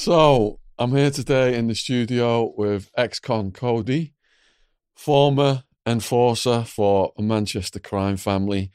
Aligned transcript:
So 0.00 0.60
I'm 0.78 0.92
here 0.92 1.10
today 1.10 1.56
in 1.56 1.66
the 1.66 1.74
studio 1.74 2.54
with 2.56 2.88
ex-con 2.96 3.50
Cody, 3.50 4.14
former 4.94 5.64
enforcer 5.84 6.62
for 6.62 7.12
a 7.18 7.22
Manchester 7.22 7.80
crime 7.80 8.16
family. 8.16 8.70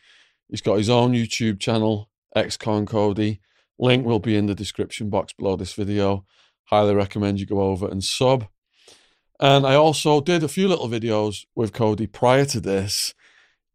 He's 0.49 0.59
got 0.59 0.79
his 0.79 0.89
own 0.89 1.13
YouTube 1.13 1.61
channel, 1.61 2.09
ex-con 2.35 2.85
Cody. 2.85 3.39
Link 3.79 4.05
will 4.05 4.19
be 4.19 4.35
in 4.35 4.47
the 4.47 4.53
description 4.53 5.09
box 5.09 5.31
below 5.31 5.55
this 5.55 5.71
video. 5.71 6.25
Highly 6.65 6.93
recommend 6.93 7.39
you 7.39 7.45
go 7.45 7.61
over 7.61 7.87
and 7.87 8.03
sub. 8.03 8.47
And 9.39 9.65
I 9.65 9.75
also 9.75 10.19
did 10.19 10.43
a 10.43 10.49
few 10.49 10.67
little 10.67 10.89
videos 10.89 11.45
with 11.55 11.71
Cody 11.71 12.05
prior 12.05 12.43
to 12.47 12.59
this. 12.59 13.13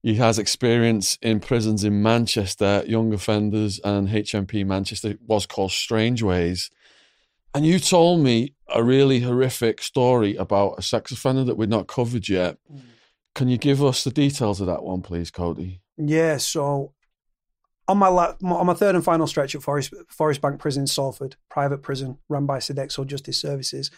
He 0.03 0.17
has 0.17 0.39
experience 0.39 1.17
in 1.23 1.41
prisons 1.41 1.83
in 1.83 2.03
Manchester, 2.03 2.85
young 2.87 3.15
offenders, 3.15 3.81
and 3.83 4.11
HMP 4.11 4.67
Manchester 4.67 5.15
was 5.27 5.47
called 5.47 5.73
Strangeways. 5.73 6.71
And 7.55 7.67
you 7.67 7.79
told 7.79 8.21
me 8.21 8.55
a 8.73 8.83
really 8.83 9.21
horrific 9.21 9.83
story 9.83 10.37
about 10.37 10.75
a 10.79 10.83
sex 10.83 11.11
offender 11.11 11.45
that 11.45 11.57
we'd 11.57 11.71
not 11.71 11.87
covered 11.87 12.29
yet. 12.29 12.59
Mm. 12.73 12.83
Can 13.35 13.49
you 13.49 13.57
give 13.57 13.83
us 13.83 14.05
the 14.05 14.11
details 14.11 14.61
of 14.61 14.67
that 14.67 14.83
one, 14.83 15.01
please, 15.01 15.31
Cody? 15.31 15.81
Yeah. 15.97 16.37
So 16.39 16.93
on 17.87 17.97
my 17.97 18.09
la- 18.09 18.35
on 18.45 18.67
my 18.67 18.75
third 18.75 18.95
and 18.95 19.05
final 19.05 19.27
stretch 19.27 19.55
at 19.55 19.63
Forest 19.63 19.95
Forest 20.09 20.41
Bank 20.41 20.61
Prison 20.61 20.83
in 20.83 20.87
Salford, 20.87 21.37
private 21.49 21.83
prison 21.83 22.19
run 22.29 22.47
by 22.47 22.59
Sodexo 22.59 23.07
Justice 23.07 23.41
Services, 23.41 23.91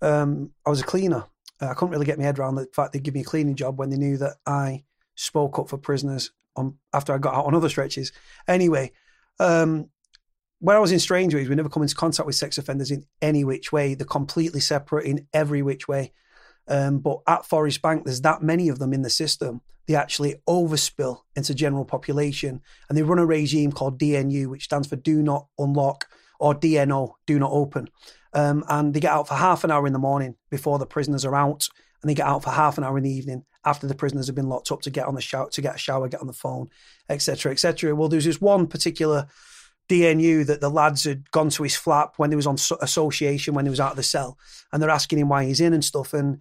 um, 0.00 0.50
I 0.66 0.70
was 0.70 0.80
a 0.80 0.84
cleaner. 0.84 1.26
Uh, 1.60 1.66
I 1.66 1.74
couldn't 1.74 1.90
really 1.90 2.06
get 2.06 2.18
my 2.18 2.24
head 2.24 2.38
around 2.38 2.56
the 2.56 2.66
fact 2.72 2.92
they'd 2.92 3.02
give 3.02 3.14
me 3.14 3.20
a 3.20 3.24
cleaning 3.24 3.54
job 3.54 3.78
when 3.78 3.90
they 3.90 3.96
knew 3.96 4.16
that 4.16 4.36
I 4.46 4.84
spoke 5.14 5.58
up 5.58 5.68
for 5.68 5.78
prisoners 5.78 6.32
on 6.56 6.78
after 6.92 7.12
I 7.12 7.18
got 7.18 7.34
out 7.34 7.46
on 7.46 7.54
other 7.54 7.68
stretches. 7.68 8.12
Anyway, 8.48 8.92
um, 9.38 9.90
when 10.60 10.76
I 10.76 10.80
was 10.80 10.92
in 10.92 10.98
Strangeways, 10.98 11.48
we 11.48 11.54
never 11.54 11.68
come 11.68 11.82
into 11.82 11.94
contact 11.94 12.26
with 12.26 12.36
sex 12.36 12.58
offenders 12.58 12.90
in 12.90 13.04
any 13.20 13.44
which 13.44 13.72
way. 13.72 13.94
They're 13.94 14.06
completely 14.06 14.60
separate 14.60 15.06
in 15.06 15.26
every 15.32 15.62
which 15.62 15.88
way. 15.88 16.12
Um, 16.68 17.00
but 17.00 17.18
at 17.26 17.44
Forest 17.44 17.82
Bank, 17.82 18.04
there's 18.04 18.22
that 18.22 18.42
many 18.42 18.68
of 18.68 18.78
them 18.78 18.92
in 18.92 19.02
the 19.02 19.10
system. 19.10 19.60
They 19.86 19.94
actually 19.94 20.36
overspill 20.48 21.20
into 21.36 21.54
general 21.54 21.84
population, 21.84 22.62
and 22.88 22.96
they 22.96 23.02
run 23.02 23.18
a 23.18 23.26
regime 23.26 23.72
called 23.72 23.98
DNU, 23.98 24.46
which 24.46 24.64
stands 24.64 24.88
for 24.88 24.96
Do 24.96 25.22
Not 25.22 25.46
Unlock, 25.58 26.08
or 26.40 26.54
DNO, 26.54 27.12
Do 27.26 27.38
Not 27.38 27.52
Open. 27.52 27.88
Um, 28.32 28.64
and 28.68 28.94
they 28.94 29.00
get 29.00 29.12
out 29.12 29.28
for 29.28 29.34
half 29.34 29.62
an 29.64 29.70
hour 29.70 29.86
in 29.86 29.92
the 29.92 29.98
morning 29.98 30.36
before 30.50 30.78
the 30.78 30.86
prisoners 30.86 31.24
are 31.24 31.34
out, 31.34 31.68
and 32.02 32.08
they 32.08 32.14
get 32.14 32.26
out 32.26 32.42
for 32.42 32.50
half 32.50 32.78
an 32.78 32.84
hour 32.84 32.96
in 32.96 33.04
the 33.04 33.10
evening 33.12 33.44
after 33.64 33.86
the 33.86 33.94
prisoners 33.94 34.26
have 34.26 34.36
been 34.36 34.48
locked 34.48 34.70
up 34.72 34.82
to 34.82 34.90
get 34.90 35.06
on 35.06 35.14
the 35.14 35.20
shower, 35.20 35.48
to 35.50 35.62
get 35.62 35.76
a 35.76 35.78
shower, 35.78 36.08
get 36.08 36.20
on 36.20 36.26
the 36.26 36.32
phone, 36.32 36.68
etc., 37.08 37.52
etc. 37.52 37.94
Well, 37.94 38.08
there's 38.08 38.24
this 38.24 38.40
one 38.40 38.66
particular 38.66 39.26
DNU 39.88 40.46
that 40.46 40.60
the 40.60 40.70
lads 40.70 41.04
had 41.04 41.30
gone 41.30 41.50
to 41.50 41.62
his 41.62 41.76
flat 41.76 42.10
when 42.16 42.30
he 42.30 42.36
was 42.36 42.46
on 42.46 42.56
association 42.80 43.54
when 43.54 43.66
he 43.66 43.70
was 43.70 43.80
out 43.80 43.90
of 43.92 43.96
the 43.96 44.02
cell, 44.02 44.38
and 44.72 44.82
they're 44.82 44.90
asking 44.90 45.18
him 45.18 45.28
why 45.28 45.44
he's 45.44 45.60
in 45.60 45.74
and 45.74 45.84
stuff. 45.84 46.14
And 46.14 46.40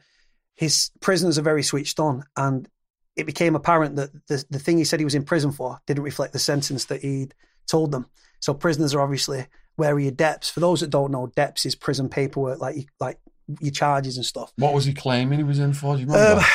his 0.55 0.91
prisoners 1.01 1.37
are 1.37 1.43
very 1.43 1.63
switched 1.63 1.99
on, 1.99 2.23
and 2.37 2.67
it 3.15 3.25
became 3.25 3.55
apparent 3.55 3.95
that 3.97 4.11
the 4.27 4.43
the 4.49 4.59
thing 4.59 4.77
he 4.77 4.83
said 4.83 4.99
he 4.99 5.05
was 5.05 5.15
in 5.15 5.25
prison 5.25 5.51
for 5.51 5.79
didn't 5.87 6.03
reflect 6.03 6.33
the 6.33 6.39
sentence 6.39 6.85
that 6.85 7.01
he'd 7.01 7.33
told 7.67 7.91
them. 7.91 8.07
So 8.39 8.53
prisoners 8.53 8.93
are 8.93 9.01
obviously 9.01 9.47
wary 9.77 10.07
of 10.07 10.15
deps. 10.15 10.51
For 10.51 10.59
those 10.59 10.81
that 10.81 10.89
don't 10.89 11.11
know, 11.11 11.27
deps 11.35 11.65
is 11.65 11.75
prison 11.75 12.09
paperwork, 12.09 12.59
like 12.59 12.87
like 12.99 13.19
your 13.59 13.71
charges 13.71 14.17
and 14.17 14.25
stuff. 14.25 14.53
What 14.57 14.73
was 14.73 14.85
he 14.85 14.93
claiming 14.93 15.39
he 15.39 15.43
was 15.43 15.59
in 15.59 15.73
for? 15.73 15.95
Do 15.95 16.01
you 16.01 16.07
remember? 16.07 16.41
Um, 16.41 16.45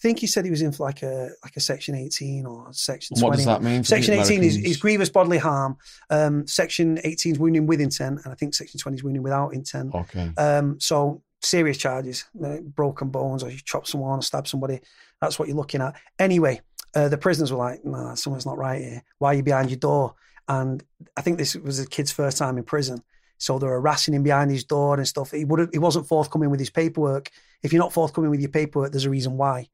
think 0.00 0.18
he 0.18 0.26
said 0.26 0.44
he 0.44 0.50
was 0.50 0.62
in 0.62 0.72
for 0.72 0.84
like 0.84 1.02
a 1.02 1.30
like 1.42 1.56
a 1.56 1.60
section 1.60 1.94
eighteen 1.94 2.46
or 2.46 2.68
section. 2.72 3.14
And 3.14 3.22
what 3.22 3.30
20. 3.30 3.36
does 3.36 3.46
that 3.46 3.62
mean? 3.62 3.84
Section 3.84 4.14
eighteen 4.14 4.42
is, 4.42 4.56
is, 4.56 4.76
grievous 4.76 5.08
bodily 5.08 5.38
harm. 5.38 5.76
Um, 6.10 6.46
section 6.46 6.98
eighteen 7.04 7.32
is 7.32 7.38
wounding 7.38 7.66
with 7.66 7.80
intent, 7.80 8.20
and 8.24 8.32
I 8.32 8.36
think 8.36 8.54
section 8.54 8.78
twenty 8.78 8.96
is 8.96 9.04
wounding 9.04 9.22
without 9.22 9.54
intent. 9.54 9.94
Okay. 9.94 10.32
Um, 10.36 10.78
so 10.80 11.22
serious 11.42 11.78
charges, 11.78 12.24
uh, 12.44 12.58
broken 12.58 13.10
bones, 13.10 13.42
or 13.42 13.50
you 13.50 13.58
chop 13.64 13.86
someone 13.86 14.18
or 14.18 14.22
stab 14.22 14.46
somebody. 14.46 14.80
That's 15.20 15.38
what 15.38 15.48
you're 15.48 15.56
looking 15.56 15.80
at. 15.80 15.94
Anyway, 16.18 16.60
uh, 16.94 17.08
the 17.08 17.18
prisoners 17.18 17.52
were 17.52 17.58
like, 17.58 17.84
"Nah, 17.84 18.14
something's 18.14 18.46
not 18.46 18.58
right 18.58 18.80
here. 18.80 19.02
Why 19.18 19.32
are 19.32 19.34
you 19.34 19.42
behind 19.42 19.70
your 19.70 19.78
door?" 19.78 20.14
And 20.48 20.82
I 21.16 21.20
think 21.20 21.38
this 21.38 21.54
was 21.54 21.80
a 21.80 21.86
kid's 21.86 22.12
first 22.12 22.38
time 22.38 22.56
in 22.56 22.64
prison. 22.64 23.02
So 23.38 23.58
they're 23.58 23.70
harassing 23.70 24.14
him 24.14 24.24
behind 24.24 24.50
his 24.50 24.64
door 24.64 24.96
and 24.96 25.06
stuff. 25.06 25.30
He 25.30 25.44
would 25.44 25.70
he 25.72 25.78
wasn't 25.78 26.08
forthcoming 26.08 26.50
with 26.50 26.60
his 26.60 26.70
paperwork. 26.70 27.30
If 27.62 27.72
you're 27.72 27.82
not 27.82 27.92
forthcoming 27.92 28.30
with 28.30 28.40
your 28.40 28.50
paperwork, 28.50 28.92
there's 28.92 29.04
a 29.04 29.10
reason 29.10 29.36
why. 29.36 29.68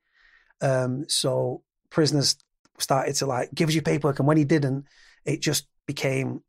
Um, 0.65 1.05
so 1.09 1.63
prisoners 1.91 2.37
started 2.79 3.15
to 3.17 3.27
like 3.27 3.55
give 3.55 3.69
us 3.69 3.75
your 3.75 3.83
paperwork, 3.83 4.19
and 4.19 4.27
when 4.27 4.37
he 4.37 4.45
didn't, 4.45 4.87
it 5.25 5.41
just 5.41 5.67
became 5.87 6.43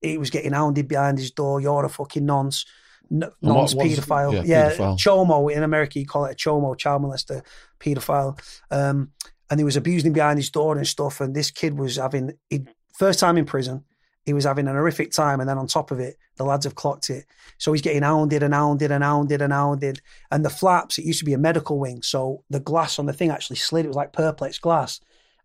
he 0.00 0.18
was 0.18 0.30
getting 0.30 0.52
hounded 0.52 0.88
behind 0.88 1.18
his 1.18 1.30
door. 1.30 1.60
You're 1.60 1.84
a 1.84 1.88
fucking 1.88 2.26
nonce, 2.26 2.66
nonce 3.10 3.74
paedophile. 3.74 4.34
Yeah, 4.34 4.42
yeah 4.44 4.70
pedophile. 4.70 4.98
chomo 4.98 5.52
in 5.52 5.62
America 5.62 5.98
you 5.98 6.06
call 6.06 6.26
it 6.26 6.32
a 6.32 6.36
chomo, 6.36 6.76
child 6.76 7.02
molester, 7.02 7.42
paedophile. 7.80 8.38
Um, 8.70 9.12
and 9.50 9.60
he 9.60 9.64
was 9.64 9.76
abusing 9.76 10.08
him 10.08 10.12
behind 10.14 10.38
his 10.38 10.50
door 10.50 10.76
and 10.76 10.86
stuff. 10.86 11.20
And 11.20 11.34
this 11.34 11.50
kid 11.50 11.78
was 11.78 11.96
having 11.96 12.32
he, 12.50 12.64
first 12.94 13.18
time 13.18 13.38
in 13.38 13.44
prison 13.44 13.84
he 14.24 14.32
was 14.32 14.44
having 14.44 14.68
an 14.68 14.74
horrific 14.74 15.10
time. 15.10 15.40
And 15.40 15.48
then 15.48 15.58
on 15.58 15.66
top 15.66 15.90
of 15.90 16.00
it, 16.00 16.16
the 16.36 16.44
lads 16.44 16.64
have 16.64 16.74
clocked 16.74 17.10
it. 17.10 17.26
So 17.58 17.72
he's 17.72 17.82
getting 17.82 18.02
hounded 18.02 18.42
and 18.42 18.54
hounded 18.54 18.90
and 18.90 19.02
hounded 19.02 19.42
and 19.42 19.52
hounded. 19.52 20.00
And 20.30 20.44
the 20.44 20.50
flaps, 20.50 20.98
it 20.98 21.04
used 21.04 21.18
to 21.18 21.24
be 21.24 21.32
a 21.32 21.38
medical 21.38 21.78
wing. 21.78 22.02
So 22.02 22.44
the 22.48 22.60
glass 22.60 22.98
on 22.98 23.06
the 23.06 23.12
thing 23.12 23.30
actually 23.30 23.56
slid. 23.56 23.84
It 23.84 23.88
was 23.88 23.96
like 23.96 24.12
Perspex 24.12 24.60
glass. 24.60 25.00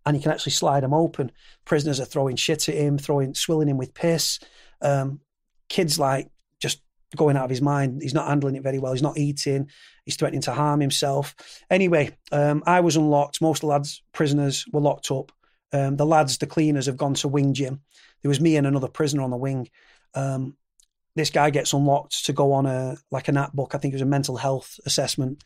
And 0.05 0.15
you 0.15 0.21
can 0.21 0.31
actually 0.31 0.53
slide 0.53 0.83
them 0.83 0.93
open. 0.93 1.31
Prisoners 1.65 1.99
are 1.99 2.05
throwing 2.05 2.35
shit 2.35 2.69
at 2.69 2.75
him, 2.75 2.97
throwing, 2.97 3.33
swilling 3.33 3.67
him 3.67 3.77
with 3.77 3.93
piss. 3.93 4.39
Um, 4.81 5.19
kids 5.69 5.99
like 5.99 6.29
just 6.59 6.81
going 7.15 7.35
out 7.35 7.43
of 7.45 7.49
his 7.49 7.61
mind. 7.61 8.01
He's 8.01 8.13
not 8.13 8.27
handling 8.27 8.55
it 8.55 8.63
very 8.63 8.79
well. 8.79 8.93
He's 8.93 9.01
not 9.01 9.17
eating. 9.17 9.69
He's 10.05 10.15
threatening 10.15 10.41
to 10.43 10.53
harm 10.53 10.79
himself. 10.79 11.35
Anyway, 11.69 12.15
um, 12.31 12.63
I 12.65 12.79
was 12.79 12.95
unlocked. 12.95 13.41
Most 13.41 13.57
of 13.57 13.61
the 13.61 13.67
lads, 13.67 14.01
prisoners, 14.13 14.65
were 14.71 14.79
locked 14.79 15.11
up. 15.11 15.31
Um, 15.73 15.97
the 15.97 16.05
lads, 16.05 16.37
the 16.37 16.47
cleaners, 16.47 16.85
have 16.85 16.97
gone 16.97 17.13
to 17.15 17.27
wing 17.27 17.53
gym. 17.53 17.81
There 18.21 18.29
was 18.29 18.41
me 18.41 18.55
and 18.55 18.65
another 18.65 18.87
prisoner 18.87 19.23
on 19.23 19.31
the 19.31 19.37
wing. 19.37 19.69
Um, 20.13 20.55
this 21.15 21.29
guy 21.29 21.49
gets 21.49 21.73
unlocked 21.73 22.25
to 22.25 22.33
go 22.33 22.53
on 22.53 22.65
a 22.65 22.97
like 23.11 23.27
a 23.27 23.31
nap 23.31 23.53
book. 23.53 23.73
I 23.73 23.77
think 23.77 23.93
it 23.93 23.95
was 23.95 24.01
a 24.01 24.05
mental 24.05 24.37
health 24.37 24.79
assessment. 24.85 25.43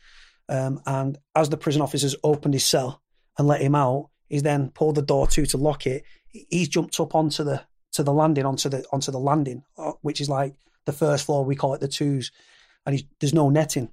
Um, 0.48 0.80
and 0.86 1.18
as 1.34 1.48
the 1.48 1.56
prison 1.56 1.82
officers 1.82 2.14
opened 2.22 2.54
his 2.54 2.64
cell 2.64 3.02
and 3.38 3.48
let 3.48 3.62
him 3.62 3.74
out, 3.74 4.10
he's 4.28 4.42
then 4.42 4.70
pulled 4.70 4.96
the 4.96 5.02
door 5.02 5.26
to 5.28 5.46
to 5.46 5.56
lock 5.56 5.86
it. 5.86 6.04
He's 6.28 6.68
jumped 6.68 6.98
up 7.00 7.14
onto 7.14 7.42
the 7.42 7.62
to 7.92 8.02
the 8.02 8.12
landing 8.12 8.44
onto 8.44 8.68
the 8.68 8.84
onto 8.92 9.10
the 9.10 9.18
landing, 9.18 9.64
uh, 9.78 9.92
which 10.02 10.20
is 10.20 10.28
like 10.28 10.54
the 10.84 10.92
first 10.92 11.26
floor. 11.26 11.44
We 11.44 11.56
call 11.56 11.74
it 11.74 11.80
the 11.80 11.88
twos, 11.88 12.32
and 12.86 13.02
there's 13.20 13.34
no 13.34 13.48
netting. 13.48 13.90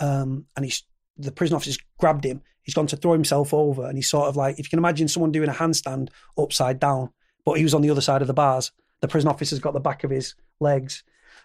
Um, 0.00 0.46
and 0.56 0.64
he's 0.64 0.82
the 1.16 1.32
prison 1.32 1.56
officers 1.56 1.78
grabbed 1.98 2.24
him. 2.24 2.42
He's 2.70 2.74
gone 2.76 2.86
to 2.86 2.96
throw 2.96 3.14
himself 3.14 3.52
over, 3.52 3.84
and 3.84 3.98
he's 3.98 4.08
sort 4.08 4.28
of 4.28 4.36
like 4.36 4.60
if 4.60 4.66
you 4.66 4.70
can 4.70 4.78
imagine 4.78 5.08
someone 5.08 5.32
doing 5.32 5.48
a 5.48 5.52
handstand 5.52 6.10
upside 6.38 6.78
down, 6.78 7.10
but 7.44 7.54
he 7.54 7.64
was 7.64 7.74
on 7.74 7.82
the 7.82 7.90
other 7.90 8.00
side 8.00 8.22
of 8.22 8.28
the 8.28 8.32
bars. 8.32 8.70
The 9.00 9.08
prison 9.08 9.28
officer's 9.28 9.58
got 9.58 9.74
the 9.74 9.80
back 9.80 10.04
of 10.04 10.10
his 10.10 10.36
legs. 10.60 11.02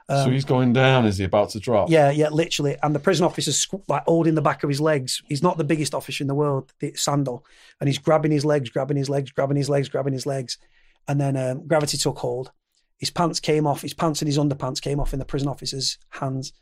Um, 0.07 0.25
so 0.25 0.29
he's 0.29 0.45
going 0.45 0.71
down. 0.71 1.07
Is 1.07 1.17
he 1.17 1.23
about 1.23 1.49
to 1.49 1.59
drop? 1.59 1.89
Yeah, 1.89 2.11
yeah, 2.11 2.29
literally. 2.29 2.77
And 2.83 2.93
the 2.93 2.99
prison 2.99 3.25
officer's 3.25 3.67
like 3.87 4.03
holding 4.03 4.35
the 4.35 4.41
back 4.43 4.61
of 4.61 4.69
his 4.69 4.79
legs. 4.79 5.23
He's 5.27 5.41
not 5.41 5.57
the 5.57 5.63
biggest 5.63 5.95
officer 5.95 6.23
in 6.23 6.27
the 6.27 6.35
world, 6.35 6.71
the 6.79 6.93
Sandal, 6.93 7.43
and 7.79 7.89
he's 7.89 7.97
grabbing 7.97 8.31
his 8.31 8.45
legs, 8.45 8.69
grabbing 8.69 8.97
his 8.97 9.09
legs, 9.09 9.31
grabbing 9.31 9.57
his 9.57 9.67
legs, 9.67 9.89
grabbing 9.89 10.13
his 10.13 10.27
legs. 10.27 10.59
And 11.07 11.19
then 11.19 11.35
um, 11.35 11.65
gravity 11.65 11.97
took 11.97 12.19
hold. 12.19 12.51
His 12.99 13.09
pants 13.09 13.39
came 13.39 13.65
off. 13.65 13.81
His 13.81 13.95
pants 13.95 14.21
and 14.21 14.27
his 14.27 14.37
underpants 14.37 14.79
came 14.79 14.99
off 14.99 15.11
in 15.11 15.17
the 15.17 15.25
prison 15.25 15.47
officer's 15.47 15.97
hands. 16.09 16.53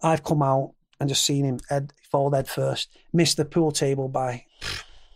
I've 0.00 0.22
come 0.22 0.42
out 0.42 0.75
and 0.98 1.08
just 1.08 1.24
seen 1.24 1.44
him 1.44 1.58
head 1.68 1.92
fall 2.10 2.30
head 2.32 2.48
first, 2.48 2.88
missed 3.12 3.36
the 3.36 3.44
pool 3.44 3.72
table 3.72 4.08
by 4.08 4.44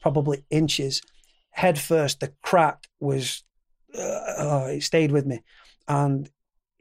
probably 0.02 0.44
inches. 0.50 1.02
Head 1.50 1.78
first, 1.78 2.20
the 2.20 2.32
crack 2.42 2.86
was 3.00 3.42
uh, 3.96 4.68
it 4.70 4.82
stayed 4.82 5.12
with 5.12 5.26
me. 5.26 5.42
And 5.88 6.30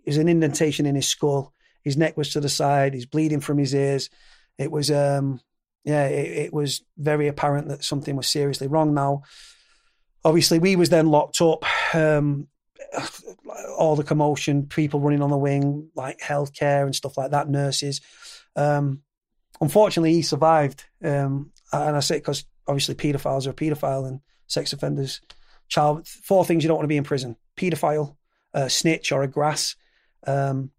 there's 0.06 0.18
an 0.18 0.30
indentation 0.30 0.86
in 0.86 0.96
his 0.96 1.08
skull. 1.08 1.54
His 1.84 1.98
neck 1.98 2.18
was 2.18 2.32
to 2.34 2.40
the 2.40 2.50
side. 2.50 2.94
He's 2.94 3.06
bleeding 3.06 3.40
from 3.40 3.58
his 3.58 3.73
ears. 3.73 4.09
It 4.58 4.72
was, 4.72 4.91
um, 4.91 5.41
yeah, 5.84 6.06
it, 6.08 6.46
it 6.46 6.53
was 6.53 6.82
very 6.97 7.28
apparent 7.28 7.70
that 7.70 7.84
something 7.84 8.16
was 8.16 8.28
seriously 8.28 8.68
wrong. 8.68 8.94
Now, 8.94 9.23
obviously, 10.23 10.59
we 10.59 10.76
was 10.76 10.90
then 10.90 11.08
locked 11.08 11.41
up. 11.41 11.64
Um, 11.96 12.47
all 13.78 13.96
the 13.96 14.03
commotion, 14.03 14.66
people 14.66 15.00
running 15.00 15.22
on 15.22 15.29
the 15.29 15.38
wing, 15.38 15.90
like 15.96 16.20
healthcare 16.20 16.84
and 16.84 16.96
stuff 16.96 17.18
like 17.18 17.32
that, 17.32 17.50
nurses. 17.50 18.02
Um, 18.55 19.03
unfortunately, 19.61 20.13
he 20.13 20.22
survived. 20.22 20.84
Um, 21.03 21.51
and 21.72 21.96
I 21.96 21.99
say 21.99 22.17
it 22.17 22.19
because 22.19 22.46
obviously 22.67 22.96
paedophiles 22.96 23.47
are 23.47 23.51
a 23.51 23.53
paedophile 23.53 24.07
and 24.07 24.22
sex 24.47 24.73
offenders 24.73 25.22
child. 25.67 26.07
Four 26.07 26.46
things 26.46 26.63
you 26.63 26.67
don't 26.67 26.78
want 26.78 26.85
to 26.85 26.90
be 26.90 26.97
in 26.97 27.03
prison: 27.03 27.37
paedophile, 27.57 28.16
a 28.53 28.69
snitch, 28.69 29.11
or 29.11 29.23
a 29.23 29.28
grass. 29.28 29.75
Um, 30.25 30.72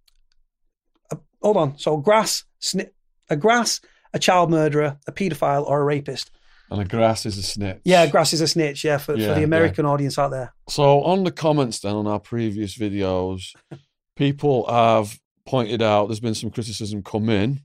a, 1.10 1.18
hold 1.40 1.56
on. 1.56 1.78
So 1.78 1.96
grass, 1.96 2.44
sni- 2.60 2.90
a 3.28 3.36
grass, 3.36 3.80
a 4.12 4.18
child 4.18 4.50
murderer, 4.50 4.98
a 5.06 5.12
paedophile, 5.12 5.66
or 5.66 5.80
a 5.80 5.84
rapist. 5.84 6.30
And 6.70 6.80
a 6.80 6.84
grass 6.84 7.26
is 7.26 7.36
a 7.36 7.42
snitch. 7.42 7.80
Yeah, 7.84 8.06
grass 8.06 8.32
is 8.32 8.40
a 8.40 8.46
snitch. 8.46 8.84
Yeah, 8.84 8.98
for, 8.98 9.16
yeah, 9.16 9.28
for 9.28 9.34
the 9.34 9.42
American 9.42 9.86
yeah. 9.86 9.90
audience 9.90 10.18
out 10.18 10.30
there. 10.30 10.54
So 10.68 11.02
on 11.02 11.24
the 11.24 11.32
comments 11.32 11.80
then 11.80 11.96
on 11.96 12.06
our 12.06 12.20
previous 12.20 12.78
videos, 12.78 13.54
people 14.16 14.70
have 14.70 15.18
pointed 15.46 15.82
out 15.82 16.06
there's 16.08 16.20
been 16.20 16.34
some 16.34 16.50
criticism 16.50 17.02
come 17.02 17.28
in. 17.28 17.60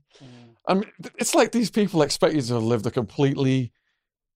I 0.68 0.74
mean, 0.74 0.90
it's 1.18 1.34
like 1.34 1.52
these 1.52 1.70
people 1.70 2.02
expect 2.02 2.34
you 2.34 2.42
to 2.42 2.54
have 2.54 2.62
lived 2.62 2.86
a 2.86 2.90
completely 2.90 3.72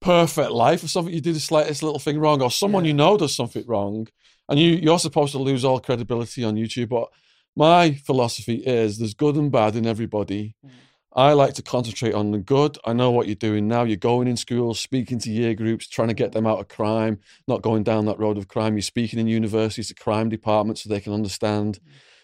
perfect 0.01 0.51
life 0.53 0.83
or 0.83 0.89
something. 0.89 1.13
You 1.13 1.21
do 1.21 1.33
the 1.33 1.41
slightest 1.41 1.83
little 1.83 1.99
thing 1.99 2.19
wrong, 2.19 2.41
or 2.43 2.51
someone 2.51 2.85
Yeah. 2.85 2.89
you 2.89 2.95
know 2.95 3.17
does 3.17 3.35
something 3.35 3.65
wrong, 3.67 4.07
and 4.49 4.59
you 4.59 4.71
you're 4.73 4.99
supposed 4.99 5.33
to 5.33 5.39
lose 5.39 5.65
all 5.65 5.81
credibility 5.81 6.45
on 6.45 6.55
YouTube. 6.55 6.89
But 6.91 7.09
my 7.57 7.95
philosophy 7.95 8.57
is 8.65 8.99
there's 8.99 9.15
good 9.15 9.37
and 9.37 9.51
bad 9.51 9.77
in 9.77 9.87
everybody. 9.87 10.55
Mm. 10.65 10.71
I 11.13 11.33
like 11.33 11.55
to 11.55 11.63
concentrate 11.63 12.15
on 12.15 12.31
the 12.31 12.39
good. 12.39 12.79
I 12.85 12.93
know 12.93 13.11
what 13.11 13.27
you're 13.27 13.35
doing 13.35 13.67
now. 13.67 13.83
You're 13.83 13.97
going 13.97 14.29
in 14.29 14.37
schools, 14.37 14.79
speaking 14.79 15.19
to 15.19 15.31
year 15.31 15.55
groups, 15.55 15.89
trying 15.89 16.07
to 16.07 16.15
get 16.15 16.31
them 16.31 16.47
out 16.47 16.61
of 16.61 16.69
crime, 16.69 17.19
not 17.49 17.63
going 17.63 17.83
down 17.83 18.05
that 18.05 18.21
road 18.21 18.39
of 18.39 18.47
crime. 18.47 18.75
You're 18.75 18.83
speaking 18.83 19.19
in 19.19 19.27
universities 19.27 19.89
to 19.89 19.95
crime 19.95 20.29
departments 20.29 20.85
so 20.85 20.89
they 20.89 21.01
can 21.01 21.13
understand 21.13 21.81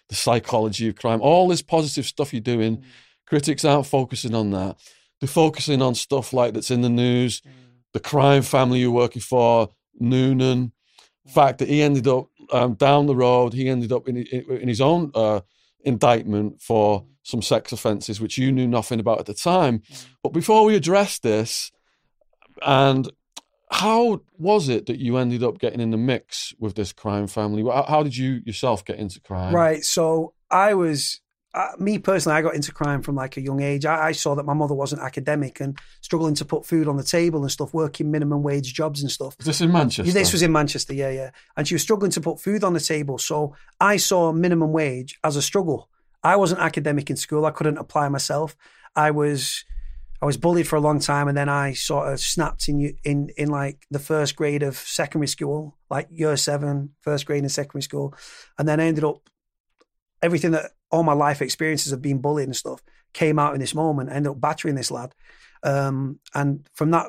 the 0.09 0.15
psychology 0.15 0.89
of 0.89 0.97
crime. 0.97 1.21
All 1.21 1.49
this 1.49 1.63
positive 1.63 2.07
stuff 2.07 2.33
you're 2.33 2.41
doing, 2.41 2.79
mm. 2.79 2.85
critics 3.27 3.65
aren't 3.65 3.87
focusing 3.87 4.35
on 4.35 4.51
that. 4.53 4.77
They're 5.21 5.29
focusing 5.29 5.83
on 5.83 5.95
stuff 5.95 6.33
like 6.33 6.55
that's 6.55 6.71
in 6.71 6.83
the 6.83 6.89
news, 6.89 7.41
mm. 7.41 7.51
the 7.93 8.01
crime 8.01 8.43
family 8.43 8.81
you're 8.81 8.91
working 8.91 9.23
for, 9.23 9.69
Noonan, 9.99 10.73
mm. 11.27 11.31
fact 11.31 11.59
that 11.59 11.69
he 11.69 11.83
ended 11.83 12.07
up 12.07 12.29
um, 12.53 12.75
down 12.75 13.07
the 13.07 13.17
road, 13.17 13.53
he 13.53 13.69
ended 13.69 13.93
up 13.93 14.09
in, 14.09 14.19
in, 14.19 14.51
in 14.61 14.69
his 14.69 14.81
own 14.81 15.11
uh, 15.15 15.41
indictment 15.85 16.61
for 16.61 17.05
some 17.23 17.43
sex 17.43 17.73
offences, 17.73 18.21
which 18.21 18.39
you 18.39 18.53
knew 18.53 18.69
nothing 18.69 19.01
about 19.01 19.19
at 19.19 19.27
the 19.27 19.35
time. 19.35 19.83
But 20.23 20.33
before 20.33 20.65
we 20.65 20.77
address 20.77 21.19
this, 21.19 21.73
and 22.63 23.11
how 23.71 24.21
was 24.39 24.69
it 24.69 24.87
that 24.87 24.99
you 24.99 25.17
ended 25.17 25.43
up 25.43 25.59
getting 25.59 25.81
in 25.81 25.91
the 25.91 25.97
mix 25.97 26.55
with 26.59 26.75
this 26.75 26.93
crime 26.93 27.27
family? 27.27 27.63
How, 27.63 27.85
how 27.89 28.03
did 28.03 28.17
you 28.17 28.41
yourself 28.45 28.85
get 28.85 28.99
into 28.99 29.21
crime? 29.21 29.55
Right. 29.55 29.85
So 29.85 30.35
I 30.51 30.75
was, 30.75 31.21
uh, 31.53 31.69
me 31.79 31.99
personally, 31.99 32.39
I 32.39 32.43
got 32.43 32.55
into 32.55 32.71
crime 32.71 33.03
from 33.03 33.17
like 33.17 33.37
a 33.37 33.41
young 33.41 33.61
age. 33.63 33.85
I, 33.85 34.09
I 34.09 34.13
saw 34.13 34.37
that 34.37 34.45
my 34.45 34.55
mother 34.55 34.75
wasn't 34.75 35.03
academic 35.03 35.61
and 35.61 35.77
struggling 36.01 36.35
to 36.37 36.45
put 36.45 36.65
food 36.65 36.87
on 36.87 36.97
the 36.97 37.03
table 37.03 37.43
and 37.43 37.51
stuff, 37.51 37.75
working 37.75 38.11
minimum 38.11 38.43
wage 38.43 38.73
jobs 38.73 39.03
and 39.03 39.11
stuff. 39.11 39.37
Was 39.39 39.47
this 39.47 39.61
in 39.61 39.73
Manchester? 39.73 40.13
This 40.13 40.33
was 40.33 40.43
in 40.43 40.53
Manchester, 40.53 40.95
yeah, 40.95 41.11
yeah. 41.11 41.31
And 41.57 41.67
she 41.67 41.75
was 41.75 41.83
struggling 41.83 42.13
to 42.13 42.21
put 42.21 42.41
food 42.41 42.63
on 42.63 42.73
the 42.73 42.81
table. 42.81 43.19
So 43.19 43.57
I 43.81 43.97
saw 43.97 44.33
minimum 44.33 44.73
wage 44.73 45.19
as 45.25 45.35
a 45.35 45.43
struggle. 45.43 45.89
I 46.23 46.37
wasn't 46.37 46.61
academic 46.61 47.11
in 47.11 47.17
school. 47.17 47.45
I 47.47 47.51
couldn't 47.51 47.79
apply 47.79 48.09
myself. 48.11 48.57
I 48.95 49.11
was 49.11 49.65
I 50.21 50.27
was 50.27 50.37
bullied 50.37 50.67
for 50.67 50.77
a 50.77 50.81
long 50.81 50.99
time 50.99 51.29
and 51.29 51.37
then 51.37 51.49
I 51.49 51.73
sort 51.73 52.13
of 52.13 52.21
snapped 52.21 52.69
in 52.69 52.97
in 53.05 53.31
in 53.37 53.49
like 53.49 53.87
the 53.91 53.99
first 53.99 54.37
grade 54.37 54.63
of 54.63 54.77
secondary 54.77 55.29
school, 55.29 55.77
like 55.91 56.09
year 56.11 56.37
seven, 56.37 56.95
first 57.01 57.27
grade 57.27 57.43
in 57.43 57.49
secondary 57.49 57.83
school. 57.83 58.15
And 58.59 58.69
then 58.69 58.81
I 58.81 58.87
ended 58.87 59.05
up 59.05 59.29
everything 60.23 60.53
that 60.53 60.73
all 60.91 61.03
my 61.03 61.13
life 61.13 61.43
experiences 61.43 61.93
of 61.93 62.03
being 62.03 62.21
bullied 62.21 62.49
and 62.49 62.57
stuff 62.57 62.83
came 63.13 63.39
out 63.39 63.55
in 63.55 63.61
this 63.61 63.75
moment. 63.75 64.11
I 64.11 64.15
ended 64.15 64.33
up 64.33 64.41
battering 64.41 64.75
this 64.75 64.91
lad. 64.91 65.15
Um, 65.63 66.21
and 66.35 66.69
from 66.75 66.91
that 66.93 67.07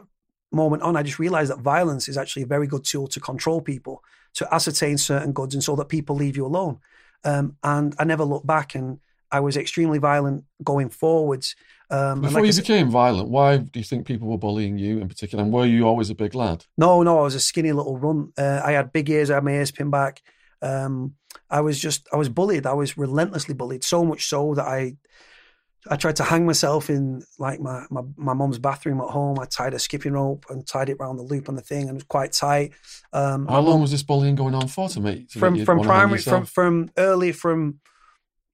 moment 0.51 0.83
on, 0.83 0.95
I 0.95 1.03
just 1.03 1.19
realized 1.19 1.51
that 1.51 1.59
violence 1.59 2.07
is 2.07 2.17
actually 2.17 2.43
a 2.43 2.47
very 2.47 2.67
good 2.67 2.85
tool 2.85 3.07
to 3.07 3.19
control 3.19 3.61
people, 3.61 4.03
to 4.35 4.53
ascertain 4.53 4.97
certain 4.97 5.33
goods, 5.33 5.53
and 5.53 5.63
so 5.63 5.75
that 5.75 5.89
people 5.89 6.15
leave 6.15 6.37
you 6.37 6.45
alone. 6.45 6.79
Um, 7.23 7.57
and 7.63 7.95
I 7.99 8.03
never 8.03 8.23
looked 8.23 8.47
back, 8.47 8.75
and 8.75 8.99
I 9.31 9.39
was 9.41 9.57
extremely 9.57 9.99
violent 9.99 10.45
going 10.63 10.89
forwards. 10.89 11.55
Um, 11.89 12.21
Before 12.21 12.41
like 12.41 12.53
you 12.53 12.61
became 12.61 12.89
violent, 12.89 13.29
why 13.29 13.57
do 13.57 13.79
you 13.79 13.85
think 13.85 14.05
people 14.05 14.27
were 14.27 14.37
bullying 14.37 14.77
you 14.77 14.99
in 14.99 15.07
particular? 15.07 15.43
And 15.43 15.53
were 15.53 15.65
you 15.65 15.87
always 15.87 16.09
a 16.09 16.15
big 16.15 16.35
lad? 16.35 16.65
No, 16.77 17.01
no, 17.03 17.19
I 17.19 17.21
was 17.23 17.35
a 17.35 17.39
skinny 17.39 17.71
little 17.71 17.97
runt. 17.97 18.33
Uh, 18.37 18.61
I 18.63 18.73
had 18.73 18.91
big 18.91 19.09
ears, 19.09 19.29
I 19.29 19.35
had 19.35 19.43
my 19.43 19.51
ears 19.51 19.71
pinned 19.71 19.91
back. 19.91 20.21
Um, 20.61 21.13
I 21.49 21.61
was 21.61 21.79
just, 21.79 22.07
I 22.11 22.17
was 22.17 22.29
bullied. 22.29 22.65
I 22.65 22.73
was 22.73 22.97
relentlessly 22.97 23.53
bullied, 23.53 23.83
so 23.83 24.03
much 24.03 24.27
so 24.27 24.53
that 24.55 24.65
I, 24.65 24.97
I 25.89 25.95
tried 25.95 26.17
to 26.17 26.23
hang 26.23 26.45
myself 26.45 26.89
in 26.89 27.23
like 27.39 27.61
my 27.61 27.85
my 27.89 28.01
my 28.17 28.33
mum's 28.33 28.59
bathroom 28.59 28.99
at 28.99 29.07
home. 29.07 29.39
I 29.39 29.45
tied 29.45 29.73
a 29.73 29.79
skipping 29.79 30.11
rope 30.13 30.45
and 30.49 30.67
tied 30.67 30.89
it 30.89 30.97
around 30.99 31.15
the 31.17 31.23
loop 31.23 31.47
on 31.47 31.55
the 31.55 31.61
thing, 31.61 31.83
and 31.83 31.91
it 31.91 31.93
was 31.93 32.03
quite 32.03 32.33
tight. 32.33 32.73
Um, 33.13 33.47
How 33.47 33.61
long 33.61 33.79
was 33.79 33.91
this 33.91 34.03
bullying 34.03 34.35
going 34.35 34.55
on 34.55 34.67
for 34.67 34.89
to 34.89 34.99
me? 34.99 35.27
to 35.31 35.39
from 35.39 35.63
from 35.63 35.81
primary 35.81 36.19
from 36.19 36.45
from 36.45 36.89
early 36.97 37.31
from 37.31 37.79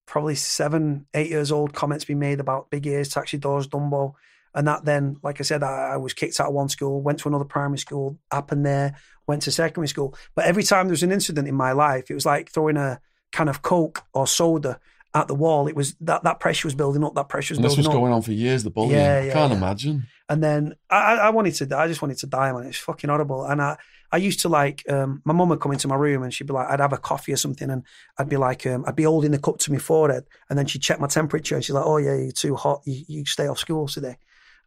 probably 0.06 0.36
seven 0.36 1.06
eight 1.14 1.30
years 1.30 1.52
old 1.52 1.74
comments 1.74 2.06
being 2.06 2.20
made 2.20 2.40
about 2.40 2.70
big 2.70 2.86
ears 2.86 3.10
taxi 3.10 3.38
doors 3.38 3.68
dumbo 3.68 4.14
and 4.54 4.68
that 4.68 4.84
then 4.86 5.18
like 5.24 5.40
i 5.40 5.44
said 5.44 5.64
I, 5.64 5.94
I 5.94 5.98
was 5.98 6.14
kicked 6.14 6.40
out 6.40 6.48
of 6.48 6.54
one 6.54 6.70
school 6.70 7.02
went 7.02 7.20
to 7.20 7.30
another 7.30 7.46
primary 7.46 7.78
school 7.80 8.18
happened 8.32 8.66
there 8.66 8.96
went 9.28 9.44
to 9.44 9.52
secondary 9.52 9.88
school 9.88 10.16
but 10.36 10.46
every 10.46 10.64
time 10.64 10.88
there 10.88 10.94
was 10.94 11.04
an 11.04 11.12
incident 11.12 11.48
in 11.48 11.56
my 11.56 11.72
life 11.72 12.12
it 12.12 12.14
was 12.16 12.26
like 12.26 12.52
throwing 12.52 12.78
a 12.78 13.00
can 13.32 13.48
of 13.48 13.62
coke 13.62 14.04
or 14.14 14.28
soda 14.28 14.80
at 15.16 15.28
the 15.28 15.36
wall 15.36 15.68
it 15.68 15.76
was 15.76 15.96
that 16.02 16.24
that 16.24 16.40
pressure 16.40 16.68
was 16.68 16.76
building 16.76 17.04
up 17.04 17.16
that 17.16 17.30
pressure 17.30 17.54
was 17.54 17.60
And 17.60 17.66
this 17.66 17.78
was 17.78 17.88
up 17.88 17.94
going 17.94 18.12
on 18.12 18.22
for 18.24 18.32
years. 18.32 18.64
The 18.64 18.72
bullying. 18.72 19.00
Yeah, 19.00 19.16
I 19.16 19.26
yeah, 19.26 19.34
can't 19.34 19.52
yeah. 19.52 19.58
imagine. 19.58 20.08
and 20.28 20.44
then 20.44 20.74
I, 20.90 20.96
I 20.96 21.16
I 21.16 21.30
wanted 21.30 21.54
to, 21.56 21.78
I 21.78 21.88
just 21.88 22.02
wanted 22.02 22.18
to 22.18 22.28
die, 22.28 22.52
man. 22.52 22.64
It's 22.66 22.80
fucking 22.80 23.10
horrible. 23.10 23.46
And 23.46 23.62
I, 23.62 23.78
I 24.14 24.18
used 24.18 24.42
to 24.42 24.50
like, 24.50 24.88
um, 24.90 25.22
my 25.26 25.34
mum 25.34 25.50
would 25.50 25.60
come 25.60 25.72
into 25.72 25.88
my 25.88 25.96
room 25.96 26.22
and 26.22 26.34
she'd 26.34 26.48
be 26.48 26.54
like, 26.54 26.70
I'd 26.70 26.80
have 26.80 26.94
a 26.94 26.98
coffee 26.98 27.34
or 27.34 27.38
something, 27.38 27.70
and 27.70 27.84
I'd 28.18 28.30
be 28.30 28.38
like, 28.38 28.66
um, 28.68 28.86
I'd 28.88 28.96
be 28.96 29.04
holding 29.04 29.32
the 29.32 29.40
cup 29.40 29.58
to 29.60 29.72
my 29.72 29.80
forehead, 29.80 30.26
and 30.50 30.58
then 30.58 30.68
she'd 30.68 30.82
check 30.84 31.00
my 31.00 31.08
temperature, 31.08 31.56
and 31.56 31.66
she's 31.66 31.74
like, 31.74 31.86
Oh 31.86 31.98
yeah, 31.98 32.16
you're 32.16 32.32
too 32.32 32.56
hot. 32.56 32.82
You, 32.86 33.04
you 33.08 33.26
stay 33.26 33.48
off 33.48 33.58
school 33.58 33.88
today, 33.88 34.18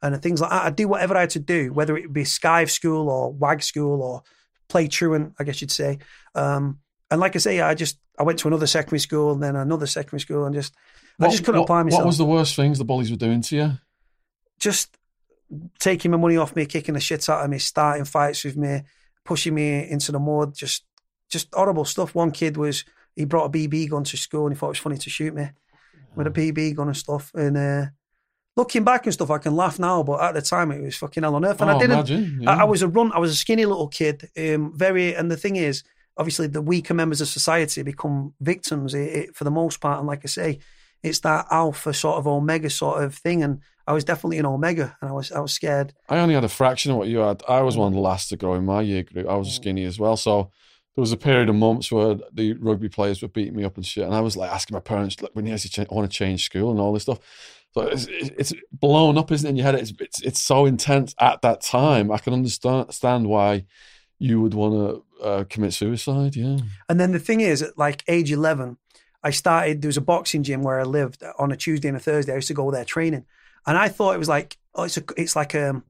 and 0.02 0.20
things 0.20 0.40
like 0.40 0.50
that. 0.50 0.64
I'd 0.64 0.76
do 0.76 0.88
whatever 0.88 1.16
I 1.16 1.20
had 1.20 1.30
to 1.30 1.38
do, 1.38 1.72
whether 1.72 1.96
it 1.96 2.12
be 2.12 2.24
Skive 2.24 2.70
school 2.70 3.08
or 3.08 3.32
WAG 3.32 3.62
school 3.62 4.02
or 4.02 4.22
play 4.68 4.88
truant, 4.88 5.34
I 5.38 5.44
guess 5.44 5.60
you'd 5.60 5.70
say. 5.70 6.00
Um, 6.34 6.80
and 7.10 7.20
like 7.20 7.36
I 7.36 7.38
say, 7.38 7.60
I 7.60 7.74
just, 7.74 7.98
I 8.18 8.24
went 8.24 8.40
to 8.40 8.48
another 8.48 8.66
secondary 8.66 8.98
school, 9.00 9.32
and 9.32 9.42
then 9.42 9.56
another 9.56 9.86
secondary 9.86 10.20
school, 10.20 10.44
and 10.44 10.54
just, 10.54 10.74
I 11.20 11.28
just 11.28 11.44
couldn't 11.44 11.60
what, 11.60 11.64
apply 11.66 11.82
myself 11.84 12.00
What 12.00 12.06
was 12.06 12.18
the 12.18 12.24
worst 12.24 12.56
things 12.56 12.78
the 12.78 12.84
bullies 12.84 13.10
were 13.10 13.16
doing 13.16 13.40
to 13.42 13.56
you? 13.56 13.72
just 14.58 14.96
taking 15.78 16.10
my 16.10 16.16
money 16.16 16.36
off 16.36 16.56
me, 16.56 16.66
kicking 16.66 16.94
the 16.94 17.00
shit 17.00 17.28
out 17.28 17.44
of 17.44 17.50
me, 17.50 17.58
starting 17.58 18.04
fights 18.04 18.44
with 18.44 18.56
me, 18.56 18.82
pushing 19.26 19.54
me 19.54 19.88
into 19.88 20.12
the 20.12 20.18
mud, 20.18 20.54
just 20.54 20.84
just 21.28 21.48
horrible 21.52 21.84
stuff. 21.84 22.14
One 22.14 22.30
kid 22.30 22.56
was 22.56 22.84
he 23.14 23.24
brought 23.24 23.46
a 23.46 23.58
BB 23.58 23.90
gun 23.90 24.04
to 24.04 24.16
school 24.16 24.46
and 24.46 24.54
he 24.54 24.58
thought 24.58 24.66
it 24.66 24.70
was 24.70 24.78
funny 24.78 24.98
to 24.98 25.10
shoot 25.10 25.34
me 25.34 25.48
with 26.14 26.26
a 26.26 26.30
BB 26.30 26.76
gun 26.76 26.88
and 26.88 26.96
stuff. 26.96 27.32
And 27.34 27.56
uh, 27.56 27.86
looking 28.56 28.84
back 28.84 29.06
and 29.06 29.12
stuff, 29.12 29.30
I 29.30 29.38
can 29.38 29.56
laugh 29.56 29.78
now, 29.78 30.02
but 30.02 30.20
at 30.20 30.34
the 30.34 30.42
time 30.42 30.70
it 30.70 30.82
was 30.82 30.96
fucking 30.96 31.22
hell 31.22 31.34
on 31.34 31.44
earth. 31.44 31.60
And 31.60 31.70
oh, 31.70 31.76
I 31.76 31.78
didn't. 31.78 31.92
imagine. 31.92 32.48
I. 32.48 32.60
I 32.60 32.64
was 32.64 32.82
a 32.82 32.88
run. 32.88 33.12
I 33.12 33.18
was 33.18 33.32
a 33.32 33.36
skinny 33.36 33.64
little 33.64 33.88
kid. 33.88 34.28
Um, 34.36 34.72
very, 34.76 35.14
and 35.14 35.30
the 35.30 35.36
thing 35.36 35.56
is, 35.56 35.82
obviously, 36.16 36.46
the 36.46 36.62
weaker 36.62 36.94
members 36.94 37.20
of 37.20 37.28
society 37.28 37.82
become 37.82 38.34
victims 38.40 38.94
it, 38.94 39.12
it, 39.12 39.36
for 39.36 39.44
the 39.44 39.50
most 39.50 39.80
part. 39.80 39.98
And 39.98 40.06
like 40.06 40.22
I 40.24 40.28
say, 40.28 40.58
it's 41.02 41.20
that 41.20 41.46
alpha 41.50 41.92
sort 41.92 42.18
of 42.18 42.26
omega 42.26 42.70
sort 42.70 43.02
of 43.02 43.14
thing. 43.14 43.42
And 43.42 43.60
I 43.86 43.92
was 43.92 44.04
definitely 44.04 44.38
an 44.38 44.46
omega, 44.46 44.96
and 45.00 45.10
I 45.10 45.12
was 45.12 45.30
I 45.32 45.40
was 45.40 45.52
scared. 45.52 45.92
I 46.08 46.18
only 46.18 46.34
had 46.34 46.44
a 46.44 46.48
fraction 46.48 46.90
of 46.92 46.98
what 46.98 47.08
you 47.08 47.18
had. 47.18 47.42
I 47.48 47.60
was 47.62 47.76
one 47.76 47.88
of 47.88 47.94
the 47.94 48.00
last 48.00 48.28
to 48.30 48.36
grow 48.36 48.54
in 48.54 48.64
my 48.64 48.82
year 48.82 49.02
group. 49.04 49.28
I 49.28 49.36
was 49.36 49.48
Mm. 49.48 49.52
skinny 49.54 49.84
as 49.84 49.98
well. 49.98 50.16
So 50.16 50.50
there 50.94 51.02
was 51.02 51.12
a 51.12 51.16
period 51.16 51.48
of 51.48 51.54
months 51.56 51.92
where 51.92 52.16
the 52.32 52.54
rugby 52.54 52.88
players 52.88 53.20
were 53.22 53.28
beating 53.28 53.54
me 53.54 53.64
up 53.64 53.76
and 53.76 53.84
shit. 53.86 54.04
And 54.04 54.14
I 54.14 54.20
was 54.20 54.36
like 54.36 54.50
asking 54.50 54.74
my 54.74 54.80
parents, 54.80 55.20
like, 55.20 55.30
when 55.34 55.46
you 55.46 55.52
actually 55.52 55.70
change, 55.70 55.88
I 55.90 55.94
want 55.94 56.10
to 56.10 56.16
change 56.16 56.44
school 56.44 56.70
and 56.70 56.80
all 56.80 56.92
this 56.94 57.02
stuff. 57.02 57.18
So 57.74 57.82
it's, 57.82 58.06
it's 58.08 58.54
blown 58.72 59.18
up, 59.18 59.30
isn't 59.30 59.46
it, 59.46 59.50
in 59.50 59.56
your 59.56 59.66
head? 59.66 59.74
It's, 59.74 59.92
it's, 60.00 60.22
it's 60.22 60.40
so 60.40 60.64
intense 60.64 61.14
at 61.20 61.42
that 61.42 61.60
time. 61.60 62.10
I 62.10 62.16
can 62.16 62.32
understand 62.32 63.26
why 63.28 63.66
you 64.18 64.40
would 64.40 64.54
want 64.54 64.74
to 65.20 65.24
uh, 65.24 65.44
commit 65.50 65.74
suicide. 65.74 66.34
Yeah. 66.34 66.56
And 66.88 66.98
then 66.98 67.12
the 67.12 67.18
thing 67.18 67.40
is, 67.40 67.60
at 67.60 67.76
like 67.76 68.02
age 68.08 68.32
11, 68.32 68.78
I 69.22 69.30
started, 69.30 69.82
there 69.82 69.88
was 69.90 69.98
a 69.98 70.00
boxing 70.02 70.42
gym 70.42 70.62
where 70.62 70.80
I 70.80 70.84
lived 70.84 71.22
on 71.38 71.52
a 71.52 71.56
Tuesday 71.56 71.88
and 71.88 71.96
a 71.96 72.00
Thursday. 72.00 72.32
I 72.32 72.36
used 72.36 72.48
to 72.48 72.54
go 72.54 72.70
there 72.70 72.84
training. 72.86 73.26
And 73.66 73.76
I 73.76 73.88
thought 73.88 74.14
it 74.14 74.18
was 74.18 74.28
like, 74.28 74.56
oh, 74.74 74.84
it's, 74.84 74.96
a, 74.96 75.04
it's 75.16 75.36
like 75.36 75.54
um, 75.54 75.84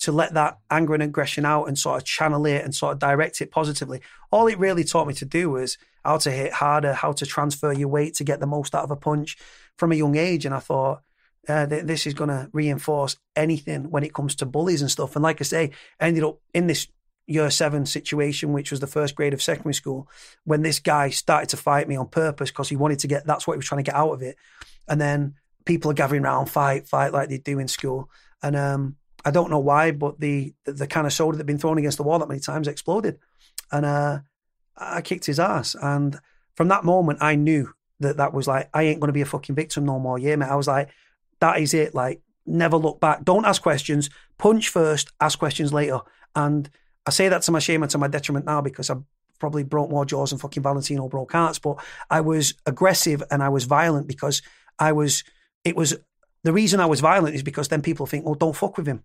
to 0.00 0.12
let 0.12 0.34
that 0.34 0.58
anger 0.70 0.94
and 0.94 1.02
aggression 1.02 1.44
out 1.44 1.64
and 1.64 1.78
sort 1.78 2.00
of 2.00 2.06
channel 2.06 2.46
it 2.46 2.64
and 2.64 2.74
sort 2.74 2.92
of 2.92 2.98
direct 2.98 3.40
it 3.40 3.50
positively. 3.50 4.00
All 4.30 4.46
it 4.46 4.58
really 4.58 4.84
taught 4.84 5.08
me 5.08 5.14
to 5.14 5.24
do 5.24 5.50
was 5.50 5.76
how 6.04 6.18
to 6.18 6.30
hit 6.30 6.52
harder, 6.52 6.94
how 6.94 7.12
to 7.12 7.26
transfer 7.26 7.72
your 7.72 7.88
weight 7.88 8.14
to 8.14 8.24
get 8.24 8.40
the 8.40 8.46
most 8.46 8.74
out 8.74 8.84
of 8.84 8.90
a 8.90 8.96
punch 8.96 9.36
from 9.76 9.92
a 9.92 9.96
young 9.96 10.16
age. 10.16 10.46
And 10.46 10.54
I 10.54 10.60
thought, 10.60 11.02
uh, 11.48 11.66
th- 11.66 11.84
this 11.84 12.06
is 12.06 12.14
going 12.14 12.30
to 12.30 12.48
reinforce 12.52 13.16
anything 13.34 13.90
when 13.90 14.04
it 14.04 14.14
comes 14.14 14.34
to 14.36 14.46
bullies 14.46 14.82
and 14.82 14.90
stuff. 14.90 15.16
And 15.16 15.22
like 15.22 15.40
I 15.40 15.44
say, 15.44 15.72
ended 16.00 16.24
up 16.24 16.38
in 16.54 16.66
this 16.66 16.88
year 17.26 17.50
seven 17.50 17.84
situation, 17.84 18.52
which 18.52 18.70
was 18.70 18.80
the 18.80 18.86
first 18.86 19.14
grade 19.14 19.34
of 19.34 19.42
secondary 19.42 19.74
school, 19.74 20.08
when 20.44 20.62
this 20.62 20.80
guy 20.80 21.10
started 21.10 21.48
to 21.50 21.56
fight 21.56 21.88
me 21.88 21.96
on 21.96 22.08
purpose 22.08 22.50
because 22.50 22.68
he 22.68 22.76
wanted 22.76 23.00
to 23.00 23.06
get 23.06 23.26
that's 23.26 23.46
what 23.46 23.54
he 23.54 23.58
was 23.58 23.66
trying 23.66 23.84
to 23.84 23.90
get 23.90 23.94
out 23.94 24.12
of 24.12 24.22
it. 24.22 24.36
And 24.88 25.00
then 25.00 25.34
people 25.68 25.90
are 25.90 25.94
gathering 25.94 26.24
around, 26.24 26.46
fight, 26.46 26.88
fight 26.88 27.12
like 27.12 27.28
they 27.28 27.38
do 27.38 27.58
in 27.58 27.68
school. 27.68 28.10
And 28.42 28.56
um, 28.56 28.96
I 29.24 29.30
don't 29.30 29.50
know 29.50 29.58
why, 29.58 29.92
but 29.92 30.18
the, 30.18 30.54
the 30.64 30.72
the 30.72 30.86
kind 30.86 31.06
of 31.06 31.12
soda 31.12 31.36
that 31.36 31.40
had 31.42 31.46
been 31.46 31.58
thrown 31.58 31.78
against 31.78 31.98
the 31.98 32.02
wall 32.02 32.18
that 32.18 32.28
many 32.28 32.40
times 32.40 32.66
exploded. 32.66 33.18
And 33.70 33.84
uh, 33.84 34.20
I 34.76 35.02
kicked 35.02 35.26
his 35.26 35.38
ass. 35.38 35.76
And 35.80 36.18
from 36.56 36.68
that 36.68 36.84
moment, 36.84 37.18
I 37.20 37.36
knew 37.36 37.74
that 38.00 38.16
that 38.16 38.32
was 38.32 38.48
like, 38.48 38.70
I 38.72 38.84
ain't 38.84 38.98
going 38.98 39.08
to 39.08 39.12
be 39.12 39.20
a 39.20 39.26
fucking 39.26 39.54
victim 39.54 39.84
no 39.84 39.98
more. 39.98 40.18
Yeah, 40.18 40.36
mate. 40.36 40.48
I 40.48 40.56
was 40.56 40.66
like, 40.66 40.88
that 41.40 41.60
is 41.60 41.74
it. 41.74 41.94
Like, 41.94 42.22
never 42.46 42.78
look 42.78 42.98
back. 42.98 43.24
Don't 43.24 43.44
ask 43.44 43.60
questions. 43.60 44.08
Punch 44.38 44.70
first, 44.70 45.12
ask 45.20 45.38
questions 45.38 45.72
later. 45.72 46.00
And 46.34 46.70
I 47.04 47.10
say 47.10 47.28
that 47.28 47.42
to 47.42 47.52
my 47.52 47.58
shame 47.58 47.82
and 47.82 47.90
to 47.90 47.98
my 47.98 48.08
detriment 48.08 48.46
now 48.46 48.62
because 48.62 48.88
I 48.88 48.96
probably 49.38 49.64
broke 49.64 49.90
more 49.90 50.06
jaws 50.06 50.30
than 50.30 50.38
fucking 50.38 50.62
Valentino 50.62 51.08
broke 51.08 51.32
hearts, 51.32 51.58
but 51.58 51.76
I 52.08 52.22
was 52.22 52.54
aggressive 52.64 53.22
and 53.30 53.42
I 53.42 53.50
was 53.50 53.64
violent 53.64 54.06
because 54.08 54.40
I 54.78 54.92
was. 54.92 55.24
It 55.64 55.76
was 55.76 55.96
the 56.44 56.52
reason 56.52 56.80
I 56.80 56.86
was 56.86 57.00
violent 57.00 57.34
is 57.34 57.42
because 57.42 57.68
then 57.68 57.82
people 57.82 58.06
think, 58.06 58.24
"Oh, 58.26 58.34
don't 58.34 58.56
fuck 58.56 58.76
with 58.76 58.86
him," 58.86 59.02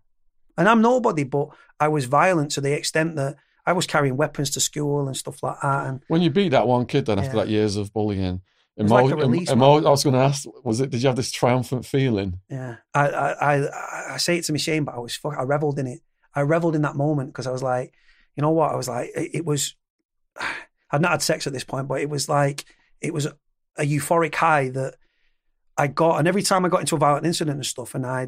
and 0.58 0.70
I'm 0.70 0.82
nobody, 0.82 1.24
but 1.24 1.50
I 1.80 1.88
was 1.88 2.06
violent 2.06 2.52
to 2.52 2.62
the 2.62 2.74
extent 2.74 3.16
that 3.16 3.36
I 3.66 3.74
was 3.74 3.88
carrying 3.88 4.18
weapons 4.18 4.50
to 4.52 4.60
school 4.60 5.08
and 5.08 5.16
stuff 5.18 5.42
like 5.42 5.60
that. 5.62 5.88
And 5.88 6.02
When 6.08 6.22
you 6.22 6.30
beat 6.30 6.50
that 6.50 6.68
one 6.68 6.86
kid, 6.86 7.06
then 7.06 7.18
after 7.20 7.38
Yeah. 7.38 7.44
that 7.44 7.50
years 7.50 7.76
of 7.78 7.92
bullying, 7.94 8.42
was 8.78 8.92
like 8.92 9.06
a 9.06 9.08
emo- 9.10 9.18
release, 9.22 9.50
emo- 9.52 9.86
I 9.86 9.90
was 9.90 10.04
going 10.04 10.16
to 10.16 10.20
ask, 10.22 10.46
was 10.64 10.80
it? 10.82 10.90
Did 10.90 11.02
you 11.02 11.08
have 11.08 11.16
this 11.16 11.32
triumphant 11.32 11.86
feeling? 11.86 12.40
Yeah, 12.50 12.78
I, 12.94 13.08
I, 13.10 13.56
I, 13.56 14.14
I 14.14 14.18
say 14.18 14.38
it 14.38 14.44
to 14.46 14.52
my 14.52 14.58
shame, 14.58 14.84
but 14.86 14.96
I 14.96 15.00
was 15.00 15.16
fuck, 15.16 15.36
I 15.38 15.44
reveled 15.44 15.80
in 15.80 15.88
it. 15.88 16.02
I 16.36 16.42
reveled 16.42 16.76
in 16.76 16.82
that 16.82 16.96
moment 16.96 17.30
because 17.30 17.48
I 17.48 17.52
was 17.52 17.64
like, 17.64 17.94
you 18.36 18.42
know 18.42 18.52
what? 18.52 18.72
I 18.72 18.76
was 18.76 18.88
like, 18.90 19.12
it, 19.16 19.30
it 19.36 19.46
was. 19.46 19.76
I'd 20.92 21.02
not 21.02 21.12
had 21.12 21.22
sex 21.24 21.48
at 21.48 21.54
this 21.54 21.64
point, 21.64 21.88
but 21.88 22.02
it 22.02 22.10
was 22.10 22.30
like 22.30 22.66
it 23.02 23.14
was 23.14 23.26
a 23.26 23.34
euphoric 23.84 24.36
high 24.36 24.70
that 24.70 24.96
I 25.78 25.88
got, 25.88 26.20
and 26.20 26.28
every 26.28 26.44
time 26.44 26.66
I 26.66 26.70
got 26.70 26.82
into 26.82 26.96
a 26.96 27.00
violent 27.00 27.26
incident 27.26 27.56
and 27.56 27.66
stuff, 27.66 27.96
and 27.96 28.06
I, 28.06 28.28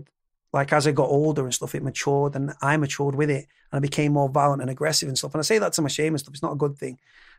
like 0.53 0.73
as 0.73 0.87
I 0.87 0.91
got 0.91 1.09
older 1.09 1.43
and 1.43 1.53
stuff, 1.53 1.75
it 1.75 1.83
matured, 1.83 2.35
and 2.35 2.53
I 2.61 2.77
matured 2.77 3.15
with 3.15 3.29
it, 3.29 3.47
and 3.71 3.77
I 3.77 3.79
became 3.79 4.13
more 4.13 4.29
violent 4.29 4.61
and 4.61 4.71
aggressive 4.71 5.07
and 5.09 5.17
stuff. 5.17 5.33
And 5.33 5.39
I 5.39 5.43
say 5.43 5.57
that 5.59 5.73
to 5.73 5.81
my 5.81 5.87
shame 5.89 6.13
and 6.13 6.19
stuff. 6.19 6.33
It's 6.33 6.43
not 6.43 6.53
a 6.53 6.57
good 6.57 6.77
thing, 6.77 6.97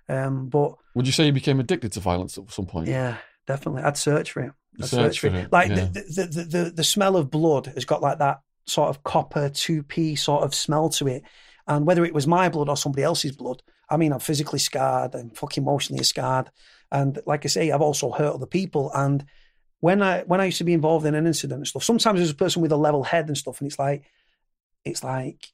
um, 0.09 0.49
but 0.49 0.75
Would 0.95 1.07
you 1.07 1.13
say 1.13 1.27
you 1.27 1.33
became 1.33 1.61
addicted 1.61 1.93
to 1.93 2.01
violence 2.01 2.39
at 2.39 2.51
some 2.51 2.67
point? 2.67 2.89
yeah, 2.89 3.17
definitely. 3.47 3.83
I'd 3.83 3.97
search 3.97 4.33
for 4.33 4.43
it. 4.43 4.53
I'd 4.81 4.87
search 4.89 5.21
for 5.21 5.29
it, 5.29 5.51
Like 5.51 5.71
yeah. 5.71 5.87
the, 5.87 6.01
the, 6.01 6.27
the, 6.27 6.45
the, 6.45 6.71
the 6.71 6.85
smell 6.85 7.17
of 7.17 7.31
blood 7.31 7.67
has 7.67 7.85
got 7.85 8.03
like 8.03 8.19
that 8.19 8.41
sort 8.67 8.91
of 8.91 9.03
copper 9.05 9.49
2p 9.49 10.19
sort 10.19 10.43
of 10.45 10.55
smell 10.55 10.89
to 10.91 11.09
it. 11.09 11.23
And 11.67 11.87
whether 11.87 12.05
it 12.05 12.15
was 12.15 12.27
my 12.27 12.49
blood 12.49 12.69
or 12.69 12.77
somebody 12.77 13.03
else's 13.03 13.35
blood, 13.35 13.63
I 13.89 13.97
mean, 13.97 14.13
I'm 14.13 14.21
physically 14.21 14.59
scarred, 14.59 15.15
I'm 15.15 15.31
fucking 15.31 15.63
emotionally 15.65 16.05
scarred. 16.05 16.51
And 16.93 17.19
like 17.27 17.45
I 17.45 17.49
say, 17.49 17.71
I've 17.71 17.81
also 17.81 18.11
hurt 18.13 18.35
other 18.35 18.47
people. 18.47 18.91
And 18.95 19.25
when 19.81 20.03
I 20.03 20.23
when 20.23 20.41
I 20.41 20.47
used 20.47 20.59
to 20.59 20.65
be 20.65 20.73
involved 20.73 21.07
in 21.07 21.15
an 21.15 21.27
incident 21.27 21.59
and 21.59 21.67
stuff, 21.67 21.85
sometimes 21.85 22.19
there's 22.19 22.31
a 22.31 22.35
person 22.35 22.63
with 22.63 22.73
a 22.73 22.77
level 22.77 23.03
head 23.03 23.29
and 23.29 23.37
stuff, 23.37 23.61
and 23.61 23.69
it's 23.69 23.79
like 23.79 24.05
it's 24.85 25.05
like 25.05 25.49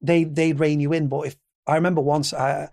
they 0.00 0.24
they'd 0.24 0.58
rein 0.58 0.80
you 0.80 0.92
in. 0.92 1.08
But 1.08 1.28
if 1.28 1.36
I 1.66 1.76
remember 1.76 2.00
once 2.00 2.32
I 2.32 2.68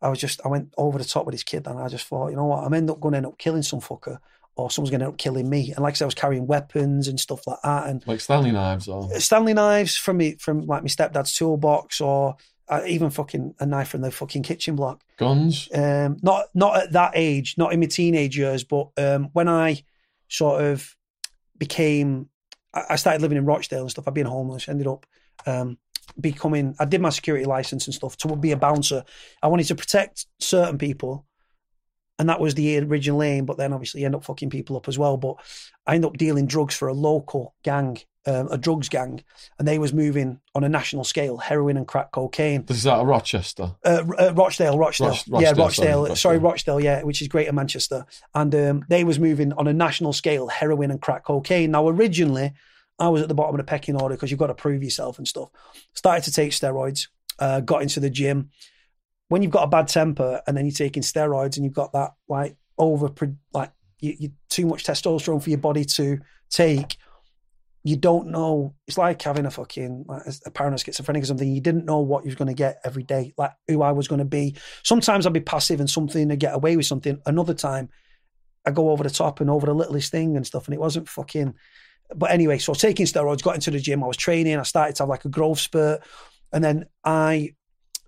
I 0.00 0.08
was 0.08 0.18
just 0.18 0.40
I 0.44 0.48
went 0.48 0.72
over 0.76 0.98
the 0.98 1.04
top 1.04 1.26
with 1.26 1.34
this 1.34 1.44
kid 1.44 1.66
and 1.66 1.78
I 1.78 1.88
just 1.88 2.06
thought, 2.06 2.30
you 2.30 2.36
know 2.36 2.46
what, 2.46 2.64
I'm 2.64 2.74
end 2.74 2.90
up 2.90 3.00
going 3.00 3.12
to 3.12 3.18
end 3.18 3.26
up 3.26 3.38
killing 3.38 3.62
some 3.62 3.80
fucker 3.80 4.18
or 4.56 4.70
someone's 4.70 4.90
going 4.90 5.00
to 5.00 5.06
end 5.06 5.14
up 5.14 5.18
killing 5.18 5.48
me. 5.48 5.72
And 5.72 5.80
like 5.80 5.92
I 5.92 5.96
said, 5.96 6.04
I 6.04 6.06
was 6.06 6.14
carrying 6.14 6.46
weapons 6.46 7.08
and 7.08 7.18
stuff 7.18 7.46
like 7.46 7.60
that, 7.62 7.86
and 7.88 8.06
Like 8.06 8.20
Stanley 8.20 8.52
knives 8.52 8.88
or 8.88 9.08
Stanley 9.20 9.54
knives 9.54 9.96
from 9.96 10.18
me 10.18 10.36
from 10.36 10.66
like 10.66 10.82
my 10.82 10.88
stepdad's 10.88 11.34
toolbox 11.34 12.00
or 12.00 12.36
uh, 12.68 12.82
even 12.86 13.10
fucking 13.10 13.54
a 13.60 13.66
knife 13.66 13.88
from 13.88 14.00
the 14.00 14.10
fucking 14.10 14.42
kitchen 14.42 14.76
block. 14.76 15.02
guns? 15.18 15.68
Um, 15.74 16.18
not 16.22 16.46
not 16.54 16.76
at 16.82 16.92
that 16.92 17.12
age, 17.14 17.54
not 17.56 17.72
in 17.72 17.80
my 17.80 17.86
teenage 17.86 18.36
years, 18.36 18.64
but 18.64 18.88
um, 18.96 19.30
when 19.32 19.48
I 19.48 19.84
sort 20.32 20.62
of 20.64 20.96
became, 21.58 22.28
I 22.72 22.96
started 22.96 23.20
living 23.20 23.36
in 23.36 23.44
Rochdale 23.44 23.82
and 23.82 23.90
stuff. 23.90 24.08
I'd 24.08 24.14
been 24.14 24.26
homeless, 24.26 24.68
ended 24.68 24.86
up 24.86 25.06
um, 25.46 25.76
becoming. 26.18 26.74
I 26.80 26.86
did 26.86 27.02
my 27.02 27.10
security 27.10 27.44
license 27.44 27.86
and 27.86 27.94
stuff 27.94 28.16
to 28.18 28.36
be 28.36 28.52
a 28.52 28.56
bouncer. 28.56 29.04
I 29.42 29.48
wanted 29.48 29.66
to 29.66 29.74
protect 29.74 30.26
certain 30.40 30.78
people, 30.78 31.26
and 32.18 32.28
that 32.30 32.40
was 32.40 32.54
the 32.54 32.78
original 32.78 33.22
aim. 33.22 33.44
But 33.44 33.58
then 33.58 33.74
obviously, 33.74 34.00
you 34.00 34.06
end 34.06 34.14
up 34.14 34.24
fucking 34.24 34.50
people 34.50 34.76
up 34.76 34.88
as 34.88 34.98
well. 34.98 35.18
But 35.18 35.36
I 35.86 35.94
ended 35.94 36.08
up 36.08 36.16
dealing 36.16 36.46
drugs 36.46 36.74
for 36.74 36.88
a 36.88 36.94
local 36.94 37.54
gang. 37.62 37.98
Um, 38.24 38.46
a 38.52 38.56
drugs 38.56 38.88
gang, 38.88 39.24
and 39.58 39.66
they 39.66 39.80
was 39.80 39.92
moving 39.92 40.38
on 40.54 40.62
a 40.62 40.68
national 40.68 41.02
scale, 41.02 41.38
heroin 41.38 41.76
and 41.76 41.88
crack 41.88 42.12
cocaine. 42.12 42.64
This 42.66 42.76
is 42.76 42.86
out 42.86 43.00
of 43.00 43.08
Rochester. 43.08 43.72
Uh, 43.84 44.04
uh, 44.16 44.32
Rochdale, 44.32 44.78
Rochdale, 44.78 45.08
Roch- 45.08 45.42
yeah, 45.42 45.48
Rochdale, 45.48 45.64
Rochdale. 45.64 46.04
sorry, 46.06 46.16
Sorry, 46.16 46.38
Rochdale. 46.38 46.76
Rochdale, 46.76 46.80
yeah, 46.80 47.02
which 47.02 47.20
is 47.20 47.26
Greater 47.26 47.52
Manchester, 47.52 48.06
and 48.32 48.54
um, 48.54 48.84
they 48.88 49.02
was 49.02 49.18
moving 49.18 49.52
on 49.54 49.66
a 49.66 49.72
national 49.72 50.12
scale, 50.12 50.46
heroin 50.46 50.92
and 50.92 51.02
crack 51.02 51.24
cocaine. 51.24 51.72
Now, 51.72 51.88
originally, 51.88 52.52
I 52.96 53.08
was 53.08 53.22
at 53.22 53.28
the 53.28 53.34
bottom 53.34 53.56
of 53.56 53.58
the 53.58 53.64
pecking 53.68 54.00
order 54.00 54.14
because 54.14 54.30
you've 54.30 54.38
got 54.38 54.46
to 54.46 54.54
prove 54.54 54.84
yourself 54.84 55.18
and 55.18 55.26
stuff. 55.26 55.48
Started 55.94 56.22
to 56.24 56.30
take 56.32 56.52
steroids, 56.52 57.08
uh, 57.40 57.58
got 57.58 57.82
into 57.82 57.98
the 57.98 58.10
gym. 58.10 58.50
When 59.30 59.42
you've 59.42 59.50
got 59.50 59.64
a 59.64 59.66
bad 59.68 59.88
temper 59.88 60.42
and 60.46 60.56
then 60.56 60.64
you're 60.66 60.72
taking 60.74 61.02
steroids 61.02 61.56
and 61.56 61.64
you've 61.64 61.74
got 61.74 61.92
that 61.94 62.12
like 62.28 62.54
over, 62.78 63.10
like 63.52 63.72
you, 63.98 64.14
you 64.16 64.32
too 64.48 64.66
much 64.66 64.84
testosterone 64.84 65.42
for 65.42 65.50
your 65.50 65.58
body 65.58 65.84
to 65.86 66.18
take, 66.50 66.96
you 67.84 67.96
don't 67.96 68.28
know. 68.28 68.74
It's 68.86 68.98
like 68.98 69.20
having 69.22 69.46
a 69.46 69.50
fucking 69.50 70.04
like 70.06 70.22
a 70.46 70.50
paranoid 70.50 70.80
schizophrenic 70.80 71.24
or 71.24 71.26
something. 71.26 71.50
You 71.50 71.60
didn't 71.60 71.84
know 71.84 71.98
what 71.98 72.24
you 72.24 72.28
was 72.28 72.36
going 72.36 72.48
to 72.48 72.54
get 72.54 72.80
every 72.84 73.02
day, 73.02 73.34
like 73.36 73.52
who 73.66 73.82
I 73.82 73.92
was 73.92 74.06
going 74.06 74.20
to 74.20 74.24
be. 74.24 74.56
Sometimes 74.84 75.26
I'd 75.26 75.32
be 75.32 75.40
passive 75.40 75.80
and 75.80 75.90
something 75.90 76.28
to 76.28 76.36
get 76.36 76.54
away 76.54 76.76
with 76.76 76.86
something. 76.86 77.20
Another 77.26 77.54
time, 77.54 77.88
I 78.64 78.70
go 78.70 78.90
over 78.90 79.02
the 79.02 79.10
top 79.10 79.40
and 79.40 79.50
over 79.50 79.66
the 79.66 79.74
littlest 79.74 80.12
thing 80.12 80.36
and 80.36 80.46
stuff, 80.46 80.66
and 80.66 80.74
it 80.74 80.80
wasn't 80.80 81.08
fucking. 81.08 81.54
But 82.14 82.30
anyway, 82.30 82.58
so 82.58 82.74
taking 82.74 83.06
steroids, 83.06 83.42
got 83.42 83.56
into 83.56 83.72
the 83.72 83.80
gym. 83.80 84.04
I 84.04 84.06
was 84.06 84.16
training. 84.16 84.58
I 84.58 84.62
started 84.62 84.94
to 84.96 85.02
have 85.02 85.08
like 85.08 85.24
a 85.24 85.30
growth 85.30 85.58
spurt, 85.58 86.02
and 86.52 86.62
then 86.62 86.86
I 87.04 87.54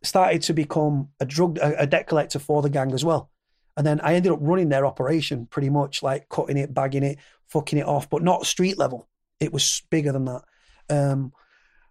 started 0.04 0.42
to 0.42 0.54
become 0.54 1.08
a 1.18 1.26
drug 1.26 1.58
a, 1.58 1.80
a 1.80 1.86
debt 1.86 2.06
collector 2.06 2.38
for 2.38 2.62
the 2.62 2.70
gang 2.70 2.92
as 2.92 3.04
well. 3.04 3.30
And 3.76 3.84
then 3.84 4.00
I 4.02 4.14
ended 4.14 4.30
up 4.30 4.38
running 4.40 4.68
their 4.68 4.86
operation 4.86 5.46
pretty 5.46 5.70
much, 5.70 6.00
like 6.00 6.28
cutting 6.28 6.58
it, 6.58 6.72
bagging 6.72 7.02
it, 7.02 7.18
fucking 7.48 7.80
it 7.80 7.86
off, 7.86 8.08
but 8.08 8.22
not 8.22 8.46
street 8.46 8.78
level. 8.78 9.08
It 9.44 9.52
was 9.52 9.82
bigger 9.90 10.12
than 10.12 10.24
that. 10.24 10.42
Um, 10.90 11.32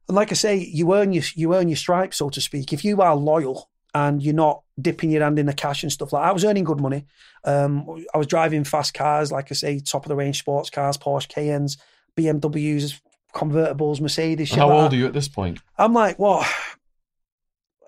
and 0.07 0.15
like 0.15 0.31
I 0.31 0.35
say, 0.35 0.57
you 0.57 0.93
earn 0.93 1.13
your 1.13 1.23
you 1.35 1.55
earn 1.55 1.69
your 1.69 1.77
stripes, 1.77 2.17
so 2.17 2.29
to 2.29 2.41
speak. 2.41 2.73
If 2.73 2.83
you 2.83 3.01
are 3.01 3.15
loyal 3.15 3.69
and 3.93 4.21
you're 4.21 4.33
not 4.33 4.63
dipping 4.81 5.11
your 5.11 5.23
hand 5.23 5.39
in 5.39 5.45
the 5.45 5.53
cash 5.53 5.83
and 5.83 5.91
stuff 5.91 6.11
like, 6.11 6.23
that. 6.23 6.29
I 6.29 6.31
was 6.31 6.43
earning 6.43 6.63
good 6.63 6.81
money. 6.81 7.05
Um, 7.43 8.03
I 8.13 8.17
was 8.17 8.27
driving 8.27 8.63
fast 8.63 8.93
cars, 8.93 9.31
like 9.31 9.51
I 9.51 9.55
say, 9.55 9.79
top 9.79 10.05
of 10.05 10.09
the 10.09 10.15
range 10.15 10.39
sports 10.39 10.69
cars, 10.69 10.97
Porsche 10.97 11.29
Cayennes, 11.29 11.77
BMWs, 12.17 12.99
convertibles, 13.33 14.01
Mercedes. 14.01 14.51
How 14.51 14.67
like 14.67 14.75
old 14.75 14.91
that. 14.91 14.95
are 14.95 14.99
you 14.99 15.05
at 15.05 15.13
this 15.13 15.27
point? 15.27 15.59
I'm 15.77 15.93
like, 15.93 16.17
what? 16.17 16.47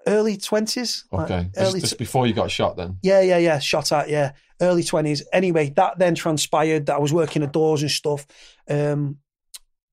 Early 0.08 0.38
twenties. 0.38 1.06
Okay, 1.12 1.50
early. 1.58 1.80
just, 1.80 1.82
just 1.82 1.98
before 1.98 2.28
you 2.28 2.34
got 2.34 2.52
shot 2.52 2.78
then. 2.78 2.98
Yeah, 3.02 3.22
yeah, 3.22 3.40
yeah. 3.40 3.60
Shot 3.60 3.92
at, 3.92 4.10
yeah. 4.10 4.34
Early 4.62 4.84
20s. 4.84 5.24
Anyway, 5.34 5.72
that 5.76 6.00
then 6.00 6.16
transpired 6.16 6.86
that 6.86 6.96
I 6.96 7.00
was 7.00 7.12
working 7.12 7.42
the 7.42 7.48
doors 7.48 7.82
and 7.82 7.92
stuff. 7.92 8.26
Um, 8.70 9.18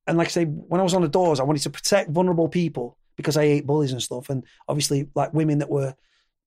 and 0.07 0.19
like 0.19 0.29
I 0.29 0.31
say, 0.31 0.45
when 0.45 0.81
I 0.81 0.85
was 0.85 0.95
on 0.95 1.03
the 1.03 1.09
doors, 1.09 1.41
I 1.41 1.45
wanted 1.45 1.63
to 1.63 1.71
protect 1.71 2.11
vulnerable 2.11 2.49
people 2.49 2.97
because 3.17 3.37
I 3.37 3.45
hate 3.45 3.67
bullies 3.67 3.93
and 3.93 4.03
stuff. 4.03 4.31
And 4.31 4.45
obviously, 4.69 5.09
like 5.15 5.33
women 5.35 5.59
that 5.59 5.71
were, 5.71 5.95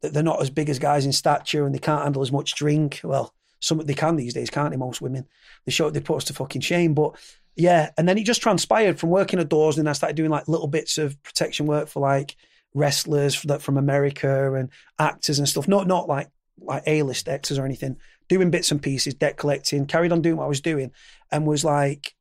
they're 0.02 0.24
not 0.24 0.42
as 0.42 0.50
big 0.50 0.70
as 0.70 0.80
guys 0.80 1.06
in 1.06 1.14
stature 1.14 1.66
and 1.66 1.74
they 1.74 1.80
can't 1.80 2.04
handle 2.04 2.22
as 2.22 2.32
much 2.32 2.56
drink. 2.56 3.00
Well, 3.04 3.34
some 3.60 3.80
they 3.80 3.94
can 3.94 4.16
these 4.16 4.34
days, 4.34 4.50
can't 4.50 4.72
they? 4.72 4.78
Most 4.78 5.02
women. 5.02 5.26
They 5.66 5.72
show 5.72 5.90
they 5.90 6.02
put 6.02 6.18
us 6.18 6.26
to 6.26 6.34
fucking 6.34 6.62
shame. 6.62 6.94
But 6.94 7.16
yeah, 7.56 7.92
and 7.98 8.08
then 8.08 8.18
it 8.18 8.26
just 8.26 8.42
transpired 8.42 9.00
from 9.00 9.10
working 9.10 9.40
at 9.40 9.50
doors, 9.50 9.78
and 9.78 9.86
then 9.86 9.90
I 9.90 9.94
started 9.94 10.18
doing 10.18 10.30
like 10.30 10.48
little 10.48 10.68
bits 10.68 10.98
of 10.98 11.22
protection 11.24 11.66
work 11.66 11.88
for 11.88 12.02
like 12.02 12.36
wrestlers 12.74 13.36
from 13.36 13.78
America 13.78 14.54
and 14.56 14.70
actors 15.00 15.40
and 15.40 15.48
stuff. 15.48 15.68
Not 15.68 15.88
not 15.88 16.08
like 16.08 16.30
like 16.60 16.84
A 16.88 17.04
list 17.04 17.30
actors 17.30 17.58
or 17.58 17.66
anything. 17.66 17.98
Doing 18.28 18.50
bits 18.50 18.72
and 18.72 18.82
pieces, 18.82 19.14
debt 19.14 19.38
collecting, 19.38 19.86
carried 19.86 20.12
on 20.12 20.22
doing 20.22 20.38
what 20.38 20.46
I 20.46 20.50
was 20.50 20.62
doing, 20.62 20.92
and 21.32 21.46
was 21.46 21.64
like 21.64 22.16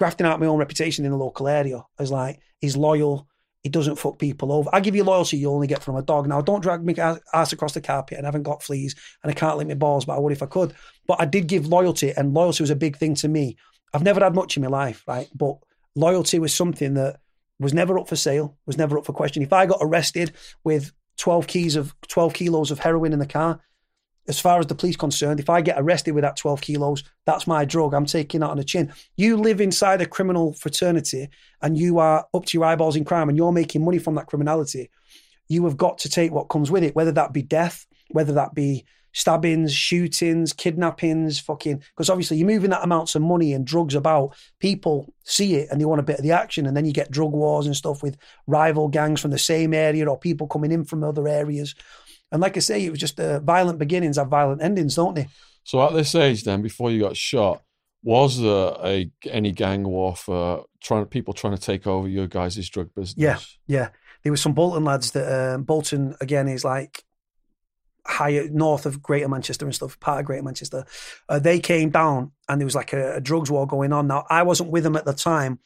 grafting 0.00 0.26
out 0.26 0.40
my 0.40 0.46
own 0.46 0.58
reputation 0.58 1.04
in 1.04 1.10
the 1.10 1.16
local 1.16 1.46
area 1.46 1.84
as 1.98 2.10
like 2.10 2.40
he's 2.58 2.76
loyal. 2.76 3.28
He 3.62 3.68
doesn't 3.68 3.96
fuck 3.96 4.18
people 4.18 4.50
over. 4.50 4.70
I 4.72 4.80
give 4.80 4.96
you 4.96 5.04
loyalty 5.04 5.36
you 5.36 5.50
only 5.50 5.66
get 5.66 5.82
from 5.82 5.94
a 5.94 6.02
dog. 6.02 6.26
Now, 6.26 6.40
don't 6.40 6.62
drag 6.62 6.82
me 6.82 6.94
ass 6.96 7.52
across 7.52 7.74
the 7.74 7.82
carpet 7.82 8.16
and 8.16 8.26
I 8.26 8.28
haven't 8.28 8.44
got 8.44 8.62
fleas 8.62 8.94
and 9.22 9.30
I 9.30 9.34
can't 9.34 9.58
lick 9.58 9.68
my 9.68 9.74
balls, 9.74 10.06
but 10.06 10.16
I 10.16 10.18
would 10.18 10.32
if 10.32 10.42
I 10.42 10.46
could. 10.46 10.72
But 11.06 11.20
I 11.20 11.26
did 11.26 11.46
give 11.46 11.66
loyalty, 11.66 12.14
and 12.16 12.32
loyalty 12.32 12.62
was 12.62 12.70
a 12.70 12.76
big 12.76 12.96
thing 12.96 13.14
to 13.16 13.28
me. 13.28 13.58
I've 13.92 14.02
never 14.02 14.20
had 14.20 14.34
much 14.34 14.56
in 14.56 14.62
my 14.62 14.70
life, 14.70 15.04
right? 15.06 15.28
But 15.34 15.56
loyalty 15.94 16.38
was 16.38 16.54
something 16.54 16.94
that 16.94 17.20
was 17.58 17.74
never 17.74 17.98
up 17.98 18.08
for 18.08 18.16
sale, 18.16 18.56
was 18.64 18.78
never 18.78 18.96
up 18.96 19.04
for 19.04 19.12
question. 19.12 19.42
If 19.42 19.52
I 19.52 19.66
got 19.66 19.80
arrested 19.82 20.32
with 20.64 20.92
12 21.18 21.46
keys 21.46 21.76
of 21.76 21.94
12 22.08 22.32
kilos 22.32 22.70
of 22.70 22.78
heroin 22.78 23.12
in 23.12 23.18
the 23.18 23.26
car, 23.26 23.60
as 24.30 24.38
far 24.38 24.60
as 24.60 24.66
the 24.66 24.76
police 24.76 24.96
concerned, 24.96 25.40
if 25.40 25.50
I 25.50 25.60
get 25.60 25.78
arrested 25.78 26.12
with 26.12 26.22
that 26.22 26.36
12 26.36 26.60
kilos, 26.60 27.02
that's 27.26 27.48
my 27.48 27.64
drug. 27.64 27.92
I'm 27.92 28.06
taking 28.06 28.40
that 28.40 28.50
on 28.50 28.58
the 28.58 28.64
chin. 28.64 28.92
You 29.16 29.36
live 29.36 29.60
inside 29.60 30.00
a 30.00 30.06
criminal 30.06 30.52
fraternity 30.52 31.28
and 31.60 31.76
you 31.76 31.98
are 31.98 32.26
up 32.32 32.44
to 32.46 32.56
your 32.56 32.64
eyeballs 32.64 32.94
in 32.94 33.04
crime 33.04 33.28
and 33.28 33.36
you're 33.36 33.50
making 33.50 33.84
money 33.84 33.98
from 33.98 34.14
that 34.14 34.28
criminality. 34.28 34.88
You 35.48 35.64
have 35.64 35.76
got 35.76 35.98
to 35.98 36.08
take 36.08 36.30
what 36.30 36.48
comes 36.48 36.70
with 36.70 36.84
it, 36.84 36.94
whether 36.94 37.10
that 37.10 37.32
be 37.32 37.42
death, 37.42 37.88
whether 38.10 38.32
that 38.34 38.54
be 38.54 38.84
stabbings, 39.12 39.74
shootings, 39.74 40.52
kidnappings, 40.52 41.40
fucking. 41.40 41.78
Because 41.78 42.08
obviously 42.08 42.36
you're 42.36 42.46
moving 42.46 42.70
that 42.70 42.84
amounts 42.84 43.16
of 43.16 43.22
money 43.22 43.52
and 43.52 43.66
drugs 43.66 43.96
about. 43.96 44.36
People 44.60 45.12
see 45.24 45.56
it 45.56 45.68
and 45.72 45.80
they 45.80 45.84
want 45.84 45.98
a 45.98 46.04
bit 46.04 46.18
of 46.18 46.22
the 46.22 46.30
action, 46.30 46.66
and 46.66 46.76
then 46.76 46.84
you 46.84 46.92
get 46.92 47.10
drug 47.10 47.32
wars 47.32 47.66
and 47.66 47.74
stuff 47.74 48.00
with 48.00 48.16
rival 48.46 48.86
gangs 48.86 49.20
from 49.20 49.32
the 49.32 49.38
same 49.38 49.74
area 49.74 50.06
or 50.06 50.16
people 50.16 50.46
coming 50.46 50.70
in 50.70 50.84
from 50.84 51.02
other 51.02 51.26
areas. 51.26 51.74
And 52.32 52.40
like 52.40 52.56
I 52.56 52.60
say, 52.60 52.84
it 52.84 52.90
was 52.90 53.00
just 53.00 53.18
uh, 53.18 53.40
violent 53.40 53.78
beginnings 53.78 54.16
have 54.16 54.28
violent 54.28 54.62
endings, 54.62 54.94
don't 54.94 55.14
they? 55.14 55.28
So 55.64 55.82
at 55.84 55.92
this 55.92 56.14
age, 56.14 56.44
then, 56.44 56.62
before 56.62 56.90
you 56.90 57.00
got 57.00 57.16
shot, 57.16 57.62
was 58.02 58.40
there 58.40 58.72
a 58.82 59.10
any 59.24 59.52
gang 59.52 59.84
warfare? 59.84 60.60
Trying 60.80 61.04
people 61.06 61.34
trying 61.34 61.56
to 61.56 61.62
take 61.62 61.86
over 61.86 62.08
your 62.08 62.26
guys' 62.26 62.68
drug 62.68 62.94
business? 62.94 63.14
Yeah. 63.16 63.38
Yeah, 63.66 63.90
there 64.22 64.32
was 64.32 64.40
some 64.40 64.54
Bolton 64.54 64.84
lads 64.84 65.10
that 65.12 65.54
um, 65.54 65.64
Bolton 65.64 66.16
again 66.20 66.48
is 66.48 66.64
like 66.64 67.04
higher 68.06 68.48
north 68.48 68.86
of 68.86 69.02
Greater 69.02 69.28
Manchester 69.28 69.64
and 69.64 69.74
stuff, 69.74 69.98
part 70.00 70.20
of 70.20 70.26
Greater 70.26 70.42
Manchester. 70.42 70.84
Uh, 71.28 71.38
they 71.38 71.60
came 71.60 71.90
down 71.90 72.32
and 72.48 72.60
there 72.60 72.66
was 72.66 72.74
like 72.74 72.92
a, 72.92 73.16
a, 73.16 73.20
drugs 73.20 73.50
war 73.50 73.66
going 73.66 73.92
on. 73.92 74.06
Now 74.06 74.26
I 74.28 74.42
wasn't 74.42 74.70
with 74.70 74.84
them 74.84 74.96
at 74.96 75.04
the 75.04 75.12
time, 75.12 75.58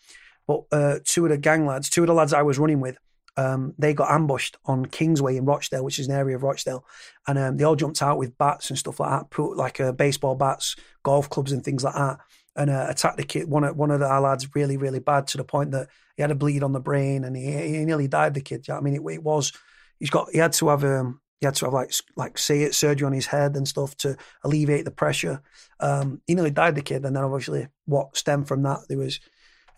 but 0.46 0.64
uh, 0.72 0.98
two 1.04 1.24
of 1.24 1.30
the 1.30 1.38
gang 1.38 1.66
lads, 1.66 1.88
two 1.88 2.02
of 2.02 2.08
the 2.08 2.14
lads 2.14 2.32
I 2.32 2.42
was 2.42 2.58
running 2.58 2.80
with, 2.80 2.98
um, 3.36 3.74
they 3.78 3.94
got 3.94 4.10
ambushed 4.10 4.56
on 4.64 4.86
Kingsway 4.86 5.36
in 5.36 5.44
Rochdale, 5.44 5.84
which 5.84 5.98
is 5.98 6.08
an 6.08 6.14
area 6.14 6.36
of 6.36 6.42
Rochdale, 6.42 6.84
and 7.26 7.38
um, 7.38 7.56
they 7.56 7.64
all 7.64 7.76
jumped 7.76 8.02
out 8.02 8.18
with 8.18 8.38
bats 8.38 8.70
and 8.70 8.78
stuff 8.78 9.00
like 9.00 9.10
that, 9.10 9.30
put 9.30 9.56
like 9.56 9.80
uh, 9.80 9.92
baseball 9.92 10.36
bats, 10.36 10.76
golf 11.02 11.28
clubs, 11.28 11.52
and 11.52 11.64
things 11.64 11.82
like 11.82 11.94
that, 11.94 12.18
and 12.56 12.70
uh, 12.70 12.86
attacked 12.88 13.16
the 13.16 13.24
kid. 13.24 13.48
One 13.48 13.64
of 13.64 13.76
one 13.76 13.90
of 13.90 14.00
the 14.00 14.06
lads 14.06 14.54
really, 14.54 14.76
really 14.76 15.00
bad 15.00 15.26
to 15.28 15.36
the 15.36 15.44
point 15.44 15.72
that 15.72 15.88
he 16.16 16.22
had 16.22 16.30
a 16.30 16.34
bleed 16.34 16.62
on 16.62 16.72
the 16.72 16.80
brain 16.80 17.24
and 17.24 17.36
he, 17.36 17.50
he 17.52 17.84
nearly 17.84 18.08
died. 18.08 18.34
The 18.34 18.40
kid, 18.40 18.66
you 18.66 18.74
know 18.74 18.78
I 18.78 18.82
mean, 18.82 18.94
it, 18.94 19.12
it, 19.12 19.22
was 19.22 19.52
he's 19.98 20.10
got 20.10 20.30
he 20.30 20.38
had 20.38 20.52
to 20.54 20.68
have 20.68 20.84
um 20.84 21.20
he 21.40 21.46
had 21.46 21.56
to 21.56 21.66
have 21.66 21.74
like 21.74 21.92
like 22.16 22.38
say 22.38 22.62
it 22.62 22.74
surgery 22.74 23.06
on 23.06 23.12
his 23.12 23.26
head 23.26 23.56
and 23.56 23.66
stuff 23.66 23.96
to 23.98 24.16
alleviate 24.44 24.84
the 24.84 24.90
pressure. 24.90 25.42
Um, 25.80 26.22
he 26.26 26.34
nearly 26.34 26.50
died. 26.50 26.76
The 26.76 26.82
kid, 26.82 27.04
and 27.04 27.16
then 27.16 27.24
obviously 27.24 27.68
what 27.86 28.16
stemmed 28.16 28.48
from 28.48 28.62
that 28.62 28.80
there 28.88 28.98
was 28.98 29.18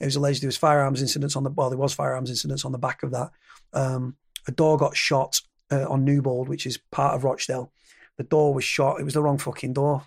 it 0.01 0.05
was 0.05 0.17
alleged 0.17 0.43
there 0.43 0.49
was 0.49 0.57
firearms 0.57 1.01
incidents 1.01 1.37
on 1.37 1.45
the 1.45 1.51
well 1.51 1.71
there 1.71 1.79
was 1.79 1.95
firearms 1.95 2.31
incidents 2.31 2.65
on 2.65 2.73
the 2.73 2.79
back 2.79 3.03
of 3.03 3.11
that 3.11 3.31
um, 3.73 4.17
a 4.47 4.53
door 4.53 4.77
got 4.77 4.97
shot 4.97 5.41
uh, 5.71 5.89
on 5.89 6.05
Newbold, 6.05 6.49
which 6.49 6.67
is 6.67 6.79
part 6.91 7.15
of 7.15 7.25
Rochdale. 7.25 7.73
The 8.17 8.25
door 8.25 8.55
was 8.55 8.65
shot. 8.65 9.01
It 9.01 9.05
was 9.05 9.15
the 9.15 9.23
wrong 9.23 9.39
fucking 9.39 9.75
door. 9.75 10.07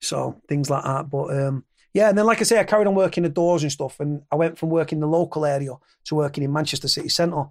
So 0.00 0.40
things 0.48 0.68
like 0.68 0.84
that. 0.84 1.08
But 1.08 1.36
um, 1.38 1.64
yeah, 1.92 2.08
and 2.08 2.18
then 2.18 2.26
like 2.26 2.40
I 2.40 2.44
say, 2.44 2.58
I 2.58 2.64
carried 2.64 2.86
on 2.86 2.94
working 2.94 3.22
the 3.22 3.28
doors 3.28 3.62
and 3.62 3.72
stuff, 3.72 4.00
and 4.00 4.22
I 4.30 4.36
went 4.36 4.58
from 4.58 4.70
working 4.70 5.00
the 5.00 5.06
local 5.06 5.46
area 5.46 5.72
to 6.04 6.14
working 6.14 6.44
in 6.44 6.52
Manchester 6.52 6.88
City 6.88 7.08
Centre. 7.08 7.46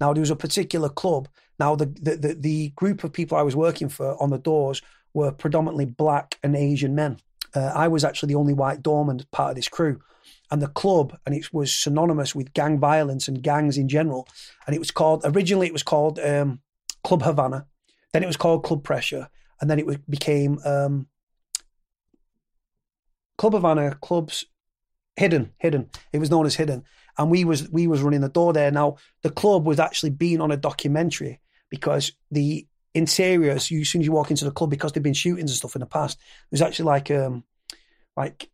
Now 0.00 0.12
there 0.12 0.20
was 0.20 0.30
a 0.30 0.36
particular 0.36 0.88
club. 0.88 1.28
Now 1.60 1.76
the, 1.76 1.86
the 1.86 2.16
the, 2.16 2.34
the 2.34 2.68
group 2.70 3.04
of 3.04 3.12
people 3.12 3.38
I 3.38 3.42
was 3.42 3.54
working 3.54 3.88
for 3.88 4.20
on 4.20 4.30
the 4.30 4.38
doors 4.38 4.82
were 5.14 5.30
predominantly 5.30 5.84
black 5.84 6.38
and 6.42 6.56
Asian 6.56 6.94
men. 6.94 7.18
Uh, 7.54 7.70
I 7.74 7.88
was 7.88 8.02
actually 8.02 8.32
the 8.32 8.38
only 8.38 8.54
white 8.54 8.82
doorman 8.82 9.20
part 9.30 9.50
of 9.50 9.56
this 9.56 9.68
crew 9.68 10.00
and 10.52 10.60
the 10.60 10.68
club, 10.68 11.18
and 11.24 11.34
it 11.34 11.52
was 11.52 11.72
synonymous 11.72 12.34
with 12.34 12.52
gang 12.52 12.78
violence 12.78 13.26
and 13.26 13.42
gangs 13.42 13.78
in 13.78 13.88
general. 13.88 14.28
And 14.66 14.76
it 14.76 14.78
was 14.78 14.90
called 14.90 15.22
originally 15.24 15.66
it 15.66 15.72
was 15.72 15.82
called 15.82 16.20
um, 16.20 16.60
Club 17.02 17.22
Havana, 17.22 17.66
then 18.12 18.22
it 18.22 18.26
was 18.26 18.36
called 18.36 18.62
Club 18.62 18.84
Pressure, 18.84 19.28
and 19.60 19.70
then 19.70 19.78
it 19.78 20.10
became 20.10 20.58
um, 20.64 21.06
Club 23.38 23.54
Havana. 23.54 23.96
Clubs 24.02 24.44
Hidden, 25.16 25.52
Hidden. 25.56 25.88
It 26.12 26.18
was 26.18 26.30
known 26.30 26.44
as 26.44 26.54
Hidden, 26.56 26.84
and 27.16 27.30
we 27.30 27.44
was 27.44 27.70
we 27.70 27.86
was 27.86 28.02
running 28.02 28.20
the 28.20 28.28
door 28.28 28.52
there. 28.52 28.70
Now 28.70 28.96
the 29.22 29.30
club 29.30 29.66
was 29.66 29.80
actually 29.80 30.10
being 30.10 30.42
on 30.42 30.52
a 30.52 30.56
documentary 30.58 31.40
because 31.70 32.12
the 32.30 32.66
interiors, 32.92 33.70
you 33.70 33.80
as 33.80 33.88
soon 33.88 34.02
as 34.02 34.06
you 34.06 34.12
walk 34.12 34.30
into 34.30 34.44
the 34.44 34.50
club, 34.50 34.68
because 34.68 34.92
there've 34.92 35.02
been 35.02 35.14
shootings 35.14 35.50
and 35.50 35.56
stuff 35.56 35.76
in 35.76 35.80
the 35.80 35.86
past, 35.86 36.18
there's 36.50 36.60
actually 36.60 36.84
like 36.84 37.10
um 37.10 37.44
like 38.18 38.50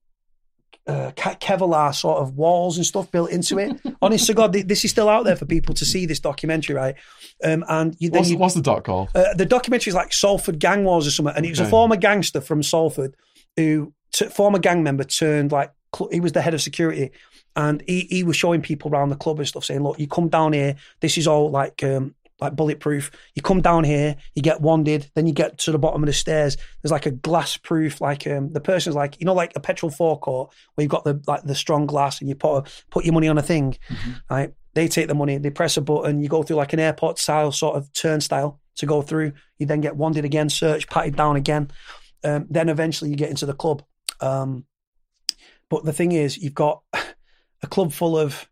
uh, 0.89 1.13
Kevlar 1.15 1.95
sort 1.95 2.19
of 2.23 2.37
walls 2.37 2.79
and 2.79 2.87
stuff 2.87 3.11
built 3.11 3.31
into 3.31 3.59
it. 3.59 3.79
Honest 4.03 4.27
to 4.27 4.35
God, 4.35 4.53
this 4.55 4.85
is 4.85 4.91
still 4.91 5.09
out 5.09 5.25
there 5.25 5.37
for 5.37 5.45
people 5.45 5.75
to 5.75 5.85
see 5.85 6.07
this 6.07 6.19
documentary, 6.19 6.75
right? 6.75 6.95
Um, 7.45 7.65
and 7.69 7.95
you, 7.99 8.11
what's, 8.11 8.31
you, 8.31 8.39
what's, 8.39 8.55
the 8.55 8.63
doc 8.63 8.85
called? 8.85 9.11
Uh, 9.15 9.35
the 9.35 9.45
documentary 9.45 9.91
is 9.91 9.95
like 9.95 10.13
Salford 10.13 10.59
Gang 10.59 10.85
Wars 10.85 11.07
or 11.07 11.11
something, 11.11 11.37
and 11.37 11.45
he 11.45 11.51
was 11.51 11.61
a 11.61 11.67
former 11.67 11.97
gangster 11.97 12.41
from 12.41 12.63
Salford 12.63 13.15
who, 13.57 13.93
t- 14.13 14.27
former 14.27 14.59
gang 14.59 14.83
member, 14.83 15.05
turned 15.05 15.53
like 15.53 15.73
he 16.11 16.21
was 16.21 16.33
the 16.33 16.41
head 16.41 16.55
of 16.55 16.63
security, 16.63 17.11
and 17.55 17.83
he, 17.87 18.07
he 18.11 18.25
was 18.25 18.37
showing 18.37 18.63
people 18.63 18.91
around 18.91 19.11
the 19.11 19.17
club 19.17 19.39
and 19.39 19.47
stuff, 19.47 19.65
saying, 19.65 19.83
"Look, 19.83 19.99
you 19.99 20.09
come 20.09 20.29
down 20.29 20.55
here. 20.55 20.77
This 21.01 21.19
is 21.19 21.27
all 21.27 21.51
like 21.51 21.83
um, 21.83 22.15
like 22.41 22.57
bulletproof. 22.57 23.11
You 23.35 23.43
come 23.43 23.61
down 23.61 23.85
here, 23.85 24.17
you 24.35 24.43
get 24.43 24.61
wanded, 24.61 25.11
then 25.15 25.27
you 25.27 25.33
get 25.33 25.59
to 25.59 25.73
the 25.73 25.79
bottom 25.79 26.03
of 26.03 26.07
the 26.07 26.13
stairs. 26.13 26.57
There's 26.83 26.93
like 26.93 27.07
a 27.07 27.11
glass 27.11 27.57
proof, 27.57 28.01
like 28.01 28.27
um, 28.27 28.53
the 28.53 28.61
person's 28.61 28.97
like 28.97 29.19
you 29.21 29.27
know, 29.27 29.35
like 29.35 29.53
a 29.57 29.61
petrol 29.61 29.91
forecourt 29.91 30.53
where 30.75 30.83
you've 30.83 30.91
got 30.91 31.05
the 31.05 31.23
like 31.27 31.43
the 31.45 31.55
strong 31.55 31.87
glass 31.87 32.21
and 32.21 32.29
you 32.29 32.35
put 32.35 32.57
a, 32.59 32.71
put 32.91 33.05
your 33.05 33.15
money 33.15 33.29
on 33.29 33.39
a 33.39 33.43
thing, 33.43 33.77
mm-hmm. 33.89 34.13
right? 34.31 34.53
They 34.75 34.89
take 34.89 35.09
the 35.09 35.15
money, 35.15 35.39
they 35.39 35.51
press 35.51 35.77
a 35.77 35.81
button, 35.81 36.23
you 36.23 36.29
go 36.29 36.43
through 36.43 36.57
like 36.57 36.73
an 36.73 36.81
airport 36.81 37.19
style 37.19 37.51
sort 37.51 37.77
of 37.77 37.93
turnstile 37.93 38.61
to 38.77 38.87
go 38.87 39.03
through. 39.03 39.33
You 39.59 39.67
then 39.67 39.81
get 39.81 39.97
wanded 39.97 40.25
again, 40.25 40.49
searched, 40.49 40.91
patted 40.91 41.17
down 41.17 41.37
again. 41.37 41.71
Um, 42.25 42.47
then 42.51 42.69
eventually 42.69 43.11
you 43.11 43.17
get 43.17 43.31
into 43.31 43.47
the 43.47 43.55
club. 43.55 43.83
Um, 44.21 44.67
but 45.71 45.85
the 45.85 45.93
thing 45.93 46.13
is, 46.13 46.37
you've 46.37 46.55
got 46.55 46.83
a 47.63 47.67
club 47.67 47.93
full 47.93 48.17
of 48.17 48.49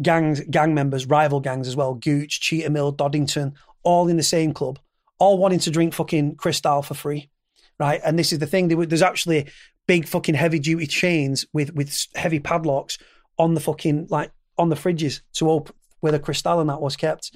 gangs, 0.00 0.40
gang 0.50 0.74
members, 0.74 1.06
rival 1.06 1.40
gangs 1.40 1.68
as 1.68 1.76
well, 1.76 1.94
Gooch, 1.94 2.40
Cheetham 2.40 2.74
Hill, 2.74 2.94
Doddington, 2.94 3.54
all 3.82 4.08
in 4.08 4.16
the 4.16 4.22
same 4.22 4.52
club, 4.52 4.78
all 5.18 5.38
wanting 5.38 5.58
to 5.60 5.70
drink 5.70 5.94
fucking 5.94 6.36
Cristal 6.36 6.82
for 6.82 6.94
free, 6.94 7.30
right? 7.78 8.00
And 8.04 8.18
this 8.18 8.32
is 8.32 8.38
the 8.38 8.46
thing: 8.46 8.68
there's 8.68 9.02
actually 9.02 9.48
big 9.86 10.06
fucking 10.06 10.34
heavy 10.34 10.58
duty 10.58 10.86
chains 10.86 11.44
with 11.52 11.74
with 11.74 12.06
heavy 12.14 12.38
padlocks 12.38 12.98
on 13.38 13.54
the 13.54 13.60
fucking 13.60 14.06
like 14.10 14.30
on 14.58 14.68
the 14.68 14.76
fridges 14.76 15.20
to 15.34 15.50
open 15.50 15.74
where 16.00 16.12
the 16.12 16.18
Cristal 16.18 16.60
and 16.60 16.68
that 16.68 16.80
was 16.80 16.96
kept. 16.96 17.34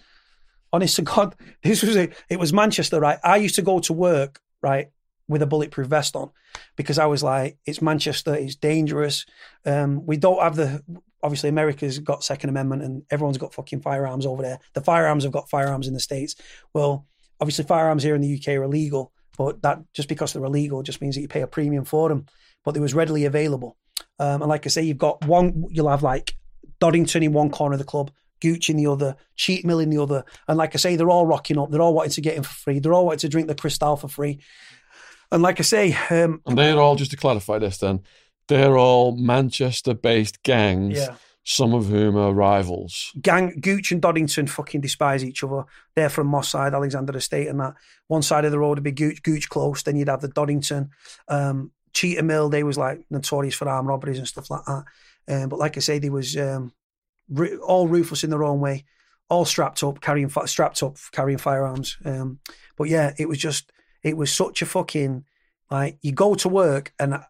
Honest 0.73 0.97
to 0.97 1.03
God, 1.03 1.35
this 1.63 1.83
was 1.83 1.97
a, 1.97 2.11
it 2.29 2.39
was 2.39 2.53
Manchester, 2.53 3.01
right? 3.01 3.19
I 3.25 3.37
used 3.37 3.55
to 3.55 3.63
go 3.63 3.79
to 3.81 3.93
work, 3.93 4.41
right, 4.61 4.89
with 5.29 5.41
a 5.41 5.47
bulletproof 5.47 5.87
vest 5.87 6.15
on 6.15 6.31
because 6.77 6.99
I 6.99 7.07
was 7.07 7.23
like, 7.23 7.59
it's 7.65 7.81
Manchester, 7.81 8.35
it's 8.35 8.57
dangerous. 8.57 9.25
Um, 9.65 10.05
we 10.05 10.17
don't 10.17 10.43
have 10.43 10.57
the 10.57 10.83
obviously 11.23 11.49
America's 11.49 11.99
got 11.99 12.25
Second 12.25 12.51
Amendment 12.51 12.83
and 12.83 13.03
everyone's 13.11 13.39
got 13.39 13.55
fucking 13.55 13.81
firearms 13.81 14.27
over 14.27 14.43
there. 14.43 14.59
The 14.75 14.81
firearms 14.81 15.25
have 15.25 15.33
got 15.33 15.51
firearms 15.51 15.89
in 15.89 15.95
the 15.95 16.01
states. 16.01 16.37
Well, 16.73 17.07
obviously 17.41 17.65
firearms 17.65 18.03
here 18.03 18.15
in 18.15 18.21
the 18.21 18.37
UK 18.37 18.49
are 18.57 18.65
illegal, 18.65 19.13
but 19.37 19.63
that 19.63 19.81
just 19.93 20.09
because 20.09 20.33
they're 20.33 20.45
illegal 20.45 20.83
just 20.83 21.01
means 21.01 21.15
that 21.15 21.23
you 21.23 21.29
pay 21.29 21.43
a 21.43 21.47
premium 21.47 21.85
for 21.85 22.09
them. 22.09 22.27
But 22.65 22.75
they 22.75 22.81
was 22.81 22.95
readily 22.95 23.25
available. 23.25 23.77
Um, 24.19 24.43
and 24.43 24.49
like 24.49 24.67
I 24.67 24.71
say, 24.71 24.83
you've 24.83 24.99
got 24.99 25.25
one. 25.27 25.65
You'll 25.71 25.89
have 25.89 26.03
like 26.03 26.35
Doddington 26.81 27.23
in 27.23 27.33
one 27.33 27.51
corner 27.51 27.75
of 27.75 27.79
the 27.79 27.85
club, 27.85 28.11
Gooch 28.41 28.71
in 28.71 28.77
the 28.77 28.87
other, 28.87 29.17
Cheetham 29.37 29.69
Hill 29.69 29.81
in 29.81 29.91
the 29.91 30.03
other. 30.03 30.25
And 30.49 30.59
like 30.59 30.75
I 30.75 30.79
say, 30.79 30.97
they're 30.97 31.11
all 31.11 31.27
rocking 31.27 31.59
up. 31.59 31.71
They're 31.71 31.83
all 31.83 31.95
wanting 31.95 32.13
to 32.13 32.21
get 32.21 32.37
in 32.37 32.43
for 32.43 32.53
free. 32.53 32.79
They're 32.79 32.95
all 32.95 33.07
wanting 33.07 33.21
to 33.21 33.29
drink 33.29 33.49
the 33.49 33.55
Cristal 33.55 33.97
for 33.97 34.09
free. 34.09 34.41
And 35.31 35.43
like 35.43 35.59
I 35.59 35.65
say, 35.65 35.93
um, 36.11 36.41
and 36.47 36.57
they're 36.57 36.79
all 36.79 36.97
just 36.97 37.11
to 37.11 37.17
clarify 37.17 37.59
this 37.59 37.79
then, 37.79 38.03
they're 38.49 38.79
all 38.79 39.17
Manchester 39.17 39.95
based 39.95 40.43
gangs. 40.43 40.99
Yeah. 40.99 41.17
Some 41.49 41.75
of 41.75 41.87
whom 41.87 42.17
are 42.17 42.33
rivals. 42.33 43.13
Gang 43.21 43.61
Gooch 43.61 43.93
and 43.93 44.03
Doddington 44.03 44.49
fucking 44.49 44.81
despise 44.81 45.25
each 45.25 45.45
other. 45.45 45.65
They're 45.95 46.09
from 46.09 46.27
Moss 46.27 46.49
Side, 46.49 46.75
Alexandra 46.75 47.17
Estate, 47.17 47.47
and 47.47 47.61
that. 47.61 47.75
One 48.09 48.23
side 48.23 48.45
of 48.45 48.51
the 48.51 48.59
road 48.59 48.79
would 48.79 48.83
be 48.83 48.91
Gooch, 48.91 49.23
Gooch 49.23 49.49
close. 49.49 49.85
Then 49.85 49.95
you'd 49.95 50.09
have 50.09 50.21
the 50.21 50.29
Doddington, 50.29 50.89
um, 51.29 51.71
Cheetham 51.95 52.31
Hill. 52.31 52.49
They 52.49 52.65
was 52.65 52.77
like 52.77 53.05
notorious 53.11 53.55
for 53.55 53.69
armed 53.69 53.89
robberies 53.89 54.19
and 54.19 54.27
stuff 54.27 54.51
like 54.51 54.65
that. 54.65 54.85
Um, 55.29 55.49
but 55.49 55.61
like 55.61 55.77
I 55.77 55.81
say, 55.81 56.01
they 56.01 56.11
was 56.11 56.37
um, 56.37 56.73
all 57.65 57.87
ruthless 57.87 58.25
in 58.25 58.31
their 58.31 58.43
own 58.43 58.59
way, 58.59 58.85
all 59.31 59.45
strapped 59.45 59.85
up, 59.85 60.01
carrying 60.01 60.31
strapped 60.47 60.83
up, 60.83 60.97
carrying 61.13 61.39
firearms. 61.39 61.97
Um, 62.05 62.41
but 62.77 62.89
yeah, 62.89 63.13
it 63.19 63.29
was 63.29 63.39
just 63.39 63.71
it 64.03 64.17
was 64.17 64.33
such 64.33 64.63
a 64.63 64.67
fucking 64.67 65.25
like 65.71 65.99
you 66.03 66.11
go 66.11 66.35
to 66.35 66.49
work 66.49 66.93
and. 66.99 67.15
I 67.15 67.27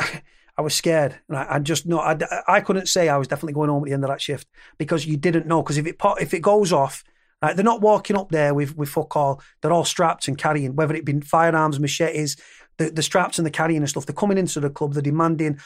was 0.60 0.74
scared. 0.74 1.18
And 1.28 1.38
I, 1.38 1.54
I 1.54 1.58
just 1.58 1.86
know 1.86 1.98
I, 1.98 2.18
I 2.46 2.60
couldn't 2.60 2.88
say 2.88 3.08
I 3.08 3.16
was 3.16 3.28
definitely 3.28 3.54
going 3.54 3.70
home 3.70 3.82
at 3.82 3.86
the 3.86 3.94
end 3.94 4.04
of 4.04 4.10
that 4.10 4.20
shift 4.20 4.46
because 4.78 5.06
you 5.06 5.16
didn't 5.16 5.46
know. 5.46 5.62
Because 5.62 5.78
if 5.78 5.86
it 5.86 5.96
if 6.20 6.34
it 6.34 6.40
goes 6.40 6.72
off, 6.72 7.02
like 7.40 7.56
they're 7.56 7.64
not 7.64 7.80
walking 7.80 8.16
up 8.16 8.30
there 8.30 8.54
with 8.54 8.76
with 8.76 8.88
fuck 8.88 9.16
all. 9.16 9.42
They're 9.60 9.72
all 9.72 9.84
strapped 9.84 10.28
and 10.28 10.38
carrying, 10.38 10.76
whether 10.76 10.94
it 10.94 11.04
be 11.04 11.20
firearms, 11.20 11.80
machetes, 11.80 12.36
the 12.78 12.90
the 12.90 13.02
straps 13.02 13.38
and 13.38 13.46
the 13.46 13.50
carrying 13.50 13.78
and 13.78 13.88
stuff. 13.88 14.06
They're 14.06 14.14
coming 14.14 14.38
into 14.38 14.60
the 14.60 14.70
club. 14.70 14.92
They're 14.92 15.02
demanding. 15.02 15.58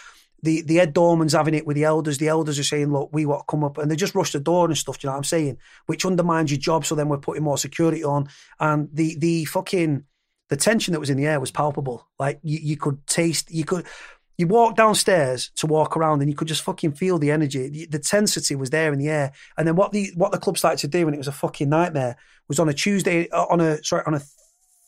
The 0.43 0.63
the 0.63 0.81
Ed 0.81 0.93
Dorman's 0.93 1.33
having 1.33 1.55
it 1.55 1.67
with 1.67 1.77
the 1.77 1.85
elders. 1.85 2.19
The 2.19 2.29
elders 2.29 2.59
are 2.59 2.65
saying, 2.65 2.93
"Look, 2.93 3.11
we 3.13 3.27
want 3.27 3.41
to 3.41 3.51
come 3.51 3.65
up," 3.65 3.79
and 3.79 3.91
they 3.91 3.97
just 3.97 4.15
rush 4.15 4.33
the 4.33 4.41
door 4.41 4.67
and 4.67 4.77
stuff. 4.77 4.99
Do 4.99 5.07
you 5.07 5.09
know 5.09 5.15
what 5.15 5.19
I'm 5.19 5.25
saying? 5.25 5.59
Which 5.87 6.05
undermines 6.05 6.51
your 6.51 6.61
job. 6.61 6.85
So 6.85 6.95
then 6.95 7.09
we're 7.09 7.19
putting 7.19 7.43
more 7.43 7.59
security 7.59 8.05
on, 8.05 8.29
and 8.61 8.89
the 8.93 9.17
the 9.19 9.47
fucking 9.47 10.05
the 10.49 10.57
tension 10.57 10.93
that 10.93 11.01
was 11.01 11.11
in 11.11 11.17
the 11.17 11.27
air 11.27 11.41
was 11.41 11.51
palpable. 11.51 12.07
Like 12.19 12.39
you, 12.43 12.59
you 12.63 12.77
could 12.77 13.05
taste, 13.07 13.51
you 13.51 13.65
could 13.65 13.87
you 14.39 14.47
walk 14.47 14.77
downstairs 14.77 15.51
to 15.57 15.67
walk 15.67 15.97
around 15.97 16.21
and 16.21 16.31
you 16.31 16.37
could 16.37 16.49
just 16.49 16.63
fucking 16.63 16.93
feel 16.93 17.19
the 17.19 17.31
energy. 17.31 17.87
The, 17.87 17.99
tensity 17.99 18.55
was 18.55 18.71
there 18.71 18.93
in 18.93 18.99
the 18.99 19.09
air. 19.09 19.33
And 19.57 19.67
then 19.67 19.77
what 19.77 19.93
the 19.93 20.13
what 20.15 20.33
the 20.33 20.39
club 20.39 20.59
started 20.59 20.79
to 20.81 20.89
do, 20.89 21.07
and 21.07 21.15
it 21.15 21.19
was 21.19 21.29
a 21.29 21.33
fucking 21.33 21.69
nightmare, 21.69 22.17
was 22.49 22.59
on 22.59 22.69
a 22.69 22.75
Tuesday, 22.75 23.29
uh, 23.31 23.47
on 23.47 23.61
a 23.61 23.83
sorry, 23.83 24.03
on 24.07 24.15
a 24.15 24.23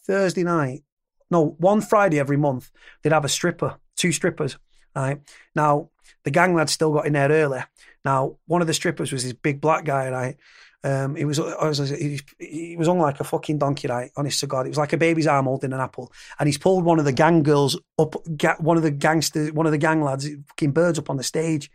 Thursday 0.07 0.45
night, 0.45 0.83
no, 1.31 1.57
one 1.59 1.81
Friday 1.81 2.19
every 2.19 2.37
month, 2.37 2.71
they'd 3.03 3.13
have 3.13 3.25
a 3.25 3.29
stripper, 3.29 3.77
two 3.97 4.13
strippers. 4.13 4.59
Right 4.95 5.21
now, 5.55 5.91
the 6.25 6.31
gang 6.31 6.55
lads 6.55 6.73
still 6.73 6.93
got 6.93 7.07
in 7.07 7.13
there 7.13 7.29
early. 7.29 7.61
Now, 8.05 8.37
one 8.47 8.61
of 8.61 8.67
the 8.67 8.75
strippers 8.75 9.13
was 9.13 9.23
this 9.23 9.33
big 9.33 9.61
black 9.61 9.85
guy, 9.85 10.11
right? 10.11 10.37
Um, 10.85 11.17
he 11.17 11.25
was, 11.25 11.41
was 11.41 11.91
he, 11.91 12.21
he, 12.39 12.77
was 12.77 12.87
on 12.87 12.99
like 12.99 13.19
a 13.19 13.25
fucking 13.25 13.59
donkey, 13.59 13.89
right? 13.89 14.13
Honest 14.17 14.41
to 14.41 14.47
God, 14.47 14.67
it 14.67 14.69
was 14.69 14.79
like 14.79 14.93
a 14.93 14.97
baby's 14.97 15.27
arm 15.27 15.47
holding 15.47 15.73
an 15.73 15.81
apple, 15.81 16.13
and 16.39 16.47
he's 16.47 16.59
pulled 16.59 16.85
one 16.85 17.01
of 17.01 17.05
the 17.05 17.13
gang 17.13 17.43
girls 17.43 17.79
up, 17.99 18.15
one 18.61 18.77
of 18.77 18.85
the 18.85 18.91
gangsters, 18.93 19.53
one 19.53 19.67
of 19.67 19.73
the 19.73 19.79
gang 19.79 20.03
lads, 20.03 20.29
fucking 20.49 20.71
birds 20.71 20.99
up 20.99 21.11
on 21.11 21.17
the 21.17 21.25
stage, 21.25 21.69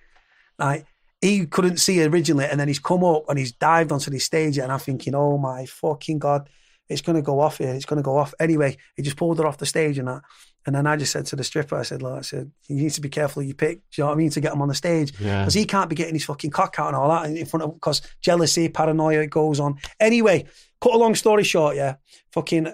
right? 0.58 0.86
He 1.20 1.46
couldn't 1.46 1.78
see 1.78 2.02
originally, 2.04 2.46
and 2.46 2.60
then 2.60 2.70
he's 2.70 2.80
come 2.80 3.04
up 3.04 3.26
and 3.28 3.38
he's 3.38 3.52
dived 3.52 3.92
onto 3.92 4.10
the 4.10 4.20
stage, 4.20 4.58
and 4.58 4.72
I'm 4.72 4.80
thinking, 4.80 5.16
oh 5.16 5.38
my 5.38 5.66
fucking 5.66 6.20
God, 6.20 6.50
it's 6.90 7.02
going 7.02 7.16
to 7.16 7.22
go 7.22 7.40
off 7.40 7.58
here. 7.58 7.74
It's 7.74 7.86
going 7.86 7.98
to 7.98 8.04
go 8.04 8.18
off. 8.18 8.34
Anyway, 8.40 8.78
he 8.96 9.04
just 9.04 9.18
pulled 9.18 9.40
her 9.40 9.46
off 9.46 9.58
the 9.58 9.66
stage 9.66 9.98
and 9.98 10.08
that. 10.08 10.22
And 10.66 10.76
then 10.76 10.88
I 10.88 10.96
just 10.96 11.12
said 11.12 11.26
to 11.28 11.36
the 11.36 11.44
stripper, 11.44 11.76
I 11.76 11.84
said, 11.84 12.02
look, 12.02 12.18
I 12.18 12.22
said, 12.22 12.52
you 12.68 12.76
need 12.78 12.92
to 12.92 13.02
be 13.02 13.10
careful 13.10 13.42
who 13.42 13.48
you 13.48 13.54
pick. 13.54 13.80
Do 13.92 14.02
you 14.02 14.04
know 14.04 14.08
what 14.10 14.14
I 14.14 14.18
mean? 14.18 14.30
To 14.30 14.42
get 14.42 14.54
him 14.54 14.62
on 14.62 14.70
the 14.70 14.76
stage. 14.76 15.14
Yeah. 15.20 15.42
Because 15.42 15.54
he 15.54 15.66
can't 15.66 15.90
be 15.90 15.96
getting 15.96 16.14
his 16.14 16.26
fucking 16.26 16.52
cock 16.52 16.76
out 16.80 16.88
and 16.88 16.96
all 16.96 17.10
that 17.10 17.30
in 17.30 17.46
front 17.46 17.64
of, 17.64 17.74
because 17.74 18.02
jealousy, 18.22 18.70
paranoia, 18.70 19.22
it 19.22 19.30
goes 19.30 19.60
on. 19.60 19.78
Anyway, 20.00 20.46
cut 20.80 20.94
a 20.94 20.98
long 20.98 21.16
story 21.16 21.44
short, 21.44 21.76
yeah, 21.76 21.96
fucking 22.32 22.74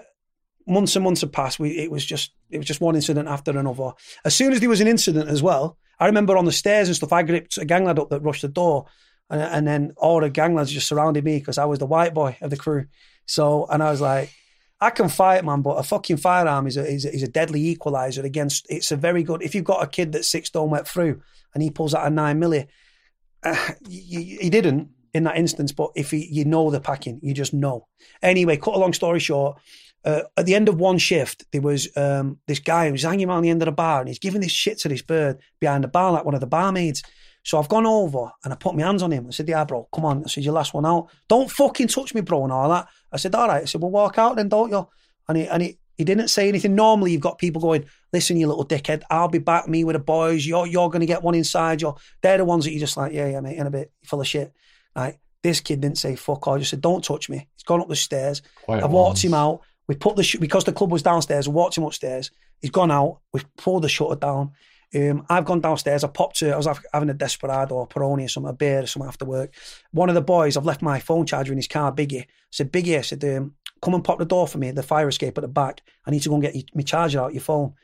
months 0.68 0.94
and 0.94 1.04
months 1.04 1.22
had 1.22 1.32
passed. 1.32 1.58
We, 1.58 1.70
it 1.78 1.90
was 1.90 2.04
just, 2.04 2.32
it 2.48 2.58
was 2.58 2.66
just 2.66 2.80
one 2.80 2.94
incident 2.94 3.28
after 3.28 3.58
another. 3.58 3.92
As 4.24 4.36
soon 4.36 4.52
as 4.52 4.60
there 4.60 4.68
was 4.68 4.80
an 4.80 4.86
incident 4.86 5.28
as 5.28 5.42
well, 5.42 5.76
I 5.98 6.06
remember 6.06 6.36
on 6.36 6.44
the 6.44 6.52
stairs 6.52 6.88
and 6.88 6.96
stuff, 6.96 7.12
I 7.12 7.24
gripped 7.24 7.58
a 7.58 7.64
gang 7.64 7.84
lad 7.84 7.98
up 7.98 8.10
that 8.10 8.20
rushed 8.20 8.42
the 8.42 8.48
door. 8.48 8.86
And, 9.28 9.40
and 9.40 9.66
then 9.66 9.92
all 9.96 10.20
the 10.20 10.30
gang 10.30 10.54
lads 10.54 10.72
just 10.72 10.88
surrounded 10.88 11.24
me 11.24 11.38
because 11.38 11.58
I 11.58 11.64
was 11.64 11.78
the 11.78 11.86
white 11.86 12.14
boy 12.14 12.36
of 12.40 12.50
the 12.50 12.56
crew. 12.56 12.86
So, 13.30 13.66
and 13.70 13.80
I 13.80 13.90
was 13.92 14.00
like, 14.00 14.34
I 14.80 14.90
can 14.90 15.08
fight, 15.08 15.44
man, 15.44 15.62
but 15.62 15.74
a 15.74 15.84
fucking 15.84 16.16
firearm 16.16 16.66
is 16.66 16.76
a, 16.76 16.84
is 16.84 17.04
a, 17.04 17.14
is 17.14 17.22
a 17.22 17.28
deadly 17.28 17.64
equalizer 17.68 18.22
against. 18.22 18.66
It's 18.68 18.90
a 18.90 18.96
very 18.96 19.22
good. 19.22 19.40
If 19.42 19.54
you've 19.54 19.64
got 19.64 19.84
a 19.84 19.86
kid 19.86 20.12
that's 20.12 20.26
six 20.26 20.48
stone 20.48 20.70
wet 20.70 20.88
through 20.88 21.22
and 21.54 21.62
he 21.62 21.70
pulls 21.70 21.94
out 21.94 22.06
a 22.06 22.10
nine 22.10 22.40
milli, 22.40 22.66
uh, 23.44 23.72
he 23.88 24.50
didn't 24.50 24.90
in 25.14 25.24
that 25.24 25.36
instance. 25.36 25.70
But 25.70 25.90
if 25.94 26.10
he, 26.10 26.26
you 26.26 26.44
know 26.44 26.70
the 26.70 26.80
packing, 26.80 27.20
you 27.22 27.32
just 27.32 27.54
know. 27.54 27.86
Anyway, 28.20 28.56
cut 28.56 28.74
a 28.74 28.78
long 28.78 28.92
story 28.92 29.20
short. 29.20 29.58
Uh, 30.04 30.22
at 30.36 30.46
the 30.46 30.54
end 30.54 30.68
of 30.68 30.80
one 30.80 30.98
shift, 30.98 31.44
there 31.52 31.60
was 31.60 31.94
um, 31.96 32.38
this 32.48 32.58
guy 32.58 32.86
who 32.86 32.92
was 32.92 33.02
hanging 33.02 33.28
around 33.28 33.42
the 33.42 33.50
end 33.50 33.62
of 33.62 33.66
the 33.66 33.72
bar 33.72 34.00
and 34.00 34.08
he's 34.08 34.18
giving 34.18 34.40
this 34.40 34.50
shit 34.50 34.78
to 34.78 34.88
this 34.88 35.02
bird 35.02 35.38
behind 35.60 35.84
the 35.84 35.88
bar, 35.88 36.10
like 36.10 36.24
one 36.24 36.34
of 36.34 36.40
the 36.40 36.46
barmaids. 36.46 37.02
So 37.42 37.58
I've 37.58 37.68
gone 37.68 37.86
over 37.86 38.30
and 38.44 38.52
I 38.52 38.56
put 38.56 38.76
my 38.76 38.82
hands 38.82 39.02
on 39.02 39.12
him. 39.12 39.26
I 39.26 39.30
said, 39.30 39.48
Yeah, 39.48 39.64
bro, 39.64 39.88
come 39.92 40.04
on. 40.04 40.24
I 40.24 40.28
said, 40.28 40.44
Your 40.44 40.52
last 40.52 40.74
one 40.74 40.86
out. 40.86 41.10
Don't 41.28 41.50
fucking 41.50 41.88
touch 41.88 42.14
me, 42.14 42.20
bro, 42.20 42.44
and 42.44 42.52
all 42.52 42.68
that. 42.68 42.88
I 43.12 43.16
said, 43.16 43.34
All 43.34 43.48
right. 43.48 43.62
I 43.62 43.64
said, 43.64 43.80
Well, 43.80 43.90
walk 43.90 44.18
out 44.18 44.36
then, 44.36 44.48
don't 44.48 44.70
you? 44.70 44.86
And 45.28 45.38
he, 45.38 45.46
and 45.46 45.62
he, 45.62 45.78
he 45.96 46.04
didn't 46.04 46.28
say 46.28 46.48
anything. 46.48 46.74
Normally, 46.74 47.12
you've 47.12 47.20
got 47.20 47.38
people 47.38 47.62
going, 47.62 47.86
Listen, 48.12 48.36
you 48.36 48.46
little 48.46 48.66
dickhead, 48.66 49.02
I'll 49.10 49.28
be 49.28 49.38
back, 49.38 49.68
me 49.68 49.84
with 49.84 49.94
the 49.94 50.00
boys. 50.00 50.46
You're, 50.46 50.66
you're 50.66 50.90
going 50.90 51.00
to 51.00 51.06
get 51.06 51.22
one 51.22 51.34
inside. 51.34 51.80
You're, 51.80 51.96
they're 52.22 52.38
the 52.38 52.44
ones 52.44 52.64
that 52.64 52.72
you're 52.72 52.80
just 52.80 52.96
like, 52.96 53.12
Yeah, 53.12 53.28
yeah, 53.28 53.40
mate, 53.40 53.56
in 53.56 53.66
a 53.66 53.70
bit, 53.70 53.90
you're 54.02 54.08
full 54.08 54.20
of 54.20 54.26
shit. 54.26 54.52
Right. 54.94 55.18
This 55.42 55.60
kid 55.60 55.80
didn't 55.80 55.98
say 55.98 56.16
fuck 56.16 56.46
all. 56.46 56.54
He 56.54 56.60
just 56.60 56.70
said, 56.70 56.82
Don't 56.82 57.02
touch 57.02 57.30
me. 57.30 57.48
He's 57.56 57.62
gone 57.64 57.80
up 57.80 57.88
the 57.88 57.96
stairs. 57.96 58.42
I've 58.84 58.90
walked 58.90 59.24
him 59.24 59.34
out. 59.34 59.60
We 59.88 59.94
put 59.94 60.16
the, 60.16 60.22
sh- 60.22 60.36
because 60.36 60.64
the 60.64 60.72
club 60.72 60.92
was 60.92 61.02
downstairs, 61.02 61.48
we 61.48 61.54
walked 61.54 61.78
him 61.78 61.84
upstairs. 61.84 62.30
He's 62.60 62.70
gone 62.70 62.90
out. 62.90 63.20
We've 63.32 63.46
pulled 63.56 63.82
the 63.82 63.88
shutter 63.88 64.16
down. 64.16 64.52
Um, 64.94 65.24
I've 65.28 65.44
gone 65.44 65.60
downstairs. 65.60 66.02
I 66.02 66.08
popped 66.08 66.36
to. 66.38 66.52
I 66.52 66.56
was 66.56 66.68
having 66.92 67.10
a 67.10 67.14
desperado 67.14 67.76
or 67.76 67.86
Peroni 67.86 68.24
or 68.24 68.28
something, 68.28 68.50
a 68.50 68.54
beer 68.54 68.82
or 68.82 68.86
something 68.86 69.08
after 69.08 69.24
work. 69.24 69.54
One 69.92 70.08
of 70.08 70.14
the 70.14 70.20
boys, 70.20 70.56
I've 70.56 70.64
left 70.64 70.82
my 70.82 70.98
phone 70.98 71.26
charger 71.26 71.52
in 71.52 71.58
his 71.58 71.68
car. 71.68 71.92
Biggie 71.92 72.22
I 72.22 72.26
said, 72.50 72.72
Biggie, 72.72 72.98
I 72.98 73.02
said, 73.02 73.24
um, 73.24 73.54
come 73.82 73.94
and 73.94 74.04
pop 74.04 74.18
the 74.18 74.24
door 74.24 74.48
for 74.48 74.58
me. 74.58 74.70
The 74.72 74.82
fire 74.82 75.08
escape 75.08 75.38
at 75.38 75.42
the 75.42 75.48
back. 75.48 75.82
I 76.06 76.10
need 76.10 76.22
to 76.22 76.28
go 76.28 76.34
and 76.34 76.42
get 76.42 76.56
my 76.74 76.82
charger 76.82 77.20
out 77.20 77.34
your 77.34 77.42
phone. 77.42 77.74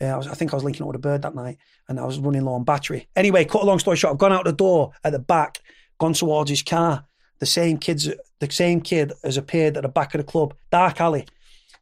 Uh, 0.00 0.06
I, 0.06 0.16
was, 0.16 0.26
I 0.26 0.34
think 0.34 0.52
I 0.52 0.56
was 0.56 0.64
linking 0.64 0.82
up 0.82 0.88
with 0.88 0.96
a 0.96 1.00
bird 1.00 1.22
that 1.22 1.34
night, 1.34 1.58
and 1.88 1.98
I 1.98 2.04
was 2.04 2.18
running 2.18 2.44
low 2.44 2.54
on 2.54 2.64
battery. 2.64 3.08
Anyway, 3.16 3.44
cut 3.44 3.62
a 3.62 3.66
long 3.66 3.78
story 3.78 3.96
short, 3.96 4.12
I've 4.12 4.18
gone 4.18 4.32
out 4.32 4.44
the 4.44 4.52
door 4.52 4.92
at 5.04 5.12
the 5.12 5.18
back, 5.18 5.62
gone 5.98 6.12
towards 6.12 6.50
his 6.50 6.62
car. 6.62 7.06
The 7.38 7.46
same 7.46 7.78
kids, 7.78 8.08
the 8.40 8.50
same 8.50 8.80
kid 8.80 9.12
has 9.22 9.36
appeared 9.36 9.76
at 9.76 9.82
the 9.82 9.88
back 9.88 10.14
of 10.14 10.18
the 10.18 10.24
club, 10.24 10.54
dark 10.70 11.00
alley, 11.00 11.26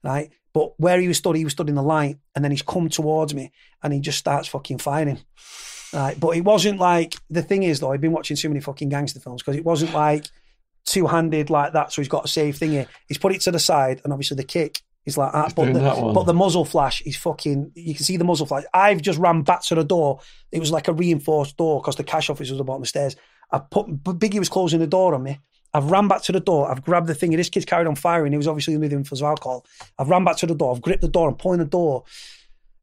right? 0.03 0.31
But 0.55 0.79
where 0.79 1.01
he 1.01 1.09
was 1.09 1.19
stood, 1.19 1.37
he 1.37 1.45
was 1.45 1.53
stood 1.53 1.69
in 1.69 1.75
the 1.75 1.83
light, 1.83 2.17
and 2.35 2.43
then 2.45 2.53
he's 2.53 2.63
come 2.63 2.89
towards 2.89 3.35
me, 3.35 3.53
and 3.83 3.93
he 3.93 4.01
just 4.01 4.19
starts 4.19 4.49
fucking 4.49 4.79
firing. 4.79 5.19
Right, 5.93 6.19
but 6.19 6.37
it 6.37 6.45
wasn't 6.45 6.81
like 6.81 7.17
the 7.31 7.43
thing 7.43 7.63
is 7.63 7.81
though. 7.81 7.93
I've 7.93 8.01
been 8.01 8.13
watching 8.13 8.37
too 8.37 8.49
many 8.49 8.61
fucking 8.61 8.89
gangster 8.89 9.21
films 9.21 9.43
because 9.43 9.57
it 9.57 9.65
wasn't 9.65 9.93
like 9.93 10.27
two 10.87 11.07
handed 11.07 11.51
like 11.51 11.73
that. 11.75 11.93
So 11.93 12.03
he's 12.03 12.09
got 12.09 12.25
a 12.25 12.29
safe 12.29 12.57
thing 12.57 12.73
here. 12.73 12.87
He's 13.07 13.19
put 13.19 13.35
it 13.35 13.41
to 13.43 13.51
the 13.51 13.59
side, 13.59 14.01
and 14.03 14.13
obviously 14.13 14.37
the 14.37 14.45
kick 14.45 14.81
is 15.07 15.17
like 15.17 15.33
that. 15.33 15.47
He's 15.47 15.55
But 15.55 15.73
the, 15.73 15.81
that 15.81 16.13
but 16.15 16.25
the 16.25 16.35
muzzle 16.35 16.65
flash 16.65 17.01
is 17.03 17.17
fucking. 17.17 17.73
You 17.75 17.95
can 17.95 18.05
see 18.05 18.17
the 18.17 18.25
muzzle 18.25 18.47
flash. 18.47 18.65
I've 18.73 19.03
just 19.03 19.19
ran 19.19 19.43
back 19.43 19.63
to 19.65 19.75
the 19.75 19.85
door. 19.85 20.21
It 20.51 20.61
was 20.61 20.73
like 20.73 20.89
a 20.89 20.93
reinforced 20.93 21.57
door 21.57 21.81
because 21.81 21.97
the 21.97 22.05
cash 22.05 22.31
office 22.31 22.51
was 22.51 22.53
at 22.53 22.59
the 22.59 22.65
bottom 22.65 22.83
of 22.83 22.85
the 22.85 22.89
stairs. 22.89 23.17
I 23.51 23.59
put 23.59 23.87
Biggie 24.03 24.39
was 24.39 24.49
closing 24.49 24.81
the 24.81 24.87
door 24.87 25.15
on 25.15 25.23
me. 25.23 25.39
I've 25.75 25.91
ran 25.91 26.09
back 26.09 26.23
to 26.23 26.33
the 26.33 26.41
door. 26.41 26.71
I've 26.71 26.85
grabbed 26.85 27.09
the 27.09 27.15
thing. 27.15 27.35
And 27.35 27.41
this 27.41 27.51
kid's 27.51 27.67
carried 27.67 27.89
on 27.89 27.97
firing. 27.97 28.33
He 28.33 28.39
was 28.39 28.47
obviously 28.47 28.77
with 28.77 28.93
him 28.93 29.05
for 29.05 29.11
his 29.11 29.23
alcohol. 29.23 29.67
I've 29.99 30.09
ran 30.09 30.25
back 30.25 30.37
to 30.39 30.47
the 30.47 30.55
door. 30.55 30.73
I've 30.73 30.81
gripped 30.81 31.03
the 31.03 31.09
door. 31.09 31.29
I'm 31.29 31.35
pulling 31.35 31.59
the 31.59 31.65
door. 31.65 32.05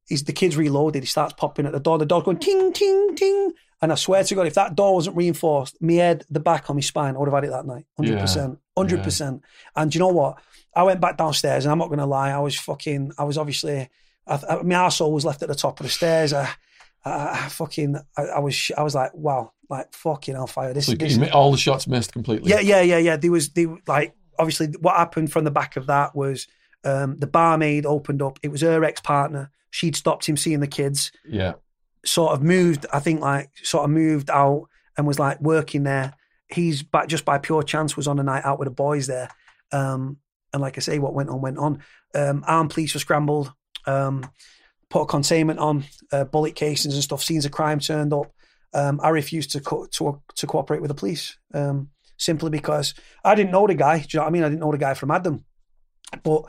He's 0.08 0.26
the 0.26 0.34
kid's 0.34 0.58
reloaded. 0.58 1.02
He 1.02 1.08
starts 1.08 1.34
popping 1.34 1.66
at 1.66 1.72
the 1.72 1.80
door. 1.80 1.98
The 1.98 2.06
door's 2.06 2.24
going 2.24 2.38
ting 2.38 2.74
ting 2.74 3.16
ting. 3.16 3.54
And 3.82 3.92
I 3.92 3.96
swear 3.96 4.24
to 4.24 4.36
God, 4.36 4.46
if 4.46 4.54
that 4.56 4.76
door 4.76 4.94
wasn't 4.94 5.16
reinforced, 5.16 5.82
me 5.82 5.96
head, 5.96 6.24
the 6.30 6.40
back 6.40 6.70
on 6.70 6.76
my 6.76 6.82
spine, 6.82 7.16
I 7.16 7.20
would 7.20 7.30
have 7.30 7.34
had 7.34 7.46
it 7.46 7.52
that 7.52 7.66
night. 7.66 7.86
Hundred 7.98 8.20
percent, 8.20 8.60
hundred 8.78 9.04
percent. 9.04 9.42
And 9.76 9.94
you 9.96 10.00
know 10.00 10.10
what? 10.10 10.38
I 10.76 10.84
went 10.84 11.02
back 11.02 11.18
downstairs, 11.18 11.66
and 11.66 11.72
I'm 11.72 11.80
not 11.80 11.88
going 11.88 12.00
to 12.00 12.06
lie. 12.06 12.30
I 12.30 12.40
was 12.40 12.56
fucking. 12.60 13.14
I 13.18 13.24
was 13.24 13.38
obviously. 13.38 13.90
I, 14.28 14.40
I, 14.50 14.62
my 14.62 14.76
arsehole 14.76 15.12
was 15.12 15.26
left 15.26 15.42
at 15.42 15.50
the 15.50 15.56
top 15.56 15.80
of 15.80 15.86
the 15.86 15.90
stairs. 15.90 16.32
I, 16.32 16.50
I, 17.04 17.46
I 17.46 17.50
fucking. 17.50 17.96
I, 18.18 18.22
I 18.22 18.40
was. 18.40 18.72
I 18.78 18.84
was 18.84 18.94
like, 18.94 19.14
wow, 19.16 19.54
like 19.72 19.94
fucking 19.94 20.36
hellfire. 20.36 20.74
This 20.74 20.88
So. 20.88 20.94
This, 20.94 21.18
all 21.32 21.52
the 21.52 21.58
shots 21.58 21.88
missed 21.88 22.12
completely. 22.14 22.50
yeah, 22.50 22.60
yeah, 22.60 22.82
yeah, 22.82 22.98
yeah. 22.98 23.16
There 23.16 23.32
was 23.32 23.50
the 23.50 23.68
like 23.88 24.14
obviously 24.38 24.68
what 24.82 24.98
happened 24.98 25.32
from 25.32 25.46
the 25.46 25.52
back 25.52 25.78
of 25.78 25.88
that 25.88 26.16
was 26.16 26.48
um, 26.84 27.18
the 27.18 27.28
barmaid 27.28 27.86
opened 27.86 28.22
up. 28.22 28.38
It 28.44 28.50
was 28.50 28.62
her 28.62 28.84
ex 28.84 29.00
partner. 29.02 29.50
She'd 29.70 29.96
stopped 29.96 30.28
him 30.28 30.38
seeing 30.38 30.60
the 30.60 30.68
kids. 30.68 31.12
Yeah. 31.26 31.54
Sort 32.06 32.34
of 32.34 32.44
moved. 32.44 32.86
I 32.92 33.00
think 33.00 33.22
like 33.22 33.50
sort 33.64 33.86
of 33.86 33.90
moved 33.92 34.30
out 34.30 34.68
and 34.98 35.08
was 35.08 35.18
like 35.18 35.40
working 35.40 35.84
there. 35.84 36.14
He's 36.50 36.84
but 36.84 37.08
just 37.08 37.24
by 37.24 37.38
pure 37.38 37.64
chance 37.64 37.96
was 37.96 38.08
on 38.08 38.20
a 38.20 38.24
night 38.24 38.44
out 38.44 38.60
with 38.60 38.68
the 38.68 38.72
boys 38.72 39.08
there. 39.08 39.30
Um, 39.72 40.18
and 40.52 40.62
like 40.62 40.78
I 40.78 40.82
say, 40.82 41.00
what 41.00 41.14
went 41.14 41.30
on 41.30 41.42
went 41.42 41.58
on. 41.58 41.82
Um, 42.14 42.44
armed 42.46 42.72
police 42.72 42.94
were 42.94 43.00
scrambled. 43.00 43.54
Um, 43.86 44.30
put 44.90 45.04
a 45.04 45.06
containment 45.06 45.60
on, 45.60 45.86
uh, 46.12 46.26
bullet 46.26 46.56
casings 46.56 46.94
and 46.94 47.04
stuff. 47.04 47.24
Scenes 47.24 47.46
of 47.46 47.52
crime 47.52 47.80
turned 47.80 48.12
up. 48.14 48.34
Um, 48.74 49.00
I 49.04 49.10
refused 49.10 49.52
to 49.52 49.60
co- 49.60 49.88
to 49.92 50.22
to 50.36 50.48
cooperate 50.48 50.82
with 50.82 50.90
the 50.90 50.96
police 50.96 51.38
um, 51.54 51.90
simply 52.18 52.50
because 52.50 52.94
I 53.24 53.36
didn't 53.36 53.52
know 53.52 53.68
the 53.68 53.76
guy. 53.76 54.00
Do 54.00 54.06
you 54.12 54.18
know 54.20 54.24
what 54.24 54.28
I 54.30 54.32
mean? 54.32 54.44
I 54.44 54.50
didn't 54.50 54.62
know 54.62 54.72
the 54.72 54.78
guy 54.78 54.94
from 54.94 55.12
Adam, 55.12 55.44
but 56.24 56.44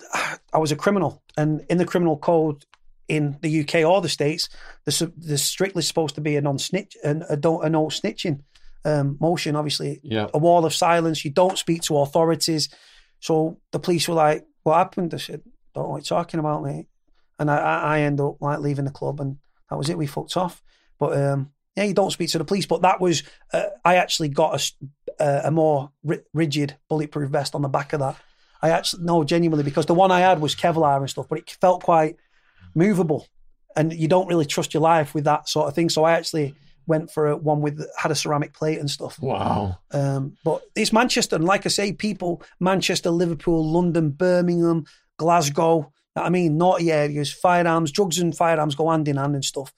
I 0.52 0.58
was 0.58 0.72
a 0.72 0.76
criminal, 0.76 1.22
and 1.36 1.64
in 1.68 1.78
the 1.78 1.84
criminal 1.84 2.16
code 2.16 2.64
in 3.08 3.38
the 3.42 3.60
UK 3.60 3.76
or 3.86 4.00
the 4.02 4.08
states, 4.08 4.48
there's, 4.84 5.02
there's 5.16 5.42
strictly 5.42 5.80
supposed 5.82 6.14
to 6.16 6.20
be 6.20 6.36
a 6.36 6.42
non-snitch, 6.42 6.94
an, 7.02 7.24
a 7.30 7.36
don't 7.38 7.64
a 7.64 7.70
no 7.70 7.86
snitching 7.86 8.40
um, 8.84 9.16
motion. 9.20 9.56
Obviously, 9.56 10.00
Yeah. 10.02 10.28
a 10.34 10.38
wall 10.38 10.64
of 10.66 10.74
silence. 10.74 11.24
You 11.24 11.30
don't 11.30 11.58
speak 11.58 11.82
to 11.82 11.98
authorities. 11.98 12.68
So 13.20 13.60
the 13.72 13.78
police 13.78 14.08
were 14.08 14.14
like, 14.14 14.46
"What 14.62 14.76
happened?" 14.76 15.12
I 15.14 15.18
said, 15.18 15.42
"Don't 15.74 15.84
know 15.84 15.90
what 15.90 15.96
you're 16.10 16.18
talking 16.18 16.40
about, 16.40 16.62
mate." 16.64 16.86
And 17.38 17.50
I, 17.50 17.56
I, 17.58 17.76
I 17.98 18.00
end 18.00 18.20
up 18.20 18.40
like 18.40 18.60
leaving 18.60 18.84
the 18.84 18.90
club, 18.90 19.20
and 19.20 19.38
that 19.70 19.76
was 19.76 19.88
it. 19.90 19.98
We 19.98 20.06
fucked 20.06 20.36
off. 20.36 20.62
But 20.98 21.16
um, 21.16 21.50
yeah, 21.78 21.84
you 21.84 21.94
don't 21.94 22.10
speak 22.10 22.28
to 22.30 22.38
the 22.38 22.44
police. 22.44 22.66
But 22.66 22.82
that 22.82 23.00
was 23.00 23.22
uh, 23.52 23.66
I 23.84 23.96
actually 23.96 24.28
got 24.28 24.60
a, 24.60 25.22
uh, 25.22 25.40
a 25.44 25.50
more 25.52 25.92
rigid 26.34 26.76
bulletproof 26.88 27.30
vest 27.30 27.54
on 27.54 27.62
the 27.62 27.68
back 27.68 27.92
of 27.92 28.00
that. 28.00 28.16
I 28.60 28.70
actually 28.70 29.04
no, 29.04 29.22
genuinely, 29.22 29.62
because 29.62 29.86
the 29.86 29.94
one 29.94 30.10
I 30.10 30.20
had 30.20 30.40
was 30.40 30.56
Kevlar 30.56 30.98
and 30.98 31.08
stuff, 31.08 31.28
but 31.28 31.38
it 31.38 31.50
felt 31.60 31.84
quite 31.84 32.16
movable, 32.74 33.28
and 33.76 33.92
you 33.92 34.08
don't 34.08 34.26
really 34.26 34.44
trust 34.44 34.74
your 34.74 34.82
life 34.82 35.14
with 35.14 35.24
that 35.24 35.48
sort 35.48 35.68
of 35.68 35.74
thing. 35.74 35.88
So 35.88 36.02
I 36.02 36.14
actually 36.14 36.56
went 36.88 37.12
for 37.12 37.28
a 37.28 37.36
one 37.36 37.60
with 37.60 37.86
had 37.96 38.10
a 38.10 38.16
ceramic 38.16 38.54
plate 38.54 38.80
and 38.80 38.90
stuff. 38.90 39.20
Wow. 39.20 39.78
Um, 39.92 40.36
but 40.42 40.62
it's 40.74 40.92
Manchester, 40.92 41.36
and 41.36 41.44
like 41.44 41.64
I 41.64 41.68
say, 41.68 41.92
people 41.92 42.42
Manchester, 42.58 43.10
Liverpool, 43.10 43.64
London, 43.64 44.10
Birmingham, 44.10 44.84
Glasgow. 45.16 45.92
I 46.16 46.30
mean, 46.30 46.58
naughty 46.58 46.90
areas, 46.90 47.32
firearms, 47.32 47.92
drugs 47.92 48.18
and 48.18 48.36
firearms 48.36 48.74
go 48.74 48.90
hand 48.90 49.06
in 49.06 49.18
hand 49.18 49.36
and 49.36 49.44
stuff. 49.44 49.72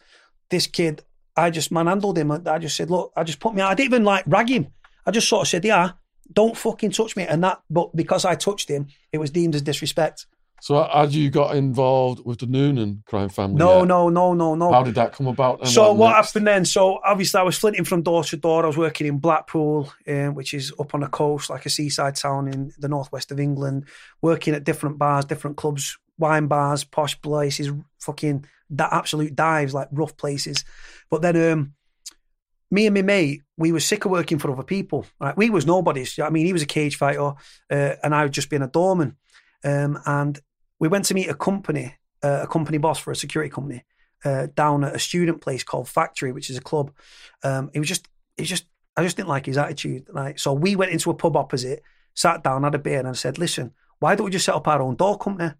This 0.48 0.66
kid, 0.66 1.04
I 1.40 1.50
just 1.50 1.72
manhandled 1.72 2.18
him. 2.18 2.30
I 2.30 2.58
just 2.58 2.76
said, 2.76 2.90
look, 2.90 3.12
I 3.16 3.24
just 3.24 3.40
put 3.40 3.54
me. 3.54 3.62
I 3.62 3.74
didn't 3.74 3.86
even 3.86 4.04
like 4.04 4.24
rag 4.26 4.48
him. 4.48 4.68
I 5.06 5.10
just 5.10 5.28
sort 5.28 5.42
of 5.42 5.48
said, 5.48 5.64
yeah, 5.64 5.92
don't 6.32 6.56
fucking 6.56 6.90
touch 6.90 7.16
me. 7.16 7.24
And 7.24 7.42
that, 7.44 7.60
but 7.68 7.94
because 7.96 8.24
I 8.24 8.34
touched 8.34 8.68
him, 8.68 8.88
it 9.12 9.18
was 9.18 9.30
deemed 9.30 9.54
as 9.54 9.62
disrespect. 9.62 10.26
So 10.62 10.82
had 10.82 11.14
you 11.14 11.30
got 11.30 11.56
involved 11.56 12.24
with 12.26 12.40
the 12.40 12.46
Noonan 12.46 13.02
crime 13.06 13.30
family? 13.30 13.56
No, 13.56 13.78
yet? 13.78 13.88
no, 13.88 14.10
no, 14.10 14.34
no, 14.34 14.54
no. 14.54 14.70
How 14.70 14.82
did 14.82 14.94
that 14.96 15.14
come 15.14 15.26
about? 15.26 15.66
So 15.66 15.94
what 15.94 16.14
happened 16.14 16.46
then? 16.46 16.66
So 16.66 17.00
obviously 17.02 17.40
I 17.40 17.44
was 17.44 17.56
flitting 17.56 17.84
from 17.84 18.02
door 18.02 18.22
to 18.24 18.36
door. 18.36 18.64
I 18.64 18.66
was 18.66 18.76
working 18.76 19.06
in 19.06 19.18
Blackpool, 19.18 19.90
um, 20.06 20.34
which 20.34 20.52
is 20.52 20.70
up 20.78 20.94
on 20.94 21.00
the 21.00 21.08
coast, 21.08 21.48
like 21.48 21.64
a 21.64 21.70
seaside 21.70 22.16
town 22.16 22.46
in 22.46 22.72
the 22.78 22.88
northwest 22.88 23.32
of 23.32 23.40
England. 23.40 23.86
Working 24.20 24.54
at 24.54 24.64
different 24.64 24.98
bars, 24.98 25.24
different 25.24 25.56
clubs, 25.56 25.98
wine 26.20 26.46
bars, 26.46 26.84
posh 26.84 27.20
places, 27.20 27.72
fucking 27.98 28.44
that 28.70 28.92
absolute 28.92 29.34
dives, 29.34 29.74
like 29.74 29.88
rough 29.90 30.16
places. 30.16 30.64
But 31.10 31.22
then 31.22 31.52
um, 31.52 31.74
me 32.70 32.86
and 32.86 32.94
my 32.94 33.02
mate, 33.02 33.42
we 33.56 33.72
were 33.72 33.80
sick 33.80 34.04
of 34.04 34.12
working 34.12 34.38
for 34.38 34.52
other 34.52 34.62
people. 34.62 35.06
Right? 35.18 35.36
We 35.36 35.50
was 35.50 35.66
nobodies. 35.66 36.18
I 36.18 36.30
mean, 36.30 36.46
he 36.46 36.52
was 36.52 36.62
a 36.62 36.66
cage 36.66 36.96
fighter, 36.96 37.32
uh, 37.70 37.94
and 38.02 38.14
I 38.14 38.22
was 38.22 38.32
just 38.32 38.50
being 38.50 38.62
a 38.62 38.68
doorman. 38.68 39.16
Um, 39.64 39.98
and 40.06 40.38
we 40.78 40.88
went 40.88 41.06
to 41.06 41.14
meet 41.14 41.28
a 41.28 41.34
company, 41.34 41.96
uh, 42.22 42.40
a 42.42 42.46
company 42.46 42.78
boss 42.78 42.98
for 42.98 43.10
a 43.10 43.16
security 43.16 43.50
company 43.50 43.84
uh, 44.24 44.46
down 44.54 44.84
at 44.84 44.94
a 44.94 44.98
student 44.98 45.40
place 45.40 45.64
called 45.64 45.88
Factory, 45.88 46.32
which 46.32 46.50
is 46.50 46.56
a 46.56 46.62
club. 46.62 46.92
Um, 47.42 47.70
it 47.74 47.78
was 47.78 47.88
just, 47.88 48.08
it 48.36 48.42
was 48.42 48.48
just, 48.48 48.66
I 48.96 49.02
just 49.02 49.16
didn't 49.16 49.28
like 49.28 49.46
his 49.46 49.58
attitude. 49.58 50.06
Right, 50.10 50.38
so 50.38 50.52
we 50.52 50.76
went 50.76 50.92
into 50.92 51.10
a 51.10 51.14
pub 51.14 51.36
opposite, 51.36 51.82
sat 52.14 52.42
down, 52.42 52.64
had 52.64 52.74
a 52.74 52.78
beer, 52.78 52.98
and 52.98 53.08
I 53.08 53.12
said, 53.12 53.38
"Listen, 53.38 53.72
why 53.98 54.14
don't 54.14 54.24
we 54.24 54.30
just 54.30 54.44
set 54.44 54.54
up 54.54 54.68
our 54.68 54.82
own 54.82 54.96
door 54.96 55.18
company? 55.18 55.52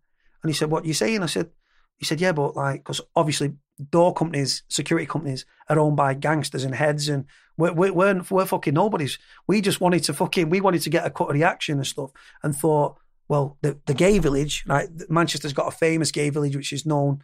And 0.43 0.51
he 0.51 0.55
said, 0.55 0.71
what 0.71 0.85
are 0.85 0.87
you 0.87 0.95
saying? 0.95 1.23
I 1.23 1.27
said, 1.27 1.51
he 1.97 2.05
said, 2.05 2.21
yeah, 2.21 2.33
but 2.33 2.57
like, 2.57 2.83
because 2.83 3.01
obviously 3.15 3.55
door 3.91 4.15
companies, 4.15 4.63
security 4.69 5.07
companies 5.07 5.45
are 5.69 5.79
owned 5.79 5.97
by 5.97 6.15
gangsters 6.15 6.65
and 6.65 6.75
heads 6.75 7.09
and 7.09 7.27
we're, 7.57 7.73
we're, 7.73 8.23
we're, 8.31 8.47
fucking 8.47 8.75
nobodies. 8.75 9.19
We 9.47 9.61
just 9.61 9.81
wanted 9.81 10.03
to 10.05 10.15
fucking, 10.15 10.49
we 10.49 10.61
wanted 10.61 10.83
to 10.83 10.91
get 10.91 11.07
a 11.07 11.11
cut 11.11 11.29
of 11.29 11.35
the 11.35 11.45
action 11.45 11.77
and 11.77 11.87
stuff 11.87 12.11
and 12.43 12.57
thought, 12.57 12.97
well, 13.29 13.59
the, 13.61 13.79
the 13.87 13.95
gay 13.95 14.19
village, 14.19 14.65
right? 14.67 14.89
Manchester's 15.09 15.53
got 15.53 15.69
a 15.69 15.77
famous 15.77 16.11
gay 16.11 16.31
village, 16.31 16.57
which 16.57 16.73
is 16.73 16.87
known 16.87 17.23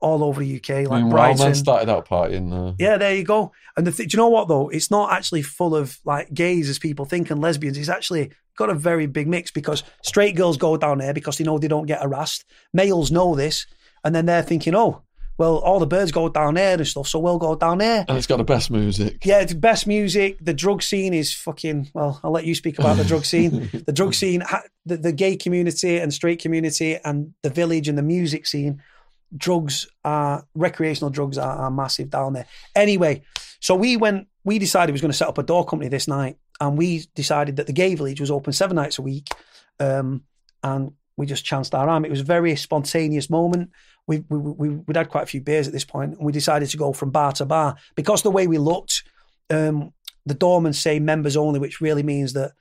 all 0.00 0.22
over 0.22 0.40
the 0.40 0.56
UK, 0.56 0.68
like 0.68 0.90
I 0.90 1.00
mean, 1.00 1.10
Brighton. 1.10 1.54
Started 1.54 1.88
out 1.88 2.06
partying 2.06 2.50
there. 2.50 2.74
Yeah, 2.78 2.98
there 2.98 3.14
you 3.14 3.24
go. 3.24 3.52
And 3.76 3.86
the 3.86 3.92
th- 3.92 4.10
do 4.10 4.16
you 4.16 4.18
know 4.18 4.28
what 4.28 4.48
though? 4.48 4.68
It's 4.68 4.90
not 4.90 5.12
actually 5.12 5.42
full 5.42 5.74
of 5.74 5.98
like 6.04 6.32
gays 6.34 6.68
as 6.68 6.78
people 6.78 7.06
think 7.06 7.30
and 7.30 7.40
lesbians. 7.40 7.78
It's 7.78 7.88
actually 7.88 8.32
got 8.56 8.70
a 8.70 8.74
very 8.74 9.06
big 9.06 9.28
mix 9.28 9.50
because 9.50 9.82
straight 10.02 10.36
girls 10.36 10.56
go 10.56 10.76
down 10.76 10.98
there 10.98 11.14
because 11.14 11.38
they 11.38 11.44
know 11.44 11.58
they 11.58 11.68
don't 11.68 11.86
get 11.86 12.02
harassed. 12.02 12.44
Males 12.72 13.10
know 13.10 13.34
this, 13.34 13.66
and 14.04 14.14
then 14.14 14.26
they're 14.26 14.42
thinking, 14.42 14.74
oh, 14.74 15.02
well, 15.36 15.58
all 15.58 15.80
the 15.80 15.86
birds 15.86 16.12
go 16.12 16.28
down 16.28 16.54
there 16.54 16.76
and 16.76 16.86
stuff, 16.86 17.08
so 17.08 17.18
we'll 17.18 17.38
go 17.38 17.56
down 17.56 17.78
there. 17.78 18.04
And 18.06 18.16
it's 18.16 18.26
got 18.26 18.36
the 18.36 18.44
best 18.44 18.70
music. 18.70 19.24
Yeah, 19.24 19.44
the 19.44 19.56
best 19.56 19.86
music. 19.86 20.38
The 20.40 20.54
drug 20.54 20.82
scene 20.82 21.12
is 21.12 21.34
fucking. 21.34 21.90
Well, 21.92 22.20
I'll 22.22 22.30
let 22.30 22.44
you 22.44 22.54
speak 22.54 22.78
about 22.78 22.96
the 22.96 23.04
drug 23.04 23.24
scene. 23.24 23.68
the 23.86 23.92
drug 23.92 24.14
scene, 24.14 24.44
the, 24.86 24.96
the 24.96 25.12
gay 25.12 25.36
community 25.36 25.98
and 25.98 26.14
straight 26.14 26.40
community, 26.40 26.98
and 27.04 27.34
the 27.42 27.50
village 27.50 27.88
and 27.88 27.98
the 27.98 28.02
music 28.02 28.46
scene. 28.46 28.82
Drugs 29.36 29.88
are 30.04 30.46
recreational 30.54 31.10
drugs 31.10 31.38
are, 31.38 31.56
are 31.56 31.70
massive 31.70 32.10
down 32.10 32.34
there. 32.34 32.46
Anyway, 32.76 33.22
so 33.58 33.74
we 33.74 33.96
went. 33.96 34.28
We 34.44 34.60
decided 34.60 34.92
we 34.92 34.92
was 34.92 35.00
going 35.00 35.10
to 35.10 35.16
set 35.16 35.28
up 35.28 35.38
a 35.38 35.42
door 35.42 35.64
company 35.64 35.88
this 35.88 36.06
night, 36.06 36.36
and 36.60 36.78
we 36.78 37.04
decided 37.14 37.56
that 37.56 37.66
the 37.66 37.72
gay 37.72 37.94
village 37.94 38.20
was 38.20 38.30
open 38.30 38.52
seven 38.52 38.76
nights 38.76 38.98
a 38.98 39.02
week, 39.02 39.28
um, 39.80 40.22
and 40.62 40.92
we 41.16 41.26
just 41.26 41.44
chanced 41.44 41.74
our 41.74 41.88
arm. 41.88 42.04
It 42.04 42.10
was 42.10 42.20
a 42.20 42.24
very 42.24 42.54
spontaneous 42.56 43.30
moment. 43.30 43.70
We, 44.06 44.24
we, 44.28 44.38
we, 44.38 44.68
we'd 44.68 44.96
had 44.96 45.08
quite 45.08 45.24
a 45.24 45.26
few 45.26 45.40
beers 45.40 45.66
at 45.66 45.72
this 45.72 45.84
point, 45.84 46.16
and 46.16 46.24
we 46.24 46.32
decided 46.32 46.68
to 46.70 46.76
go 46.76 46.92
from 46.92 47.10
bar 47.10 47.32
to 47.32 47.46
bar 47.46 47.76
because 47.94 48.22
the 48.22 48.30
way 48.30 48.46
we 48.46 48.58
looked, 48.58 49.02
um, 49.50 49.92
the 50.26 50.34
doormen 50.34 50.72
say 50.72 50.98
members 50.98 51.36
only, 51.36 51.58
which 51.58 51.80
really 51.80 52.02
means 52.02 52.32
that 52.34 52.52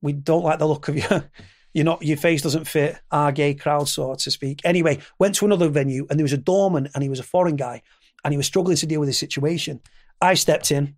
we 0.00 0.12
don't 0.12 0.44
like 0.44 0.58
the 0.58 0.68
look 0.68 0.88
of 0.88 0.96
you. 1.12 1.24
You're 1.72 1.84
not, 1.84 2.02
your 2.02 2.16
face 2.16 2.40
doesn't 2.40 2.68
fit 2.68 3.00
our 3.10 3.32
gay 3.32 3.54
crowd, 3.54 3.88
so 3.88 4.14
to 4.14 4.30
speak. 4.30 4.60
Anyway, 4.64 5.00
went 5.18 5.34
to 5.36 5.44
another 5.44 5.68
venue, 5.68 6.06
and 6.08 6.18
there 6.18 6.24
was 6.24 6.32
a 6.32 6.38
doorman, 6.38 6.88
and 6.94 7.02
he 7.02 7.08
was 7.08 7.18
a 7.18 7.24
foreign 7.24 7.56
guy, 7.56 7.82
and 8.22 8.32
he 8.32 8.36
was 8.36 8.46
struggling 8.46 8.76
to 8.76 8.86
deal 8.86 9.00
with 9.00 9.08
his 9.08 9.18
situation. 9.18 9.80
I 10.20 10.34
stepped 10.34 10.70
in, 10.70 10.94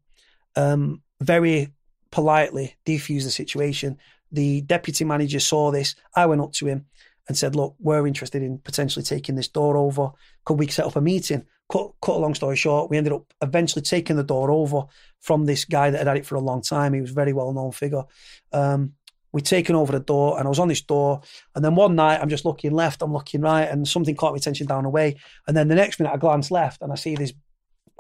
um, 0.55 1.03
very 1.21 1.73
politely 2.11 2.77
defused 2.85 3.25
the 3.25 3.31
situation. 3.31 3.99
The 4.33 4.61
deputy 4.63 5.05
manager 5.05 5.41
saw 5.41 5.71
this. 5.71 5.95
I 6.15 6.27
went 6.27 6.43
up 6.43 6.53
to 6.55 6.67
him 6.67 6.87
and 7.29 7.37
said, 7.37 7.57
"Look, 7.57 7.75
we're 7.79 8.07
interested 8.07 8.43
in 8.43 8.59
potentially 8.59 9.05
taking 9.05 9.35
this 9.35 9.49
door 9.49 9.77
over. 9.77 10.11
Could 10.45 10.59
we 10.59 10.69
set 10.69 10.87
up 10.87 10.97
a 10.97 11.01
meeting?" 11.01 11.45
Cut, 11.69 11.93
cut 12.01 12.17
a 12.17 12.19
long 12.19 12.35
story 12.35 12.55
short, 12.55 12.91
we 12.91 12.97
ended 12.97 13.13
up 13.13 13.25
eventually 13.43 13.83
taking 13.83 14.15
the 14.15 14.23
door 14.23 14.53
over 14.53 14.85
from 15.19 15.47
this 15.47 15.65
guy 15.65 15.91
that 15.91 15.99
had 15.99 16.07
had 16.07 16.17
it 16.17 16.27
for 16.27 16.37
a 16.37 16.41
long 16.41 16.63
time. 16.63 16.93
He 16.93 17.01
was 17.01 17.11
a 17.11 17.15
very 17.15 17.33
well 17.33 17.53
known 17.53 17.73
figure. 17.73 18.05
Um, 18.53 18.93
we'd 19.33 19.45
taken 19.45 19.75
over 19.75 19.91
the 19.93 19.99
door, 19.99 20.39
and 20.39 20.47
I 20.47 20.49
was 20.49 20.61
on 20.61 20.69
this 20.69 20.83
door. 20.83 21.23
And 21.55 21.65
then 21.65 21.75
one 21.75 21.97
night, 21.97 22.21
I'm 22.21 22.29
just 22.29 22.45
looking 22.45 22.71
left, 22.71 23.03
I'm 23.03 23.13
looking 23.13 23.41
right, 23.41 23.69
and 23.69 23.87
something 23.87 24.15
caught 24.15 24.33
my 24.33 24.37
attention 24.37 24.69
down 24.69 24.85
the 24.85 24.89
way. 24.89 25.17
And 25.49 25.57
then 25.57 25.67
the 25.67 25.75
next 25.75 25.99
minute, 25.99 26.13
I 26.13 26.19
glance 26.19 26.53
left, 26.53 26.83
and 26.83 26.93
I 26.93 26.95
see 26.95 27.17
this 27.17 27.33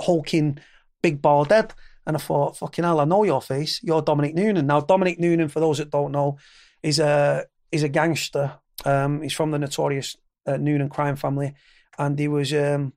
hulking 0.00 0.58
big 1.02 1.20
bald 1.20 1.50
head. 1.50 1.74
And 2.06 2.16
I 2.16 2.20
thought, 2.20 2.56
fucking 2.58 2.84
hell, 2.84 3.00
I 3.00 3.04
know 3.04 3.24
your 3.24 3.42
face. 3.42 3.80
You're 3.82 4.02
Dominic 4.02 4.34
Noonan. 4.34 4.66
Now, 4.66 4.80
Dominic 4.80 5.18
Noonan, 5.18 5.48
for 5.48 5.60
those 5.60 5.78
that 5.78 5.90
don't 5.90 6.12
know, 6.12 6.38
is 6.82 6.98
a 7.00 7.46
is 7.72 7.82
a 7.82 7.88
gangster. 7.88 8.58
Um, 8.84 9.22
he's 9.22 9.32
from 9.32 9.50
the 9.50 9.58
notorious 9.58 10.16
uh, 10.46 10.56
Noonan 10.56 10.88
crime 10.88 11.16
family, 11.16 11.54
and 11.98 12.18
he 12.18 12.28
was 12.28 12.54
um, 12.54 12.92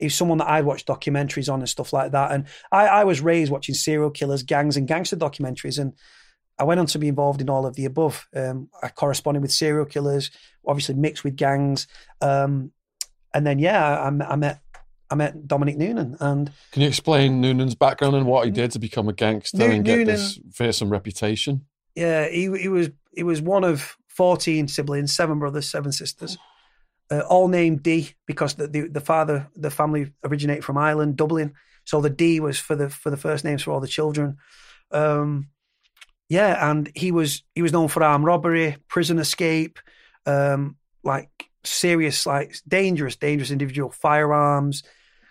he's 0.00 0.16
someone 0.16 0.38
that 0.38 0.48
I'd 0.48 0.64
watched 0.64 0.88
documentaries 0.88 1.52
on 1.52 1.60
and 1.60 1.68
stuff 1.68 1.92
like 1.92 2.12
that. 2.12 2.32
And 2.32 2.46
I, 2.72 2.86
I 2.86 3.04
was 3.04 3.20
raised 3.20 3.52
watching 3.52 3.74
serial 3.74 4.10
killers, 4.10 4.42
gangs, 4.42 4.76
and 4.76 4.88
gangster 4.88 5.16
documentaries, 5.16 5.78
and 5.78 5.92
I 6.58 6.64
went 6.64 6.80
on 6.80 6.86
to 6.86 6.98
be 6.98 7.08
involved 7.08 7.40
in 7.40 7.48
all 7.48 7.66
of 7.66 7.76
the 7.76 7.84
above. 7.84 8.26
Um, 8.34 8.68
I 8.82 8.88
corresponded 8.88 9.42
with 9.42 9.52
serial 9.52 9.86
killers, 9.86 10.30
obviously 10.66 10.96
mixed 10.96 11.22
with 11.22 11.36
gangs, 11.36 11.86
um, 12.20 12.72
and 13.32 13.46
then 13.46 13.60
yeah, 13.60 14.00
I, 14.00 14.06
I 14.08 14.36
met 14.36 14.60
I 15.10 15.16
met 15.16 15.48
Dominic 15.48 15.76
Noonan, 15.76 16.16
and 16.20 16.52
Can 16.72 16.82
you 16.82 16.88
explain 16.88 17.40
Noonan's 17.40 17.74
background 17.74 18.14
and 18.14 18.26
what 18.26 18.44
he 18.44 18.50
did 18.50 18.70
to 18.72 18.78
become 18.78 19.08
a 19.08 19.12
gangster 19.12 19.68
and 19.68 19.84
get 19.84 20.06
this 20.06 20.38
fearsome 20.52 20.90
reputation? 20.90 21.66
yeah, 21.94 22.28
he 22.28 22.50
he 22.56 22.68
was 22.68 22.90
he 23.12 23.22
was 23.22 23.42
one 23.42 23.64
of 23.64 23.96
fourteen 24.08 24.68
siblings, 24.68 25.14
seven 25.14 25.38
brothers, 25.38 25.68
seven 25.68 25.92
sisters, 25.92 26.38
uh, 27.10 27.20
all 27.20 27.48
named 27.48 27.82
D 27.82 28.14
because 28.26 28.54
the, 28.54 28.68
the 28.68 28.88
the 28.88 29.00
father 29.00 29.48
the 29.56 29.70
family 29.70 30.12
originated 30.24 30.64
from 30.64 30.78
Ireland, 30.78 31.16
Dublin. 31.16 31.54
So 31.84 32.00
the 32.00 32.10
D 32.10 32.40
was 32.40 32.58
for 32.58 32.76
the 32.76 32.88
for 32.88 33.10
the 33.10 33.16
first 33.16 33.44
names 33.44 33.62
for 33.62 33.72
all 33.72 33.80
the 33.80 33.88
children. 33.88 34.36
Um, 34.92 35.48
yeah, 36.28 36.70
and 36.70 36.90
he 36.94 37.10
was 37.10 37.42
he 37.54 37.62
was 37.62 37.72
known 37.72 37.88
for 37.88 38.02
armed 38.02 38.24
robbery, 38.24 38.76
prison 38.88 39.18
escape, 39.18 39.80
um, 40.26 40.76
like 41.02 41.30
serious, 41.64 42.26
like 42.26 42.56
dangerous, 42.68 43.16
dangerous 43.16 43.50
individual, 43.50 43.90
firearms, 43.90 44.84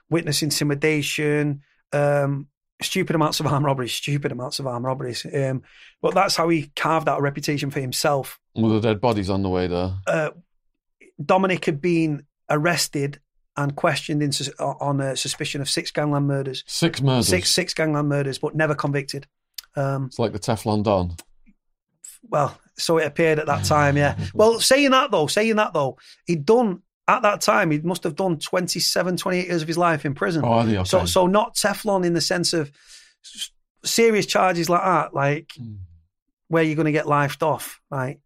witness 0.09 0.41
intimidation, 0.41 1.61
um, 1.93 2.47
stupid 2.81 3.15
amounts 3.15 3.39
of 3.39 3.47
armed 3.47 3.65
robberies, 3.65 3.93
stupid 3.93 4.31
amounts 4.31 4.59
of 4.59 4.67
armed 4.67 4.85
robberies. 4.85 5.25
Um, 5.33 5.63
but 6.01 6.13
that's 6.13 6.35
how 6.35 6.49
he 6.49 6.71
carved 6.75 7.09
out 7.09 7.19
a 7.19 7.21
reputation 7.21 7.69
for 7.71 7.79
himself. 7.81 8.39
With 8.55 8.71
the 8.71 8.79
dead 8.79 9.01
bodies 9.01 9.29
on 9.29 9.43
the 9.43 9.49
way 9.49 9.67
there. 9.67 9.93
Uh, 10.07 10.29
Dominic 11.23 11.65
had 11.65 11.81
been 11.81 12.25
arrested 12.49 13.19
and 13.57 13.75
questioned 13.75 14.23
in, 14.23 14.31
on 14.59 15.01
a 15.01 15.17
suspicion 15.17 15.59
of 15.59 15.69
six 15.69 15.91
gangland 15.91 16.27
murders, 16.27 16.63
Six 16.67 17.01
murders. 17.01 17.27
six 17.27 17.49
six 17.51 17.73
gangland 17.73 18.07
murders, 18.07 18.39
but 18.39 18.55
never 18.55 18.73
convicted. 18.73 19.27
Um, 19.75 20.05
It's 20.05 20.17
like 20.19 20.31
the 20.31 20.39
Teflon 20.39 20.83
Don. 20.83 21.15
well, 22.29 22.57
so 22.77 22.97
it 22.97 23.05
appeared 23.05 23.39
at 23.39 23.47
that 23.47 23.65
time, 23.65 23.97
yeah. 23.97 24.17
Well, 24.33 24.59
saying 24.61 24.91
that 24.91 25.11
though, 25.11 25.27
saying 25.27 25.57
that 25.57 25.73
though, 25.73 25.97
he'd 26.25 26.45
done 26.45 26.81
at 27.09 27.21
that 27.23 27.41
time, 27.41 27.71
he 27.71 27.79
must 27.79 28.03
have 28.03 28.15
done 28.15 28.37
27, 28.37 29.17
28 29.17 29.47
years 29.47 29.61
of 29.61 29.67
his 29.67 29.77
life 29.77 30.05
in 30.05 30.13
prison. 30.13 30.43
Oh? 30.45 30.59
Okay. 30.59 30.83
So, 30.83 31.05
so 31.05 31.27
not 31.27 31.55
Teflon 31.55 32.05
in 32.05 32.13
the 32.13 32.21
sense 32.21 32.53
of 32.53 32.71
serious 33.83 34.25
charges 34.25 34.69
like 34.69 34.83
that, 34.83 35.13
like 35.13 35.49
Mm. 35.59 35.77
where 36.47 36.63
you're 36.63 36.75
going 36.75 36.85
to 36.85 36.91
get 36.91 37.05
lifed 37.05 37.41
off. 37.43 37.81
Right? 37.89 38.19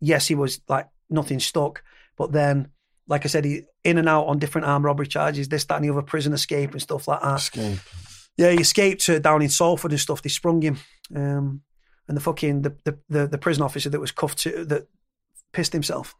Yes, 0.00 0.26
he 0.28 0.34
was 0.34 0.60
like 0.68 0.88
nothing 1.08 1.40
stuck, 1.40 1.82
but 2.16 2.32
then, 2.32 2.68
like 3.08 3.24
I 3.24 3.28
said, 3.28 3.44
he 3.44 3.62
in 3.84 3.98
and 3.98 4.08
out 4.08 4.26
on 4.26 4.38
different 4.38 4.66
armed 4.66 4.84
robbery 4.84 5.06
charges, 5.06 5.48
this, 5.48 5.64
that, 5.64 5.76
and 5.76 5.84
the 5.84 5.90
other, 5.90 6.02
prison 6.02 6.32
escape 6.32 6.72
and 6.72 6.82
stuff 6.82 7.08
like 7.08 7.20
that. 7.22 7.36
Escape. 7.36 7.78
Yeah, 8.36 8.50
he 8.50 8.60
escaped 8.60 9.08
uh, 9.08 9.18
down 9.18 9.42
in 9.42 9.48
Salford 9.48 9.90
and 9.90 10.00
stuff. 10.00 10.22
They 10.22 10.28
sprung 10.30 10.62
him, 10.62 10.78
um, 11.14 11.62
and 12.08 12.16
the 12.16 12.20
fucking 12.20 12.62
the, 12.62 12.76
the 12.84 12.98
the 13.08 13.26
the 13.26 13.38
prison 13.38 13.62
officer 13.62 13.90
that 13.90 14.00
was 14.00 14.12
cuffed 14.12 14.38
to 14.40 14.64
that 14.66 14.86
pissed 15.52 15.72
himself. 15.72 16.14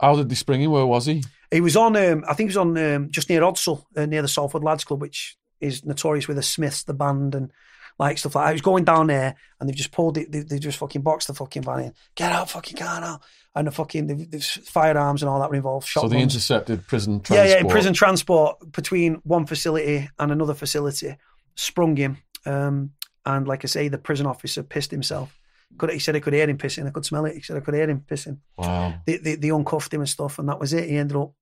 How 0.00 0.16
did 0.16 0.28
they 0.28 0.34
spring 0.34 0.62
him? 0.62 0.70
Where 0.70 0.86
was 0.86 1.06
he? 1.06 1.22
He 1.50 1.60
was 1.60 1.76
on, 1.76 1.96
um, 1.96 2.24
I 2.28 2.34
think 2.34 2.50
he 2.50 2.56
was 2.56 2.56
on 2.56 2.78
um, 2.78 3.10
just 3.10 3.28
near 3.28 3.42
Ordsall, 3.42 3.84
uh, 3.96 4.06
near 4.06 4.22
the 4.22 4.28
Salford 4.28 4.62
Lads 4.62 4.84
Club, 4.84 5.00
which 5.00 5.36
is 5.60 5.84
notorious 5.84 6.28
with 6.28 6.36
the 6.36 6.42
Smiths, 6.42 6.84
the 6.84 6.94
band, 6.94 7.34
and 7.34 7.50
like 7.98 8.18
stuff 8.18 8.34
like 8.34 8.44
that. 8.46 8.50
He 8.50 8.54
was 8.54 8.62
going 8.62 8.84
down 8.84 9.08
there, 9.08 9.34
and 9.58 9.68
they've 9.68 9.76
just 9.76 9.92
pulled 9.92 10.16
it. 10.16 10.30
They, 10.32 10.40
they 10.40 10.58
just 10.58 10.78
fucking 10.78 11.02
boxed 11.02 11.26
the 11.26 11.34
fucking 11.34 11.62
van 11.62 11.80
in. 11.80 11.94
Get 12.14 12.32
out, 12.32 12.50
fucking 12.50 12.76
car 12.76 13.00
now! 13.00 13.20
And 13.54 13.66
the 13.66 13.72
fucking 13.72 14.06
the, 14.06 14.14
the 14.26 14.40
firearms 14.40 15.22
and 15.22 15.28
all 15.28 15.40
that 15.40 15.50
were 15.50 15.56
involved. 15.56 15.88
So 15.88 16.08
they 16.08 16.22
intercepted 16.22 16.86
prison 16.86 17.20
transport. 17.20 17.48
yeah, 17.48 17.58
in 17.58 17.68
prison 17.68 17.92
transport 17.92 18.72
between 18.72 19.14
one 19.24 19.44
facility 19.44 20.08
and 20.18 20.32
another 20.32 20.54
facility, 20.54 21.16
sprung 21.56 21.96
him. 21.96 22.18
Um, 22.46 22.92
and 23.26 23.46
like 23.46 23.64
I 23.64 23.66
say, 23.66 23.88
the 23.88 23.98
prison 23.98 24.26
officer 24.26 24.62
pissed 24.62 24.90
himself. 24.90 25.36
Could, 25.78 25.90
he 25.90 25.98
said 25.98 26.16
I 26.16 26.20
could 26.20 26.32
hear 26.34 26.48
him 26.48 26.58
pissing. 26.58 26.86
I 26.86 26.90
could 26.90 27.04
smell 27.06 27.24
it. 27.26 27.34
He 27.34 27.40
said 27.42 27.56
I 27.56 27.60
could 27.60 27.74
hear 27.74 27.88
him 27.88 28.04
pissing 28.06 28.38
Wow. 28.58 28.94
they, 29.06 29.16
they, 29.16 29.34
they 29.36 29.48
uncuffed 29.50 29.92
him 29.94 30.00
and 30.00 30.08
stuff, 30.08 30.38
and 30.38 30.48
that 30.48 30.60
was 30.60 30.72
it. 30.72 30.88
He 30.88 30.96
ended 30.96 31.16
up, 31.16 31.32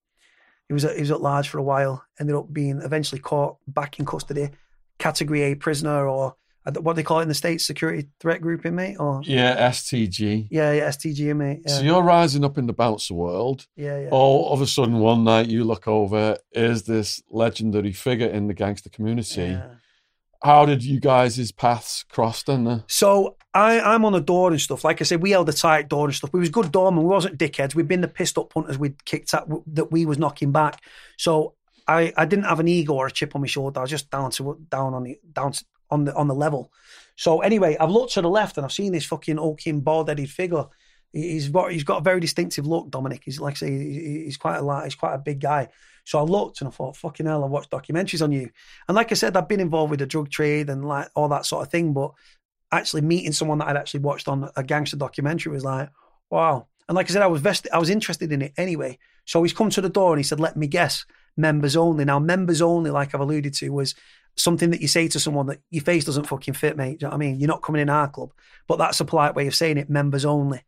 he 0.68 0.74
was 0.74 0.84
at, 0.84 0.94
he 0.94 1.00
was 1.00 1.10
at 1.10 1.20
large 1.20 1.48
for 1.48 1.58
a 1.58 1.62
while. 1.62 2.04
Ended 2.20 2.36
up 2.36 2.52
being 2.52 2.80
eventually 2.82 3.20
caught 3.20 3.56
back 3.66 3.98
in 3.98 4.04
custody, 4.06 4.50
category 4.98 5.42
A 5.42 5.54
prisoner, 5.54 6.06
or 6.06 6.34
uh, 6.66 6.72
what 6.80 6.94
they 6.96 7.02
call 7.02 7.20
it 7.20 7.22
in 7.22 7.28
the 7.28 7.34
states, 7.34 7.66
security 7.66 8.08
threat 8.20 8.40
group 8.42 8.66
inmate, 8.66 8.96
or 9.00 9.22
Yeah, 9.24 9.70
STG. 9.70 10.48
yeah, 10.50 10.72
yeah, 10.72 10.88
STG 10.88 11.28
inmate. 11.30 11.62
Yeah, 11.66 11.76
So 11.78 11.82
you're 11.82 12.02
rising 12.02 12.44
up 12.44 12.58
in 12.58 12.66
the 12.66 12.72
bouncer 12.74 13.14
world. 13.14 13.66
yeah, 13.76 13.98
yeah. 14.00 14.08
All 14.10 14.52
of 14.52 14.60
a 14.60 14.66
sudden, 14.66 14.98
one 14.98 15.24
night 15.24 15.48
you 15.48 15.64
look 15.64 15.88
over, 15.88 16.36
is 16.52 16.82
this 16.82 17.22
legendary 17.30 17.92
figure 17.92 18.28
in 18.28 18.46
the 18.48 18.54
gangster 18.54 18.90
community? 18.90 19.42
yeah. 19.42 19.68
How 20.42 20.64
did 20.64 20.84
you 20.84 21.00
guys' 21.00 21.50
paths 21.52 22.04
cross 22.04 22.42
then? 22.42 22.66
uh? 22.66 22.80
So 22.86 23.36
I, 23.52 23.80
I'm 23.80 24.04
on 24.04 24.12
the 24.12 24.20
door 24.20 24.50
and 24.50 24.60
stuff. 24.60 24.84
Like 24.84 25.00
I 25.00 25.04
said, 25.04 25.22
we 25.22 25.30
held 25.30 25.48
a 25.48 25.52
tight 25.52 25.88
door 25.88 26.06
and 26.06 26.14
stuff. 26.14 26.32
We 26.32 26.40
was 26.40 26.48
good 26.48 26.70
doormen. 26.70 27.02
We 27.02 27.08
wasn't 27.08 27.38
dickheads. 27.38 27.74
We'd 27.74 27.88
been 27.88 28.02
the 28.02 28.08
pissed 28.08 28.38
up 28.38 28.50
punters 28.50 28.78
we'd 28.78 29.04
kicked 29.04 29.34
at 29.34 29.48
that 29.74 29.90
we 29.90 30.06
was 30.06 30.18
knocking 30.18 30.52
back. 30.52 30.80
So 31.16 31.54
I, 31.86 32.12
I 32.16 32.24
didn't 32.24 32.44
have 32.44 32.60
an 32.60 32.68
ego 32.68 32.94
or 32.94 33.06
a 33.06 33.10
chip 33.10 33.34
on 33.34 33.40
my 33.40 33.46
shoulder. 33.46 33.80
I 33.80 33.82
was 33.82 33.90
just 33.90 34.10
down 34.10 34.30
to 34.32 34.58
down 34.70 34.94
on 34.94 35.04
the 35.04 35.18
down 35.32 35.52
to, 35.52 35.64
on 35.90 36.04
the 36.04 36.14
on 36.14 36.28
the 36.28 36.34
level. 36.34 36.72
So 37.16 37.40
anyway, 37.40 37.76
I've 37.80 37.90
looked 37.90 38.12
to 38.14 38.22
the 38.22 38.30
left 38.30 38.56
and 38.58 38.64
I've 38.64 38.72
seen 38.72 38.92
this 38.92 39.06
fucking 39.06 39.38
hulking 39.38 39.80
bald 39.80 40.08
headed 40.08 40.30
figure 40.30 40.66
He's 41.12 41.48
got 41.48 41.72
he's 41.72 41.84
got 41.84 41.98
a 41.98 42.02
very 42.02 42.20
distinctive 42.20 42.66
look, 42.66 42.90
Dominic. 42.90 43.22
He's 43.24 43.40
like 43.40 43.54
I 43.54 43.56
say, 43.56 43.70
he's 43.70 44.36
quite 44.36 44.58
a. 44.58 44.84
He's 44.84 44.94
quite 44.94 45.14
a 45.14 45.18
big 45.18 45.40
guy. 45.40 45.68
So 46.08 46.18
I 46.18 46.22
looked 46.22 46.62
and 46.62 46.68
I 46.68 46.70
thought, 46.70 46.96
fucking 46.96 47.26
hell, 47.26 47.44
I 47.44 47.46
watched 47.46 47.70
documentaries 47.70 48.22
on 48.22 48.32
you. 48.32 48.48
And 48.88 48.96
like 48.96 49.12
I 49.12 49.14
said, 49.14 49.36
I've 49.36 49.46
been 49.46 49.60
involved 49.60 49.90
with 49.90 50.00
the 50.00 50.06
drug 50.06 50.30
trade 50.30 50.70
and 50.70 50.82
like 50.88 51.08
all 51.14 51.28
that 51.28 51.44
sort 51.44 51.66
of 51.66 51.70
thing. 51.70 51.92
But 51.92 52.12
actually 52.72 53.02
meeting 53.02 53.32
someone 53.32 53.58
that 53.58 53.68
I'd 53.68 53.76
actually 53.76 54.00
watched 54.00 54.26
on 54.26 54.50
a 54.56 54.64
gangster 54.64 54.96
documentary 54.96 55.52
was 55.52 55.66
like, 55.66 55.90
wow. 56.30 56.66
And 56.88 56.96
like 56.96 57.10
I 57.10 57.12
said, 57.12 57.20
I 57.20 57.26
was 57.26 57.42
vested, 57.42 57.72
I 57.72 57.78
was 57.78 57.90
interested 57.90 58.32
in 58.32 58.40
it 58.40 58.54
anyway. 58.56 58.96
So 59.26 59.42
he's 59.42 59.52
come 59.52 59.68
to 59.68 59.82
the 59.82 59.90
door 59.90 60.14
and 60.14 60.18
he 60.18 60.22
said, 60.22 60.40
let 60.40 60.56
me 60.56 60.66
guess, 60.66 61.04
members 61.36 61.76
only. 61.76 62.06
Now, 62.06 62.18
members 62.18 62.62
only, 62.62 62.90
like 62.90 63.14
I've 63.14 63.20
alluded 63.20 63.52
to, 63.52 63.68
was 63.68 63.94
something 64.34 64.70
that 64.70 64.80
you 64.80 64.88
say 64.88 65.08
to 65.08 65.20
someone 65.20 65.48
that 65.48 65.60
your 65.68 65.84
face 65.84 66.06
doesn't 66.06 66.26
fucking 66.26 66.54
fit, 66.54 66.78
mate. 66.78 67.00
Do 67.00 67.04
you 67.04 67.08
know 67.08 67.18
what 67.18 67.22
I 67.22 67.28
mean? 67.28 67.38
You're 67.38 67.48
not 67.48 67.62
coming 67.62 67.82
in 67.82 67.90
our 67.90 68.08
club. 68.08 68.32
But 68.66 68.78
that's 68.78 69.00
a 69.00 69.04
polite 69.04 69.34
way 69.34 69.46
of 69.46 69.54
saying 69.54 69.76
it, 69.76 69.90
members 69.90 70.24
only. 70.24 70.62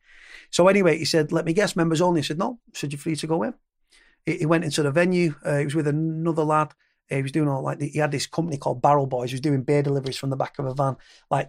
So 0.50 0.68
anyway, 0.68 0.98
he 0.98 1.06
said, 1.06 1.32
let 1.32 1.46
me 1.46 1.54
guess, 1.54 1.76
members 1.76 2.02
only. 2.02 2.18
I 2.18 2.24
said, 2.24 2.36
no, 2.36 2.58
said 2.74 2.92
you're 2.92 3.00
free 3.00 3.16
to 3.16 3.26
go 3.26 3.42
in. 3.42 3.54
He, 4.26 4.38
he 4.38 4.46
went 4.46 4.64
into 4.64 4.82
the 4.82 4.90
venue. 4.90 5.34
Uh, 5.44 5.58
he 5.58 5.64
was 5.64 5.74
with 5.74 5.88
another 5.88 6.44
lad. 6.44 6.72
He 7.08 7.22
was 7.22 7.32
doing 7.32 7.48
all 7.48 7.62
like, 7.62 7.78
the, 7.78 7.88
he 7.88 7.98
had 7.98 8.12
this 8.12 8.26
company 8.26 8.56
called 8.56 8.82
Barrel 8.82 9.06
Boys. 9.06 9.30
He 9.30 9.34
was 9.34 9.40
doing 9.40 9.62
beer 9.62 9.82
deliveries 9.82 10.16
from 10.16 10.30
the 10.30 10.36
back 10.36 10.58
of 10.58 10.66
a 10.66 10.74
van. 10.74 10.96
Like 11.30 11.48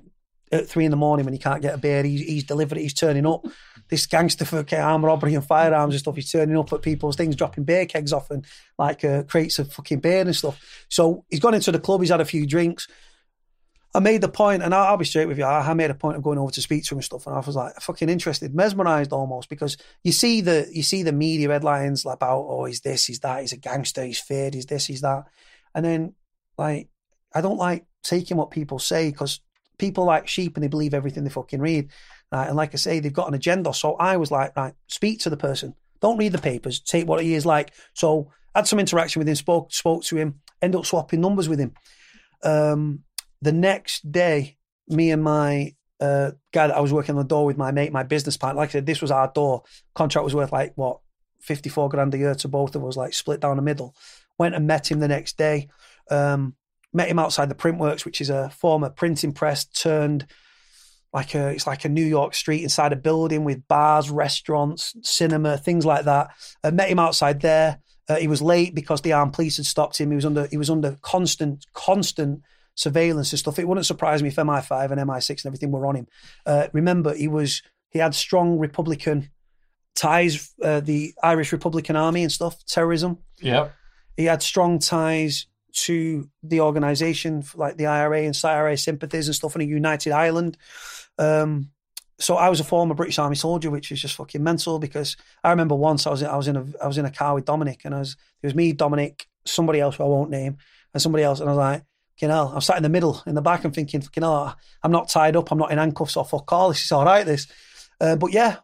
at 0.51 0.67
three 0.67 0.85
in 0.85 0.91
the 0.91 0.97
morning 0.97 1.25
when 1.25 1.33
he 1.33 1.39
can't 1.39 1.61
get 1.61 1.75
a 1.75 1.77
beer, 1.77 2.03
he's, 2.03 2.43
it, 2.49 2.77
he's 2.77 2.93
turning 2.93 3.25
up. 3.25 3.45
This 3.89 4.05
gangster 4.05 4.45
for 4.45 4.63
armed 4.73 5.03
robbery 5.03 5.35
and 5.35 5.45
firearms 5.45 5.95
and 5.95 5.99
stuff, 5.99 6.15
he's 6.15 6.31
turning 6.31 6.57
up 6.57 6.71
at 6.71 6.81
people's 6.81 7.17
things, 7.17 7.35
dropping 7.35 7.65
beer 7.65 7.85
kegs 7.85 8.13
off 8.13 8.31
and 8.31 8.45
like 8.79 9.03
uh, 9.03 9.23
crates 9.23 9.59
of 9.59 9.73
fucking 9.73 9.99
beer 9.99 10.21
and 10.21 10.33
stuff. 10.33 10.85
So 10.87 11.25
he's 11.29 11.41
gone 11.41 11.55
into 11.55 11.73
the 11.73 11.79
club, 11.79 11.99
he's 11.99 12.09
had 12.09 12.21
a 12.21 12.25
few 12.25 12.47
drinks. 12.47 12.87
I 13.93 13.99
made 13.99 14.21
the 14.21 14.29
point, 14.29 14.63
and 14.63 14.73
I'll, 14.73 14.95
be 14.95 15.03
straight 15.03 15.27
with 15.27 15.37
you. 15.37 15.43
I, 15.43 15.73
made 15.73 15.91
a 15.91 15.95
point 15.95 16.15
of 16.15 16.23
going 16.23 16.37
over 16.37 16.51
to 16.51 16.61
speak 16.61 16.85
to 16.85 16.95
him 16.95 16.99
and 16.99 17.05
stuff, 17.05 17.27
and 17.27 17.35
I 17.35 17.39
was 17.39 17.55
like 17.55 17.75
fucking 17.81 18.07
interested, 18.09 18.55
mesmerized 18.55 19.11
almost, 19.11 19.49
because 19.49 19.75
you 20.03 20.13
see 20.13 20.39
the 20.39 20.69
you 20.71 20.81
see 20.81 21.03
the 21.03 21.11
media 21.11 21.49
headlines 21.49 22.05
about 22.05 22.45
oh 22.47 22.65
he's 22.65 22.81
this, 22.81 23.05
he's 23.05 23.19
that, 23.19 23.41
he's 23.41 23.51
a 23.51 23.57
gangster, 23.57 24.05
he's 24.05 24.19
feared, 24.19 24.53
he's 24.53 24.65
this, 24.65 24.85
he's 24.85 25.01
that, 25.01 25.25
and 25.75 25.83
then 25.83 26.13
like 26.57 26.87
I 27.33 27.41
don't 27.41 27.57
like 27.57 27.85
taking 28.03 28.37
what 28.37 28.51
people 28.51 28.79
say 28.79 29.11
because 29.11 29.41
people 29.77 30.05
like 30.05 30.27
sheep 30.27 30.55
and 30.55 30.63
they 30.63 30.67
believe 30.67 30.93
everything 30.93 31.23
they 31.23 31.29
fucking 31.29 31.59
read. 31.59 31.89
Right? 32.31 32.47
And 32.47 32.55
like 32.55 32.73
I 32.73 32.77
say, 32.77 32.99
they've 32.99 33.11
got 33.11 33.27
an 33.27 33.33
agenda. 33.33 33.73
So 33.73 33.95
I 33.95 34.17
was 34.17 34.31
like, 34.31 34.55
right, 34.55 34.73
speak 34.87 35.19
to 35.21 35.29
the 35.29 35.37
person. 35.37 35.75
Don't 36.01 36.17
read 36.17 36.31
the 36.31 36.37
papers. 36.37 36.79
Take 36.79 37.07
what 37.07 37.23
he 37.23 37.33
is 37.33 37.45
like. 37.45 37.73
So 37.93 38.31
had 38.55 38.67
some 38.67 38.79
interaction 38.79 39.19
with 39.19 39.27
him, 39.27 39.35
spoke 39.35 39.73
spoke 39.73 40.03
to 40.05 40.17
him, 40.17 40.41
end 40.61 40.75
up 40.75 40.85
swapping 40.85 41.21
numbers 41.21 41.49
with 41.49 41.59
him. 41.59 41.73
Um, 42.43 43.03
the 43.41 43.51
next 43.51 44.11
day, 44.11 44.57
me 44.87 45.11
and 45.11 45.23
my 45.23 45.75
uh, 45.99 46.31
guy 46.51 46.67
that 46.67 46.75
I 46.75 46.81
was 46.81 46.93
working 46.93 47.15
on 47.15 47.21
the 47.21 47.27
door 47.27 47.45
with, 47.45 47.57
my 47.57 47.71
mate, 47.71 47.91
my 47.91 48.03
business 48.03 48.37
partner, 48.37 48.59
like 48.59 48.69
I 48.69 48.73
said, 48.73 48.85
this 48.85 49.01
was 49.01 49.11
our 49.11 49.31
door. 49.33 49.63
Contract 49.93 50.23
was 50.23 50.35
worth 50.35 50.51
like 50.51 50.73
what, 50.75 50.99
54 51.41 51.89
grand 51.89 52.13
a 52.13 52.17
year 52.17 52.35
to 52.35 52.47
both 52.47 52.75
of 52.75 52.85
us, 52.85 52.97
like 52.97 53.13
split 53.13 53.39
down 53.39 53.55
the 53.55 53.63
middle. 53.63 53.95
Went 54.37 54.55
and 54.55 54.67
met 54.67 54.89
him 54.89 54.99
the 54.99 55.07
next 55.07 55.37
day. 55.37 55.69
Um, 56.09 56.55
met 56.93 57.09
him 57.09 57.19
outside 57.19 57.49
the 57.49 57.55
Printworks, 57.55 58.05
which 58.05 58.21
is 58.21 58.29
a 58.29 58.49
former 58.49 58.89
printing 58.89 59.33
press 59.33 59.65
turned 59.65 60.27
like 61.13 61.35
a 61.35 61.49
it's 61.49 61.67
like 61.67 61.85
a 61.85 61.89
New 61.89 62.05
York 62.05 62.33
street 62.33 62.63
inside 62.63 62.93
a 62.93 62.97
building 62.97 63.43
with 63.43 63.67
bars, 63.67 64.09
restaurants, 64.09 64.95
cinema, 65.01 65.57
things 65.57 65.85
like 65.85 66.05
that. 66.05 66.29
I 66.63 66.71
met 66.71 66.89
him 66.89 66.99
outside 66.99 67.41
there. 67.41 67.79
Uh, 68.07 68.15
he 68.15 68.27
was 68.27 68.41
late 68.41 68.73
because 68.73 69.01
the 69.01 69.13
armed 69.13 69.33
police 69.33 69.57
had 69.57 69.65
stopped 69.65 69.99
him. 69.99 70.09
He 70.09 70.15
was 70.15 70.25
under 70.25 70.47
he 70.47 70.57
was 70.57 70.69
under 70.69 70.97
constant 71.01 71.65
constant 71.73 72.41
surveillance 72.75 73.31
and 73.31 73.39
stuff. 73.39 73.59
It 73.59 73.67
wouldn't 73.67 73.85
surprise 73.85 74.21
me 74.21 74.29
if 74.29 74.35
MI5 74.35 74.91
and 74.91 75.01
MI6 75.01 75.29
and 75.29 75.45
everything 75.47 75.71
were 75.71 75.85
on 75.85 75.95
him. 75.95 76.07
Uh, 76.45 76.67
remember, 76.73 77.13
he 77.13 77.27
was 77.27 77.61
he 77.89 77.99
had 77.99 78.15
strong 78.15 78.57
Republican 78.57 79.29
ties, 79.95 80.53
uh, 80.63 80.79
the 80.79 81.13
Irish 81.21 81.51
Republican 81.51 81.95
Army 81.95 82.23
and 82.23 82.31
stuff, 82.31 82.63
terrorism. 82.65 83.17
Yeah, 83.41 83.69
he 84.17 84.25
had 84.25 84.41
strong 84.41 84.79
ties 84.79 85.47
to 85.73 86.29
the 86.43 86.61
organisation, 86.61 87.43
like 87.55 87.77
the 87.77 87.85
IRA 87.85 88.23
and 88.23 88.39
IRA 88.43 88.77
sympathies 88.77 89.27
and 89.27 89.35
stuff 89.35 89.55
in 89.55 89.61
a 89.61 89.65
united 89.65 90.11
Ireland. 90.11 90.57
Um, 91.17 91.69
so 92.19 92.35
I 92.35 92.49
was 92.49 92.59
a 92.59 92.63
former 92.63 92.93
British 92.93 93.17
Army 93.17 93.35
soldier, 93.35 93.71
which 93.71 93.91
is 93.91 94.01
just 94.01 94.15
fucking 94.15 94.43
mental 94.43 94.79
because 94.79 95.17
I 95.43 95.49
remember 95.49 95.75
once 95.75 96.05
I 96.05 96.11
was 96.11 96.21
in, 96.21 96.27
I 96.27 96.37
was 96.37 96.47
in 96.47 96.55
a 96.55 96.65
I 96.81 96.87
was 96.87 96.97
in 96.97 97.05
a 97.05 97.11
car 97.11 97.33
with 97.33 97.45
Dominic 97.45 97.81
and 97.83 97.95
I 97.95 97.99
was 97.99 98.15
it 98.41 98.47
was 98.47 98.55
me, 98.55 98.73
Dominic, 98.73 99.27
somebody 99.45 99.79
else 99.79 99.95
who 99.95 100.03
I 100.03 100.07
won't 100.07 100.29
name, 100.29 100.57
and 100.93 101.01
somebody 101.01 101.23
else, 101.23 101.39
and 101.39 101.49
I 101.49 101.53
was 101.53 101.57
like, 101.57 101.83
you 102.21 102.27
know, 102.27 102.51
I'm 102.53 102.61
sat 102.61 102.77
in 102.77 102.83
the 102.83 102.89
middle 102.89 103.21
in 103.25 103.35
the 103.35 103.41
back 103.41 103.65
and 103.65 103.73
thinking, 103.73 104.03
you 104.15 104.21
know, 104.21 104.53
I'm 104.83 104.91
not 104.91 105.09
tied 105.09 105.35
up, 105.35 105.51
I'm 105.51 105.57
not 105.57 105.71
in 105.71 105.77
handcuffs 105.77 106.17
or 106.17 106.25
fuck 106.25 106.51
all, 106.51 106.69
this 106.69 106.83
is 106.83 106.91
all 106.91 107.05
right. 107.05 107.25
This, 107.25 107.47
uh, 107.99 108.15
but 108.15 108.31
yeah, 108.31 108.57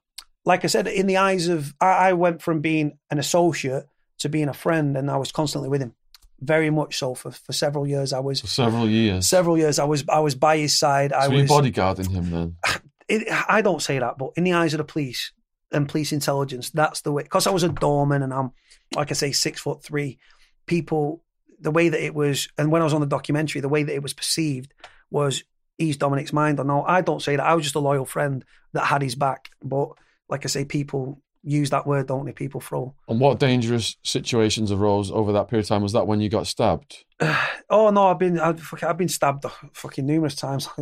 like 0.45 0.63
I 0.63 0.67
said, 0.67 0.87
in 0.87 1.07
the 1.07 1.17
eyes 1.17 1.47
of 1.47 1.73
I, 1.81 2.09
I 2.09 2.13
went 2.13 2.41
from 2.41 2.61
being 2.61 2.97
an 3.11 3.19
associate 3.19 3.85
to 4.19 4.29
being 4.29 4.49
a 4.49 4.53
friend, 4.53 4.97
and 4.97 5.11
I 5.11 5.17
was 5.17 5.31
constantly 5.31 5.69
with 5.69 5.81
him 5.81 5.93
very 6.39 6.69
much 6.69 6.97
so 6.97 7.15
for, 7.15 7.31
for 7.31 7.53
several 7.53 7.87
years. 7.87 8.13
I 8.13 8.19
was 8.19 8.41
for 8.41 8.47
several 8.47 8.87
years. 8.87 9.27
Several 9.27 9.57
years. 9.57 9.79
I 9.79 9.85
was 9.85 10.05
I 10.07 10.19
was 10.19 10.35
by 10.35 10.57
his 10.57 10.77
side. 10.77 11.11
So 11.11 11.17
I 11.17 11.27
was 11.27 11.49
bodyguarding 11.49 12.11
him 12.11 12.31
then. 12.31 12.55
It, 13.09 13.25
I 13.47 13.61
don't 13.61 13.81
say 13.81 13.99
that, 13.99 14.17
but 14.17 14.31
in 14.35 14.43
the 14.43 14.51
eyes 14.51 14.73
of 14.73 14.79
the 14.79 14.83
police 14.83 15.31
and 15.71 15.87
police 15.87 16.11
intelligence, 16.11 16.71
that's 16.71 16.99
the 16.99 17.13
way. 17.13 17.23
Because 17.23 17.47
I 17.47 17.51
was 17.51 17.63
a 17.63 17.69
doorman 17.69 18.21
and 18.21 18.33
I'm 18.33 18.51
like 18.95 19.11
I 19.11 19.13
say 19.13 19.31
six 19.31 19.61
foot 19.61 19.81
three. 19.81 20.19
People, 20.65 21.23
the 21.59 21.71
way 21.71 21.89
that 21.89 22.03
it 22.03 22.13
was, 22.13 22.49
and 22.57 22.71
when 22.71 22.81
I 22.81 22.85
was 22.85 22.93
on 22.93 23.01
the 23.01 23.07
documentary, 23.07 23.61
the 23.61 23.69
way 23.69 23.83
that 23.83 23.93
it 23.93 24.03
was 24.03 24.13
perceived 24.13 24.73
was 25.09 25.43
he's 25.77 25.97
Dominic's 25.97 26.33
mind. 26.33 26.59
Or 26.59 26.63
no, 26.63 26.83
I 26.83 27.01
don't 27.01 27.21
say 27.21 27.35
that. 27.35 27.45
I 27.45 27.53
was 27.53 27.63
just 27.63 27.75
a 27.75 27.79
loyal 27.79 28.05
friend 28.05 28.43
that 28.73 28.85
had 28.85 29.01
his 29.01 29.15
back. 29.15 29.49
But 29.63 29.89
like 30.29 30.45
I 30.45 30.47
say, 30.47 30.65
people 30.65 31.21
use 31.43 31.69
that 31.69 31.87
word, 31.87 32.07
don't 32.07 32.25
they? 32.25 32.31
People 32.31 32.61
throw. 32.61 32.93
And 33.07 33.19
what 33.19 33.39
dangerous 33.39 33.95
situations 34.03 34.71
arose 34.71 35.11
over 35.11 35.31
that 35.33 35.47
period 35.47 35.65
of 35.65 35.69
time? 35.69 35.81
Was 35.81 35.93
that 35.93 36.07
when 36.07 36.19
you 36.19 36.29
got 36.29 36.47
stabbed? 36.47 37.05
oh 37.69 37.89
no, 37.89 38.07
I've 38.07 38.19
been 38.19 38.39
I've, 38.39 38.73
I've 38.83 38.97
been 38.97 39.09
stabbed 39.09 39.45
fucking 39.73 40.05
numerous 40.05 40.35
times. 40.35 40.69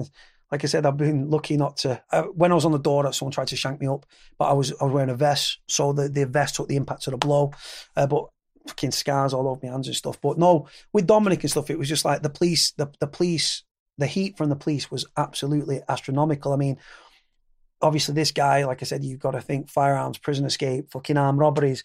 like 0.51 0.63
I 0.63 0.67
said, 0.67 0.85
I've 0.85 0.97
been 0.97 1.29
lucky 1.29 1.57
not 1.57 1.77
to. 1.77 2.01
Uh, 2.11 2.23
when 2.23 2.51
I 2.51 2.55
was 2.55 2.65
on 2.65 2.71
the 2.71 2.79
door, 2.79 3.11
someone 3.13 3.31
tried 3.31 3.47
to 3.47 3.55
shank 3.55 3.79
me 3.79 3.87
up, 3.87 4.05
but 4.37 4.45
I 4.45 4.53
was 4.53 4.73
I 4.79 4.85
was 4.85 4.93
wearing 4.93 5.09
a 5.09 5.15
vest, 5.15 5.59
so 5.67 5.93
the, 5.93 6.09
the 6.09 6.25
vest 6.25 6.55
took 6.55 6.67
the 6.67 6.75
impact 6.75 7.07
of 7.07 7.11
the 7.11 7.17
blow. 7.17 7.51
Uh, 7.95 8.07
but 8.07 8.25
fucking 8.67 8.91
scars 8.91 9.33
all 9.33 9.47
over 9.47 9.59
my 9.63 9.71
hands 9.71 9.87
and 9.87 9.95
stuff. 9.95 10.19
But 10.21 10.37
no, 10.37 10.67
with 10.93 11.07
Dominic 11.07 11.43
and 11.43 11.51
stuff, 11.51 11.69
it 11.69 11.79
was 11.79 11.89
just 11.89 12.05
like 12.05 12.21
the 12.21 12.29
police, 12.29 12.71
the 12.71 12.91
the 12.99 13.07
police, 13.07 13.63
the 13.97 14.07
heat 14.07 14.37
from 14.37 14.49
the 14.49 14.55
police 14.55 14.89
was 14.91 15.05
absolutely 15.17 15.81
astronomical. 15.87 16.53
I 16.53 16.57
mean, 16.57 16.77
obviously 17.81 18.15
this 18.15 18.31
guy, 18.31 18.65
like 18.65 18.81
I 18.81 18.85
said, 18.85 19.03
you've 19.03 19.19
got 19.19 19.31
to 19.31 19.41
think 19.41 19.69
firearms, 19.69 20.17
prison 20.17 20.45
escape, 20.45 20.91
fucking 20.91 21.17
armed 21.17 21.39
robberies. 21.39 21.83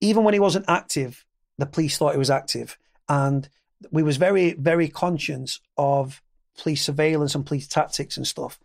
Even 0.00 0.24
when 0.24 0.34
he 0.34 0.40
wasn't 0.40 0.68
active, 0.68 1.24
the 1.58 1.66
police 1.66 1.96
thought 1.96 2.12
he 2.12 2.18
was 2.18 2.30
active, 2.30 2.78
and 3.08 3.48
we 3.90 4.02
was 4.02 4.16
very, 4.16 4.54
very 4.54 4.88
conscious 4.88 5.60
of 5.76 6.22
police 6.56 6.84
surveillance 6.84 7.34
and 7.34 7.46
police 7.46 7.66
tactics 7.66 8.16
and 8.16 8.26
stuff. 8.26 8.58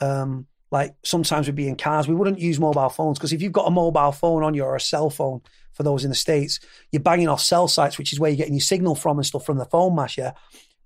Um, 0.00 0.46
like 0.70 0.94
sometimes 1.04 1.46
we'd 1.46 1.56
be 1.56 1.68
in 1.68 1.76
cars, 1.76 2.06
we 2.06 2.14
wouldn't 2.14 2.38
use 2.38 2.60
mobile 2.60 2.88
phones 2.88 3.18
because 3.18 3.32
if 3.32 3.42
you've 3.42 3.52
got 3.52 3.66
a 3.66 3.70
mobile 3.70 4.12
phone 4.12 4.44
on 4.44 4.54
you 4.54 4.64
or 4.64 4.76
a 4.76 4.80
cell 4.80 5.10
phone, 5.10 5.40
for 5.72 5.82
those 5.82 6.04
in 6.04 6.10
the 6.10 6.16
states, 6.16 6.60
you're 6.92 7.02
banging 7.02 7.28
off 7.28 7.40
cell 7.40 7.68
sites, 7.68 7.98
which 7.98 8.12
is 8.12 8.20
where 8.20 8.30
you're 8.30 8.36
getting 8.36 8.54
your 8.54 8.60
signal 8.60 8.94
from 8.94 9.18
and 9.18 9.26
stuff 9.26 9.44
from 9.44 9.58
the 9.58 9.64
phone 9.66 9.94
mash. 9.94 10.18
Yeah, 10.18 10.32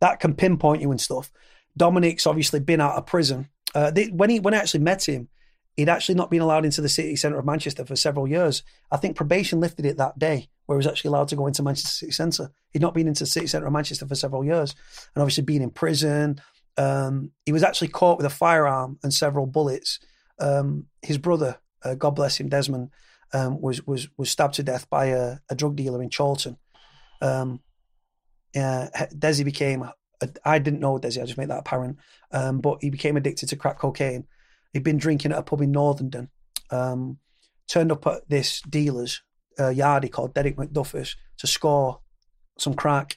that 0.01 0.20
can 0.20 0.35
pinpoint 0.35 0.83
you 0.83 0.90
and 0.90 1.01
stuff. 1.01 1.31
Dominic's 1.77 2.27
obviously 2.27 2.61
been 2.61 2.81
out 2.81 2.94
of 2.94 3.07
prison 3.07 3.49
uh, 3.75 3.90
they, 3.90 4.07
when 4.07 4.31
he 4.31 4.40
when 4.40 4.55
I 4.55 4.59
actually 4.59 4.81
met 4.81 5.09
him, 5.09 5.29
he'd 5.77 5.88
actually 5.88 6.14
not 6.14 6.31
been 6.31 6.42
allowed 6.42 6.64
into 6.64 6.81
the 6.81 6.88
city 6.88 7.16
centre 7.16 7.38
of 7.38 7.44
Manchester 7.44 7.85
for 7.85 7.97
several 7.97 8.29
years. 8.29 8.62
I 8.90 8.97
think 8.97 9.16
probation 9.16 9.61
lifted 9.61 9.85
it 9.85 9.97
that 9.99 10.18
day, 10.18 10.49
where 10.66 10.77
he 10.77 10.79
was 10.79 10.87
actually 10.87 11.09
allowed 11.09 11.29
to 11.29 11.37
go 11.37 11.47
into 11.47 11.62
Manchester 11.62 11.90
City 11.90 12.12
Centre. 12.12 12.51
He'd 12.70 12.83
not 12.83 12.94
been 12.94 13.09
into 13.09 13.25
the 13.25 13.31
city 13.31 13.49
centre 13.49 13.66
of 13.66 13.73
Manchester 13.73 14.07
for 14.07 14.14
several 14.14 14.44
years, 14.44 14.75
and 15.14 15.23
obviously 15.23 15.44
being 15.44 15.62
in 15.62 15.70
prison. 15.70 16.40
Um, 16.77 17.31
he 17.47 17.53
was 17.53 17.62
actually 17.62 17.88
caught 17.88 18.16
with 18.16 18.27
a 18.27 18.31
firearm 18.31 18.99
and 19.03 19.12
several 19.12 19.47
bullets. 19.47 20.01
Um, 20.40 20.87
his 21.03 21.18
brother, 21.18 21.59
uh, 21.85 21.94
God 21.94 22.11
bless 22.11 22.39
him, 22.39 22.49
Desmond, 22.49 22.91
um, 23.35 23.61
was 23.61 23.87
was 23.87 24.09
was 24.16 24.30
stabbed 24.30 24.55
to 24.55 24.62
death 24.62 24.89
by 24.89 25.07
a, 25.07 25.37
a 25.51 25.55
drug 25.55 25.76
dealer 25.76 26.03
in 26.03 26.09
Chorlton. 26.09 26.57
Um, 27.20 27.61
uh, 28.57 28.89
Desi 29.12 29.45
became 29.45 29.91
I 30.45 30.59
didn't 30.59 30.80
know 30.80 30.99
Desi, 30.99 31.20
I 31.20 31.26
just 31.26 31.39
made 31.39 31.51
that 31.51 31.59
apparent. 31.59 31.99
Um, 32.30 32.61
but 32.61 32.78
he 32.80 32.91
became 32.91 33.16
addicted 33.16 33.49
to 33.51 33.57
crack 33.57 33.78
cocaine. 33.78 34.26
He'd 34.72 34.85
been 34.85 34.99
drinking 34.99 35.32
at 35.32 35.39
a 35.39 35.43
pub 35.43 35.61
in 35.61 35.72
Northenden. 35.72 36.28
Um, 36.70 37.18
turned 37.68 37.93
up 37.93 38.07
at 38.07 38.28
this 38.28 38.61
dealer's 38.62 39.22
uh, 39.59 39.64
yardie 39.64 40.11
called 40.11 40.35
Derek 40.35 40.57
McDuffus 40.57 41.16
to 41.39 41.47
score 41.47 42.01
some 42.59 42.74
crack. 42.74 43.16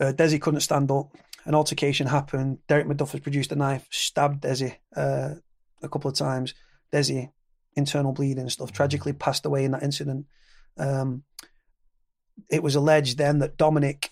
Uh, 0.00 0.12
Desi 0.12 0.40
couldn't 0.40 0.60
stand 0.60 0.90
up. 0.90 1.16
An 1.44 1.54
altercation 1.54 2.06
happened. 2.06 2.58
Derek 2.68 2.86
McDuffus 2.86 3.22
produced 3.22 3.52
a 3.52 3.56
knife, 3.56 3.86
stabbed 3.90 4.42
Desi 4.42 4.76
uh, 4.96 5.34
a 5.82 5.88
couple 5.88 6.10
of 6.10 6.16
times. 6.16 6.54
Desi, 6.92 7.30
internal 7.78 8.12
bleeding 8.12 8.40
and 8.40 8.52
stuff, 8.52 8.72
tragically 8.72 9.12
passed 9.12 9.46
away 9.46 9.64
in 9.64 9.70
that 9.72 9.82
incident. 9.82 10.26
Um, 10.76 11.22
it 12.50 12.62
was 12.62 12.74
alleged 12.74 13.16
then 13.16 13.38
that 13.38 13.56
Dominic 13.56 14.10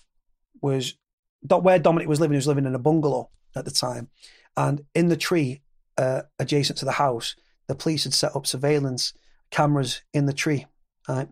was 0.61 0.95
where 1.41 1.79
Dominic 1.79 2.07
was 2.07 2.19
living, 2.19 2.33
he 2.33 2.37
was 2.37 2.47
living 2.47 2.65
in 2.65 2.75
a 2.75 2.79
bungalow 2.79 3.29
at 3.55 3.65
the 3.65 3.71
time, 3.71 4.09
and 4.55 4.81
in 4.95 5.09
the 5.09 5.17
tree 5.17 5.61
uh, 5.97 6.23
adjacent 6.39 6.79
to 6.79 6.85
the 6.85 6.93
house, 6.93 7.35
the 7.67 7.75
police 7.75 8.03
had 8.03 8.13
set 8.13 8.35
up 8.35 8.47
surveillance 8.47 9.13
cameras 9.51 10.01
in 10.13 10.25
the 10.25 10.33
tree, 10.33 10.65
right? 11.07 11.29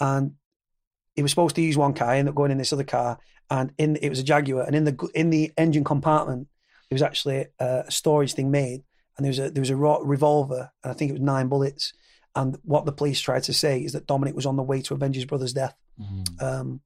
And 0.00 0.32
he 1.14 1.22
was 1.22 1.30
supposed 1.30 1.56
to 1.56 1.62
use 1.62 1.76
one 1.76 1.94
car, 1.94 2.12
ended 2.12 2.32
up 2.32 2.34
going 2.34 2.50
in 2.50 2.58
this 2.58 2.72
other 2.72 2.84
car, 2.84 3.18
and 3.50 3.72
in 3.78 3.96
it 3.96 4.08
was 4.08 4.18
a 4.18 4.24
Jaguar, 4.24 4.64
and 4.64 4.74
in 4.74 4.84
the 4.84 5.10
in 5.14 5.30
the 5.30 5.52
engine 5.56 5.84
compartment 5.84 6.48
there 6.88 6.94
was 6.94 7.02
actually 7.02 7.46
a 7.58 7.84
storage 7.88 8.34
thing 8.34 8.50
made, 8.50 8.82
and 9.16 9.24
there 9.24 9.30
was 9.30 9.38
a 9.38 9.50
there 9.50 9.60
was 9.60 9.70
a 9.70 9.76
revolver, 9.76 10.70
and 10.82 10.90
I 10.90 10.94
think 10.94 11.10
it 11.10 11.14
was 11.14 11.22
nine 11.22 11.48
bullets. 11.48 11.92
And 12.34 12.58
what 12.64 12.84
the 12.84 12.92
police 12.92 13.20
tried 13.20 13.44
to 13.44 13.54
say 13.54 13.80
is 13.80 13.92
that 13.92 14.06
Dominic 14.06 14.34
was 14.34 14.44
on 14.44 14.56
the 14.56 14.62
way 14.62 14.82
to 14.82 14.94
avenge 14.94 15.16
his 15.16 15.24
brother's 15.24 15.54
death, 15.54 15.74
mm. 15.98 16.42
um, 16.42 16.80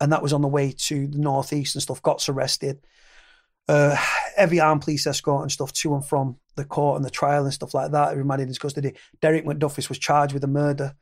and 0.00 0.12
that 0.12 0.22
was 0.22 0.32
on 0.32 0.40
the 0.40 0.48
way 0.48 0.72
to 0.72 1.06
the 1.06 1.18
northeast 1.18 1.74
and 1.74 1.82
stuff. 1.82 2.02
Got 2.02 2.26
arrested, 2.28 2.80
uh, 3.68 3.96
heavy 4.36 4.60
armed 4.60 4.82
police 4.82 5.06
escort 5.06 5.42
and 5.42 5.52
stuff 5.52 5.72
to 5.74 5.94
and 5.94 6.04
from 6.04 6.36
the 6.56 6.64
court 6.64 6.96
and 6.96 7.04
the 7.04 7.10
trial 7.10 7.44
and 7.44 7.52
stuff 7.52 7.74
like 7.74 7.90
that. 7.92 8.16
Remanded 8.16 8.44
in 8.44 8.48
his 8.48 8.58
custody. 8.58 8.94
Derek 9.20 9.44
McDuffus 9.44 9.88
was 9.88 9.98
charged 9.98 10.32
with 10.32 10.44
a 10.44 10.48
murder. 10.48 10.94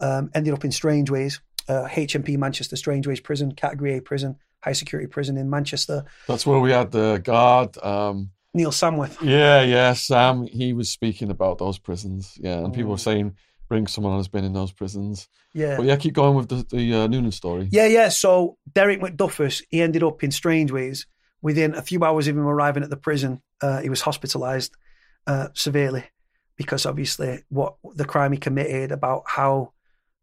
Um, 0.00 0.30
ended 0.34 0.54
up 0.54 0.64
in 0.64 0.72
Strangeways, 0.72 1.40
uh, 1.68 1.86
HMP 1.86 2.36
Manchester 2.36 2.76
Strangeways 2.76 3.20
prison, 3.20 3.52
Category 3.52 3.96
A 3.96 4.02
prison, 4.02 4.36
high 4.60 4.72
security 4.72 5.06
prison 5.06 5.36
in 5.36 5.50
Manchester. 5.50 6.04
That's 6.26 6.46
where 6.46 6.58
we 6.58 6.72
had 6.72 6.90
the 6.90 7.20
guard. 7.22 7.76
Um, 7.78 8.30
Neil 8.54 8.70
Samworth. 8.70 9.20
Yeah, 9.20 9.62
yeah, 9.62 9.92
Sam. 9.92 10.46
He 10.46 10.72
was 10.72 10.88
speaking 10.88 11.30
about 11.30 11.58
those 11.58 11.78
prisons. 11.78 12.38
Yeah, 12.40 12.58
and 12.58 12.72
people 12.72 12.90
were 12.90 12.94
oh. 12.94 12.96
saying 12.96 13.36
bring 13.68 13.86
someone 13.86 14.16
who's 14.16 14.28
been 14.28 14.44
in 14.44 14.52
those 14.52 14.72
prisons. 14.72 15.28
Yeah. 15.52 15.76
But 15.76 15.86
yeah, 15.86 15.96
keep 15.96 16.14
going 16.14 16.36
with 16.36 16.48
the, 16.48 16.76
the 16.76 16.94
uh, 16.94 17.06
Noonan 17.06 17.32
story. 17.32 17.68
Yeah, 17.70 17.86
yeah. 17.86 18.08
So 18.08 18.56
Derek 18.72 19.00
McDuffus, 19.00 19.62
he 19.68 19.82
ended 19.82 20.02
up 20.02 20.22
in 20.22 20.30
Strangeways. 20.30 21.06
Within 21.42 21.74
a 21.74 21.82
few 21.82 22.02
hours 22.02 22.26
of 22.26 22.36
him 22.36 22.46
arriving 22.46 22.82
at 22.82 22.90
the 22.90 22.96
prison, 22.96 23.42
uh, 23.60 23.80
he 23.80 23.90
was 23.90 24.02
hospitalised 24.02 24.70
uh, 25.26 25.48
severely 25.54 26.04
because 26.56 26.86
obviously 26.86 27.42
what 27.48 27.74
the 27.94 28.04
crime 28.04 28.32
he 28.32 28.38
committed 28.38 28.92
about 28.92 29.24
how 29.26 29.72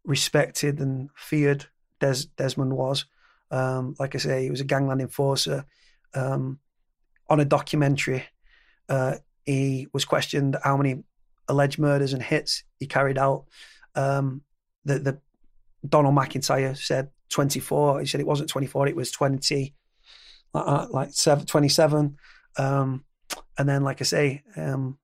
respected 0.04 0.80
and 0.80 1.10
feared 1.14 1.66
Des- 2.00 2.26
Desmond 2.36 2.72
was. 2.72 3.04
Um, 3.50 3.94
like 4.00 4.14
I 4.14 4.18
say, 4.18 4.42
he 4.44 4.50
was 4.50 4.60
a 4.60 4.64
gangland 4.64 5.00
enforcer. 5.00 5.64
Um, 6.14 6.58
on 7.28 7.40
a 7.40 7.44
documentary, 7.44 8.24
uh, 8.88 9.16
he 9.44 9.88
was 9.92 10.04
questioned 10.04 10.56
how 10.62 10.76
many 10.76 11.02
alleged 11.48 11.78
murders 11.78 12.12
and 12.12 12.22
hits 12.22 12.64
he 12.78 12.86
carried 12.86 13.18
out. 13.18 13.44
Um, 13.94 14.42
the, 14.84 14.98
the 14.98 15.20
Donal 15.86 16.12
MacIntyre 16.12 16.74
said 16.74 17.10
24. 17.30 18.00
He 18.00 18.06
said 18.06 18.20
it 18.20 18.26
wasn't 18.26 18.50
24, 18.50 18.88
it 18.88 18.96
was 18.96 19.10
20, 19.10 19.74
uh, 20.54 20.86
like 20.90 21.10
seven, 21.12 21.46
27. 21.46 22.16
Um, 22.58 23.04
and 23.58 23.68
then, 23.68 23.82
like 23.82 24.00
I 24.00 24.04
say, 24.04 24.42
um, 24.56 24.98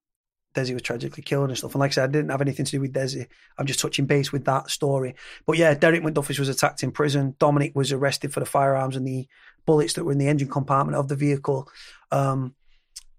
Desi 0.54 0.72
was 0.72 0.82
tragically 0.82 1.22
killed 1.22 1.48
and 1.48 1.58
stuff. 1.58 1.74
And 1.74 1.80
like 1.80 1.92
I 1.92 1.94
said, 1.94 2.08
I 2.08 2.12
didn't 2.12 2.30
have 2.30 2.40
anything 2.40 2.64
to 2.64 2.72
do 2.72 2.80
with 2.80 2.92
Desi. 2.92 3.26
I'm 3.56 3.66
just 3.66 3.80
touching 3.80 4.06
base 4.06 4.32
with 4.32 4.44
that 4.46 4.70
story. 4.70 5.14
But 5.46 5.56
yeah, 5.56 5.74
Derek 5.74 6.02
McDuffus 6.02 6.38
was 6.38 6.48
attacked 6.48 6.82
in 6.82 6.90
prison. 6.90 7.36
Dominic 7.38 7.74
was 7.74 7.92
arrested 7.92 8.32
for 8.32 8.40
the 8.40 8.46
firearms 8.46 8.96
and 8.96 9.06
the 9.06 9.28
bullets 9.68 9.92
that 9.92 10.04
were 10.04 10.12
in 10.12 10.18
the 10.18 10.26
engine 10.26 10.48
compartment 10.48 10.96
of 10.96 11.08
the 11.08 11.14
vehicle. 11.14 11.68
Um, 12.10 12.54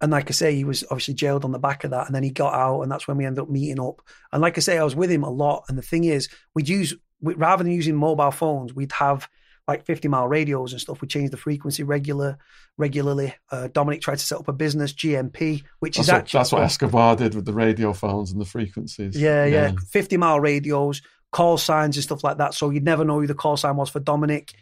and 0.01 0.11
like 0.11 0.31
I 0.31 0.33
say, 0.33 0.55
he 0.55 0.63
was 0.63 0.83
obviously 0.85 1.13
jailed 1.13 1.45
on 1.45 1.51
the 1.51 1.59
back 1.59 1.83
of 1.83 1.91
that. 1.91 2.07
And 2.07 2.15
then 2.15 2.23
he 2.23 2.31
got 2.31 2.55
out, 2.55 2.81
and 2.81 2.91
that's 2.91 3.07
when 3.07 3.17
we 3.17 3.25
ended 3.25 3.43
up 3.43 3.51
meeting 3.51 3.79
up. 3.79 4.01
And 4.33 4.41
like 4.41 4.57
I 4.57 4.61
say, 4.61 4.79
I 4.79 4.83
was 4.83 4.95
with 4.95 5.11
him 5.11 5.23
a 5.23 5.29
lot. 5.29 5.65
And 5.69 5.77
the 5.77 5.83
thing 5.83 6.05
is, 6.05 6.27
we'd 6.55 6.67
use, 6.67 6.95
rather 7.21 7.63
than 7.63 7.71
using 7.71 7.95
mobile 7.95 8.31
phones, 8.31 8.73
we'd 8.73 8.93
have 8.93 9.29
like 9.67 9.85
50 9.85 10.07
mile 10.07 10.27
radios 10.27 10.71
and 10.71 10.81
stuff. 10.81 11.01
We 11.01 11.07
changed 11.07 11.31
the 11.31 11.37
frequency 11.37 11.83
regular, 11.83 12.39
regularly. 12.77 13.35
Uh, 13.51 13.67
Dominic 13.67 14.01
tried 14.01 14.17
to 14.17 14.25
set 14.25 14.39
up 14.39 14.47
a 14.47 14.53
business, 14.53 14.91
GMP, 14.91 15.61
which 15.81 15.97
that's 15.97 16.07
is 16.07 16.11
what, 16.11 16.17
actually. 16.17 16.39
That's 16.39 16.51
what 16.51 16.63
Escobar 16.63 17.15
did 17.15 17.35
with 17.35 17.45
the 17.45 17.53
radio 17.53 17.93
phones 17.93 18.31
and 18.31 18.41
the 18.41 18.45
frequencies. 18.45 19.15
Yeah, 19.15 19.45
yeah. 19.45 19.67
yeah. 19.67 19.75
50 19.91 20.17
mile 20.17 20.39
radios, 20.39 21.03
call 21.31 21.59
signs 21.59 21.97
and 21.97 22.03
stuff 22.03 22.23
like 22.23 22.37
that. 22.39 22.55
So 22.55 22.71
you'd 22.71 22.83
never 22.83 23.05
know 23.05 23.19
who 23.19 23.27
the 23.27 23.35
call 23.35 23.57
sign 23.57 23.75
was 23.75 23.91
for 23.91 23.99
Dominic. 23.99 24.53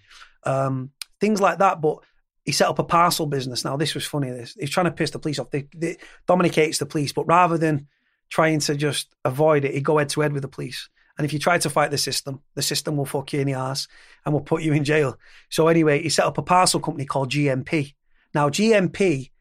Um, 0.43 0.91
things 1.19 1.41
like 1.41 1.59
that. 1.59 1.81
But 1.81 1.99
he 2.45 2.51
set 2.51 2.69
up 2.69 2.79
a 2.79 2.83
parcel 2.83 3.25
business. 3.25 3.65
Now, 3.65 3.75
this 3.75 3.93
was 3.93 4.05
funny. 4.05 4.31
This 4.31 4.55
he's 4.59 4.69
trying 4.69 4.85
to 4.85 4.91
piss 4.91 5.11
the 5.11 5.19
police 5.19 5.39
off. 5.39 5.51
They, 5.51 5.67
they, 5.75 5.97
Dominic 6.27 6.55
hates 6.55 6.77
the 6.77 6.85
police, 6.85 7.11
but 7.11 7.25
rather 7.25 7.57
than 7.57 7.87
trying 8.29 8.59
to 8.59 8.75
just 8.75 9.13
avoid 9.25 9.65
it, 9.65 9.73
he'd 9.73 9.83
go 9.83 9.97
head 9.97 10.09
to 10.09 10.21
head 10.21 10.33
with 10.33 10.43
the 10.43 10.47
police. 10.47 10.89
And 11.17 11.25
if 11.25 11.33
you 11.33 11.39
try 11.39 11.57
to 11.57 11.69
fight 11.69 11.91
the 11.91 11.97
system, 11.97 12.41
the 12.55 12.61
system 12.61 12.95
will 12.95 13.05
fuck 13.05 13.33
you 13.33 13.41
in 13.41 13.47
the 13.47 13.53
ass 13.53 13.87
and 14.23 14.33
will 14.33 14.41
put 14.41 14.61
you 14.61 14.73
in 14.73 14.83
jail. 14.83 15.17
So 15.49 15.67
anyway, 15.67 16.01
he 16.03 16.09
set 16.09 16.25
up 16.25 16.37
a 16.37 16.43
parcel 16.43 16.79
company 16.79 17.05
called 17.05 17.31
GMP. 17.31 17.95
Now, 18.33 18.49
GMP, 18.49 19.31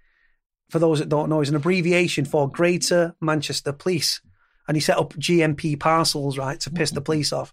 for 0.70 0.78
those 0.78 1.00
that 1.00 1.10
don't 1.10 1.28
know, 1.28 1.42
is 1.42 1.50
an 1.50 1.56
abbreviation 1.56 2.24
for 2.24 2.50
Greater 2.50 3.14
Manchester 3.20 3.72
Police. 3.72 4.22
And 4.66 4.76
he 4.76 4.80
set 4.80 4.98
up 4.98 5.12
GMP 5.14 5.78
parcels, 5.78 6.38
right, 6.38 6.58
to 6.60 6.70
piss 6.70 6.90
the 6.90 7.00
police 7.00 7.32
off. 7.32 7.52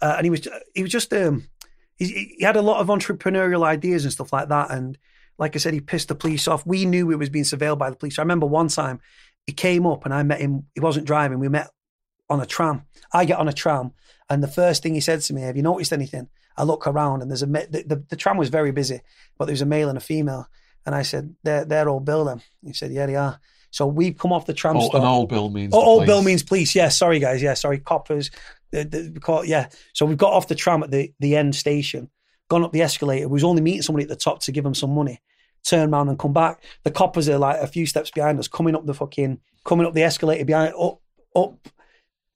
Uh, 0.00 0.14
and 0.18 0.26
he 0.26 0.30
was 0.30 0.46
he 0.72 0.82
was 0.82 0.92
just 0.92 1.12
um, 1.12 1.48
he, 1.96 2.34
he 2.38 2.44
had 2.44 2.56
a 2.56 2.62
lot 2.62 2.80
of 2.80 2.88
entrepreneurial 2.88 3.64
ideas 3.64 4.04
and 4.04 4.12
stuff 4.12 4.32
like 4.32 4.48
that. 4.48 4.70
And 4.70 4.98
like 5.38 5.54
I 5.54 5.58
said, 5.58 5.74
he 5.74 5.80
pissed 5.80 6.08
the 6.08 6.14
police 6.14 6.48
off. 6.48 6.66
We 6.66 6.84
knew 6.84 7.08
he 7.08 7.16
was 7.16 7.30
being 7.30 7.44
surveilled 7.44 7.78
by 7.78 7.90
the 7.90 7.96
police. 7.96 8.18
I 8.18 8.22
remember 8.22 8.46
one 8.46 8.68
time 8.68 9.00
he 9.46 9.52
came 9.52 9.86
up 9.86 10.04
and 10.04 10.14
I 10.14 10.22
met 10.22 10.40
him. 10.40 10.66
He 10.74 10.80
wasn't 10.80 11.06
driving. 11.06 11.38
We 11.38 11.48
met 11.48 11.70
on 12.30 12.40
a 12.40 12.46
tram. 12.46 12.82
I 13.12 13.24
get 13.24 13.38
on 13.38 13.48
a 13.48 13.52
tram, 13.52 13.92
and 14.30 14.42
the 14.42 14.48
first 14.48 14.82
thing 14.82 14.94
he 14.94 15.00
said 15.00 15.20
to 15.22 15.34
me, 15.34 15.42
"Have 15.42 15.56
you 15.56 15.62
noticed 15.62 15.92
anything?" 15.92 16.28
I 16.56 16.62
look 16.62 16.86
around, 16.86 17.22
and 17.22 17.30
there's 17.30 17.42
a 17.42 17.46
the, 17.46 17.84
the, 17.86 18.04
the 18.08 18.16
tram 18.16 18.36
was 18.36 18.48
very 18.48 18.70
busy, 18.70 19.00
but 19.38 19.46
there 19.46 19.52
was 19.52 19.62
a 19.62 19.66
male 19.66 19.88
and 19.88 19.98
a 19.98 20.00
female. 20.00 20.48
And 20.86 20.94
I 20.94 21.02
said, 21.02 21.34
"They're 21.42 21.64
they're 21.64 21.88
old 21.88 22.04
Bill." 22.04 22.24
Then 22.24 22.42
he 22.62 22.72
said, 22.72 22.92
"Yeah, 22.92 23.06
they 23.06 23.16
are." 23.16 23.40
So 23.70 23.88
we've 23.88 24.16
come 24.16 24.32
off 24.32 24.46
the 24.46 24.54
tram 24.54 24.76
oh, 24.76 24.86
stop. 24.86 25.00
An 25.00 25.06
old 25.06 25.28
Bill 25.28 25.50
means 25.50 25.74
oh, 25.74 25.82
old 25.82 26.06
Bill 26.06 26.22
means 26.22 26.44
police. 26.44 26.76
Yeah, 26.76 26.90
sorry 26.90 27.18
guys. 27.18 27.42
Yeah, 27.42 27.54
sorry 27.54 27.80
coppers. 27.80 28.30
The, 28.82 28.84
the, 28.84 29.42
yeah. 29.46 29.68
So 29.92 30.06
we've 30.06 30.18
got 30.18 30.32
off 30.32 30.48
the 30.48 30.54
tram 30.54 30.82
at 30.82 30.90
the 30.90 31.12
the 31.20 31.36
end 31.36 31.54
station, 31.54 32.10
gone 32.48 32.64
up 32.64 32.72
the 32.72 32.82
escalator. 32.82 33.28
We 33.28 33.34
was 33.34 33.44
only 33.44 33.62
meeting 33.62 33.82
somebody 33.82 34.04
at 34.04 34.08
the 34.08 34.16
top 34.16 34.40
to 34.42 34.52
give 34.52 34.64
them 34.64 34.74
some 34.74 34.94
money. 34.94 35.20
Turn 35.64 35.94
around 35.94 36.08
and 36.08 36.18
come 36.18 36.32
back. 36.32 36.62
The 36.82 36.90
coppers 36.90 37.28
are 37.28 37.38
like 37.38 37.60
a 37.60 37.66
few 37.66 37.86
steps 37.86 38.10
behind 38.10 38.38
us, 38.38 38.48
coming 38.48 38.74
up 38.74 38.84
the 38.84 38.94
fucking 38.94 39.40
coming 39.64 39.86
up 39.86 39.94
the 39.94 40.02
escalator 40.02 40.44
behind 40.44 40.74
up 40.74 41.00
up 41.34 41.68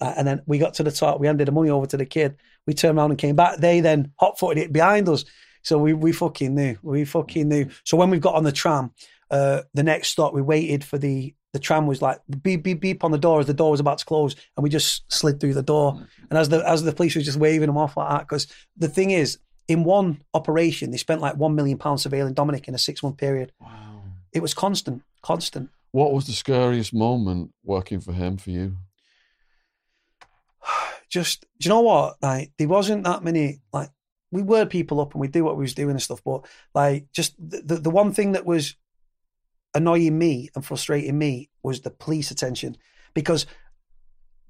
uh, 0.01 0.15
and 0.17 0.27
then 0.27 0.43
we 0.47 0.59
got 0.59 0.75
to 0.75 0.83
the 0.83 0.93
top. 0.93 1.21
We 1.21 1.27
handed 1.27 1.49
the 1.49 1.53
money 1.53 1.71
over 1.71 1.87
to 1.87 1.97
the 1.97 2.07
kid. 2.07 2.37
We 2.67 2.75
turned 2.75 2.99
around 2.99 3.11
and 3.11 3.19
came 3.19 3.37
back. 3.37 3.59
They 3.59 3.81
then 3.81 4.13
hot 4.19 4.39
footed 4.39 4.63
it 4.63 4.73
behind 4.73 5.09
us. 5.09 5.25
So 5.63 5.79
we, 5.79 5.93
we 5.93 6.13
fucking 6.13 6.55
knew. 6.55 6.77
We 6.83 7.05
fucking 7.05 7.49
knew. 7.49 7.69
So 7.85 7.97
when 7.97 8.11
we 8.11 8.19
got 8.19 8.37
on 8.37 8.45
the 8.45 8.53
tram, 8.53 8.93
uh, 9.31 9.63
the 9.75 9.83
next 9.83 10.09
stop, 10.09 10.33
we 10.33 10.43
waited 10.43 10.85
for 10.85 10.99
the 10.99 11.35
the 11.53 11.59
tram 11.59 11.87
was 11.87 12.03
like 12.03 12.21
beep 12.43 12.63
beep 12.63 12.81
beep 12.81 13.05
on 13.05 13.11
the 13.11 13.19
door 13.19 13.41
as 13.41 13.47
the 13.47 13.55
door 13.55 13.71
was 13.71 13.81
about 13.81 13.99
to 13.99 14.05
close, 14.05 14.37
and 14.57 14.63
we 14.63 14.71
just 14.71 15.11
slid 15.13 15.41
through 15.41 15.55
the 15.55 15.63
door. 15.63 16.07
And 16.31 16.39
as 16.39 16.49
the 16.49 16.67
as 16.69 16.83
the 16.83 16.93
police 16.93 17.15
was 17.15 17.25
just 17.25 17.39
waving 17.39 17.67
them 17.67 17.79
off 17.79 17.97
like 17.97 18.11
that, 18.11 18.21
because 18.21 18.47
the 18.77 18.89
thing 18.89 19.11
is, 19.11 19.39
in 19.67 19.85
one 19.85 20.23
operation, 20.35 20.91
they 20.91 20.97
spent 20.97 21.21
like 21.21 21.37
one 21.37 21.55
million 21.55 21.79
pounds 21.79 22.07
surveilling 22.07 22.35
Dominic 22.35 22.69
in 22.69 22.75
a 22.75 22.79
six 22.79 23.03
month 23.03 23.17
period. 23.17 23.53
Wow! 23.61 24.03
It 24.33 24.41
was 24.41 24.55
constant, 24.55 25.03
constant. 25.23 25.71
What 25.91 26.13
was 26.13 26.27
the 26.27 26.33
scariest 26.33 26.93
moment 26.93 27.53
working 27.65 28.01
for 28.01 28.13
him 28.13 28.37
for 28.37 28.51
you? 28.51 28.77
just 31.09 31.47
do 31.59 31.69
you 31.69 31.71
know 31.71 31.81
what? 31.81 32.17
Like 32.21 32.53
there 32.59 32.69
wasn't 32.69 33.05
that 33.05 33.25
many 33.25 33.61
like 33.73 33.91
we 34.31 34.43
were 34.43 34.67
people 34.67 35.01
up 35.01 35.15
and 35.15 35.21
we 35.21 35.29
do 35.29 35.45
what 35.45 35.57
we 35.57 35.63
was 35.63 35.75
doing 35.75 35.93
and 35.93 36.03
stuff, 36.03 36.23
but 36.23 36.47
like 36.75 37.07
just 37.13 37.35
the, 37.39 37.63
the, 37.63 37.77
the 37.77 37.91
one 37.91 38.13
thing 38.13 38.33
that 38.33 38.45
was 38.45 38.77
annoying 39.79 40.19
me 40.19 40.51
and 40.55 40.65
frustrating 40.65 41.17
me 41.17 41.51
was 41.63 41.81
the 41.81 41.91
police 41.91 42.31
attention 42.31 42.77
because, 43.15 43.47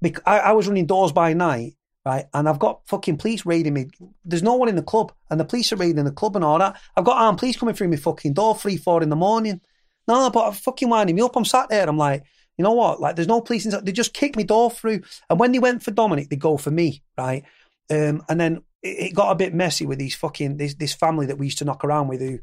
because 0.01 0.23
I, 0.25 0.39
I 0.39 0.51
was 0.51 0.67
running 0.67 0.85
doors 0.85 1.11
by 1.11 1.33
night 1.33 1.75
right? 2.05 2.25
And 2.33 2.47
I've 2.47 2.59
got 2.59 2.81
fucking 2.87 3.17
police 3.17 3.45
raiding 3.45 3.73
me. 3.73 3.87
There's 4.25 4.43
no 4.43 4.55
one 4.55 4.69
in 4.69 4.75
the 4.75 4.81
club, 4.81 5.11
and 5.29 5.39
the 5.39 5.45
police 5.45 5.71
are 5.71 5.75
raiding 5.75 6.03
the 6.05 6.11
club 6.11 6.35
and 6.35 6.45
all 6.45 6.57
that. 6.59 6.79
I've 6.95 7.05
got 7.05 7.17
armed 7.17 7.39
police 7.39 7.57
coming 7.57 7.75
through 7.75 7.89
my 7.89 7.97
fucking 7.97 8.33
door, 8.33 8.55
three, 8.55 8.77
four 8.77 9.03
in 9.03 9.09
the 9.09 9.15
morning. 9.15 9.61
No, 10.07 10.15
no, 10.15 10.29
but 10.29 10.47
I'm 10.47 10.53
fucking 10.53 10.89
winding 10.89 11.15
me 11.15 11.21
up. 11.21 11.35
I'm 11.35 11.45
sat 11.45 11.69
there. 11.69 11.87
I'm 11.87 11.97
like, 11.97 12.23
you 12.57 12.63
know 12.63 12.73
what? 12.73 12.99
Like, 12.99 13.15
there's 13.15 13.27
no 13.27 13.41
police 13.41 13.65
inside. 13.65 13.85
They 13.85 13.91
just 13.91 14.13
kicked 14.13 14.35
me 14.35 14.43
door 14.43 14.71
through. 14.71 15.01
And 15.29 15.39
when 15.39 15.51
they 15.51 15.59
went 15.59 15.83
for 15.83 15.91
Dominic, 15.91 16.29
they 16.29 16.35
go 16.35 16.57
for 16.57 16.71
me, 16.71 17.03
right? 17.17 17.43
Um, 17.91 18.23
and 18.27 18.39
then 18.39 18.63
it, 18.81 19.09
it, 19.09 19.15
got 19.15 19.31
a 19.31 19.35
bit 19.35 19.53
messy 19.53 19.85
with 19.85 19.99
these 19.99 20.15
fucking 20.15 20.57
this, 20.57 20.75
this 20.75 20.93
family 20.93 21.27
that 21.27 21.37
we 21.37 21.45
used 21.47 21.59
to 21.59 21.65
knock 21.65 21.83
around 21.83 22.07
with 22.07 22.21
who 22.21 22.39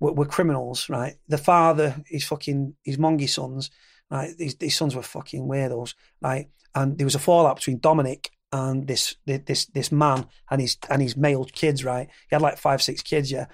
were, 0.00 0.12
were 0.12 0.26
criminals, 0.26 0.88
right? 0.88 1.14
The 1.28 1.38
father, 1.38 1.96
his 2.06 2.24
fucking 2.24 2.74
his 2.84 2.98
mongy 2.98 3.26
sons, 3.26 3.70
right? 4.10 4.36
These, 4.36 4.56
these 4.56 4.76
sons 4.76 4.94
were 4.94 5.02
fucking 5.02 5.46
weirdos, 5.46 5.94
right? 6.20 6.48
And 6.74 6.98
there 6.98 7.06
was 7.06 7.14
a 7.14 7.20
fallout 7.20 7.56
between 7.56 7.78
Dominic 7.78 8.30
and 8.52 8.86
this 8.86 9.16
this 9.26 9.66
this 9.66 9.92
man 9.92 10.26
and 10.50 10.60
his 10.60 10.76
and 10.88 11.02
his 11.02 11.16
male 11.16 11.44
kids, 11.44 11.84
right? 11.84 12.08
He 12.30 12.34
had 12.34 12.42
like 12.42 12.58
five 12.58 12.82
six 12.82 13.02
kids, 13.02 13.30
yeah. 13.30 13.46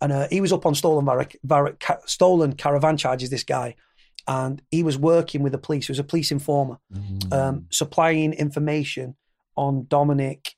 And 0.00 0.12
uh, 0.12 0.28
he 0.30 0.40
was 0.40 0.52
up 0.52 0.64
on 0.64 0.74
stolen 0.74 1.04
var- 1.04 1.26
var- 1.42 1.76
ca- 1.80 1.98
stolen 2.06 2.54
caravan 2.54 2.96
charges. 2.96 3.30
This 3.30 3.44
guy, 3.44 3.74
and 4.26 4.62
he 4.70 4.82
was 4.82 4.96
working 4.96 5.42
with 5.42 5.52
the 5.52 5.58
police. 5.58 5.86
He 5.86 5.92
was 5.92 5.98
a 5.98 6.04
police 6.04 6.30
informer, 6.30 6.78
mm. 6.92 7.32
um, 7.32 7.66
supplying 7.70 8.32
information 8.32 9.16
on 9.56 9.86
Dominic. 9.88 10.54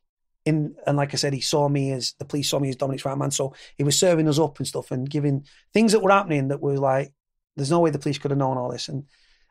In 0.47 0.75
and 0.87 0.97
like 0.97 1.13
I 1.13 1.17
said, 1.17 1.35
he 1.35 1.41
saw 1.41 1.69
me 1.69 1.93
as 1.93 2.15
the 2.19 2.25
police 2.25 2.49
saw 2.49 2.59
me 2.59 2.71
as 2.71 2.77
Dominic's 2.77 3.05
right 3.05 3.17
man. 3.17 3.31
So 3.31 3.55
he 3.77 3.85
was 3.85 3.99
serving 3.99 4.29
us 4.29 4.39
up 4.39 4.59
and 4.59 4.67
stuff 4.67 4.91
and 4.91 5.09
giving 5.09 5.45
things 5.73 5.93
that 5.93 6.03
were 6.03 6.11
happening 6.11 6.49
that 6.49 6.63
were 6.63 6.79
like, 6.79 7.13
there's 7.57 7.71
no 7.71 7.81
way 7.81 7.91
the 7.91 7.99
police 7.99 8.19
could 8.19 8.31
have 8.31 8.39
known 8.39 8.57
all 8.57 8.71
this. 8.71 8.89
And 8.89 9.05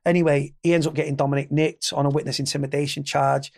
Anyway, 0.06 0.54
he 0.64 0.74
ends 0.74 0.88
up 0.88 0.94
getting 0.94 1.16
Dominic 1.16 1.52
nicked 1.52 1.94
on 1.94 2.06
a 2.06 2.10
witness 2.10 2.40
intimidation 2.40 3.04
charge. 3.04 3.52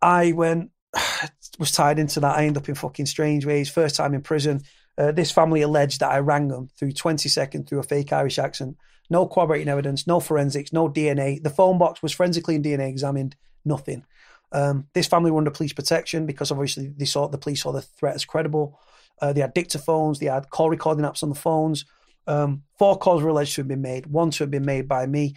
I 0.00 0.32
went, 0.32 0.70
was 1.58 1.72
tied 1.72 1.98
into 1.98 2.20
that. 2.20 2.36
I 2.36 2.44
ended 2.44 2.62
up 2.62 2.68
in 2.68 2.74
fucking 2.74 3.06
Strangeways. 3.06 3.68
First 3.68 3.96
time 3.96 4.14
in 4.14 4.22
prison. 4.22 4.62
Uh, 4.98 5.12
this 5.12 5.30
family 5.30 5.60
alleged 5.60 6.00
that 6.00 6.10
I 6.10 6.20
rang 6.20 6.48
them 6.48 6.68
through 6.78 6.92
20 6.92 7.28
seconds 7.28 7.68
through 7.68 7.80
a 7.80 7.84
fake 7.84 8.12
Irish 8.12 8.38
accent. 8.38 8.76
No 9.10 9.26
corroborating 9.26 9.68
evidence, 9.68 10.06
no 10.06 10.20
forensics, 10.20 10.72
no 10.72 10.88
DNA. 10.88 11.42
The 11.42 11.50
phone 11.50 11.78
box 11.78 12.02
was 12.02 12.12
forensically 12.12 12.56
and 12.56 12.64
DNA 12.64 12.88
examined, 12.88 13.36
nothing. 13.64 14.04
Um, 14.56 14.86
this 14.94 15.06
family 15.06 15.30
were 15.30 15.38
under 15.38 15.50
police 15.50 15.74
protection 15.74 16.24
because 16.24 16.50
obviously 16.50 16.88
they 16.96 17.04
saw 17.04 17.28
the 17.28 17.36
police 17.36 17.62
saw 17.62 17.72
the 17.72 17.82
threat 17.82 18.14
as 18.14 18.24
credible. 18.24 18.80
Uh, 19.20 19.32
they 19.34 19.42
had 19.42 19.54
dictaphones, 19.54 20.18
they 20.18 20.26
had 20.26 20.48
call 20.48 20.70
recording 20.70 21.04
apps 21.04 21.22
on 21.22 21.28
the 21.28 21.34
phones. 21.34 21.84
Um, 22.26 22.62
four 22.78 22.96
calls 22.98 23.22
were 23.22 23.28
alleged 23.28 23.54
to 23.56 23.60
have 23.60 23.68
been 23.68 23.82
made, 23.82 24.06
one 24.06 24.30
to 24.30 24.44
have 24.44 24.50
been 24.50 24.64
made 24.64 24.88
by 24.88 25.04
me. 25.06 25.34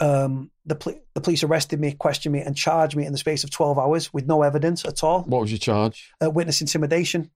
Um, 0.00 0.50
the, 0.66 0.74
pl- 0.74 1.00
the 1.14 1.20
police 1.20 1.44
arrested 1.44 1.80
me, 1.80 1.92
questioned 1.92 2.32
me, 2.32 2.40
and 2.40 2.56
charged 2.56 2.96
me 2.96 3.06
in 3.06 3.12
the 3.12 3.18
space 3.18 3.44
of 3.44 3.50
12 3.50 3.78
hours 3.78 4.12
with 4.12 4.26
no 4.26 4.42
evidence 4.42 4.84
at 4.84 5.02
all. 5.04 5.22
What 5.22 5.42
was 5.42 5.52
your 5.52 5.58
charge? 5.58 6.12
Uh, 6.22 6.28
witness 6.30 6.60
intimidation. 6.60 7.30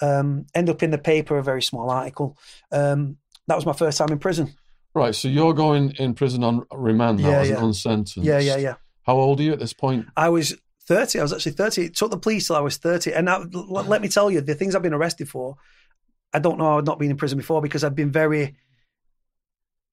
Um, 0.00 0.46
end 0.54 0.70
up 0.70 0.82
in 0.82 0.92
the 0.92 0.98
paper, 0.98 1.36
a 1.36 1.42
very 1.42 1.62
small 1.62 1.90
article. 1.90 2.38
Um, 2.70 3.18
that 3.48 3.56
was 3.56 3.66
my 3.66 3.72
first 3.72 3.98
time 3.98 4.10
in 4.12 4.18
prison. 4.18 4.54
Right, 4.94 5.14
so 5.14 5.28
you're 5.28 5.54
going 5.54 5.90
in 5.98 6.14
prison 6.14 6.44
on 6.44 6.64
remand 6.72 7.18
now 7.20 7.30
Yeah, 7.30 7.40
as 7.40 7.50
yeah. 7.50 7.64
unsentenced. 7.64 8.16
Yeah, 8.16 8.38
yeah, 8.38 8.56
yeah. 8.56 8.74
How 9.08 9.16
old 9.16 9.40
are 9.40 9.42
you 9.42 9.54
at 9.54 9.58
this 9.58 9.72
point? 9.72 10.06
I 10.18 10.28
was 10.28 10.54
30. 10.82 11.18
I 11.18 11.22
was 11.22 11.32
actually 11.32 11.52
30. 11.52 11.86
It 11.86 11.96
took 11.96 12.10
the 12.10 12.18
police 12.18 12.46
till 12.46 12.56
I 12.56 12.60
was 12.60 12.76
30. 12.76 13.14
And 13.14 13.24
now, 13.24 13.42
let 13.50 14.02
me 14.02 14.08
tell 14.08 14.30
you, 14.30 14.42
the 14.42 14.54
things 14.54 14.74
I've 14.74 14.82
been 14.82 14.92
arrested 14.92 15.30
for, 15.30 15.56
I 16.34 16.40
don't 16.40 16.58
know 16.58 16.76
I'd 16.76 16.84
not 16.84 16.98
been 16.98 17.10
in 17.10 17.16
prison 17.16 17.38
before 17.38 17.62
because 17.62 17.82
I've 17.82 17.94
been 17.94 18.12
very, 18.12 18.56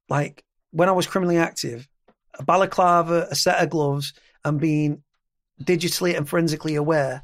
like, 0.09 0.43
when 0.71 0.89
I 0.89 0.91
was 0.91 1.07
criminally 1.07 1.37
active, 1.37 1.87
a 2.37 2.43
balaclava, 2.43 3.27
a 3.31 3.35
set 3.35 3.63
of 3.63 3.69
gloves, 3.69 4.11
and 4.43 4.59
being 4.59 5.01
digitally 5.63 6.17
and 6.17 6.27
forensically 6.27 6.75
aware 6.75 7.23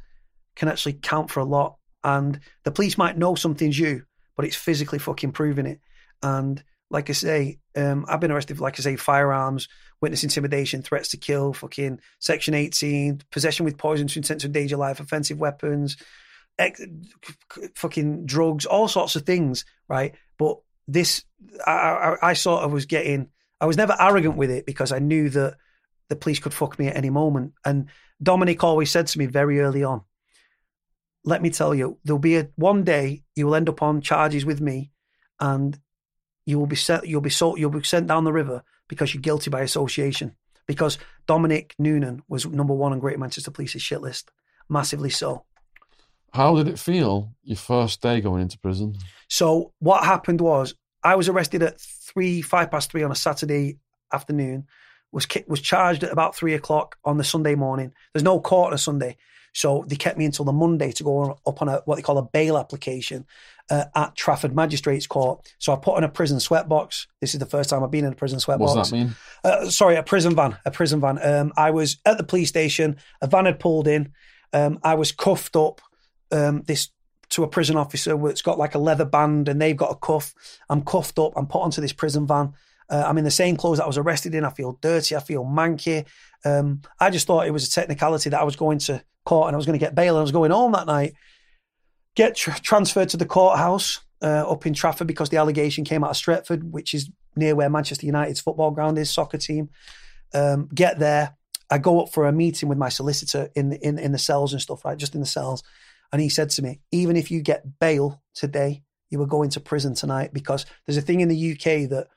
can 0.56 0.70
actually 0.70 0.94
count 0.94 1.30
for 1.30 1.42
a 1.42 1.46
lot. 1.46 1.76
And 2.06 2.40
the 2.64 2.72
police 2.72 2.98
might 2.98 3.18
know 3.18 3.36
something's 3.36 3.78
you, 3.78 4.06
but 4.38 4.46
it's 4.46 4.56
physically 4.56 5.00
fucking 5.00 5.34
proving 5.34 5.66
it. 5.66 5.82
And 6.24 6.64
like 6.90 7.10
I 7.10 7.14
say, 7.14 7.60
um, 7.76 8.06
I've 8.08 8.20
been 8.20 8.32
arrested 8.32 8.58
for, 8.58 8.64
like 8.64 8.80
I 8.80 8.84
say, 8.84 8.96
firearms, 8.96 9.68
witness 10.02 10.24
intimidation, 10.24 10.82
threats 10.82 11.10
to 11.10 11.18
kill, 11.18 11.54
fucking 11.54 12.00
Section 12.20 12.54
18, 12.54 13.22
possession 13.32 13.66
with 13.66 13.78
poison 13.78 14.08
to 14.08 14.20
intent 14.20 14.42
to 14.42 14.48
endanger 14.48 14.78
life, 14.78 15.00
offensive 15.00 15.40
weapons, 15.40 15.98
ex- 16.58 16.82
fucking 17.76 18.26
drugs, 18.26 18.66
all 18.66 18.88
sorts 18.88 19.16
of 19.16 19.24
things, 19.24 19.66
right? 19.88 20.16
But 20.38 20.58
this, 20.88 21.24
I, 21.66 21.72
I, 21.72 22.18
I 22.30 22.34
sort 22.34 22.64
of 22.64 22.72
was 22.72 22.86
getting, 22.86 23.30
I 23.60 23.66
was 23.66 23.78
never 23.78 23.96
arrogant 24.00 24.38
with 24.38 24.50
it 24.50 24.66
because 24.66 24.92
I 24.92 25.00
knew 25.00 25.30
that 25.30 25.56
the 26.10 26.16
police 26.16 26.40
could 26.40 26.54
fuck 26.54 26.78
me 26.78 26.88
at 26.88 26.98
any 26.98 27.10
moment. 27.10 27.54
And 27.64 27.88
Dominic 28.22 28.64
always 28.64 28.92
said 28.92 29.08
to 29.08 29.20
me 29.20 29.28
very 29.28 29.62
early 29.62 29.84
on, 29.84 30.02
let 31.24 31.42
me 31.42 31.52
tell 31.52 31.74
you, 31.74 32.00
there'll 32.04 32.20
be 32.20 32.38
a 32.38 32.50
one 32.56 32.84
day 32.84 33.24
you 33.36 33.46
will 33.46 33.56
end 33.56 33.70
up 33.70 33.82
on 33.82 34.02
charges 34.02 34.44
with 34.46 34.60
me, 34.60 34.92
and 35.40 35.80
you 36.46 36.60
will 36.60 36.68
be 36.68 36.76
set. 36.76 37.08
You'll 37.08 37.22
be 37.22 37.30
so 37.30 37.56
you'll 37.56 37.70
be 37.70 37.84
sent 37.84 38.08
down 38.08 38.24
the 38.24 38.34
river 38.34 38.64
because 38.88 39.14
you're 39.14 39.22
guilty 39.22 39.50
by 39.50 39.62
association. 39.62 40.36
Because 40.68 40.98
Dominic 41.28 41.76
Noonan 41.80 42.24
was 42.28 42.46
number 42.46 42.74
one 42.74 42.94
on 42.94 43.00
Greater 43.00 43.18
Manchester 43.18 43.52
Police's 43.52 43.82
shit 43.82 44.02
list, 44.02 44.32
massively 44.70 45.10
so. 45.10 45.44
How 46.34 46.56
did 46.56 46.68
it 46.68 46.80
feel 46.80 47.34
your 47.44 47.58
first 47.58 48.02
day 48.02 48.22
going 48.22 48.44
into 48.44 48.58
prison? 48.58 48.96
So 49.28 49.74
what 49.80 50.06
happened 50.06 50.40
was 50.40 50.76
I 51.04 51.16
was 51.16 51.28
arrested 51.28 51.64
at 51.64 51.80
three, 51.80 52.42
five 52.42 52.72
past 52.72 52.92
three 52.92 53.04
on 53.04 53.12
a 53.12 53.16
Saturday 53.16 53.80
afternoon. 54.14 54.68
Was 55.12 55.28
was 55.48 55.60
charged 55.60 56.04
at 56.06 56.12
about 56.12 56.36
three 56.36 56.54
o'clock 56.54 56.98
on 57.04 57.18
the 57.18 57.24
Sunday 57.26 57.56
morning. 57.56 57.94
There's 58.14 58.24
no 58.24 58.40
court 58.40 58.68
on 58.68 58.74
a 58.74 58.78
Sunday, 58.78 59.18
so 59.54 59.84
they 59.86 59.98
kept 59.98 60.18
me 60.18 60.24
until 60.24 60.46
the 60.46 60.54
Monday 60.54 60.94
to 60.94 61.04
go 61.04 61.38
up 61.46 61.62
on 61.62 61.68
a 61.68 61.82
what 61.84 61.98
they 61.98 62.02
call 62.02 62.18
a 62.18 62.24
bail 62.24 62.58
application 62.58 63.26
uh, 63.72 63.86
at 63.96 64.16
Trafford 64.16 64.54
Magistrates 64.54 65.08
Court. 65.08 65.40
So 65.58 65.72
I 65.74 65.78
put 65.78 65.98
in 65.98 66.04
a 66.04 66.10
prison 66.10 66.38
sweatbox. 66.38 67.08
This 67.22 67.34
is 67.34 67.40
the 67.40 67.46
first 67.46 67.70
time 67.70 67.84
I've 67.84 67.90
been 67.90 68.06
in 68.06 68.12
a 68.12 68.16
prison 68.16 68.38
sweatbox. 68.38 68.60
What 68.60 68.76
does 68.76 68.92
that 68.92 68.96
mean? 68.96 69.16
Uh, 69.44 69.70
sorry, 69.70 69.96
a 69.96 70.04
prison 70.04 70.36
van. 70.36 70.58
A 70.66 70.72
prison 70.72 71.00
van. 71.00 71.18
Um, 71.24 71.54
I 71.56 71.72
was 71.72 71.98
at 72.06 72.18
the 72.18 72.24
police 72.24 72.50
station. 72.50 72.98
A 73.22 73.28
van 73.28 73.46
had 73.46 73.60
pulled 73.60 73.88
in. 73.88 74.12
Um, 74.52 74.80
I 74.84 74.96
was 74.96 75.14
cuffed 75.14 75.56
up. 75.56 75.82
Um, 76.34 76.64
this 76.64 76.90
to 77.30 77.44
a 77.44 77.48
prison 77.48 77.78
officer. 77.78 78.18
where 78.18 78.30
It's 78.32 78.42
got 78.42 78.60
like 78.60 78.76
a 78.76 78.80
leather 78.80 79.06
band, 79.06 79.48
and 79.48 79.62
they've 79.62 79.78
got 79.78 79.92
a 79.92 79.96
cuff. 79.96 80.34
I'm 80.70 80.82
cuffed 80.84 81.18
up. 81.18 81.32
I'm 81.38 81.48
put 81.48 81.62
onto 81.62 81.80
this 81.80 81.94
prison 81.94 82.28
van. 82.28 82.54
Uh, 82.90 83.06
I'm 83.08 83.18
in 83.18 83.24
the 83.24 83.32
same 83.32 83.56
clothes 83.56 83.78
that 83.78 83.86
I 83.86 83.88
was 83.88 83.98
arrested 83.98 84.36
in. 84.36 84.44
I 84.44 84.50
feel 84.50 84.78
dirty. 84.82 85.16
I 85.16 85.22
feel 85.22 85.46
manky. 85.46 86.06
Um, 86.44 86.82
I 87.00 87.10
just 87.10 87.26
thought 87.26 87.48
it 87.48 87.52
was 87.52 87.66
a 87.66 87.72
technicality 87.72 88.30
that 88.32 88.42
I 88.42 88.44
was 88.44 88.58
going 88.58 88.80
to 88.80 89.02
court 89.24 89.48
and 89.48 89.56
I 89.56 89.58
was 89.58 89.66
going 89.66 89.80
to 89.80 89.86
get 89.86 89.96
bail 89.96 90.16
and 90.16 90.20
I 90.20 90.24
was 90.24 90.34
going 90.34 90.52
home 90.52 90.74
that 90.74 90.88
night. 90.88 91.14
Get 92.16 92.36
tr- 92.36 92.52
transferred 92.52 93.10
to 93.10 93.18
the 93.18 93.26
courthouse 93.26 94.02
uh, 94.22 94.50
up 94.50 94.66
in 94.66 94.74
Trafford 94.74 95.08
because 95.08 95.30
the 95.30 95.38
allegation 95.38 95.84
came 95.84 96.04
out 96.04 96.12
of 96.12 96.16
Stretford, 96.18 96.64
which 96.72 96.94
is 96.94 97.10
near 97.36 97.56
where 97.56 97.70
Manchester 97.70 98.06
United's 98.06 98.42
football 98.42 98.72
ground 98.72 98.98
is, 98.98 99.10
soccer 99.10 99.38
team. 99.38 99.70
Um, 100.34 100.70
get 100.74 101.00
there. 101.00 101.38
I 101.70 101.78
go 101.78 102.02
up 102.02 102.14
for 102.14 102.28
a 102.28 102.32
meeting 102.34 102.68
with 102.68 102.78
my 102.78 102.90
solicitor 102.90 103.50
in 103.56 103.70
the, 103.70 103.80
in 103.86 103.98
in 103.98 104.12
the 104.12 104.18
cells 104.18 104.52
and 104.52 104.62
stuff, 104.62 104.84
right? 104.84 104.98
Just 104.98 105.16
in 105.16 105.22
the 105.22 105.28
cells. 105.28 105.64
And 106.12 106.22
he 106.22 106.28
said 106.28 106.50
to 106.52 106.62
me, 106.62 106.82
even 106.92 107.16
if 107.16 107.32
you 107.32 107.42
get 107.42 107.80
bail 107.80 108.22
today, 108.34 108.84
you 109.10 109.22
are 109.22 109.28
going 109.28 109.50
to 109.52 109.60
prison 109.62 109.94
tonight 109.94 110.34
because 110.34 110.66
there's 110.86 110.98
a 110.98 111.02
thing 111.02 111.22
in 111.22 111.30
the 111.30 111.52
UK 111.52 111.90
that 111.90 112.08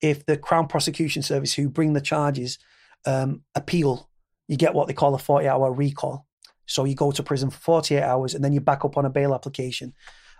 if 0.00 0.24
the 0.24 0.36
Crown 0.36 0.66
Prosecution 0.66 1.22
Service 1.22 1.52
who 1.52 1.68
bring 1.68 1.92
the 1.92 2.00
charges 2.00 2.58
um, 3.06 3.42
appeal, 3.54 4.08
you 4.48 4.56
get 4.56 4.74
what 4.74 4.88
they 4.88 4.94
call 4.94 5.14
a 5.14 5.18
40 5.18 5.46
hour 5.46 5.72
recall. 5.72 6.26
So 6.66 6.84
you 6.84 6.94
go 6.94 7.10
to 7.12 7.22
prison 7.22 7.50
for 7.50 7.58
48 7.58 8.02
hours 8.02 8.34
and 8.34 8.44
then 8.44 8.52
you 8.52 8.60
back 8.60 8.84
up 8.84 8.96
on 8.96 9.04
a 9.04 9.10
bail 9.10 9.34
application. 9.34 9.92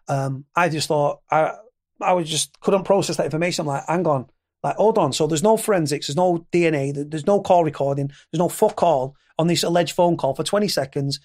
Um, 0.09 0.45
I 0.57 0.69
just 0.69 0.89
thought, 0.89 1.21
I, 1.31 1.53
I 2.01 2.13
was 2.15 2.29
just 2.29 2.59
couldn't 2.61 2.85
process 2.85 3.17
that 3.17 3.25
information. 3.27 3.63
I'm 3.63 3.69
like, 3.69 3.85
hang 3.87 4.07
on, 4.07 4.27
like, 4.63 4.77
hold 4.77 4.99
on. 4.99 5.13
So 5.13 5.27
there's 5.27 5.43
no 5.43 5.57
forensics, 5.57 6.07
there's 6.07 6.17
no 6.17 6.47
DNA, 6.53 7.11
there's 7.11 7.27
no 7.27 7.41
call 7.41 7.65
recording, 7.65 8.09
there's 8.09 8.39
no 8.39 8.49
fuck 8.49 8.83
all 8.83 9.17
on 9.39 9.47
this 9.47 9.63
alleged 9.63 9.95
phone 9.95 10.17
call 10.17 10.35
for 10.35 10.45
20 10.45 10.69
seconds. 10.69 11.21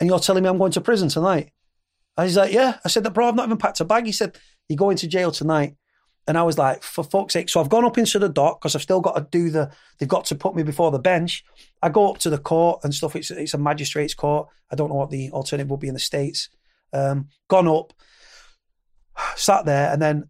And 0.00 0.08
you're 0.08 0.18
telling 0.18 0.42
me 0.42 0.48
I'm 0.48 0.58
going 0.58 0.72
to 0.72 0.80
prison 0.80 1.08
tonight? 1.08 1.50
And 2.16 2.26
he's 2.26 2.36
like, 2.36 2.52
yeah. 2.52 2.78
I 2.84 2.88
said, 2.88 3.04
That 3.04 3.14
bro, 3.14 3.28
I've 3.28 3.34
not 3.34 3.46
even 3.46 3.58
packed 3.58 3.80
a 3.80 3.84
bag. 3.84 4.06
He 4.06 4.12
said, 4.12 4.36
you're 4.68 4.76
going 4.76 4.96
to 4.98 5.08
jail 5.08 5.30
tonight. 5.30 5.76
And 6.28 6.36
I 6.36 6.42
was 6.42 6.58
like, 6.58 6.82
for 6.82 7.02
fuck's 7.02 7.32
sake. 7.32 7.48
So 7.48 7.58
I've 7.58 7.70
gone 7.70 7.86
up 7.86 7.96
into 7.96 8.18
the 8.18 8.28
dock 8.28 8.60
because 8.60 8.76
I've 8.76 8.82
still 8.82 9.00
got 9.00 9.16
to 9.16 9.26
do 9.30 9.48
the, 9.48 9.72
they've 9.98 10.08
got 10.08 10.26
to 10.26 10.34
put 10.34 10.54
me 10.54 10.62
before 10.62 10.90
the 10.90 10.98
bench. 10.98 11.42
I 11.82 11.88
go 11.88 12.10
up 12.10 12.18
to 12.18 12.30
the 12.30 12.36
court 12.36 12.80
and 12.84 12.94
stuff. 12.94 13.16
It's, 13.16 13.30
it's 13.30 13.54
a 13.54 13.58
magistrate's 13.58 14.12
court. 14.12 14.48
I 14.70 14.76
don't 14.76 14.90
know 14.90 14.96
what 14.96 15.10
the 15.10 15.30
alternative 15.30 15.70
would 15.70 15.80
be 15.80 15.88
in 15.88 15.94
the 15.94 16.00
States. 16.00 16.50
Um, 16.92 17.28
gone 17.48 17.66
up, 17.66 17.94
sat 19.36 19.64
there, 19.64 19.90
and 19.90 20.02
then 20.02 20.28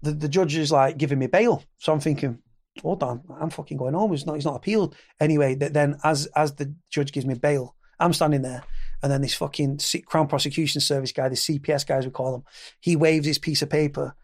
the, 0.00 0.12
the 0.12 0.28
judge 0.28 0.56
is 0.56 0.72
like 0.72 0.96
giving 0.96 1.18
me 1.18 1.26
bail. 1.26 1.62
So 1.76 1.92
I'm 1.92 2.00
thinking, 2.00 2.38
hold 2.80 3.02
on, 3.02 3.22
I'm 3.38 3.50
fucking 3.50 3.76
going 3.76 3.94
home. 3.94 4.12
He's 4.12 4.24
not, 4.24 4.34
he's 4.36 4.46
not 4.46 4.56
appealed. 4.56 4.96
Anyway, 5.20 5.54
then 5.54 5.98
as 6.02 6.26
as 6.34 6.54
the 6.54 6.74
judge 6.90 7.12
gives 7.12 7.26
me 7.26 7.34
bail, 7.34 7.76
I'm 8.00 8.14
standing 8.14 8.42
there. 8.42 8.64
And 9.02 9.12
then 9.12 9.20
this 9.20 9.34
fucking 9.34 9.80
Crown 10.06 10.28
Prosecution 10.28 10.80
Service 10.80 11.12
guy, 11.12 11.28
the 11.28 11.36
CPS 11.36 11.86
guys 11.86 12.06
we 12.06 12.10
call 12.10 12.36
him, 12.36 12.44
he 12.80 12.96
waves 12.96 13.26
his 13.26 13.38
piece 13.38 13.60
of 13.60 13.68
paper. 13.68 14.14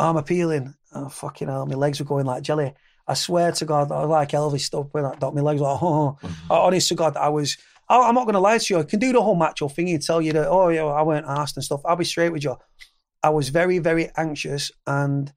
I'm 0.00 0.16
appealing. 0.16 0.74
Oh, 0.92 1.08
fucking 1.08 1.48
hell, 1.48 1.66
my 1.66 1.74
legs 1.74 2.00
were 2.00 2.06
going 2.06 2.26
like 2.26 2.42
jelly. 2.42 2.74
I 3.06 3.14
swear 3.14 3.52
to 3.52 3.64
God, 3.64 3.90
I 3.90 4.00
was 4.00 4.08
like 4.08 4.30
Elvis 4.30 4.60
stuff 4.60 4.86
when 4.92 5.04
that 5.04 5.20
dot. 5.20 5.34
My 5.34 5.40
legs 5.40 5.60
like, 5.60 5.78
oh, 5.82 6.18
oh. 6.22 6.54
honest 6.54 6.88
to 6.88 6.94
God, 6.94 7.16
I 7.16 7.28
was. 7.28 7.56
I, 7.88 8.08
I'm 8.08 8.14
not 8.14 8.24
going 8.24 8.34
to 8.34 8.40
lie 8.40 8.58
to 8.58 8.74
you. 8.74 8.80
I 8.80 8.84
can 8.84 9.00
do 9.00 9.12
the 9.12 9.20
whole 9.20 9.34
macho 9.34 9.68
thing 9.68 9.90
and 9.90 10.02
tell 10.02 10.22
you 10.22 10.32
that, 10.32 10.48
oh, 10.48 10.68
yeah, 10.68 10.84
I 10.84 11.02
weren't 11.02 11.26
asked 11.26 11.56
and 11.56 11.64
stuff. 11.64 11.80
I'll 11.84 11.96
be 11.96 12.04
straight 12.04 12.30
with 12.30 12.44
you. 12.44 12.56
I 13.22 13.30
was 13.30 13.48
very, 13.48 13.80
very 13.80 14.10
anxious 14.16 14.70
and 14.86 15.32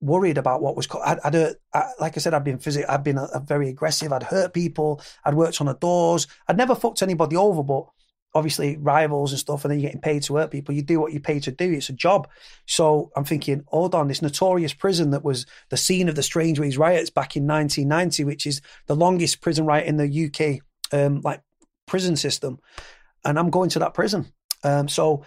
worried 0.00 0.38
about 0.38 0.62
what 0.62 0.76
was. 0.76 0.86
Co- 0.86 1.02
I'd, 1.04 1.18
I'd 1.24 1.34
hurt, 1.34 1.56
I, 1.72 1.90
like 1.98 2.16
I 2.16 2.20
said, 2.20 2.34
I'd 2.34 2.44
been 2.44 2.58
physically, 2.58 2.86
I'd 2.86 3.02
been 3.02 3.18
a, 3.18 3.24
a 3.34 3.40
very 3.40 3.68
aggressive. 3.68 4.12
I'd 4.12 4.22
hurt 4.22 4.54
people. 4.54 5.02
I'd 5.24 5.34
worked 5.34 5.60
on 5.60 5.66
the 5.66 5.74
doors. 5.74 6.28
I'd 6.46 6.56
never 6.56 6.76
fucked 6.76 7.02
anybody 7.02 7.36
over, 7.36 7.64
but 7.64 7.86
obviously 8.34 8.76
rivals 8.76 9.32
and 9.32 9.38
stuff, 9.38 9.64
and 9.64 9.70
then 9.70 9.78
you're 9.78 9.88
getting 9.88 10.00
paid 10.00 10.22
to 10.24 10.36
hurt 10.36 10.50
people. 10.50 10.74
You 10.74 10.82
do 10.82 11.00
what 11.00 11.12
you're 11.12 11.20
paid 11.20 11.44
to 11.44 11.52
do. 11.52 11.72
It's 11.72 11.88
a 11.88 11.92
job. 11.92 12.28
So 12.66 13.10
I'm 13.16 13.24
thinking, 13.24 13.64
hold 13.68 13.94
on, 13.94 14.08
this 14.08 14.22
notorious 14.22 14.74
prison 14.74 15.10
that 15.10 15.24
was 15.24 15.46
the 15.70 15.76
scene 15.76 16.08
of 16.08 16.16
the 16.16 16.22
Strangeways 16.22 16.76
riots 16.76 17.10
back 17.10 17.36
in 17.36 17.46
1990, 17.46 18.24
which 18.24 18.46
is 18.46 18.60
the 18.86 18.96
longest 18.96 19.40
prison 19.40 19.66
riot 19.66 19.86
in 19.86 19.96
the 19.96 20.26
UK, 20.26 20.60
um, 20.92 21.20
like 21.20 21.42
prison 21.86 22.16
system, 22.16 22.58
and 23.24 23.38
I'm 23.38 23.50
going 23.50 23.70
to 23.70 23.78
that 23.78 23.94
prison. 23.94 24.26
Um, 24.64 24.88
so 24.88 25.24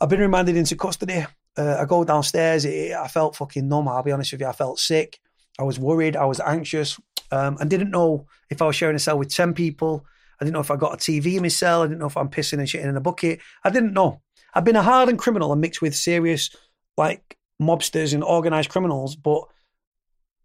I've 0.00 0.08
been 0.08 0.20
remanded 0.20 0.56
into 0.56 0.76
custody. 0.76 1.24
Uh, 1.56 1.76
I 1.80 1.84
go 1.84 2.04
downstairs. 2.04 2.64
It, 2.64 2.92
I 2.92 3.08
felt 3.08 3.36
fucking 3.36 3.68
numb. 3.68 3.88
I'll 3.88 4.02
be 4.02 4.12
honest 4.12 4.32
with 4.32 4.40
you. 4.40 4.46
I 4.46 4.52
felt 4.52 4.78
sick. 4.78 5.18
I 5.58 5.62
was 5.62 5.78
worried. 5.78 6.16
I 6.16 6.24
was 6.24 6.40
anxious. 6.40 7.00
Um, 7.32 7.58
and 7.60 7.70
didn't 7.70 7.90
know 7.90 8.26
if 8.50 8.60
I 8.60 8.66
was 8.66 8.76
sharing 8.76 8.96
a 8.96 8.98
cell 8.98 9.18
with 9.18 9.32
10 9.32 9.54
people. 9.54 10.04
I 10.40 10.44
didn't 10.44 10.54
know 10.54 10.60
if 10.60 10.70
I 10.70 10.76
got 10.76 10.94
a 10.94 10.96
TV 10.96 11.34
in 11.36 11.42
my 11.42 11.48
cell. 11.48 11.82
I 11.82 11.86
didn't 11.86 11.98
know 11.98 12.06
if 12.06 12.16
I'm 12.16 12.30
pissing 12.30 12.58
and 12.58 12.68
shitting 12.68 12.84
in 12.84 12.96
a 12.96 13.00
bucket. 13.00 13.40
I 13.64 13.70
didn't 13.70 13.92
know. 13.92 14.22
I've 14.54 14.64
been 14.64 14.76
a 14.76 14.82
hardened 14.82 15.18
criminal 15.18 15.52
and 15.52 15.60
mixed 15.60 15.82
with 15.82 15.94
serious, 15.94 16.50
like, 16.96 17.36
mobsters 17.60 18.14
and 18.14 18.24
organized 18.24 18.70
criminals. 18.70 19.16
But 19.16 19.42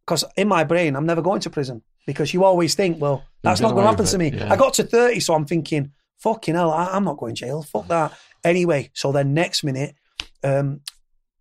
because 0.05 0.25
in 0.35 0.47
my 0.47 0.63
brain, 0.63 0.95
I'm 0.95 1.05
never 1.05 1.21
going 1.21 1.39
to 1.41 1.49
prison 1.49 1.81
because 2.05 2.33
you 2.33 2.43
always 2.43 2.75
think, 2.75 3.01
well, 3.01 3.23
that's 3.41 3.61
not 3.61 3.71
going 3.71 3.83
to 3.83 3.89
happen 3.89 4.05
to 4.05 4.17
me. 4.17 4.31
yeah. 4.31 4.51
I 4.51 4.55
got 4.55 4.73
to 4.75 4.83
30, 4.83 5.19
so 5.21 5.33
I'm 5.33 5.45
thinking, 5.45 5.91
fucking 6.19 6.55
hell, 6.55 6.71
I, 6.71 6.87
I'm 6.87 7.03
not 7.03 7.17
going 7.17 7.35
to 7.35 7.39
jail. 7.39 7.63
Fuck 7.63 7.87
that. 7.87 8.17
Anyway, 8.43 8.91
so 8.93 9.11
then 9.11 9.33
next 9.33 9.63
minute, 9.63 9.95
um, 10.43 10.81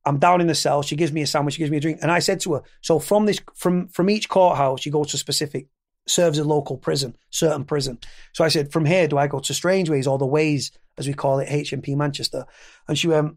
I'm 0.06 0.18
down 0.18 0.40
in 0.40 0.46
the 0.46 0.54
cell. 0.54 0.82
She 0.82 0.96
gives 0.96 1.12
me 1.12 1.22
a 1.22 1.26
sandwich. 1.26 1.54
She 1.54 1.58
gives 1.58 1.70
me 1.70 1.78
a 1.78 1.80
drink, 1.80 1.98
and 2.02 2.10
I 2.10 2.18
said 2.18 2.40
to 2.40 2.54
her, 2.54 2.62
"So 2.82 2.98
from 2.98 3.24
this, 3.24 3.40
from 3.54 3.88
from 3.88 4.10
each 4.10 4.28
courthouse, 4.28 4.84
you 4.84 4.92
go 4.92 5.04
to 5.04 5.16
a 5.16 5.18
specific 5.18 5.66
serves 6.06 6.38
a 6.38 6.44
local 6.44 6.76
prison, 6.76 7.16
certain 7.30 7.64
prison. 7.64 7.98
So 8.32 8.44
I 8.44 8.48
said, 8.48 8.72
from 8.72 8.84
here, 8.84 9.08
do 9.08 9.18
I 9.18 9.26
go 9.26 9.38
to 9.40 9.54
Strangeways 9.54 10.06
or 10.06 10.18
the 10.18 10.26
Ways, 10.26 10.72
as 10.98 11.06
we 11.06 11.14
call 11.14 11.38
it, 11.38 11.48
HMP 11.48 11.96
Manchester? 11.96 12.46
And 12.88 12.98
she 12.98 13.08
went, 13.08 13.36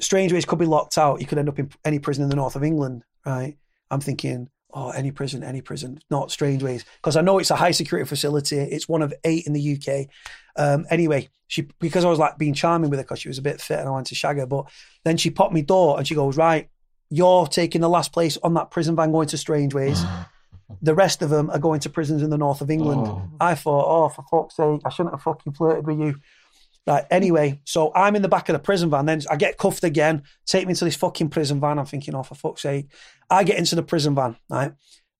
Strangeways 0.00 0.44
could 0.44 0.58
be 0.58 0.66
locked 0.66 0.98
out. 0.98 1.20
You 1.20 1.26
could 1.26 1.38
end 1.38 1.48
up 1.48 1.58
in 1.58 1.70
any 1.84 1.98
prison 1.98 2.24
in 2.24 2.30
the 2.30 2.36
north 2.36 2.56
of 2.56 2.62
England, 2.62 3.02
right? 3.26 3.56
I'm 3.90 4.00
thinking, 4.00 4.48
oh, 4.72 4.90
any 4.90 5.10
prison, 5.10 5.42
any 5.42 5.60
prison, 5.60 6.00
not 6.10 6.30
Strangeways. 6.30 6.84
because 6.96 7.16
I 7.16 7.22
know 7.22 7.38
it's 7.38 7.50
a 7.50 7.56
high 7.56 7.72
security 7.72 8.06
facility. 8.06 8.58
It's 8.58 8.88
one 8.88 9.02
of 9.02 9.14
eight 9.24 9.46
in 9.46 9.54
the 9.54 9.76
UK. 9.76 10.08
Um, 10.56 10.86
anyway, 10.90 11.28
she 11.46 11.68
because 11.80 12.04
I 12.04 12.10
was 12.10 12.18
like 12.18 12.36
being 12.38 12.54
charming 12.54 12.90
with 12.90 12.98
her 12.98 13.04
because 13.04 13.20
she 13.20 13.28
was 13.28 13.38
a 13.38 13.42
bit 13.42 13.60
fit 13.60 13.78
and 13.78 13.88
I 13.88 13.92
wanted 13.92 14.10
to 14.10 14.14
shag 14.14 14.36
her. 14.36 14.46
But 14.46 14.66
then 15.04 15.16
she 15.16 15.30
popped 15.30 15.54
me 15.54 15.62
door 15.62 15.98
and 15.98 16.06
she 16.06 16.14
goes, 16.14 16.36
right, 16.36 16.68
you're 17.10 17.46
taking 17.46 17.80
the 17.80 17.88
last 17.88 18.12
place 18.12 18.36
on 18.42 18.54
that 18.54 18.70
prison 18.70 18.94
van 18.94 19.10
going 19.10 19.28
to 19.28 19.38
Strangeways. 19.38 20.02
The 20.82 20.94
rest 20.94 21.22
of 21.22 21.30
them 21.30 21.50
are 21.50 21.58
going 21.58 21.80
to 21.80 21.90
prisons 21.90 22.22
in 22.22 22.30
the 22.30 22.38
north 22.38 22.60
of 22.60 22.70
England. 22.70 23.06
Oh. 23.06 23.30
I 23.40 23.54
thought, 23.54 23.86
oh, 23.86 24.08
for 24.08 24.24
fuck's 24.30 24.56
sake, 24.56 24.82
I 24.84 24.90
shouldn't 24.90 25.14
have 25.14 25.22
fucking 25.22 25.54
flirted 25.54 25.86
with 25.86 25.98
you. 25.98 26.16
Right, 26.86 27.04
anyway, 27.10 27.60
so 27.64 27.92
I'm 27.94 28.16
in 28.16 28.22
the 28.22 28.28
back 28.28 28.48
of 28.48 28.54
the 28.54 28.58
prison 28.58 28.88
van. 28.88 29.04
Then 29.04 29.20
I 29.30 29.36
get 29.36 29.58
cuffed 29.58 29.84
again, 29.84 30.22
take 30.46 30.66
me 30.66 30.74
to 30.74 30.84
this 30.84 30.96
fucking 30.96 31.28
prison 31.28 31.60
van. 31.60 31.78
I'm 31.78 31.84
thinking, 31.84 32.14
oh, 32.14 32.22
for 32.22 32.34
fuck's 32.34 32.62
sake. 32.62 32.88
I 33.28 33.44
get 33.44 33.58
into 33.58 33.76
the 33.76 33.82
prison 33.82 34.14
van, 34.14 34.36
right? 34.48 34.72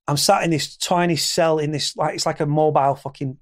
I'm 0.07 0.17
sat 0.17 0.45
in 0.45 0.51
this 0.51 0.77
tiny 0.77 1.17
cell 1.17 1.59
in 1.59 1.71
this, 1.71 1.95
like, 1.97 2.15
it's 2.15 2.25
like 2.25 2.41
a 2.41 2.47
mobile 2.47 2.95
fucking 2.95 3.37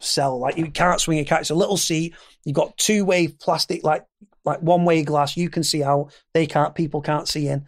cell. 0.00 0.40
Like, 0.40 0.56
you 0.56 0.68
can't 0.70 1.00
swing 1.00 1.18
it, 1.18 1.28
can't. 1.28 1.42
It's 1.42 1.50
a 1.50 1.54
little 1.54 1.76
seat. 1.76 2.14
You've 2.44 2.56
got 2.56 2.76
two 2.76 3.04
way 3.04 3.28
plastic, 3.28 3.84
like, 3.84 4.04
like 4.44 4.60
one 4.60 4.84
way 4.84 5.04
glass. 5.04 5.36
You 5.36 5.48
can 5.48 5.62
see 5.62 5.84
out. 5.84 6.12
They 6.34 6.46
can't, 6.46 6.74
people 6.74 7.02
can't 7.02 7.28
see 7.28 7.46
in. 7.46 7.66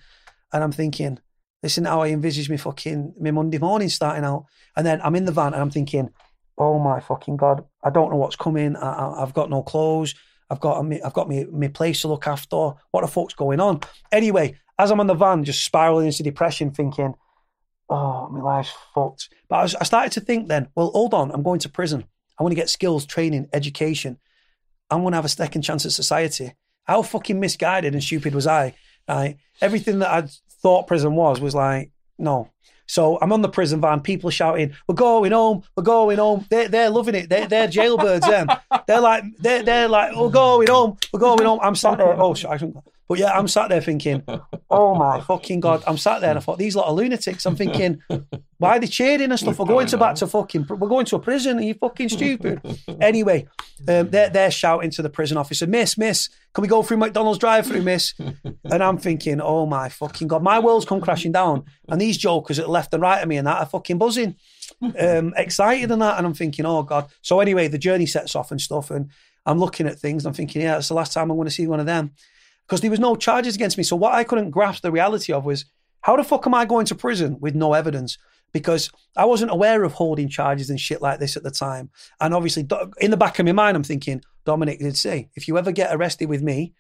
And 0.53 0.65
I'm 0.65 0.73
thinking, 0.73 1.21
this 1.63 1.75
isn't 1.75 1.87
how 1.87 2.03
I 2.03 2.09
envisage 2.09 2.51
me 2.51 2.57
fucking 2.57 3.15
my 3.21 3.31
Monday 3.31 3.59
morning 3.59 3.89
starting 3.89 4.25
out. 4.25 4.47
And 4.77 4.87
then 4.87 5.01
I'm 5.03 5.15
in 5.15 5.25
the 5.25 5.33
van 5.33 5.55
and 5.55 5.63
I'm 5.63 5.71
thinking, 5.71 6.11
oh 6.59 6.79
my 6.79 7.01
fucking 7.01 7.37
god, 7.37 7.65
I 7.83 7.91
don't 7.91 8.11
know 8.11 8.17
what's 8.17 8.37
coming. 8.37 8.77
I, 8.77 9.23
I've 9.23 9.35
got 9.35 9.51
no 9.51 9.63
clothes. 9.63 10.15
I've 10.51 10.61
got 10.61 10.85
I've 10.85 11.13
got 11.15 11.29
my, 11.29 11.47
my 11.51 11.69
place 11.69 12.03
to 12.03 12.09
look 12.09 12.27
after. 12.27 12.73
What 12.91 13.01
the 13.01 13.07
fuck's 13.07 13.35
going 13.35 13.61
on? 13.61 13.81
Anyway, 14.11 14.59
as 14.79 14.91
I'm 14.91 15.01
on 15.01 15.07
the 15.07 15.15
van, 15.15 15.45
just 15.45 15.65
spiraling 15.65 16.07
into 16.07 16.23
depression, 16.23 16.73
thinking, 16.73 17.15
oh, 17.89 18.29
my 18.29 18.41
life's 18.41 18.73
fucked. 18.95 19.29
But 19.49 19.57
I, 19.57 19.63
was, 19.63 19.75
I 19.77 19.85
started 19.85 20.13
to 20.13 20.21
think 20.21 20.49
then, 20.49 20.69
well, 20.75 20.91
hold 20.91 21.15
on, 21.15 21.31
I'm 21.31 21.43
going 21.43 21.61
to 21.61 21.69
prison. 21.69 22.05
I 22.39 22.43
want 22.43 22.53
to 22.53 22.57
get 22.61 22.71
skills, 22.71 23.07
training, 23.07 23.49
education. 23.53 24.19
I'm 24.91 25.01
going 25.03 25.13
to 25.13 25.17
have 25.17 25.25
a 25.25 25.29
second 25.29 25.63
chance 25.63 25.87
at 25.87 25.93
society. 25.93 26.55
How 26.85 27.03
fucking 27.03 27.39
misguided 27.39 27.95
and 27.95 28.03
stupid 28.03 28.35
was 28.35 28.47
I? 28.47 28.75
Right? 29.09 29.37
Everything 29.61 30.01
that 30.01 30.11
I 30.11 30.29
thought 30.63 30.87
prison 30.87 31.15
was 31.15 31.41
was 31.41 31.55
like, 31.55 31.91
no. 32.19 32.49
So 32.87 33.19
I'm 33.23 33.33
on 33.33 33.41
the 33.43 33.49
prison 33.49 33.81
van, 33.81 34.01
people 34.01 34.29
are 34.29 34.33
shouting, 34.33 34.75
We're 34.87 34.95
going 34.95 35.33
home, 35.33 35.63
we're 35.77 35.83
going 35.83 36.19
home. 36.19 36.47
They're, 36.51 36.69
they're 36.69 36.91
loving 36.91 37.15
it. 37.15 37.29
They're, 37.31 37.47
they're 37.47 37.69
jailbirds, 37.69 38.21
them. 38.29 38.49
They're 38.87 39.01
like, 39.01 39.25
they're, 39.39 39.63
they're 39.63 39.89
like, 39.89 40.15
We're 40.15 40.31
going 40.31 40.69
home, 40.69 40.99
we're 41.13 41.21
going 41.21 41.45
home. 41.45 41.61
I'm 41.63 41.75
there. 41.97 42.21
Oh, 42.21 42.35
shit, 42.35 42.51
I 42.51 42.57
shouldn't- 42.59 42.77
but 43.09 43.19
yeah, 43.19 43.33
I'm 43.33 43.49
sat 43.49 43.69
there 43.69 43.81
thinking, 43.81 44.23
oh 44.71 44.95
my 44.95 45.21
fucking 45.29 45.61
God. 45.61 45.83
I'm 45.87 45.99
sat 45.99 46.21
there 46.21 46.31
and 46.31 46.39
I 46.39 46.43
thought, 46.43 46.59
these 46.59 46.77
lot 46.77 46.87
of 46.87 46.97
lunatics. 46.97 47.45
I'm 47.45 47.57
thinking, 47.57 48.03
why 48.59 48.77
are 48.77 48.79
they 48.79 48.87
cheering 48.87 49.31
and 49.31 49.39
stuff? 49.39 49.59
We're 49.59 49.67
going 49.67 49.89
to 49.89 49.99
back 49.99 50.15
to 50.17 50.27
fucking, 50.27 50.67
we're 50.69 50.89
going 50.89 51.07
to 51.07 51.17
a 51.17 51.19
prison. 51.19 51.59
Are 51.59 51.63
you 51.63 51.75
fucking 51.75 52.09
stupid? 52.09 52.61
Anyway, 53.01 53.49
um, 53.89 54.11
they're, 54.11 54.31
they're 54.31 54.51
shouting 54.51 54.91
to 54.91 55.03
the 55.03 55.11
prison 55.11 55.37
officer, 55.37 55.67
Miss, 55.67 55.99
Miss, 55.99 56.29
can 56.55 56.63
we 56.63 56.69
go 56.69 56.83
through 56.83 56.99
McDonald's 56.99 57.39
drive 57.39 57.67
through, 57.67 57.83
Miss? 57.83 58.15
And 58.19 58.83
I'm 58.83 58.99
thinking, 58.99 59.41
oh 59.41 59.67
my 59.67 59.89
fucking 59.89 60.29
God, 60.29 60.43
my 60.43 60.59
world's 60.59 60.85
come 60.85 61.01
crashing 61.01 61.33
down. 61.33 61.65
And 61.89 62.01
these 62.01 62.17
jokers 62.17 62.59
at 62.59 62.69
left 62.69 62.95
and 62.95 63.03
right 63.03 63.23
of 63.23 63.29
me 63.29 63.39
and 63.39 63.47
that 63.47 63.59
are 63.59 63.67
fucking 63.67 63.99
buzzing, 63.99 64.37
um, 64.99 65.35
excited 65.37 65.91
and 65.91 66.03
that. 66.03 66.19
And 66.19 66.27
I'm 66.27 66.35
thinking, 66.35 66.65
oh 66.65 66.83
God. 66.83 67.09
So 67.23 67.41
anyway, 67.41 67.69
the 67.69 67.79
journey 67.79 68.07
sets 68.07 68.37
off 68.37 68.51
and 68.53 68.61
stuff. 68.61 68.91
And 68.91 69.11
I'm 69.45 69.59
looking 69.59 69.87
at 69.87 69.99
things 69.99 70.25
and 70.25 70.31
I'm 70.31 70.37
thinking, 70.37 70.63
yeah, 70.63 70.77
it's 70.77 70.89
the 70.89 70.95
last 70.95 71.13
time 71.13 71.31
I'm 71.31 71.37
going 71.37 71.49
to 71.49 71.55
see 71.55 71.67
one 71.67 71.81
of 71.81 71.87
them. 71.87 72.13
Because 72.67 72.81
there 72.81 72.91
was 72.91 73.01
no 73.01 73.17
charges 73.17 73.55
against 73.55 73.77
me. 73.77 73.85
So 73.85 73.97
what 73.97 74.15
I 74.15 74.25
couldn't 74.25 74.51
grasp 74.51 74.83
the 74.83 74.93
reality 74.93 75.33
of 75.33 75.45
was, 75.45 75.65
how 76.03 76.17
the 76.17 76.25
fuck 76.25 76.47
am 76.47 76.55
I 76.55 76.65
going 76.65 76.87
to 76.87 76.95
prison 76.95 77.37
with 77.41 77.55
no 77.55 77.75
evidence? 77.75 78.19
Because 78.53 78.91
I 79.17 79.25
wasn't 79.25 79.51
aware 79.51 79.83
of 79.85 79.93
holding 79.95 80.29
charges 80.29 80.69
and 80.69 80.81
shit 80.81 81.01
like 81.01 81.19
this 81.21 81.37
at 81.37 81.43
the 81.43 81.51
time. 81.51 81.91
And 82.21 82.35
obviously, 82.35 82.67
in 83.01 83.11
the 83.11 83.17
back 83.17 83.39
of 83.39 83.47
my 83.47 83.53
mind, 83.53 83.77
I'm 83.77 83.83
thinking, 83.85 84.23
Dominic 84.45 84.79
did 84.81 84.97
say, 84.97 85.31
if 85.35 85.49
you 85.49 85.59
ever 85.59 85.73
get 85.73 85.95
arrested 85.95 86.29
with 86.29 86.43
me, 86.43 86.75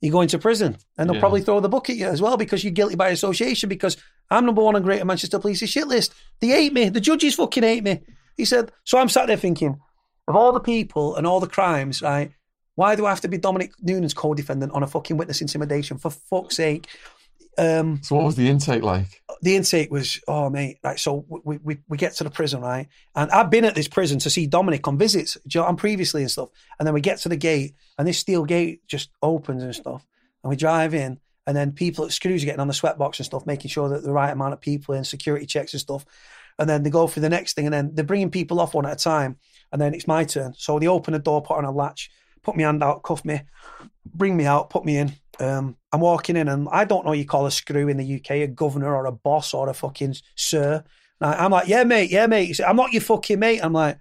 you're 0.00 0.12
going 0.12 0.28
to 0.28 0.38
prison. 0.38 0.76
And 0.98 1.08
they'll 1.08 1.16
Yeah. 1.16 1.20
probably 1.20 1.40
throw 1.40 1.60
the 1.60 1.68
book 1.68 1.88
at 1.88 1.96
you 1.96 2.06
as 2.06 2.20
well 2.20 2.36
because 2.36 2.62
you're 2.62 2.72
guilty 2.72 2.94
by 2.94 3.08
association 3.08 3.68
because 3.68 3.96
I'm 4.30 4.44
number 4.44 4.62
one 4.62 4.76
on 4.76 4.82
Greater 4.82 5.04
Manchester 5.04 5.38
Police's 5.38 5.70
shit 5.70 5.88
list. 5.88 6.12
They 6.40 6.48
hate 6.48 6.72
me. 6.72 6.90
The 6.90 7.00
judges 7.00 7.34
fucking 7.34 7.62
hate 7.62 7.84
me. 7.84 8.00
He 8.36 8.44
said, 8.44 8.70
so 8.84 8.98
I'm 8.98 9.08
sat 9.08 9.26
there 9.28 9.36
thinking, 9.36 9.80
of 10.28 10.36
all 10.36 10.52
the 10.52 10.60
people 10.60 11.16
and 11.16 11.26
all 11.26 11.40
the 11.40 11.46
crimes, 11.46 12.02
right? 12.02 12.32
Why 12.74 12.96
do 12.96 13.06
I 13.06 13.10
have 13.10 13.20
to 13.22 13.28
be 13.28 13.38
Dominic 13.38 13.72
Noonan's 13.80 14.14
co-defendant 14.14 14.72
on 14.72 14.82
a 14.82 14.86
fucking 14.86 15.16
witness 15.16 15.40
intimidation? 15.40 15.98
For 15.98 16.10
fuck's 16.10 16.56
sake. 16.56 16.88
Um, 17.56 18.00
So 18.02 18.16
what 18.16 18.24
was 18.24 18.36
the 18.36 18.48
intake 18.48 18.82
like? 18.82 19.22
the 19.42 19.56
intake 19.56 19.90
was, 19.90 20.20
oh 20.26 20.48
mate, 20.48 20.78
right. 20.82 20.98
So 20.98 21.24
we, 21.28 21.58
we 21.58 21.78
we 21.88 21.98
get 21.98 22.14
to 22.14 22.24
the 22.24 22.30
prison, 22.30 22.62
right? 22.62 22.88
And 23.14 23.30
I've 23.30 23.50
been 23.50 23.64
at 23.64 23.74
this 23.74 23.88
prison 23.88 24.18
to 24.20 24.30
see 24.30 24.46
Dominic 24.46 24.88
on 24.88 24.96
visits, 24.96 25.36
you 25.44 25.60
know, 25.60 25.66
and 25.66 25.76
previously 25.76 26.22
and 26.22 26.30
stuff. 26.30 26.48
And 26.78 26.86
then 26.86 26.94
we 26.94 27.00
get 27.00 27.18
to 27.20 27.28
the 27.28 27.36
gate, 27.36 27.74
and 27.98 28.08
this 28.08 28.18
steel 28.18 28.44
gate 28.44 28.80
just 28.88 29.10
opens 29.22 29.62
and 29.62 29.74
stuff. 29.74 30.06
And 30.42 30.50
we 30.50 30.56
drive 30.56 30.94
in, 30.94 31.20
and 31.46 31.56
then 31.56 31.72
people, 31.72 32.06
at 32.06 32.12
screws 32.12 32.42
are 32.42 32.46
getting 32.46 32.60
on 32.60 32.68
the 32.68 32.74
sweatbox 32.74 33.18
and 33.18 33.26
stuff, 33.26 33.46
making 33.46 33.70
sure 33.70 33.88
that 33.90 34.02
the 34.02 34.12
right 34.12 34.32
amount 34.32 34.54
of 34.54 34.60
people 34.60 34.94
in 34.94 35.04
security 35.04 35.46
checks 35.46 35.74
and 35.74 35.80
stuff. 35.80 36.06
And 36.58 36.68
then 36.68 36.82
they 36.82 36.90
go 36.90 37.06
for 37.06 37.20
the 37.20 37.28
next 37.28 37.54
thing, 37.54 37.66
and 37.66 37.74
then 37.74 37.94
they're 37.94 38.04
bringing 38.04 38.30
people 38.30 38.60
off 38.60 38.74
one 38.74 38.86
at 38.86 38.92
a 38.92 38.96
time. 38.96 39.36
And 39.72 39.80
then 39.80 39.92
it's 39.92 40.08
my 40.08 40.24
turn. 40.24 40.54
So 40.56 40.78
they 40.78 40.86
open 40.86 41.12
the 41.12 41.18
door, 41.18 41.42
put 41.42 41.58
on 41.58 41.64
a 41.64 41.72
latch, 41.72 42.10
put 42.44 42.56
my 42.56 42.62
hand 42.62 42.82
out, 42.82 43.02
cuff 43.02 43.24
me, 43.24 43.40
bring 44.04 44.36
me 44.36 44.44
out, 44.46 44.70
put 44.70 44.84
me 44.84 44.96
in. 44.98 45.12
Um, 45.40 45.76
I'm 45.92 46.00
walking 46.00 46.36
in, 46.36 46.48
and 46.48 46.68
I 46.70 46.84
don't 46.84 47.04
know 47.04 47.12
you 47.12 47.24
call 47.24 47.46
a 47.46 47.50
screw 47.50 47.88
in 47.88 47.96
the 47.96 48.14
UK 48.16 48.30
a 48.32 48.46
governor 48.46 48.94
or 48.94 49.06
a 49.06 49.12
boss 49.12 49.52
or 49.54 49.68
a 49.68 49.74
fucking 49.74 50.14
sir. 50.36 50.84
And 51.20 51.34
I, 51.34 51.44
I'm 51.44 51.50
like, 51.50 51.66
yeah, 51.68 51.82
mate, 51.84 52.10
yeah, 52.10 52.26
mate. 52.26 52.54
Said, 52.54 52.66
I'm 52.66 52.76
not 52.76 52.92
your 52.92 53.02
fucking 53.02 53.38
mate. 53.38 53.60
I'm 53.64 53.72
like, 53.72 53.98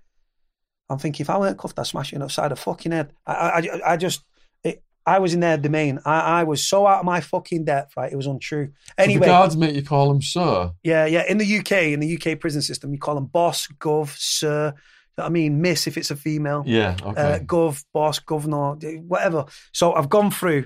I'm 0.89 1.00
thinking 1.00 1.24
if 1.24 1.30
I 1.30 1.39
weren't 1.39 1.58
cuffed, 1.58 1.80
I'd 1.80 1.88
smash 1.88 2.12
you 2.12 2.20
upside 2.20 2.28
the 2.30 2.34
side 2.34 2.52
of 2.52 2.60
fucking 2.60 2.91
head. 2.91 3.14
I, 3.26 3.34
I, 3.34 3.94
I- 3.94 3.98
just, 3.98 4.22
it, 4.64 4.84
I 5.06 5.20
was 5.20 5.34
in 5.34 5.39
their 5.39 5.58
domain. 5.58 6.00
I, 6.06 6.20
I 6.41 6.44
was 6.44 6.64
so 6.66 6.86
out 6.86 7.00
of 7.00 7.06
my 7.06 7.20
fucking 7.22 7.66
depth, 7.66 7.98
right? 7.98 8.12
It 8.12 8.16
was 8.16 8.28
untrue. 8.28 8.72
Anyway, 8.98 9.22
the 9.22 9.26
guards 9.26 9.58
mate, 9.58 9.76
you 9.76 9.82
call 9.84 10.10
them 10.10 10.22
sir. 10.22 10.72
yeah, 10.84 11.06
yeah. 11.06 11.24
In 11.28 11.39
the 11.39 11.58
UK, 11.60 11.72
in 11.94 12.00
the 12.00 12.18
UK 12.18 12.39
prison 12.39 12.62
system, 12.62 12.91
you 12.94 13.00
call 13.00 13.16
them 13.16 13.26
boss, 13.26 13.68
gov, 13.80 14.16
sir. 14.18 14.74
I 15.18 15.30
mean, 15.30 15.61
miss 15.61 15.88
if 15.88 15.97
it's 15.97 16.11
a 16.11 16.16
female 16.16 16.64
Yeah. 16.66 16.95
uh, 17.03 17.39
gov, 17.39 17.84
boss, 17.93 18.20
governor, 18.20 18.74
whatever. 19.01 19.45
So 19.72 19.93
I've 19.93 20.09
gone 20.09 20.32
through, 20.32 20.66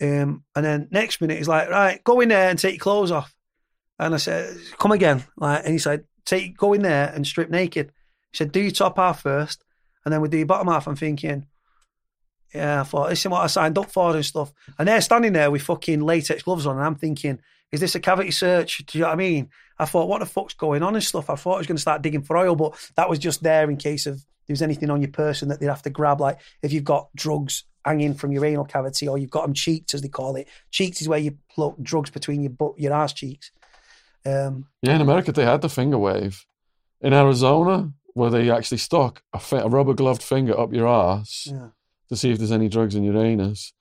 um, 0.00 0.44
and 0.54 0.64
then 0.64 0.88
next 0.90 1.20
minute 1.20 1.38
he's 1.38 1.48
like, 1.48 1.68
right, 1.68 2.02
go 2.04 2.20
in 2.20 2.28
there 2.28 2.48
and 2.50 2.58
take 2.58 2.74
your 2.74 2.80
clothes 2.80 3.10
off. 3.10 3.34
And 3.98 4.14
I 4.14 4.18
said, 4.18 4.56
come 4.78 4.92
again. 4.92 5.24
Like, 5.36 5.64
and 5.64 5.72
he 5.72 5.78
said, 5.78 6.04
take, 6.24 6.56
go 6.56 6.72
in 6.72 6.82
there 6.82 7.12
and 7.12 7.26
strip 7.26 7.50
naked. 7.50 7.90
He 8.30 8.36
said, 8.36 8.52
do 8.52 8.60
your 8.60 8.70
top 8.70 8.96
half 8.98 9.22
first, 9.22 9.64
and 10.04 10.12
then 10.12 10.20
we 10.20 10.28
do 10.28 10.36
your 10.36 10.46
bottom 10.46 10.68
half. 10.68 10.86
I'm 10.86 10.94
thinking, 10.94 11.46
yeah, 12.54 12.80
I 12.80 12.84
thought 12.84 13.10
this 13.10 13.20
is 13.24 13.28
what 13.30 13.42
I 13.42 13.46
signed 13.48 13.76
up 13.76 13.90
for 13.90 14.14
and 14.14 14.24
stuff. 14.24 14.52
And 14.78 14.86
they're 14.86 15.00
standing 15.00 15.32
there 15.32 15.50
with 15.50 15.62
fucking 15.62 16.00
latex 16.00 16.42
gloves 16.42 16.66
on, 16.66 16.76
and 16.76 16.84
I'm 16.86 16.94
thinking, 16.94 17.40
is 17.72 17.80
this 17.80 17.94
a 17.94 18.00
cavity 18.00 18.30
search? 18.30 18.78
Do 18.86 18.96
you 18.96 19.02
know 19.02 19.08
what 19.08 19.14
I 19.14 19.16
mean? 19.16 19.50
I 19.78 19.84
thought, 19.84 20.08
what 20.08 20.18
the 20.20 20.26
fuck's 20.26 20.54
going 20.54 20.82
on 20.82 20.94
and 20.94 21.04
stuff? 21.04 21.30
I 21.30 21.36
thought 21.36 21.54
I 21.54 21.58
was 21.58 21.66
going 21.66 21.76
to 21.76 21.82
start 21.82 22.02
digging 22.02 22.22
for 22.22 22.36
oil, 22.36 22.56
but 22.56 22.74
that 22.96 23.08
was 23.08 23.18
just 23.18 23.42
there 23.42 23.70
in 23.70 23.76
case 23.76 24.06
of 24.06 24.16
there 24.46 24.54
was 24.54 24.62
anything 24.62 24.90
on 24.90 25.00
your 25.00 25.10
person 25.10 25.48
that 25.48 25.60
they'd 25.60 25.66
have 25.66 25.82
to 25.82 25.90
grab. 25.90 26.20
Like 26.20 26.38
if 26.62 26.72
you've 26.72 26.84
got 26.84 27.08
drugs 27.14 27.64
hanging 27.84 28.14
from 28.14 28.32
your 28.32 28.44
anal 28.44 28.64
cavity 28.64 29.08
or 29.08 29.18
you've 29.18 29.30
got 29.30 29.42
them 29.42 29.54
cheeked, 29.54 29.94
as 29.94 30.02
they 30.02 30.08
call 30.08 30.36
it. 30.36 30.48
Cheeked 30.70 31.00
is 31.00 31.08
where 31.08 31.18
you 31.18 31.38
plug 31.50 31.82
drugs 31.82 32.10
between 32.10 32.42
your 32.42 32.50
butt, 32.50 32.78
your 32.78 32.92
ass 32.92 33.12
cheeks. 33.12 33.50
Um, 34.26 34.66
Yeah, 34.82 34.96
in 34.96 35.00
America 35.00 35.32
they 35.32 35.44
had 35.44 35.62
the 35.62 35.68
finger 35.68 35.98
wave. 35.98 36.44
In 37.00 37.12
Arizona, 37.14 37.92
where 38.14 38.30
they 38.30 38.50
actually 38.50 38.78
stuck 38.78 39.22
a, 39.32 39.38
fi- 39.38 39.60
a 39.60 39.68
rubber 39.68 39.94
gloved 39.94 40.22
finger 40.22 40.58
up 40.58 40.72
your 40.72 40.88
ass 40.88 41.48
yeah. 41.50 41.68
to 42.08 42.16
see 42.16 42.30
if 42.30 42.38
there's 42.38 42.52
any 42.52 42.68
drugs 42.68 42.94
in 42.94 43.04
your 43.04 43.16
anus, 43.16 43.72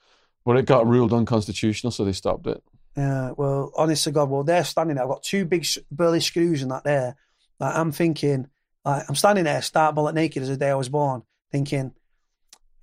but 0.45 0.58
it 0.58 0.66
got 0.66 0.88
ruled 0.88 1.12
unconstitutional, 1.12 1.91
so 1.91 2.06
they 2.06 2.14
stopped 2.14 2.45
it. 2.48 2.64
Yeah, 2.98 3.32
well, 3.38 3.72
honest 3.78 4.06
to 4.06 4.12
God, 4.12 4.30
well, 4.30 4.43
they're 4.43 4.64
standing 4.64 4.95
there. 4.95 5.06
I've 5.06 5.10
got 5.12 5.22
two 5.22 5.45
big 5.45 5.68
burly 5.91 6.20
screws 6.20 6.64
in 6.64 6.70
that 6.70 6.84
there. 6.84 7.16
Like, 7.60 7.76
I'm 7.76 7.91
thinking, 7.91 8.48
like, 8.84 9.04
I'm 9.08 9.16
standing 9.16 9.43
there, 9.43 9.62
start 9.62 9.93
bullet 9.93 10.16
naked 10.16 10.41
as 10.41 10.50
the 10.50 10.58
day 10.58 10.72
I 10.72 10.76
was 10.76 10.89
born, 10.89 11.22
thinking, 11.52 11.93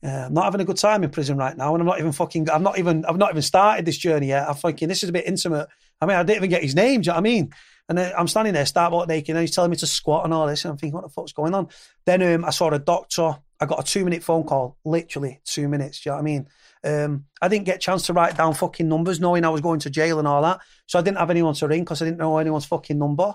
I'm 0.05 0.33
not 0.33 0.45
having 0.45 0.61
a 0.61 0.65
good 0.65 0.77
time 0.77 1.03
in 1.03 1.11
prison 1.11 1.37
right 1.37 1.57
now, 1.57 1.75
and 1.75 1.81
I'm 1.81 1.87
not 1.87 1.99
even 1.99 2.13
fucking, 2.13 2.49
I'm 2.49 2.63
not 2.63 2.79
even, 2.79 3.05
I've 3.07 3.17
not 3.17 3.31
even 3.31 3.43
started 3.43 3.87
this 3.87 3.97
journey 3.97 4.29
yet. 4.29 4.49
I'm 4.49 4.55
thinking 4.55 4.87
this 4.87 5.03
is 5.03 5.09
a 5.09 5.13
bit 5.13 5.27
intimate. 5.27 5.67
I 6.01 6.07
mean, 6.07 6.17
I 6.17 6.23
didn't 6.23 6.37
even 6.37 6.51
get 6.51 6.63
his 6.63 6.75
name. 6.75 7.01
Do 7.01 7.07
you 7.07 7.11
know 7.11 7.15
what 7.15 7.21
I 7.21 7.23
mean? 7.23 7.53
And 7.89 7.99
I'm 7.99 8.29
standing 8.29 8.55
there, 8.55 8.65
starboard 8.65 9.09
naked, 9.09 9.37
and 9.37 9.43
he's 9.43 9.55
telling 9.55 9.71
me 9.71 9.77
to 9.77 9.87
squat 9.87 10.25
and 10.25 10.33
all 10.33 10.47
this. 10.47 10.65
And 10.65 10.73
I'm 10.73 10.79
thinking, 10.79 10.95
what 10.95 11.03
the 11.03 11.11
fuck's 11.11 11.33
going 11.33 11.55
on? 11.55 11.69
Then 12.07 12.23
um, 12.23 12.45
I 12.45 12.51
saw 12.51 12.71
a 12.71 12.79
doctor. 12.79 13.37
I 13.61 13.67
got 13.67 13.81
a 13.81 13.83
two 13.83 14.05
minute 14.05 14.23
phone 14.23 14.45
call, 14.45 14.79
literally 14.85 15.41
two 15.45 15.69
minutes. 15.69 16.01
Do 16.01 16.09
you 16.09 16.13
know 16.13 16.17
what 16.17 16.23
I 16.23 16.25
mean? 16.25 16.49
Um, 16.83 17.25
I 17.43 17.49
didn't 17.49 17.67
get 17.67 17.77
a 17.77 17.81
chance 17.81 18.07
to 18.07 18.13
write 18.13 18.37
down 18.37 18.55
fucking 18.55 18.89
numbers, 18.89 19.21
knowing 19.21 19.45
I 19.45 19.51
was 19.51 19.61
going 19.61 19.81
to 19.81 19.91
jail 19.91 20.19
and 20.19 20.27
all 20.27 20.43
that. 20.43 20.61
So 20.87 20.99
I 20.99 21.03
didn't 21.03 21.19
have 21.19 21.31
anyone 21.31 21.55
to 21.55 21.69
ring 21.69 21.83
because 21.83 22.01
I 22.01 22.07
didn't 22.07 22.19
know 22.19 22.39
anyone's 22.39 22.67
fucking 22.67 22.99
number. 22.99 23.35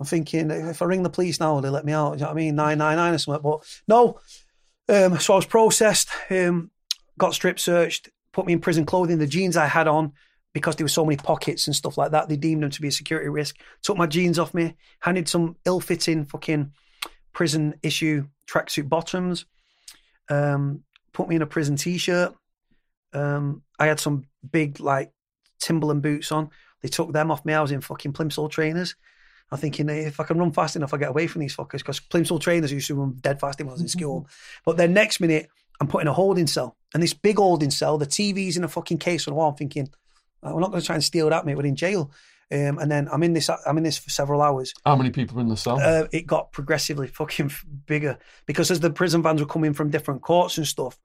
I'm 0.00 0.06
thinking, 0.06 0.50
if 0.50 0.82
I 0.82 0.84
ring 0.84 1.02
the 1.02 1.10
police 1.10 1.38
now, 1.38 1.60
they 1.60 1.68
let 1.68 1.84
me 1.84 1.92
out. 1.92 2.12
Do 2.12 2.16
you 2.18 2.20
know 2.22 2.26
what 2.28 2.32
I 2.32 2.36
mean? 2.36 2.56
999 2.56 3.14
or 3.14 3.18
something. 3.18 3.42
But 3.42 3.82
no. 3.86 4.20
Um, 4.88 5.18
so 5.20 5.34
I 5.34 5.36
was 5.36 5.46
processed, 5.46 6.08
um, 6.30 6.70
got 7.18 7.34
strip 7.34 7.60
searched, 7.60 8.10
put 8.32 8.46
me 8.46 8.52
in 8.52 8.60
prison 8.60 8.84
clothing. 8.84 9.18
The 9.18 9.28
jeans 9.28 9.56
I 9.56 9.66
had 9.66 9.86
on, 9.86 10.12
because 10.52 10.76
there 10.76 10.84
were 10.84 10.88
so 10.88 11.04
many 11.04 11.16
pockets 11.16 11.66
and 11.66 11.74
stuff 11.74 11.96
like 11.96 12.10
that, 12.10 12.28
they 12.28 12.36
deemed 12.36 12.62
them 12.62 12.70
to 12.70 12.80
be 12.80 12.88
a 12.88 12.92
security 12.92 13.28
risk. 13.28 13.56
Took 13.82 13.96
my 13.96 14.06
jeans 14.06 14.38
off 14.38 14.54
me, 14.54 14.76
handed 15.00 15.28
some 15.28 15.56
ill 15.64 15.80
fitting 15.80 16.26
fucking 16.26 16.72
prison 17.32 17.74
issue 17.82 18.26
tracksuit 18.46 18.88
bottoms, 18.88 19.46
um, 20.28 20.82
put 21.12 21.28
me 21.28 21.36
in 21.36 21.42
a 21.42 21.46
prison 21.46 21.76
t 21.76 21.98
shirt. 21.98 22.34
Um, 23.12 23.62
I 23.78 23.86
had 23.86 24.00
some 24.00 24.24
big, 24.50 24.80
like, 24.80 25.12
Timberland 25.58 26.02
boots 26.02 26.32
on. 26.32 26.50
They 26.82 26.88
took 26.88 27.12
them 27.12 27.30
off 27.30 27.44
me. 27.44 27.54
I 27.54 27.62
was 27.62 27.72
in 27.72 27.80
fucking 27.80 28.12
plimsoll 28.12 28.50
trainers. 28.50 28.96
I'm 29.50 29.58
thinking 29.58 29.88
if 29.90 30.18
I 30.18 30.24
can 30.24 30.38
run 30.38 30.52
fast 30.52 30.76
enough, 30.76 30.94
I 30.94 30.96
get 30.96 31.10
away 31.10 31.26
from 31.26 31.40
these 31.40 31.54
fuckers 31.54 31.78
because 31.78 32.00
plimsoll 32.00 32.40
trainers 32.40 32.72
used 32.72 32.86
to 32.88 32.94
run 32.94 33.18
dead 33.20 33.38
fast 33.38 33.58
when 33.58 33.68
I 33.68 33.72
was 33.72 33.82
in 33.82 33.88
school. 33.88 34.26
But 34.64 34.78
then 34.78 34.94
next 34.94 35.20
minute, 35.20 35.48
I'm 35.80 35.88
put 35.88 36.00
in 36.00 36.08
a 36.08 36.12
holding 36.12 36.46
cell. 36.46 36.76
And 36.94 37.02
this 37.02 37.12
big 37.12 37.36
holding 37.36 37.70
cell, 37.70 37.98
the 37.98 38.06
TV's 38.06 38.56
in 38.56 38.64
a 38.64 38.68
fucking 38.68 38.98
case 38.98 39.28
on 39.28 39.32
the 39.32 39.36
wall. 39.36 39.50
I'm 39.50 39.56
thinking, 39.56 39.90
we're 40.42 40.60
not 40.60 40.70
going 40.70 40.80
to 40.80 40.86
try 40.86 40.96
and 40.96 41.04
steal 41.04 41.30
that, 41.30 41.46
mate. 41.46 41.56
We're 41.56 41.66
in 41.66 41.76
jail. 41.76 42.10
Um, 42.52 42.78
and 42.78 42.90
then 42.90 43.08
I'm 43.10 43.22
in 43.22 43.32
this. 43.32 43.48
I'm 43.48 43.78
in 43.78 43.84
this 43.84 43.96
for 43.96 44.10
several 44.10 44.42
hours. 44.42 44.74
How 44.84 44.96
many 44.96 45.10
people 45.10 45.40
in 45.40 45.48
the 45.48 45.56
cell? 45.56 45.80
Uh, 45.80 46.06
it 46.12 46.26
got 46.26 46.52
progressively 46.52 47.06
fucking 47.06 47.50
bigger 47.86 48.18
because 48.44 48.70
as 48.70 48.80
the 48.80 48.90
prison 48.90 49.22
vans 49.22 49.40
were 49.40 49.46
coming 49.46 49.72
from 49.72 49.88
different 49.88 50.20
courts 50.20 50.58
and 50.58 50.66
stuff, 50.66 50.98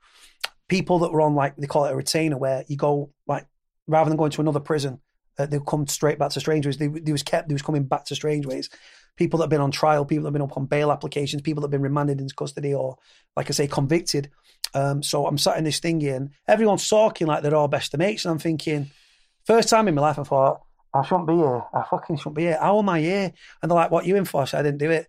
people 0.68 1.00
that 1.00 1.12
were 1.12 1.22
on 1.22 1.36
like 1.36 1.56
they 1.56 1.68
call 1.68 1.86
it 1.86 1.94
a 1.94 1.96
retainer, 1.96 2.38
where 2.38 2.66
you 2.68 2.76
go 2.76 3.12
like 3.28 3.48
rather 3.88 4.10
than 4.10 4.18
going 4.18 4.32
to 4.32 4.42
another 4.42 4.60
prison, 4.60 5.00
uh, 5.40 5.46
they'll 5.46 5.62
come 5.62 5.88
straight 5.88 6.20
back 6.20 6.32
to 6.32 6.40
Strangeways. 6.42 6.78
They, 6.78 6.88
they 6.88 7.14
was 7.14 7.24
kept. 7.24 7.48
They 7.48 7.56
was 7.56 7.62
coming 7.62 7.84
back 7.84 8.06
to 8.06 8.16
Strangeways. 8.16 8.70
People 9.16 9.38
that 9.38 9.46
have 9.46 9.50
been 9.50 9.62
on 9.62 9.72
trial, 9.72 10.04
people 10.06 10.24
that 10.24 10.28
have 10.28 10.34
been 10.34 10.42
up 10.42 10.58
on 10.58 10.66
bail 10.66 10.92
applications, 10.92 11.42
people 11.42 11.62
that 11.62 11.68
have 11.68 11.72
been 11.72 11.82
remanded 11.82 12.20
into 12.20 12.36
custody 12.36 12.74
or, 12.74 12.98
like 13.36 13.50
I 13.50 13.54
say, 13.54 13.68
convicted. 13.68 14.30
Um, 14.74 15.02
so 15.02 15.26
I'm 15.26 15.38
sat 15.38 15.58
in 15.58 15.64
this 15.64 15.80
thing 15.80 16.02
here, 16.02 16.16
and 16.16 16.32
everyone's 16.48 16.88
talking 16.88 17.26
like 17.26 17.42
they're 17.42 17.56
all 17.56 17.70
best 17.70 17.94
of 17.94 18.00
mates, 18.00 18.26
and 18.26 18.34
I'm 18.34 18.40
thinking, 18.40 18.92
first 19.48 19.70
time 19.70 19.88
in 19.88 19.96
my 19.96 20.02
life, 20.02 20.20
I 20.20 20.24
thought 20.24 20.62
I 20.94 21.04
shouldn't 21.04 21.28
be 21.28 21.36
here. 21.36 21.64
I 21.74 21.84
fucking 21.90 22.18
shouldn't 22.18 22.36
be 22.36 22.44
here. 22.44 22.58
How 22.60 22.80
am 22.80 22.90
I 22.90 23.00
here? 23.00 23.32
And 23.62 23.72
they're 23.72 23.76
like, 23.76 23.92
"What 23.92 24.06
you 24.06 24.16
in 24.16 24.26
for?" 24.26 24.42
I 24.42 24.46
said, 24.46 24.60
"I 24.60 24.64
didn't 24.64 24.80
do 24.80 24.92
it." 24.92 25.08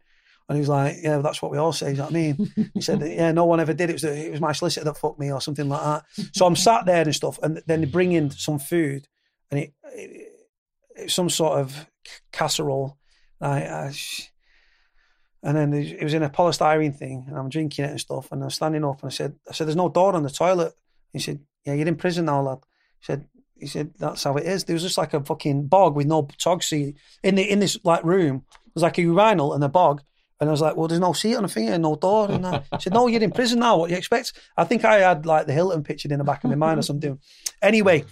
And 0.49 0.57
he 0.57 0.61
was 0.61 0.69
like, 0.69 0.97
"Yeah, 1.03 1.19
that's 1.19 1.43
what 1.43 1.51
we 1.51 1.59
all 1.59 1.73
say." 1.73 1.91
You 1.91 1.97
know 1.97 2.05
what 2.05 2.13
I 2.13 2.15
mean? 2.15 2.71
he 2.75 2.81
said, 2.81 3.01
"Yeah, 3.07 3.33
no 3.33 3.45
one 3.45 3.61
ever 3.61 3.75
did. 3.75 3.91
It 3.91 3.95
was 3.95 4.03
the, 4.03 4.27
it 4.27 4.31
was 4.31 4.41
my 4.41 4.53
solicitor 4.53 4.85
that 4.85 4.97
fucked 4.97 5.19
me 5.19 5.33
or 5.33 5.41
something 5.41 5.69
like 5.69 5.83
that." 5.83 6.05
So 6.33 6.47
I'm 6.47 6.57
sat 6.57 6.87
there 6.87 7.03
and 7.03 7.15
stuff, 7.15 7.39
and 7.43 7.63
then 7.67 7.81
they 7.81 7.87
bring 7.87 8.13
in 8.13 8.31
some 8.31 8.59
food, 8.59 9.09
and 9.51 9.61
it, 9.61 9.75
it 9.95 10.33
it's 10.97 11.15
some 11.15 11.31
sort 11.31 11.59
of 11.59 11.87
casserole. 12.33 12.97
I, 13.41 13.63
I, 13.63 13.93
and 15.45 15.57
then 15.57 15.73
it 15.73 16.03
was 16.03 16.15
in 16.15 16.25
a 16.25 16.31
polystyrene 16.31 16.97
thing, 16.97 17.25
and 17.29 17.39
I'm 17.39 17.49
drinking 17.49 17.85
it 17.85 17.91
and 17.93 18.01
stuff. 18.01 18.33
And 18.33 18.43
I'm 18.43 18.51
standing 18.51 18.85
up, 18.85 19.03
and 19.03 19.11
I 19.11 19.15
said, 19.15 19.37
"I 19.49 19.53
said, 19.53 19.67
there's 19.67 19.77
no 19.77 19.89
door 19.89 20.15
on 20.15 20.23
the 20.23 20.31
toilet." 20.31 20.75
He 21.13 21.19
said, 21.19 21.41
"Yeah, 21.65 21.75
you're 21.75 21.89
in 21.89 21.97
prison 21.97 22.25
now, 22.25 22.43
lad." 22.43 22.59
He 23.01 23.05
said, 23.05 23.29
"He 23.61 23.67
said 23.67 23.93
that's 23.99 24.25
how 24.25 24.37
it 24.37 24.47
is." 24.47 24.65
There 24.65 24.75
was 24.75 24.83
just 24.83 24.99
like 24.99 25.15
a 25.15 25.23
fucking 25.23 25.67
bog 25.67 25.97
with 25.97 26.07
no 26.07 26.29
tog 26.39 26.63
seat 26.63 26.97
in 27.23 27.35
the 27.35 27.43
in 27.43 27.61
this 27.61 27.79
like 27.85 28.05
room. 28.05 28.45
It 28.67 28.75
was 28.75 28.83
like 28.83 28.99
a 28.99 29.03
urinal 29.03 29.55
and 29.55 29.65
a 29.65 29.69
bog. 29.69 30.03
And 30.41 30.49
I 30.49 30.53
was 30.53 30.61
like, 30.61 30.77
well, 30.77 30.87
there's 30.87 31.01
no 31.01 31.13
seat 31.13 31.35
on 31.35 31.43
the 31.43 31.49
thing 31.49 31.69
and 31.69 31.83
no 31.83 31.97
door. 31.97 32.31
And 32.31 32.47
I 32.47 32.63
said, 32.79 32.93
no, 32.95 33.09
you're 33.09 33.21
in 33.21 33.33
prison 33.33 33.59
now. 33.59 33.77
What 33.77 33.89
do 33.89 33.95
you 33.95 33.99
expect? 33.99 34.35
I 34.57 34.63
think 34.63 34.85
I 34.85 35.01
had 35.01 35.27
like 35.27 35.47
the 35.47 35.53
Hilton 35.53 35.83
pictured 35.83 36.13
in 36.13 36.19
the 36.19 36.25
back 36.25 36.45
of 36.45 36.51
my 36.51 36.57
mind 36.57 36.79
or 36.79 36.83
something. 36.83 37.19
Anyway, 37.61 38.05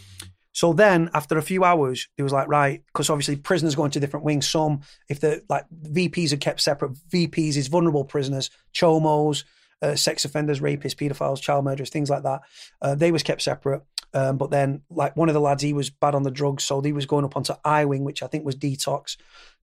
so 0.56 0.72
then 0.72 1.10
after 1.14 1.36
a 1.36 1.42
few 1.42 1.64
hours, 1.64 2.08
it 2.16 2.22
was 2.22 2.32
like, 2.32 2.48
right, 2.48 2.82
because 2.86 3.10
obviously 3.10 3.36
prisoners 3.36 3.74
go 3.74 3.84
into 3.84 4.00
different 4.00 4.24
wings. 4.24 4.48
Some, 4.48 4.80
if 5.08 5.20
the 5.20 5.44
like 5.48 5.66
VPs 5.70 6.32
are 6.32 6.38
kept 6.38 6.62
separate, 6.62 6.94
VPs 7.12 7.56
is 7.56 7.68
vulnerable 7.68 8.04
prisoners, 8.04 8.50
chomos, 8.74 9.44
uh, 9.82 9.94
sex 9.94 10.24
offenders, 10.24 10.60
rapists, 10.60 10.96
paedophiles, 10.96 11.42
child 11.42 11.64
murderers, 11.64 11.90
things 11.90 12.08
like 12.08 12.22
that. 12.22 12.40
Uh, 12.80 12.94
they 12.94 13.12
was 13.12 13.22
kept 13.22 13.42
separate. 13.42 13.82
Um, 14.16 14.38
but 14.38 14.50
then, 14.50 14.80
like 14.88 15.14
one 15.14 15.28
of 15.28 15.34
the 15.34 15.40
lads, 15.42 15.62
he 15.62 15.74
was 15.74 15.90
bad 15.90 16.14
on 16.14 16.22
the 16.22 16.30
drugs, 16.30 16.64
so 16.64 16.80
he 16.80 16.94
was 16.94 17.04
going 17.04 17.26
up 17.26 17.36
onto 17.36 17.52
I 17.66 17.84
wing, 17.84 18.02
which 18.02 18.22
I 18.22 18.26
think 18.28 18.46
was 18.46 18.56
detox. 18.56 19.18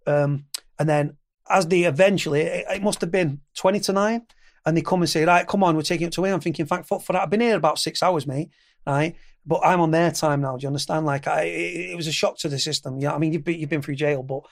Um, 0.06 0.45
and 0.78 0.88
then, 0.88 1.18
as 1.49 1.68
they 1.68 1.86
eventually, 1.86 2.41
it, 2.41 2.66
it, 2.70 2.84
must 2.84 3.01
have 3.01 3.10
been 3.10 3.41
twenty 3.58 3.80
to 3.80 3.93
nine, 3.93 4.28
and 4.64 4.78
they 4.78 4.84
come 4.84 5.01
and 5.01 5.10
say, 5.10 5.26
"Right, 5.26 5.47
come 5.47 5.64
on, 5.64 5.76
we're 5.76 5.82
taking 5.82 6.06
it 6.06 6.14
to 6.14 6.22
wing." 6.22 6.34
I'm 6.34 6.39
thinking, 6.39 6.68
"Thank 6.68 6.86
fuck 6.86 7.01
for 7.01 7.14
that." 7.14 7.24
I've 7.24 7.32
been 7.32 7.41
here 7.41 7.56
about 7.56 7.80
six 7.80 8.04
hours, 8.04 8.28
mate. 8.28 8.51
Right, 8.86 9.16
but 9.43 9.62
I'm 9.64 9.82
on 9.82 9.89
their 9.89 10.12
time 10.12 10.41
now. 10.41 10.56
Do 10.56 10.64
you 10.64 10.68
understand? 10.68 11.08
Like, 11.08 11.28
I, 11.28 11.45
it, 11.45 11.91
it 11.91 11.95
was 11.95 12.06
a 12.06 12.12
shock 12.12 12.38
to 12.39 12.49
the 12.49 12.60
system. 12.60 12.99
Yeah, 12.99 13.16
I 13.16 13.18
mean, 13.18 13.34
you've 13.34 13.43
been, 13.43 13.60
you've 13.60 13.72
been 13.72 13.82
through 13.82 13.95
jail, 13.95 14.22
but 14.22 14.43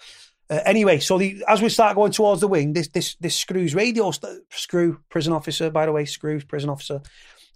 uh, 0.49 0.61
anyway, 0.65 0.99
so 0.99 1.19
the, 1.19 1.43
as 1.47 1.61
we 1.61 1.69
start 1.69 1.95
going 1.95 2.11
towards 2.11 2.41
the 2.41 2.47
wing, 2.47 2.73
this 2.73 2.87
this 2.87 3.15
this 3.19 3.35
screws 3.35 3.75
radio 3.75 4.09
st- 4.09 4.41
screw 4.49 4.99
prison 5.09 5.31
officer, 5.31 5.69
by 5.69 5.85
the 5.85 5.91
way, 5.91 6.05
screws 6.05 6.43
prison 6.43 6.71
officer. 6.71 7.01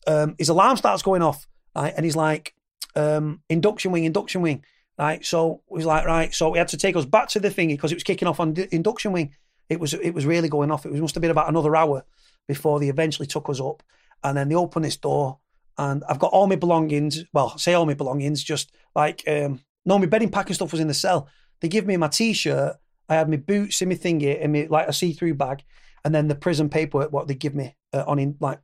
Um, 0.06 0.36
his 0.38 0.50
alarm 0.50 0.78
starts 0.78 1.02
going 1.02 1.24
off, 1.24 1.48
right, 1.76 1.94
and 1.96 2.06
he's 2.06 2.16
like, 2.16 2.54
um, 2.96 3.42
induction 3.50 3.92
wing, 3.92 4.06
induction 4.06 4.42
wing, 4.42 4.64
right. 4.98 5.26
So 5.26 5.62
he's 5.76 5.86
like, 5.86 6.06
right. 6.06 6.34
So 6.34 6.54
he 6.54 6.60
had 6.60 6.70
to 6.70 6.78
take 6.78 6.96
us 6.96 7.06
back 7.06 7.30
to 7.30 7.40
the 7.40 7.50
thingy 7.50 7.70
because 7.70 7.92
it 7.92 7.96
was 7.96 8.04
kicking 8.04 8.28
off 8.28 8.40
on 8.40 8.56
induction 8.72 9.12
wing. 9.12 9.36
It 9.70 9.80
was 9.80 9.94
it 9.94 10.14
was 10.14 10.26
really 10.26 10.50
going 10.50 10.72
off. 10.72 10.86
It 10.86 10.92
was, 10.92 11.02
must 11.02 11.16
have 11.16 11.22
been 11.22 11.32
about 11.32 11.50
another 11.50 11.76
hour 11.76 12.06
before 12.48 12.80
they 12.80 12.90
eventually 12.90 13.28
took 13.28 13.50
us 13.50 13.60
up, 13.60 13.84
and 14.24 14.38
then 14.38 14.50
they 14.50 14.56
opened 14.56 14.86
this 14.86 14.98
door 14.98 15.40
and 15.78 16.04
I've 16.08 16.20
got 16.20 16.32
all 16.32 16.48
my 16.48 16.56
belongings. 16.56 17.24
Well, 17.34 17.58
say 17.58 17.74
all 17.74 17.86
my 17.86 17.94
belongings, 17.94 18.44
just 18.44 18.72
like 18.96 19.24
um, 19.28 19.62
no, 19.86 20.00
my 20.00 20.06
bedding 20.06 20.32
pack 20.32 20.48
and 20.48 20.56
stuff 20.56 20.72
was 20.72 20.82
in 20.82 20.88
the 20.88 20.94
cell. 20.94 21.28
They 21.62 21.68
give 21.68 21.86
me 21.86 21.98
my 21.98 22.08
t-shirt. 22.08 22.76
I 23.08 23.16
had 23.16 23.30
my 23.30 23.38
boots 23.38 23.82
in 23.82 23.90
my 23.90 23.96
thingy 23.96 24.42
and 24.42 24.52
me 24.52 24.68
like 24.68 24.88
a 24.88 24.94
see-through 24.94 25.36
bag, 25.36 25.64
and 26.04 26.14
then 26.14 26.28
the 26.28 26.36
prison 26.36 26.70
paperwork 26.70 27.12
what 27.12 27.28
they 27.28 27.36
give 27.36 27.56
me 27.56 27.76
uh, 27.94 28.04
on 28.08 28.20
in 28.20 28.38
like 28.40 28.60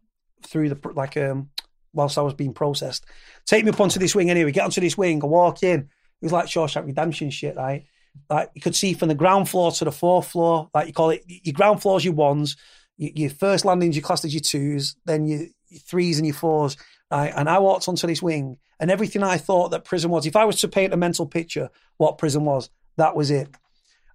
through 0.45 0.69
the 0.69 0.93
like 0.93 1.17
um 1.17 1.49
whilst 1.93 2.17
I 2.17 2.21
was 2.21 2.33
being 2.33 2.53
processed. 2.53 3.05
Take 3.45 3.65
me 3.65 3.71
up 3.71 3.79
onto 3.79 3.99
this 3.99 4.15
wing 4.15 4.29
anyway. 4.29 4.51
Get 4.51 4.63
onto 4.63 4.81
this 4.81 4.97
wing. 4.97 5.21
I 5.23 5.27
walk 5.27 5.63
in. 5.63 5.79
It 5.79 6.25
was 6.25 6.31
like 6.31 6.45
Shawshank 6.45 6.85
Redemption 6.85 7.29
shit, 7.29 7.55
right? 7.55 7.85
Like 8.29 8.51
you 8.53 8.61
could 8.61 8.75
see 8.75 8.93
from 8.93 9.09
the 9.09 9.15
ground 9.15 9.49
floor 9.49 9.71
to 9.71 9.85
the 9.85 9.91
fourth 9.91 10.27
floor. 10.27 10.69
Like 10.73 10.87
you 10.87 10.93
call 10.93 11.09
it, 11.09 11.23
your 11.27 11.53
ground 11.53 11.81
floors 11.81 12.05
your 12.05 12.13
ones, 12.13 12.57
your, 12.97 13.11
your 13.15 13.29
first 13.29 13.65
landings 13.65 13.95
your 13.95 14.03
classed 14.03 14.25
as 14.25 14.33
your 14.33 14.41
twos, 14.41 14.95
then 15.05 15.25
your, 15.25 15.39
your 15.69 15.79
threes 15.79 16.17
and 16.17 16.27
your 16.27 16.35
fours. 16.35 16.77
Right? 17.09 17.33
And 17.35 17.49
I 17.49 17.59
walked 17.59 17.87
onto 17.87 18.07
this 18.07 18.21
wing, 18.21 18.57
and 18.79 18.89
everything 18.89 19.23
I 19.23 19.37
thought 19.37 19.71
that 19.71 19.83
prison 19.83 20.11
was, 20.11 20.25
if 20.25 20.35
I 20.35 20.45
was 20.45 20.57
to 20.61 20.67
paint 20.67 20.93
a 20.93 20.97
mental 20.97 21.25
picture 21.25 21.69
what 21.97 22.17
prison 22.17 22.45
was, 22.45 22.69
that 22.97 23.15
was 23.15 23.31
it. 23.31 23.49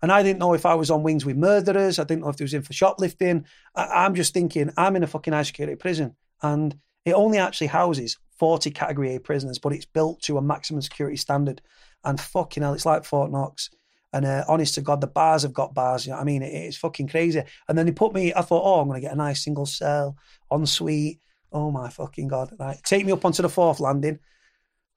And 0.02 0.12
I 0.12 0.22
didn't 0.22 0.38
know 0.38 0.54
if 0.54 0.66
I 0.66 0.74
was 0.74 0.90
on 0.90 1.02
wings 1.02 1.24
with 1.24 1.36
murderers. 1.36 1.98
I 1.98 2.04
didn't 2.04 2.22
know 2.22 2.28
if 2.28 2.40
it 2.40 2.44
was 2.44 2.54
in 2.54 2.62
for 2.62 2.72
shoplifting. 2.72 3.46
I, 3.74 4.04
am 4.04 4.14
just 4.14 4.34
thinking, 4.34 4.72
I'm 4.76 4.96
in 4.96 5.02
a 5.02 5.06
fucking 5.06 5.32
high 5.32 5.42
security 5.42 5.76
prison. 5.76 6.14
And 6.42 6.76
it 7.06 7.12
only 7.12 7.38
actually 7.38 7.68
houses 7.68 8.18
40 8.38 8.70
category 8.72 9.14
A 9.14 9.20
prisoners, 9.20 9.58
but 9.58 9.72
it's 9.72 9.86
built 9.86 10.20
to 10.22 10.36
a 10.36 10.42
maximum 10.42 10.82
security 10.82 11.16
standard. 11.16 11.62
And 12.04 12.20
fucking 12.20 12.62
hell, 12.62 12.74
it's 12.74 12.84
like 12.84 13.04
Fort 13.04 13.30
Knox. 13.30 13.70
And 14.12 14.26
uh, 14.26 14.44
honest 14.46 14.74
to 14.74 14.82
God, 14.82 15.00
the 15.00 15.06
bars 15.06 15.42
have 15.42 15.54
got 15.54 15.74
bars. 15.74 16.06
You 16.06 16.10
know 16.10 16.16
what 16.16 16.22
I 16.22 16.26
mean? 16.26 16.42
It, 16.42 16.52
it's 16.52 16.76
fucking 16.76 17.08
crazy. 17.08 17.42
And 17.68 17.78
then 17.78 17.86
they 17.86 17.92
put 17.92 18.12
me, 18.12 18.34
I 18.34 18.42
thought, 18.42 18.62
oh, 18.62 18.80
I'm 18.80 18.88
going 18.88 19.00
to 19.00 19.06
get 19.06 19.14
a 19.14 19.16
nice 19.16 19.42
single 19.42 19.66
cell, 19.66 20.16
ensuite. 20.50 21.20
Oh 21.52 21.70
my 21.70 21.88
fucking 21.88 22.28
god! 22.28 22.52
Take 22.84 23.06
me 23.06 23.12
up 23.12 23.24
onto 23.24 23.40
the 23.40 23.48
fourth 23.48 23.78
landing, 23.78 24.18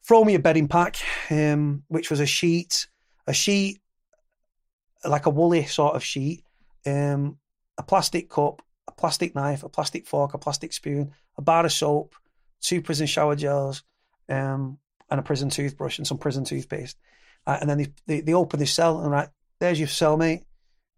throw 0.06 0.24
me 0.26 0.34
a 0.34 0.40
bedding 0.40 0.68
pack, 0.68 0.98
um, 1.30 1.84
which 1.88 2.10
was 2.10 2.20
a 2.20 2.26
sheet, 2.26 2.88
a 3.28 3.34
sheet 3.34 3.80
like 5.06 5.26
a 5.26 5.30
woolly 5.30 5.66
sort 5.66 5.96
of 5.96 6.04
sheet, 6.04 6.44
um, 6.86 7.38
a 7.78 7.84
plastic 7.84 8.30
cup, 8.30 8.62
a 8.88 8.92
plastic 8.92 9.36
knife, 9.36 9.64
a 9.64 9.70
plastic 9.70 10.08
fork, 10.08 10.34
a 10.34 10.38
plastic 10.38 10.74
spoon, 10.74 11.12
a 11.40 11.42
bar 11.42 11.66
of 11.66 11.72
soap, 11.74 12.14
two 12.62 12.84
prison 12.84 13.08
shower 13.08 13.36
gels, 13.36 13.82
um, 14.30 14.78
and 15.10 15.20
a 15.20 15.24
prison 15.24 15.50
toothbrush 15.50 15.98
and 15.98 16.06
some 16.06 16.20
prison 16.20 16.44
toothpaste. 16.44 16.96
Uh, 17.48 17.58
and 17.60 17.68
then 17.68 17.80
they, 17.80 17.88
they, 18.06 18.22
they 18.22 18.34
open 18.36 18.60
this 18.60 18.72
cell 18.74 19.00
and 19.00 19.10
right, 19.10 19.30
there's 19.60 19.80
your 19.80 19.88
cellmate. 19.88 20.44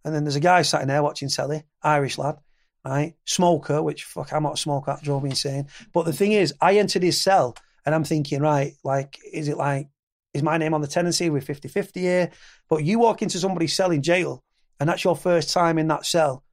And 0.03 0.13
then 0.13 0.25
there's 0.25 0.35
a 0.35 0.41
guy 0.41 0.63
sat 0.63 0.81
in 0.81 0.89
there 0.89 1.03
watching 1.03 1.29
telly, 1.29 1.63
Irish 1.81 2.17
lad 2.17 2.39
right? 2.85 3.13
Smoker, 3.25 3.81
which 3.81 4.03
fuck, 4.03 4.33
I'm 4.33 4.43
not 4.43 4.53
a 4.53 4.57
smoker, 4.57 4.91
that 4.91 5.03
drove 5.03 5.23
me 5.23 5.31
insane. 5.31 5.67
But 5.93 6.05
the 6.05 6.13
thing 6.13 6.31
is, 6.31 6.53
I 6.61 6.77
entered 6.77 7.03
his 7.03 7.21
cell 7.21 7.55
and 7.85 7.93
I'm 7.93 8.03
thinking, 8.03 8.41
right, 8.41 8.73
like, 8.83 9.19
is 9.31 9.47
it 9.47 9.57
like, 9.57 9.87
is 10.33 10.43
my 10.43 10.57
name 10.57 10.73
on 10.73 10.81
the 10.81 10.87
tenancy 10.87 11.29
with 11.29 11.45
50 11.45 11.67
50 11.67 11.99
here? 11.99 12.31
But 12.69 12.83
you 12.83 12.99
walk 12.99 13.21
into 13.21 13.37
somebody's 13.37 13.73
cell 13.75 13.91
in 13.91 14.01
jail 14.01 14.43
and 14.79 14.89
that's 14.89 15.03
your 15.03 15.15
first 15.15 15.53
time 15.53 15.77
in 15.77 15.87
that 15.89 16.05
cell. 16.05 16.43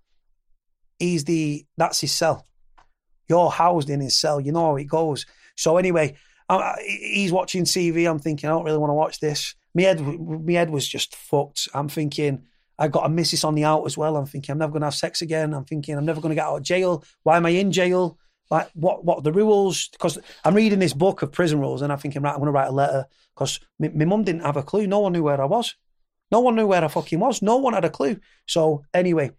He's 0.98 1.24
the, 1.24 1.64
that's 1.76 2.00
his 2.00 2.12
cell. 2.12 2.46
You're 3.28 3.50
housed 3.50 3.90
in 3.90 4.00
his 4.00 4.18
cell. 4.18 4.40
You 4.40 4.52
know 4.52 4.66
how 4.66 4.76
it 4.76 4.84
goes. 4.84 5.26
So 5.56 5.76
anyway, 5.76 6.16
I, 6.48 6.74
he's 6.80 7.32
watching 7.32 7.64
TV. 7.64 8.08
I'm 8.08 8.18
thinking, 8.18 8.48
I 8.48 8.52
don't 8.52 8.64
really 8.64 8.78
want 8.78 8.90
to 8.90 8.94
watch 8.94 9.20
this. 9.20 9.54
my 9.74 9.82
head, 9.82 10.00
my 10.00 10.52
head 10.52 10.70
was 10.70 10.88
just 10.88 11.14
fucked. 11.14 11.68
I'm 11.74 11.88
thinking, 11.88 12.44
I've 12.78 12.92
got 12.92 13.06
a 13.06 13.08
missus 13.08 13.44
on 13.44 13.54
the 13.54 13.64
out 13.64 13.84
as 13.84 13.98
well. 13.98 14.16
I'm 14.16 14.26
thinking, 14.26 14.52
I'm 14.52 14.58
never 14.58 14.72
going 14.72 14.82
to 14.82 14.86
have 14.86 14.94
sex 14.94 15.20
again. 15.20 15.52
I'm 15.52 15.64
thinking, 15.64 15.96
I'm 15.96 16.06
never 16.06 16.20
going 16.20 16.30
to 16.30 16.36
get 16.36 16.46
out 16.46 16.56
of 16.56 16.62
jail. 16.62 17.04
Why 17.24 17.36
am 17.36 17.46
I 17.46 17.50
in 17.50 17.72
jail? 17.72 18.18
Like, 18.50 18.70
what, 18.74 19.04
what 19.04 19.18
are 19.18 19.22
the 19.22 19.32
rules? 19.32 19.88
Because 19.88 20.18
I'm 20.44 20.54
reading 20.54 20.78
this 20.78 20.94
book 20.94 21.22
of 21.22 21.32
prison 21.32 21.60
rules 21.60 21.82
and 21.82 21.92
I'm 21.92 21.98
thinking, 21.98 22.22
right, 22.22 22.32
I'm 22.32 22.38
going 22.38 22.46
to 22.46 22.52
write 22.52 22.68
a 22.68 22.72
letter 22.72 23.06
because 23.34 23.60
my, 23.78 23.88
my 23.88 24.04
mum 24.04 24.24
didn't 24.24 24.42
have 24.42 24.56
a 24.56 24.62
clue. 24.62 24.86
No 24.86 25.00
one 25.00 25.12
knew 25.12 25.22
where 25.22 25.40
I 25.40 25.44
was. 25.44 25.74
No 26.30 26.40
one 26.40 26.56
knew 26.56 26.66
where 26.66 26.84
I 26.84 26.88
fucking 26.88 27.18
was. 27.18 27.42
No 27.42 27.56
one 27.56 27.74
had 27.74 27.84
a 27.84 27.90
clue. 27.90 28.20
So, 28.46 28.84
anyway, 28.94 29.32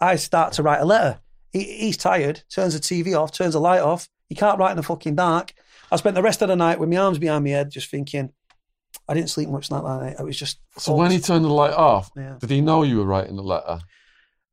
I 0.00 0.16
start 0.16 0.54
to 0.54 0.62
write 0.62 0.80
a 0.80 0.84
letter. 0.84 1.20
He, 1.54 1.62
he's 1.62 1.96
tired, 1.96 2.42
turns 2.50 2.74
the 2.74 2.80
TV 2.80 3.18
off, 3.18 3.32
turns 3.32 3.54
the 3.54 3.60
light 3.60 3.80
off. 3.80 4.08
He 4.28 4.34
can't 4.34 4.58
write 4.58 4.72
in 4.72 4.76
the 4.76 4.82
fucking 4.82 5.14
dark. 5.14 5.54
I 5.90 5.96
spent 5.96 6.16
the 6.16 6.22
rest 6.22 6.42
of 6.42 6.48
the 6.48 6.56
night 6.56 6.78
with 6.80 6.88
my 6.90 6.96
arms 6.96 7.18
behind 7.18 7.44
my 7.44 7.50
head, 7.50 7.70
just 7.70 7.90
thinking. 7.90 8.30
I 9.08 9.14
didn't 9.14 9.30
sleep 9.30 9.48
much 9.48 9.68
that 9.68 9.82
night. 9.84 10.16
I 10.18 10.22
was 10.22 10.36
just. 10.38 10.58
So 10.78 10.94
when 10.96 11.10
he 11.10 11.18
turned 11.20 11.44
the 11.44 11.48
light 11.48 11.72
off, 11.74 12.10
Yeah. 12.16 12.36
did 12.40 12.50
he 12.50 12.60
know 12.60 12.82
you 12.82 12.98
were 12.98 13.04
writing 13.04 13.36
the 13.36 13.42
letter? 13.42 13.78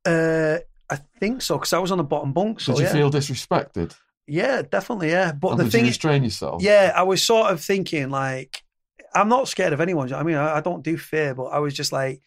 Uh, 0.04 0.58
I 0.90 0.98
think 1.20 1.42
so 1.42 1.56
because 1.58 1.72
I 1.72 1.78
was 1.78 1.90
on 1.90 1.98
the 1.98 2.04
bottom 2.04 2.32
bunk. 2.32 2.60
So 2.60 2.72
Did 2.72 2.80
you 2.80 2.86
yeah, 2.86 2.92
feel 2.92 3.10
disrespected? 3.10 3.94
yeah, 4.26 4.62
definitely, 4.62 5.10
yeah. 5.10 5.32
But 5.32 5.50
and 5.52 5.60
the 5.60 5.64
did 5.64 5.72
thing 5.72 5.80
you 5.84 5.88
is, 5.90 5.94
restrain 5.96 6.22
yourself? 6.24 6.62
yeah, 6.62 6.92
I 6.94 7.02
was 7.02 7.22
sort 7.22 7.50
of 7.50 7.60
thinking 7.60 8.10
like, 8.10 8.62
I'm 9.14 9.28
not 9.28 9.48
scared 9.48 9.72
of 9.72 9.80
anyone. 9.80 10.06
do 10.06 10.10
you 10.10 10.12
know 10.18 10.24
what 10.24 10.34
I 10.34 10.36
mean, 10.36 10.36
I, 10.36 10.56
I 10.58 10.60
don't 10.60 10.82
do 10.84 10.96
fear, 10.98 11.34
but 11.34 11.44
I 11.46 11.58
was 11.60 11.74
just 11.74 11.92
like, 11.92 12.20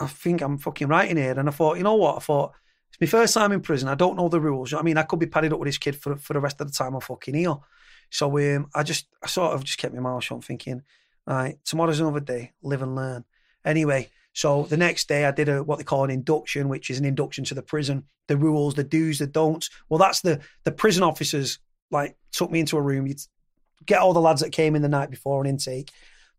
I 0.00 0.06
think 0.06 0.40
I'm 0.42 0.58
fucking 0.58 0.88
writing 0.88 1.16
here, 1.16 1.38
and 1.38 1.48
I 1.48 1.52
thought, 1.52 1.76
you 1.78 1.84
know 1.84 1.94
what? 1.96 2.16
I 2.16 2.20
thought 2.20 2.52
it's 3.00 3.12
my 3.12 3.20
first 3.20 3.34
time 3.34 3.52
in 3.52 3.60
prison. 3.60 3.88
I 3.88 3.94
don't 3.94 4.16
know 4.16 4.28
the 4.28 4.40
rules. 4.40 4.72
you 4.72 4.78
I 4.78 4.82
mean, 4.82 4.98
I 4.98 5.02
could 5.02 5.18
be 5.18 5.26
padded 5.26 5.52
up 5.52 5.60
with 5.60 5.68
this 5.68 5.78
kid 5.78 5.96
for 5.96 6.16
for 6.16 6.32
the 6.32 6.40
rest 6.40 6.60
of 6.60 6.66
the 6.66 6.72
time 6.72 6.94
I'm 6.94 7.00
fucking 7.00 7.34
here. 7.34 7.56
So 8.10 8.38
um, 8.38 8.68
I 8.74 8.82
just, 8.82 9.06
I 9.22 9.26
sort 9.26 9.54
of 9.54 9.64
just 9.64 9.78
kept 9.78 9.94
my 9.94 10.00
mouth 10.00 10.24
shut, 10.24 10.42
thinking, 10.42 10.82
right, 11.26 11.58
tomorrow's 11.64 12.00
another 12.00 12.20
day, 12.20 12.52
live 12.62 12.82
and 12.82 12.94
learn. 12.94 13.24
Anyway, 13.64 14.08
so 14.32 14.64
the 14.64 14.76
next 14.76 15.08
day 15.08 15.24
I 15.24 15.30
did 15.30 15.48
a 15.48 15.62
what 15.62 15.78
they 15.78 15.84
call 15.84 16.04
an 16.04 16.10
induction, 16.10 16.68
which 16.68 16.90
is 16.90 16.98
an 16.98 17.04
induction 17.04 17.44
to 17.44 17.54
the 17.54 17.62
prison, 17.62 18.04
the 18.28 18.36
rules, 18.36 18.74
the 18.74 18.84
do's, 18.84 19.18
the 19.18 19.26
don'ts. 19.26 19.70
Well, 19.88 19.98
that's 19.98 20.20
the 20.20 20.40
the 20.64 20.72
prison 20.72 21.02
officers 21.02 21.58
like 21.90 22.16
took 22.32 22.50
me 22.50 22.60
into 22.60 22.76
a 22.76 22.82
room. 22.82 23.06
You'd 23.06 23.20
get 23.84 24.00
all 24.00 24.12
the 24.12 24.20
lads 24.20 24.40
that 24.40 24.52
came 24.52 24.74
in 24.74 24.82
the 24.82 24.88
night 24.88 25.10
before 25.10 25.40
an 25.40 25.48
intake, 25.48 25.90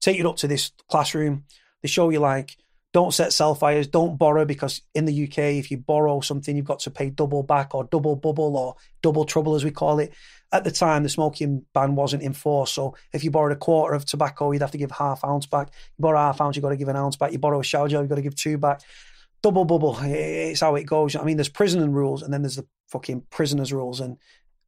take 0.02 0.18
you 0.18 0.30
up 0.30 0.38
to 0.38 0.48
this 0.48 0.72
classroom. 0.90 1.46
They 1.82 1.88
show 1.88 2.10
you 2.10 2.20
like 2.20 2.58
don't 2.92 3.14
set 3.14 3.34
cell 3.34 3.54
fires, 3.54 3.88
don't 3.88 4.18
borrow 4.18 4.46
because 4.46 4.82
in 4.96 5.06
the 5.06 5.24
UK, 5.26 5.38
if 5.38 5.70
you 5.70 5.78
borrow 5.78 6.22
something, 6.22 6.56
you've 6.56 6.66
got 6.66 6.80
to 6.80 6.92
pay 6.92 7.10
double 7.10 7.44
back 7.44 7.76
or 7.76 7.84
double 7.84 8.16
bubble 8.16 8.58
or 8.58 8.76
double 9.04 9.26
trouble 9.26 9.56
as 9.56 9.64
we 9.64 9.72
call 9.72 10.00
it. 10.00 10.14
At 10.52 10.64
the 10.64 10.72
time, 10.72 11.04
the 11.04 11.10
smoking 11.10 11.66
ban 11.76 11.94
wasn't 11.96 12.24
in 12.24 12.34
force, 12.34 12.72
so 12.72 12.96
if 13.14 13.24
you 13.24 13.30
borrowed 13.30 13.52
a 13.52 13.56
quarter 13.56 13.94
of 13.94 14.06
tobacco, 14.06 14.52
you'd 14.52 14.64
have 14.64 14.72
to 14.72 14.80
give 14.80 14.90
half 14.90 15.24
ounce 15.24 15.46
back. 15.46 15.68
You 15.98 16.02
borrow 16.02 16.18
half 16.18 16.42
ounce, 16.42 16.56
you've 16.56 16.64
got 16.64 16.70
to 16.70 16.78
give 16.78 16.88
an 16.88 16.96
ounce 16.96 17.16
back. 17.16 17.32
You 17.32 17.38
borrow 17.38 17.60
a 17.60 17.64
shower 17.64 17.88
gel, 17.88 18.02
you've 18.02 18.10
got 18.10 18.16
to 18.16 18.24
give 18.24 18.36
two 18.36 18.58
back. 18.58 18.82
Double 19.44 19.66
bubble, 19.66 19.98
it's 20.02 20.62
how 20.62 20.74
it 20.74 20.86
goes. 20.86 21.16
I 21.16 21.24
mean, 21.24 21.38
there's 21.38 21.50
prison 21.50 21.94
rules, 21.94 22.24
and 22.24 22.34
then 22.34 22.42
there's 22.42 22.56
the 22.56 22.66
fucking 22.88 23.26
prisoners' 23.30 23.72
rules, 23.72 24.00
and 24.00 24.18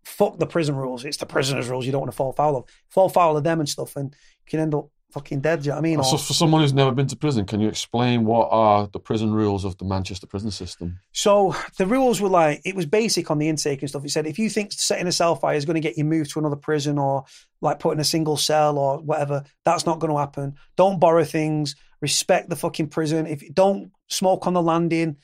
fuck 0.03 0.37
the 0.37 0.45
prison 0.45 0.75
rules. 0.75 1.03
It's 1.03 1.17
the 1.17 1.25
prisoners' 1.25 1.67
rules 1.67 1.87
you 1.87 1.91
don't 1.91 2.01
want 2.01 2.11
to 2.11 2.15
fall 2.15 2.33
foul 2.33 2.57
of. 2.57 2.65
Fall 2.89 3.09
foul 3.09 3.35
of 3.35 3.43
them 3.43 3.59
and 3.59 3.67
stuff, 3.67 3.95
and 3.95 4.13
you 4.13 4.49
can 4.49 4.59
end 4.59 4.75
up 4.75 4.89
fucking 5.13 5.41
dead. 5.41 5.61
Do 5.61 5.65
you 5.65 5.69
know 5.69 5.75
what 5.75 5.79
I 5.79 5.81
mean? 5.81 6.03
So 6.03 6.15
Or- 6.15 6.17
for 6.19 6.33
someone 6.33 6.61
who's 6.61 6.73
never 6.73 6.91
been 6.91 7.07
to 7.07 7.15
prison, 7.15 7.45
can 7.45 7.59
you 7.59 7.67
explain 7.67 8.25
what 8.25 8.49
are 8.51 8.87
the 8.87 8.99
prison 8.99 9.33
rules 9.33 9.65
of 9.65 9.77
the 9.77 9.85
Manchester 9.85 10.27
prison 10.27 10.51
system? 10.51 10.99
So 11.11 11.55
the 11.77 11.85
rules 11.85 12.21
were 12.21 12.29
like 12.29 12.61
it 12.65 12.75
was 12.75 12.85
basic 12.85 13.29
on 13.31 13.37
the 13.37 13.49
intake 13.49 13.81
and 13.81 13.89
stuff. 13.89 14.05
It 14.05 14.09
said 14.11 14.27
if 14.27 14.39
you 14.39 14.49
think 14.49 14.71
setting 14.73 15.07
a 15.07 15.11
cell 15.11 15.35
fire 15.35 15.55
is 15.55 15.65
going 15.65 15.75
to 15.75 15.87
get 15.87 15.97
you 15.97 16.03
moved 16.03 16.31
to 16.31 16.39
another 16.39 16.55
prison 16.55 16.97
or 16.97 17.25
like 17.61 17.79
put 17.79 17.93
in 17.93 17.99
a 17.99 18.03
single 18.03 18.37
cell 18.37 18.77
or 18.77 18.99
whatever, 18.99 19.43
that's 19.65 19.85
not 19.85 19.99
going 19.99 20.11
to 20.11 20.19
happen. 20.19 20.55
Don't 20.77 20.99
borrow 20.99 21.23
things. 21.23 21.75
Respect 22.01 22.49
the 22.49 22.55
fucking 22.55 22.87
prison. 22.87 23.27
If 23.27 23.43
you 23.43 23.51
don't 23.51 23.91
smoke 24.09 24.47
on 24.47 24.53
the 24.53 24.61
landing, 24.61 25.17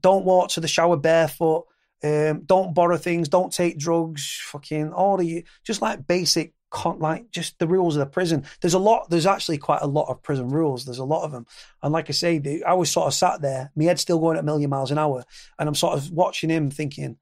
don't 0.00 0.24
walk 0.26 0.50
to 0.50 0.60
the 0.60 0.68
shower 0.68 0.96
barefoot. 0.96 1.64
Um, 2.04 2.42
don't 2.44 2.74
borrow 2.74 2.96
things. 2.96 3.28
Don't 3.28 3.52
take 3.52 3.78
drugs. 3.78 4.40
Fucking 4.52 4.92
all 4.92 5.16
the 5.16 5.24
you 5.24 5.42
just 5.64 5.82
like 5.82 6.06
basic. 6.06 6.52
Con- 6.70 6.98
like 6.98 7.30
just 7.30 7.58
the 7.58 7.66
rules 7.66 7.96
of 7.96 8.00
the 8.00 8.06
prison. 8.06 8.44
There's 8.60 8.74
a 8.74 8.78
lot. 8.78 9.08
There's 9.08 9.26
actually 9.26 9.58
quite 9.58 9.80
a 9.80 9.86
lot 9.86 10.10
of 10.10 10.22
prison 10.22 10.48
rules. 10.48 10.84
There's 10.84 10.98
a 10.98 11.04
lot 11.04 11.24
of 11.24 11.32
them. 11.32 11.46
And 11.82 11.92
like 11.92 12.10
I 12.10 12.12
say, 12.12 12.38
the- 12.38 12.64
I 12.64 12.74
was 12.74 12.90
sort 12.90 13.06
of 13.06 13.14
sat 13.14 13.40
there, 13.40 13.70
my 13.74 13.84
head's 13.84 14.02
still 14.02 14.18
going 14.18 14.36
at 14.36 14.42
a 14.42 14.46
million 14.46 14.68
miles 14.70 14.90
an 14.90 14.98
hour, 14.98 15.24
and 15.58 15.68
I'm 15.68 15.74
sort 15.74 15.96
of 15.96 16.10
watching 16.10 16.50
him 16.50 16.70
thinking, 16.70 17.16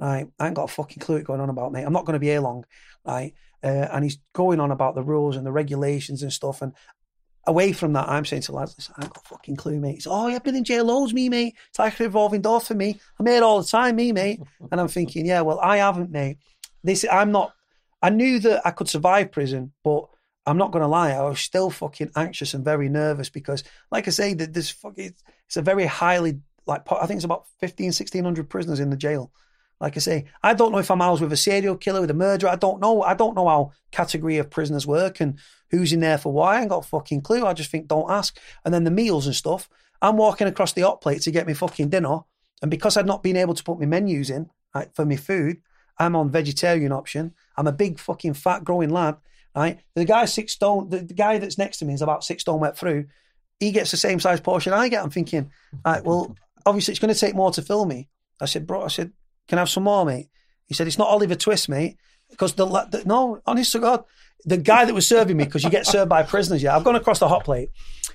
right, 0.00 0.26
I 0.38 0.46
ain't 0.46 0.56
got 0.56 0.70
a 0.70 0.72
fucking 0.72 1.00
clue 1.00 1.16
what's 1.16 1.26
going 1.26 1.40
on 1.40 1.50
about, 1.50 1.72
mate. 1.72 1.84
I'm 1.84 1.92
not 1.92 2.06
going 2.06 2.14
to 2.14 2.20
be 2.20 2.26
here 2.26 2.40
long, 2.40 2.64
right? 3.04 3.34
Uh, 3.62 3.88
and 3.92 4.04
he's 4.04 4.18
going 4.34 4.60
on 4.60 4.70
about 4.70 4.94
the 4.94 5.02
rules 5.02 5.36
and 5.36 5.46
the 5.46 5.52
regulations 5.52 6.22
and 6.22 6.32
stuff. 6.32 6.62
And 6.62 6.72
away 7.46 7.72
from 7.72 7.92
that, 7.94 8.08
I'm 8.08 8.24
saying 8.24 8.42
to 8.42 8.52
lads, 8.52 8.90
I 8.96 9.04
ain't 9.04 9.14
got 9.14 9.24
a 9.24 9.28
fucking 9.28 9.56
clue, 9.56 9.80
mate. 9.80 9.94
He's, 9.94 10.06
oh, 10.06 10.28
yeah, 10.28 10.36
I've 10.36 10.44
been 10.44 10.54
in 10.56 10.64
jail 10.64 10.84
loads, 10.84 11.14
me, 11.14 11.28
mate. 11.28 11.54
It's 11.70 11.78
like 11.78 11.98
a 11.98 12.04
revolving 12.04 12.42
door 12.42 12.60
for 12.60 12.74
me. 12.74 13.00
I'm 13.18 13.26
here 13.26 13.42
all 13.42 13.60
the 13.60 13.68
time, 13.68 13.96
me, 13.96 14.12
mate. 14.12 14.40
And 14.70 14.80
I'm 14.80 14.88
thinking, 14.88 15.26
yeah, 15.26 15.40
well, 15.40 15.58
I 15.60 15.78
haven't, 15.78 16.10
mate. 16.10 16.38
This, 16.84 17.04
I'm 17.10 17.32
not. 17.32 17.52
I 18.02 18.10
knew 18.10 18.38
that 18.40 18.62
I 18.64 18.70
could 18.70 18.88
survive 18.88 19.32
prison, 19.32 19.72
but 19.82 20.06
I'm 20.46 20.56
not 20.56 20.72
going 20.72 20.82
to 20.82 20.88
lie, 20.88 21.10
I 21.10 21.22
was 21.22 21.40
still 21.40 21.68
fucking 21.70 22.12
anxious 22.16 22.54
and 22.54 22.64
very 22.64 22.88
nervous 22.88 23.28
because, 23.28 23.64
like 23.90 24.08
I 24.08 24.10
say, 24.10 24.34
there's 24.34 24.70
fucking, 24.70 25.14
it's 25.46 25.56
a 25.56 25.62
very 25.62 25.84
highly, 25.84 26.40
like, 26.66 26.90
I 26.90 27.06
think 27.06 27.18
it's 27.18 27.24
about 27.24 27.46
15, 27.60 27.86
1600 27.86 28.48
prisoners 28.48 28.80
in 28.80 28.90
the 28.90 28.96
jail. 28.96 29.32
Like 29.80 29.96
I 29.96 30.00
say, 30.00 30.26
I 30.42 30.54
don't 30.54 30.72
know 30.72 30.78
if 30.78 30.90
I'm 30.90 31.00
housed 31.00 31.22
with 31.22 31.32
a 31.32 31.36
serial 31.36 31.76
killer, 31.76 32.00
with 32.00 32.10
a 32.10 32.14
murderer. 32.14 32.50
I 32.50 32.56
don't 32.56 32.80
know. 32.80 33.02
I 33.02 33.14
don't 33.14 33.36
know 33.36 33.46
how 33.46 33.72
category 33.92 34.38
of 34.38 34.50
prisoners 34.50 34.86
work 34.86 35.20
and 35.20 35.38
who's 35.70 35.92
in 35.92 36.00
there 36.00 36.18
for 36.18 36.32
why. 36.32 36.56
I 36.56 36.60
ain't 36.60 36.70
got 36.70 36.84
a 36.84 36.88
fucking 36.88 37.20
clue. 37.22 37.46
I 37.46 37.52
just 37.52 37.70
think 37.70 37.86
don't 37.86 38.10
ask. 38.10 38.36
And 38.64 38.74
then 38.74 38.84
the 38.84 38.90
meals 38.90 39.26
and 39.26 39.36
stuff. 39.36 39.68
I'm 40.02 40.16
walking 40.16 40.48
across 40.48 40.72
the 40.72 40.82
hot 40.82 41.00
plate 41.00 41.22
to 41.22 41.30
get 41.30 41.46
me 41.46 41.54
fucking 41.54 41.90
dinner. 41.90 42.20
And 42.60 42.70
because 42.70 42.96
I'd 42.96 43.06
not 43.06 43.22
been 43.22 43.36
able 43.36 43.54
to 43.54 43.62
put 43.62 43.78
my 43.78 43.86
menus 43.86 44.30
in 44.30 44.50
right, 44.74 44.88
for 44.94 45.04
my 45.04 45.16
food, 45.16 45.58
I'm 45.98 46.16
on 46.16 46.30
vegetarian 46.30 46.92
option. 46.92 47.34
I'm 47.56 47.66
a 47.66 47.72
big 47.72 47.98
fucking 47.98 48.34
fat 48.34 48.64
growing 48.64 48.90
lad. 48.90 49.16
Right. 49.56 49.80
The 49.94 50.04
guy 50.04 50.26
six 50.26 50.52
stone 50.52 50.88
the, 50.88 50.98
the 50.98 51.14
guy 51.14 51.38
that's 51.38 51.58
next 51.58 51.78
to 51.78 51.84
me 51.84 51.94
is 51.94 52.02
about 52.02 52.22
six 52.22 52.42
stone 52.42 52.60
wet 52.60 52.78
through. 52.78 53.06
He 53.58 53.72
gets 53.72 53.90
the 53.90 53.96
same 53.96 54.20
size 54.20 54.40
portion 54.40 54.72
I 54.72 54.88
get. 54.88 55.02
I'm 55.02 55.10
thinking, 55.10 55.50
right, 55.84 56.04
well, 56.04 56.36
obviously 56.64 56.92
it's 56.92 57.00
going 57.00 57.12
to 57.12 57.18
take 57.18 57.34
more 57.34 57.50
to 57.50 57.62
fill 57.62 57.84
me. 57.84 58.08
I 58.40 58.46
said, 58.46 58.66
bro, 58.68 58.84
I 58.84 58.88
said, 58.88 59.12
can 59.48 59.58
I 59.58 59.62
have 59.62 59.70
some 59.70 59.82
more, 59.82 60.04
mate? 60.04 60.28
He 60.66 60.74
said, 60.74 60.86
it's 60.86 60.98
not 60.98 61.08
Oliver 61.08 61.34
Twist, 61.34 61.68
mate. 61.68 61.96
Because 62.30 62.52
the, 62.52 62.66
the 62.66 63.02
no, 63.04 63.40
honest 63.46 63.72
to 63.72 63.80
God, 63.80 64.04
the 64.44 64.58
guy 64.58 64.84
that 64.84 64.94
was 64.94 65.08
serving 65.08 65.36
me, 65.36 65.44
because 65.44 65.64
you 65.64 65.70
get 65.70 65.86
served 65.86 66.10
by 66.10 66.22
prisoners, 66.22 66.62
yeah. 66.62 66.76
I've 66.76 66.84
gone 66.84 66.94
across 66.94 67.18
the 67.18 67.26
hot 67.26 67.44
plate, 67.44 67.70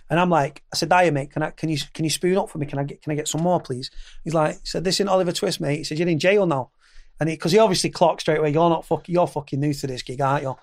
and 0.09 0.19
I'm 0.19 0.29
like, 0.29 0.61
I 0.71 0.77
said, 0.77 0.89
Dyer, 0.89 1.11
mate, 1.11 1.31
can 1.31 1.43
I, 1.43 1.49
can 1.49 1.67
you, 1.67 1.77
can 1.93 2.05
you 2.05 2.11
spoon 2.11 2.37
up 2.37 2.49
for 2.49 2.59
me? 2.59 2.67
Can 2.67 2.79
I 2.79 2.83
get, 2.83 3.01
can 3.01 3.11
I 3.11 3.15
get 3.15 3.27
some 3.27 3.41
more, 3.41 3.59
please? 3.59 3.89
He's 4.23 4.35
like, 4.35 4.53
he 4.61 4.65
said, 4.65 4.83
this 4.83 4.97
isn't 4.97 5.09
Oliver 5.09 5.31
Twist, 5.31 5.59
mate. 5.59 5.77
He 5.77 5.83
said, 5.83 5.97
you're 5.97 6.07
in 6.07 6.19
jail 6.19 6.45
now, 6.45 6.69
and 7.19 7.29
he 7.29 7.35
because 7.35 7.51
he, 7.51 7.59
obviously 7.59 7.89
clocked 7.89 8.21
straight 8.21 8.39
away, 8.39 8.51
you're 8.51 8.69
not 8.69 8.85
fucking, 8.85 9.13
you're 9.13 9.27
fucking 9.27 9.59
new 9.59 9.73
to 9.73 9.87
this 9.87 10.01
gig, 10.01 10.21
aren't 10.21 10.43
you? 10.43 10.55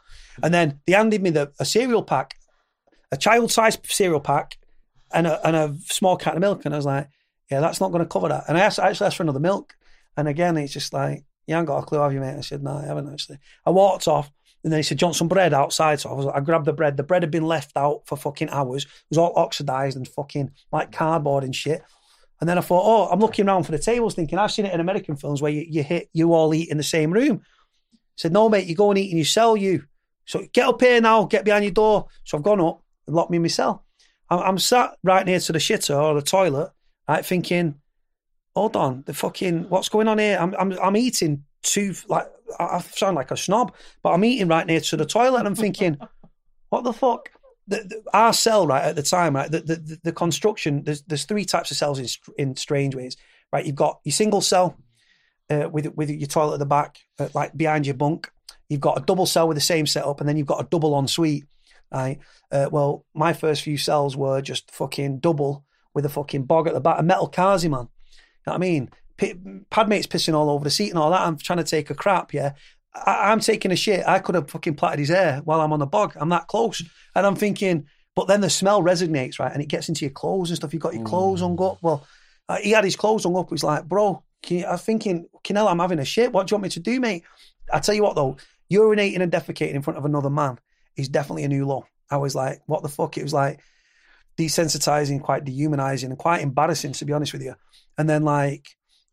And 0.42 0.52
then 0.52 0.80
they 0.86 0.92
handed 0.92 1.22
me 1.22 1.30
the 1.30 1.52
a 1.58 1.64
cereal 1.64 2.02
pack, 2.02 2.36
a 3.12 3.16
child-sized 3.16 3.80
cereal 3.86 4.20
pack, 4.20 4.58
and 5.12 5.26
a 5.26 5.46
and 5.46 5.56
a 5.56 5.76
small 5.86 6.16
can 6.16 6.34
of 6.34 6.40
milk, 6.40 6.64
and 6.64 6.74
I 6.74 6.78
was 6.78 6.86
like, 6.86 7.08
yeah, 7.50 7.60
that's 7.60 7.80
not 7.80 7.92
going 7.92 8.04
to 8.04 8.08
cover 8.08 8.28
that. 8.28 8.44
And 8.48 8.56
I 8.56 8.62
asked, 8.62 8.78
I 8.78 8.90
actually 8.90 9.08
asked 9.08 9.16
for 9.16 9.22
another 9.22 9.40
milk, 9.40 9.76
and 10.16 10.28
again, 10.28 10.56
it's 10.56 10.72
just 10.72 10.92
like, 10.92 11.24
you 11.46 11.54
haven't 11.54 11.66
got 11.66 11.82
a 11.82 11.86
clue, 11.86 11.98
have 11.98 12.12
you, 12.12 12.20
mate? 12.20 12.36
I 12.36 12.42
said, 12.42 12.62
no, 12.62 12.76
I 12.76 12.86
haven't 12.86 13.12
actually. 13.12 13.38
I 13.66 13.70
walked 13.70 14.06
off, 14.06 14.30
and 14.62 14.72
then 14.72 14.78
he 14.78 14.82
said, 14.82 14.98
"Do 14.98 15.04
you 15.04 15.06
want 15.08 15.16
some 15.16 15.28
bread 15.28 15.54
outside?" 15.54 16.00
So 16.00 16.10
I 16.10 16.12
was, 16.12 16.26
I 16.26 16.40
grabbed 16.40 16.66
the 16.66 16.72
bread. 16.72 16.96
The 16.96 17.02
bread 17.02 17.22
had 17.22 17.30
been 17.30 17.46
left 17.46 17.76
out 17.76 18.02
for 18.06 18.16
fucking 18.16 18.50
hours. 18.50 18.84
It 18.84 18.90
was 19.10 19.18
all 19.18 19.32
oxidized 19.36 19.96
and 19.96 20.06
fucking 20.06 20.50
like 20.72 20.92
cardboard 20.92 21.44
and 21.44 21.56
shit. 21.56 21.82
And 22.40 22.48
then 22.48 22.58
I 22.58 22.62
thought, 22.62 22.82
oh, 22.84 23.12
I'm 23.12 23.20
looking 23.20 23.46
around 23.46 23.64
for 23.64 23.72
the 23.72 23.78
tables, 23.78 24.14
thinking 24.14 24.38
I've 24.38 24.52
seen 24.52 24.64
it 24.64 24.72
in 24.72 24.80
American 24.80 25.16
films 25.16 25.42
where 25.42 25.52
you, 25.52 25.66
you 25.68 25.82
hit, 25.82 26.08
you 26.12 26.32
all 26.32 26.54
eat 26.54 26.70
in 26.70 26.78
the 26.78 26.82
same 26.82 27.12
room. 27.12 27.42
I 27.42 27.96
said, 28.16 28.32
no, 28.32 28.48
mate, 28.48 28.66
you 28.66 28.74
go 28.74 28.90
and 28.90 28.98
eat 28.98 29.10
in 29.10 29.18
your 29.18 29.26
cell, 29.26 29.56
you. 29.56 29.84
So 30.24 30.46
get 30.52 30.68
up 30.68 30.80
here 30.80 31.00
now, 31.00 31.24
get 31.24 31.44
behind 31.44 31.64
your 31.64 31.72
door. 31.72 32.06
So 32.24 32.38
I've 32.38 32.44
gone 32.44 32.60
up 32.60 32.82
and 33.06 33.14
locked 33.14 33.30
me 33.30 33.36
in 33.36 33.42
my 33.42 33.48
cell. 33.48 33.84
I'm, 34.30 34.38
I'm 34.38 34.58
sat 34.58 34.96
right 35.02 35.26
near 35.26 35.40
to 35.40 35.52
the 35.52 35.58
shitter 35.58 36.00
or 36.00 36.14
the 36.14 36.22
toilet, 36.22 36.70
right, 37.08 37.24
thinking, 37.24 37.80
hold 38.54 38.76
on, 38.76 39.02
the 39.06 39.14
fucking 39.14 39.68
what's 39.68 39.88
going 39.88 40.08
on 40.08 40.18
here? 40.18 40.38
I'm 40.40 40.54
I'm 40.58 40.72
I'm 40.80 40.96
eating 40.96 41.44
two 41.62 41.94
like 42.08 42.26
I 42.58 42.64
I 42.64 42.80
sound 42.80 43.16
like 43.16 43.30
a 43.30 43.36
snob, 43.36 43.74
but 44.02 44.10
I'm 44.10 44.24
eating 44.24 44.48
right 44.48 44.66
near 44.66 44.80
to 44.80 44.96
the 44.96 45.06
toilet, 45.06 45.40
and 45.40 45.48
I'm 45.48 45.54
thinking, 45.54 45.98
what 46.70 46.84
the 46.84 46.92
fuck? 46.92 47.30
The, 47.70 47.76
the, 47.76 48.02
our 48.12 48.32
cell 48.32 48.66
right 48.66 48.84
at 48.84 48.96
the 48.96 49.02
time, 49.02 49.36
right? 49.36 49.50
The 49.50 49.60
the, 49.60 49.98
the, 50.02 50.12
construction. 50.12 50.82
There's 50.82 51.02
there's 51.02 51.24
three 51.24 51.44
types 51.44 51.70
of 51.70 51.76
cells 51.76 51.98
in 51.98 52.06
in 52.36 52.56
Strangeways, 52.56 53.16
right? 53.52 53.64
You've 53.64 53.76
got 53.76 54.00
your 54.04 54.12
single 54.12 54.40
cell 54.40 54.76
uh, 55.48 55.68
with 55.70 55.86
with 55.94 56.10
your 56.10 56.26
toilet 56.26 56.54
at 56.54 56.58
the 56.58 56.66
back, 56.66 56.98
uh, 57.18 57.28
like 57.32 57.56
behind 57.56 57.86
your 57.86 57.94
bunk. 57.94 58.30
You've 58.68 58.80
got 58.80 58.98
a 58.98 59.04
double 59.04 59.26
cell 59.26 59.48
with 59.48 59.56
the 59.56 59.62
same 59.62 59.86
setup, 59.86 60.20
and 60.20 60.28
then 60.28 60.36
you've 60.36 60.46
got 60.46 60.60
a 60.60 60.68
double 60.68 60.98
ensuite. 60.98 61.46
Right. 61.92 62.18
Uh, 62.52 62.68
well, 62.70 63.04
my 63.14 63.32
first 63.32 63.62
few 63.62 63.76
cells 63.76 64.16
were 64.16 64.40
just 64.40 64.70
fucking 64.70 65.20
double 65.20 65.64
with 65.94 66.04
a 66.04 66.08
fucking 66.08 66.44
bog 66.44 66.68
at 66.68 66.74
the 66.74 66.80
back, 66.80 66.98
a 66.98 67.02
metal 67.02 67.30
carsy, 67.30 67.70
man. 67.70 67.88
You 67.88 68.46
know 68.46 68.52
what 68.52 68.54
I 68.54 68.58
mean? 68.58 68.90
Padmate's 69.18 70.06
pissing 70.06 70.34
all 70.34 70.50
over 70.50 70.64
the 70.64 70.70
seat 70.70 70.90
and 70.90 70.98
all 70.98 71.10
that. 71.10 71.20
I'm 71.20 71.36
trying 71.36 71.58
to 71.58 71.64
take 71.64 71.90
a 71.90 71.94
crap, 71.94 72.32
yeah. 72.32 72.52
I- 72.94 73.30
I'm 73.30 73.40
taking 73.40 73.72
a 73.72 73.76
shit. 73.76 74.06
I 74.06 74.18
could 74.18 74.34
have 74.34 74.50
fucking 74.50 74.74
plaited 74.74 74.98
his 74.98 75.08
hair 75.10 75.40
while 75.44 75.60
I'm 75.60 75.72
on 75.72 75.78
the 75.78 75.86
bog. 75.86 76.14
I'm 76.16 76.28
that 76.30 76.48
close. 76.48 76.82
And 77.14 77.26
I'm 77.26 77.36
thinking, 77.36 77.86
But 78.16 78.26
then 78.26 78.40
the 78.40 78.50
smell 78.50 78.82
resonates, 78.82 79.38
right? 79.38 79.52
And 79.52 79.62
it 79.62 79.68
gets 79.68 79.88
into 79.88 80.04
your 80.04 80.10
clothes 80.10 80.50
and 80.50 80.56
stuff. 80.56 80.72
You've 80.74 80.82
got 80.82 80.94
your 80.94 81.04
clothes 81.04 81.40
hung 81.40 81.60
up. 81.62 81.78
Well, 81.80 82.04
uh, 82.48 82.56
he 82.56 82.72
had 82.72 82.84
his 82.84 82.96
clothes 82.96 83.22
hung 83.22 83.36
up. 83.36 83.48
He 83.48 83.54
was 83.54 83.62
like, 83.64 83.84
bro, 83.84 84.22
can 84.42 84.58
you, 84.58 84.66
I'm 84.66 84.78
thinking, 84.78 85.26
Canelo, 85.44 85.70
I'm 85.70 85.78
having 85.78 86.00
a 86.00 86.04
shit. 86.04 86.32
What 86.32 86.46
do 86.46 86.52
you 86.52 86.56
want 86.56 86.64
me 86.64 86.68
to 86.70 86.80
do, 86.80 86.98
mate? 87.00 87.22
I 87.72 87.78
tell 87.78 87.94
you 87.94 88.02
what, 88.02 88.16
though, 88.16 88.36
urinating 88.70 89.20
and 89.20 89.30
defecating 89.32 89.74
in 89.74 89.82
front 89.82 89.96
of 89.96 90.04
another 90.04 90.28
man 90.28 90.58
is 90.96 91.08
definitely 91.08 91.44
a 91.44 91.48
new 91.48 91.64
law. 91.66 91.84
I 92.10 92.16
was 92.16 92.34
like, 92.34 92.60
what 92.66 92.82
the 92.82 92.88
fuck? 92.88 93.16
It 93.16 93.22
was 93.22 93.32
like 93.32 93.60
desensitizing, 94.36 95.22
quite 95.22 95.44
dehumanizing, 95.44 96.10
and 96.10 96.18
quite 96.18 96.42
embarrassing, 96.42 96.92
to 96.94 97.04
be 97.04 97.12
honest 97.12 97.32
with 97.32 97.42
you. 97.42 97.54
And 97.98 98.08
then, 98.08 98.22
like, 98.24 98.66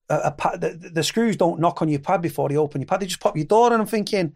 a, 0.10 0.32
pad, 0.32 0.62
the, 0.62 0.90
the 0.94 1.04
screws 1.04 1.36
don't 1.36 1.60
knock 1.60 1.82
on 1.82 1.90
your 1.90 2.00
pad 2.00 2.22
before 2.22 2.50
they 2.50 2.58
open 2.58 2.82
your 2.82 2.88
pad. 2.88 3.00
They 3.00 3.08
just 3.08 3.20
pop 3.20 3.36
your 3.36 3.46
door, 3.46 3.72
and 3.72 3.82
I'm 3.82 3.88
thinking, 3.88 4.34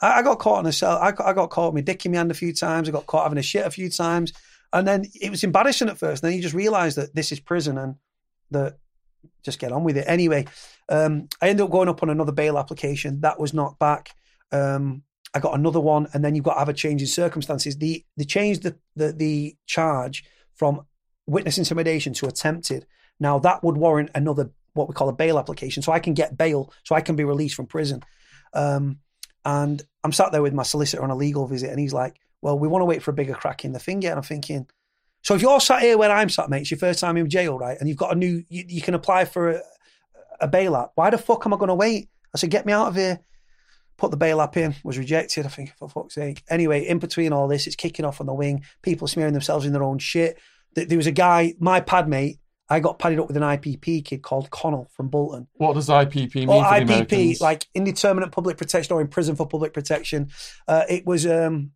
I, 0.00 0.18
I 0.18 0.22
got 0.22 0.38
caught 0.38 0.60
in 0.60 0.66
a 0.66 0.72
cell. 0.72 0.98
I 0.98 1.12
got, 1.12 1.26
I 1.26 1.32
got 1.32 1.50
caught 1.50 1.72
with 1.72 1.82
my 1.82 1.84
dick 1.84 2.04
in 2.06 2.12
my 2.12 2.18
hand 2.18 2.30
a 2.30 2.34
few 2.34 2.54
times. 2.54 2.88
I 2.88 2.92
got 2.92 3.06
caught 3.06 3.24
having 3.24 3.38
a 3.38 3.42
shit 3.42 3.66
a 3.66 3.70
few 3.70 3.90
times. 3.90 4.32
And 4.72 4.86
then 4.86 5.04
it 5.20 5.30
was 5.30 5.44
embarrassing 5.44 5.88
at 5.88 5.98
first. 5.98 6.22
And 6.22 6.30
then 6.30 6.36
you 6.36 6.42
just 6.42 6.54
realize 6.54 6.94
that 6.94 7.14
this 7.14 7.32
is 7.32 7.40
prison 7.40 7.76
and 7.76 7.96
that 8.52 8.78
just 9.42 9.58
get 9.58 9.72
on 9.72 9.84
with 9.84 9.96
it. 9.96 10.04
Anyway, 10.06 10.46
um, 10.88 11.28
I 11.42 11.48
ended 11.48 11.64
up 11.64 11.70
going 11.70 11.88
up 11.88 12.02
on 12.02 12.10
another 12.10 12.32
bail 12.32 12.58
application. 12.58 13.20
That 13.20 13.40
was 13.40 13.52
knocked 13.52 13.78
back. 13.78 14.14
Um, 14.52 15.02
I 15.34 15.38
got 15.38 15.54
another 15.54 15.80
one, 15.80 16.08
and 16.12 16.24
then 16.24 16.34
you've 16.34 16.44
got 16.44 16.54
to 16.54 16.58
have 16.60 16.68
a 16.68 16.74
change 16.74 17.00
in 17.00 17.06
circumstances. 17.06 17.76
The 17.76 18.04
they 18.16 18.24
changed 18.24 18.64
the, 18.64 18.76
the 18.96 19.12
the 19.12 19.56
charge 19.66 20.24
from 20.54 20.86
witness 21.26 21.58
intimidation 21.58 22.12
to 22.14 22.26
attempted. 22.26 22.86
Now 23.20 23.38
that 23.38 23.62
would 23.62 23.76
warrant 23.76 24.10
another 24.14 24.50
what 24.74 24.88
we 24.88 24.94
call 24.94 25.08
a 25.08 25.14
bail 25.14 25.38
application, 25.38 25.82
so 25.82 25.92
I 25.92 26.00
can 26.00 26.14
get 26.14 26.36
bail, 26.36 26.72
so 26.84 26.94
I 26.94 27.00
can 27.00 27.16
be 27.16 27.24
released 27.24 27.54
from 27.54 27.66
prison. 27.66 28.02
Um, 28.54 28.98
and 29.44 29.82
I'm 30.04 30.12
sat 30.12 30.32
there 30.32 30.42
with 30.42 30.54
my 30.54 30.62
solicitor 30.62 31.02
on 31.02 31.10
a 31.10 31.16
legal 31.16 31.46
visit, 31.46 31.70
and 31.70 31.80
he's 31.80 31.92
like, 31.92 32.16
"Well, 32.42 32.58
we 32.58 32.68
want 32.68 32.82
to 32.82 32.86
wait 32.86 33.02
for 33.02 33.10
a 33.10 33.14
bigger 33.14 33.34
crack 33.34 33.64
in 33.64 33.72
the 33.72 33.80
finger." 33.80 34.08
And 34.08 34.16
I'm 34.16 34.22
thinking, 34.22 34.66
so 35.22 35.34
if 35.34 35.42
you're 35.42 35.60
sat 35.60 35.82
here 35.82 35.98
where 35.98 36.10
I'm 36.10 36.28
sat, 36.28 36.48
mate, 36.48 36.62
it's 36.62 36.70
your 36.70 36.78
first 36.78 37.00
time 37.00 37.16
in 37.16 37.28
jail, 37.28 37.58
right? 37.58 37.76
And 37.78 37.88
you've 37.88 37.98
got 37.98 38.12
a 38.12 38.18
new, 38.18 38.42
you, 38.48 38.64
you 38.66 38.80
can 38.80 38.94
apply 38.94 39.26
for 39.26 39.50
a, 39.50 39.60
a 40.40 40.48
bail 40.48 40.76
app. 40.76 40.92
Why 40.94 41.10
the 41.10 41.18
fuck 41.18 41.44
am 41.44 41.52
I 41.52 41.56
going 41.56 41.68
to 41.68 41.74
wait? 41.74 42.08
I 42.34 42.38
said, 42.38 42.50
get 42.50 42.64
me 42.64 42.72
out 42.72 42.88
of 42.88 42.96
here. 42.96 43.20
Put 43.98 44.10
the 44.10 44.16
bail 44.16 44.40
app 44.40 44.56
in, 44.56 44.74
was 44.82 44.96
rejected. 44.96 45.44
I 45.44 45.50
think, 45.50 45.74
for 45.76 45.88
fuck's 45.88 46.14
sake. 46.14 46.42
Anyway, 46.48 46.86
in 46.86 46.98
between 46.98 47.34
all 47.34 47.48
this, 47.48 47.66
it's 47.66 47.76
kicking 47.76 48.06
off 48.06 48.20
on 48.20 48.26
the 48.26 48.34
wing. 48.34 48.64
People 48.80 49.08
smearing 49.08 49.34
themselves 49.34 49.66
in 49.66 49.74
their 49.74 49.82
own 49.82 49.98
shit. 49.98 50.38
There 50.74 50.96
was 50.96 51.06
a 51.06 51.12
guy, 51.12 51.54
my 51.58 51.80
pad 51.80 52.08
mate, 52.08 52.38
I 52.70 52.78
got 52.78 53.00
padded 53.00 53.18
up 53.18 53.26
with 53.26 53.36
an 53.36 53.42
IPP 53.42 54.04
kid 54.04 54.22
called 54.22 54.48
Connell 54.50 54.88
from 54.94 55.08
Bolton. 55.08 55.48
What 55.54 55.74
does 55.74 55.88
IPP 55.88 56.34
mean 56.36 56.48
Or 56.48 56.62
IPP, 56.62 57.40
like 57.40 57.66
indeterminate 57.74 58.30
public 58.30 58.56
protection 58.56 58.94
or 58.94 59.00
in 59.00 59.08
prison 59.08 59.34
for 59.34 59.46
public 59.46 59.74
protection. 59.74 60.30
Uh, 60.68 60.84
it 60.88 61.04
was 61.04 61.26
um, 61.26 61.72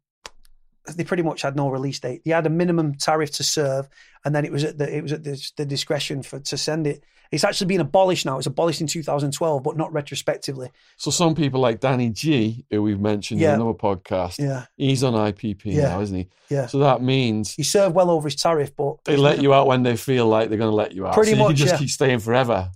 they 0.95 1.03
pretty 1.03 1.25
much 1.25 1.43
had 1.43 1.57
no 1.57 1.69
release 1.69 1.99
date. 1.99 2.23
They 2.25 2.31
had 2.31 2.47
a 2.47 2.51
minimum 2.51 2.95
tariff 2.95 3.33
to 3.33 3.43
serve, 3.43 3.89
and 4.25 4.33
then 4.35 4.45
it 4.45 4.53
was 4.53 4.63
at 4.63 4.79
the 4.79 4.97
it 4.97 5.03
was 5.03 5.13
at 5.13 5.25
the, 5.25 5.51
the 5.57 5.67
discretion 5.67 6.23
for 6.23 6.39
to 6.39 6.57
send 6.57 6.87
it. 6.87 7.05
It's 7.35 7.45
actually 7.45 7.67
been 7.67 7.81
abolished 7.81 8.25
now. 8.25 8.35
It 8.35 8.39
was 8.39 8.47
abolished 8.47 8.81
in 8.81 8.87
2012, 8.87 9.63
but 9.63 9.77
not 9.77 9.93
retrospectively. 9.93 10.71
so 10.97 11.11
some 11.11 11.35
people 11.35 11.61
like 11.61 11.81
Danny 11.81 12.09
G, 12.11 12.65
who 12.71 12.83
we've 12.83 13.01
mentioned 13.01 13.41
Yeah. 13.41 13.51
in 13.55 13.61
another 13.61 13.75
podcast, 13.77 14.39
Yeah, 14.39 14.67
he's 14.77 15.03
on 15.05 15.15
IPP 15.15 15.65
Yeah. 15.67 15.89
now, 15.89 16.01
isn't 16.01 16.17
he? 16.17 16.29
yeah. 16.49 16.67
So 16.67 16.79
that 16.79 17.03
means 17.03 17.55
He 17.55 17.63
served 17.63 17.95
well 17.95 18.11
over 18.11 18.29
his 18.29 18.37
tariff, 18.37 18.75
but 18.77 18.97
they 19.05 19.17
let 19.17 19.43
you 19.43 19.53
out 19.53 19.67
when 19.67 19.83
they 19.83 19.97
feel 19.97 20.27
like 20.27 20.49
they're 20.49 20.59
going 20.59 20.71
to 20.71 20.77
let 20.77 20.93
you 20.93 21.07
out. 21.07 21.15
Pretty 21.15 21.33
so 21.33 21.37
you 21.37 21.43
much, 21.43 21.49
can 21.51 21.57
just 21.57 21.73
yeah. 21.75 21.79
keep 21.79 21.91
staying 21.91 22.19
forever. 22.21 22.71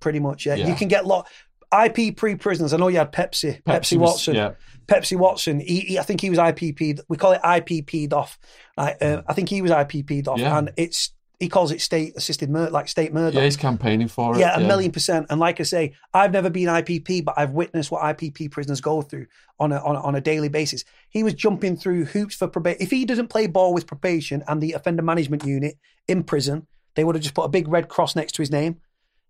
pretty 0.00 0.20
much. 0.20 0.46
Yeah, 0.46 0.54
Yeah. 0.54 0.68
you 0.68 0.74
can 0.74 0.88
get 0.88 1.06
lot. 1.06 1.28
IP 1.72 2.12
pre 2.16 2.36
prisoners. 2.36 2.72
I 2.72 2.76
know 2.76 2.86
you 2.88 2.98
had 2.98 3.10
Pepsi, 3.12 3.60
Pepsi, 3.64 3.96
was- 3.96 4.10
Watson. 4.12 4.34
Yeah. 4.36 4.52
Pepsi 4.86 5.16
Watson. 5.18 5.60
He, 5.60 5.80
he, 5.80 5.98
I 5.98 6.02
think 6.02 6.20
he 6.20 6.30
was 6.30 6.38
IPP'd. 6.38 7.00
We 7.08 7.16
call 7.16 7.32
it 7.32 7.40
IPP'd 7.42 8.12
off. 8.12 8.38
Like, 8.76 8.98
uh, 9.02 9.22
I 9.26 9.32
think 9.32 9.48
he 9.48 9.60
was 9.62 9.70
IPP'd 9.72 10.28
off, 10.28 10.38
Yeah. 10.38 10.56
and 10.58 10.72
it's 10.76 11.10
he 11.40 11.48
calls 11.48 11.72
it 11.72 11.80
state 11.80 12.14
assisted 12.16 12.48
murder, 12.48 12.70
like 12.70 12.88
state 12.88 13.12
murder. 13.12 13.38
Yeah, 13.38 13.44
he's 13.44 13.56
campaigning 13.56 14.08
for 14.08 14.36
it. 14.36 14.38
Yeah, 14.38 14.56
a 14.56 14.60
million 14.60 14.92
percent. 14.92 15.26
And 15.30 15.40
like 15.40 15.60
I 15.60 15.64
say, 15.64 15.94
I've 16.12 16.32
never 16.32 16.48
been 16.48 16.68
IPP, 16.68 17.24
but 17.24 17.34
I've 17.36 17.50
witnessed 17.50 17.90
what 17.90 18.02
IPP 18.02 18.50
prisoners 18.50 18.80
go 18.80 19.02
through 19.02 19.26
on 19.58 19.72
a, 19.72 19.76
on 19.76 19.96
a, 19.96 20.00
on 20.00 20.14
a 20.14 20.20
daily 20.20 20.48
basis. 20.48 20.84
He 21.10 21.22
was 21.22 21.34
jumping 21.34 21.76
through 21.76 22.06
hoops 22.06 22.36
for 22.36 22.48
probation. 22.48 22.82
If 22.82 22.90
he 22.90 23.04
doesn't 23.04 23.28
play 23.28 23.46
ball 23.46 23.74
with 23.74 23.86
probation 23.86 24.44
and 24.46 24.62
the 24.62 24.72
offender 24.72 25.02
management 25.02 25.44
unit 25.44 25.76
in 26.06 26.22
prison, 26.22 26.66
they 26.94 27.04
would 27.04 27.16
have 27.16 27.22
just 27.22 27.34
put 27.34 27.44
a 27.44 27.48
big 27.48 27.68
red 27.68 27.88
cross 27.88 28.14
next 28.14 28.32
to 28.32 28.42
his 28.42 28.50
name. 28.50 28.80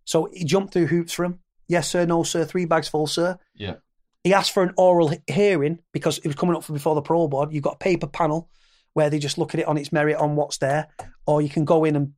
So 0.04 0.28
he 0.32 0.44
jumped 0.44 0.72
through 0.72 0.86
hoops 0.86 1.14
for 1.14 1.24
him. 1.24 1.40
Yes, 1.66 1.88
sir. 1.88 2.04
No, 2.04 2.22
sir. 2.22 2.44
Three 2.44 2.66
bags 2.66 2.88
full, 2.88 3.06
sir. 3.06 3.38
Yeah. 3.54 3.76
He 4.22 4.34
asked 4.34 4.52
for 4.52 4.62
an 4.62 4.74
oral 4.76 5.12
hearing 5.26 5.80
because 5.92 6.18
it 6.18 6.26
was 6.26 6.36
coming 6.36 6.56
up 6.56 6.64
for 6.64 6.74
before 6.74 6.94
the 6.94 7.02
parole 7.02 7.28
board. 7.28 7.52
You've 7.52 7.62
got 7.62 7.74
a 7.74 7.78
paper 7.78 8.06
panel 8.06 8.48
where 8.94 9.10
they 9.10 9.18
just 9.18 9.38
look 9.38 9.54
at 9.54 9.60
it 9.60 9.66
on 9.68 9.76
its 9.76 9.92
merit 9.92 10.16
on 10.16 10.34
what's 10.36 10.58
there, 10.58 10.88
or 11.26 11.42
you 11.42 11.48
can 11.48 11.64
go 11.64 11.84
in 11.84 11.94
and 11.94 12.12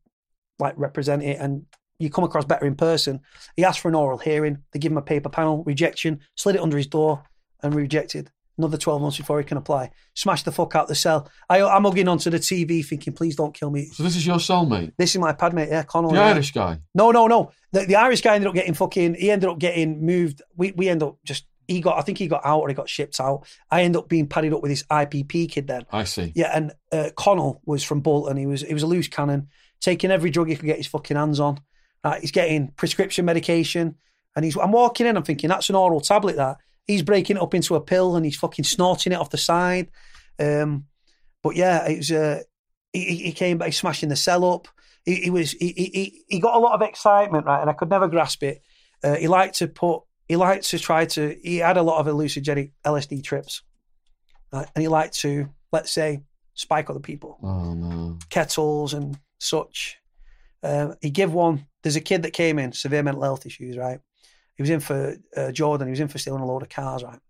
like 0.58 0.74
represent 0.76 1.22
it 1.22 1.38
and 1.38 1.66
you 1.98 2.10
come 2.10 2.24
across 2.24 2.44
better 2.44 2.66
in 2.66 2.74
person. 2.76 3.20
He 3.56 3.64
asked 3.64 3.80
for 3.80 3.88
an 3.88 3.94
oral 3.94 4.18
hearing. 4.18 4.58
They 4.72 4.78
give 4.78 4.92
him 4.92 4.98
a 4.98 5.02
paper 5.02 5.28
panel, 5.28 5.64
rejection, 5.64 6.20
slid 6.34 6.54
it 6.56 6.60
under 6.62 6.76
his 6.76 6.86
door 6.86 7.24
and 7.62 7.74
rejected. 7.74 8.30
Another 8.58 8.78
12 8.78 9.02
months 9.02 9.16
before 9.18 9.38
he 9.38 9.44
can 9.44 9.58
apply. 9.58 9.90
Smash 10.14 10.42
the 10.42 10.52
fuck 10.52 10.74
out 10.74 10.88
the 10.88 10.94
cell. 10.94 11.30
I, 11.50 11.62
I'm 11.62 11.84
hugging 11.84 12.08
onto 12.08 12.30
the 12.30 12.38
TV 12.38 12.84
thinking, 12.84 13.12
please 13.12 13.36
don't 13.36 13.52
kill 13.52 13.70
me. 13.70 13.86
So 13.86 14.02
this 14.02 14.16
is 14.16 14.26
your 14.26 14.36
cellmate, 14.36 14.92
This 14.96 15.14
is 15.14 15.20
my 15.20 15.34
pad 15.34 15.52
mate, 15.52 15.68
yeah, 15.70 15.82
Connell. 15.82 16.10
the 16.10 16.16
yeah. 16.16 16.26
Irish 16.28 16.52
guy. 16.52 16.80
No, 16.94 17.10
no, 17.10 17.26
no. 17.26 17.52
The, 17.72 17.84
the 17.84 17.96
Irish 17.96 18.22
guy 18.22 18.34
ended 18.34 18.48
up 18.48 18.54
getting 18.54 18.72
fucking. 18.72 19.14
He 19.14 19.30
ended 19.30 19.50
up 19.50 19.58
getting 19.58 20.04
moved. 20.04 20.40
We 20.56 20.72
we 20.72 20.88
ended 20.88 21.08
up 21.08 21.18
just. 21.24 21.44
He 21.68 21.80
got. 21.80 21.98
I 21.98 22.02
think 22.02 22.18
he 22.18 22.28
got 22.28 22.42
out 22.44 22.60
or 22.60 22.68
he 22.68 22.74
got 22.74 22.88
shipped 22.88 23.20
out. 23.20 23.46
I 23.70 23.82
ended 23.82 24.00
up 24.00 24.08
being 24.08 24.26
padded 24.26 24.52
up 24.52 24.62
with 24.62 24.70
this 24.70 24.84
IPP 24.84 25.50
kid 25.50 25.66
then. 25.66 25.84
I 25.90 26.04
see. 26.04 26.32
Yeah, 26.34 26.52
and 26.54 26.72
uh, 26.92 27.10
Connell 27.16 27.60
was 27.64 27.82
from 27.82 28.00
Bolton. 28.00 28.36
He 28.36 28.46
was 28.46 28.62
he 28.62 28.74
was 28.74 28.82
a 28.82 28.86
loose 28.86 29.08
cannon, 29.08 29.48
taking 29.80 30.10
every 30.10 30.30
drug 30.30 30.48
he 30.48 30.56
could 30.56 30.66
get 30.66 30.76
his 30.76 30.86
fucking 30.86 31.16
hands 31.16 31.40
on. 31.40 31.60
Right, 32.04 32.20
he's 32.20 32.30
getting 32.30 32.68
prescription 32.68 33.24
medication, 33.24 33.96
and 34.34 34.44
he's. 34.44 34.56
I'm 34.56 34.72
walking 34.72 35.06
in. 35.06 35.16
I'm 35.16 35.24
thinking 35.24 35.48
that's 35.48 35.68
an 35.70 35.76
oral 35.76 36.00
tablet. 36.00 36.36
That 36.36 36.58
he's 36.86 37.02
breaking 37.02 37.36
it 37.36 37.42
up 37.42 37.54
into 37.54 37.74
a 37.74 37.80
pill, 37.80 38.16
and 38.16 38.24
he's 38.24 38.36
fucking 38.36 38.64
snorting 38.64 39.12
it 39.12 39.18
off 39.18 39.30
the 39.30 39.38
side. 39.38 39.90
Um, 40.38 40.86
but 41.42 41.56
yeah, 41.56 41.88
it 41.88 41.98
was. 41.98 42.12
Uh, 42.12 42.42
he, 42.92 43.16
he 43.16 43.32
came 43.32 43.58
back 43.58 43.72
smashing 43.72 44.08
the 44.08 44.16
cell 44.16 44.44
up. 44.44 44.68
He, 45.04 45.16
he 45.16 45.30
was. 45.30 45.52
He, 45.52 45.72
he 45.72 46.24
he 46.28 46.40
got 46.40 46.56
a 46.56 46.60
lot 46.60 46.74
of 46.74 46.88
excitement, 46.88 47.46
right, 47.46 47.60
and 47.60 47.70
I 47.70 47.72
could 47.72 47.90
never 47.90 48.08
grasp 48.08 48.42
it. 48.42 48.62
Uh, 49.02 49.16
he 49.16 49.28
liked 49.28 49.56
to 49.56 49.68
put. 49.68 50.02
He 50.28 50.36
liked 50.36 50.64
to 50.70 50.78
try 50.78 51.06
to. 51.06 51.36
He 51.42 51.58
had 51.58 51.76
a 51.76 51.82
lot 51.82 51.98
of 52.00 52.06
hallucinogenic 52.06 52.72
LSD 52.84 53.22
trips, 53.22 53.62
right, 54.52 54.68
and 54.74 54.82
he 54.82 54.88
liked 54.88 55.18
to, 55.20 55.48
let's 55.72 55.90
say, 55.92 56.22
spike 56.54 56.88
other 56.90 57.00
people 57.00 57.38
Oh 57.42 57.74
no. 57.74 58.18
kettles 58.30 58.94
and 58.94 59.18
such. 59.38 59.98
Um, 60.62 60.94
he 61.00 61.10
give 61.10 61.32
one. 61.32 61.66
There's 61.82 61.96
a 61.96 62.00
kid 62.00 62.22
that 62.24 62.32
came 62.32 62.58
in 62.58 62.72
severe 62.72 63.02
mental 63.02 63.22
health 63.22 63.46
issues. 63.46 63.76
Right, 63.76 64.00
he 64.56 64.62
was 64.62 64.70
in 64.70 64.80
for 64.80 65.16
uh, 65.36 65.52
Jordan. 65.52 65.86
He 65.86 65.90
was 65.92 66.00
in 66.00 66.08
for 66.08 66.18
stealing 66.18 66.42
a 66.42 66.46
load 66.46 66.62
of 66.62 66.68
cars. 66.68 67.04
Right, 67.04 67.20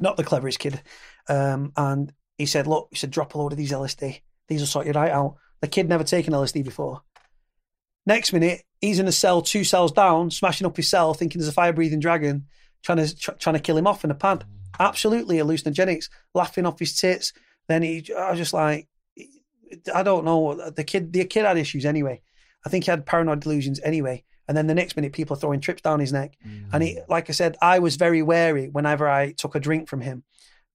not 0.00 0.16
the 0.16 0.24
cleverest 0.24 0.58
kid. 0.58 0.80
Um, 1.28 1.72
and 1.76 2.12
he 2.38 2.46
said, 2.46 2.66
"Look, 2.66 2.88
he 2.90 2.96
said, 2.96 3.10
drop 3.10 3.34
a 3.34 3.38
load 3.38 3.52
of 3.52 3.58
these 3.58 3.72
LSD. 3.72 4.20
These 4.48 4.60
will 4.60 4.66
sort 4.66 4.86
you 4.86 4.92
right 4.92 5.12
out." 5.12 5.36
The 5.60 5.68
kid 5.68 5.88
never 5.88 6.04
taken 6.04 6.32
LSD 6.32 6.64
before. 6.64 7.02
Next 8.06 8.32
minute, 8.32 8.62
he's 8.84 8.98
in 8.98 9.08
a 9.08 9.12
cell, 9.12 9.42
two 9.42 9.64
cells 9.64 9.92
down, 9.92 10.30
smashing 10.30 10.66
up 10.66 10.76
his 10.76 10.90
cell, 10.90 11.14
thinking 11.14 11.40
there's 11.40 11.48
a 11.48 11.52
fire-breathing 11.52 12.00
dragon 12.00 12.46
trying 12.82 12.98
to 12.98 13.16
tr- 13.16 13.32
trying 13.32 13.54
to 13.54 13.60
kill 13.60 13.76
him 13.76 13.86
off 13.86 14.04
in 14.04 14.10
a 14.10 14.14
pad. 14.14 14.40
Mm. 14.40 14.46
Absolutely 14.80 15.38
hallucinogenics, 15.38 16.08
laughing 16.34 16.66
off 16.66 16.78
his 16.78 16.94
tits. 16.94 17.32
Then 17.68 17.82
he, 17.82 18.04
I 18.16 18.30
was 18.30 18.38
just 18.38 18.52
like, 18.52 18.88
I 19.94 20.02
don't 20.02 20.24
know. 20.24 20.70
The 20.70 20.84
kid, 20.84 21.12
the 21.12 21.24
kid 21.24 21.44
had 21.44 21.58
issues 21.58 21.84
anyway. 21.84 22.20
I 22.64 22.68
think 22.68 22.84
he 22.84 22.90
had 22.90 23.06
paranoid 23.06 23.40
delusions 23.40 23.80
anyway. 23.80 24.24
And 24.46 24.56
then 24.56 24.66
the 24.66 24.74
next 24.74 24.96
minute, 24.96 25.14
people 25.14 25.36
are 25.36 25.40
throwing 25.40 25.60
trips 25.60 25.80
down 25.80 26.00
his 26.00 26.12
neck. 26.12 26.36
And 26.72 26.82
he, 26.82 26.96
mm. 26.96 27.08
like 27.08 27.30
I 27.30 27.32
said, 27.32 27.56
I 27.62 27.78
was 27.78 27.96
very 27.96 28.22
wary 28.22 28.68
whenever 28.68 29.08
I 29.08 29.32
took 29.32 29.54
a 29.54 29.60
drink 29.60 29.88
from 29.88 30.02
him 30.02 30.24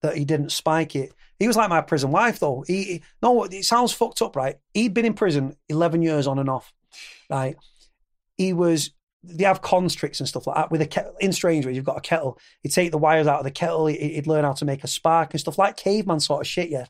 that 0.02 0.18
he 0.18 0.26
didn't 0.26 0.52
spike 0.52 0.96
it. 0.96 1.14
He 1.38 1.48
was 1.48 1.56
like 1.56 1.70
my 1.70 1.82
prison 1.82 2.12
wife, 2.12 2.40
though. 2.40 2.64
He, 2.66 2.84
he- 2.84 3.04
no, 3.22 3.44
it 3.44 3.64
sounds 3.64 3.94
fucked 3.94 4.22
up, 4.22 4.36
right? 4.36 4.56
He'd 4.74 4.94
been 4.94 5.06
in 5.06 5.14
prison 5.14 5.56
eleven 5.68 6.02
years 6.02 6.26
on 6.26 6.40
and 6.40 6.50
off, 6.50 6.74
right? 7.30 7.56
He 8.40 8.54
was. 8.54 8.92
They 9.22 9.44
have 9.44 9.62
constricts 9.62 10.22
and 10.22 10.30
stuff 10.30 10.48
like 10.48 10.56
that 10.56 10.72
with 10.72 10.82
a 10.82 10.86
kettle. 10.88 11.14
In 11.20 11.34
Strangeways, 11.34 11.76
you've 11.76 11.84
got 11.86 11.98
a 11.98 12.02
kettle. 12.02 12.40
He'd 12.64 12.72
take 12.72 12.92
the 12.92 12.98
wires 12.98 13.28
out 13.28 13.40
of 13.40 13.44
the 13.44 13.52
kettle. 13.52 13.88
he- 13.88 14.14
He'd 14.16 14.28
learn 14.28 14.46
how 14.46 14.54
to 14.54 14.64
make 14.66 14.84
a 14.86 14.88
spark 14.88 15.34
and 15.34 15.42
stuff 15.42 15.58
like 15.58 15.76
caveman 15.76 16.22
sort 16.22 16.40
of 16.42 16.48
shit. 16.48 16.70
Yeah, 16.70 16.86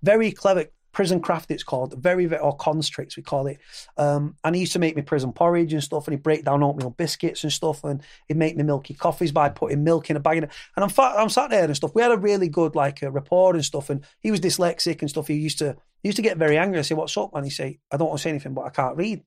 very 0.00 0.30
clever 0.30 0.66
prison 0.92 1.20
craft. 1.20 1.50
It's 1.50 1.64
called 1.64 1.94
very, 2.00 2.26
very 2.26 2.40
or 2.40 2.54
constricts 2.54 3.16
we 3.16 3.24
call 3.24 3.48
it. 3.48 3.58
Um, 3.96 4.36
and 4.44 4.54
he 4.54 4.60
used 4.60 4.74
to 4.74 4.78
make 4.78 4.94
me 4.94 5.02
prison 5.02 5.32
porridge 5.32 5.72
and 5.72 5.82
stuff, 5.82 6.06
and 6.06 6.12
he'd 6.14 6.22
break 6.22 6.44
down 6.44 6.62
oatmeal 6.62 6.90
biscuits 6.90 7.42
and 7.42 7.52
stuff, 7.52 7.82
and 7.82 8.00
he'd 8.28 8.36
make 8.36 8.56
me 8.56 8.62
milky 8.62 8.94
coffees 8.94 9.32
by 9.32 9.48
putting 9.48 9.82
milk 9.82 10.08
in 10.08 10.16
a 10.16 10.20
bag. 10.20 10.36
And 10.38 10.50
I'm 10.76 10.88
fat, 10.88 11.16
I'm 11.18 11.30
sat 11.30 11.50
there 11.50 11.64
and 11.64 11.74
stuff. 11.74 11.96
We 11.96 12.02
had 12.02 12.12
a 12.12 12.16
really 12.16 12.48
good 12.48 12.76
like 12.76 13.02
uh, 13.02 13.10
rapport 13.10 13.54
and 13.54 13.64
stuff, 13.64 13.90
and 13.90 14.04
he 14.20 14.30
was 14.30 14.38
dyslexic 14.38 15.00
and 15.00 15.10
stuff. 15.10 15.26
He 15.26 15.34
used 15.34 15.58
to 15.58 15.74
he 16.00 16.10
used 16.10 16.16
to 16.16 16.22
get 16.22 16.36
very 16.36 16.58
angry. 16.58 16.78
I 16.78 16.82
say, 16.82 16.94
"What's 16.94 17.16
up?" 17.16 17.30
And 17.34 17.44
he 17.44 17.50
say, 17.50 17.80
"I 17.90 17.96
don't 17.96 18.06
want 18.08 18.18
to 18.20 18.22
say 18.22 18.30
anything, 18.30 18.54
but 18.54 18.66
I 18.66 18.70
can't 18.70 18.96
read." 18.96 19.24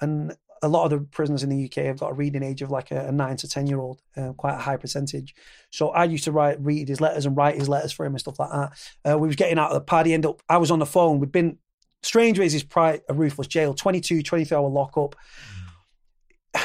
And 0.00 0.36
a 0.62 0.68
lot 0.68 0.84
of 0.84 0.90
the 0.90 1.06
prisoners 1.06 1.42
in 1.42 1.50
the 1.50 1.64
UK 1.66 1.84
have 1.84 1.98
got 1.98 2.12
a 2.12 2.14
reading 2.14 2.42
age 2.42 2.62
of 2.62 2.70
like 2.70 2.90
a, 2.90 3.08
a 3.08 3.12
nine 3.12 3.36
to 3.36 3.48
ten 3.48 3.66
year 3.66 3.78
old, 3.78 4.00
uh, 4.16 4.32
quite 4.32 4.54
a 4.54 4.58
high 4.58 4.76
percentage. 4.76 5.34
So 5.70 5.90
I 5.90 6.04
used 6.04 6.24
to 6.24 6.32
write, 6.32 6.60
read 6.60 6.88
his 6.88 7.00
letters 7.00 7.26
and 7.26 7.36
write 7.36 7.56
his 7.56 7.68
letters 7.68 7.92
for 7.92 8.06
him 8.06 8.12
and 8.12 8.20
stuff 8.20 8.38
like 8.38 8.50
that. 8.50 8.72
Uh, 9.04 9.18
we 9.18 9.26
was 9.28 9.36
getting 9.36 9.58
out 9.58 9.70
of 9.70 9.74
the 9.74 9.80
party. 9.82 10.14
End 10.14 10.26
up, 10.26 10.42
I 10.48 10.56
was 10.58 10.70
on 10.70 10.78
the 10.78 10.86
phone. 10.86 11.20
We'd 11.20 11.32
been 11.32 11.58
Strangeways 12.02 12.54
is 12.54 12.62
probably 12.62 13.00
a 13.08 13.14
ruthless 13.14 13.48
jail, 13.48 13.74
22, 13.74 14.22
23 14.22 14.56
hour 14.56 14.68
lockup. 14.68 15.16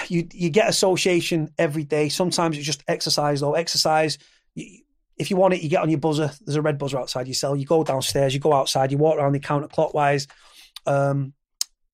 You 0.08 0.26
you 0.32 0.50
get 0.50 0.70
association 0.70 1.50
every 1.58 1.84
day. 1.84 2.08
Sometimes 2.08 2.56
it's 2.58 2.66
just 2.66 2.82
exercise 2.88 3.42
though. 3.42 3.56
Exercise. 3.56 4.18
You, 4.56 4.84
if 5.18 5.30
you 5.30 5.36
want 5.36 5.54
it, 5.54 5.62
you 5.62 5.70
get 5.70 5.82
on 5.82 5.90
your 5.90 6.00
buzzer. 6.00 6.32
There's 6.46 6.56
a 6.56 6.62
red 6.62 6.78
buzzer 6.78 6.98
outside 6.98 7.28
your 7.28 7.34
cell. 7.34 7.58
You 7.58 7.66
go 7.66 7.84
downstairs. 7.84 8.34
You 8.34 8.40
go 8.40 8.54
outside. 8.54 8.94
You 8.94 8.98
walk 8.98 9.18
around 9.18 9.34
the 9.34 9.40
counter 9.40 9.68
clockwise. 9.68 10.28
Um, 10.86 11.34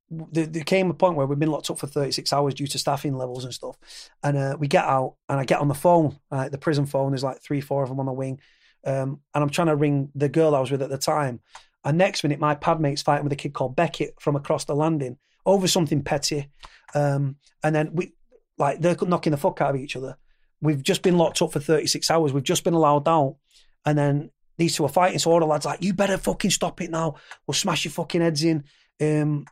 there, 0.09 0.45
there 0.45 0.63
came 0.63 0.89
a 0.89 0.93
point 0.93 1.15
where 1.15 1.27
we've 1.27 1.39
been 1.39 1.51
locked 1.51 1.69
up 1.69 1.79
for 1.79 1.87
36 1.87 2.31
hours 2.31 2.53
due 2.53 2.67
to 2.67 2.79
staffing 2.79 3.17
levels 3.17 3.43
and 3.43 3.53
stuff. 3.53 3.77
And 4.23 4.37
uh, 4.37 4.57
we 4.59 4.67
get 4.67 4.85
out, 4.85 5.15
and 5.27 5.39
I 5.39 5.45
get 5.45 5.59
on 5.59 5.67
the 5.67 5.73
phone, 5.73 6.17
right, 6.31 6.51
the 6.51 6.57
prison 6.57 6.85
phone. 6.85 7.11
There's 7.11 7.23
like 7.23 7.41
three, 7.41 7.61
four 7.61 7.83
of 7.83 7.89
them 7.89 7.99
on 7.99 8.05
the 8.05 8.13
wing, 8.13 8.39
um, 8.85 9.19
and 9.33 9.43
I'm 9.43 9.49
trying 9.49 9.67
to 9.67 9.75
ring 9.75 10.09
the 10.15 10.29
girl 10.29 10.55
I 10.55 10.59
was 10.59 10.71
with 10.71 10.81
at 10.81 10.89
the 10.89 10.97
time. 10.97 11.41
And 11.83 11.97
next 11.97 12.23
minute, 12.23 12.39
my 12.39 12.55
pad 12.55 12.79
mate's 12.79 13.01
fighting 13.01 13.23
with 13.23 13.33
a 13.33 13.37
kid 13.37 13.53
called 13.53 13.75
Beckett 13.75 14.15
from 14.19 14.35
across 14.35 14.65
the 14.65 14.75
landing 14.75 15.17
over 15.45 15.67
something 15.67 16.03
petty. 16.03 16.49
Um, 16.93 17.37
and 17.63 17.75
then 17.75 17.91
we, 17.93 18.13
like, 18.57 18.81
they're 18.81 18.97
knocking 19.01 19.31
the 19.31 19.37
fuck 19.37 19.61
out 19.61 19.75
of 19.75 19.81
each 19.81 19.95
other. 19.95 20.17
We've 20.61 20.81
just 20.81 21.01
been 21.01 21.17
locked 21.17 21.41
up 21.41 21.53
for 21.53 21.59
36 21.59 22.09
hours. 22.09 22.33
We've 22.33 22.43
just 22.43 22.63
been 22.63 22.73
allowed 22.73 23.07
out. 23.07 23.37
And 23.85 23.97
then 23.97 24.31
these 24.57 24.75
two 24.75 24.85
are 24.85 24.89
fighting. 24.89 25.19
So 25.19 25.31
all 25.31 25.39
the 25.39 25.45
lads 25.45 25.65
like, 25.65 25.83
you 25.83 25.93
better 25.93 26.17
fucking 26.17 26.51
stop 26.51 26.81
it 26.81 26.91
now. 26.91 27.15
We'll 27.45 27.53
smash 27.53 27.85
your 27.85 27.91
fucking 27.91 28.21
heads 28.21 28.43
in. 28.43 28.63
Um, 28.99 29.45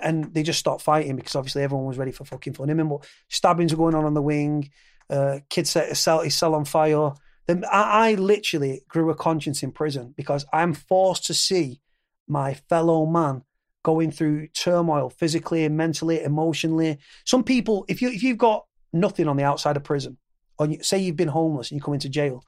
and 0.00 0.32
they 0.34 0.42
just 0.42 0.58
stopped 0.58 0.82
fighting 0.82 1.16
because 1.16 1.34
obviously 1.34 1.62
everyone 1.62 1.86
was 1.86 1.98
ready 1.98 2.12
for 2.12 2.24
fucking 2.24 2.54
mean, 2.58 2.88
but 2.88 3.06
stabbings 3.28 3.72
are 3.72 3.76
going 3.76 3.94
on 3.94 4.04
on 4.04 4.14
the 4.14 4.22
wing. 4.22 4.70
Uh, 5.10 5.40
kids 5.50 5.70
set 5.70 5.88
his 5.88 5.98
cell, 5.98 6.20
his 6.20 6.34
cell 6.34 6.54
on 6.54 6.64
fire. 6.64 7.12
Then 7.46 7.64
I, 7.70 8.10
I 8.10 8.14
literally 8.14 8.82
grew 8.88 9.10
a 9.10 9.14
conscience 9.14 9.62
in 9.62 9.72
prison 9.72 10.14
because 10.16 10.46
I'm 10.52 10.72
forced 10.72 11.26
to 11.26 11.34
see 11.34 11.80
my 12.26 12.54
fellow 12.54 13.04
man 13.06 13.42
going 13.84 14.10
through 14.10 14.48
turmoil 14.48 15.10
physically, 15.10 15.64
and 15.64 15.76
mentally, 15.76 16.22
emotionally. 16.22 16.98
Some 17.24 17.44
people, 17.44 17.84
if 17.88 18.02
you 18.02 18.08
if 18.08 18.22
you've 18.22 18.38
got 18.38 18.64
nothing 18.92 19.28
on 19.28 19.36
the 19.36 19.44
outside 19.44 19.76
of 19.76 19.84
prison, 19.84 20.16
or 20.58 20.66
you, 20.66 20.82
say 20.82 20.98
you've 20.98 21.16
been 21.16 21.28
homeless 21.28 21.70
and 21.70 21.78
you 21.78 21.82
come 21.82 21.94
into 21.94 22.08
jail, 22.08 22.42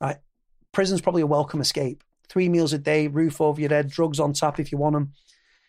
right? 0.00 0.18
Prison's 0.72 1.00
probably 1.00 1.22
a 1.22 1.26
welcome 1.26 1.60
escape. 1.60 2.04
Three 2.28 2.48
meals 2.48 2.72
a 2.72 2.78
day, 2.78 3.08
roof 3.08 3.40
over 3.40 3.60
your 3.60 3.70
head, 3.70 3.88
drugs 3.88 4.20
on 4.20 4.34
tap 4.34 4.60
if 4.60 4.70
you 4.70 4.78
want 4.78 4.94
them. 4.94 5.12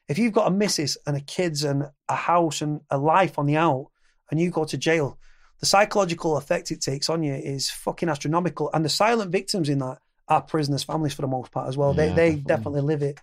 If 0.07 0.17
you've 0.17 0.33
got 0.33 0.47
a 0.47 0.51
missus 0.51 0.97
and 1.05 1.17
a 1.17 1.21
kids 1.21 1.63
and 1.63 1.89
a 2.07 2.15
house 2.15 2.61
and 2.61 2.81
a 2.89 2.97
life 2.97 3.37
on 3.37 3.45
the 3.45 3.57
out, 3.57 3.87
and 4.29 4.39
you 4.39 4.49
go 4.51 4.65
to 4.65 4.77
jail, 4.77 5.17
the 5.59 5.65
psychological 5.65 6.37
effect 6.37 6.71
it 6.71 6.81
takes 6.81 7.09
on 7.09 7.23
you 7.23 7.33
is 7.33 7.69
fucking 7.69 8.09
astronomical. 8.09 8.69
And 8.73 8.85
the 8.85 8.89
silent 8.89 9.31
victims 9.31 9.69
in 9.69 9.79
that 9.79 9.99
are 10.27 10.41
prisoners' 10.41 10.83
families 10.83 11.13
for 11.13 11.21
the 11.21 11.27
most 11.27 11.51
part 11.51 11.67
as 11.67 11.77
well. 11.77 11.95
Yeah, 11.95 11.95
they 11.95 12.07
they 12.07 12.29
definitely. 12.35 12.43
definitely 12.43 12.81
live 12.81 13.01
it. 13.03 13.19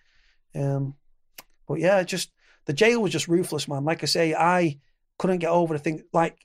Um, 0.54 0.94
but 1.66 1.78
yeah, 1.80 2.02
just 2.02 2.30
the 2.66 2.72
jail 2.72 3.00
was 3.00 3.12
just 3.12 3.28
ruthless, 3.28 3.68
man. 3.68 3.84
Like 3.84 4.02
I 4.02 4.06
say, 4.06 4.34
I 4.34 4.78
couldn't 5.18 5.38
get 5.38 5.50
over 5.50 5.74
the 5.74 5.78
thing. 5.78 6.02
Like 6.12 6.38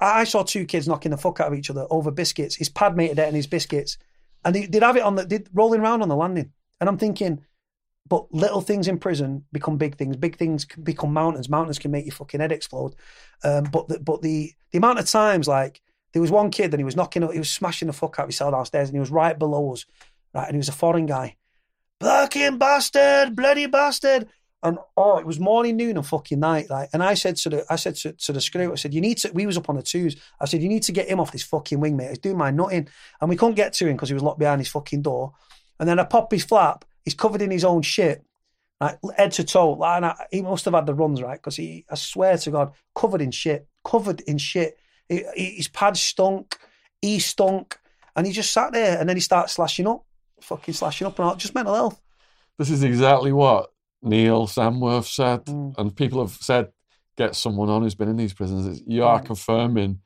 I 0.00 0.24
saw 0.24 0.42
two 0.42 0.64
kids 0.64 0.86
knocking 0.86 1.10
the 1.10 1.16
fuck 1.16 1.40
out 1.40 1.52
of 1.52 1.58
each 1.58 1.70
other 1.70 1.86
over 1.90 2.10
biscuits. 2.10 2.56
His 2.56 2.68
pad 2.68 2.96
mate 2.96 3.08
had 3.08 3.18
eaten 3.18 3.34
his 3.34 3.46
biscuits, 3.46 3.98
and 4.44 4.54
they, 4.54 4.66
they'd 4.66 4.82
have 4.82 4.96
it 4.96 5.02
on 5.02 5.16
the 5.16 5.24
they'd 5.24 5.48
rolling 5.52 5.80
around 5.80 6.02
on 6.02 6.08
the 6.08 6.16
landing. 6.16 6.52
And 6.80 6.88
I'm 6.88 6.98
thinking, 6.98 7.44
but 8.06 8.32
little 8.32 8.60
things 8.60 8.88
in 8.88 8.98
prison 8.98 9.44
become 9.52 9.76
big 9.76 9.96
things. 9.96 10.16
Big 10.16 10.36
things 10.36 10.64
can 10.64 10.82
become 10.82 11.12
mountains. 11.12 11.48
Mountains 11.48 11.78
can 11.78 11.90
make 11.90 12.06
your 12.06 12.14
fucking 12.14 12.40
head 12.40 12.52
explode. 12.52 12.94
Um, 13.44 13.64
but 13.64 13.88
the, 13.88 14.00
but 14.00 14.22
the 14.22 14.52
the 14.72 14.78
amount 14.78 14.98
of 14.98 15.06
times 15.06 15.46
like 15.46 15.80
there 16.12 16.22
was 16.22 16.30
one 16.30 16.50
kid 16.50 16.72
and 16.72 16.80
he 16.80 16.84
was 16.84 16.96
knocking, 16.96 17.22
he 17.30 17.38
was 17.38 17.50
smashing 17.50 17.86
the 17.86 17.92
fuck 17.92 18.18
out 18.18 18.24
of 18.24 18.28
his 18.28 18.36
cell 18.36 18.50
downstairs, 18.50 18.88
and 18.88 18.96
he 18.96 19.00
was 19.00 19.10
right 19.10 19.38
below 19.38 19.72
us, 19.72 19.86
right, 20.34 20.46
and 20.46 20.54
he 20.54 20.58
was 20.58 20.68
a 20.68 20.72
foreign 20.72 21.06
guy, 21.06 21.36
fucking 22.00 22.58
bastard, 22.58 23.36
bloody 23.36 23.66
bastard. 23.66 24.28
And 24.62 24.78
oh, 24.94 25.16
it 25.16 25.24
was 25.24 25.40
morning, 25.40 25.76
noon, 25.76 25.96
and 25.96 26.06
fucking 26.06 26.38
night. 26.38 26.68
Like, 26.68 26.90
and 26.92 27.02
I 27.02 27.14
said 27.14 27.36
to 27.36 27.48
the, 27.48 27.64
I 27.70 27.76
said 27.76 27.94
to, 27.96 28.12
to 28.12 28.32
the 28.34 28.42
screw, 28.42 28.70
I 28.70 28.74
said, 28.74 28.92
you 28.92 29.00
need 29.00 29.16
to. 29.18 29.30
We 29.32 29.46
was 29.46 29.56
up 29.56 29.70
on 29.70 29.76
the 29.76 29.82
twos. 29.82 30.16
I 30.38 30.44
said, 30.44 30.60
you 30.60 30.68
need 30.68 30.82
to 30.82 30.92
get 30.92 31.08
him 31.08 31.18
off 31.18 31.32
this 31.32 31.42
fucking 31.44 31.80
wing, 31.80 31.96
mate. 31.96 32.10
He's 32.10 32.18
doing 32.18 32.36
my 32.36 32.50
nutting, 32.50 32.88
and 33.20 33.30
we 33.30 33.36
couldn't 33.36 33.54
get 33.54 33.72
to 33.74 33.86
him 33.86 33.96
because 33.96 34.10
he 34.10 34.14
was 34.14 34.22
locked 34.22 34.38
behind 34.38 34.60
his 34.60 34.68
fucking 34.68 35.00
door. 35.00 35.32
And 35.78 35.88
then 35.88 35.98
I 35.98 36.04
pop 36.04 36.30
his 36.30 36.44
flap. 36.44 36.84
He's 37.04 37.14
covered 37.14 37.42
in 37.42 37.50
his 37.50 37.64
own 37.64 37.82
shit, 37.82 38.24
like 38.80 38.98
head 39.16 39.32
to 39.32 39.44
toe. 39.44 39.72
Like, 39.72 39.96
and 39.98 40.06
I, 40.06 40.26
he 40.30 40.42
must 40.42 40.64
have 40.66 40.74
had 40.74 40.86
the 40.86 40.94
runs, 40.94 41.22
right? 41.22 41.38
Because 41.38 41.56
he, 41.56 41.84
I 41.90 41.94
swear 41.94 42.36
to 42.38 42.50
God, 42.50 42.72
covered 42.94 43.20
in 43.22 43.30
shit, 43.30 43.66
covered 43.84 44.20
in 44.22 44.38
shit. 44.38 44.78
He, 45.08 45.24
he- 45.34 45.56
his 45.56 45.68
pads 45.68 46.00
stunk, 46.00 46.56
he 47.02 47.18
stunk, 47.18 47.78
and 48.16 48.26
he 48.26 48.32
just 48.32 48.52
sat 48.52 48.72
there. 48.72 48.98
And 48.98 49.08
then 49.08 49.16
he 49.16 49.20
starts 49.20 49.54
slashing 49.54 49.86
up, 49.86 50.04
fucking 50.40 50.74
slashing 50.74 51.06
up, 51.06 51.18
and 51.18 51.28
all, 51.28 51.36
just 51.36 51.54
mental 51.54 51.74
health. 51.74 52.00
This 52.58 52.70
is 52.70 52.82
exactly 52.82 53.32
what 53.32 53.70
Neil 54.02 54.46
Samworth 54.46 55.06
said, 55.06 55.44
Mm. 55.46 55.74
and 55.78 55.96
people 55.96 56.20
have 56.20 56.32
said, 56.32 56.68
get 57.16 57.34
someone 57.34 57.68
on 57.70 57.82
who's 57.82 57.94
been 57.94 58.08
in 58.08 58.16
these 58.16 58.32
prisons. 58.34 58.82
You 58.86 59.04
are 59.04 59.20
Mm. 59.20 59.24
confirming 59.26 60.00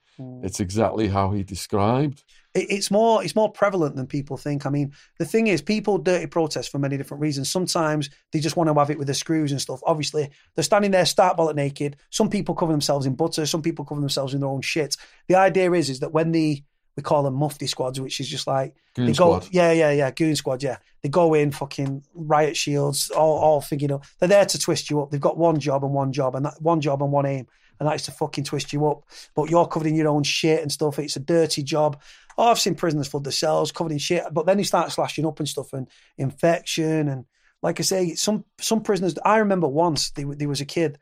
it's 0.45 0.61
exactly 0.61 1.09
how 1.09 1.32
he 1.32 1.42
described. 1.42 2.22
It, 2.55 2.70
it's 2.70 2.90
more 2.90 3.22
it's 3.22 3.34
more 3.34 3.50
prevalent 3.50 3.96
than 3.96 4.07
people 4.07 4.36
think. 4.36 4.66
I 4.66 4.70
mean, 4.70 4.92
the 5.18 5.24
thing 5.24 5.46
is, 5.46 5.61
people 5.61 5.98
dirty 5.98 6.26
protest 6.26 6.70
for 6.70 6.78
many 6.78 6.96
different 6.96 7.20
reasons. 7.20 7.50
Sometimes 7.50 8.11
they 8.32 8.40
just 8.40 8.57
want 8.57 8.68
to 8.68 8.74
have 8.74 8.90
it 8.90 8.98
with 8.98 9.09
the 9.09 9.14
screws 9.14 9.52
and 9.52 9.61
stuff. 9.61 9.80
Obviously, 9.84 10.30
they're 10.55 10.62
standing 10.62 10.90
there 10.90 11.05
start 11.05 11.36
bollock 11.36 11.55
naked. 11.55 11.96
Some 12.11 12.30
people 12.30 12.55
cover 12.55 12.72
themselves 12.72 13.07
in 13.07 13.14
butter. 13.14 13.46
Some 13.46 13.62
people 13.62 13.84
cover 13.84 14.00
themselves 14.00 14.34
in 14.34 14.40
their 14.40 14.48
own 14.48 14.62
shit. 14.62 14.96
The 15.28 15.34
idea 15.34 15.72
is 15.72 15.90
is 15.90 16.00
that 16.00 16.12
when 16.12 16.32
the 16.32 16.62
we 16.96 17.02
call 17.02 17.24
them 17.24 17.34
mufti 17.34 17.66
squads, 17.66 18.00
which 18.00 18.20
is 18.20 18.28
just 18.28 18.46
like 18.46 18.74
Goon 18.94 19.07
they 19.07 19.12
go, 19.12 19.40
squad. 19.40 19.48
yeah, 19.52 19.72
yeah, 19.72 19.90
yeah, 19.90 20.11
goon 20.12 20.36
squad, 20.36 20.62
yeah. 20.62 20.78
They 21.02 21.09
go 21.09 21.34
in, 21.34 21.50
fucking 21.50 22.05
riot 22.14 22.57
shields, 22.57 23.11
all, 23.11 23.38
all 23.38 23.61
figured 23.61 23.90
up. 23.90 24.05
They're 24.20 24.28
there 24.28 24.46
to 24.46 24.59
twist 24.59 24.90
you 24.90 25.02
up. 25.02 25.11
They've 25.11 25.20
got 25.20 25.36
one 25.36 25.59
job 25.59 25.84
and 25.84 25.92
one 25.92 26.12
job, 26.12 26.36
and 26.36 26.46
that 26.46 26.62
one 26.62 26.80
job 26.80 27.02
and 27.02 27.11
one 27.11 27.26
aim, 27.26 27.46
and 27.80 27.88
that's 27.88 28.05
to 28.05 28.12
fucking 28.12 28.44
twist 28.44 28.72
you 28.72 28.86
up. 28.86 29.02
But 29.34 29.50
you're 29.50 29.66
covered 29.66 29.88
in 29.88 29.96
your 29.96 30.09
own 30.09 30.22
shit 30.22 30.62
and 30.62 30.70
stuff. 30.70 30.98
It's 31.00 31.16
a 31.16 31.20
dirty 31.20 31.62
job. 31.64 32.00
Oh, 32.37 32.51
I've 32.51 32.59
seen 32.59 32.74
prisoners 32.74 33.09
flood 33.09 33.24
the 33.24 33.32
cells 33.32 33.72
covered 33.72 33.93
in 33.93 33.99
shit, 33.99 34.24
but 34.32 34.47
then 34.47 34.59
he 34.59 34.64
starts 34.64 34.95
slashing 34.95 35.26
up 35.26 35.39
and 35.39 35.49
stuff 35.49 35.72
and 35.72 35.89
infection 36.18 37.09
and 37.09 37.24
like 37.64 37.80
I 37.80 37.82
say, 37.82 38.14
some 38.14 38.45
some 38.61 38.82
prisoners. 38.82 39.14
I 39.24 39.39
remember 39.39 39.66
once 39.66 40.11
there, 40.11 40.26
there 40.35 40.51
was 40.51 40.61
a 40.61 40.66
kid, 40.66 40.99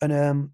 and 0.00 0.10
um, 0.10 0.52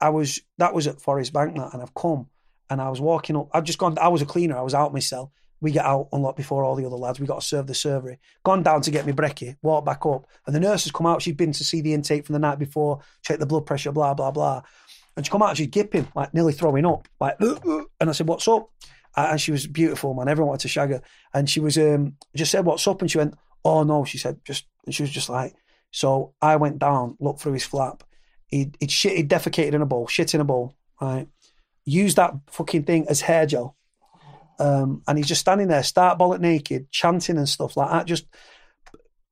I 0.00 0.10
was 0.10 0.40
that 0.58 0.74
was 0.74 0.88
at 0.88 1.00
Forest 1.00 1.32
Bank 1.32 1.54
that, 1.56 1.72
and 1.72 1.80
I've 1.80 1.94
come 1.94 2.26
and 2.68 2.80
I 2.80 2.90
was 2.90 3.00
walking 3.00 3.36
up. 3.36 3.50
I'd 3.52 3.64
just 3.64 3.78
gone. 3.78 3.96
I 4.00 4.08
was 4.08 4.20
a 4.20 4.26
cleaner. 4.26 4.58
I 4.58 4.62
was 4.62 4.74
out 4.74 4.92
myself. 4.92 5.30
We 5.60 5.70
get 5.70 5.84
out 5.84 6.08
unlocked 6.12 6.36
before 6.36 6.64
all 6.64 6.74
the 6.74 6.84
other 6.84 6.96
lads. 6.96 7.20
We 7.20 7.26
got 7.26 7.40
to 7.40 7.46
serve 7.46 7.68
the 7.68 7.72
servery. 7.72 8.18
Gone 8.44 8.64
down 8.64 8.82
to 8.82 8.90
get 8.90 9.06
me 9.06 9.12
brekkie. 9.12 9.56
Walked 9.62 9.86
back 9.86 10.04
up, 10.04 10.26
and 10.44 10.54
the 10.54 10.60
nurse 10.60 10.82
has 10.84 10.92
come 10.92 11.06
out. 11.06 11.22
She'd 11.22 11.36
been 11.36 11.52
to 11.52 11.64
see 11.64 11.80
the 11.80 11.94
intake 11.94 12.26
from 12.26 12.32
the 12.32 12.40
night 12.40 12.58
before, 12.58 13.00
check 13.22 13.38
the 13.38 13.46
blood 13.46 13.66
pressure, 13.66 13.92
blah 13.92 14.14
blah 14.14 14.32
blah. 14.32 14.62
And 15.16 15.24
she 15.24 15.30
come 15.30 15.42
out, 15.42 15.56
she's 15.56 15.68
gipping, 15.68 16.08
like 16.16 16.34
nearly 16.34 16.52
throwing 16.52 16.84
up, 16.84 17.06
like. 17.20 17.36
And 18.00 18.10
I 18.10 18.12
said, 18.12 18.26
"What's 18.26 18.48
up?" 18.48 18.70
And 19.16 19.40
she 19.40 19.52
was 19.52 19.66
beautiful, 19.66 20.14
man. 20.14 20.28
Everyone 20.28 20.48
wanted 20.48 20.62
to 20.62 20.68
shag 20.68 20.90
her. 20.90 21.02
And 21.32 21.48
she 21.48 21.60
was 21.60 21.78
um 21.78 22.16
just 22.34 22.50
said, 22.50 22.64
"What's 22.64 22.86
up?" 22.86 23.00
And 23.00 23.10
she 23.10 23.18
went, 23.18 23.34
"Oh 23.64 23.82
no," 23.82 24.04
she 24.04 24.18
said, 24.18 24.40
just. 24.44 24.66
And 24.86 24.94
she 24.94 25.02
was 25.02 25.10
just 25.10 25.28
like. 25.28 25.54
So 25.90 26.34
I 26.42 26.56
went 26.56 26.80
down, 26.80 27.16
looked 27.20 27.40
through 27.40 27.52
his 27.52 27.64
flap. 27.64 28.02
He'd, 28.48 28.76
he'd 28.80 28.90
shit, 28.90 29.16
he'd 29.16 29.30
defecated 29.30 29.74
in 29.74 29.80
a 29.82 29.86
bowl, 29.86 30.08
shit 30.08 30.34
in 30.34 30.40
a 30.40 30.44
bowl, 30.44 30.74
right? 31.00 31.28
Used 31.84 32.16
that 32.16 32.34
fucking 32.50 32.82
thing 32.82 33.06
as 33.08 33.20
hair 33.20 33.46
gel. 33.46 33.76
Um, 34.58 35.02
and 35.06 35.16
he's 35.16 35.28
just 35.28 35.40
standing 35.40 35.68
there, 35.68 35.84
start 35.84 36.18
bollock 36.18 36.40
naked, 36.40 36.90
chanting 36.90 37.36
and 37.36 37.48
stuff 37.48 37.76
like 37.76 37.90
that. 37.90 38.06
Just 38.06 38.26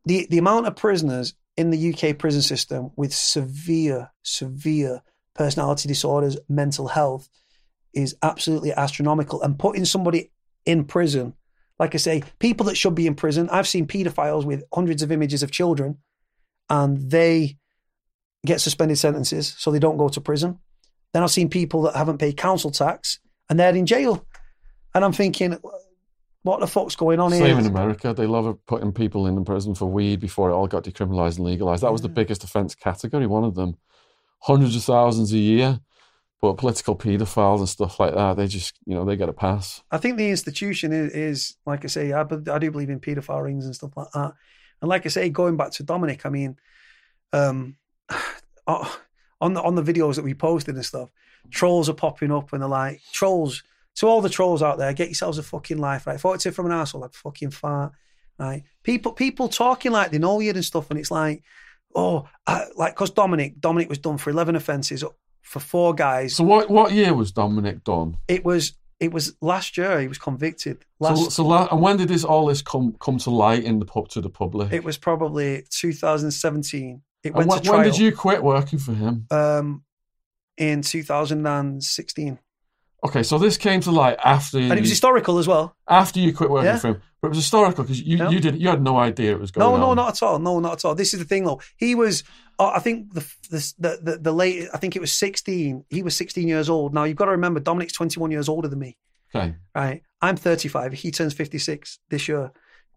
the 0.04 0.26
the 0.30 0.38
amount 0.38 0.66
of 0.66 0.76
prisoners 0.76 1.34
in 1.56 1.70
the 1.70 1.92
UK 1.92 2.16
prison 2.16 2.42
system 2.42 2.90
with 2.96 3.12
severe, 3.12 4.12
severe 4.22 5.02
personality 5.34 5.88
disorders, 5.88 6.36
mental 6.48 6.88
health, 6.88 7.28
is 7.94 8.16
absolutely 8.22 8.72
astronomical. 8.72 9.42
And 9.42 9.58
putting 9.58 9.84
somebody 9.84 10.30
in 10.64 10.84
prison, 10.84 11.34
like 11.78 11.94
I 11.94 11.98
say, 11.98 12.22
people 12.38 12.66
that 12.66 12.76
should 12.76 12.94
be 12.94 13.06
in 13.06 13.14
prison. 13.14 13.48
I've 13.50 13.68
seen 13.68 13.86
paedophiles 13.86 14.44
with 14.44 14.62
hundreds 14.72 15.02
of 15.02 15.10
images 15.10 15.42
of 15.42 15.50
children, 15.50 15.98
and 16.70 17.10
they 17.10 17.56
get 18.46 18.60
suspended 18.60 18.98
sentences, 18.98 19.54
so 19.58 19.70
they 19.70 19.78
don't 19.78 19.96
go 19.96 20.08
to 20.08 20.20
prison. 20.20 20.58
Then 21.12 21.22
I've 21.22 21.30
seen 21.30 21.48
people 21.48 21.82
that 21.82 21.96
haven't 21.96 22.18
paid 22.18 22.36
council 22.36 22.70
tax, 22.70 23.18
and 23.48 23.58
they're 23.58 23.74
in 23.74 23.86
jail. 23.86 24.24
And 24.94 25.04
I'm 25.04 25.12
thinking, 25.12 25.58
what 26.42 26.60
the 26.60 26.66
fuck's 26.66 26.96
going 26.96 27.20
on 27.20 27.32
here? 27.32 27.46
Same 27.46 27.58
in? 27.58 27.66
America. 27.66 28.12
They 28.14 28.26
love 28.26 28.58
putting 28.66 28.92
people 28.92 29.26
in 29.26 29.44
prison 29.44 29.74
for 29.74 29.86
weed 29.86 30.20
before 30.20 30.50
it 30.50 30.54
all 30.54 30.66
got 30.66 30.84
decriminalised 30.84 31.36
and 31.36 31.46
legalised. 31.46 31.82
That 31.82 31.92
was 31.92 32.02
the 32.02 32.08
biggest 32.08 32.44
offence 32.44 32.74
category, 32.74 33.26
one 33.26 33.44
of 33.44 33.54
them. 33.54 33.76
Hundreds 34.40 34.74
of 34.74 34.82
thousands 34.82 35.32
a 35.32 35.38
year. 35.38 35.80
But 36.42 36.54
political 36.54 36.96
paedophiles 36.96 37.60
and 37.60 37.68
stuff 37.68 38.00
like 38.00 38.14
that, 38.14 38.36
they 38.36 38.48
just, 38.48 38.76
you 38.84 38.96
know, 38.96 39.04
they 39.04 39.16
get 39.16 39.28
a 39.28 39.32
pass. 39.32 39.80
I 39.92 39.98
think 39.98 40.16
the 40.16 40.28
institution 40.28 40.92
is, 40.92 41.12
is 41.12 41.56
like 41.64 41.84
I 41.84 41.86
say, 41.86 42.12
I, 42.12 42.22
I 42.22 42.58
do 42.58 42.70
believe 42.72 42.90
in 42.90 42.98
paedophile 42.98 43.44
rings 43.44 43.64
and 43.64 43.74
stuff 43.76 43.92
like 43.96 44.10
that. 44.12 44.32
And 44.80 44.88
like 44.88 45.06
I 45.06 45.08
say, 45.08 45.28
going 45.28 45.56
back 45.56 45.70
to 45.74 45.84
Dominic, 45.84 46.26
I 46.26 46.30
mean, 46.30 46.56
um, 47.32 47.76
oh, 48.66 49.00
on 49.40 49.54
the 49.54 49.62
on 49.62 49.76
the 49.76 49.84
videos 49.84 50.16
that 50.16 50.24
we 50.24 50.34
posted 50.34 50.74
and 50.74 50.84
stuff, 50.84 51.10
trolls 51.50 51.88
are 51.88 51.94
popping 51.94 52.32
up 52.32 52.52
and 52.52 52.60
they're 52.60 52.68
like, 52.68 53.00
trolls. 53.12 53.62
To 53.96 54.06
all 54.06 54.22
the 54.22 54.30
trolls 54.30 54.62
out 54.62 54.78
there, 54.78 54.94
get 54.94 55.08
yourselves 55.08 55.36
a 55.36 55.42
fucking 55.42 55.76
life, 55.76 56.06
right? 56.06 56.18
It 56.24 56.52
from 56.52 56.64
an 56.64 56.72
asshole, 56.72 57.02
like 57.02 57.12
fucking 57.12 57.50
fart, 57.50 57.92
right? 58.38 58.62
People 58.82 59.12
people 59.12 59.48
talking 59.48 59.92
like 59.92 60.10
they 60.10 60.18
know 60.18 60.40
you 60.40 60.50
and 60.50 60.64
stuff, 60.64 60.88
and 60.88 60.98
it's 60.98 61.10
like 61.10 61.42
oh, 61.94 62.28
I, 62.46 62.66
like 62.76 62.94
because 62.94 63.10
Dominic, 63.10 63.60
Dominic 63.60 63.88
was 63.88 63.98
done 63.98 64.18
for 64.18 64.30
eleven 64.30 64.56
offences 64.56 65.04
for 65.42 65.60
four 65.60 65.94
guys. 65.94 66.34
So 66.36 66.44
what 66.44 66.70
what 66.70 66.92
year 66.92 67.12
was 67.14 67.32
Dominic 67.32 67.84
done? 67.84 68.16
It 68.28 68.44
was 68.44 68.72
it 69.00 69.12
was 69.12 69.34
last 69.40 69.76
year 69.76 70.00
he 70.00 70.06
was 70.08 70.18
convicted. 70.18 70.84
Last, 71.00 71.24
so, 71.24 71.28
so 71.30 71.44
la- 71.44 71.66
and 71.72 71.80
when 71.80 71.96
did 71.96 72.08
this 72.08 72.22
all 72.24 72.46
this 72.46 72.62
come 72.62 72.94
come 73.00 73.18
to 73.18 73.30
light 73.30 73.64
in 73.64 73.78
the 73.80 73.84
pub 73.84 74.08
to 74.10 74.20
the 74.20 74.30
public? 74.30 74.72
it 74.72 74.84
was 74.84 74.96
probably 74.96 75.64
2017. 75.70 77.02
It 77.24 77.34
went 77.34 77.48
when, 77.48 77.58
to 77.58 77.64
trial 77.64 77.78
when 77.78 77.86
did 77.90 77.98
you 77.98 78.14
quit 78.14 78.42
working 78.42 78.78
for 78.78 78.92
him? 78.94 79.26
um, 79.30 79.82
in 80.56 80.82
2016, 80.82 82.38
Okay, 83.04 83.24
so 83.24 83.36
this 83.36 83.56
came 83.58 83.80
to 83.80 83.90
light 83.90 84.16
after 84.24 84.58
and 84.58 84.72
it 84.74 84.80
was 84.80 84.88
you, 84.88 84.92
historical 84.92 85.38
as 85.38 85.48
well. 85.48 85.74
after 85.88 86.20
you 86.20 86.32
quit 86.32 86.50
working 86.50 86.66
Yeah. 86.66 86.78
for 86.78 86.88
him, 86.88 87.02
but 87.20 87.28
it 87.28 87.30
was 87.30 87.38
historical 87.38 87.82
because 87.82 88.00
you, 88.00 88.16
Yeah. 88.18 88.28
you 88.30 88.38
did 88.38 88.60
you 88.60 88.68
had 88.68 88.80
no 88.80 88.96
idea 88.96 89.32
it 89.32 89.40
was 89.40 89.50
going 89.50 89.66
No, 89.68 89.74
on. 89.74 89.80
no, 89.80 89.94
not 89.94 90.14
at 90.16 90.22
all. 90.22 90.38
No, 90.38 90.60
not 90.60 90.74
at 90.74 90.84
all. 90.84 90.94
This 90.94 91.12
is 91.12 91.18
the 91.18 91.24
thing, 91.26 91.42
though. 91.44 91.60
He 91.76 91.96
was, 91.96 92.22
I 92.58 92.78
think 92.78 93.12
the 93.12 93.20
the 93.50 93.98
the 94.02 94.18
the, 94.18 94.32
late, 94.32 94.68
I 94.72 94.78
think 94.78 94.96
it 94.96 95.00
was 95.00 95.12
16. 95.12 95.84
He 95.90 96.02
was 96.02 96.16
16 96.16 96.46
years 96.46 96.68
old. 96.68 96.94
Now 96.94 97.04
you've 97.04 97.16
got 97.16 97.26
to 97.26 97.32
remember, 97.32 97.60
Dominic's 97.60 97.92
21 97.94 98.30
years 98.30 98.48
older 98.48 98.68
than 98.68 98.78
me. 98.78 98.96
Okay, 99.34 99.54
right? 99.74 100.02
I'm 100.20 100.36
35. 100.36 100.92
He 100.92 101.10
turns 101.10 101.34
56 101.34 101.98
this 102.10 102.28
year 102.28 102.52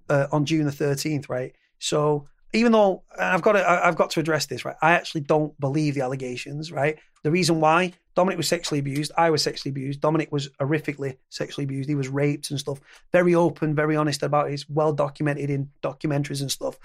uh, 0.09 0.27
on 0.31 0.45
June 0.45 0.65
the 0.65 0.71
13th, 0.71 1.29
right? 1.29 1.53
So 1.79 2.27
even 2.53 2.71
though 2.71 3.03
I've 3.17 3.41
got 3.41 3.53
to, 3.53 3.69
I've 3.69 3.95
got 3.95 4.11
to 4.11 4.19
address 4.19 4.45
this, 4.45 4.63
right? 4.65 4.75
I 4.81 4.91
actually 4.91 5.21
don't 5.21 5.59
believe 5.59 5.95
the 5.95 6.01
allegations, 6.01 6.71
right? 6.71 6.97
The 7.23 7.31
reason 7.31 7.59
why 7.59 7.93
Dominic 8.15 8.37
was 8.37 8.47
sexually 8.47 8.79
abused, 8.79 9.11
I 9.17 9.29
was 9.29 9.41
sexually 9.41 9.71
abused. 9.71 9.99
Dominic 9.99 10.31
was 10.31 10.49
horrifically 10.61 11.17
sexually 11.29 11.65
abused. 11.65 11.89
He 11.89 11.95
was 11.95 12.07
raped 12.07 12.51
and 12.51 12.59
stuff. 12.59 12.79
Very 13.11 13.35
open, 13.35 13.75
very 13.75 13.95
honest 13.95 14.23
about 14.23 14.49
it. 14.49 14.53
It's 14.53 14.69
well 14.69 14.93
documented 14.93 15.49
in 15.49 15.69
documentaries 15.83 16.41
and 16.41 16.51
stuff. 16.51 16.77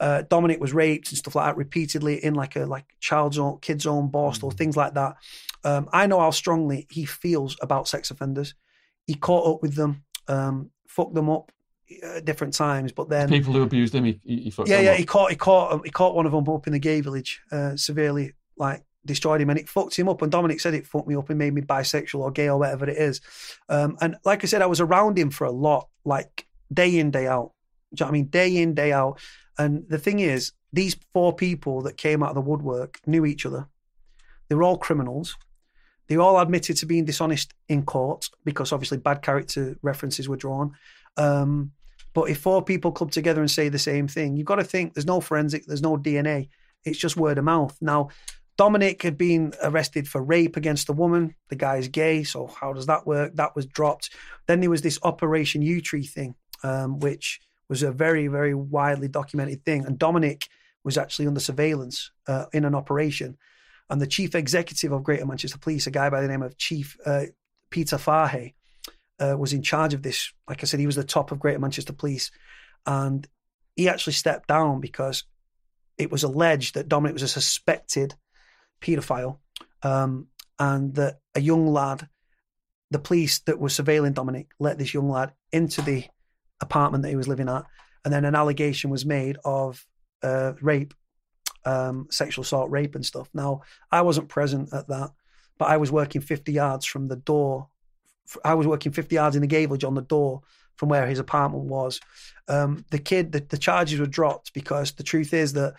Uh, 0.00 0.22
Dominic 0.22 0.60
was 0.60 0.72
raped 0.72 1.10
and 1.10 1.18
stuff 1.18 1.36
like 1.36 1.46
that 1.46 1.56
repeatedly 1.56 2.22
in 2.24 2.34
like 2.34 2.56
a 2.56 2.66
like 2.66 2.86
child's 3.00 3.38
own, 3.38 3.58
kid's 3.60 3.86
own 3.86 4.10
Borstal, 4.10 4.52
things 4.52 4.76
like 4.76 4.94
that. 4.94 5.16
Um, 5.62 5.88
I 5.92 6.06
know 6.06 6.20
how 6.20 6.30
strongly 6.30 6.86
he 6.90 7.04
feels 7.04 7.56
about 7.62 7.88
sex 7.88 8.10
offenders 8.10 8.54
he 9.06 9.14
caught 9.14 9.54
up 9.54 9.62
with 9.62 9.74
them, 9.74 10.04
um, 10.28 10.70
fucked 10.86 11.14
them 11.14 11.28
up 11.28 11.52
at 12.02 12.24
different 12.24 12.54
times. 12.54 12.92
But 12.92 13.08
then, 13.08 13.28
people 13.28 13.52
who 13.52 13.62
abused 13.62 13.94
him, 13.94 14.04
he, 14.04 14.20
he, 14.24 14.50
fucked 14.50 14.68
yeah, 14.68 14.76
them 14.76 14.84
yeah, 14.86 14.92
up. 14.92 14.98
he 14.98 15.04
caught 15.04 15.30
he 15.30 15.36
caught 15.36 15.84
he 15.84 15.90
caught 15.90 16.14
one 16.14 16.26
of 16.26 16.32
them 16.32 16.48
up 16.48 16.66
in 16.66 16.72
the 16.72 16.78
gay 16.78 17.00
village, 17.00 17.42
uh, 17.52 17.76
severely 17.76 18.32
like 18.56 18.82
destroyed 19.04 19.40
him, 19.40 19.50
and 19.50 19.58
it 19.58 19.68
fucked 19.68 19.96
him 19.96 20.08
up. 20.08 20.22
And 20.22 20.32
Dominic 20.32 20.60
said 20.60 20.74
it 20.74 20.86
fucked 20.86 21.08
me 21.08 21.16
up 21.16 21.28
and 21.28 21.38
made 21.38 21.54
me 21.54 21.62
bisexual 21.62 22.20
or 22.20 22.30
gay 22.30 22.48
or 22.48 22.58
whatever 22.58 22.88
it 22.88 22.96
is. 22.96 23.20
Um, 23.68 23.96
and 24.00 24.16
like 24.24 24.44
I 24.44 24.46
said, 24.46 24.62
I 24.62 24.66
was 24.66 24.80
around 24.80 25.18
him 25.18 25.30
for 25.30 25.44
a 25.44 25.52
lot, 25.52 25.88
like 26.04 26.46
day 26.72 26.98
in 26.98 27.10
day 27.10 27.26
out. 27.26 27.52
Do 27.94 28.02
you 28.02 28.06
know 28.06 28.06
what 28.06 28.10
I 28.10 28.12
mean? 28.12 28.26
Day 28.26 28.56
in 28.56 28.74
day 28.74 28.92
out. 28.92 29.20
And 29.58 29.84
the 29.88 29.98
thing 29.98 30.20
is, 30.20 30.52
these 30.72 30.96
four 31.12 31.32
people 31.32 31.82
that 31.82 31.96
came 31.96 32.22
out 32.22 32.30
of 32.30 32.34
the 32.34 32.40
woodwork 32.40 33.00
knew 33.06 33.24
each 33.24 33.46
other. 33.46 33.68
They 34.48 34.54
were 34.54 34.64
all 34.64 34.78
criminals. 34.78 35.36
They 36.08 36.16
all 36.16 36.38
admitted 36.38 36.76
to 36.78 36.86
being 36.86 37.04
dishonest 37.04 37.54
in 37.68 37.84
court 37.84 38.28
because 38.44 38.72
obviously 38.72 38.98
bad 38.98 39.22
character 39.22 39.76
references 39.82 40.28
were 40.28 40.36
drawn. 40.36 40.72
Um, 41.16 41.72
but 42.12 42.28
if 42.30 42.38
four 42.38 42.62
people 42.62 42.92
club 42.92 43.10
together 43.10 43.40
and 43.40 43.50
say 43.50 43.68
the 43.68 43.78
same 43.78 44.06
thing, 44.06 44.36
you've 44.36 44.46
got 44.46 44.56
to 44.56 44.64
think 44.64 44.94
there's 44.94 45.06
no 45.06 45.20
forensic, 45.20 45.66
there's 45.66 45.82
no 45.82 45.96
DNA. 45.96 46.48
It's 46.84 46.98
just 46.98 47.16
word 47.16 47.38
of 47.38 47.44
mouth. 47.44 47.76
Now, 47.80 48.10
Dominic 48.56 49.02
had 49.02 49.18
been 49.18 49.52
arrested 49.62 50.06
for 50.06 50.22
rape 50.22 50.56
against 50.56 50.88
a 50.88 50.92
woman. 50.92 51.34
The 51.48 51.56
guy's 51.56 51.88
gay, 51.88 52.22
so 52.22 52.46
how 52.46 52.72
does 52.72 52.86
that 52.86 53.06
work? 53.06 53.34
That 53.34 53.56
was 53.56 53.66
dropped. 53.66 54.10
Then 54.46 54.60
there 54.60 54.70
was 54.70 54.82
this 54.82 54.98
Operation 55.02 55.62
U 55.62 55.80
Tree 55.80 56.04
thing, 56.04 56.36
um, 56.62 57.00
which 57.00 57.40
was 57.74 57.82
a 57.82 57.90
very, 57.90 58.28
very 58.28 58.54
widely 58.54 59.08
documented 59.08 59.64
thing. 59.64 59.84
And 59.84 59.98
Dominic 59.98 60.46
was 60.84 60.96
actually 60.96 61.26
under 61.26 61.40
surveillance 61.40 62.12
uh, 62.28 62.44
in 62.52 62.64
an 62.64 62.72
operation. 62.72 63.36
And 63.90 64.00
the 64.00 64.06
chief 64.06 64.36
executive 64.36 64.92
of 64.92 65.02
Greater 65.02 65.26
Manchester 65.26 65.58
Police, 65.58 65.88
a 65.88 65.90
guy 65.90 66.08
by 66.08 66.20
the 66.20 66.28
name 66.28 66.42
of 66.42 66.56
Chief 66.56 66.96
uh, 67.04 67.24
Peter 67.70 67.96
Fahy, 67.96 68.54
uh, 69.18 69.36
was 69.36 69.52
in 69.52 69.60
charge 69.60 69.92
of 69.92 70.02
this. 70.02 70.32
Like 70.48 70.62
I 70.62 70.66
said, 70.66 70.78
he 70.78 70.86
was 70.86 70.94
the 70.94 71.02
top 71.02 71.32
of 71.32 71.40
Greater 71.40 71.58
Manchester 71.58 71.92
Police. 71.92 72.30
And 72.86 73.26
he 73.74 73.88
actually 73.88 74.12
stepped 74.12 74.46
down 74.46 74.80
because 74.80 75.24
it 75.98 76.12
was 76.12 76.22
alleged 76.22 76.74
that 76.74 76.88
Dominic 76.88 77.14
was 77.14 77.24
a 77.24 77.28
suspected 77.28 78.14
paedophile 78.80 79.38
um, 79.82 80.28
and 80.60 80.94
that 80.94 81.18
a 81.34 81.40
young 81.40 81.66
lad, 81.66 82.08
the 82.92 83.00
police 83.00 83.40
that 83.40 83.58
were 83.58 83.66
surveilling 83.68 84.14
Dominic, 84.14 84.46
let 84.60 84.78
this 84.78 84.94
young 84.94 85.10
lad 85.10 85.32
into 85.50 85.82
the 85.82 86.04
apartment 86.60 87.02
that 87.02 87.10
he 87.10 87.16
was 87.16 87.28
living 87.28 87.48
at. 87.48 87.64
And 88.04 88.12
then 88.12 88.24
an 88.24 88.34
allegation 88.34 88.90
was 88.90 89.06
made 89.06 89.38
of 89.44 89.86
uh, 90.22 90.52
rape, 90.60 90.94
um, 91.64 92.06
sexual 92.10 92.42
assault, 92.42 92.70
rape, 92.70 92.94
and 92.94 93.04
stuff. 93.04 93.28
Now, 93.32 93.62
I 93.90 94.02
wasn't 94.02 94.28
present 94.28 94.72
at 94.72 94.88
that, 94.88 95.10
but 95.58 95.66
I 95.66 95.76
was 95.78 95.90
working 95.90 96.20
50 96.20 96.52
yards 96.52 96.84
from 96.84 97.08
the 97.08 97.16
door. 97.16 97.68
I 98.44 98.54
was 98.54 98.66
working 98.66 98.92
50 98.92 99.14
yards 99.14 99.36
in 99.36 99.42
the 99.42 99.48
village 99.48 99.84
on 99.84 99.94
the 99.94 100.02
door 100.02 100.42
from 100.76 100.88
where 100.88 101.06
his 101.06 101.18
apartment 101.18 101.64
was. 101.64 102.00
Um, 102.48 102.84
the 102.90 102.98
kid, 102.98 103.32
the, 103.32 103.40
the 103.40 103.58
charges 103.58 104.00
were 104.00 104.06
dropped 104.06 104.52
because 104.52 104.92
the 104.92 105.02
truth 105.02 105.32
is 105.32 105.52
that 105.54 105.74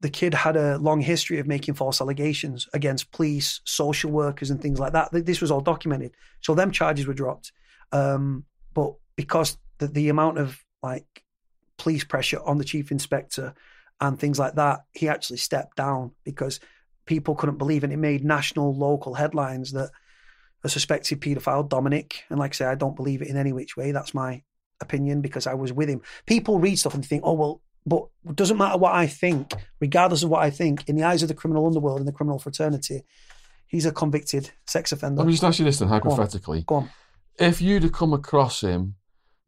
the 0.00 0.10
kid 0.10 0.34
had 0.34 0.56
a 0.56 0.78
long 0.78 1.00
history 1.00 1.38
of 1.38 1.46
making 1.46 1.74
false 1.74 2.00
allegations 2.00 2.68
against 2.74 3.12
police, 3.12 3.60
social 3.64 4.10
workers, 4.10 4.50
and 4.50 4.60
things 4.60 4.80
like 4.80 4.92
that. 4.92 5.10
This 5.12 5.40
was 5.40 5.50
all 5.50 5.60
documented. 5.60 6.12
So 6.40 6.54
them 6.54 6.72
charges 6.72 7.06
were 7.06 7.14
dropped. 7.14 7.52
Um, 7.92 8.44
but 8.74 8.94
because 9.16 9.58
the, 9.78 9.88
the 9.88 10.08
amount 10.08 10.38
of 10.38 10.58
like 10.82 11.24
police 11.78 12.04
pressure 12.04 12.40
on 12.44 12.58
the 12.58 12.64
chief 12.64 12.90
inspector 12.90 13.54
and 14.00 14.18
things 14.18 14.38
like 14.38 14.54
that, 14.54 14.80
he 14.92 15.08
actually 15.08 15.38
stepped 15.38 15.76
down 15.76 16.12
because 16.24 16.60
people 17.06 17.34
couldn't 17.34 17.58
believe 17.58 17.84
it. 17.84 17.92
It 17.92 17.98
made 17.98 18.24
national, 18.24 18.74
local 18.74 19.14
headlines 19.14 19.72
that 19.72 19.90
a 20.64 20.68
suspected 20.68 21.20
paedophile, 21.20 21.68
Dominic, 21.68 22.24
and 22.30 22.38
like 22.38 22.52
I 22.52 22.54
say, 22.54 22.64
I 22.66 22.74
don't 22.74 22.96
believe 22.96 23.22
it 23.22 23.28
in 23.28 23.36
any 23.36 23.52
which 23.52 23.76
way. 23.76 23.92
That's 23.92 24.14
my 24.14 24.42
opinion 24.80 25.20
because 25.20 25.46
I 25.46 25.54
was 25.54 25.72
with 25.72 25.88
him. 25.88 26.02
People 26.26 26.58
read 26.58 26.78
stuff 26.78 26.94
and 26.94 27.04
think, 27.04 27.22
oh, 27.24 27.32
well, 27.32 27.62
but 27.84 28.06
it 28.28 28.36
doesn't 28.36 28.58
matter 28.58 28.78
what 28.78 28.94
I 28.94 29.06
think, 29.06 29.52
regardless 29.80 30.22
of 30.22 30.30
what 30.30 30.42
I 30.42 30.50
think, 30.50 30.88
in 30.88 30.96
the 30.96 31.02
eyes 31.02 31.22
of 31.22 31.28
the 31.28 31.34
criminal 31.34 31.66
underworld 31.66 31.98
and 31.98 32.06
the 32.06 32.12
criminal 32.12 32.38
fraternity, 32.38 33.02
he's 33.66 33.86
a 33.86 33.92
convicted 33.92 34.50
sex 34.66 34.92
offender. 34.92 35.18
Let 35.18 35.26
me 35.26 35.32
just 35.32 35.44
ask 35.44 35.58
you 35.58 35.64
this 35.64 35.80
then, 35.80 35.88
on. 35.88 36.00
hypothetically. 36.00 36.64
Go 36.66 36.76
on. 36.76 36.90
If 37.38 37.60
you'd 37.60 37.82
have 37.82 37.92
come 37.92 38.12
across 38.12 38.60
him 38.60 38.94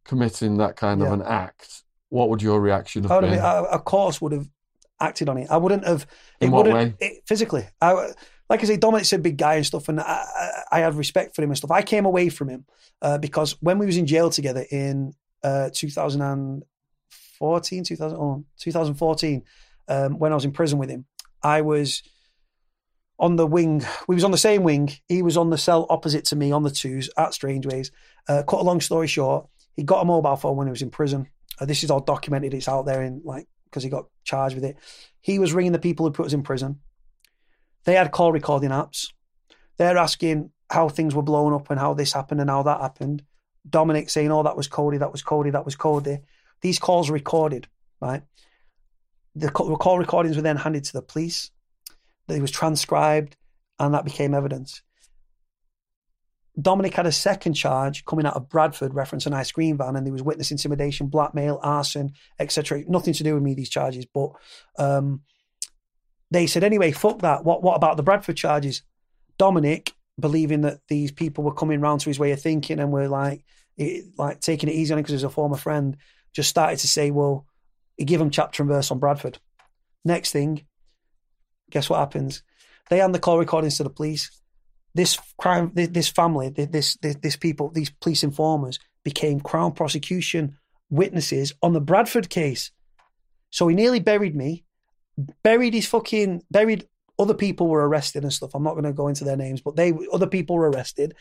committing 0.04 0.58
that 0.58 0.76
kind 0.76 1.02
of 1.02 1.12
an 1.12 1.22
act, 1.22 1.82
what 2.08 2.28
would 2.28 2.42
your 2.42 2.60
reaction 2.60 3.02
have 3.04 3.12
I 3.12 3.20
been? 3.20 3.32
have, 3.32 3.64
I, 3.64 3.68
of 3.68 3.84
course, 3.84 4.20
would 4.20 4.32
have 4.32 4.48
acted 5.00 5.28
on 5.28 5.38
it. 5.38 5.48
I 5.50 5.56
wouldn't 5.56 5.86
have. 5.86 6.06
It 6.40 6.46
In 6.46 6.52
what 6.52 6.66
wouldn't, 6.66 6.96
It, 7.00 7.22
physically, 7.26 7.66
I, 7.80 8.10
like 8.48 8.62
I 8.62 8.66
say, 8.66 8.76
Dominic's 8.76 9.12
a 9.12 9.18
big 9.18 9.36
guy 9.36 9.54
and 9.54 9.66
stuff, 9.66 9.88
and 9.88 10.00
I, 10.00 10.24
I, 10.72 10.72
I 10.72 10.80
had 10.80 10.94
respect 10.94 11.34
for 11.34 11.42
him 11.42 11.50
and 11.50 11.56
stuff. 11.56 11.70
I 11.70 11.82
came 11.82 12.04
away 12.04 12.28
from 12.28 12.48
him 12.48 12.66
uh, 13.02 13.18
because 13.18 13.52
when 13.60 13.78
we 13.78 13.86
was 13.86 13.96
in 13.96 14.06
jail 14.06 14.30
together 14.30 14.64
in 14.70 15.14
uh, 15.42 15.70
2014, 15.72 17.84
2000, 17.84 18.18
oh, 18.18 18.44
2014, 18.58 19.42
um, 19.88 20.18
when 20.18 20.32
I 20.32 20.34
was 20.34 20.44
in 20.44 20.52
prison 20.52 20.78
with 20.78 20.90
him, 20.90 21.06
I 21.42 21.62
was 21.62 22.02
on 23.18 23.36
the 23.36 23.46
wing. 23.46 23.84
We 24.08 24.14
was 24.14 24.24
on 24.24 24.30
the 24.30 24.38
same 24.38 24.62
wing. 24.62 24.92
He 25.08 25.22
was 25.22 25.36
on 25.36 25.50
the 25.50 25.58
cell 25.58 25.86
opposite 25.88 26.24
to 26.26 26.36
me 26.36 26.52
on 26.52 26.62
the 26.62 26.70
twos 26.70 27.10
at 27.16 27.34
Strangeways. 27.34 27.90
Uh, 28.28 28.42
cut 28.42 28.60
a 28.60 28.64
long 28.64 28.80
story 28.80 29.06
short, 29.06 29.46
he 29.74 29.82
got 29.82 30.02
a 30.02 30.04
mobile 30.04 30.36
phone 30.36 30.56
when 30.56 30.66
he 30.66 30.70
was 30.70 30.82
in 30.82 30.90
prison. 30.90 31.28
Uh, 31.60 31.66
this 31.66 31.84
is 31.84 31.90
all 31.90 32.00
documented. 32.00 32.54
It's 32.54 32.68
out 32.68 32.86
there 32.86 33.02
in 33.02 33.22
like 33.24 33.46
because 33.64 33.82
he 33.82 33.90
got 33.90 34.06
charged 34.24 34.54
with 34.54 34.64
it. 34.64 34.76
He 35.20 35.38
was 35.38 35.52
ringing 35.52 35.72
the 35.72 35.78
people 35.78 36.06
who 36.06 36.12
put 36.12 36.26
us 36.26 36.32
in 36.32 36.42
prison. 36.42 36.80
They 37.84 37.94
had 37.94 38.12
call 38.12 38.32
recording 38.32 38.70
apps. 38.70 39.12
They're 39.76 39.98
asking 39.98 40.50
how 40.70 40.88
things 40.88 41.14
were 41.14 41.22
blown 41.22 41.52
up 41.52 41.70
and 41.70 41.78
how 41.78 41.94
this 41.94 42.12
happened 42.12 42.40
and 42.40 42.50
how 42.50 42.62
that 42.62 42.80
happened. 42.80 43.22
Dominic 43.68 44.10
saying, 44.10 44.30
"Oh, 44.30 44.42
that 44.42 44.56
was 44.56 44.68
Cody. 44.68 44.98
That 44.98 45.12
was 45.12 45.22
Cody. 45.22 45.50
That 45.50 45.64
was 45.64 45.76
Cody." 45.76 46.20
These 46.60 46.78
calls 46.78 47.10
were 47.10 47.14
recorded, 47.14 47.68
right? 48.00 48.22
The 49.34 49.50
call 49.50 49.98
recordings 49.98 50.36
were 50.36 50.42
then 50.42 50.56
handed 50.56 50.84
to 50.84 50.92
the 50.92 51.02
police. 51.02 51.50
They 52.28 52.40
was 52.40 52.50
transcribed, 52.50 53.36
and 53.78 53.92
that 53.94 54.04
became 54.04 54.34
evidence. 54.34 54.82
Dominic 56.60 56.94
had 56.94 57.06
a 57.06 57.12
second 57.12 57.54
charge 57.54 58.04
coming 58.04 58.26
out 58.26 58.36
of 58.36 58.48
Bradford, 58.48 58.94
reference 58.94 59.26
an 59.26 59.34
ice 59.34 59.50
cream 59.50 59.76
van, 59.76 59.96
and 59.96 60.06
there 60.06 60.12
was 60.12 60.22
witness 60.22 60.52
intimidation, 60.52 61.08
blackmail, 61.08 61.58
arson, 61.62 62.12
etc. 62.38 62.84
Nothing 62.86 63.14
to 63.14 63.24
do 63.24 63.34
with 63.34 63.42
me, 63.42 63.54
these 63.54 63.70
charges, 63.70 64.06
but 64.06 64.30
um, 64.78 65.22
they 66.30 66.46
said, 66.46 66.62
anyway, 66.62 66.92
fuck 66.92 67.20
that. 67.20 67.44
What 67.44 67.62
what 67.62 67.76
about 67.76 67.96
the 67.96 68.02
Bradford 68.02 68.36
charges? 68.36 68.82
Dominic, 69.36 69.92
believing 70.18 70.60
that 70.60 70.80
these 70.88 71.10
people 71.10 71.42
were 71.42 71.54
coming 71.54 71.80
round 71.80 72.00
to 72.02 72.10
his 72.10 72.20
way 72.20 72.30
of 72.30 72.40
thinking 72.40 72.78
and 72.78 72.92
were 72.92 73.08
like, 73.08 73.44
it, 73.76 74.04
like 74.16 74.40
taking 74.40 74.68
it 74.68 74.74
easy 74.74 74.92
on 74.92 74.98
him 74.98 75.02
because 75.02 75.14
he's 75.14 75.24
a 75.24 75.30
former 75.30 75.56
friend, 75.56 75.96
just 76.32 76.48
started 76.48 76.78
to 76.78 76.88
say, 76.88 77.10
well, 77.10 77.46
give 77.98 78.20
him 78.20 78.30
chapter 78.30 78.62
and 78.62 78.70
verse 78.70 78.92
on 78.92 79.00
Bradford. 79.00 79.38
Next 80.04 80.30
thing, 80.30 80.66
guess 81.70 81.90
what 81.90 81.98
happens? 81.98 82.42
They 82.90 82.98
hand 82.98 83.14
the 83.14 83.18
call 83.18 83.38
recordings 83.38 83.78
to 83.78 83.82
the 83.82 83.90
police 83.90 84.30
this 84.94 85.18
crime, 85.38 85.72
this 85.74 86.08
family, 86.08 86.48
this, 86.50 86.96
this, 86.96 87.16
this 87.16 87.36
people, 87.36 87.70
these 87.70 87.90
police 87.90 88.22
informers 88.22 88.78
became 89.02 89.40
Crown 89.40 89.72
prosecution 89.72 90.56
witnesses 90.90 91.52
on 91.62 91.72
the 91.72 91.80
Bradford 91.80 92.28
case. 92.28 92.70
So 93.50 93.68
he 93.68 93.74
nearly 93.74 94.00
buried 94.00 94.34
me. 94.34 94.64
buried 95.42 95.74
his 95.74 95.86
fucking 95.86 96.42
buried. 96.50 96.88
Other 97.18 97.34
people 97.34 97.68
were 97.68 97.88
arrested 97.88 98.24
and 98.24 98.32
stuff. 98.32 98.54
I'm 98.54 98.62
not 98.64 98.72
going 98.72 98.84
to 98.84 98.92
go 98.92 99.08
into 99.08 99.24
their 99.24 99.36
names, 99.36 99.60
but 99.60 99.76
they 99.76 99.92
other 100.12 100.26
people 100.26 100.56
were 100.56 100.70
arrested. 100.70 101.14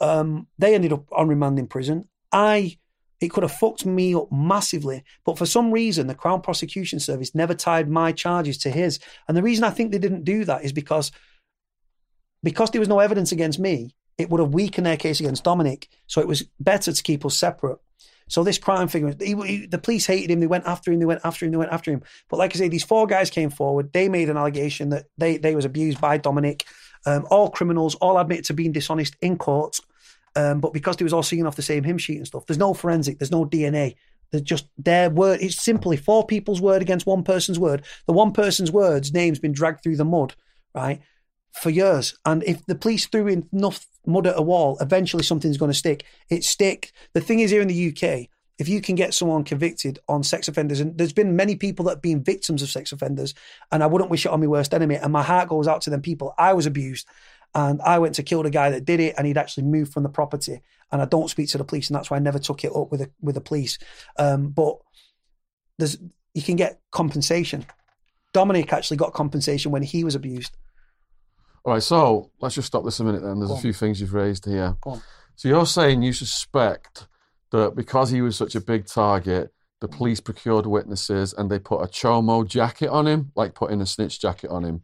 Um, 0.00 0.46
they 0.58 0.74
ended 0.74 0.92
up 0.92 1.04
on 1.12 1.28
remand 1.28 1.58
in 1.58 1.66
prison. 1.66 2.08
I 2.32 2.78
it 3.20 3.28
could 3.28 3.42
have 3.42 3.52
fucked 3.52 3.84
me 3.84 4.14
up 4.14 4.30
massively, 4.30 5.02
but 5.24 5.38
for 5.38 5.46
some 5.46 5.72
reason, 5.72 6.06
the 6.06 6.14
Crown 6.14 6.40
Prosecution 6.40 7.00
Service 7.00 7.34
never 7.34 7.54
tied 7.54 7.88
my 7.88 8.12
charges 8.12 8.58
to 8.58 8.70
his. 8.70 9.00
And 9.26 9.36
the 9.36 9.42
reason 9.42 9.64
I 9.64 9.70
think 9.70 9.90
they 9.90 9.98
didn't 9.98 10.24
do 10.24 10.44
that 10.44 10.64
is 10.64 10.72
because 10.72 11.10
because 12.42 12.70
there 12.70 12.80
was 12.80 12.88
no 12.88 13.00
evidence 13.00 13.32
against 13.32 13.58
me, 13.58 13.94
it 14.16 14.30
would 14.30 14.40
have 14.40 14.54
weakened 14.54 14.86
their 14.86 14.96
case 14.96 15.20
against 15.20 15.44
Dominic. 15.44 15.88
So 16.06 16.20
it 16.20 16.28
was 16.28 16.44
better 16.60 16.92
to 16.92 17.02
keep 17.02 17.24
us 17.24 17.36
separate. 17.36 17.78
So 18.28 18.44
this 18.44 18.58
crime 18.58 18.88
figure, 18.88 19.14
he, 19.18 19.34
he, 19.46 19.66
the 19.66 19.78
police 19.78 20.06
hated 20.06 20.30
him. 20.30 20.40
They 20.40 20.46
went 20.46 20.66
after 20.66 20.92
him. 20.92 20.98
They 20.98 21.06
went 21.06 21.22
after 21.24 21.46
him. 21.46 21.52
They 21.52 21.56
went 21.56 21.72
after 21.72 21.90
him. 21.90 22.02
But 22.28 22.38
like 22.38 22.54
I 22.54 22.58
say, 22.58 22.68
these 22.68 22.84
four 22.84 23.06
guys 23.06 23.30
came 23.30 23.48
forward. 23.48 23.92
They 23.92 24.08
made 24.08 24.28
an 24.28 24.36
allegation 24.36 24.90
that 24.90 25.06
they 25.16 25.38
they 25.38 25.54
was 25.54 25.64
abused 25.64 26.00
by 26.00 26.18
Dominic. 26.18 26.64
Um, 27.06 27.26
all 27.30 27.48
criminals, 27.48 27.94
all 27.96 28.18
admitted 28.18 28.44
to 28.46 28.54
being 28.54 28.72
dishonest 28.72 29.16
in 29.22 29.38
court. 29.38 29.78
Um, 30.36 30.60
but 30.60 30.72
because 30.72 30.96
they 30.96 31.04
was 31.04 31.12
all 31.12 31.22
singing 31.22 31.46
off 31.46 31.56
the 31.56 31.62
same 31.62 31.84
hymn 31.84 31.98
sheet 31.98 32.18
and 32.18 32.26
stuff, 32.26 32.44
there's 32.46 32.58
no 32.58 32.74
forensic, 32.74 33.18
there's 33.18 33.30
no 33.30 33.46
DNA. 33.46 33.94
There's 34.30 34.42
just 34.42 34.66
their 34.76 35.08
word. 35.08 35.40
It's 35.40 35.60
simply 35.60 35.96
four 35.96 36.26
people's 36.26 36.60
word 36.60 36.82
against 36.82 37.06
one 37.06 37.22
person's 37.22 37.58
word. 37.58 37.84
The 38.06 38.12
one 38.12 38.32
person's 38.32 38.70
words 38.70 39.14
name's 39.14 39.38
been 39.38 39.52
dragged 39.52 39.82
through 39.82 39.96
the 39.96 40.04
mud, 40.04 40.34
right, 40.74 41.00
for 41.52 41.70
years. 41.70 42.16
And 42.24 42.42
if 42.44 42.64
the 42.66 42.74
police 42.74 43.06
threw 43.06 43.26
enough 43.28 43.86
mud 44.06 44.26
at 44.26 44.38
a 44.38 44.42
wall, 44.42 44.78
eventually 44.80 45.22
something's 45.22 45.58
going 45.58 45.70
to 45.70 45.78
stick. 45.78 46.04
It 46.30 46.44
stick. 46.44 46.92
The 47.12 47.20
thing 47.20 47.40
is, 47.40 47.50
here 47.50 47.62
in 47.62 47.68
the 47.68 47.88
UK, 47.88 48.28
if 48.58 48.68
you 48.68 48.80
can 48.80 48.96
get 48.96 49.14
someone 49.14 49.44
convicted 49.44 50.00
on 50.08 50.22
sex 50.22 50.48
offenders, 50.48 50.80
and 50.80 50.98
there's 50.98 51.12
been 51.12 51.36
many 51.36 51.54
people 51.54 51.84
that 51.84 51.92
have 51.92 52.02
been 52.02 52.24
victims 52.24 52.62
of 52.62 52.68
sex 52.68 52.90
offenders, 52.92 53.34
and 53.70 53.82
I 53.82 53.86
wouldn't 53.86 54.10
wish 54.10 54.26
it 54.26 54.32
on 54.32 54.40
my 54.40 54.46
worst 54.46 54.74
enemy. 54.74 54.96
And 54.96 55.12
my 55.12 55.22
heart 55.22 55.48
goes 55.48 55.68
out 55.68 55.82
to 55.82 55.90
them 55.90 56.02
people. 56.02 56.34
I 56.38 56.52
was 56.54 56.66
abused, 56.66 57.06
and 57.54 57.80
I 57.82 57.98
went 57.98 58.16
to 58.16 58.22
kill 58.22 58.42
the 58.42 58.50
guy 58.50 58.70
that 58.70 58.84
did 58.84 59.00
it, 59.00 59.14
and 59.16 59.26
he'd 59.26 59.38
actually 59.38 59.64
moved 59.64 59.92
from 59.92 60.02
the 60.02 60.08
property. 60.08 60.60
And 60.90 61.00
I 61.00 61.04
don't 61.04 61.30
speak 61.30 61.48
to 61.50 61.58
the 61.58 61.64
police, 61.64 61.88
and 61.88 61.96
that's 61.96 62.10
why 62.10 62.16
I 62.16 62.20
never 62.20 62.38
took 62.38 62.64
it 62.64 62.74
up 62.74 62.90
with 62.90 63.00
the 63.00 63.10
with 63.20 63.36
the 63.36 63.40
police. 63.40 63.78
Um, 64.18 64.48
but 64.48 64.78
there's 65.78 65.96
you 66.34 66.42
can 66.42 66.56
get 66.56 66.80
compensation. 66.90 67.64
Dominic 68.32 68.72
actually 68.72 68.96
got 68.96 69.12
compensation 69.12 69.70
when 69.70 69.82
he 69.82 70.04
was 70.04 70.14
abused. 70.14 70.56
All 71.64 71.74
right, 71.74 71.82
so 71.82 72.30
let's 72.40 72.54
just 72.54 72.68
stop 72.68 72.84
this 72.84 73.00
a 73.00 73.04
minute 73.04 73.22
then. 73.22 73.38
There's 73.38 73.48
Go 73.48 73.54
a 73.54 73.56
on. 73.56 73.62
few 73.62 73.72
things 73.72 74.00
you've 74.00 74.14
raised 74.14 74.44
here. 74.44 74.76
On. 74.84 75.02
So 75.36 75.48
you're 75.48 75.66
saying 75.66 76.02
you 76.02 76.12
suspect 76.12 77.06
that 77.50 77.74
because 77.74 78.10
he 78.10 78.22
was 78.22 78.36
such 78.36 78.54
a 78.54 78.60
big 78.60 78.86
target, 78.86 79.52
the 79.80 79.88
police 79.88 80.20
procured 80.20 80.66
witnesses 80.66 81.32
and 81.32 81.50
they 81.50 81.58
put 81.58 81.80
a 81.82 81.86
chomo 81.86 82.46
jacket 82.46 82.88
on 82.88 83.06
him, 83.06 83.32
like 83.36 83.54
putting 83.54 83.80
a 83.80 83.86
snitch 83.86 84.20
jacket 84.20 84.50
on 84.50 84.64
him. 84.64 84.82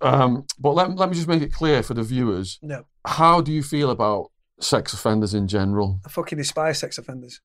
Um, 0.00 0.46
but 0.58 0.72
let, 0.72 0.94
let 0.96 1.08
me 1.08 1.14
just 1.14 1.28
make 1.28 1.42
it 1.42 1.52
clear 1.52 1.84
for 1.84 1.94
the 1.94 2.02
viewers 2.02 2.58
No, 2.62 2.84
how 3.06 3.40
do 3.40 3.52
you 3.52 3.62
feel 3.62 3.90
about 3.90 4.32
sex 4.60 4.92
offenders 4.92 5.34
in 5.34 5.46
general? 5.46 6.00
I 6.04 6.08
fucking 6.08 6.38
despise 6.38 6.80
sex 6.80 6.98
offenders. 6.98 7.40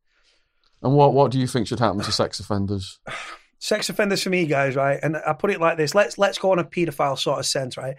And 0.82 0.96
what, 0.96 1.14
what 1.14 1.32
do 1.32 1.40
you 1.40 1.48
think 1.48 1.68
should 1.68 1.80
happen 1.80 2.02
to 2.02 2.12
sex 2.12 2.40
offenders? 2.40 3.00
sex 3.64 3.88
offenders 3.88 4.22
for 4.22 4.30
me, 4.30 4.46
guys, 4.46 4.76
right? 4.76 5.00
And 5.02 5.16
I 5.16 5.32
put 5.32 5.50
it 5.50 5.62
like 5.62 5.78
this: 5.78 5.96
let's 5.96 6.18
let's 6.18 6.38
go 6.38 6.52
on 6.52 6.60
a 6.60 6.66
paedophile 6.66 7.18
sort 7.18 7.40
of 7.40 7.46
sense, 7.46 7.78
right? 7.78 7.96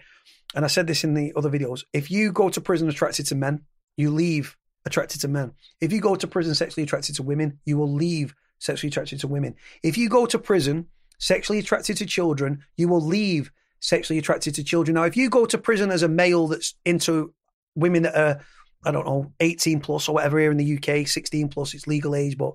And 0.53 0.63
I 0.63 0.67
said 0.67 0.85
this 0.85 1.03
in 1.03 1.15
the 1.15 1.33
other 1.35 1.49
videos: 1.49 1.83
if 1.91 2.11
you 2.11 2.31
go 2.31 2.49
to 2.49 2.61
prison 2.61 2.87
attracted 2.87 3.25
to 3.27 3.35
men, 3.35 3.61
you 3.97 4.11
leave 4.11 4.55
attracted 4.85 5.21
to 5.21 5.27
men. 5.27 5.53
If 5.81 5.91
you 5.91 5.99
go 5.99 6.15
to 6.15 6.27
prison 6.27 6.53
sexually 6.53 6.83
attracted 6.83 7.15
to 7.15 7.23
women, 7.23 7.59
you 7.65 7.77
will 7.77 7.91
leave 7.91 8.35
sexually 8.59 8.89
attracted 8.89 9.19
to 9.21 9.27
women. 9.27 9.55
If 9.81 9.97
you 9.97 10.07
go 10.07 10.27
to 10.27 10.37
prison 10.37 10.87
sexually 11.17 11.59
attracted 11.59 11.97
to 11.97 12.05
children, 12.05 12.63
you 12.77 12.87
will 12.87 13.01
leave 13.01 13.51
sexually 13.79 14.19
attracted 14.19 14.53
to 14.55 14.63
children. 14.63 14.93
Now, 14.95 15.03
if 15.03 15.17
you 15.17 15.29
go 15.31 15.47
to 15.47 15.57
prison 15.57 15.89
as 15.89 16.03
a 16.03 16.07
male 16.07 16.47
that's 16.47 16.75
into 16.85 17.33
women 17.73 18.03
that 18.03 18.15
are 18.15 18.41
I 18.85 18.91
don't 18.91 19.07
know, 19.07 19.33
18 19.39 19.79
plus 19.79 20.07
or 20.07 20.13
whatever 20.13 20.39
here 20.39 20.51
in 20.51 20.57
the 20.57 20.77
UK, 20.77 21.07
16 21.07 21.49
plus, 21.49 21.73
it's 21.73 21.87
legal 21.87 22.13
age, 22.13 22.37
but 22.37 22.53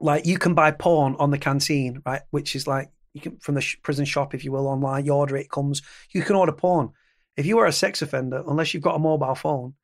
like 0.00 0.26
you 0.26 0.38
can 0.38 0.54
buy 0.54 0.70
porn 0.70 1.16
on 1.18 1.30
the 1.30 1.38
canteen, 1.38 2.02
right? 2.06 2.22
Which 2.30 2.54
is 2.54 2.66
like 2.66 2.90
you 3.14 3.20
can 3.20 3.36
from 3.38 3.54
the 3.54 3.60
sh- 3.60 3.76
prison 3.82 4.04
shop, 4.04 4.34
if 4.34 4.44
you 4.44 4.52
will, 4.52 4.66
online. 4.66 5.04
You 5.04 5.12
order 5.12 5.36
it, 5.36 5.50
comes. 5.50 5.82
You 6.12 6.22
can 6.22 6.36
order 6.36 6.52
porn. 6.52 6.90
If 7.36 7.46
you 7.46 7.58
are 7.58 7.66
a 7.66 7.72
sex 7.72 8.02
offender, 8.02 8.42
unless 8.46 8.74
you've 8.74 8.82
got 8.82 8.96
a 8.96 9.00
mobile 9.00 9.34
phone, 9.34 9.74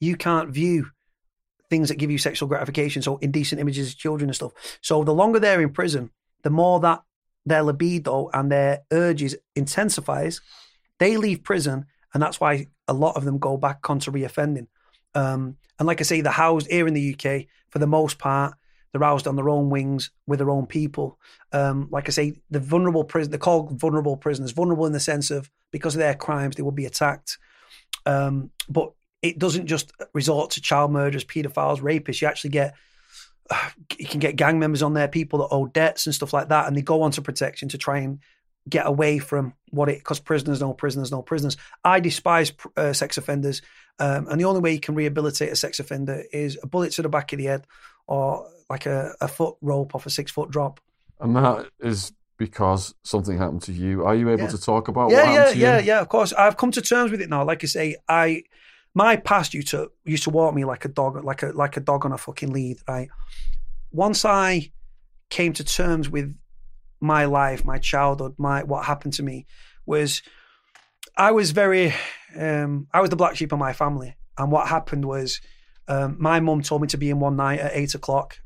you 0.00 0.16
can't 0.16 0.50
view 0.50 0.90
things 1.70 1.88
that 1.88 1.96
give 1.96 2.10
you 2.10 2.18
sexual 2.18 2.48
gratification. 2.48 3.02
So 3.02 3.18
indecent 3.18 3.60
images 3.60 3.90
of 3.90 3.98
children 3.98 4.28
and 4.28 4.36
stuff. 4.36 4.52
So 4.80 5.04
the 5.04 5.14
longer 5.14 5.38
they're 5.38 5.60
in 5.60 5.72
prison, 5.72 6.10
the 6.42 6.50
more 6.50 6.80
that 6.80 7.02
their 7.46 7.62
libido 7.62 8.30
and 8.32 8.50
their 8.50 8.82
urges 8.90 9.36
intensifies. 9.54 10.40
They 10.98 11.16
leave 11.16 11.42
prison, 11.42 11.86
and 12.12 12.22
that's 12.22 12.40
why 12.40 12.68
a 12.88 12.94
lot 12.94 13.16
of 13.16 13.24
them 13.24 13.38
go 13.38 13.56
back 13.56 13.88
onto 13.90 14.10
reoffending. 14.10 14.68
Um, 15.14 15.56
and 15.78 15.86
like 15.86 16.00
I 16.00 16.04
say, 16.04 16.20
they're 16.20 16.32
housed 16.32 16.70
here 16.70 16.86
in 16.86 16.94
the 16.94 17.14
UK 17.14 17.46
for 17.70 17.78
the 17.78 17.86
most 17.86 18.18
part. 18.18 18.54
They're 18.94 19.02
housed 19.02 19.26
on 19.26 19.34
their 19.34 19.48
own 19.48 19.70
wings 19.70 20.12
with 20.28 20.38
their 20.38 20.50
own 20.50 20.66
people. 20.66 21.18
Um, 21.50 21.88
like 21.90 22.08
I 22.08 22.12
say, 22.12 22.40
the 22.48 22.60
vulnerable 22.60 23.02
prison, 23.02 23.32
they're 23.32 23.40
called 23.40 23.72
vulnerable 23.72 24.16
prisoners. 24.16 24.52
Vulnerable 24.52 24.86
in 24.86 24.92
the 24.92 25.00
sense 25.00 25.32
of 25.32 25.50
because 25.72 25.96
of 25.96 25.98
their 25.98 26.14
crimes, 26.14 26.54
they 26.54 26.62
will 26.62 26.70
be 26.70 26.86
attacked. 26.86 27.38
Um, 28.06 28.52
but 28.68 28.92
it 29.20 29.36
doesn't 29.36 29.66
just 29.66 29.90
resort 30.12 30.52
to 30.52 30.60
child 30.60 30.92
murderers, 30.92 31.24
paedophiles, 31.24 31.80
rapists. 31.80 32.22
You 32.22 32.28
actually 32.28 32.50
get, 32.50 32.76
you 33.98 34.06
can 34.06 34.20
get 34.20 34.36
gang 34.36 34.60
members 34.60 34.80
on 34.80 34.94
there, 34.94 35.08
people 35.08 35.40
that 35.40 35.48
owe 35.52 35.66
debts 35.66 36.06
and 36.06 36.14
stuff 36.14 36.32
like 36.32 36.50
that, 36.50 36.68
and 36.68 36.76
they 36.76 36.82
go 36.82 37.02
onto 37.02 37.20
protection 37.20 37.68
to 37.70 37.78
try 37.78 37.98
and 37.98 38.20
get 38.68 38.86
away 38.86 39.18
from 39.18 39.54
what 39.70 39.88
it 39.88 39.98
because 39.98 40.20
prisoners 40.20 40.60
no 40.60 40.72
prisoners 40.72 41.10
no 41.10 41.20
prisoners. 41.20 41.56
I 41.82 41.98
despise 41.98 42.52
uh, 42.76 42.92
sex 42.92 43.18
offenders, 43.18 43.60
um, 43.98 44.28
and 44.28 44.40
the 44.40 44.44
only 44.44 44.60
way 44.60 44.72
you 44.72 44.80
can 44.80 44.94
rehabilitate 44.94 45.50
a 45.50 45.56
sex 45.56 45.80
offender 45.80 46.22
is 46.32 46.58
a 46.62 46.68
bullet 46.68 46.92
to 46.92 47.02
the 47.02 47.08
back 47.08 47.32
of 47.32 47.38
the 47.38 47.46
head 47.46 47.66
or 48.06 48.48
like 48.70 48.86
a, 48.86 49.14
a 49.20 49.28
foot 49.28 49.56
rope 49.60 49.94
off 49.94 50.06
a 50.06 50.10
six 50.10 50.30
foot 50.30 50.50
drop. 50.50 50.80
And 51.20 51.36
that 51.36 51.68
is 51.80 52.12
because 52.36 52.94
something 53.04 53.38
happened 53.38 53.62
to 53.62 53.72
you. 53.72 54.04
Are 54.04 54.14
you 54.14 54.28
able 54.30 54.44
Yeah. 54.44 54.48
to 54.48 54.58
talk 54.58 54.88
about 54.88 55.06
what 55.06 55.12
yeah, 55.12 55.24
happened 55.24 55.34
yeah, 55.36 55.52
to 55.52 55.58
yeah, 55.58 55.78
you? 55.78 55.86
yeah. 55.86 56.00
Of 56.00 56.08
course, 56.08 56.32
I've 56.32 56.56
come 56.56 56.70
to 56.72 56.82
terms 56.82 57.10
with 57.10 57.20
it 57.20 57.28
now. 57.30 57.44
Like 57.44 57.62
I 57.62 57.66
say, 57.66 57.96
I 58.08 58.42
my 58.94 59.16
past 59.16 59.54
used 59.54 59.68
to 59.68 59.90
used 60.04 60.24
to 60.24 60.30
walk 60.30 60.54
me 60.54 60.64
like 60.64 60.84
a 60.84 60.88
dog, 60.88 61.22
like 61.24 61.42
a 61.42 61.48
like 61.48 61.76
a 61.76 61.80
dog 61.80 62.04
on 62.04 62.12
a 62.12 62.18
fucking 62.18 62.52
lead. 62.52 62.78
Right. 62.88 63.08
Once 63.92 64.24
I 64.24 64.72
came 65.30 65.52
to 65.54 65.64
terms 65.64 66.08
with 66.10 66.34
my 67.00 67.24
life, 67.26 67.64
my 67.64 67.78
childhood, 67.78 68.34
my 68.38 68.62
what 68.64 68.84
happened 68.84 69.14
to 69.14 69.22
me 69.22 69.46
was 69.86 70.22
I 71.16 71.30
was 71.32 71.52
very 71.52 71.94
um, 72.36 72.88
I 72.92 73.00
was 73.00 73.10
the 73.10 73.16
black 73.16 73.36
sheep 73.36 73.52
of 73.52 73.58
my 73.58 73.72
family, 73.72 74.16
and 74.36 74.50
what 74.50 74.66
happened 74.68 75.04
was 75.04 75.40
um, 75.86 76.16
my 76.18 76.40
mum 76.40 76.62
told 76.62 76.82
me 76.82 76.88
to 76.88 76.96
be 76.96 77.10
in 77.10 77.20
one 77.20 77.36
night 77.36 77.60
at 77.60 77.72
eight 77.74 77.94
o'clock. 77.94 78.38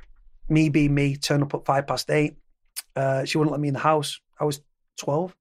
Me 0.48 0.68
being 0.68 0.94
me, 0.94 1.16
turn 1.16 1.42
up 1.42 1.54
at 1.54 1.64
five 1.64 1.86
past 1.86 2.10
eight. 2.10 2.36
Uh, 2.96 3.24
she 3.24 3.38
wouldn't 3.38 3.52
let 3.52 3.60
me 3.60 3.68
in 3.68 3.74
the 3.74 3.80
house. 3.80 4.20
I 4.40 4.44
was 4.44 4.60
twelve. 4.96 5.36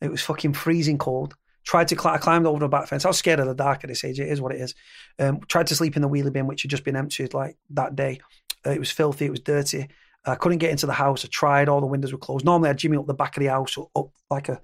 It 0.00 0.10
was 0.10 0.22
fucking 0.22 0.54
freezing 0.54 0.98
cold. 0.98 1.34
Tried 1.64 1.88
to 1.88 1.96
climb, 1.96 2.14
I 2.14 2.18
climbed 2.18 2.46
over 2.46 2.58
the 2.58 2.68
back 2.68 2.88
fence. 2.88 3.04
I 3.04 3.08
was 3.08 3.18
scared 3.18 3.38
of 3.38 3.46
the 3.46 3.54
dark 3.54 3.84
at 3.84 3.88
this 3.88 4.04
age. 4.04 4.18
It 4.18 4.28
is 4.28 4.40
what 4.40 4.52
it 4.52 4.60
is. 4.60 4.74
Um, 5.18 5.40
tried 5.46 5.68
to 5.68 5.76
sleep 5.76 5.94
in 5.94 6.02
the 6.02 6.08
wheelie 6.08 6.32
bin, 6.32 6.48
which 6.48 6.62
had 6.62 6.70
just 6.70 6.84
been 6.84 6.96
emptied 6.96 7.34
like 7.34 7.56
that 7.70 7.94
day. 7.94 8.20
Uh, 8.66 8.70
it 8.70 8.80
was 8.80 8.90
filthy. 8.90 9.26
It 9.26 9.30
was 9.30 9.40
dirty. 9.40 9.88
I 10.24 10.34
couldn't 10.34 10.58
get 10.58 10.70
into 10.70 10.86
the 10.86 10.92
house. 10.92 11.24
I 11.24 11.28
tried. 11.28 11.68
All 11.68 11.80
the 11.80 11.86
windows 11.86 12.12
were 12.12 12.18
closed. 12.18 12.44
Normally, 12.44 12.70
I'd 12.70 12.78
jimmy 12.78 12.96
up 12.96 13.06
the 13.06 13.14
back 13.14 13.36
of 13.36 13.42
the 13.42 13.50
house, 13.50 13.76
or 13.76 13.90
up 13.94 14.10
like 14.30 14.48
a 14.48 14.60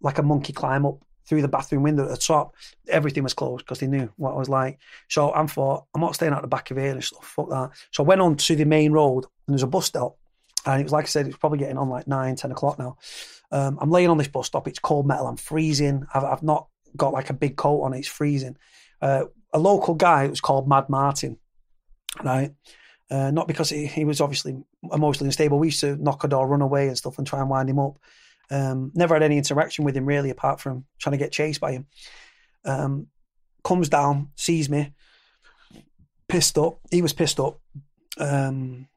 like 0.00 0.18
a 0.18 0.22
monkey 0.22 0.52
climb 0.52 0.86
up 0.86 1.04
through 1.26 1.42
the 1.42 1.48
bathroom 1.48 1.82
window 1.82 2.04
at 2.04 2.10
the 2.10 2.16
top. 2.16 2.54
Everything 2.88 3.22
was 3.22 3.34
closed 3.34 3.64
because 3.64 3.80
they 3.80 3.86
knew 3.86 4.10
what 4.16 4.32
I 4.32 4.36
was 4.36 4.48
like. 4.48 4.78
So 5.08 5.34
I 5.34 5.44
thought, 5.46 5.84
I'm 5.94 6.00
not 6.00 6.14
staying 6.14 6.32
out 6.32 6.42
the 6.42 6.48
back 6.48 6.70
of 6.70 6.76
here 6.76 6.92
and 6.92 7.02
stuff. 7.02 7.24
Fuck 7.24 7.50
that. 7.50 7.70
So 7.90 8.02
I 8.04 8.06
went 8.06 8.20
on 8.20 8.36
to 8.36 8.56
the 8.56 8.64
main 8.64 8.92
road 8.92 9.24
and 9.46 9.54
there's 9.54 9.62
a 9.62 9.66
bus 9.66 9.86
stop. 9.86 10.16
And 10.64 10.80
it 10.80 10.84
was 10.84 10.92
like 10.92 11.04
I 11.04 11.08
said, 11.08 11.26
it's 11.26 11.36
probably 11.36 11.58
getting 11.58 11.78
on 11.78 11.88
like 11.88 12.06
nine, 12.06 12.36
10 12.36 12.50
o'clock 12.52 12.78
now. 12.78 12.96
Um, 13.52 13.78
I'm 13.80 13.90
laying 13.90 14.10
on 14.10 14.18
this 14.18 14.28
bus 14.28 14.46
stop. 14.46 14.66
It's 14.66 14.78
cold 14.78 15.06
metal. 15.06 15.26
I'm 15.26 15.36
freezing. 15.36 16.06
I've, 16.12 16.24
I've 16.24 16.42
not 16.42 16.68
got 16.96 17.12
like 17.12 17.30
a 17.30 17.34
big 17.34 17.56
coat 17.56 17.82
on. 17.82 17.94
It's 17.94 18.08
freezing. 18.08 18.56
Uh, 19.00 19.24
a 19.52 19.58
local 19.58 19.94
guy 19.94 20.24
it 20.24 20.30
was 20.30 20.40
called 20.40 20.68
Mad 20.68 20.88
Martin, 20.88 21.38
right? 22.22 22.52
Uh, 23.10 23.30
not 23.30 23.46
because 23.46 23.70
he, 23.70 23.86
he 23.86 24.04
was 24.04 24.20
obviously 24.20 24.56
emotionally 24.92 25.28
unstable. 25.28 25.58
We 25.58 25.68
used 25.68 25.80
to 25.80 25.96
knock 25.96 26.24
a 26.24 26.28
door, 26.28 26.46
run 26.46 26.62
away 26.62 26.88
and 26.88 26.98
stuff 26.98 27.18
and 27.18 27.26
try 27.26 27.40
and 27.40 27.48
wind 27.48 27.70
him 27.70 27.78
up. 27.78 27.98
Um, 28.50 28.92
never 28.94 29.14
had 29.14 29.22
any 29.22 29.38
interaction 29.38 29.84
with 29.84 29.96
him 29.96 30.06
really, 30.06 30.30
apart 30.30 30.60
from 30.60 30.84
trying 30.98 31.12
to 31.12 31.18
get 31.18 31.32
chased 31.32 31.60
by 31.60 31.72
him. 31.72 31.86
Um, 32.64 33.08
comes 33.64 33.88
down, 33.88 34.30
sees 34.36 34.68
me, 34.68 34.92
pissed 36.28 36.58
up. 36.58 36.78
He 36.90 37.02
was 37.02 37.12
pissed 37.12 37.40
up. 37.40 37.60
Um, 38.18 38.88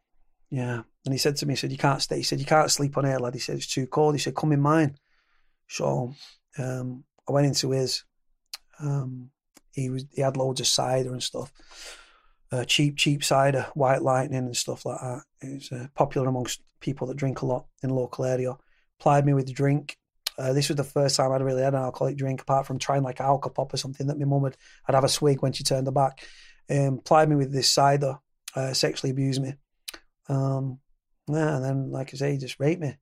yeah. 0.50 0.82
And 1.06 1.14
he 1.14 1.18
said 1.18 1.38
to 1.38 1.46
me, 1.46 1.54
he 1.54 1.58
said, 1.58 1.72
You 1.72 1.78
can't 1.78 2.02
stay. 2.02 2.18
He 2.18 2.24
said, 2.24 2.40
You 2.40 2.46
can't 2.46 2.72
sleep 2.72 2.98
on 2.98 3.06
here, 3.06 3.18
lad. 3.18 3.34
He 3.34 3.40
said, 3.40 3.56
It's 3.56 3.68
too 3.68 3.88
cold. 3.88 4.16
He 4.16 4.20
said, 4.20 4.36
Come 4.36 4.52
in 4.52 4.62
mine. 4.62 4.98
So 5.68 6.14
um, 6.58 7.04
I 7.28 7.32
went 7.32 7.48
into 7.48 7.72
his. 7.72 8.04
Um, 8.80 9.32
he 9.72 9.90
was 9.90 10.06
he 10.12 10.22
had 10.22 10.38
loads 10.38 10.60
of 10.60 10.68
cider 10.68 11.12
and 11.12 11.24
stuff. 11.24 11.52
Uh, 12.52 12.66
cheap, 12.66 12.98
cheap 12.98 13.24
cider, 13.24 13.68
white 13.76 14.02
lightning 14.02 14.40
and 14.40 14.58
stuff 14.58 14.86
like 14.86 15.00
that. 15.00 15.22
It 15.42 15.54
was 15.54 15.72
uh, 15.72 15.88
popular 15.94 16.28
amongst 16.28 16.62
people 16.80 17.08
that 17.08 17.18
drink 17.18 17.42
a 17.42 17.46
lot 17.46 17.68
in 17.84 17.92
local 17.92 18.26
area. 18.26 18.58
Plied 19.00 19.26
me 19.26 19.34
with 19.34 19.54
drink. 19.54 19.98
Uh, 20.38 20.54
this 20.54 20.70
was 20.70 20.78
the 20.78 20.84
first 20.84 21.18
time 21.18 21.32
I'd 21.32 21.42
really 21.42 21.64
had 21.64 21.74
an 21.74 21.82
alcoholic 21.82 22.18
drink, 22.18 22.42
apart 22.42 22.66
from 22.66 22.80
trying 22.80 23.04
like 23.04 23.18
alcopop 23.18 23.74
or 23.74 23.78
something 23.78 24.08
that 24.08 24.18
my 24.18 24.26
mum 24.26 24.42
would 24.42 24.58
I'd 24.88 24.96
have 24.96 25.04
a 25.04 25.10
swig 25.10 25.42
when 25.42 25.52
she 25.52 25.64
turned 25.64 25.88
her 25.88 25.92
back. 25.92 26.26
Um, 26.70 27.00
plied 27.04 27.30
me 27.30 27.36
with 27.36 27.52
this 27.52 27.70
cider, 27.70 28.20
uh, 28.56 28.74
sexually 28.74 29.12
abused 29.12 29.42
me. 29.42 29.56
Um, 30.30 30.80
yeah, 31.28 31.58
and 31.58 31.66
then, 31.66 31.92
like 31.92 32.14
I 32.14 32.18
say, 32.18 32.38
just 32.38 32.60
raped 32.60 32.82
me. 32.82 32.96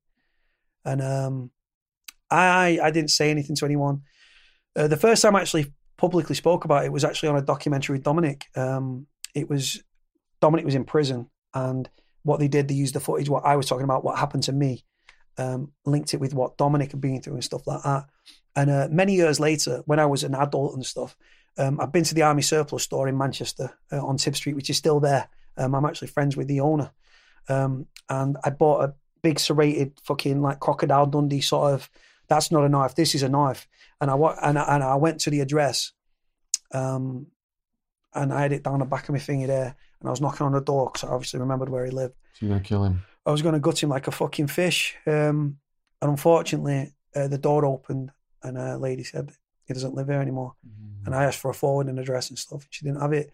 And 0.84 1.02
um, 1.02 1.52
I 2.32 2.80
I 2.82 2.92
didn't 2.92 3.12
say 3.12 3.30
anything 3.30 3.56
to 3.58 3.66
anyone. 3.66 4.02
Uh, 4.76 4.88
the 4.88 4.98
first 4.98 5.22
time 5.22 5.36
I 5.36 5.42
actually 5.42 5.74
publicly 5.98 6.36
spoke 6.36 6.66
about 6.66 6.86
it 6.86 6.92
was 6.92 7.04
actually 7.04 7.30
on 7.30 7.38
a 7.38 7.42
documentary 7.42 7.96
with 7.96 8.04
Dominic. 8.04 8.46
Um, 8.56 9.08
it 9.36 9.50
was 9.50 9.84
Dominic 10.42 10.66
was 10.66 10.76
in 10.76 10.86
prison, 10.86 11.30
and 11.54 11.90
what 12.24 12.40
they 12.40 12.48
did, 12.48 12.68
they 12.68 12.76
used 12.76 12.94
the 12.94 13.00
footage, 13.00 13.30
what 13.30 13.46
I 13.46 13.56
was 13.56 13.68
talking 13.68 13.86
about, 13.86 14.04
what 14.04 14.18
happened 14.18 14.44
to 14.44 14.52
me, 14.52 14.84
um, 15.38 15.72
linked 15.86 16.14
it 16.14 16.20
with 16.20 16.34
what 16.34 16.58
Dominic 16.58 16.92
had 16.92 17.02
been 17.02 17.22
through 17.22 17.36
and 17.36 17.44
stuff 17.44 17.68
like 17.68 17.84
that. 17.84 18.06
And 18.56 18.70
uh, 18.70 18.88
many 18.90 19.14
years 19.14 19.40
later, 19.40 19.84
when 19.86 20.00
I 20.00 20.06
was 20.06 20.24
an 20.24 20.34
adult 20.34 20.74
and 20.74 20.86
stuff, 20.86 21.16
um, 21.58 21.80
I've 21.80 21.92
been 21.92 22.04
to 22.06 22.16
the 22.16 22.24
Army 22.24 22.42
Surplus 22.42 22.84
store 22.84 23.08
in 23.08 23.18
Manchester 23.18 23.72
uh, 23.92 24.06
on 24.06 24.18
Tib 24.18 24.36
Street, 24.36 24.56
which 24.56 24.70
is 24.70 24.78
still 24.78 25.00
there. 25.00 25.30
Um, 25.58 25.76
I'm 25.76 25.86
actually 25.86 26.10
friends 26.10 26.38
with 26.38 26.48
the 26.48 26.60
owner. 26.60 26.92
Um, 27.50 27.88
and 28.10 28.38
I 28.44 28.50
bought 28.50 28.84
a 28.84 28.94
big 29.22 29.40
serrated 29.40 30.00
fucking 30.04 30.42
like 30.42 30.60
crocodile 30.60 31.06
Dundee 31.06 31.42
sort 31.42 31.74
of. 31.74 31.90
That's 32.28 32.52
not 32.52 32.64
a 32.64 32.70
knife. 32.70 32.96
This 32.96 33.16
is 33.16 33.24
a 33.24 33.30
knife. 33.30 33.68
And 34.02 34.12
I 34.12 34.16
and 34.16 34.60
I, 34.60 34.76
and 34.76 34.84
I 34.84 34.96
went 34.96 35.22
to 35.22 35.30
the 35.30 35.40
address, 35.40 35.94
um, 36.74 37.28
and 38.14 38.34
I 38.34 38.42
had 38.42 38.52
it 38.52 38.64
down 38.64 38.80
the 38.80 38.86
back 38.86 39.10
of 39.10 39.14
my 39.14 39.20
finger 39.20 39.48
there. 39.48 39.76
And 40.00 40.08
I 40.08 40.12
was 40.12 40.22
knocking 40.22 40.46
on 40.46 40.52
the 40.52 40.62
door 40.62 40.92
because 40.92 41.08
I 41.08 41.14
obviously 41.14 41.40
remembered 41.40 41.70
where 41.70 41.86
he 41.86 41.92
lived. 41.92 42.16
So 42.34 42.46
you're 42.46 42.56
gonna 42.56 42.64
kill 42.64 42.84
him? 42.84 43.04
I 43.28 43.32
was 43.32 43.42
going 43.42 43.54
to 43.54 43.60
gut 43.60 43.84
him 43.84 43.90
like 43.90 44.08
a 44.08 44.12
fucking 44.12 44.48
fish. 44.48 44.96
Um, 45.06 45.58
and 46.02 46.12
unfortunately, 46.12 46.94
uh, 47.14 47.28
the 47.28 47.38
door 47.38 47.66
opened, 47.66 48.12
and 48.42 48.58
a 48.58 48.78
lady 48.78 49.04
said 49.04 49.34
he 49.66 49.74
doesn't 49.74 49.96
live 49.96 50.08
here 50.08 50.22
anymore. 50.22 50.54
Mm. 50.66 51.06
And 51.06 51.16
I 51.16 51.26
asked 51.26 51.40
for 51.40 51.52
a 51.52 51.54
forwarding 51.54 52.00
address 52.00 52.30
and 52.30 52.40
stuff. 52.40 52.62
And 52.62 52.68
she 52.70 52.86
didn't 52.86 53.02
have 53.02 53.14
it. 53.14 53.32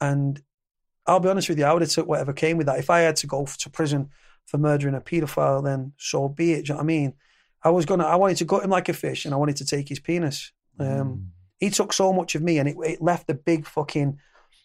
And 0.00 0.42
I'll 1.06 1.20
be 1.20 1.30
honest 1.30 1.48
with 1.48 1.58
you, 1.58 1.64
I 1.64 1.72
would 1.72 1.82
have 1.82 1.90
took 1.90 2.06
whatever 2.06 2.34
came 2.34 2.58
with 2.58 2.66
that. 2.66 2.78
If 2.78 2.90
I 2.90 3.00
had 3.00 3.16
to 3.16 3.26
go 3.26 3.46
to 3.46 3.70
prison 3.70 4.10
for 4.44 4.58
murdering 4.58 4.94
a 4.94 5.00
paedophile, 5.00 5.64
then 5.64 5.92
so 5.96 6.28
be 6.28 6.52
it. 6.52 6.66
Do 6.66 6.72
you 6.72 6.74
know 6.74 6.76
what 6.76 6.84
I 6.84 6.86
mean? 6.86 7.14
I 7.62 7.70
was 7.70 7.86
gonna, 7.86 8.04
I 8.04 8.16
wanted 8.16 8.36
to 8.38 8.44
gut 8.44 8.64
him 8.64 8.70
like 8.70 8.88
a 8.88 8.92
fish, 8.92 9.24
and 9.24 9.34
I 9.34 9.38
wanted 9.38 9.56
to 9.56 9.66
take 9.66 9.88
his 9.88 10.00
penis. 10.00 10.52
Um, 10.78 10.86
mm. 10.86 11.26
He 11.58 11.70
took 11.70 11.92
so 11.92 12.12
much 12.12 12.34
of 12.34 12.42
me, 12.42 12.58
and 12.58 12.68
it, 12.68 12.76
it 12.84 13.02
left 13.02 13.30
a 13.30 13.34
big 13.34 13.66
fucking. 13.66 14.18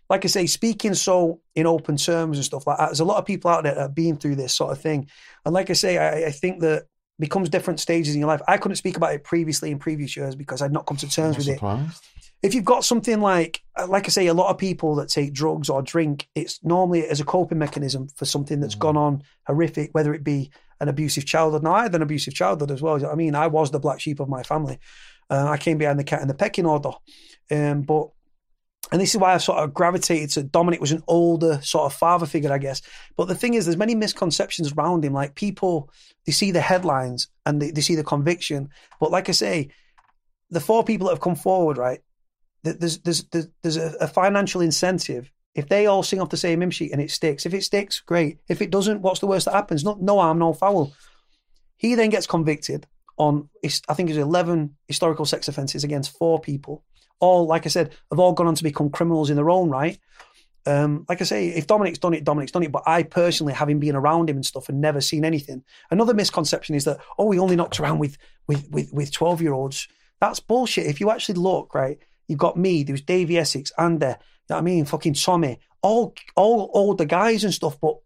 Like 0.09 0.25
I 0.25 0.27
say, 0.27 0.45
speaking 0.45 0.93
so 0.93 1.41
in 1.55 1.65
open 1.65 1.97
terms 1.97 2.37
and 2.37 2.45
stuff 2.45 2.67
like 2.67 2.77
that. 2.77 2.87
There's 2.87 2.99
a 2.99 3.05
lot 3.05 3.17
of 3.17 3.25
people 3.25 3.49
out 3.49 3.63
there 3.63 3.73
that 3.73 3.81
have 3.81 3.95
been 3.95 4.17
through 4.17 4.35
this 4.35 4.53
sort 4.53 4.71
of 4.71 4.79
thing, 4.79 5.09
and 5.45 5.53
like 5.53 5.69
I 5.69 5.73
say, 5.73 5.97
I, 5.97 6.27
I 6.27 6.31
think 6.31 6.61
that 6.61 6.85
becomes 7.17 7.49
different 7.49 7.79
stages 7.79 8.13
in 8.13 8.19
your 8.19 8.27
life. 8.27 8.41
I 8.47 8.57
couldn't 8.57 8.75
speak 8.75 8.97
about 8.97 9.13
it 9.13 9.23
previously 9.23 9.71
in 9.71 9.79
previous 9.79 10.15
years 10.17 10.35
because 10.35 10.61
I'd 10.61 10.73
not 10.73 10.85
come 10.85 10.97
to 10.97 11.09
terms 11.09 11.37
with 11.37 11.45
surprised. 11.45 12.03
it 12.03 12.15
if 12.45 12.53
you've 12.53 12.63
got 12.63 12.85
something 12.85 13.21
like, 13.21 13.63
like 13.87 14.05
I 14.05 14.09
say, 14.09 14.27
a 14.27 14.33
lot 14.33 14.51
of 14.51 14.59
people 14.59 14.95
that 14.95 15.09
take 15.09 15.33
drugs 15.33 15.67
or 15.67 15.81
drink, 15.81 16.27
it's 16.35 16.63
normally 16.63 17.07
as 17.07 17.19
a 17.19 17.25
coping 17.25 17.57
mechanism 17.57 18.07
for 18.09 18.25
something 18.25 18.59
that's 18.59 18.75
mm. 18.75 18.79
gone 18.79 18.97
on 18.97 19.23
horrific, 19.47 19.89
whether 19.93 20.13
it 20.13 20.23
be 20.23 20.51
an 20.79 20.87
abusive 20.87 21.25
childhood. 21.25 21.63
Now, 21.63 21.73
I 21.73 21.83
had 21.83 21.95
an 21.95 22.03
abusive 22.03 22.35
childhood 22.35 22.69
as 22.69 22.83
well. 22.83 23.03
I 23.03 23.15
mean, 23.15 23.33
I 23.33 23.47
was 23.47 23.71
the 23.71 23.79
black 23.79 23.99
sheep 23.99 24.19
of 24.19 24.29
my 24.29 24.43
family. 24.43 24.77
Uh, 25.27 25.47
I 25.47 25.57
came 25.57 25.79
behind 25.79 25.97
the 25.97 26.03
cat 26.03 26.21
in 26.21 26.27
the 26.27 26.35
pecking 26.35 26.67
order. 26.67 26.91
Um, 27.49 27.81
but, 27.81 28.09
and 28.91 29.01
this 29.01 29.15
is 29.15 29.17
why 29.19 29.33
I 29.33 29.37
sort 29.37 29.59
of 29.59 29.73
gravitated 29.73 30.29
to 30.31 30.43
Dominic 30.43 30.79
was 30.79 30.91
an 30.91 31.03
older 31.07 31.59
sort 31.61 31.91
of 31.91 31.97
father 31.97 32.25
figure, 32.25 32.53
I 32.53 32.59
guess. 32.59 32.81
But 33.15 33.27
the 33.27 33.35
thing 33.35 33.55
is, 33.55 33.65
there's 33.65 33.77
many 33.77 33.95
misconceptions 33.95 34.71
around 34.73 35.03
him. 35.03 35.13
Like 35.13 35.35
people, 35.35 35.89
they 36.25 36.31
see 36.31 36.51
the 36.51 36.61
headlines 36.61 37.27
and 37.45 37.61
they, 37.61 37.71
they 37.71 37.81
see 37.81 37.95
the 37.95 38.03
conviction. 38.03 38.69
But 38.99 39.11
like 39.11 39.27
I 39.27 39.31
say, 39.31 39.69
the 40.51 40.59
four 40.59 40.83
people 40.83 41.07
that 41.07 41.13
have 41.13 41.21
come 41.21 41.35
forward, 41.35 41.77
right? 41.77 41.99
there's 42.73 42.99
there's 42.99 43.23
there's, 43.25 43.47
there's 43.61 43.77
a, 43.77 43.93
a, 44.01 44.07
financial 44.07 44.61
incentive 44.61 45.31
if 45.53 45.69
they 45.69 45.85
all 45.85 46.03
sing 46.03 46.19
off 46.19 46.29
the 46.29 46.37
same 46.37 46.61
hymn 46.61 46.71
sheet 46.71 46.91
and 46.91 47.01
it 47.01 47.11
sticks. 47.11 47.45
If 47.45 47.53
it 47.53 47.63
sticks, 47.63 47.99
great. 48.01 48.39
If 48.49 48.61
it 48.61 48.71
doesn't, 48.71 49.01
what's 49.01 49.19
the 49.19 49.27
worst 49.27 49.45
that 49.45 49.53
happens? 49.53 49.83
No, 49.83 49.97
no 50.01 50.19
harm, 50.19 50.39
no 50.39 50.53
foul. 50.53 50.93
He 51.77 51.95
then 51.95 52.09
gets 52.09 52.27
convicted 52.27 52.87
on 53.17 53.49
I 53.87 53.93
think 53.93 54.09
it's 54.09 54.17
eleven 54.17 54.75
historical 54.87 55.25
sex 55.25 55.47
offences 55.47 55.83
against 55.83 56.17
four 56.17 56.39
people. 56.39 56.83
All, 57.19 57.45
like 57.47 57.65
I 57.65 57.69
said, 57.69 57.93
have 58.11 58.19
all 58.19 58.33
gone 58.33 58.47
on 58.47 58.55
to 58.55 58.63
become 58.63 58.89
criminals 58.89 59.29
in 59.29 59.35
their 59.35 59.49
own 59.49 59.69
right. 59.69 59.97
Um, 60.67 61.05
like 61.07 61.21
I 61.21 61.25
say, 61.25 61.49
if 61.49 61.67
Dominic's 61.67 61.99
done 61.99 62.13
it, 62.13 62.23
Dominic's 62.23 62.51
done 62.51 62.63
it. 62.63 62.71
But 62.71 62.83
I 62.87 63.03
personally, 63.03 63.53
having 63.53 63.79
been 63.79 63.95
around 63.95 64.29
him 64.29 64.37
and 64.37 64.45
stuff 64.45 64.67
and 64.67 64.81
never 64.81 64.99
seen 64.99 65.23
anything, 65.23 65.63
another 65.91 66.13
misconception 66.13 66.75
is 66.75 66.85
that 66.85 66.99
oh, 67.17 67.31
he 67.31 67.39
only 67.39 67.55
knocks 67.55 67.79
around 67.79 67.99
with 67.99 68.17
with 68.47 68.67
with 68.71 68.91
with 68.91 69.11
twelve 69.11 69.41
year 69.41 69.53
olds. 69.53 69.87
That's 70.19 70.39
bullshit. 70.39 70.87
If 70.87 70.99
you 70.99 71.11
actually 71.11 71.35
look 71.35 71.75
right, 71.75 71.99
You've 72.27 72.39
got 72.39 72.57
me, 72.57 72.83
there 72.83 72.93
was 72.93 73.01
Davey 73.01 73.37
Essex, 73.37 73.71
Andy, 73.77 74.07
you 74.07 74.15
know 74.49 74.57
I 74.57 74.61
mean? 74.61 74.85
Fucking 74.85 75.13
Tommy, 75.13 75.59
all 75.81 76.13
all 76.35 76.71
older 76.73 77.05
guys 77.05 77.43
and 77.43 77.53
stuff. 77.53 77.79
But 77.79 77.97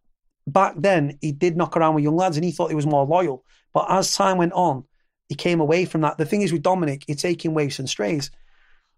back 0.48 0.76
then, 0.77 1.18
he 1.22 1.31
did 1.31 1.57
knock 1.57 1.77
around 1.77 1.95
with 1.95 2.03
young 2.03 2.18
lads 2.18 2.38
and 2.38 2.44
he 2.44 2.52
thought 2.52 2.69
he 2.69 2.76
was 2.76 2.86
more 2.86 3.06
loyal. 3.06 3.45
But 3.73 3.90
as 3.90 4.15
time 4.15 4.38
went 4.38 4.53
on, 4.53 4.86
he 5.30 5.36
came 5.36 5.60
away 5.61 5.86
from 5.86 6.02
that. 6.02 6.18
The 6.18 6.26
thing 6.26 6.41
is 6.41 6.52
with 6.52 6.64
Dominic, 6.64 7.06
you're 7.07 7.15
taking 7.15 7.53
waifs 7.53 7.80
and 7.80 7.90
strays. 7.90 8.31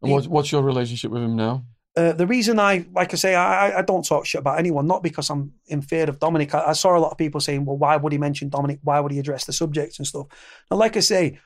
And 0.01 0.11
what's, 0.11 0.27
what's 0.27 0.51
your 0.51 0.63
relationship 0.63 1.11
with 1.11 1.23
him 1.23 1.35
now? 1.35 1.65
Uh, 1.95 2.13
the 2.13 2.25
reason 2.25 2.57
I, 2.57 2.85
like 2.93 3.13
I 3.13 3.17
say, 3.17 3.35
I, 3.35 3.79
I 3.79 3.81
don't 3.81 4.05
talk 4.05 4.25
shit 4.25 4.39
about 4.39 4.57
anyone, 4.57 4.87
not 4.87 5.03
because 5.03 5.29
I'm 5.29 5.51
in 5.67 5.81
fear 5.81 6.09
of 6.09 6.19
Dominic. 6.19 6.55
I, 6.55 6.67
I, 6.67 6.73
saw 6.73 6.97
a 6.97 6.99
lot 6.99 7.11
of 7.11 7.17
people 7.17 7.41
saying, 7.41 7.65
well, 7.65 7.77
why 7.77 7.97
would 7.97 8.13
he 8.13 8.17
mention 8.17 8.47
Dominic? 8.47 8.79
Why 8.81 9.01
would 9.01 9.11
he 9.11 9.19
address 9.19 9.43
the 9.45 9.51
subject 9.51 9.99
and 9.99 10.07
stuff? 10.07 10.27
And 10.69 10.79
like 10.79 10.95
I 10.95 11.01
say, 11.01 11.39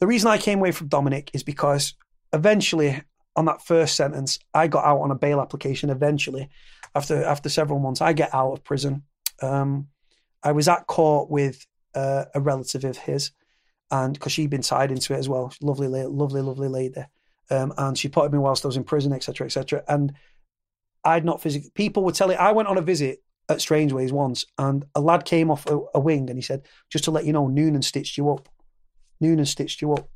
the 0.00 0.06
reason 0.08 0.28
I 0.28 0.38
came 0.38 0.58
away 0.58 0.72
from 0.72 0.88
Dominic 0.88 1.30
is 1.34 1.44
because 1.44 1.94
eventually 2.32 3.00
on 3.36 3.44
that 3.44 3.64
first 3.64 3.94
sentence, 3.94 4.38
I 4.54 4.66
got 4.66 4.84
out 4.84 5.00
on 5.00 5.10
a 5.10 5.14
bail 5.14 5.40
application 5.40 5.90
eventually. 5.90 6.48
After 6.94 7.22
after 7.24 7.48
several 7.48 7.78
months, 7.78 8.00
I 8.00 8.12
get 8.12 8.34
out 8.34 8.52
of 8.52 8.64
prison. 8.64 9.02
Um, 9.42 9.88
I 10.42 10.52
was 10.52 10.68
at 10.68 10.86
court 10.86 11.30
with 11.30 11.66
uh, 11.94 12.24
a 12.34 12.40
relative 12.40 12.84
of 12.84 12.96
his, 12.96 13.32
and 13.90 14.14
because 14.14 14.32
she'd 14.32 14.50
been 14.50 14.62
tied 14.62 14.90
into 14.90 15.14
it 15.14 15.18
as 15.18 15.28
well, 15.28 15.52
lovely, 15.60 15.88
lovely, 15.88 16.40
lovely 16.40 16.68
lady, 16.68 17.04
um, 17.50 17.72
and 17.78 17.96
she 17.96 18.08
potted 18.08 18.32
me 18.32 18.38
whilst 18.38 18.64
I 18.64 18.68
was 18.68 18.76
in 18.76 18.84
prison, 18.84 19.12
etc., 19.12 19.46
etc. 19.46 19.82
And 19.88 20.12
I'd 21.04 21.24
not 21.24 21.40
physically. 21.40 21.70
People 21.74 22.04
were 22.04 22.12
telling. 22.12 22.38
I 22.38 22.52
went 22.52 22.68
on 22.68 22.78
a 22.78 22.82
visit 22.82 23.22
at 23.48 23.60
Strangeways 23.60 24.12
once, 24.12 24.46
and 24.58 24.84
a 24.94 25.00
lad 25.00 25.24
came 25.24 25.50
off 25.50 25.66
a, 25.66 25.80
a 25.94 26.00
wing, 26.00 26.28
and 26.28 26.38
he 26.38 26.42
said, 26.42 26.66
"Just 26.90 27.04
to 27.04 27.10
let 27.10 27.24
you 27.24 27.32
know, 27.32 27.46
Noonan 27.46 27.82
stitched 27.82 28.16
you 28.16 28.30
up. 28.30 28.48
Noonan 29.20 29.46
stitched 29.46 29.82
you 29.82 29.92
up." 29.92 30.08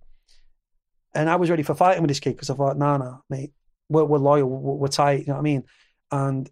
And 1.14 1.28
I 1.28 1.36
was 1.36 1.50
ready 1.50 1.62
for 1.62 1.74
fighting 1.74 2.02
with 2.02 2.08
this 2.08 2.20
kid 2.20 2.34
because 2.34 2.50
I 2.50 2.54
thought, 2.54 2.78
nah, 2.78 2.96
nah, 2.96 3.18
mate, 3.28 3.52
we're, 3.88 4.04
we're 4.04 4.18
loyal, 4.18 4.48
we're, 4.48 4.74
we're 4.74 4.88
tight, 4.88 5.20
you 5.20 5.26
know 5.26 5.34
what 5.34 5.40
I 5.40 5.42
mean? 5.42 5.64
And 6.12 6.48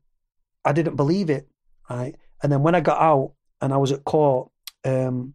I 0.65 0.73
didn't 0.73 0.97
believe 0.97 1.31
it, 1.31 1.49
right? 1.89 2.17
And 2.43 2.51
then 2.51 2.63
when 2.63 2.75
I 2.75 2.81
got 2.81 3.01
out 3.01 3.35
and 3.61 3.73
I 3.73 3.77
was 3.77 3.93
at 3.93 4.05
court, 4.05 4.51
um, 4.85 5.35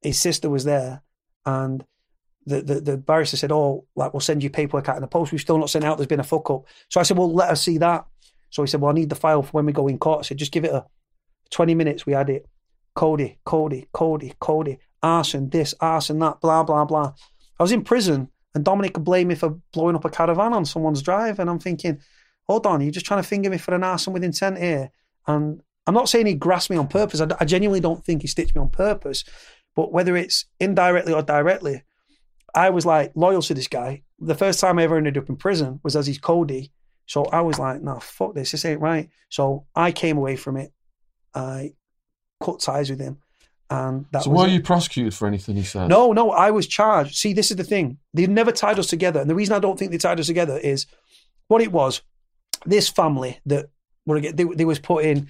his 0.00 0.18
sister 0.20 0.48
was 0.48 0.64
there 0.64 1.02
and 1.44 1.84
the, 2.46 2.62
the, 2.62 2.80
the 2.80 2.96
barrister 2.96 3.36
said, 3.36 3.52
oh, 3.52 3.86
like, 3.94 4.12
we'll 4.12 4.20
send 4.20 4.42
you 4.42 4.50
paperwork 4.50 4.88
out 4.88 4.96
in 4.96 5.02
the 5.02 5.08
post. 5.08 5.32
We've 5.32 5.40
still 5.40 5.58
not 5.58 5.70
sent 5.70 5.84
out. 5.84 5.98
There's 5.98 6.08
been 6.08 6.20
a 6.20 6.24
fuck 6.24 6.50
up. 6.50 6.64
So 6.88 7.00
I 7.00 7.02
said, 7.02 7.16
well, 7.16 7.32
let 7.32 7.50
us 7.50 7.62
see 7.62 7.78
that. 7.78 8.06
So 8.50 8.62
he 8.62 8.66
said, 8.66 8.80
well, 8.80 8.90
I 8.90 8.94
need 8.94 9.08
the 9.08 9.14
file 9.14 9.42
for 9.42 9.52
when 9.52 9.66
we 9.66 9.72
go 9.72 9.88
in 9.88 9.98
court. 9.98 10.20
I 10.20 10.22
said, 10.22 10.38
just 10.38 10.52
give 10.52 10.64
it 10.64 10.72
a 10.72 10.84
20 11.50 11.74
minutes. 11.74 12.04
We 12.04 12.12
had 12.12 12.28
it. 12.28 12.46
Cody, 12.94 13.38
Cody, 13.44 13.86
Cody, 13.92 14.34
Cody, 14.38 14.78
arson, 15.02 15.48
this, 15.48 15.74
arson, 15.80 16.18
that, 16.18 16.40
blah, 16.40 16.62
blah, 16.62 16.84
blah. 16.84 17.14
I 17.58 17.62
was 17.62 17.72
in 17.72 17.84
prison 17.84 18.28
and 18.54 18.64
Dominic 18.64 18.94
could 18.94 19.04
blame 19.04 19.28
me 19.28 19.34
for 19.34 19.58
blowing 19.72 19.96
up 19.96 20.04
a 20.04 20.10
caravan 20.10 20.52
on 20.52 20.64
someone's 20.64 21.02
drive. 21.02 21.38
And 21.38 21.48
I'm 21.48 21.58
thinking, 21.58 22.00
hold 22.48 22.66
on, 22.66 22.80
you're 22.80 22.90
just 22.90 23.06
trying 23.06 23.22
to 23.22 23.28
finger 23.28 23.48
me 23.48 23.58
for 23.58 23.74
an 23.74 23.84
arson 23.84 24.12
with 24.12 24.24
intent 24.24 24.58
here. 24.58 24.90
And 25.26 25.62
I'm 25.86 25.94
not 25.94 26.08
saying 26.08 26.26
he 26.26 26.34
grasped 26.34 26.70
me 26.70 26.76
on 26.76 26.88
purpose. 26.88 27.20
I, 27.20 27.28
I 27.40 27.44
genuinely 27.44 27.80
don't 27.80 28.04
think 28.04 28.22
he 28.22 28.28
stitched 28.28 28.54
me 28.54 28.60
on 28.60 28.68
purpose. 28.68 29.24
But 29.74 29.92
whether 29.92 30.16
it's 30.16 30.44
indirectly 30.60 31.14
or 31.14 31.22
directly, 31.22 31.82
I 32.54 32.70
was 32.70 32.84
like 32.84 33.12
loyal 33.14 33.42
to 33.42 33.54
this 33.54 33.68
guy. 33.68 34.02
The 34.18 34.34
first 34.34 34.60
time 34.60 34.78
I 34.78 34.84
ever 34.84 34.96
ended 34.96 35.18
up 35.18 35.28
in 35.28 35.36
prison 35.36 35.80
was 35.82 35.96
as 35.96 36.06
he's 36.06 36.18
Cody. 36.18 36.72
So 37.06 37.24
I 37.24 37.40
was 37.40 37.58
like, 37.58 37.82
no, 37.82 37.98
fuck 37.98 38.34
this. 38.34 38.52
This 38.52 38.64
ain't 38.64 38.80
right. 38.80 39.10
So 39.28 39.66
I 39.74 39.92
came 39.92 40.16
away 40.16 40.36
from 40.36 40.56
it. 40.56 40.72
I 41.34 41.74
cut 42.42 42.60
ties 42.60 42.90
with 42.90 43.00
him. 43.00 43.18
And 43.70 44.04
that 44.12 44.24
so 44.24 44.30
were 44.30 44.48
you 44.48 44.60
prosecuted 44.60 45.14
for 45.14 45.26
anything 45.26 45.56
he 45.56 45.62
said? 45.62 45.88
No, 45.88 46.12
no, 46.12 46.30
I 46.30 46.50
was 46.50 46.66
charged. 46.66 47.16
See, 47.16 47.32
this 47.32 47.50
is 47.50 47.56
the 47.56 47.64
thing. 47.64 47.98
They 48.12 48.26
never 48.26 48.52
tied 48.52 48.78
us 48.78 48.86
together. 48.86 49.20
And 49.20 49.30
the 49.30 49.34
reason 49.34 49.56
I 49.56 49.60
don't 49.60 49.78
think 49.78 49.90
they 49.90 49.98
tied 49.98 50.20
us 50.20 50.26
together 50.26 50.58
is 50.58 50.86
what 51.48 51.62
it 51.62 51.72
was. 51.72 52.02
This 52.66 52.88
family 52.88 53.40
that 53.46 53.70
were 54.06 54.20
they, 54.20 54.44
they 54.44 54.64
was 54.64 54.78
put 54.78 55.04
in, 55.04 55.28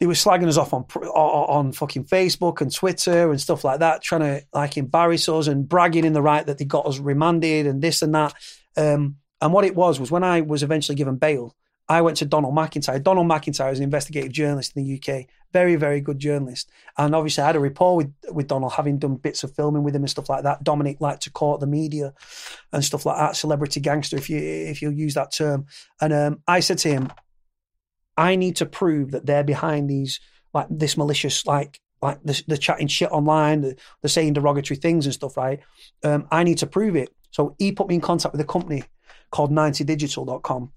they 0.00 0.06
were 0.06 0.14
slagging 0.14 0.48
us 0.48 0.56
off 0.56 0.72
on 0.72 0.82
on 0.82 1.72
fucking 1.72 2.04
Facebook 2.04 2.60
and 2.60 2.72
Twitter 2.72 3.30
and 3.30 3.40
stuff 3.40 3.64
like 3.64 3.80
that, 3.80 4.02
trying 4.02 4.20
to 4.22 4.42
like 4.52 4.76
embarrass 4.76 5.28
us 5.28 5.46
and 5.46 5.68
bragging 5.68 6.04
in 6.04 6.12
the 6.12 6.22
right 6.22 6.44
that 6.46 6.58
they 6.58 6.64
got 6.64 6.86
us 6.86 6.98
remanded 6.98 7.66
and 7.66 7.80
this 7.80 8.02
and 8.02 8.14
that. 8.14 8.34
Um, 8.76 9.16
and 9.40 9.52
what 9.52 9.64
it 9.64 9.76
was 9.76 10.00
was 10.00 10.10
when 10.10 10.24
I 10.24 10.40
was 10.40 10.62
eventually 10.62 10.96
given 10.96 11.16
bail, 11.16 11.54
I 11.88 12.00
went 12.00 12.16
to 12.18 12.24
Donal 12.24 12.50
MacIntyre. 12.50 12.98
Donal 12.98 13.24
MacIntyre 13.24 13.70
is 13.70 13.78
an 13.78 13.84
investigative 13.84 14.32
journalist 14.32 14.72
in 14.74 14.84
the 14.84 14.98
UK, 14.98 15.26
Very, 15.52 15.76
very 15.76 16.00
good 16.00 16.18
journalist. 16.18 16.70
And 16.96 17.14
obviously, 17.14 17.42
I 17.42 17.48
had 17.48 17.56
a 17.56 17.60
rapport 17.60 17.96
with, 17.96 18.12
with 18.30 18.48
Donal, 18.48 18.70
having 18.70 18.98
done 18.98 19.16
bits 19.16 19.44
of 19.44 19.54
filming 19.54 19.82
with 19.82 19.94
him 19.94 20.02
and 20.02 20.10
stuff 20.10 20.30
like 20.30 20.44
that. 20.44 20.64
Dominic 20.64 21.00
liked 21.00 21.22
to 21.24 21.30
court 21.30 21.60
the 21.60 21.66
media 21.66 22.14
and 22.72 22.82
stuff 22.82 23.04
like 23.04 23.18
that, 23.18 23.36
celebrity 23.36 23.80
gangster, 23.80 24.16
if 24.16 24.30
you 24.30 24.38
if 24.38 24.80
you 24.80 24.90
use 24.90 25.14
that 25.14 25.32
term. 25.32 25.66
And 26.00 26.12
um, 26.12 26.42
I 26.48 26.60
said 26.60 26.78
to 26.78 26.88
him, 26.88 27.12
I 28.16 28.36
need 28.36 28.56
to 28.56 28.66
prove 28.66 29.10
that 29.12 29.26
they're 29.26 29.44
behind 29.44 29.90
these 29.90 30.20
like 30.52 30.66
this 30.70 30.96
malicious 30.96 31.46
like 31.46 31.80
like 32.02 32.22
the, 32.22 32.42
the 32.46 32.58
chatting 32.58 32.86
shit 32.86 33.10
online, 33.10 33.62
the, 33.62 33.76
the 34.02 34.08
saying 34.08 34.34
derogatory 34.34 34.76
things 34.76 35.06
and 35.06 35.14
stuff, 35.14 35.36
right? 35.36 35.60
Um, 36.02 36.28
I 36.30 36.44
need 36.44 36.58
to 36.58 36.66
prove 36.66 36.96
it. 36.96 37.08
So 37.30 37.56
he 37.58 37.72
put 37.72 37.88
me 37.88 37.94
in 37.94 38.02
contact 38.02 38.32
with 38.32 38.40
a 38.42 38.44
company 38.44 38.84
called 39.30 39.50
90digital.com 39.50 40.70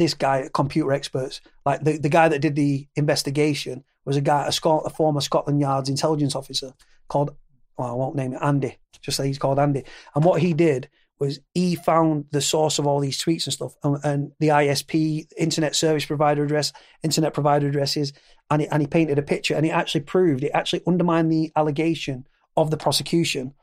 this 0.00 0.14
guy, 0.14 0.48
computer 0.52 0.92
experts, 0.92 1.40
like 1.64 1.84
the, 1.84 1.98
the 1.98 2.08
guy 2.08 2.28
that 2.28 2.40
did 2.40 2.56
the 2.56 2.88
investigation 2.96 3.84
was 4.04 4.16
a 4.16 4.20
guy, 4.20 4.46
a, 4.46 4.52
Scot, 4.52 4.82
a 4.86 4.90
former 4.90 5.20
Scotland 5.20 5.60
Yard's 5.60 5.88
intelligence 5.88 6.34
officer 6.34 6.72
called, 7.08 7.36
well, 7.76 7.88
I 7.88 7.92
won't 7.92 8.16
name 8.16 8.32
it, 8.32 8.42
Andy, 8.42 8.78
just 9.02 9.16
say 9.16 9.26
he's 9.26 9.38
called 9.38 9.58
Andy. 9.58 9.84
And 10.14 10.24
what 10.24 10.40
he 10.40 10.54
did 10.54 10.88
was 11.20 11.38
he 11.54 11.76
found 11.76 12.24
the 12.32 12.40
source 12.40 12.78
of 12.78 12.86
all 12.86 12.98
these 12.98 13.22
tweets 13.22 13.44
and 13.46 13.52
stuff 13.52 13.74
and, 13.84 13.98
and 14.02 14.32
the 14.40 14.48
ISP, 14.48 15.26
internet 15.36 15.76
service 15.76 16.06
provider 16.06 16.42
address, 16.42 16.72
internet 17.02 17.34
provider 17.34 17.68
addresses, 17.68 18.12
and 18.50 18.62
he, 18.62 18.68
and 18.68 18.82
he 18.82 18.88
painted 18.88 19.18
a 19.18 19.22
picture 19.22 19.54
and 19.54 19.64
he 19.64 19.70
actually 19.70 20.00
proved, 20.00 20.42
it 20.42 20.50
actually 20.54 20.82
undermined 20.86 21.30
the 21.30 21.52
allegation 21.54 22.26
of 22.56 22.70
the 22.70 22.78
prosecution. 22.78 23.54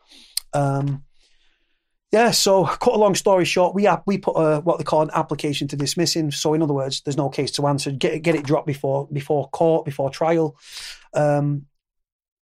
Um, 0.54 1.04
yeah, 2.12 2.32
so 2.32 2.64
cut 2.66 2.94
a 2.94 2.98
long 2.98 3.16
story 3.16 3.44
short, 3.44 3.76
we 3.76 3.90
we 4.06 4.18
put 4.18 4.36
a, 4.36 4.62
what 4.62 4.78
they 4.78 4.86
call 4.86 5.02
an 5.02 5.10
application 5.14 5.68
to 5.70 5.76
dismiss 5.76 6.16
him. 6.16 6.32
So 6.32 6.54
in 6.54 6.62
other 6.62 6.74
words, 6.74 7.02
there's 7.02 7.18
no 7.18 7.28
case 7.28 7.52
to 7.52 7.68
answer. 7.68 7.92
Get 7.92 8.22
get 8.22 8.36
it 8.36 8.46
dropped 8.46 8.68
before 8.68 9.10
before 9.12 9.50
court 9.50 9.84
before 9.84 10.10
trial, 10.10 10.56
um, 11.14 11.66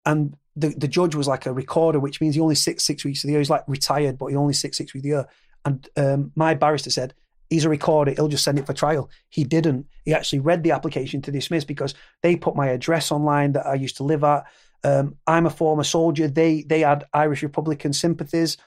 and 0.06 0.36
the 0.56 0.70
the 0.70 0.88
judge 0.88 1.16
was 1.16 1.28
like 1.28 1.46
a 1.46 1.54
recorder, 1.54 2.00
which 2.00 2.22
means 2.22 2.36
he 2.36 2.42
only 2.42 2.56
sits 2.56 2.84
six 2.84 3.04
weeks 3.04 3.24
of 3.24 3.28
the 3.28 3.32
year. 3.32 3.40
He's 3.40 3.50
like 3.50 3.64
retired, 3.68 4.18
but 4.18 4.28
he 4.28 4.36
only 4.36 4.54
sits 4.54 4.78
six 4.78 4.94
weeks 4.94 5.02
of 5.02 5.04
the 5.04 5.10
year. 5.10 5.28
And 5.66 5.90
um, 5.98 6.32
my 6.36 6.54
barrister 6.54 6.90
said 6.90 7.14
he's 7.50 7.66
a 7.66 7.70
recorder. 7.70 8.12
He'll 8.12 8.28
just 8.28 8.44
send 8.44 8.60
it 8.60 8.66
for 8.66 8.74
trial. 8.74 9.10
He 9.30 9.44
didn't. 9.44 9.88
He 10.06 10.14
actually 10.14 10.40
read 10.40 10.64
the 10.64 10.72
application 10.72 11.22
to 11.24 11.32
dismiss 11.32 11.64
because 11.64 11.94
they 12.22 12.36
put 12.36 12.56
my 12.56 12.68
address 12.68 13.12
online 13.12 13.54
that 13.54 13.66
I 13.66 13.76
used 13.76 13.98
to 13.98 14.04
live 14.04 14.24
at. 14.24 14.46
Um, 14.84 15.16
I'm 15.28 15.46
a 15.46 15.52
former 15.52 15.84
soldier. 15.84 16.28
They 16.28 16.64
they 16.64 16.82
had 16.82 17.06
Irish 17.14 17.44
Republican 17.44 17.94
sympathies. 17.94 18.58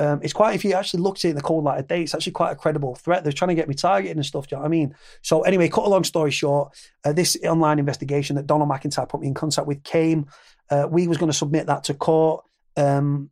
Um, 0.00 0.20
it's 0.22 0.32
quite 0.32 0.54
if 0.54 0.64
you 0.64 0.72
actually 0.72 1.02
look 1.02 1.16
at 1.16 1.24
it 1.24 1.30
in 1.30 1.36
the 1.36 1.42
cold 1.42 1.64
light 1.64 1.78
of 1.78 1.86
day, 1.86 2.02
it's 2.02 2.14
actually 2.14 2.32
quite 2.32 2.50
a 2.50 2.56
credible 2.56 2.96
threat. 2.96 3.22
They're 3.22 3.32
trying 3.32 3.50
to 3.50 3.54
get 3.54 3.68
me 3.68 3.74
targeted 3.74 4.16
and 4.16 4.26
stuff. 4.26 4.48
Do 4.48 4.54
you 4.54 4.58
know 4.58 4.62
what 4.62 4.68
I 4.68 4.70
mean? 4.70 4.94
So 5.22 5.42
anyway, 5.42 5.68
cut 5.68 5.84
a 5.84 5.88
long 5.88 6.04
story 6.04 6.32
short, 6.32 6.76
uh, 7.04 7.12
this 7.12 7.36
online 7.44 7.78
investigation 7.78 8.36
that 8.36 8.46
Donal 8.46 8.66
MacIntyre 8.66 9.06
put 9.06 9.20
me 9.20 9.28
in 9.28 9.34
contact 9.34 9.68
with 9.68 9.84
came. 9.84 10.26
Uh, 10.70 10.88
we 10.90 11.06
was 11.06 11.18
going 11.18 11.30
to 11.30 11.36
submit 11.36 11.66
that 11.66 11.84
to 11.84 11.94
court 11.94 12.44
um, 12.76 13.30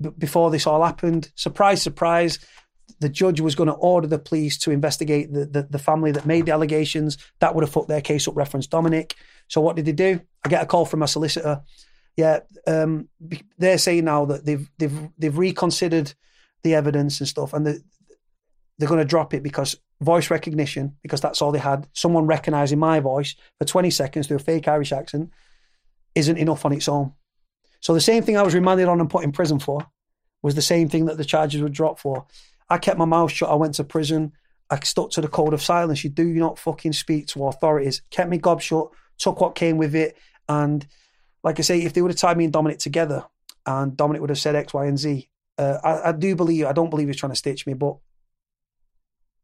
b- 0.00 0.10
before 0.18 0.50
this 0.50 0.66
all 0.66 0.84
happened. 0.84 1.30
Surprise, 1.36 1.82
surprise. 1.82 2.38
The 2.98 3.08
judge 3.08 3.40
was 3.40 3.54
going 3.54 3.68
to 3.68 3.74
order 3.74 4.08
the 4.08 4.18
police 4.18 4.58
to 4.58 4.70
investigate 4.70 5.32
the, 5.32 5.46
the, 5.46 5.62
the 5.62 5.78
family 5.78 6.12
that 6.12 6.26
made 6.26 6.46
the 6.46 6.52
allegations. 6.52 7.18
That 7.38 7.54
would 7.54 7.62
have 7.62 7.72
fucked 7.72 7.88
their 7.88 8.00
case 8.00 8.26
up, 8.26 8.36
reference 8.36 8.66
Dominic. 8.66 9.14
So 9.48 9.60
what 9.60 9.76
did 9.76 9.84
they 9.84 9.92
do? 9.92 10.20
I 10.44 10.48
get 10.48 10.62
a 10.62 10.66
call 10.66 10.84
from 10.84 11.00
my 11.00 11.06
solicitor 11.06 11.62
yeah, 12.16 12.40
um, 12.66 13.08
they're 13.58 13.78
saying 13.78 14.04
now 14.04 14.24
that 14.26 14.44
they've 14.44 14.68
they've 14.78 15.08
they've 15.18 15.38
reconsidered 15.38 16.12
the 16.62 16.74
evidence 16.74 17.20
and 17.20 17.28
stuff, 17.28 17.52
and 17.52 17.66
the, 17.66 17.82
they're 18.78 18.88
going 18.88 18.98
to 18.98 19.04
drop 19.04 19.34
it 19.34 19.42
because 19.42 19.76
voice 20.00 20.30
recognition, 20.30 20.96
because 21.02 21.20
that's 21.20 21.40
all 21.40 21.52
they 21.52 21.58
had. 21.58 21.86
Someone 21.92 22.26
recognizing 22.26 22.78
my 22.78 23.00
voice 23.00 23.34
for 23.58 23.64
20 23.64 23.90
seconds 23.90 24.26
through 24.26 24.36
a 24.36 24.40
fake 24.40 24.68
Irish 24.68 24.92
accent 24.92 25.30
isn't 26.14 26.36
enough 26.36 26.64
on 26.64 26.72
its 26.72 26.88
own. 26.88 27.12
So 27.80 27.94
the 27.94 28.00
same 28.00 28.22
thing 28.22 28.36
I 28.36 28.42
was 28.42 28.54
remanded 28.54 28.88
on 28.88 29.00
and 29.00 29.10
put 29.10 29.24
in 29.24 29.32
prison 29.32 29.58
for 29.58 29.86
was 30.42 30.54
the 30.54 30.62
same 30.62 30.88
thing 30.88 31.06
that 31.06 31.16
the 31.16 31.24
charges 31.24 31.62
were 31.62 31.68
dropped 31.68 32.00
for. 32.00 32.26
I 32.68 32.78
kept 32.78 32.98
my 32.98 33.04
mouth 33.04 33.30
shut. 33.30 33.50
I 33.50 33.54
went 33.54 33.74
to 33.74 33.84
prison. 33.84 34.32
I 34.70 34.78
stuck 34.80 35.10
to 35.12 35.20
the 35.20 35.28
code 35.28 35.54
of 35.54 35.62
silence. 35.62 36.02
You 36.02 36.10
do 36.10 36.26
not 36.34 36.58
fucking 36.58 36.94
speak 36.94 37.26
to 37.28 37.44
authorities. 37.46 38.02
Kept 38.10 38.30
me 38.30 38.38
gob 38.38 38.60
shut. 38.60 38.88
Took 39.18 39.40
what 39.40 39.54
came 39.54 39.76
with 39.76 39.94
it, 39.94 40.16
and 40.48 40.86
like 41.42 41.58
I 41.58 41.62
say, 41.62 41.82
if 41.82 41.92
they 41.92 42.02
would 42.02 42.10
have 42.10 42.18
tied 42.18 42.36
me 42.36 42.44
and 42.44 42.52
Dominic 42.52 42.78
together 42.78 43.24
and 43.66 43.96
Dominic 43.96 44.20
would 44.20 44.30
have 44.30 44.38
said 44.38 44.54
X, 44.54 44.72
Y, 44.74 44.86
and 44.86 44.98
Z, 44.98 45.28
uh, 45.58 45.78
I, 45.82 46.08
I 46.08 46.12
do 46.12 46.34
believe, 46.36 46.66
I 46.66 46.72
don't 46.72 46.90
believe 46.90 47.08
he's 47.08 47.16
trying 47.16 47.32
to 47.32 47.36
stitch 47.36 47.66
me, 47.66 47.74
but 47.74 47.96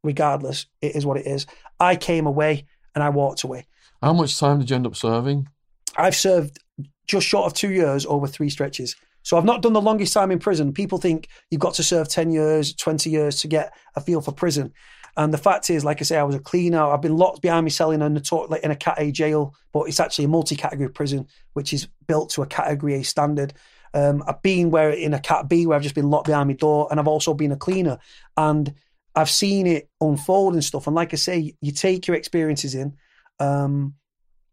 regardless, 0.03 0.67
it 0.81 0.97
is 0.97 1.05
what 1.05 1.17
it 1.17 1.27
is. 1.27 1.47
I 1.79 1.97
came 1.97 2.27
away 2.27 2.67
and 2.95 3.03
I 3.03 3.11
walked 3.11 3.45
away. 3.45 3.67
How 4.03 4.13
much 4.13 4.39
time 4.39 4.61
did 4.61 4.71
you 4.71 4.77
end 4.77 4.87
up 4.87 4.97
serving? 4.97 5.49
I've 5.97 6.15
served 6.15 6.59
just 7.07 7.27
short 7.27 7.47
of 7.47 7.55
two 7.55 7.71
years 7.71 8.07
over 8.07 8.27
three 8.27 8.51
stretches. 8.51 8.95
So 9.23 9.37
I've 9.37 9.45
not 9.45 9.63
done 9.63 9.73
the 9.73 9.81
longest 9.81 10.13
time 10.13 10.31
in 10.31 10.39
prison. 10.39 10.73
People 10.73 10.99
think 10.99 11.29
you've 11.51 11.61
got 11.61 11.75
to 11.75 11.83
serve 11.83 12.09
10 12.09 12.31
years, 12.31 12.73
20 12.75 13.11
years 13.11 13.41
to 13.41 13.49
get 13.49 13.73
a 13.97 14.01
feel 14.01 14.21
for 14.21 14.33
prison. 14.33 14.73
And 15.19 15.35
the 15.35 15.39
fact 15.39 15.69
is, 15.69 15.85
like 15.85 16.01
I 16.01 16.05
say, 16.05 16.17
I 16.17 16.23
was 16.23 16.37
a 16.37 16.41
cleaner. 16.41 16.81
I've 16.81 17.03
been 17.03 17.17
locked 17.17 17.43
behind 17.43 17.65
me 17.65 17.71
selling 17.71 18.01
in 18.03 18.17
a, 18.17 18.57
in 18.63 18.71
a 18.71 18.77
Cat 18.77 18.95
A 18.99 19.11
jail, 19.11 19.53
but 19.73 19.89
it's 19.89 19.99
actually 19.99 20.27
a 20.27 20.29
multi-category 20.29 20.91
prison, 20.91 21.27
which 21.55 21.73
is 21.73 21.89
built 22.07 22.31
to 22.31 22.43
a 22.43 22.47
Category 22.47 22.95
A 22.95 23.03
standard. 23.03 23.53
Um, 23.95 24.23
I've 24.29 24.41
been 24.43 24.71
where 24.71 24.91
in 24.91 25.15
a 25.15 25.19
Cat 25.19 25.49
B 25.49 25.67
where 25.67 25.75
I've 25.75 25.83
just 25.83 25.97
been 25.97 26.09
locked 26.09 26.29
behind 26.29 26.49
my 26.49 26.55
door, 26.55 26.87
and 26.89 27.01
I've 27.01 27.09
also 27.09 27.35
been 27.35 27.51
a 27.51 27.57
cleaner, 27.57 27.99
and 28.37 28.73
I've 29.17 29.29
seen 29.29 29.67
it 29.67 29.91
unfold 30.01 30.55
and 30.55 30.63
stuff. 30.63 30.87
And 30.87 30.95
like 30.95 31.13
I 31.13 31.17
say, 31.17 31.53
you 31.61 31.73
take 31.73 32.07
your 32.07 32.17
experiences 32.17 32.77
in. 32.77 32.95
Um, 33.41 33.95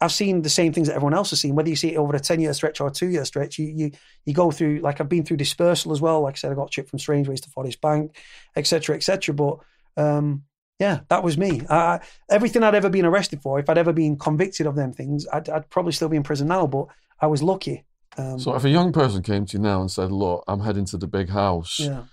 I've 0.01 0.11
seen 0.11 0.41
the 0.41 0.49
same 0.49 0.73
things 0.73 0.87
that 0.87 0.95
everyone 0.95 1.13
else 1.13 1.29
has 1.29 1.41
seen, 1.41 1.53
whether 1.53 1.69
you 1.69 1.75
see 1.75 1.93
it 1.93 1.97
over 1.97 2.15
a 2.15 2.19
10 2.19 2.39
year 2.41 2.53
stretch 2.53 2.81
or 2.81 2.87
a 2.87 2.91
two 2.91 3.09
year 3.09 3.23
stretch. 3.23 3.59
You, 3.59 3.67
you 3.67 3.91
you 4.25 4.33
go 4.33 4.49
through, 4.49 4.79
like 4.79 4.99
I've 4.99 5.09
been 5.09 5.23
through 5.23 5.37
dispersal 5.37 5.91
as 5.91 6.01
well. 6.01 6.21
Like 6.21 6.33
I 6.33 6.37
said, 6.37 6.51
I 6.51 6.55
got 6.55 6.71
chipped 6.71 6.89
from 6.89 6.97
Strangeways 6.97 7.41
to 7.41 7.51
Forest 7.51 7.81
Bank, 7.81 8.17
etc., 8.55 8.95
etc. 8.95 9.35
But 9.35 9.59
um, 9.95 10.43
yeah, 10.79 11.01
that 11.09 11.23
was 11.23 11.37
me. 11.37 11.61
I, 11.69 11.99
everything 12.29 12.63
I'd 12.63 12.75
ever 12.75 12.89
been 12.89 13.05
arrested 13.05 13.41
for, 13.41 13.59
if 13.59 13.69
I'd 13.69 13.77
ever 13.77 13.93
been 13.93 14.17
convicted 14.17 14.67
of 14.67 14.75
them 14.75 14.91
things, 14.91 15.25
I'd, 15.31 15.49
I'd 15.49 15.69
probably 15.69 15.93
still 15.93 16.09
be 16.09 16.17
in 16.17 16.23
prison 16.23 16.47
now. 16.47 16.67
But 16.67 16.87
I 17.21 17.27
was 17.27 17.41
lucky. 17.41 17.85
Um, 18.17 18.39
so, 18.39 18.55
if 18.55 18.65
a 18.65 18.69
young 18.69 18.91
person 18.91 19.23
came 19.23 19.45
to 19.45 19.57
you 19.57 19.63
now 19.63 19.81
and 19.81 19.89
said, 19.89 20.11
"Look, 20.11 20.43
I'm 20.47 20.59
heading 20.59 20.85
to 20.85 20.97
the 20.97 21.07
big 21.07 21.29
house. 21.29 21.79
Yeah. 21.79 22.03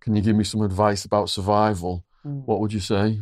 Can 0.00 0.14
you 0.14 0.22
give 0.22 0.36
me 0.36 0.44
some 0.44 0.62
advice 0.62 1.04
about 1.04 1.28
survival?" 1.28 2.04
Mm. 2.26 2.44
What 2.46 2.60
would 2.60 2.72
you 2.72 2.80
say? 2.80 3.20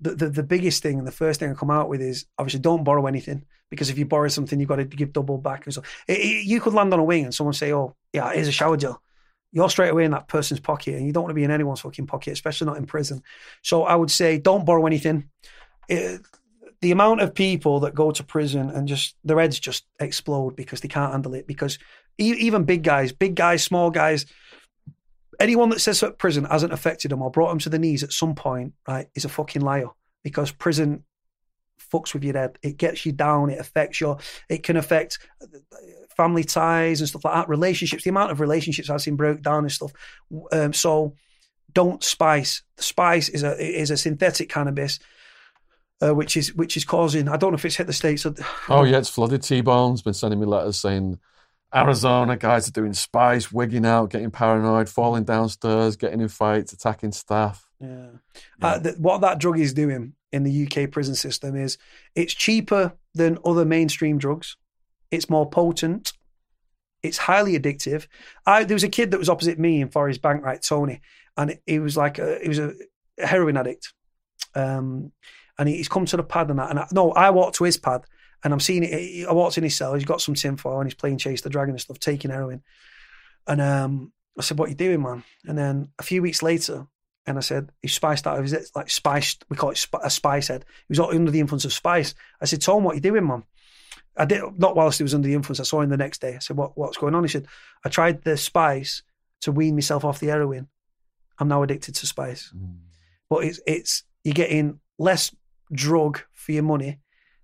The, 0.00 0.14
the, 0.14 0.28
the 0.28 0.42
biggest 0.42 0.82
thing 0.82 0.98
and 0.98 1.06
the 1.06 1.12
first 1.12 1.40
thing 1.40 1.50
I 1.50 1.54
come 1.54 1.70
out 1.70 1.88
with 1.88 2.00
is 2.00 2.26
obviously 2.38 2.60
don't 2.60 2.84
borrow 2.84 3.06
anything 3.06 3.44
because 3.70 3.90
if 3.90 3.98
you 3.98 4.04
borrow 4.04 4.28
something, 4.28 4.58
you've 4.58 4.68
got 4.68 4.76
to 4.76 4.84
give 4.84 5.12
double 5.12 5.38
back. 5.38 5.66
And 5.66 5.74
so 5.74 5.82
it, 6.08 6.18
it, 6.18 6.46
you 6.46 6.60
could 6.60 6.74
land 6.74 6.92
on 6.92 7.00
a 7.00 7.04
wing 7.04 7.24
and 7.24 7.34
someone 7.34 7.54
say, 7.54 7.72
"Oh, 7.72 7.94
yeah, 8.12 8.32
here's 8.32 8.48
a 8.48 8.52
shower 8.52 8.76
gel." 8.76 9.02
You're 9.54 9.70
straight 9.70 9.90
away 9.90 10.04
in 10.04 10.10
that 10.10 10.26
person's 10.26 10.58
pocket 10.58 10.96
and 10.96 11.06
you 11.06 11.12
don't 11.12 11.22
want 11.22 11.30
to 11.30 11.34
be 11.34 11.44
in 11.44 11.50
anyone's 11.52 11.80
fucking 11.80 12.08
pocket, 12.08 12.32
especially 12.32 12.66
not 12.66 12.76
in 12.76 12.86
prison. 12.86 13.22
So 13.62 13.84
I 13.84 13.94
would 13.94 14.10
say 14.10 14.36
don't 14.36 14.66
borrow 14.66 14.84
anything. 14.84 15.30
It, 15.88 16.20
the 16.80 16.90
amount 16.90 17.20
of 17.20 17.34
people 17.34 17.80
that 17.80 17.94
go 17.94 18.10
to 18.10 18.24
prison 18.24 18.68
and 18.68 18.88
just 18.88 19.14
their 19.22 19.38
heads 19.38 19.60
just 19.60 19.86
explode 20.00 20.56
because 20.56 20.80
they 20.80 20.88
can't 20.88 21.12
handle 21.12 21.34
it. 21.34 21.46
Because 21.46 21.78
even 22.18 22.64
big 22.64 22.82
guys, 22.82 23.12
big 23.12 23.36
guys, 23.36 23.62
small 23.62 23.92
guys, 23.92 24.26
anyone 25.38 25.68
that 25.68 25.80
says 25.80 26.00
that 26.00 26.18
prison 26.18 26.44
hasn't 26.44 26.72
affected 26.72 27.12
them 27.12 27.22
or 27.22 27.30
brought 27.30 27.50
them 27.50 27.60
to 27.60 27.70
the 27.70 27.78
knees 27.78 28.02
at 28.02 28.12
some 28.12 28.34
point, 28.34 28.74
right, 28.88 29.06
is 29.14 29.24
a 29.24 29.28
fucking 29.28 29.62
liar. 29.62 29.88
Because 30.24 30.50
prison 30.50 31.04
fucks 31.92 32.14
with 32.14 32.24
your 32.24 32.34
head. 32.34 32.58
It 32.62 32.76
gets 32.76 33.04
you 33.06 33.12
down. 33.12 33.50
It 33.50 33.58
affects 33.58 34.00
your. 34.00 34.18
It 34.48 34.62
can 34.62 34.76
affect 34.76 35.18
family 36.16 36.44
ties 36.44 37.00
and 37.00 37.08
stuff 37.08 37.24
like 37.24 37.34
that, 37.34 37.48
relationships, 37.48 38.04
the 38.04 38.10
amount 38.10 38.30
of 38.30 38.40
relationships 38.40 38.88
I've 38.88 39.02
seen 39.02 39.16
broke 39.16 39.42
down 39.42 39.64
and 39.64 39.72
stuff. 39.72 39.92
Um, 40.52 40.72
so 40.72 41.14
don't 41.72 42.02
spice. 42.02 42.62
The 42.76 42.82
spice 42.82 43.28
is 43.28 43.42
a 43.42 43.56
is 43.58 43.90
a 43.90 43.96
synthetic 43.96 44.48
cannabis. 44.48 44.98
Uh, 46.02 46.12
which 46.12 46.36
is 46.36 46.52
which 46.54 46.76
is 46.76 46.84
causing 46.84 47.28
I 47.28 47.36
don't 47.36 47.52
know 47.52 47.56
if 47.56 47.64
it's 47.64 47.76
hit 47.76 47.86
the 47.86 47.92
states. 47.92 48.26
Oh 48.68 48.82
yeah, 48.82 48.98
it's 48.98 49.08
flooded. 49.08 49.42
T 49.42 49.60
Bone's 49.60 50.02
been 50.02 50.12
sending 50.12 50.40
me 50.40 50.44
letters 50.44 50.76
saying 50.76 51.20
Arizona 51.74 52.36
guys 52.36 52.68
are 52.68 52.72
doing 52.72 52.92
spice, 52.92 53.52
wigging 53.52 53.86
out, 53.86 54.10
getting 54.10 54.30
paranoid, 54.30 54.88
falling 54.88 55.24
downstairs, 55.24 55.96
getting 55.96 56.20
in 56.20 56.28
fights, 56.28 56.72
attacking 56.72 57.12
staff. 57.12 57.68
Yeah, 57.80 58.08
yeah. 58.60 58.66
Uh, 58.66 58.78
the, 58.80 58.92
what 58.98 59.20
that 59.20 59.38
drug 59.38 59.58
is 59.58 59.72
doing 59.72 60.14
in 60.34 60.42
the 60.42 60.66
UK 60.66 60.90
prison 60.90 61.14
system 61.14 61.54
is 61.54 61.78
it's 62.16 62.34
cheaper 62.34 62.92
than 63.14 63.38
other 63.44 63.64
mainstream 63.64 64.18
drugs. 64.18 64.56
It's 65.12 65.30
more 65.30 65.48
potent. 65.48 66.12
It's 67.04 67.18
highly 67.18 67.56
addictive. 67.56 68.08
I, 68.44 68.64
there 68.64 68.74
was 68.74 68.82
a 68.82 68.88
kid 68.88 69.12
that 69.12 69.18
was 69.18 69.28
opposite 69.28 69.60
me 69.60 69.80
in 69.80 69.90
Forest 69.90 70.22
Bank, 70.22 70.42
right, 70.42 70.60
Tony, 70.60 71.00
and 71.36 71.56
he 71.66 71.78
was 71.78 71.96
like 71.96 72.18
a, 72.18 72.40
he 72.42 72.48
was 72.48 72.58
a 72.58 72.74
heroin 73.16 73.56
addict. 73.56 73.92
Um, 74.56 75.12
and 75.56 75.68
he's 75.68 75.88
come 75.88 76.04
to 76.06 76.16
the 76.16 76.24
pad 76.24 76.50
and 76.50 76.58
that. 76.58 76.70
And 76.70 76.80
I, 76.80 76.88
no, 76.90 77.12
I 77.12 77.30
walked 77.30 77.56
to 77.58 77.64
his 77.64 77.76
pad 77.76 78.02
and 78.42 78.52
I'm 78.52 78.58
seeing 78.58 78.82
it. 78.82 79.28
I 79.28 79.32
walked 79.32 79.56
in 79.56 79.62
his 79.62 79.76
cell. 79.76 79.94
He's 79.94 80.04
got 80.04 80.20
some 80.20 80.34
tinfoil 80.34 80.80
and 80.80 80.90
he's 80.90 80.96
playing 80.96 81.18
Chase 81.18 81.42
the 81.42 81.48
Dragon 81.50 81.74
and 81.74 81.80
stuff, 81.80 82.00
taking 82.00 82.32
heroin. 82.32 82.64
And 83.46 83.60
um, 83.60 84.12
I 84.36 84.42
said, 84.42 84.58
"What 84.58 84.66
are 84.66 84.70
you 84.70 84.74
doing, 84.74 85.00
man?" 85.00 85.22
And 85.44 85.56
then 85.56 85.90
a 86.00 86.02
few 86.02 86.22
weeks 86.22 86.42
later, 86.42 86.88
And 87.26 87.38
I 87.38 87.40
said, 87.40 87.70
he 87.80 87.88
spiced 87.88 88.26
out 88.26 88.38
of 88.38 88.44
his 88.44 88.70
like 88.74 88.90
spiced. 88.90 89.44
We 89.48 89.56
call 89.56 89.70
it 89.70 89.78
sp- 89.80 90.04
a 90.04 90.10
spice 90.10 90.48
head. 90.48 90.64
He 90.88 90.92
was 90.92 91.00
under 91.00 91.30
the 91.30 91.40
influence 91.40 91.64
of 91.64 91.72
spice. 91.72 92.14
I 92.40 92.44
said, 92.44 92.60
Tom, 92.60 92.84
what 92.84 92.92
are 92.92 92.94
you 92.96 93.00
doing, 93.00 93.26
man? 93.26 93.44
I 94.16 94.24
did 94.24 94.42
not 94.58 94.76
whilst 94.76 94.98
he 94.98 95.02
was 95.02 95.14
under 95.14 95.26
the 95.26 95.34
influence. 95.34 95.60
I 95.60 95.64
saw 95.64 95.80
him 95.80 95.90
the 95.90 95.96
next 95.96 96.20
day. 96.20 96.36
I 96.36 96.38
said, 96.38 96.56
"What 96.56 96.76
what's 96.78 96.96
going 96.96 97.14
on?" 97.14 97.24
He 97.24 97.28
said, 97.28 97.46
"I 97.84 97.88
tried 97.88 98.22
the 98.22 98.36
spice 98.36 99.02
to 99.40 99.52
wean 99.52 99.74
myself 99.74 100.04
off 100.04 100.20
the 100.20 100.28
heroin. 100.28 100.68
I'm 101.38 101.48
now 101.48 101.62
addicted 101.62 101.96
to 101.96 102.06
spice." 102.06 102.52
Mm. 102.56 102.76
But 103.28 103.44
it's 103.44 103.60
it's 103.66 104.04
you're 104.22 104.34
getting 104.34 104.80
less 104.98 105.34
drug 105.72 106.20
for 106.32 106.52
your 106.52 106.62
money 106.62 107.00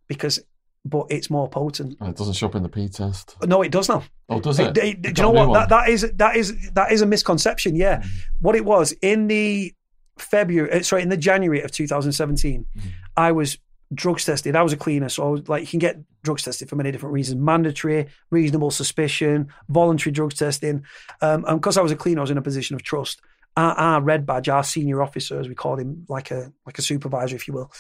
because, 0.07 0.41
but 0.85 1.07
it's 1.11 1.29
more 1.31 1.49
potent. 1.49 1.97
Oh, 2.01 2.09
It 2.09 2.17
doesn't 2.17 2.35
show 2.35 2.47
up 2.47 2.55
in 2.55 2.63
the 2.63 2.69
P 2.69 2.89
test. 2.89 3.37
No, 3.47 3.63
it 3.63 3.71
does 3.73 3.89
now. 3.89 4.03
Oh, 4.29 4.41
does 4.41 4.59
It- 4.59 4.77
it? 4.79 4.85
it- 4.85 5.03
do 5.03 5.09
you 5.09 5.15
know 5.29 5.33
got 5.33 5.43
a 5.43 5.45
new 5.45 5.49
what? 5.51 5.55
That, 5.55 5.69
that 5.69 5.89
is 5.89 6.11
that 6.17 6.37
is 6.37 6.71
that 6.73 6.93
is 6.93 7.03
a 7.03 7.07
misconception. 7.07 7.77
Yeah, 7.77 7.99
Mm. 8.01 8.07
what 8.41 8.57
it 8.57 8.65
was 8.65 8.93
in 9.03 9.27
the 9.29 9.75
February, 10.19 10.71
uh, 10.73 10.83
sorry, 10.83 11.03
in 11.03 11.09
the 11.09 11.17
January 11.17 11.63
of 11.63 11.71
2017, 11.71 12.65
Mm. 12.77 12.83
I 13.17 13.33
was 13.33 13.59
drugs 13.93 14.25
tested. 14.25 14.55
I 14.55 14.63
was 14.63 14.73
a 14.73 14.77
cleaner, 14.77 15.09
so 15.09 15.27
I 15.27 15.31
was, 15.31 15.49
like 15.49 15.63
you 15.63 15.67
can 15.69 15.79
get 15.81 15.99
drugs 16.23 16.45
tested 16.45 16.69
for 16.69 16.77
many 16.77 16.91
different 16.93 17.13
reasons: 17.13 17.41
mandatory, 17.41 18.07
reasonable 18.31 18.71
suspicion, 18.71 19.49
voluntary 19.69 20.13
drugs 20.13 20.35
testing. 20.37 20.85
Um, 21.21 21.45
and 21.49 21.61
because 21.61 21.77
I 21.77 21.83
was 21.83 21.93
a 21.93 21.97
cleaner, 21.97 22.21
I 22.21 22.23
was 22.23 22.31
in 22.31 22.39
a 22.39 22.43
position 22.43 22.75
of 22.77 22.83
trust. 22.83 23.21
Our, 23.57 23.73
our 23.75 24.01
red 24.01 24.25
badge, 24.27 24.49
our 24.49 24.63
senior 24.63 25.03
officer, 25.03 25.41
as 25.41 25.49
we 25.49 25.55
called 25.57 25.81
him, 25.81 26.07
like 26.09 26.31
a 26.31 26.53
like 26.67 26.79
a 26.79 26.83
supervisor, 26.83 27.35
if 27.37 27.49
you 27.49 27.55
will, 27.55 27.71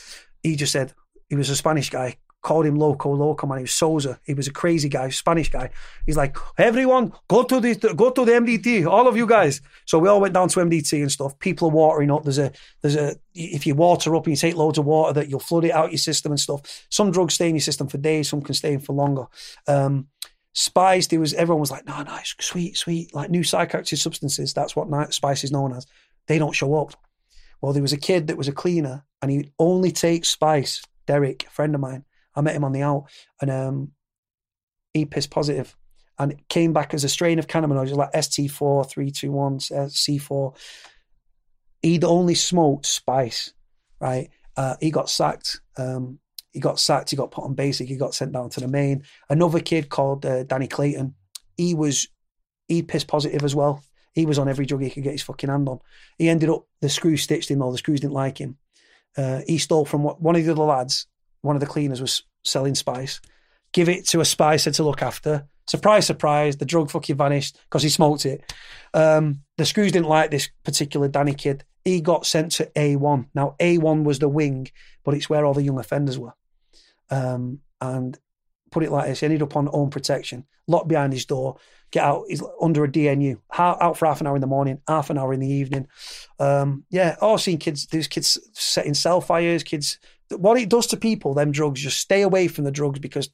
he 0.42 0.56
just 0.56 0.72
said 0.72 0.92
he 1.28 1.36
was 1.36 1.48
a 1.48 1.56
Spanish 1.56 1.90
guy. 1.90 2.16
Called 2.42 2.64
him 2.64 2.76
loco 2.76 3.12
loco 3.12 3.46
man. 3.46 3.58
He 3.58 3.62
was 3.64 3.72
Souza. 3.72 4.18
He 4.24 4.32
was 4.32 4.46
a 4.46 4.52
crazy 4.52 4.88
guy, 4.88 5.10
Spanish 5.10 5.50
guy. 5.50 5.70
He's 6.06 6.16
like, 6.16 6.36
everyone, 6.56 7.12
go 7.28 7.42
to 7.42 7.60
the 7.60 7.74
go 7.94 8.10
to 8.10 8.24
the 8.24 8.32
MDT, 8.32 8.86
all 8.86 9.06
of 9.06 9.16
you 9.16 9.26
guys. 9.26 9.60
So 9.84 9.98
we 9.98 10.08
all 10.08 10.22
went 10.22 10.32
down 10.32 10.48
to 10.48 10.60
MDT 10.60 11.02
and 11.02 11.12
stuff. 11.12 11.38
People 11.38 11.68
are 11.68 11.72
watering 11.72 12.10
up. 12.10 12.22
There's 12.22 12.38
a 12.38 12.50
there's 12.80 12.96
a 12.96 13.16
if 13.34 13.66
you 13.66 13.74
water 13.74 14.16
up 14.16 14.24
and 14.24 14.32
you 14.32 14.36
take 14.36 14.56
loads 14.56 14.78
of 14.78 14.86
water, 14.86 15.12
that 15.12 15.28
you'll 15.28 15.40
flood 15.40 15.66
it 15.66 15.72
out 15.72 15.92
your 15.92 15.98
system 15.98 16.32
and 16.32 16.40
stuff. 16.40 16.86
Some 16.88 17.10
drugs 17.10 17.34
stay 17.34 17.48
in 17.48 17.54
your 17.56 17.60
system 17.60 17.88
for 17.88 17.98
days. 17.98 18.30
Some 18.30 18.40
can 18.40 18.54
stay 18.54 18.72
in 18.72 18.80
for 18.80 18.94
longer. 18.94 19.26
Um, 19.66 20.08
spice, 20.52 21.06
there 21.06 21.20
was 21.20 21.34
everyone 21.34 21.60
was 21.60 21.70
like, 21.70 21.86
no, 21.86 22.02
no, 22.02 22.16
it's 22.16 22.34
sweet, 22.40 22.76
sweet, 22.76 23.14
like 23.14 23.30
new 23.30 23.42
psychoactive 23.42 23.98
substances. 23.98 24.52
That's 24.52 24.74
what 24.74 25.14
spice 25.14 25.44
is 25.44 25.52
known 25.52 25.74
as. 25.74 25.86
They 26.26 26.38
don't 26.38 26.54
show 26.54 26.74
up. 26.76 26.94
Well, 27.60 27.72
there 27.72 27.82
was 27.82 27.92
a 27.92 27.98
kid 27.98 28.28
that 28.28 28.38
was 28.38 28.48
a 28.48 28.52
cleaner, 28.52 29.04
and 29.20 29.30
he 29.30 29.52
only 29.58 29.92
takes 29.92 30.30
spice. 30.30 30.82
Derek, 31.06 31.44
a 31.46 31.50
friend 31.50 31.74
of 31.74 31.80
mine, 31.80 32.04
I 32.34 32.40
met 32.40 32.54
him 32.54 32.64
on 32.64 32.72
the 32.72 32.82
out, 32.82 33.06
and 33.40 33.50
um, 33.50 33.92
he 34.94 35.04
pissed 35.04 35.30
positive, 35.30 35.76
and 36.18 36.32
it 36.32 36.48
came 36.48 36.72
back 36.72 36.94
as 36.94 37.04
a 37.04 37.08
strain 37.08 37.38
of 37.38 37.46
cannabinoids, 37.46 37.94
like 37.94 38.22
ST 38.22 38.50
four 38.50 38.84
three 38.84 39.10
two 39.10 39.32
one 39.32 39.60
C 39.60 40.18
four. 40.18 40.54
He'd 41.82 42.04
only 42.04 42.34
smoked 42.34 42.86
spice, 42.86 43.52
right? 44.00 44.30
Uh, 44.56 44.76
he 44.80 44.90
got 44.90 45.08
sacked. 45.08 45.60
Um, 45.78 46.18
he 46.52 46.60
got 46.60 46.78
sacked. 46.78 47.10
He 47.10 47.16
got 47.16 47.30
put 47.30 47.44
on 47.44 47.54
basic. 47.54 47.88
He 47.88 47.96
got 47.96 48.14
sent 48.14 48.32
down 48.32 48.50
to 48.50 48.60
the 48.60 48.68
main. 48.68 49.04
Another 49.28 49.60
kid 49.60 49.88
called 49.88 50.26
uh, 50.26 50.42
Danny 50.44 50.66
Clayton. 50.66 51.14
He 51.56 51.74
was 51.74 52.08
he 52.68 52.82
pissed 52.82 53.08
positive 53.08 53.42
as 53.42 53.54
well. 53.54 53.82
He 54.12 54.26
was 54.26 54.38
on 54.38 54.48
every 54.48 54.66
drug 54.66 54.82
he 54.82 54.90
could 54.90 55.04
get 55.04 55.12
his 55.12 55.22
fucking 55.22 55.50
hand 55.50 55.68
on. 55.68 55.80
He 56.18 56.28
ended 56.28 56.50
up 56.50 56.66
the 56.80 56.88
screws 56.88 57.22
stitched 57.22 57.50
him. 57.50 57.62
All 57.62 57.72
the 57.72 57.78
screws 57.78 58.00
didn't 58.00 58.12
like 58.12 58.38
him. 58.38 58.58
Uh, 59.16 59.40
he 59.46 59.58
stole 59.58 59.84
from 59.84 60.02
one 60.02 60.36
of 60.36 60.44
the 60.44 60.52
other 60.52 60.62
lads. 60.62 61.06
One 61.42 61.56
of 61.56 61.60
the 61.60 61.66
cleaners 61.66 62.00
was 62.00 62.22
selling 62.44 62.74
spice. 62.74 63.20
Give 63.72 63.88
it 63.88 64.06
to 64.08 64.20
a 64.20 64.24
spicer 64.24 64.70
to 64.72 64.82
look 64.82 65.02
after. 65.02 65.46
Surprise, 65.66 66.06
surprise. 66.06 66.56
The 66.56 66.64
drug 66.64 66.90
fucking 66.90 67.16
vanished 67.16 67.58
because 67.64 67.82
he 67.82 67.88
smoked 67.88 68.26
it. 68.26 68.52
Um, 68.92 69.42
the 69.56 69.64
screws 69.64 69.92
didn't 69.92 70.08
like 70.08 70.30
this 70.30 70.50
particular 70.64 71.06
Danny 71.06 71.34
kid. 71.34 71.64
He 71.84 72.00
got 72.00 72.26
sent 72.26 72.52
to 72.52 72.66
A1. 72.76 73.26
Now 73.34 73.54
A1 73.60 74.04
was 74.04 74.18
the 74.18 74.28
wing, 74.28 74.68
but 75.04 75.14
it's 75.14 75.30
where 75.30 75.44
all 75.44 75.54
the 75.54 75.62
young 75.62 75.78
offenders 75.78 76.18
were. 76.18 76.34
Um, 77.08 77.60
and 77.80 78.18
put 78.70 78.82
it 78.82 78.90
like 78.90 79.06
this: 79.06 79.20
he 79.20 79.26
ended 79.26 79.42
up 79.42 79.56
on 79.56 79.68
own 79.72 79.90
protection, 79.90 80.44
locked 80.66 80.88
behind 80.88 81.12
his 81.12 81.24
door. 81.24 81.56
Get 81.90 82.04
out. 82.04 82.24
He's 82.28 82.42
under 82.60 82.84
a 82.84 82.88
DNU. 82.88 83.38
Out 83.56 83.96
for 83.96 84.06
half 84.06 84.20
an 84.20 84.26
hour 84.26 84.36
in 84.36 84.40
the 84.40 84.46
morning, 84.46 84.80
half 84.86 85.10
an 85.10 85.18
hour 85.18 85.32
in 85.32 85.40
the 85.40 85.48
evening. 85.48 85.88
Um, 86.38 86.84
yeah, 86.90 87.16
I've 87.20 87.40
seen 87.40 87.58
kids. 87.58 87.86
these 87.86 88.08
kids 88.08 88.38
setting 88.52 88.94
cell 88.94 89.20
fires. 89.20 89.62
Kids. 89.62 89.98
What 90.36 90.58
it 90.58 90.68
does 90.68 90.86
to 90.88 90.96
people, 90.96 91.34
them 91.34 91.52
drugs. 91.52 91.80
Just 91.80 91.98
stay 91.98 92.22
away 92.22 92.48
from 92.48 92.64
the 92.64 92.70
drugs 92.70 92.98
because 92.98 93.28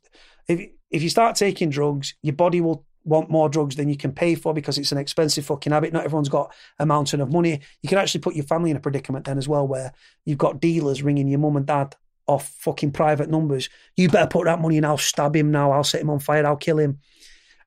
if 0.48 0.70
if 0.90 1.02
you 1.02 1.10
start 1.10 1.36
taking 1.36 1.70
drugs, 1.70 2.14
your 2.22 2.34
body 2.34 2.60
will 2.60 2.84
want 3.04 3.30
more 3.30 3.48
drugs 3.48 3.76
than 3.76 3.88
you 3.88 3.96
can 3.96 4.12
pay 4.12 4.34
for 4.34 4.52
because 4.52 4.78
it's 4.78 4.92
an 4.92 4.98
expensive 4.98 5.46
fucking 5.46 5.72
habit. 5.72 5.92
Not 5.92 6.04
everyone's 6.04 6.28
got 6.28 6.52
a 6.78 6.86
mountain 6.86 7.20
of 7.20 7.32
money. 7.32 7.60
You 7.82 7.88
can 7.88 7.98
actually 7.98 8.20
put 8.20 8.34
your 8.34 8.44
family 8.44 8.70
in 8.70 8.76
a 8.76 8.80
predicament 8.80 9.24
then 9.24 9.38
as 9.38 9.48
well, 9.48 9.66
where 9.66 9.92
you've 10.24 10.38
got 10.38 10.60
dealers 10.60 11.02
ringing 11.02 11.28
your 11.28 11.38
mum 11.38 11.56
and 11.56 11.66
dad 11.66 11.94
off 12.26 12.48
fucking 12.58 12.90
private 12.90 13.30
numbers. 13.30 13.68
You 13.96 14.08
better 14.08 14.26
put 14.26 14.46
that 14.46 14.60
money 14.60 14.76
in. 14.76 14.84
I'll 14.84 14.98
stab 14.98 15.36
him 15.36 15.50
now. 15.50 15.70
I'll 15.70 15.84
set 15.84 16.00
him 16.00 16.10
on 16.10 16.18
fire. 16.18 16.44
I'll 16.44 16.56
kill 16.56 16.78
him. 16.78 16.98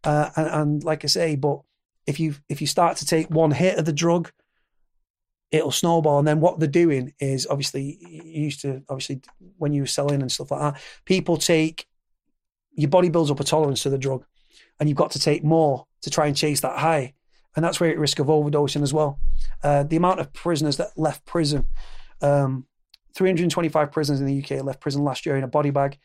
Uh, 0.03 0.29
and, 0.35 0.47
and 0.47 0.83
like 0.83 1.03
I 1.03 1.07
say, 1.07 1.35
but 1.35 1.61
if 2.05 2.19
you 2.19 2.35
if 2.49 2.61
you 2.61 2.67
start 2.67 2.97
to 2.97 3.05
take 3.05 3.29
one 3.29 3.51
hit 3.51 3.77
of 3.77 3.85
the 3.85 3.93
drug, 3.93 4.31
it'll 5.51 5.71
snowball. 5.71 6.19
And 6.19 6.27
then 6.27 6.39
what 6.39 6.59
they're 6.59 6.67
doing 6.67 7.13
is 7.19 7.47
obviously 7.49 7.97
you 8.01 8.43
used 8.43 8.61
to 8.61 8.83
obviously 8.89 9.21
when 9.57 9.73
you 9.73 9.81
were 9.83 9.87
selling 9.87 10.21
and 10.21 10.31
stuff 10.31 10.51
like 10.51 10.61
that, 10.61 10.81
people 11.05 11.37
take 11.37 11.87
your 12.79 12.89
body 12.89 13.09
builds 13.09 13.29
up 13.29 13.39
a 13.39 13.43
tolerance 13.43 13.83
to 13.83 13.89
the 13.89 13.97
drug, 13.97 14.25
and 14.79 14.87
you've 14.87 14.97
got 14.97 15.11
to 15.11 15.19
take 15.19 15.43
more 15.43 15.85
to 16.01 16.09
try 16.09 16.27
and 16.27 16.35
chase 16.35 16.61
that 16.61 16.77
high, 16.77 17.13
and 17.55 17.65
that's 17.65 17.79
where 17.79 17.89
you're 17.89 17.97
at 17.97 17.99
risk 17.99 18.19
of 18.19 18.27
overdosing 18.27 18.81
as 18.83 18.93
well. 18.93 19.19
Uh, 19.63 19.83
the 19.83 19.97
amount 19.97 20.19
of 20.21 20.31
prisoners 20.31 20.77
that 20.77 20.97
left 20.97 21.25
prison, 21.25 21.65
um, 22.21 22.65
325 23.15 23.91
prisoners 23.91 24.21
in 24.21 24.27
the 24.27 24.41
UK 24.41 24.63
left 24.63 24.79
prison 24.79 25.03
last 25.03 25.25
year 25.25 25.35
in 25.35 25.43
a 25.43 25.47
body 25.47 25.71
bag. 25.71 25.97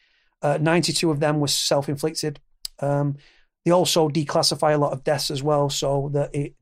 Uh, 0.43 0.59
92 0.61 1.11
of 1.11 1.21
them 1.21 1.39
were 1.39 1.49
self-inflicted. 1.49 2.41
Um, 2.81 3.17
they 3.65 3.71
also 3.71 4.09
declassify 4.09 4.75
a 4.75 4.79
lot 4.79 4.93
of 4.93 5.05
deaths 5.05 5.31
as 5.31 5.43
well, 5.43 5.71
so 5.71 6.11
that 6.13 6.35
it 6.35 6.55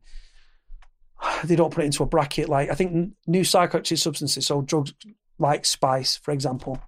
they 1.45 1.57
don't 1.57 1.73
put 1.73 1.83
it 1.83 1.87
into 1.87 2.03
a 2.03 2.07
bracket. 2.07 2.49
Like 2.49 2.71
I 2.71 2.75
think 2.75 3.13
new 3.27 3.43
psychoactive 3.43 3.99
substances, 3.99 4.47
so 4.47 4.63
drugs 4.63 4.93
like 5.39 5.65
spice, 5.65 6.17
for 6.17 6.33
example, 6.33 6.81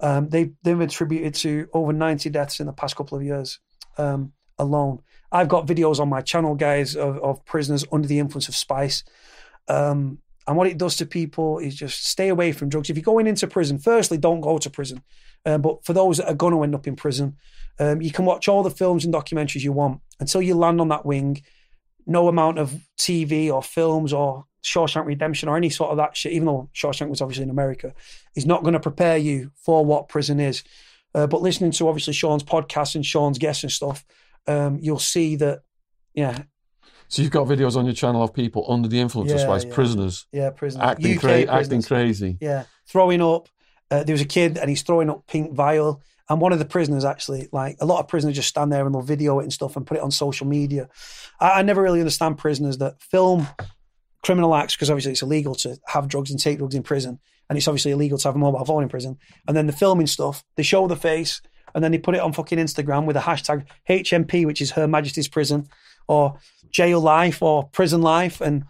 um, 0.00 0.28
they 0.28 0.52
they've 0.62 0.80
attributed 0.80 1.34
to 1.36 1.68
over 1.72 1.92
90 1.92 2.30
deaths 2.30 2.60
in 2.60 2.66
the 2.66 2.72
past 2.72 2.96
couple 2.96 3.16
of 3.16 3.24
years 3.24 3.60
um, 3.98 4.32
alone. 4.58 5.00
I've 5.32 5.48
got 5.48 5.66
videos 5.66 6.00
on 6.00 6.08
my 6.08 6.22
channel, 6.22 6.54
guys, 6.54 6.96
of, 6.96 7.18
of 7.18 7.44
prisoners 7.44 7.84
under 7.92 8.08
the 8.08 8.18
influence 8.18 8.48
of 8.48 8.56
spice. 8.56 9.04
Um, 9.68 10.18
and 10.46 10.56
what 10.56 10.66
it 10.66 10.78
does 10.78 10.96
to 10.96 11.06
people 11.06 11.58
is 11.58 11.76
just 11.76 12.06
stay 12.06 12.28
away 12.28 12.50
from 12.50 12.68
drugs. 12.68 12.90
If 12.90 12.96
you're 12.96 13.04
going 13.04 13.28
into 13.28 13.46
prison, 13.46 13.78
firstly, 13.78 14.18
don't 14.18 14.40
go 14.40 14.58
to 14.58 14.70
prison. 14.70 15.02
Um, 15.46 15.62
but 15.62 15.84
for 15.84 15.92
those 15.92 16.16
that 16.16 16.28
are 16.28 16.34
going 16.34 16.52
to 16.52 16.62
end 16.64 16.74
up 16.74 16.88
in 16.88 16.96
prison, 16.96 17.36
um, 17.78 18.02
you 18.02 18.10
can 18.10 18.24
watch 18.24 18.48
all 18.48 18.62
the 18.62 18.70
films 18.70 19.04
and 19.04 19.14
documentaries 19.14 19.62
you 19.62 19.72
want 19.72 20.00
until 20.18 20.42
you 20.42 20.54
land 20.54 20.80
on 20.80 20.88
that 20.88 21.06
wing. 21.06 21.42
No 22.06 22.28
amount 22.28 22.58
of 22.58 22.74
TV 22.98 23.52
or 23.52 23.62
films 23.62 24.12
or 24.12 24.44
Shawshank 24.64 25.06
Redemption 25.06 25.48
or 25.48 25.56
any 25.56 25.70
sort 25.70 25.90
of 25.90 25.96
that 25.96 26.16
shit, 26.16 26.32
even 26.32 26.46
though 26.46 26.68
Shawshank 26.74 27.08
was 27.08 27.20
obviously 27.20 27.44
in 27.44 27.50
America, 27.50 27.94
is 28.36 28.46
not 28.46 28.62
going 28.62 28.74
to 28.74 28.80
prepare 28.80 29.16
you 29.16 29.52
for 29.56 29.84
what 29.84 30.08
prison 30.08 30.38
is. 30.40 30.62
Uh, 31.14 31.26
but 31.26 31.42
listening 31.42 31.70
to 31.72 31.88
obviously 31.88 32.12
Sean's 32.12 32.42
podcast 32.44 32.94
and 32.94 33.04
Sean's 33.04 33.38
guests 33.38 33.62
and 33.62 33.72
stuff, 33.72 34.04
um, 34.46 34.78
you'll 34.80 34.98
see 34.98 35.36
that, 35.36 35.62
yeah, 36.14 36.42
So 37.08 37.22
you've 37.22 37.30
got 37.32 37.46
videos 37.48 37.76
on 37.76 37.84
your 37.84 37.94
channel 37.94 38.22
of 38.22 38.32
people 38.34 38.64
under 38.68 38.86
the 38.88 39.00
influence 39.00 39.32
of 39.32 39.38
Yeah, 39.38 39.44
spice, 39.44 39.64
yeah. 39.64 39.74
prisoners 39.74 40.26
yeah, 40.32 40.50
prisoners, 40.50 40.84
acting, 40.86 41.18
cra- 41.18 41.42
acting 41.46 41.82
crazy. 41.82 42.38
Yeah, 42.40 42.64
throwing 42.86 43.22
up. 43.22 43.48
Uh, 43.90 44.04
there 44.04 44.12
was 44.14 44.20
a 44.20 44.26
kid 44.26 44.56
and 44.56 44.68
he's 44.70 44.82
throwing 44.82 45.10
up 45.10 45.26
pink 45.26 45.52
vial. 45.52 46.02
And 46.30 46.40
one 46.40 46.52
of 46.52 46.60
the 46.60 46.64
prisoners 46.64 47.04
actually, 47.04 47.48
like 47.50 47.76
a 47.80 47.84
lot 47.84 47.98
of 47.98 48.06
prisoners 48.06 48.36
just 48.36 48.48
stand 48.48 48.72
there 48.72 48.86
and 48.86 48.94
they'll 48.94 49.02
video 49.02 49.40
it 49.40 49.42
and 49.42 49.52
stuff 49.52 49.76
and 49.76 49.84
put 49.84 49.96
it 49.96 50.02
on 50.02 50.12
social 50.12 50.46
media. 50.46 50.88
I, 51.40 51.58
I 51.58 51.62
never 51.62 51.82
really 51.82 51.98
understand 51.98 52.38
prisoners 52.38 52.78
that 52.78 53.02
film 53.02 53.48
criminal 54.22 54.54
acts 54.54 54.76
because 54.76 54.90
obviously 54.90 55.12
it's 55.12 55.22
illegal 55.22 55.56
to 55.56 55.76
have 55.88 56.06
drugs 56.06 56.30
and 56.30 56.38
take 56.38 56.58
drugs 56.58 56.76
in 56.76 56.84
prison. 56.84 57.18
And 57.48 57.58
it's 57.58 57.66
obviously 57.66 57.90
illegal 57.90 58.16
to 58.16 58.28
have 58.28 58.36
a 58.36 58.38
mobile 58.38 58.64
phone 58.64 58.84
in 58.84 58.88
prison. 58.88 59.18
And 59.48 59.56
then 59.56 59.66
the 59.66 59.72
filming 59.72 60.06
stuff, 60.06 60.44
they 60.56 60.62
show 60.62 60.86
the 60.86 60.94
face 60.94 61.42
and 61.74 61.82
then 61.82 61.90
they 61.90 61.98
put 61.98 62.14
it 62.14 62.20
on 62.20 62.32
fucking 62.32 62.58
Instagram 62.58 63.06
with 63.06 63.16
a 63.16 63.20
hashtag 63.20 63.66
HMP, 63.88 64.46
which 64.46 64.60
is 64.60 64.70
Her 64.72 64.86
Majesty's 64.86 65.28
Prison, 65.28 65.68
or 66.06 66.38
jail 66.70 67.00
life 67.00 67.42
or 67.42 67.68
prison 67.70 68.02
life. 68.02 68.40
And 68.40 68.64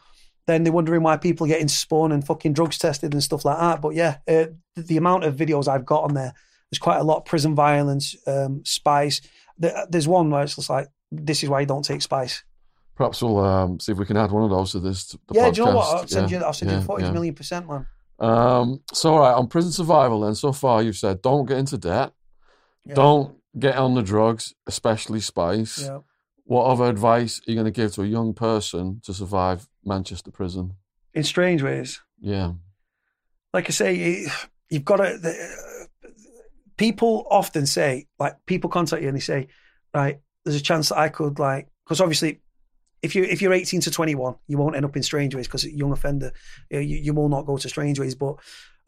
then 0.46 0.64
they're 0.64 0.72
wondering 0.72 1.02
why 1.02 1.18
people 1.18 1.46
are 1.46 1.48
getting 1.48 1.68
spun 1.68 2.10
and 2.10 2.26
fucking 2.26 2.54
drugs 2.54 2.78
tested 2.78 3.12
and 3.12 3.22
stuff 3.22 3.44
like 3.44 3.58
that. 3.58 3.82
But 3.82 3.94
yeah, 3.94 4.16
uh, 4.26 4.46
the, 4.74 4.82
the 4.82 4.96
amount 4.96 5.24
of 5.24 5.36
videos 5.36 5.68
I've 5.68 5.84
got 5.84 6.04
on 6.04 6.14
there, 6.14 6.32
there's 6.70 6.78
quite 6.78 6.98
a 6.98 7.04
lot. 7.04 7.18
Of 7.18 7.24
prison 7.24 7.54
violence, 7.54 8.16
um, 8.26 8.62
spice. 8.64 9.20
There's 9.58 10.08
one 10.08 10.30
where 10.30 10.42
it's 10.42 10.56
just 10.56 10.70
like, 10.70 10.88
this 11.12 11.42
is 11.42 11.48
why 11.48 11.60
you 11.60 11.66
don't 11.66 11.84
take 11.84 12.02
spice. 12.02 12.44
Perhaps 12.96 13.22
we'll 13.22 13.38
um, 13.40 13.80
see 13.80 13.92
if 13.92 13.98
we 13.98 14.06
can 14.06 14.16
add 14.16 14.30
one 14.30 14.44
of 14.44 14.50
those 14.50 14.72
to 14.72 14.80
this. 14.80 15.06
The 15.06 15.18
yeah, 15.32 15.48
podcast. 15.48 15.54
do 15.54 15.60
you 15.60 15.66
know 15.66 15.76
what? 15.76 15.96
I'll 15.96 16.06
send 16.06 16.30
Yeah, 16.30 16.38
you. 16.38 16.44
I'll 16.44 16.52
send 16.52 16.70
yeah, 16.70 16.78
you 16.78 16.84
footage, 16.84 17.06
yeah. 17.06 17.12
million 17.12 17.34
percent, 17.34 17.68
man. 17.68 17.86
Um, 18.18 18.82
so, 18.92 19.14
all 19.14 19.20
right, 19.20 19.32
on 19.32 19.46
prison 19.48 19.72
survival, 19.72 20.20
then, 20.20 20.34
so 20.34 20.52
far 20.52 20.82
you've 20.82 20.96
said 20.96 21.22
don't 21.22 21.46
get 21.46 21.56
into 21.56 21.78
debt, 21.78 22.12
don't 22.86 23.36
get 23.58 23.76
on 23.76 23.94
the 23.94 24.02
drugs, 24.02 24.54
especially 24.66 25.20
spice. 25.20 25.82
Yeah. 25.82 26.00
What 26.44 26.64
other 26.64 26.86
advice 26.86 27.38
are 27.40 27.50
you 27.50 27.54
going 27.54 27.64
to 27.64 27.70
give 27.70 27.94
to 27.94 28.02
a 28.02 28.06
young 28.06 28.34
person 28.34 29.00
to 29.04 29.14
survive 29.14 29.68
Manchester 29.84 30.30
prison? 30.30 30.74
In 31.14 31.24
Strangeways, 31.24 32.00
Yeah. 32.20 32.52
Like 33.54 33.68
I 33.68 33.72
say, 33.72 34.26
you've 34.68 34.84
got 34.84 34.96
to. 34.98 35.18
People 36.80 37.26
often 37.30 37.66
say, 37.66 38.06
like, 38.18 38.36
people 38.46 38.70
contact 38.70 39.02
you 39.02 39.08
and 39.08 39.14
they 39.14 39.20
say, 39.20 39.48
right, 39.92 40.18
there's 40.46 40.56
a 40.56 40.62
chance 40.62 40.88
that 40.88 40.96
I 40.96 41.10
could, 41.10 41.38
like, 41.38 41.68
because 41.84 42.00
obviously, 42.00 42.40
if 43.02 43.14
you 43.14 43.22
if 43.22 43.42
you're 43.42 43.52
18 43.52 43.82
to 43.82 43.90
21, 43.90 44.36
you 44.48 44.56
won't 44.56 44.76
end 44.76 44.86
up 44.86 44.96
in 44.96 45.02
Strangeways 45.02 45.46
because 45.46 45.66
young 45.66 45.92
offender, 45.92 46.32
you, 46.70 46.80
you, 46.80 47.12
will 47.12 47.28
not 47.28 47.44
go 47.44 47.58
to 47.58 47.68
Strangeways. 47.68 48.14
But 48.14 48.36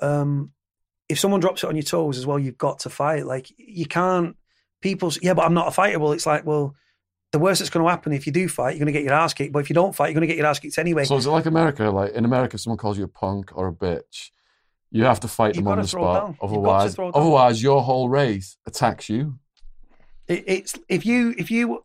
um, 0.01 0.53
if 1.11 1.19
someone 1.19 1.41
drops 1.41 1.65
it 1.65 1.67
on 1.67 1.77
your 1.77 1.83
toes 1.83 2.17
as 2.17 2.27
well, 2.27 2.39
you've 2.39 2.57
got 2.57 2.79
to 2.81 2.89
fight. 2.89 3.27
Like, 3.27 3.53
you 3.59 3.85
can't. 3.85 4.37
People's 4.81 5.19
yeah, 5.21 5.35
but 5.35 5.45
I'm 5.45 5.53
not 5.53 5.69
a 5.69 5.71
fighter. 5.71 5.99
Well, 5.99 6.13
it's 6.13 6.25
like, 6.25 6.47
well, 6.47 6.75
the 7.33 7.39
worst 7.39 7.59
that's 7.59 7.69
going 7.69 7.85
to 7.85 7.91
happen 7.91 8.15
if 8.15 8.27
you 8.27 8.33
do 8.33 8.49
fight, 8.49 8.71
you're 8.71 8.87
going 8.87 8.93
to 8.95 8.99
get 8.99 9.05
your 9.05 9.13
ass 9.13 9.35
kicked. 9.35 9.53
But 9.53 9.59
if 9.59 9.69
you 9.69 9.75
don't 9.75 9.95
fight, 9.95 10.07
you're 10.07 10.15
going 10.15 10.23
to 10.23 10.29
get 10.29 10.39
your 10.39 10.47
ass 10.47 10.61
kicked 10.61 10.79
anyway. 10.79 11.05
So 11.05 11.19
is 11.19 11.27
it 11.27 11.31
like 11.31 11.45
America? 11.45 11.91
Like 11.91 12.13
in 12.15 12.25
America, 12.25 12.55
if 12.55 12.63
someone 12.63 12.79
calls 12.79 12.97
you 12.97 13.05
a 13.05 13.09
punk 13.09 13.51
or 13.55 13.69
a 13.69 13.73
bitch, 13.73 14.31
you 14.93 15.05
have 15.05 15.21
to 15.21 15.29
fight 15.29 15.57
You've 15.57 15.65
them 15.65 15.73
on 15.73 15.81
the 15.81 15.89
spot. 15.89 16.21
down. 16.21 16.29
You've 16.31 16.39
got 16.39 16.47
to 16.47 16.53
Otherwise, 16.55 16.99
otherwise 17.15 17.63
your 17.63 17.83
whole 17.83 18.09
race 18.09 18.57
attacks 18.67 19.09
you. 19.09 19.39
It, 20.29 20.45
it's 20.47 20.79
if 20.89 21.05
you 21.07 21.35
if 21.37 21.51
you 21.51 21.85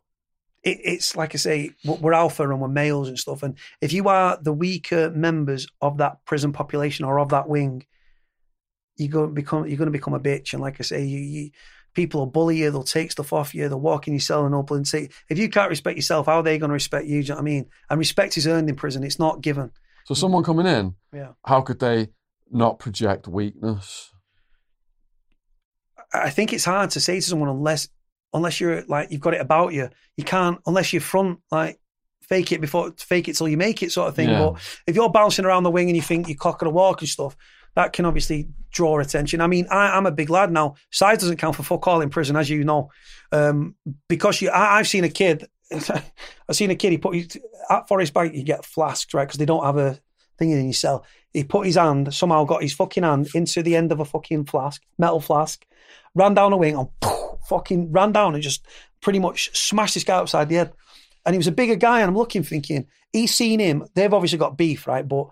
it, 0.64 0.80
it's 0.84 1.16
like 1.16 1.34
I 1.34 1.38
say 1.38 1.72
we're 1.86 1.96
we're 1.96 2.14
alpha 2.14 2.48
and 2.50 2.60
we're 2.62 2.68
males 2.68 3.08
and 3.08 3.18
stuff, 3.18 3.44
and 3.44 3.58
if 3.82 3.94
you 3.94 4.08
are 4.10 4.38
the 4.42 4.54
weaker 4.54 5.10
members 5.10 5.68
of 5.82 5.98
that 5.98 6.24
prison 6.26 6.52
population 6.52 7.06
or 7.06 7.20
of 7.20 7.30
that 7.30 7.48
wing, 7.48 7.86
you're 8.98 9.10
going 9.10 9.30
to 9.30 9.34
become 9.34 9.68
you're 9.68 9.78
going 9.78 9.88
to 9.88 9.92
become 10.00 10.14
a 10.14 10.20
bitch. 10.20 10.54
And 10.54 10.62
like 10.62 10.78
I 10.80 10.84
say, 10.84 11.04
you, 11.04 11.20
you 11.20 11.52
people 11.94 12.20
will 12.22 12.28
bully 12.28 12.58
you, 12.58 12.70
they'll 12.70 12.84
take 12.84 13.12
stuff 13.12 13.34
off 13.34 13.56
you, 13.56 13.68
they'll 13.70 13.80
walk 13.80 14.08
in 14.08 14.14
your 14.14 14.20
cell 14.20 14.46
and 14.46 14.54
open 14.54 14.78
and 14.78 14.88
say, 14.88 15.10
if 15.30 15.40
you 15.40 15.50
can't 15.50 15.70
respect 15.70 15.96
yourself, 15.96 16.28
how 16.28 16.40
are 16.40 16.44
they 16.44 16.60
going 16.60 16.70
to 16.70 16.74
respect 16.74 17.08
you? 17.08 17.24
Do 17.24 17.28
you 17.28 17.30
know 17.30 17.36
what 17.36 17.42
I 17.42 17.44
mean? 17.46 17.66
And 17.90 17.98
respect 18.00 18.38
is 18.38 18.46
earned 18.48 18.70
in 18.70 18.76
prison; 18.76 19.04
it's 19.04 19.18
not 19.20 19.42
given. 19.42 19.72
So 20.06 20.14
someone 20.14 20.44
coming 20.44 20.68
in, 20.68 20.96
Yeah. 21.14 21.32
how 21.46 21.62
could 21.62 21.80
they 21.80 22.10
not 22.52 22.80
project 22.80 23.28
weakness? 23.28 24.12
I 26.14 26.30
think 26.30 26.54
it's 26.54 26.66
hard 26.66 26.92
to 26.92 27.00
say 27.00 27.16
to 27.16 27.22
someone 27.22 27.50
unless 27.50 27.90
unless 28.34 28.60
you're 28.60 28.84
like 28.84 29.12
you've 29.12 29.22
got 29.22 29.34
it 29.34 29.42
about 29.42 29.74
you. 29.74 29.90
You 30.16 30.24
can't 30.24 30.60
unless 30.66 30.94
you 30.94 31.00
front 31.00 31.40
like 31.52 31.80
fake 32.22 32.52
it 32.52 32.62
before 32.62 32.94
fake 32.98 33.28
it 33.28 33.36
till 33.36 33.48
you 33.48 33.58
make 33.58 33.84
it 33.84 33.92
sort 33.92 34.10
of 34.10 34.16
thing. 34.16 34.30
Yeah. 34.30 34.40
But 34.40 34.82
if 34.88 34.96
you're 34.96 35.10
bouncing 35.10 35.46
around 35.46 35.64
the 35.64 35.72
wing 35.72 35.90
and 35.90 35.96
you 35.96 36.02
think 36.02 36.28
you're 36.28 36.38
cocking 36.38 36.68
a 36.68 36.72
walk 36.72 37.02
and 37.02 37.10
stuff, 37.10 37.36
that 37.76 37.94
can 37.94 38.06
obviously 38.06 38.48
draw 38.72 39.00
attention. 39.00 39.42
I 39.42 39.48
mean, 39.48 39.68
I, 39.70 39.98
I'm 39.98 40.06
a 40.06 40.12
big 40.12 40.30
lad 40.30 40.52
now. 40.52 40.76
Size 40.92 41.20
doesn't 41.20 41.38
count 41.38 41.56
for 41.56 41.64
fuck 41.64 41.88
all 41.88 42.02
in 42.02 42.10
prison, 42.10 42.36
as 42.36 42.50
you 42.50 42.64
know, 42.64 42.90
um, 43.32 43.76
because 44.08 44.42
you. 44.42 44.50
I, 44.50 44.80
I've 44.80 44.88
seen 44.88 45.04
a 45.04 45.10
kid. 45.10 45.48
I've 45.72 46.56
seen 46.56 46.72
a 46.72 46.76
kid. 46.76 46.92
He 46.92 46.98
put 46.98 47.38
at 47.70 47.88
Forest 47.88 48.14
Bank. 48.14 48.34
You 48.34 48.44
get 48.44 48.66
flasks, 48.66 49.14
right? 49.14 49.26
Because 49.26 49.38
they 49.38 49.46
don't 49.46 49.64
have 49.64 49.78
a 49.78 50.00
thing 50.38 50.52
in 50.52 50.64
your 50.64 50.74
cell. 50.74 51.06
He 51.34 51.44
put 51.44 51.66
his 51.66 51.76
hand 51.76 52.14
somehow 52.14 52.46
got 52.46 52.62
his 52.62 52.74
fucking 52.74 53.04
hand 53.04 53.30
into 53.36 53.62
the 53.62 53.76
end 53.76 53.92
of 53.92 54.00
a 54.00 54.06
fucking 54.06 54.46
flask, 54.46 54.82
metal 54.98 55.20
flask, 55.20 55.66
ran 56.16 56.34
down 56.34 56.54
a 56.54 56.58
wing 56.58 56.76
and 56.76 56.88
fucking 57.48 57.92
ran 57.92 58.12
down 58.12 58.34
and 58.34 58.44
just 58.44 58.66
pretty 59.02 59.20
much 59.20 59.56
smashed 59.58 59.94
this 59.94 60.04
guy 60.04 60.18
upside 60.18 60.50
the 60.50 60.56
head. 60.56 60.74
And 61.26 61.34
he 61.34 61.38
was 61.38 61.48
a 61.48 61.52
bigger 61.52 61.76
guy, 61.76 62.00
and 62.00 62.10
I'm 62.10 62.18
looking, 62.18 62.44
thinking 62.44 62.88
he's 63.12 63.36
seen 63.36 63.60
him. 63.60 63.86
They've 63.94 64.14
obviously 64.14 64.38
got 64.38 64.58
beef, 64.58 64.88
right? 64.88 65.08
But 65.08 65.28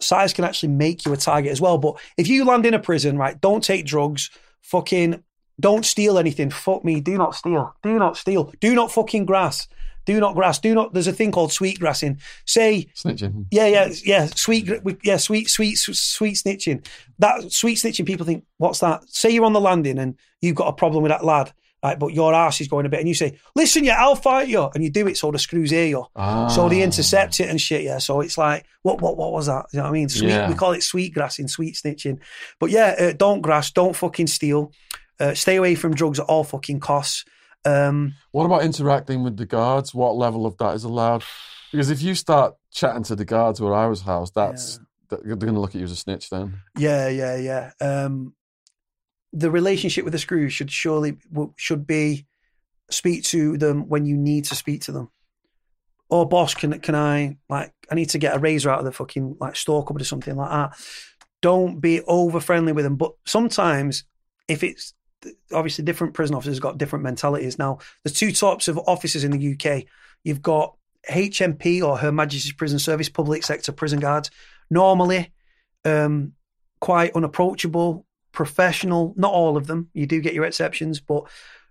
size 0.00 0.32
can 0.32 0.44
actually 0.44 0.70
make 0.70 1.04
you 1.04 1.12
a 1.12 1.16
target 1.16 1.50
as 1.50 1.60
well. 1.60 1.78
But 1.78 1.98
if 2.16 2.28
you 2.28 2.44
land 2.44 2.66
in 2.66 2.74
a 2.74 2.78
prison, 2.78 3.18
right, 3.18 3.40
don't 3.40 3.62
take 3.62 3.84
drugs, 3.84 4.30
fucking 4.62 5.22
don't 5.58 5.84
steal 5.84 6.18
anything. 6.18 6.50
Fuck 6.50 6.84
me, 6.84 7.00
do 7.00 7.18
not 7.18 7.34
steal. 7.34 7.74
Do 7.82 7.98
not 7.98 8.16
steal. 8.16 8.52
Do 8.60 8.74
not 8.74 8.92
fucking 8.92 9.24
grass. 9.24 9.68
Do 10.06 10.20
not 10.20 10.34
grass. 10.34 10.58
Do 10.58 10.74
not. 10.74 10.92
There's 10.92 11.06
a 11.06 11.12
thing 11.12 11.32
called 11.32 11.52
sweet 11.52 11.78
grassing. 11.80 12.20
Say 12.46 12.88
Snitching. 12.94 13.46
yeah, 13.50 13.66
yeah, 13.66 13.92
yeah. 14.04 14.26
Sweet, 14.26 14.70
yeah, 15.02 15.16
sweet, 15.16 15.48
sweet, 15.48 15.76
sweet 15.76 16.34
snitching. 16.36 16.86
That 17.18 17.52
sweet 17.52 17.78
snitching. 17.78 18.06
People 18.06 18.26
think, 18.26 18.44
what's 18.58 18.80
that? 18.80 19.08
Say 19.08 19.30
you're 19.30 19.44
on 19.44 19.52
the 19.52 19.60
landing 19.60 19.98
and 19.98 20.18
you've 20.40 20.56
got 20.56 20.68
a 20.68 20.72
problem 20.72 21.02
with 21.02 21.10
that 21.10 21.24
lad, 21.24 21.52
right? 21.82 21.98
But 21.98 22.12
your 22.12 22.34
ass 22.34 22.60
is 22.60 22.68
going 22.68 22.86
a 22.86 22.88
bit, 22.88 23.00
and 23.00 23.08
you 23.08 23.14
say, 23.14 23.38
"Listen, 23.54 23.84
yeah, 23.84 23.96
I'll 23.98 24.16
fight 24.16 24.48
you," 24.48 24.68
and 24.74 24.84
you 24.84 24.90
do 24.90 25.06
it 25.06 25.16
so 25.16 25.30
the 25.30 25.38
screws 25.38 25.70
hear 25.70 25.86
you. 25.86 26.04
Ah. 26.16 26.48
So 26.48 26.68
they 26.68 26.82
intercept 26.82 27.40
it 27.40 27.48
and 27.48 27.60
shit. 27.60 27.82
Yeah. 27.82 27.98
So 27.98 28.20
it's 28.20 28.36
like, 28.36 28.66
what, 28.82 29.00
what, 29.00 29.16
what 29.16 29.32
was 29.32 29.46
that? 29.46 29.66
You 29.72 29.78
know 29.78 29.84
what 29.84 29.90
I 29.90 29.92
mean? 29.92 30.08
Sweet. 30.08 30.28
Yeah. 30.28 30.48
We 30.48 30.54
call 30.54 30.72
it 30.72 30.82
sweet 30.82 31.14
grassing, 31.14 31.48
sweet 31.48 31.76
snitching. 31.76 32.18
But 32.60 32.70
yeah, 32.70 32.94
uh, 32.98 33.12
don't 33.12 33.40
grass, 33.40 33.70
don't 33.70 33.96
fucking 33.96 34.26
steal. 34.26 34.72
Uh, 35.20 35.32
stay 35.32 35.56
away 35.56 35.76
from 35.76 35.94
drugs 35.94 36.18
at 36.18 36.26
all 36.26 36.42
fucking 36.44 36.80
costs. 36.80 37.24
Um, 37.64 38.14
What 38.32 38.46
about 38.46 38.62
interacting 38.62 39.22
with 39.22 39.36
the 39.36 39.46
guards? 39.46 39.94
What 39.94 40.16
level 40.16 40.46
of 40.46 40.56
that 40.58 40.74
is 40.74 40.84
allowed? 40.84 41.24
Because 41.72 41.90
if 41.90 42.02
you 42.02 42.14
start 42.14 42.54
chatting 42.70 43.02
to 43.04 43.16
the 43.16 43.24
guards 43.24 43.60
where 43.60 43.74
I 43.74 43.86
was 43.86 44.02
housed, 44.02 44.34
that's 44.34 44.78
they're 45.08 45.36
going 45.36 45.54
to 45.54 45.60
look 45.60 45.70
at 45.70 45.78
you 45.78 45.84
as 45.84 45.92
a 45.92 45.96
snitch 45.96 46.30
then. 46.30 46.60
Yeah, 46.78 47.08
yeah, 47.08 47.36
yeah. 47.36 47.70
Um, 47.80 48.34
the 49.32 49.50
relationship 49.50 50.04
with 50.04 50.12
the 50.12 50.18
screw 50.18 50.48
should 50.48 50.70
surely 50.70 51.18
should 51.56 51.86
be 51.86 52.26
speak 52.90 53.24
to 53.24 53.56
them 53.58 53.88
when 53.88 54.06
you 54.06 54.16
need 54.16 54.44
to 54.46 54.54
speak 54.54 54.82
to 54.82 54.92
them. 54.92 55.10
Or 56.08 56.28
boss, 56.28 56.54
can 56.54 56.78
can 56.80 56.94
I 56.94 57.38
like 57.48 57.72
I 57.90 57.94
need 57.94 58.10
to 58.10 58.18
get 58.18 58.36
a 58.36 58.38
razor 58.38 58.70
out 58.70 58.78
of 58.78 58.84
the 58.84 58.92
fucking 58.92 59.36
like 59.40 59.56
store 59.56 59.84
cupboard 59.84 60.02
or 60.02 60.06
something 60.06 60.36
like 60.36 60.50
that. 60.50 60.76
Don't 61.42 61.80
be 61.80 62.02
over 62.02 62.40
friendly 62.40 62.72
with 62.72 62.84
them. 62.84 62.96
But 62.96 63.12
sometimes, 63.26 64.04
if 64.48 64.62
it's 64.62 64.94
obviously 65.52 65.84
different 65.84 66.14
prison 66.14 66.34
officers 66.34 66.60
got 66.60 66.78
different 66.78 67.02
mentalities. 67.02 67.58
Now, 67.58 67.78
there's 68.02 68.16
two 68.16 68.32
types 68.32 68.68
of 68.68 68.78
officers 68.86 69.24
in 69.24 69.30
the 69.30 69.54
UK. 69.54 69.84
You've 70.22 70.42
got 70.42 70.76
HMP 71.10 71.82
or 71.82 71.98
Her 71.98 72.12
Majesty's 72.12 72.52
Prison 72.52 72.78
Service, 72.78 73.08
public 73.08 73.44
sector 73.44 73.72
prison 73.72 74.00
guards. 74.00 74.30
Normally, 74.70 75.32
um, 75.84 76.32
quite 76.80 77.14
unapproachable, 77.14 78.06
professional. 78.32 79.14
Not 79.16 79.32
all 79.32 79.56
of 79.56 79.66
them. 79.66 79.90
You 79.92 80.06
do 80.06 80.20
get 80.20 80.34
your 80.34 80.44
exceptions, 80.44 81.00
but 81.00 81.24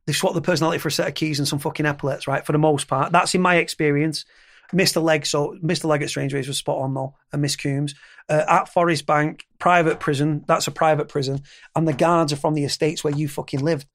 they 0.06 0.14
swap 0.14 0.34
the 0.34 0.42
personality 0.42 0.80
for 0.80 0.90
a 0.90 0.92
set 0.92 1.08
of 1.08 1.16
keys 1.16 1.40
and 1.40 1.48
some 1.48 1.60
fucking 1.60 1.86
epaulets, 1.86 2.28
right? 2.28 2.46
For 2.46 2.52
the 2.52 2.58
most 2.58 2.88
part, 2.88 3.12
that's 3.12 3.36
in 3.36 3.42
my 3.42 3.56
experience. 3.56 4.26
Mr. 4.74 5.02
Leg, 5.02 5.26
so 5.26 5.58
Mr. 5.64 5.86
Leg 5.86 6.02
at 6.02 6.10
Strangeways 6.10 6.48
was 6.48 6.58
spot 6.58 6.80
on 6.80 6.94
though, 6.94 7.16
and 7.32 7.42
Miss 7.42 7.56
Coombs 7.56 7.96
uh, 8.30 8.44
at 8.48 8.70
Forest 8.70 9.06
Bank, 9.06 9.46
private 9.60 10.00
prison. 10.00 10.44
That's 10.48 10.68
a 10.68 10.72
private 10.72 11.08
prison, 11.08 11.42
and 11.76 11.88
the 11.88 11.94
guards 11.94 12.34
are 12.34 12.38
from 12.38 12.54
the 12.54 12.64
estates 12.64 13.04
where 13.04 13.16
you 13.16 13.28
fucking 13.28 13.62
lived. 13.62 13.88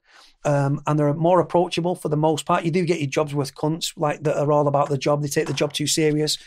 Um, 0.44 0.80
and 0.86 0.98
they're 0.98 1.12
more 1.14 1.40
approachable 1.40 1.96
for 1.96 2.08
the 2.08 2.16
most 2.16 2.46
part. 2.46 2.64
You 2.64 2.70
do 2.70 2.84
get 2.84 3.00
your 3.00 3.10
jobs 3.10 3.34
with 3.34 3.54
cunts 3.56 3.92
like 3.96 4.22
that 4.22 4.38
are 4.38 4.52
all 4.52 4.68
about 4.68 4.88
the 4.88 4.96
job. 4.96 5.20
They 5.20 5.28
take 5.28 5.48
the 5.48 5.52
job 5.52 5.72
too 5.72 5.88
serious. 5.88 6.38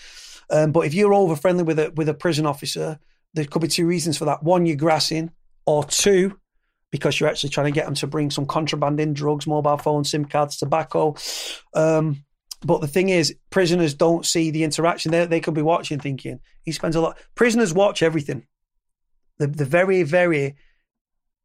Um, 0.50 0.72
but 0.72 0.86
if 0.86 0.94
you're 0.94 1.14
over 1.14 1.36
friendly 1.36 1.64
with 1.64 1.78
a 1.78 1.92
with 1.96 2.08
a 2.08 2.14
prison 2.14 2.46
officer, 2.46 3.00
there 3.34 3.46
could 3.46 3.62
be 3.62 3.68
two 3.68 3.86
reasons 3.86 4.18
for 4.18 4.26
that. 4.26 4.44
One, 4.44 4.66
you're 4.66 4.78
grassing, 4.78 5.32
or 5.66 5.84
two, 5.84 6.40
because 6.90 7.20
you're 7.20 7.30
actually 7.30 7.50
trying 7.50 7.68
to 7.68 7.72
get 7.72 7.86
them 7.86 7.96
to 7.96 8.08
bring 8.08 8.32
some 8.32 8.46
contraband 8.46 9.00
in, 9.00 9.14
drugs, 9.14 9.48
mobile 9.48 9.78
phones, 9.78 10.12
SIM 10.12 10.26
cards, 10.26 10.58
tobacco. 10.58 11.16
Um, 11.74 12.24
but 12.66 12.82
the 12.82 12.88
thing 12.88 13.10
is, 13.10 13.36
prisoners 13.50 13.94
don't 13.94 14.26
see 14.26 14.52
the 14.52 14.64
interaction. 14.64 15.12
They, 15.12 15.26
they 15.26 15.40
could 15.40 15.54
be 15.54 15.62
watching, 15.62 16.00
thinking 16.00 16.40
he 16.64 16.72
spends 16.72 16.96
a 16.96 17.02
lot. 17.02 17.18
Prisoners 17.36 17.74
watch 17.74 18.04
everything. 18.04 18.46
They're, 19.40 19.48
they're 19.48 19.66
very, 19.66 20.04
very 20.04 20.56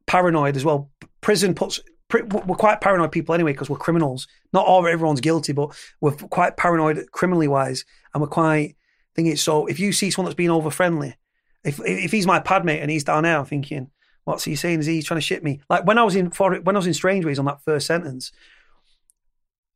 paranoid 0.06 0.56
as 0.56 0.64
well. 0.64 0.90
Prison 1.20 1.54
puts. 1.54 1.80
We're 2.12 2.54
quite 2.54 2.80
paranoid 2.80 3.10
people 3.10 3.34
anyway 3.34 3.52
because 3.52 3.68
we're 3.68 3.78
criminals. 3.78 4.28
Not 4.52 4.66
all 4.66 4.86
everyone's 4.86 5.20
guilty, 5.20 5.52
but 5.52 5.76
we're 6.00 6.12
quite 6.12 6.56
paranoid 6.56 7.10
criminally 7.10 7.48
wise, 7.48 7.84
and 8.14 8.20
we're 8.20 8.28
quite 8.28 8.76
thinking. 9.14 9.36
So 9.36 9.66
if 9.66 9.80
you 9.80 9.92
see 9.92 10.10
someone 10.10 10.30
that's 10.30 10.36
being 10.36 10.50
over 10.50 10.70
friendly, 10.70 11.16
if 11.64 11.80
if 11.84 12.12
he's 12.12 12.26
my 12.26 12.38
pad 12.38 12.64
mate 12.64 12.80
and 12.80 12.90
he's 12.90 13.04
down 13.04 13.24
there, 13.24 13.38
I'm 13.38 13.44
thinking, 13.44 13.90
what's 14.24 14.44
he 14.44 14.54
saying? 14.54 14.80
Is 14.80 14.86
he 14.86 15.02
trying 15.02 15.18
to 15.18 15.26
shit 15.26 15.42
me? 15.42 15.62
Like 15.68 15.84
when 15.84 15.98
I 15.98 16.04
was 16.04 16.14
in 16.14 16.30
for 16.30 16.54
when 16.54 16.76
I 16.76 16.78
was 16.78 16.86
in 16.86 16.94
Strangeways 16.94 17.38
on 17.38 17.46
that 17.46 17.62
first 17.62 17.86
sentence. 17.86 18.30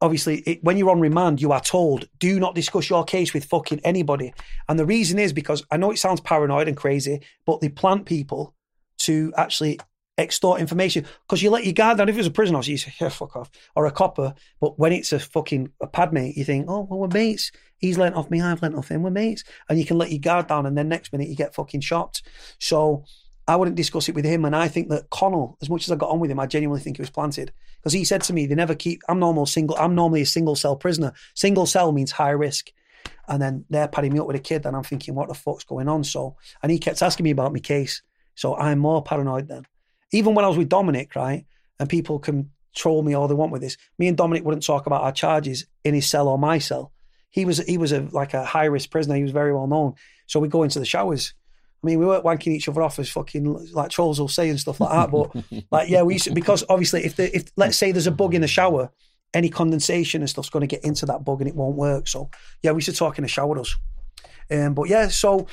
Obviously, 0.03 0.39
it, 0.41 0.65
when 0.65 0.77
you're 0.77 0.91
on 0.91 1.01
remand, 1.01 1.41
you 1.41 1.53
are 1.53 1.61
told 1.61 2.09
do 2.19 2.41
not 2.41 2.55
discuss 2.55 2.89
your 2.89 3.05
case 3.05 3.35
with 3.35 3.45
fucking 3.45 3.81
anybody. 3.85 4.33
And 4.69 4.79
the 4.79 4.87
reason 4.87 5.19
is 5.19 5.33
because 5.33 5.65
I 5.71 5.77
know 5.77 5.91
it 5.91 5.99
sounds 5.99 6.21
paranoid 6.21 6.69
and 6.69 6.77
crazy, 6.77 7.21
but 7.45 7.61
they 7.61 7.69
plant 7.69 8.07
people 8.07 8.55
to 9.01 9.33
actually 9.37 9.79
extort 10.21 10.61
information 10.61 11.07
because 11.27 11.43
you 11.43 11.51
let 11.51 11.65
your 11.65 11.73
guard 11.73 11.99
down. 11.99 12.09
If 12.09 12.15
it 12.15 12.19
was 12.19 12.27
a 12.27 12.31
prison 12.31 12.61
you 12.63 12.77
say, 12.77 12.93
yeah, 13.01 13.09
fuck 13.09 13.37
off, 13.37 13.51
or 13.75 13.87
a 13.87 13.91
copper. 13.91 14.35
But 14.61 14.79
when 14.79 14.93
it's 14.93 15.13
a 15.13 15.19
fucking 15.19 15.73
a 15.81 15.87
pad 15.87 16.13
mate, 16.13 16.37
you 16.37 16.45
think, 16.45 16.67
oh, 16.69 16.87
well, 16.89 17.01
we're 17.01 17.09
mates. 17.09 17.51
He's 17.79 17.99
lent 17.99 18.15
off 18.15 18.31
me, 18.31 18.41
I've 18.41 18.63
lent 18.63 18.75
off 18.75 18.91
him, 18.91 19.03
we're 19.03 19.11
mates. 19.11 19.43
And 19.69 19.79
you 19.79 19.87
can 19.87 19.99
let 19.99 20.11
your 20.11 20.21
guard 20.21 20.47
down, 20.47 20.67
and 20.67 20.77
then 20.77 20.89
next 20.89 21.13
minute 21.13 21.29
you 21.29 21.37
get 21.37 21.55
fucking 21.55 21.81
shocked. 21.81 22.23
So 22.59 23.05
I 23.51 23.57
wouldn't 23.57 23.77
discuss 23.77 24.09
it 24.09 24.15
with 24.15 24.25
him. 24.25 24.45
And 24.45 24.55
I 24.55 24.69
think 24.69 24.91
that 24.91 25.11
Connell, 25.11 25.59
as 25.61 25.69
much 25.69 25.83
as 25.83 25.91
I 25.91 25.97
got 25.97 26.11
on 26.11 26.21
with 26.21 26.31
him, 26.31 26.39
I 26.39 26.47
genuinely 26.47 26.81
think 26.81 27.01
it 27.01 27.03
was 27.03 27.11
planted 27.11 27.53
because 27.81 27.93
he 27.93 28.05
said 28.05 28.23
to 28.23 28.33
me, 28.33 28.47
they 28.47 28.55
never 28.55 28.77
keep, 28.77 29.03
I'm 29.09 29.19
normal 29.19 29.45
single, 29.45 29.77
I'm 29.77 29.97
normally 29.97 30.23
a 30.23 30.27
single 30.27 30.55
cell 30.55 30.77
prisoner. 30.77 31.13
Single 31.35 31.67
cell 31.67 31.91
means 31.91 32.13
high 32.13 32.31
risk. 32.31 32.71
And 33.27 33.43
then 33.43 33.65
they're 33.69 33.89
padding 33.89 34.13
me 34.13 34.21
up 34.21 34.29
with 34.29 34.37
a 34.37 34.41
kid, 34.41 34.67
and 34.67 34.77
I'm 34.77 34.85
thinking, 34.85 35.17
what 35.17 35.27
the 35.27 35.35
fuck's 35.35 35.65
going 35.65 35.89
on? 35.89 36.05
So, 36.05 36.37
and 36.63 36.71
he 36.71 36.79
kept 36.79 37.03
asking 37.03 37.25
me 37.25 37.33
about 37.33 37.53
my 37.53 37.59
case. 37.59 38.03
So 38.37 38.57
I'm 38.57 38.79
more 38.79 39.03
paranoid 39.03 39.49
then. 39.49 39.67
Even 40.13 40.37
when 40.37 40.45
I 40.45 40.49
was 40.49 40.57
with 40.57 40.69
Dominic, 40.69 41.17
right, 41.17 41.45
and 41.81 41.89
people 41.89 42.21
can 42.21 42.51
troll 42.77 43.03
me 43.03 43.15
all 43.15 43.27
they 43.27 43.35
want 43.35 43.51
with 43.51 43.63
this, 43.63 43.77
me 43.99 44.07
and 44.07 44.17
Dominic 44.17 44.45
wouldn't 44.45 44.65
talk 44.65 44.87
about 44.87 45.03
our 45.03 45.13
charges 45.13 45.67
in 45.83 45.95
his 45.95 46.09
cell 46.09 46.29
or 46.29 46.39
my 46.39 46.59
cell. 46.59 46.93
He 47.31 47.45
was 47.45 47.59
he 47.59 47.79
was 47.79 47.91
a 47.91 48.03
like 48.13 48.33
a 48.33 48.45
high 48.45 48.67
risk 48.67 48.91
prisoner. 48.91 49.17
He 49.17 49.23
was 49.23 49.33
very 49.33 49.53
well 49.53 49.67
known. 49.67 49.95
So 50.27 50.39
we 50.39 50.47
go 50.47 50.63
into 50.63 50.79
the 50.79 50.85
showers, 50.85 51.35
I 51.83 51.87
mean, 51.87 51.99
we 51.99 52.07
weren't 52.07 52.25
wanking 52.25 52.53
each 52.53 52.69
other 52.69 52.83
off 52.83 52.99
as 52.99 53.09
fucking 53.09 53.73
like 53.73 53.91
trolls 53.91 54.21
will 54.21 54.29
say 54.29 54.51
and 54.51 54.61
stuff 54.61 54.81
like 54.81 54.91
that. 54.91 55.11
But 55.11 55.65
like, 55.71 55.89
yeah, 55.89 56.03
we 56.03 56.15
used 56.15 56.25
to, 56.25 56.35
because 56.35 56.65
obviously, 56.69 57.05
if 57.05 57.17
the 57.17 57.35
if 57.35 57.51
let's 57.57 57.77
say 57.77 57.93
there's 57.93 58.07
a 58.07 58.13
bug 58.13 58.35
in 58.35 58.43
the 58.43 58.49
shower, 58.49 58.91
any 59.33 59.49
condensation 59.49 60.21
and 60.21 60.29
stuff's 60.29 60.51
going 60.51 60.61
to 60.61 60.67
get 60.67 60.85
into 60.85 61.07
that 61.07 61.25
bug 61.25 61.41
and 61.41 61.49
it 61.49 61.57
won't 61.57 61.77
work. 61.77 62.09
So 62.09 62.31
yeah, 62.63 62.73
we 62.73 62.79
used 62.79 62.91
to 62.91 62.97
talk 62.97 63.19
in 63.19 63.23
the 63.23 63.29
shower 63.29 63.59
us. 63.59 63.75
Um, 64.51 64.75
but 64.75 64.89
yeah, 64.89 65.09
so 65.09 65.47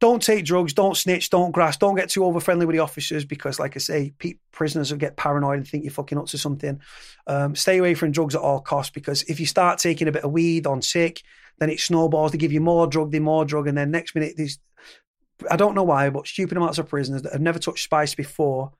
don't 0.00 0.22
take 0.22 0.44
drugs, 0.44 0.72
don't 0.72 0.96
snitch, 0.96 1.30
don't 1.30 1.52
grass, 1.52 1.76
don't 1.76 1.94
get 1.94 2.10
too 2.10 2.24
over 2.24 2.40
friendly 2.40 2.66
with 2.66 2.74
the 2.74 2.80
officers 2.80 3.24
because, 3.24 3.58
like 3.58 3.76
I 3.76 3.78
say, 3.78 4.12
pe- 4.18 4.34
prisoners 4.52 4.90
will 4.90 4.98
get 4.98 5.16
paranoid 5.16 5.56
and 5.58 5.66
think 5.66 5.84
you're 5.84 5.92
fucking 5.92 6.18
up 6.18 6.26
to 6.26 6.38
something. 6.38 6.80
Um, 7.26 7.54
stay 7.56 7.78
away 7.78 7.94
from 7.94 8.12
drugs 8.12 8.34
at 8.34 8.40
all 8.40 8.60
costs 8.60 8.92
because 8.92 9.22
if 9.24 9.40
you 9.40 9.46
start 9.46 9.78
taking 9.78 10.08
a 10.08 10.12
bit 10.12 10.24
of 10.24 10.32
weed 10.32 10.66
on 10.66 10.82
sick, 10.82 11.22
then 11.58 11.70
it 11.70 11.80
snowballs. 11.80 12.32
They 12.32 12.38
give 12.38 12.52
you 12.52 12.60
more 12.60 12.86
drug, 12.86 13.12
they 13.12 13.20
more 13.20 13.44
drug, 13.44 13.68
and 13.68 13.78
then 13.78 13.90
next 13.90 14.14
minute 14.14 14.36
these. 14.36 14.58
I 15.50 15.56
don't 15.56 15.74
know 15.74 15.82
why, 15.82 16.10
but 16.10 16.26
stupid 16.26 16.56
amounts 16.56 16.78
of 16.78 16.88
prisoners 16.88 17.22
that 17.22 17.32
have 17.32 17.42
never 17.42 17.58
touched 17.58 17.84
spice 17.84 18.14
before 18.14 18.72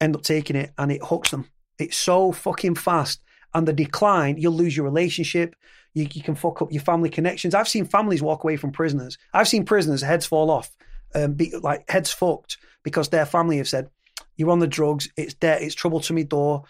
end 0.00 0.14
up 0.14 0.22
taking 0.22 0.56
it 0.56 0.72
and 0.78 0.92
it 0.92 1.02
hooks 1.02 1.30
them. 1.30 1.48
It's 1.78 1.96
so 1.96 2.32
fucking 2.32 2.76
fast. 2.76 3.20
And 3.54 3.66
the 3.66 3.72
decline, 3.72 4.36
you'll 4.38 4.52
lose 4.52 4.76
your 4.76 4.84
relationship. 4.84 5.56
You, 5.94 6.06
you 6.12 6.22
can 6.22 6.34
fuck 6.34 6.60
up 6.60 6.72
your 6.72 6.82
family 6.82 7.08
connections. 7.08 7.54
I've 7.54 7.68
seen 7.68 7.86
families 7.86 8.22
walk 8.22 8.44
away 8.44 8.56
from 8.56 8.72
prisoners. 8.72 9.16
I've 9.32 9.48
seen 9.48 9.64
prisoners' 9.64 10.02
heads 10.02 10.26
fall 10.26 10.50
off, 10.50 10.70
um, 11.14 11.34
be, 11.34 11.54
like 11.62 11.88
heads 11.88 12.12
fucked 12.12 12.58
because 12.82 13.08
their 13.08 13.24
family 13.24 13.56
have 13.56 13.68
said, 13.68 13.88
"You're 14.36 14.50
on 14.50 14.58
the 14.58 14.66
drugs. 14.66 15.08
It's 15.16 15.32
debt. 15.32 15.62
It's 15.62 15.74
trouble 15.74 16.00
to 16.00 16.12
me 16.12 16.24
door. 16.24 16.64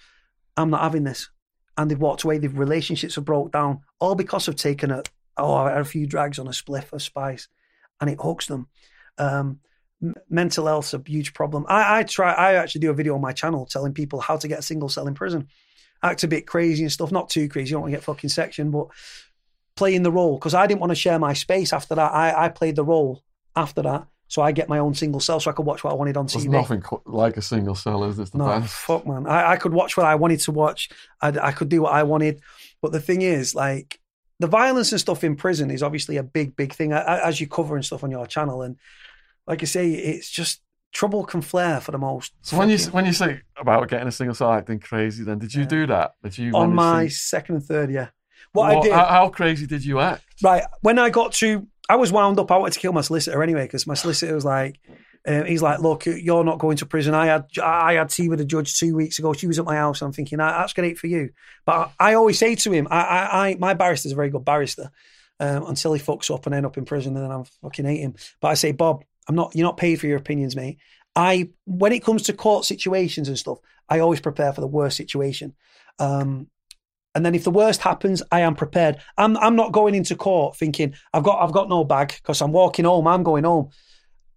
I'm 0.57 0.71
not 0.71 0.83
having 0.83 1.03
this." 1.03 1.29
And 1.77 1.91
they've 1.91 1.99
walked 1.99 2.23
away. 2.23 2.39
Their 2.39 2.51
relationships 2.51 3.17
have 3.17 3.25
broke 3.25 3.51
down, 3.51 3.81
all 3.99 4.15
because 4.15 4.47
of 4.47 4.55
taking 4.55 4.93
a 4.93 5.03
oh, 5.37 5.67
a 5.67 5.85
few 5.85 6.07
drags 6.07 6.39
on 6.39 6.47
a 6.47 6.51
spliff 6.51 6.93
of 6.93 7.03
spice, 7.03 7.49
and 8.01 8.11
it 8.11 8.19
hooks 8.21 8.47
them. 8.47 8.69
Um, 9.19 9.61
mental 10.29 10.67
health's 10.67 10.93
a 10.95 11.03
huge 11.07 11.33
problem. 11.35 11.65
I, 11.69 12.01
I 12.01 12.03
try. 12.03 12.33
I 12.33 12.55
actually 12.55 12.83
do 12.83 12.91
a 12.91 12.95
video 12.95 13.15
on 13.15 13.21
my 13.21 13.33
channel 13.33 13.67
telling 13.67 13.95
people 13.95 14.21
how 14.21 14.37
to 14.37 14.49
get 14.49 14.59
a 14.59 14.63
single 14.63 14.89
cell 14.89 15.07
in 15.09 15.15
prison 15.15 15.49
act 16.03 16.23
a 16.23 16.29
bit 16.29 16.47
crazy 16.47 16.83
and 16.83 16.93
stuff. 16.93 17.11
Not 17.11 17.31
too 17.31 17.49
crazy. 17.49 17.71
You 17.71 17.75
don't 17.77 17.83
want 17.83 17.93
to 17.93 17.97
get 17.97 18.05
fucking 18.05 18.31
section, 18.31 18.71
but 18.71 18.89
playing 19.77 20.03
the 20.03 20.13
role 20.13 20.37
because 20.39 20.55
I 20.55 20.67
didn't 20.67 20.81
want 20.81 20.91
to 20.91 20.95
share 20.97 21.19
my 21.19 21.33
space 21.33 21.73
after 21.73 21.95
that. 21.95 22.13
I, 22.13 22.45
I 22.45 22.49
played 22.51 22.77
the 22.77 22.85
role 22.85 23.23
after 23.57 23.83
that. 23.83 24.07
So 24.29 24.43
I 24.43 24.51
get 24.53 24.69
my 24.69 24.79
own 24.79 24.93
single 24.95 25.21
cell 25.21 25.39
so 25.39 25.51
I 25.51 25.55
could 25.55 25.65
watch 25.67 25.85
what 25.85 25.93
I 25.93 25.95
wanted 25.95 26.17
on 26.17 26.27
There's 26.27 26.45
TV. 26.47 26.51
nothing 26.51 26.83
like 27.07 27.37
a 27.37 27.43
single 27.43 27.77
cell, 27.77 28.03
is 28.05 28.17
this 28.17 28.31
the 28.31 28.39
No, 28.39 28.47
best? 28.61 28.75
fuck, 28.75 29.07
man. 29.07 29.27
I, 29.27 29.53
I 29.53 29.57
could 29.57 29.73
watch 29.73 29.97
what 29.97 30.05
I 30.05 30.17
wanted 30.17 30.41
to 30.41 30.53
watch. 30.53 30.91
I, 31.23 31.29
I 31.29 31.53
could 31.53 31.69
do 31.69 31.83
what 31.83 31.93
I 31.93 32.03
wanted. 32.03 32.41
But 32.83 32.91
the 32.91 33.01
thing 33.01 33.23
is, 33.23 33.55
like, 33.55 34.01
the 34.39 34.47
violence 34.47 34.93
and 34.93 35.01
stuff 35.01 35.25
in 35.25 35.37
prison 35.37 35.71
is 35.71 35.83
obviously 35.83 36.17
a 36.19 36.23
big, 36.23 36.57
big 36.57 36.73
thing, 36.75 36.93
as 36.93 37.41
you 37.41 37.47
cover 37.49 37.75
and 37.77 37.85
stuff 37.85 38.05
on 38.05 38.11
your 38.11 38.27
channel. 38.27 38.63
And 38.63 38.77
like 39.47 39.63
I 39.63 39.67
say, 39.67 39.91
it's 39.93 40.29
just 40.31 40.63
trouble 40.93 41.25
can 41.25 41.41
flare 41.43 41.81
for 41.81 41.93
the 41.93 41.99
most. 41.99 42.33
So 42.43 42.57
when 42.59 42.69
you 42.71 42.79
when 42.91 43.07
you 43.07 43.13
say 43.13 43.41
about 43.59 43.89
getting 43.89 44.09
a 44.09 44.13
single 44.13 44.35
cell 44.35 44.53
acting 44.53 44.79
crazy, 44.81 45.25
then 45.25 45.39
did 45.39 45.55
you 45.55 45.63
Yeah. 45.63 45.69
do 45.69 45.87
that? 45.89 46.13
Did 46.23 46.39
you 46.39 46.53
on 46.53 46.75
my 46.75 47.05
to- 47.05 47.11
second 47.11 47.57
and 47.57 47.65
third, 47.65 47.91
yeah. 47.91 48.09
What 48.53 48.77
I 48.77 48.81
did, 48.81 48.93
How, 48.93 49.05
how 49.07 49.29
crazy 49.29 49.67
did 49.67 49.85
you 49.85 50.01
act? 50.01 50.25
right, 50.43 50.65
when 50.81 50.99
I 50.99 51.11
got 51.11 51.33
to, 51.35 51.67
I 51.89 51.97
was 51.97 52.13
wound 52.13 52.39
up. 52.39 52.51
I 52.51 52.57
wanted 52.57 52.75
to 52.75 52.81
kill 52.81 52.93
my 52.93 53.01
solicitor 53.03 53.43
anyway 53.43 53.65
because 53.65 53.87
my 53.87 53.95
solicitor 53.95 54.35
was 54.35 54.45
like, 54.45 54.79
uh, 55.27 55.43
he's 55.45 55.63
like, 55.63 55.81
look, 55.81 56.07
you're 56.07 56.45
not 56.45 56.59
going 56.59 56.77
to 56.77 56.87
prison. 56.87 57.15
I 57.15 57.27
had 57.27 57.47
I 57.63 57.95
had 57.95 58.11
tea 58.11 58.29
with 58.29 58.41
a 58.41 58.45
judge 58.45 58.79
two 58.79 58.95
weeks 58.95 59.19
ago. 59.19 59.33
She 59.33 59.47
was 59.47 59.59
at 59.59 59.65
my 59.65 59.75
house. 59.75 60.01
I'm 60.01 60.13
thinking 60.13 60.41
"Ah, 60.41 60.59
that's 60.59 60.73
great 60.73 60.99
for 60.99 61.09
you, 61.09 61.31
but 61.65 61.93
I, 61.99 62.11
I 62.11 62.15
always 62.15 62.39
say 62.39 62.55
to 62.55 62.73
him, 62.73 62.87
I, 62.91 63.01
I, 63.01 63.49
I 63.49 63.55
my 63.57 63.75
barrister's 63.75 64.13
a 64.13 64.17
very 64.17 64.31
good 64.31 64.45
barrister 64.45 64.91
um, 65.41 65.67
until 65.67 65.93
he 65.95 66.01
fucks 66.03 66.33
up 66.33 66.47
and 66.47 66.55
end 66.55 66.65
up 66.65 66.79
in 66.79 66.85
prison, 66.85 67.17
and 67.17 67.25
then 67.25 67.33
I'm 67.33 67.45
fucking 67.63 67.85
hate 67.85 68.01
him. 68.01 68.15
But 68.41 68.49
I 68.49 68.55
say, 68.55 68.73
Bob, 68.73 69.05
I'm 69.29 69.35
not. 69.35 69.55
You're 69.55 69.67
not 69.67 69.77
paid 69.77 70.01
for 70.01 70.07
your 70.07 70.19
opinions, 70.19 70.55
mate. 70.55 70.79
I 71.17 71.49
when 71.65 71.93
it 71.93 72.05
comes 72.05 72.23
to 72.25 72.33
court 72.33 72.65
situations 72.65 73.29
and 73.29 73.39
stuff, 73.39 73.59
I 73.89 73.99
always 73.99 74.21
prepare 74.21 74.53
for 74.53 74.61
the 74.61 74.67
worst 74.67 74.97
situation. 74.97 75.55
Um, 75.99 76.49
and 77.17 77.25
then 77.25 77.35
if 77.35 77.45
the 77.45 77.51
worst 77.51 77.81
happens, 77.81 78.23
I 78.31 78.41
am 78.41 78.55
prepared. 78.55 78.99
I'm 79.17 79.37
I'm 79.39 79.57
not 79.57 79.73
going 79.73 79.95
into 79.95 80.15
court 80.15 80.57
thinking 80.57 80.95
I've 81.13 81.25
got 81.25 81.43
I've 81.43 81.53
got 81.53 81.69
no 81.69 81.83
bag 81.83 82.15
because 82.15 82.43
I'm 82.43 82.53
walking 82.53 82.85
home. 82.85 83.09
I'm 83.09 83.23
going 83.23 83.45
home. 83.45 83.71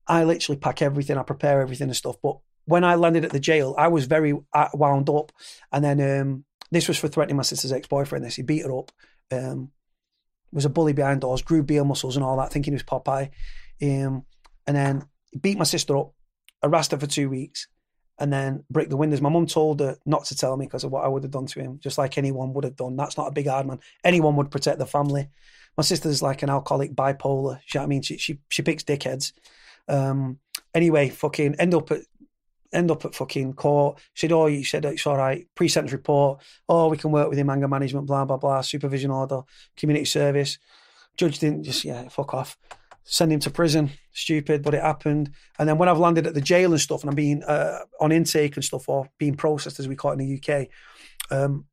I 0.09 0.23
literally 0.23 0.59
pack 0.59 0.81
everything. 0.81 1.17
I 1.17 1.23
prepare 1.23 1.61
everything 1.61 1.87
and 1.87 1.95
stuff. 1.95 2.17
But 2.21 2.39
when 2.65 2.83
I 2.83 2.95
landed 2.95 3.23
at 3.23 3.31
the 3.31 3.39
jail, 3.39 3.75
I 3.77 3.87
was 3.87 4.05
very 4.05 4.33
uh, 4.53 4.69
wound 4.73 5.09
up. 5.09 5.31
And 5.71 5.85
then 5.85 6.21
um, 6.21 6.45
this 6.71 6.87
was 6.87 6.97
for 6.97 7.07
threatening 7.07 7.37
my 7.37 7.43
sister's 7.43 7.71
ex 7.71 7.87
boyfriend. 7.87 8.25
This 8.25 8.35
he 8.35 8.41
beat 8.41 8.65
her 8.65 8.77
up. 8.77 8.91
Um, 9.31 9.71
was 10.51 10.65
a 10.65 10.69
bully 10.69 10.93
behind 10.93 11.21
doors, 11.21 11.43
grew 11.43 11.61
beer 11.61 11.85
muscles 11.85 12.15
and 12.15 12.25
all 12.25 12.37
that, 12.37 12.51
thinking 12.51 12.73
he 12.73 12.75
was 12.75 12.83
Popeye. 12.83 13.29
Um, 13.81 14.25
and 14.65 14.75
then 14.75 15.03
beat 15.39 15.59
my 15.59 15.63
sister 15.63 15.95
up, 15.95 16.13
harassed 16.63 16.91
her 16.91 16.97
for 16.97 17.05
two 17.05 17.29
weeks, 17.29 17.67
and 18.19 18.33
then 18.33 18.63
break 18.69 18.89
the 18.89 18.97
windows. 18.97 19.21
My 19.21 19.29
mum 19.29 19.45
told 19.45 19.79
her 19.79 19.97
not 20.07 20.25
to 20.25 20.35
tell 20.35 20.57
me 20.57 20.65
because 20.65 20.83
of 20.83 20.91
what 20.91 21.05
I 21.05 21.07
would 21.07 21.23
have 21.23 21.31
done 21.31 21.45
to 21.45 21.59
him, 21.59 21.79
just 21.81 21.99
like 21.99 22.17
anyone 22.17 22.53
would 22.53 22.63
have 22.63 22.75
done. 22.75 22.95
That's 22.95 23.17
not 23.17 23.27
a 23.27 23.31
big 23.31 23.47
hard 23.47 23.67
man. 23.67 23.79
Anyone 24.03 24.35
would 24.37 24.51
protect 24.51 24.79
the 24.79 24.85
family. 24.87 25.29
My 25.77 25.83
sister's 25.83 26.23
like 26.23 26.41
an 26.41 26.49
alcoholic, 26.49 26.95
bipolar. 26.95 27.59
You 27.71 27.79
know 27.79 27.83
I 27.83 27.87
mean? 27.87 28.01
She 28.01 28.17
she 28.17 28.39
she 28.49 28.63
picks 28.63 28.83
dickheads. 28.83 29.33
Um, 29.89 30.39
anyway, 30.73 31.09
fucking 31.09 31.55
end 31.55 31.73
up 31.73 31.91
at 31.91 32.01
end 32.71 32.91
up 32.91 33.03
at 33.05 33.15
fucking 33.15 33.53
court. 33.53 33.99
She 34.13 34.27
said, 34.27 34.31
"Oh, 34.31 34.45
you 34.45 34.63
said 34.63 34.85
it's 34.85 35.05
all 35.07 35.17
right." 35.17 35.47
Pre-sentence 35.55 35.91
report. 35.91 36.41
Oh, 36.67 36.87
we 36.87 36.97
can 36.97 37.11
work 37.11 37.29
with 37.29 37.37
him. 37.37 37.49
Anger 37.49 37.67
management. 37.67 38.07
Blah 38.07 38.25
blah 38.25 38.37
blah. 38.37 38.61
Supervision 38.61 39.11
order. 39.11 39.41
Community 39.75 40.05
service. 40.05 40.57
Judge 41.17 41.39
didn't 41.39 41.63
just 41.63 41.83
yeah 41.83 42.07
fuck 42.09 42.33
off. 42.33 42.57
Send 43.03 43.33
him 43.33 43.39
to 43.39 43.49
prison. 43.49 43.89
Stupid, 44.13 44.61
but 44.61 44.75
it 44.75 44.83
happened. 44.83 45.31
And 45.57 45.67
then 45.67 45.77
when 45.77 45.89
I've 45.89 45.97
landed 45.97 46.27
at 46.27 46.35
the 46.35 46.41
jail 46.41 46.71
and 46.71 46.79
stuff, 46.79 47.01
and 47.01 47.09
I'm 47.09 47.15
being 47.15 47.43
uh, 47.43 47.79
on 47.99 48.11
intake 48.11 48.55
and 48.55 48.63
stuff, 48.63 48.87
or 48.87 49.09
being 49.17 49.35
processed 49.35 49.79
as 49.79 49.87
we 49.87 49.95
call 49.95 50.11
it 50.11 50.19
in 50.19 50.27
the 50.29 50.53
UK, 50.53 50.67
um, 51.31 51.65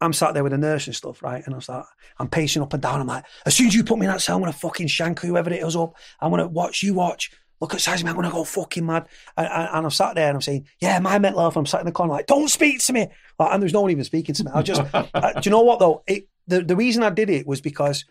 I'm 0.00 0.12
sat 0.12 0.34
there 0.34 0.44
with 0.44 0.52
a 0.52 0.58
nurse 0.58 0.86
and 0.86 0.96
stuff, 0.96 1.22
right? 1.22 1.42
And 1.44 1.54
I 1.54 1.56
was 1.56 1.68
like, 1.68 1.84
I'm 2.18 2.28
pacing 2.28 2.62
up 2.62 2.74
and 2.74 2.82
down. 2.82 3.00
I'm 3.00 3.06
like, 3.06 3.24
as 3.46 3.54
soon 3.54 3.68
as 3.68 3.74
you 3.74 3.82
put 3.82 3.98
me 3.98 4.06
in 4.06 4.12
that 4.12 4.20
cell, 4.20 4.36
I'm 4.36 4.42
gonna 4.42 4.52
fucking 4.52 4.88
shank 4.88 5.20
whoever 5.20 5.50
it 5.50 5.62
is 5.62 5.76
up. 5.76 5.94
I'm 6.20 6.30
gonna 6.30 6.48
watch 6.48 6.82
you 6.82 6.94
watch. 6.94 7.30
Look 7.60 7.72
at 7.72 7.80
size 7.80 8.00
of 8.00 8.04
me. 8.04 8.10
I'm 8.10 8.16
gonna 8.16 8.30
go 8.30 8.44
fucking 8.44 8.84
mad. 8.84 9.08
And, 9.36 9.46
and, 9.46 9.68
and 9.72 9.86
I'm 9.86 9.90
sat 9.90 10.14
there 10.14 10.28
and 10.28 10.36
I'm 10.36 10.42
saying, 10.42 10.66
yeah, 10.80 10.98
my 10.98 11.18
mental 11.18 11.40
health. 11.40 11.56
I'm 11.56 11.64
sat 11.64 11.80
in 11.80 11.86
the 11.86 11.92
corner 11.92 12.12
like, 12.12 12.26
don't 12.26 12.48
speak 12.48 12.80
to 12.80 12.92
me. 12.92 13.08
Like, 13.38 13.52
and 13.52 13.62
there's 13.62 13.72
no 13.72 13.80
one 13.80 13.90
even 13.90 14.04
speaking 14.04 14.34
to 14.34 14.44
me. 14.44 14.50
I 14.54 14.62
just, 14.62 14.82
uh, 14.94 15.32
do 15.32 15.40
you 15.44 15.50
know 15.50 15.62
what 15.62 15.78
though? 15.78 16.02
It, 16.06 16.28
the 16.46 16.62
the 16.62 16.76
reason 16.76 17.02
I 17.02 17.10
did 17.10 17.30
it 17.30 17.46
was 17.46 17.62
because, 17.62 18.04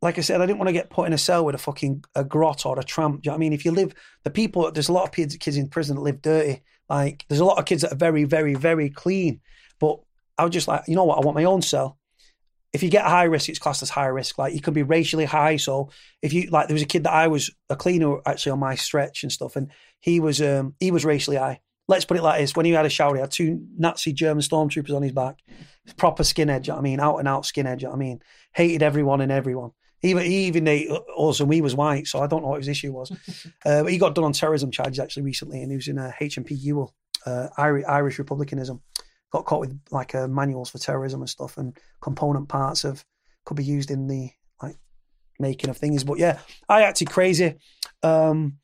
like 0.00 0.16
I 0.16 0.22
said, 0.22 0.40
I 0.40 0.46
didn't 0.46 0.58
want 0.58 0.68
to 0.68 0.72
get 0.72 0.88
put 0.88 1.06
in 1.06 1.12
a 1.12 1.18
cell 1.18 1.44
with 1.44 1.54
a 1.54 1.58
fucking 1.58 2.04
a 2.14 2.24
grot 2.24 2.64
or 2.64 2.78
a 2.78 2.82
tramp. 2.82 3.22
Do 3.22 3.26
you 3.26 3.30
know 3.30 3.34
what 3.34 3.36
I 3.36 3.40
mean? 3.40 3.52
If 3.52 3.66
you 3.66 3.72
live, 3.72 3.94
the 4.24 4.30
people, 4.30 4.72
there's 4.72 4.88
a 4.88 4.92
lot 4.92 5.04
of 5.04 5.12
kids 5.12 5.36
kids 5.36 5.58
in 5.58 5.68
prison 5.68 5.96
that 5.96 6.02
live 6.02 6.22
dirty. 6.22 6.62
Like, 6.88 7.26
there's 7.28 7.40
a 7.40 7.44
lot 7.44 7.58
of 7.58 7.66
kids 7.66 7.82
that 7.82 7.92
are 7.92 7.96
very, 7.96 8.24
very, 8.24 8.54
very 8.54 8.88
clean. 8.88 9.40
But 9.78 9.98
I 10.38 10.44
was 10.44 10.52
just 10.52 10.68
like, 10.68 10.84
you 10.86 10.94
know 10.94 11.04
what? 11.04 11.18
I 11.18 11.20
want 11.24 11.36
my 11.36 11.44
own 11.44 11.62
cell. 11.62 11.98
If 12.72 12.82
you 12.82 12.90
get 12.90 13.04
high 13.04 13.24
risk, 13.24 13.48
it's 13.48 13.58
classed 13.58 13.82
as 13.82 13.90
high 13.90 14.06
risk. 14.06 14.38
Like 14.38 14.54
you 14.54 14.60
could 14.60 14.74
be 14.74 14.82
racially 14.82 15.24
high. 15.24 15.56
So 15.56 15.90
if 16.22 16.32
you 16.32 16.48
like, 16.50 16.68
there 16.68 16.74
was 16.74 16.82
a 16.82 16.86
kid 16.86 17.04
that 17.04 17.12
I 17.12 17.28
was 17.28 17.50
a 17.70 17.76
cleaner 17.76 18.18
actually 18.26 18.52
on 18.52 18.58
my 18.58 18.74
stretch 18.74 19.22
and 19.22 19.32
stuff, 19.32 19.56
and 19.56 19.70
he 20.00 20.20
was 20.20 20.40
um 20.42 20.74
he 20.78 20.90
was 20.90 21.04
racially 21.04 21.38
high. 21.38 21.60
Let's 21.88 22.04
put 22.04 22.18
it 22.18 22.22
like 22.22 22.40
this: 22.40 22.54
when 22.54 22.66
he 22.66 22.72
had 22.72 22.86
a 22.86 22.90
shower, 22.90 23.14
he 23.14 23.20
had 23.20 23.30
two 23.30 23.66
Nazi 23.78 24.12
German 24.12 24.42
stormtroopers 24.42 24.94
on 24.94 25.02
his 25.02 25.12
back, 25.12 25.38
proper 25.96 26.22
skinhead. 26.22 26.66
you 26.66 26.72
know 26.72 26.76
what 26.76 26.80
I 26.80 26.82
mean, 26.82 27.00
out 27.00 27.16
and 27.16 27.26
out 27.26 27.44
skinhead. 27.44 27.80
you 27.80 27.86
know 27.86 27.92
what 27.92 27.96
I 27.96 28.00
mean, 28.00 28.20
hated 28.52 28.82
everyone 28.82 29.22
and 29.22 29.32
everyone. 29.32 29.70
Even 30.02 30.24
he 30.24 30.46
even 30.46 30.68
us, 30.68 31.40
and 31.40 31.48
we 31.48 31.62
was 31.62 31.74
white, 31.74 32.06
so 32.06 32.20
I 32.20 32.26
don't 32.26 32.42
know 32.42 32.48
what 32.48 32.60
his 32.60 32.68
issue 32.68 32.92
was. 32.92 33.10
uh, 33.64 33.82
but 33.82 33.90
he 33.90 33.98
got 33.98 34.14
done 34.14 34.24
on 34.24 34.32
terrorism 34.32 34.70
charges 34.70 35.00
actually 35.00 35.22
recently, 35.22 35.62
and 35.62 35.72
he 35.72 35.76
was 35.76 35.88
in 35.88 35.98
a 35.98 36.14
HMP 36.20 36.50
Hewell, 36.50 36.94
uh, 37.24 37.48
Irish, 37.56 37.84
Irish 37.88 38.18
Republicanism 38.18 38.82
got 39.30 39.44
caught 39.44 39.60
with 39.60 39.78
like 39.90 40.14
uh, 40.14 40.28
manuals 40.28 40.70
for 40.70 40.78
terrorism 40.78 41.20
and 41.20 41.30
stuff, 41.30 41.58
and 41.58 41.76
component 42.00 42.48
parts 42.48 42.84
of 42.84 43.04
could 43.44 43.56
be 43.56 43.64
used 43.64 43.90
in 43.90 44.06
the 44.06 44.30
like 44.62 44.76
making 45.38 45.70
of 45.70 45.76
things. 45.76 46.04
But 46.04 46.18
yeah, 46.18 46.38
I 46.68 46.82
acted 46.82 47.10
crazy. 47.10 47.56
Um, 48.02 48.58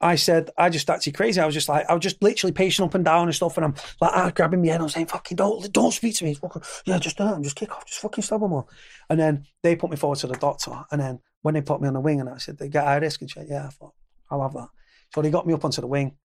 I 0.00 0.14
said 0.14 0.50
I 0.56 0.70
just 0.70 0.88
acted 0.88 1.14
crazy. 1.14 1.40
I 1.40 1.46
was 1.46 1.54
just 1.54 1.68
like 1.68 1.86
I 1.88 1.94
was 1.94 2.02
just 2.02 2.22
literally 2.22 2.52
pacing 2.52 2.84
up 2.84 2.94
and 2.94 3.04
down 3.04 3.26
and 3.26 3.34
stuff, 3.34 3.56
and 3.56 3.64
I'm 3.64 3.74
like 4.00 4.12
ah, 4.14 4.30
grabbing 4.34 4.62
my 4.62 4.68
head. 4.68 4.80
I'm 4.80 4.88
saying 4.88 5.06
fucking 5.06 5.36
don't 5.36 5.72
don't 5.72 5.92
speak 5.92 6.14
to 6.16 6.24
me. 6.24 6.34
Fucking, 6.34 6.62
yeah, 6.86 6.98
just 6.98 7.20
uh, 7.20 7.38
just 7.40 7.56
kick 7.56 7.72
off, 7.74 7.86
just 7.86 8.00
fucking 8.00 8.22
stab 8.22 8.40
them 8.40 8.52
all. 8.52 8.68
And 9.10 9.18
then 9.18 9.46
they 9.62 9.74
put 9.74 9.90
me 9.90 9.96
forward 9.96 10.18
to 10.20 10.28
the 10.28 10.34
doctor, 10.34 10.84
and 10.92 11.00
then 11.00 11.18
when 11.42 11.54
they 11.54 11.62
put 11.62 11.80
me 11.80 11.88
on 11.88 11.94
the 11.94 12.00
wing, 12.00 12.20
and 12.20 12.28
I 12.28 12.38
said 12.38 12.58
they 12.58 12.68
get 12.68 12.84
high 12.84 12.98
risk 12.98 13.20
and 13.20 13.30
shit. 13.30 13.46
Yeah, 13.48 13.66
I 13.66 13.70
thought 13.70 13.94
I'll 14.30 14.42
have 14.42 14.54
that. 14.54 14.68
So 15.14 15.22
they 15.22 15.30
got 15.30 15.46
me 15.46 15.54
up 15.54 15.64
onto 15.64 15.80
the 15.80 15.86
wing 15.86 16.16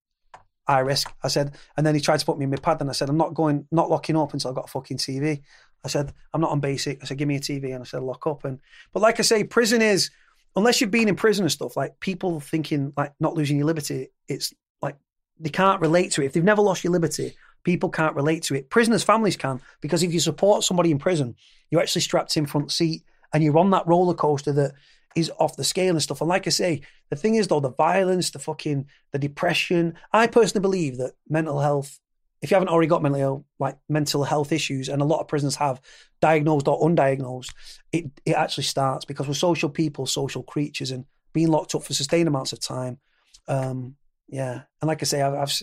high 0.68 0.80
risk. 0.80 1.14
I 1.24 1.28
said, 1.28 1.56
and 1.78 1.86
then 1.86 1.96
he 1.96 2.02
tried 2.02 2.20
to 2.20 2.26
put 2.26 2.38
me 2.38 2.46
in 2.46 2.50
my 2.50 2.58
pad, 2.58 2.82
and 2.82 2.90
I 2.90 2.94
said, 2.94 3.10
I'm 3.10 3.18
not 3.18 3.34
going, 3.34 3.68
not 3.72 3.90
locking 3.90 4.18
up 4.18 4.34
until 4.34 4.50
I've 4.50 4.56
got 4.56 4.66
a 4.66 4.72
fucking 4.72 4.98
TV. 4.98 5.42
I 5.84 5.88
said, 5.88 6.14
I'm 6.34 6.42
not 6.42 6.52
on 6.52 6.60
basic. 6.60 7.02
I 7.02 7.06
said, 7.06 7.18
give 7.18 7.28
me 7.28 7.36
a 7.36 7.42
TV, 7.42 7.74
and 7.74 7.82
I 7.82 7.86
said, 7.86 8.04
lock 8.04 8.26
up. 8.28 8.46
And 8.46 8.60
but 8.94 9.02
like 9.02 9.20
I 9.20 9.24
say, 9.24 9.44
prison 9.44 9.82
is 9.82 10.10
unless 10.56 10.82
you've 10.82 10.92
been 10.92 11.10
in 11.10 11.16
prison 11.16 11.46
and 11.46 11.52
stuff. 11.52 11.76
Like 11.76 12.00
people 12.00 12.40
thinking 12.40 12.94
like 12.96 13.14
not 13.20 13.36
losing 13.36 13.58
your 13.58 13.66
liberty, 13.66 14.10
it's 14.28 14.54
like 14.82 14.96
they 15.40 15.50
can't 15.50 15.82
relate 15.82 16.12
to 16.12 16.22
it. 16.22 16.28
If 16.28 16.34
they've 16.34 16.44
never 16.44 16.62
lost 16.62 16.84
your 16.84 16.92
liberty, 16.92 17.36
people 17.64 17.90
can't 17.90 18.16
relate 18.16 18.44
to 18.44 18.56
it. 18.56 18.70
Prisoners' 18.70 19.04
families 19.04 19.38
can 19.38 19.62
because 19.82 20.04
if 20.04 20.14
you 20.14 20.20
support 20.20 20.64
somebody 20.64 20.92
in 20.92 21.00
prison, 21.00 21.36
you're 21.70 21.82
actually 21.82 22.02
strapped 22.02 22.38
in 22.38 22.46
front 22.46 22.72
seat 22.72 23.04
and 23.34 23.44
you're 23.44 23.58
on 23.58 23.72
that 23.72 23.88
roller 23.88 24.14
coaster 24.14 24.54
that 24.54 24.74
is 25.16 25.32
off 25.40 25.56
the 25.56 25.64
scale 25.64 25.92
and 25.92 26.02
stuff. 26.02 26.22
And 26.22 26.30
like 26.30 26.48
I 26.48 26.50
say, 26.50 26.82
the 27.10 27.16
thing 27.16 27.36
is 27.36 27.48
though, 27.48 27.60
the 27.60 27.72
violence, 27.72 28.32
the 28.32 28.40
fucking, 28.40 28.88
the 29.12 29.20
depression. 29.20 29.96
I 30.12 30.28
personally 30.28 30.62
believe 30.62 30.98
that 30.98 31.14
mental 31.28 31.60
health, 31.60 32.00
if 32.42 32.52
you 32.52 32.56
haven't 32.56 32.70
already 32.70 32.88
got 32.88 33.02
mental 33.02 33.22
ill, 33.22 33.46
like 33.60 33.78
mental 33.88 34.24
health 34.24 34.52
issues, 34.52 34.90
and 34.90 35.02
a 35.02 35.06
lot 35.06 35.22
of 35.22 35.28
prisoners 35.28 35.56
have 35.56 35.80
diagnosed 36.22 36.68
or 36.68 36.82
undiagnosed, 36.82 37.54
it 37.92 38.06
it 38.26 38.34
actually 38.34 38.66
starts 38.66 39.06
because 39.06 39.28
we're 39.28 39.34
social 39.34 39.70
people, 39.70 40.06
social 40.06 40.44
creatures, 40.44 40.92
and 40.92 41.06
being 41.32 41.48
locked 41.48 41.74
up 41.74 41.84
for 41.84 41.94
sustained 41.94 42.28
amounts 42.28 42.52
of 42.52 42.60
time. 42.60 43.00
Um, 43.48 43.96
yeah, 44.28 44.64
and 44.82 44.88
like 44.88 45.02
I 45.02 45.06
say, 45.06 45.22
I've, 45.22 45.34
I've 45.34 45.62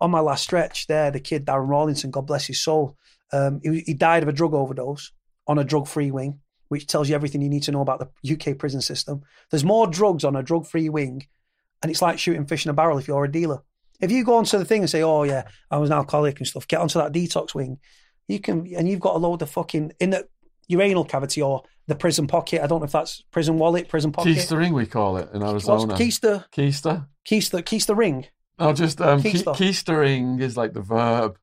on 0.00 0.10
my 0.10 0.20
last 0.20 0.42
stretch 0.42 0.86
there, 0.86 1.10
the 1.10 1.20
kid 1.20 1.44
Darren 1.44 1.68
Rawlinson, 1.68 2.10
God 2.10 2.26
bless 2.26 2.46
his 2.46 2.60
soul, 2.60 2.96
um, 3.32 3.60
he, 3.62 3.80
he 3.80 3.94
died 3.94 4.22
of 4.22 4.28
a 4.28 4.32
drug 4.32 4.54
overdose 4.54 5.12
on 5.46 5.58
a 5.58 5.64
drug-free 5.64 6.10
wing 6.10 6.40
which 6.68 6.86
tells 6.86 7.08
you 7.08 7.14
everything 7.14 7.42
you 7.42 7.48
need 7.48 7.62
to 7.64 7.72
know 7.72 7.80
about 7.80 8.00
the 8.22 8.32
UK 8.34 8.58
prison 8.58 8.80
system. 8.80 9.22
There's 9.50 9.64
more 9.64 9.86
drugs 9.86 10.24
on 10.24 10.36
a 10.36 10.42
drug 10.42 10.66
free 10.66 10.88
wing, 10.88 11.26
and 11.82 11.90
it's 11.90 12.02
like 12.02 12.18
shooting 12.18 12.46
fish 12.46 12.64
in 12.64 12.70
a 12.70 12.74
barrel 12.74 12.98
if 12.98 13.06
you're 13.08 13.24
a 13.24 13.30
dealer. 13.30 13.62
If 14.00 14.10
you 14.10 14.24
go 14.24 14.36
onto 14.36 14.58
the 14.58 14.64
thing 14.64 14.80
and 14.82 14.90
say, 14.90 15.02
"Oh 15.02 15.22
yeah, 15.22 15.44
I 15.70 15.76
was 15.76 15.90
an 15.90 15.96
alcoholic 15.96 16.38
and 16.38 16.46
stuff," 16.46 16.66
get 16.66 16.80
onto 16.80 16.98
that 16.98 17.12
detox 17.12 17.54
wing, 17.54 17.78
you 18.28 18.40
can, 18.40 18.66
and 18.76 18.88
you've 18.88 19.00
got 19.00 19.14
a 19.14 19.18
load 19.18 19.42
of 19.42 19.50
fucking 19.50 19.92
in 20.00 20.10
the 20.10 20.26
your 20.66 20.80
anal 20.82 21.04
cavity 21.04 21.42
or 21.42 21.62
the 21.86 21.94
prison 21.94 22.26
pocket. 22.26 22.62
I 22.62 22.66
don't 22.66 22.80
know 22.80 22.86
if 22.86 22.92
that's 22.92 23.22
prison 23.30 23.58
wallet, 23.58 23.88
prison 23.88 24.12
pocket. 24.12 24.36
Keister 24.36 24.56
ring, 24.56 24.72
we 24.72 24.86
call 24.86 25.18
it 25.18 25.28
in 25.34 25.42
Arizona. 25.42 25.86
What's 25.86 26.00
Keister? 26.00 26.44
Keister. 26.50 27.06
Keister. 27.28 27.62
Keister 27.62 27.96
ring. 27.96 28.26
No, 28.58 28.72
just 28.72 29.00
um, 29.00 29.20
Keister. 29.22 29.54
keistering 29.54 30.40
is 30.40 30.56
like 30.56 30.72
the 30.72 30.80
verb. 30.80 31.36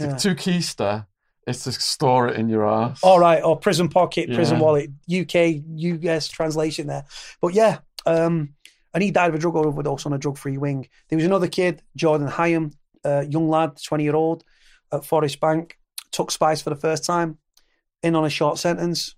To, 0.00 0.06
Yeah. 0.06 0.16
to 0.16 0.34
keister 0.34 1.06
is 1.46 1.62
to 1.64 1.72
store 1.72 2.28
it 2.28 2.36
in 2.38 2.48
your 2.48 2.66
ass. 2.66 3.00
All 3.02 3.18
right, 3.18 3.42
or 3.42 3.58
prison 3.58 3.88
pocket, 3.88 4.32
prison 4.34 4.58
Yeah. 4.58 4.62
wallet, 4.62 4.90
UK, 5.08 5.62
US 5.76 6.28
translation 6.28 6.86
there. 6.86 7.04
But 7.40 7.54
yeah, 7.54 7.78
um, 8.06 8.54
and 8.92 9.02
he 9.02 9.10
died 9.10 9.28
of 9.30 9.34
a 9.34 9.38
drug 9.38 9.56
overdose 9.56 10.06
on 10.06 10.12
a 10.12 10.18
drug-free 10.18 10.56
wing. 10.58 10.88
There 11.08 11.16
was 11.16 11.24
another 11.26 11.48
kid, 11.48 11.82
Jordan 11.96 12.28
Hyam, 12.28 12.72
a 13.04 13.24
young 13.24 13.48
lad, 13.48 13.72
twenty-year-old, 13.82 14.44
at 14.92 15.04
Forest 15.04 15.40
Bank, 15.40 15.78
took 16.12 16.30
spice 16.30 16.62
for 16.62 16.70
the 16.70 16.76
first 16.76 17.04
time, 17.04 17.38
in 18.02 18.14
on 18.14 18.24
a 18.24 18.30
short 18.30 18.58
sentence. 18.58 19.16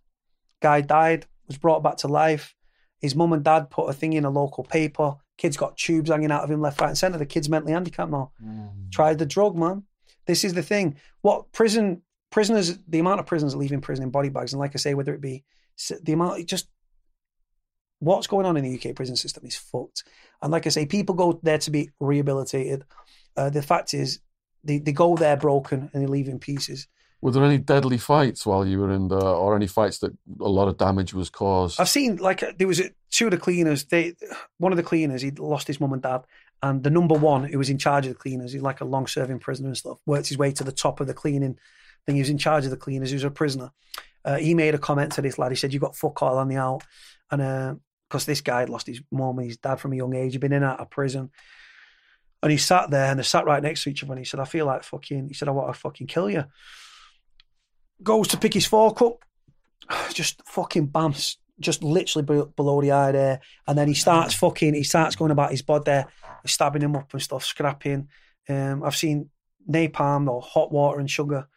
Guy 0.60 0.80
died, 0.80 1.26
was 1.46 1.58
brought 1.58 1.82
back 1.82 1.96
to 1.98 2.08
life. 2.08 2.54
His 3.00 3.14
mum 3.14 3.32
and 3.34 3.44
dad 3.44 3.68
put 3.70 3.90
a 3.90 3.92
thing 3.92 4.14
in 4.14 4.24
a 4.24 4.30
local 4.30 4.64
paper. 4.64 5.14
Kid's 5.36 5.58
got 5.58 5.76
tubes 5.76 6.08
hanging 6.10 6.32
out 6.32 6.42
of 6.42 6.50
him 6.50 6.62
left, 6.62 6.80
right, 6.80 6.88
and 6.88 6.96
centre. 6.96 7.18
The 7.18 7.26
kid's 7.26 7.48
mentally 7.50 7.72
handicapped 7.74 8.10
now 8.10 8.32
Mm. 8.42 8.90
tried 8.90 9.18
the 9.18 9.26
drug, 9.26 9.54
man. 9.54 9.82
This 10.24 10.42
is 10.44 10.54
the 10.54 10.62
thing. 10.62 10.96
What 11.20 11.52
prison 11.52 12.00
prisoners? 12.36 12.78
The 12.86 12.98
amount 12.98 13.18
of 13.18 13.24
prisoners 13.24 13.56
leaving 13.56 13.80
prison 13.80 14.02
in 14.02 14.10
body 14.10 14.28
bags, 14.28 14.52
and 14.52 14.60
like 14.60 14.72
I 14.74 14.76
say, 14.76 14.92
whether 14.92 15.14
it 15.14 15.22
be 15.22 15.42
the 16.02 16.12
amount, 16.12 16.38
it 16.38 16.46
just 16.46 16.68
what's 18.00 18.26
going 18.26 18.44
on 18.44 18.58
in 18.58 18.64
the 18.64 18.78
UK 18.78 18.94
prison 18.94 19.16
system 19.16 19.46
is 19.46 19.56
fucked. 19.56 20.04
And 20.42 20.52
like 20.52 20.66
I 20.66 20.68
say, 20.68 20.84
people 20.84 21.14
go 21.14 21.40
there 21.42 21.56
to 21.56 21.70
be 21.70 21.92
rehabilitated. 21.98 22.84
Uh, 23.38 23.48
the 23.48 23.62
fact 23.62 23.94
is, 23.94 24.20
they, 24.62 24.76
they 24.76 24.92
go 24.92 25.16
there 25.16 25.38
broken 25.38 25.88
and 25.94 26.02
they 26.02 26.06
leave 26.06 26.28
in 26.28 26.38
pieces. 26.38 26.88
Were 27.22 27.30
there 27.30 27.42
any 27.42 27.56
deadly 27.56 27.96
fights 27.96 28.44
while 28.44 28.66
you 28.66 28.80
were 28.80 28.92
in 28.92 29.08
the, 29.08 29.16
or 29.18 29.56
any 29.56 29.66
fights 29.66 30.00
that 30.00 30.12
a 30.38 30.48
lot 30.50 30.68
of 30.68 30.76
damage 30.76 31.14
was 31.14 31.30
caused? 31.30 31.80
I've 31.80 31.88
seen 31.88 32.16
like 32.16 32.42
uh, 32.42 32.52
there 32.58 32.68
was 32.68 32.82
two 33.10 33.28
of 33.28 33.30
the 33.30 33.38
cleaners. 33.38 33.84
They 33.84 34.14
one 34.58 34.72
of 34.72 34.76
the 34.76 34.82
cleaners 34.82 35.22
he'd 35.22 35.38
lost 35.38 35.68
his 35.68 35.80
mum 35.80 35.94
and 35.94 36.02
dad, 36.02 36.24
and 36.62 36.82
the 36.82 36.90
number 36.90 37.14
one 37.14 37.44
who 37.44 37.56
was 37.56 37.70
in 37.70 37.78
charge 37.78 38.04
of 38.04 38.12
the 38.12 38.18
cleaners, 38.18 38.52
he's 38.52 38.60
like 38.60 38.82
a 38.82 38.84
long 38.84 39.06
serving 39.06 39.38
prisoner 39.38 39.68
and 39.68 39.76
stuff. 39.78 40.00
Worked 40.04 40.28
his 40.28 40.36
way 40.36 40.52
to 40.52 40.64
the 40.64 40.70
top 40.70 41.00
of 41.00 41.06
the 41.06 41.14
cleaning 41.14 41.58
thing. 42.06 42.16
He 42.16 42.22
was 42.22 42.30
in 42.30 42.38
charge 42.38 42.64
of 42.64 42.70
the 42.70 42.76
cleaners. 42.76 43.10
He 43.10 43.16
was 43.16 43.24
a 43.24 43.30
prisoner. 43.30 43.72
Uh, 44.24 44.36
he 44.36 44.54
made 44.54 44.74
a 44.74 44.78
comment 44.78 45.12
to 45.12 45.22
this 45.22 45.38
lad. 45.38 45.52
He 45.52 45.56
said, 45.56 45.72
"You 45.72 45.80
got 45.80 45.96
fuck 45.96 46.22
all 46.22 46.38
on 46.38 46.48
the 46.48 46.56
out," 46.56 46.82
and 47.30 47.80
because 48.08 48.24
this 48.24 48.40
guy 48.40 48.60
had 48.60 48.68
lost 48.68 48.86
his 48.86 49.02
mum 49.10 49.38
and 49.38 49.48
his 49.48 49.56
dad 49.56 49.76
from 49.76 49.92
a 49.92 49.96
young 49.96 50.14
age, 50.14 50.32
he'd 50.32 50.40
been 50.40 50.52
in 50.52 50.62
and 50.62 50.72
out 50.72 50.80
of 50.80 50.90
prison. 50.90 51.30
And 52.42 52.52
he 52.52 52.58
sat 52.58 52.90
there 52.90 53.10
and 53.10 53.18
they 53.18 53.24
sat 53.24 53.46
right 53.46 53.62
next 53.62 53.82
to 53.82 53.90
each 53.90 54.04
other. 54.04 54.12
And 54.12 54.20
he 54.20 54.24
said, 54.24 54.40
I 54.40 54.44
feel 54.44 54.66
like 54.66 54.84
fucking, 54.84 55.28
he 55.28 55.34
said, 55.34 55.48
I 55.48 55.52
want 55.52 55.74
to 55.74 55.80
fucking 55.80 56.06
kill 56.06 56.30
you. 56.30 56.44
Goes 58.02 58.28
to 58.28 58.36
pick 58.36 58.54
his 58.54 58.66
fork 58.66 59.02
up, 59.02 59.24
just 60.12 60.42
fucking 60.46 60.88
bams, 60.88 61.36
just 61.58 61.82
literally 61.82 62.46
below 62.56 62.80
the 62.80 62.92
eye 62.92 63.12
there. 63.12 63.40
And 63.66 63.76
then 63.76 63.88
he 63.88 63.94
starts 63.94 64.34
fucking, 64.34 64.74
he 64.74 64.84
starts 64.84 65.16
going 65.16 65.30
about 65.30 65.50
his 65.50 65.62
bod 65.62 65.84
there, 65.84 66.06
stabbing 66.44 66.82
him 66.82 66.94
up 66.94 67.12
and 67.12 67.22
stuff, 67.22 67.44
scrapping. 67.44 68.08
Um, 68.48 68.84
I've 68.84 68.96
seen 68.96 69.30
napalm 69.68 70.28
or 70.28 70.40
hot 70.40 70.70
water 70.70 71.00
and 71.00 71.10
sugar. 71.10 71.48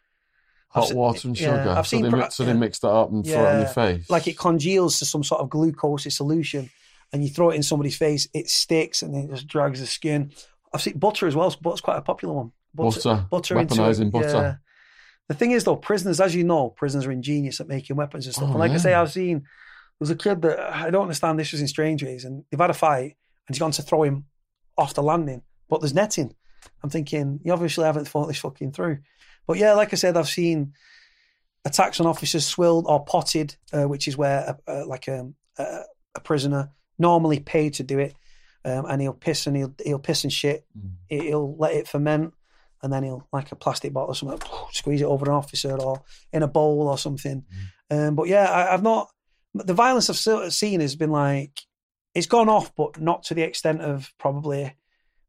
I've 0.74 0.84
Hot 0.84 0.94
water 0.94 1.28
and 1.28 1.40
yeah, 1.40 1.58
sugar. 1.58 1.70
I've 1.70 1.86
so 1.86 1.96
seen 1.96 2.02
they, 2.04 2.10
mix, 2.10 2.36
so 2.36 2.44
they 2.44 2.52
yeah. 2.52 2.56
mixed 2.56 2.82
that 2.82 2.90
up 2.90 3.10
and 3.10 3.26
throw 3.26 3.44
it 3.44 3.54
on 3.54 3.58
your 3.60 3.68
face. 3.68 4.08
Like 4.08 4.28
it 4.28 4.38
congeals 4.38 5.00
to 5.00 5.04
some 5.04 5.24
sort 5.24 5.40
of 5.40 5.50
glucose 5.50 6.14
solution 6.14 6.70
and 7.12 7.24
you 7.24 7.28
throw 7.28 7.50
it 7.50 7.56
in 7.56 7.62
somebody's 7.62 7.96
face, 7.96 8.28
it 8.32 8.48
sticks 8.48 9.02
and 9.02 9.14
it 9.16 9.30
just 9.30 9.48
drags 9.48 9.80
the 9.80 9.86
skin. 9.86 10.32
I've 10.72 10.80
seen 10.80 10.98
butter 10.98 11.26
as 11.26 11.34
well. 11.34 11.54
Butter's 11.60 11.80
quite 11.80 11.96
a 11.96 12.02
popular 12.02 12.34
one. 12.34 12.52
butter, 12.72 13.26
butter 13.28 13.58
into 13.58 13.74
weaponizing 13.74 14.12
butter. 14.12 14.28
yeah. 14.28 14.54
The 15.26 15.34
thing 15.34 15.52
is, 15.52 15.62
though, 15.62 15.76
prisoners, 15.76 16.20
as 16.20 16.34
you 16.34 16.42
know, 16.42 16.70
prisoners 16.70 17.06
are 17.06 17.12
ingenious 17.12 17.60
at 17.60 17.68
making 17.68 17.96
weapons 17.96 18.26
and 18.26 18.34
stuff. 18.34 18.48
Oh, 18.48 18.52
and 18.52 18.58
like 18.58 18.72
I 18.72 18.78
say. 18.78 18.94
I've 18.94 19.12
seen 19.12 19.44
there's 20.00 20.10
a 20.10 20.16
kid 20.16 20.42
that 20.42 20.58
I 20.58 20.90
don't 20.90 21.02
understand. 21.02 21.38
This 21.38 21.52
was 21.52 21.60
in 21.60 21.68
Strangeways, 21.68 22.24
and 22.24 22.44
they've 22.50 22.60
had 22.60 22.70
a 22.70 22.74
fight, 22.74 23.16
and 23.46 23.54
he's 23.54 23.58
gone 23.58 23.70
to 23.72 23.82
throw 23.82 24.02
him 24.02 24.24
off 24.76 24.94
the 24.94 25.02
landing, 25.02 25.42
but 25.68 25.80
there's 25.80 25.94
netting. 25.94 26.34
I'm 26.82 26.90
thinking 26.90 27.40
you 27.44 27.52
obviously 27.52 27.84
haven't 27.84 28.08
thought 28.08 28.26
this 28.26 28.38
fucking 28.38 28.72
through. 28.72 28.98
But 29.50 29.58
yeah, 29.58 29.72
like 29.72 29.92
I 29.92 29.96
said, 29.96 30.16
I've 30.16 30.28
seen 30.28 30.74
attacks 31.64 31.98
on 31.98 32.06
officers 32.06 32.46
swilled 32.46 32.84
or 32.86 33.04
potted, 33.04 33.56
uh, 33.72 33.88
which 33.88 34.06
is 34.06 34.16
where 34.16 34.56
a, 34.68 34.72
a, 34.72 34.84
like 34.84 35.08
a, 35.08 35.28
a, 35.58 35.80
a 36.14 36.20
prisoner 36.20 36.70
normally 37.00 37.40
paid 37.40 37.74
to 37.74 37.82
do 37.82 37.98
it, 37.98 38.14
um, 38.64 38.86
and 38.86 39.02
he'll 39.02 39.12
piss 39.12 39.48
and 39.48 39.56
he'll 39.56 39.74
he'll 39.84 39.98
piss 39.98 40.22
and 40.22 40.32
shit. 40.32 40.64
Mm. 40.78 40.92
He'll 41.08 41.56
let 41.56 41.74
it 41.74 41.88
ferment, 41.88 42.32
and 42.80 42.92
then 42.92 43.02
he'll 43.02 43.26
like 43.32 43.50
a 43.50 43.56
plastic 43.56 43.92
bottle 43.92 44.12
or 44.12 44.14
something, 44.14 44.40
squeeze 44.70 45.00
it 45.00 45.06
over 45.06 45.26
an 45.26 45.32
officer 45.32 45.76
or 45.76 46.00
in 46.32 46.44
a 46.44 46.46
bowl 46.46 46.86
or 46.86 46.96
something. 46.96 47.44
Um, 47.90 48.14
but 48.14 48.28
yeah, 48.28 48.44
I, 48.44 48.72
I've 48.72 48.84
not 48.84 49.10
the 49.52 49.74
violence 49.74 50.08
I've 50.08 50.52
seen 50.52 50.78
has 50.78 50.94
been 50.94 51.10
like 51.10 51.58
it's 52.14 52.28
gone 52.28 52.48
off, 52.48 52.72
but 52.76 53.00
not 53.00 53.24
to 53.24 53.34
the 53.34 53.42
extent 53.42 53.80
of 53.80 54.12
probably 54.16 54.76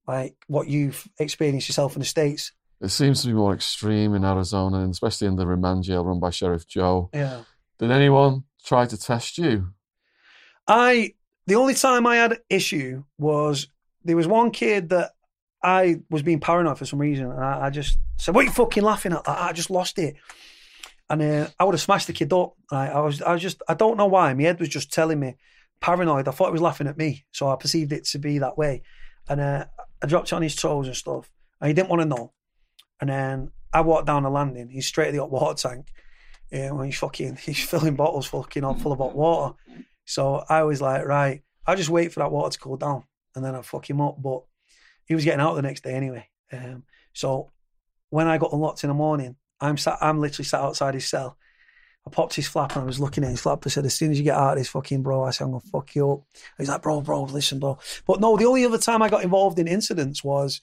like 0.08 0.36
what 0.46 0.68
you've 0.68 1.08
experienced 1.18 1.70
yourself 1.70 1.96
in 1.96 2.02
the 2.02 2.06
states. 2.06 2.52
It 2.82 2.90
seems 2.90 3.22
to 3.22 3.28
be 3.28 3.34
more 3.34 3.54
extreme 3.54 4.16
in 4.16 4.26
Arizona, 4.26 4.80
and 4.80 4.92
especially 4.92 5.28
in 5.28 5.36
the 5.36 5.46
remand 5.46 5.84
jail 5.84 6.04
run 6.04 6.20
by 6.20 6.32
Sheriff 6.32 6.68
Joe. 6.68 7.12
Yeah. 7.14 7.44
Did 7.78 7.92
anyone 7.92 8.44
try 8.66 8.88
to 8.88 8.98
test 8.98 9.38
you? 9.38 9.70
I 10.68 11.14
the 11.46 11.56
only 11.56 11.76
time 11.76 12.08
I 12.08 12.16
had 12.16 12.40
issue 12.50 13.04
was 13.18 13.68
there 14.04 14.16
was 14.16 14.28
one 14.28 14.52
kid 14.52 14.90
that 14.90 15.12
I 15.64 16.02
was 16.10 16.24
being 16.24 16.40
paranoid 16.40 16.80
for 16.80 16.86
some 16.86 17.00
reason, 17.00 17.30
and 17.30 17.44
I, 17.44 17.68
I 17.68 17.70
just 17.70 18.00
said, 18.18 18.34
"What 18.34 18.42
are 18.42 18.48
you 18.48 18.52
fucking 18.52 18.84
laughing 18.84 19.14
at?" 19.14 19.28
I, 19.28 19.50
I 19.50 19.54
just 19.54 19.70
lost 19.70 20.00
it, 20.00 20.16
and 21.10 21.22
uh, 21.22 21.48
I 21.60 21.64
would 21.66 21.76
have 21.76 21.82
smashed 21.82 22.08
the 22.08 22.14
kid 22.14 22.34
up. 22.34 22.56
I, 22.72 22.90
I 22.90 23.00
was, 23.02 23.22
I 23.22 23.34
was 23.34 23.42
just, 23.42 23.62
I 23.68 23.76
don't 23.76 23.98
know 23.98 24.08
why. 24.08 24.34
My 24.34 24.44
head 24.44 24.60
was 24.60 24.70
just 24.70 24.92
telling 24.92 25.20
me 25.20 25.36
paranoid. 25.82 26.28
I 26.28 26.32
thought 26.32 26.50
it 26.50 26.54
was 26.54 26.62
laughing 26.62 26.88
at 26.88 26.98
me, 26.98 27.26
so 27.32 27.48
I 27.48 27.56
perceived 27.58 27.92
it 27.92 28.06
to 28.06 28.18
be 28.18 28.40
that 28.40 28.58
way, 28.58 28.82
and 29.30 29.40
uh, 29.40 29.66
I 30.02 30.08
dropped 30.08 30.32
it 30.32 30.36
on 30.36 30.42
his 30.42 30.56
toes 30.56 30.88
and 30.88 30.96
stuff, 30.96 31.32
and 31.60 31.68
he 31.68 31.74
didn't 31.76 31.90
want 31.90 32.02
to 32.02 32.08
know. 32.08 32.34
And 33.02 33.10
then 33.10 33.52
I 33.74 33.82
walked 33.82 34.06
down 34.06 34.24
the 34.24 34.30
landing. 34.30 34.70
He's 34.70 34.86
straight 34.86 35.08
at 35.08 35.14
the 35.14 35.20
hot 35.20 35.32
water 35.32 35.70
tank. 35.70 35.88
Yeah, 36.52 36.72
when 36.72 36.86
he's 36.86 36.98
fucking, 36.98 37.36
he's 37.42 37.64
filling 37.64 37.96
bottles 37.96 38.28
fucking 38.28 38.64
all 38.64 38.76
full 38.76 38.92
of 38.92 39.00
hot 39.00 39.16
water. 39.16 39.56
So 40.06 40.44
I 40.48 40.64
was 40.64 40.82
like, 40.82 41.06
right, 41.06 41.42
I'll 41.66 41.76
just 41.76 41.90
wait 41.90 42.14
for 42.14 42.20
that 42.20 42.32
water 42.32 42.52
to 42.52 42.60
cool 42.60 42.78
down 42.78 43.04
and 43.36 43.44
then 43.44 43.56
I'll 43.56 43.64
fuck 43.64 43.90
him 43.90 44.02
up. 44.02 44.22
But 44.22 44.44
he 45.06 45.16
was 45.16 45.26
getting 45.26 45.42
out 45.42 45.56
the 45.56 45.62
next 45.62 45.84
day 45.84 45.94
anyway. 45.94 46.28
Um, 46.52 46.84
so 47.14 47.52
when 48.10 48.28
I 48.28 48.38
got 48.38 48.54
unlocked 48.54 48.84
in 48.84 48.90
the 48.90 48.94
morning, 48.94 49.36
I'm 49.60 49.78
sat, 49.78 49.98
I'm 50.02 50.20
literally 50.20 50.46
sat 50.46 50.62
outside 50.62 50.94
his 50.94 51.08
cell. 51.08 51.38
I 52.06 52.10
popped 52.10 52.34
his 52.34 52.48
flap 52.48 52.76
and 52.76 52.82
I 52.82 52.86
was 52.86 53.00
looking 53.00 53.24
at 53.24 53.30
his 53.30 53.42
flap. 53.42 53.64
I 53.66 53.70
said, 53.70 53.86
as 53.86 53.94
soon 53.94 54.12
as 54.12 54.18
you 54.18 54.24
get 54.24 54.36
out 54.36 54.54
of 54.54 54.58
this 54.58 54.70
fucking 54.70 55.04
bro, 55.04 55.24
I 55.24 55.30
said, 55.30 55.46
I'm 55.46 55.52
going 55.52 55.62
to 55.62 55.68
fuck 55.68 55.96
you 55.96 56.12
up. 56.12 56.24
He's 56.58 56.68
like, 56.68 56.82
bro, 56.82 57.02
bro, 57.02 57.24
listen, 57.24 57.60
bro. 57.60 57.78
But 58.08 58.20
no, 58.20 58.38
the 58.38 58.46
only 58.46 58.66
other 58.66 58.80
time 58.80 59.04
I 59.04 59.10
got 59.10 59.24
involved 59.24 59.60
in 59.60 59.68
incidents 59.68 60.24
was 60.24 60.62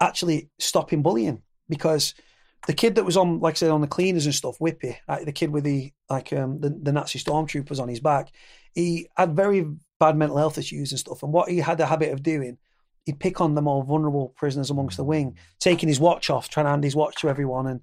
actually 0.00 0.50
stopping 0.58 1.02
bullying 1.02 1.42
because 1.68 2.14
the 2.66 2.74
kid 2.74 2.96
that 2.96 3.04
was 3.04 3.16
on, 3.16 3.40
like 3.40 3.54
I 3.54 3.56
said, 3.56 3.70
on 3.70 3.80
the 3.80 3.86
cleaners 3.86 4.26
and 4.26 4.34
stuff, 4.34 4.58
Whippy, 4.58 4.96
the 5.24 5.32
kid 5.32 5.50
with 5.50 5.64
the 5.64 5.92
like 6.10 6.32
um, 6.32 6.60
the, 6.60 6.70
the 6.70 6.92
Nazi 6.92 7.18
stormtroopers 7.18 7.80
on 7.80 7.88
his 7.88 8.00
back, 8.00 8.32
he 8.74 9.08
had 9.16 9.36
very 9.36 9.66
bad 9.98 10.16
mental 10.16 10.36
health 10.36 10.58
issues 10.58 10.92
and 10.92 10.98
stuff. 10.98 11.22
And 11.22 11.32
what 11.32 11.48
he 11.48 11.58
had 11.58 11.80
a 11.80 11.86
habit 11.86 12.12
of 12.12 12.22
doing, 12.22 12.58
he'd 13.04 13.20
pick 13.20 13.40
on 13.40 13.54
the 13.54 13.62
more 13.62 13.84
vulnerable 13.84 14.34
prisoners 14.36 14.70
amongst 14.70 14.96
the 14.96 15.04
wing, 15.04 15.36
taking 15.60 15.88
his 15.88 16.00
watch 16.00 16.28
off, 16.28 16.48
trying 16.48 16.66
to 16.66 16.70
hand 16.70 16.84
his 16.84 16.96
watch 16.96 17.16
to 17.20 17.28
everyone. 17.28 17.66
And 17.66 17.80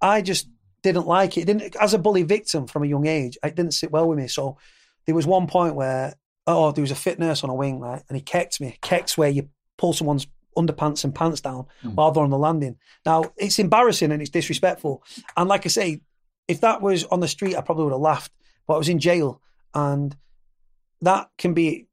I 0.00 0.20
just 0.20 0.48
didn't 0.82 1.06
like 1.06 1.36
it. 1.36 1.42
it 1.42 1.46
didn't 1.46 1.76
as 1.80 1.94
a 1.94 1.98
bully 1.98 2.22
victim 2.22 2.66
from 2.66 2.82
a 2.82 2.88
young 2.88 3.06
age, 3.06 3.38
it 3.42 3.54
didn't 3.54 3.74
sit 3.74 3.90
well 3.90 4.08
with 4.08 4.18
me. 4.18 4.28
So 4.28 4.58
there 5.06 5.14
was 5.14 5.26
one 5.26 5.46
point 5.46 5.74
where 5.74 6.14
oh, 6.46 6.72
there 6.72 6.82
was 6.82 6.90
a 6.90 6.96
fit 6.96 7.18
nurse 7.18 7.44
on 7.44 7.50
a 7.50 7.54
wing, 7.54 7.78
right? 7.78 8.02
And 8.08 8.16
he 8.16 8.22
kecked 8.22 8.60
me. 8.60 8.76
Keck's 8.82 9.16
where 9.16 9.30
you 9.30 9.48
pull 9.78 9.92
someone's 9.92 10.26
underpants 10.56 11.04
and 11.04 11.14
pants 11.14 11.40
down 11.40 11.66
Mm. 11.84 11.94
while 11.94 12.10
they're 12.12 12.24
on 12.24 12.30
the 12.30 12.38
landing. 12.38 12.76
Now 13.06 13.32
it's 13.36 13.58
embarrassing 13.58 14.12
and 14.12 14.20
it's 14.20 14.30
disrespectful. 14.30 15.02
And 15.36 15.48
like 15.48 15.64
I 15.66 15.68
say, 15.68 16.00
if 16.48 16.60
that 16.60 16.82
was 16.82 17.04
on 17.04 17.20
the 17.20 17.28
street, 17.28 17.56
I 17.56 17.60
probably 17.60 17.84
would 17.84 17.92
have 17.92 18.00
laughed. 18.00 18.32
But 18.66 18.74
I 18.74 18.78
was 18.78 18.88
in 18.88 18.98
jail 18.98 19.40
and 19.74 20.16
that 21.00 21.30
can 21.38 21.54
be 21.54 21.86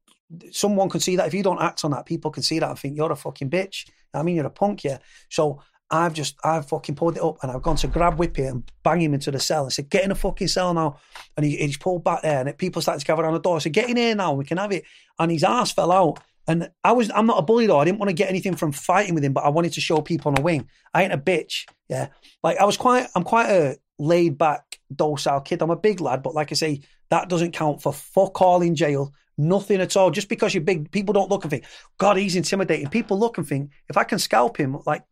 someone 0.52 0.88
can 0.88 1.00
see 1.00 1.16
that 1.16 1.26
if 1.26 1.34
you 1.34 1.42
don't 1.42 1.60
act 1.60 1.84
on 1.84 1.90
that, 1.90 2.06
people 2.06 2.30
can 2.30 2.42
see 2.42 2.58
that 2.60 2.68
and 2.70 2.78
think 2.78 2.96
you're 2.96 3.10
a 3.10 3.16
fucking 3.16 3.50
bitch. 3.50 3.88
I 4.14 4.22
mean, 4.22 4.36
you're 4.36 4.46
a 4.46 4.50
punk, 4.50 4.84
yeah. 4.84 4.98
So 5.28 5.60
I've 5.90 6.14
just 6.14 6.36
I've 6.44 6.68
fucking 6.68 6.94
pulled 6.94 7.16
it 7.16 7.22
up 7.22 7.38
and 7.42 7.50
I've 7.50 7.62
gone 7.62 7.74
to 7.76 7.88
grab 7.88 8.16
Whippy 8.16 8.48
and 8.48 8.62
bang 8.84 9.00
him 9.00 9.12
into 9.14 9.32
the 9.32 9.40
cell 9.40 9.64
and 9.64 9.72
said, 9.72 9.90
"Get 9.90 10.04
in 10.04 10.12
a 10.12 10.14
fucking 10.14 10.46
cell 10.46 10.72
now." 10.72 10.98
And 11.36 11.44
he, 11.44 11.56
he's 11.56 11.76
pulled 11.78 12.04
back 12.04 12.22
there, 12.22 12.46
and 12.46 12.56
people 12.58 12.80
started 12.80 13.00
to 13.00 13.06
gather 13.06 13.22
around 13.24 13.32
the 13.34 13.40
door. 13.40 13.56
I 13.56 13.58
said, 13.58 13.72
"Get 13.72 13.90
in 13.90 13.96
here 13.96 14.14
now, 14.14 14.32
we 14.34 14.44
can 14.44 14.58
have 14.58 14.70
it." 14.70 14.84
And 15.18 15.32
his 15.32 15.42
ass 15.42 15.72
fell 15.72 15.90
out. 15.90 16.20
And 16.50 16.68
I 16.82 16.90
was 16.90 17.12
I'm 17.14 17.26
not 17.26 17.38
a 17.38 17.42
bully 17.42 17.68
though. 17.68 17.78
I 17.78 17.84
didn't 17.84 18.00
want 18.00 18.08
to 18.08 18.14
get 18.14 18.28
anything 18.28 18.56
from 18.56 18.72
fighting 18.72 19.14
with 19.14 19.24
him, 19.24 19.32
but 19.32 19.44
I 19.44 19.50
wanted 19.50 19.72
to 19.74 19.80
show 19.80 20.00
people 20.00 20.32
on 20.32 20.38
a 20.38 20.42
wing. 20.42 20.68
I 20.92 21.04
ain't 21.04 21.12
a 21.12 21.18
bitch. 21.18 21.64
Yeah, 21.88 22.08
like 22.42 22.58
I 22.58 22.64
was 22.64 22.76
quite 22.76 23.06
I'm 23.14 23.22
quite 23.22 23.48
a 23.48 23.78
laid 24.00 24.36
back, 24.36 24.80
docile 24.92 25.42
kid. 25.42 25.62
I'm 25.62 25.70
a 25.70 25.76
big 25.76 26.00
lad, 26.00 26.24
but 26.24 26.34
like 26.34 26.50
I 26.50 26.56
say, 26.56 26.80
that 27.10 27.28
doesn't 27.28 27.52
count 27.52 27.82
for 27.82 27.92
fuck 27.92 28.42
all 28.42 28.62
in 28.62 28.74
jail. 28.74 29.12
Nothing 29.38 29.80
at 29.80 29.96
all. 29.96 30.10
Just 30.10 30.28
because 30.28 30.52
you're 30.52 30.64
big, 30.64 30.90
people 30.90 31.12
don't 31.12 31.30
look 31.30 31.44
and 31.44 31.52
think, 31.52 31.66
God, 31.98 32.16
he's 32.16 32.34
intimidating. 32.34 32.88
People 32.88 33.16
look 33.16 33.38
and 33.38 33.46
think, 33.46 33.70
if 33.88 33.96
I 33.96 34.02
can 34.02 34.18
scalp 34.18 34.56
him, 34.56 34.76
like 34.86 35.04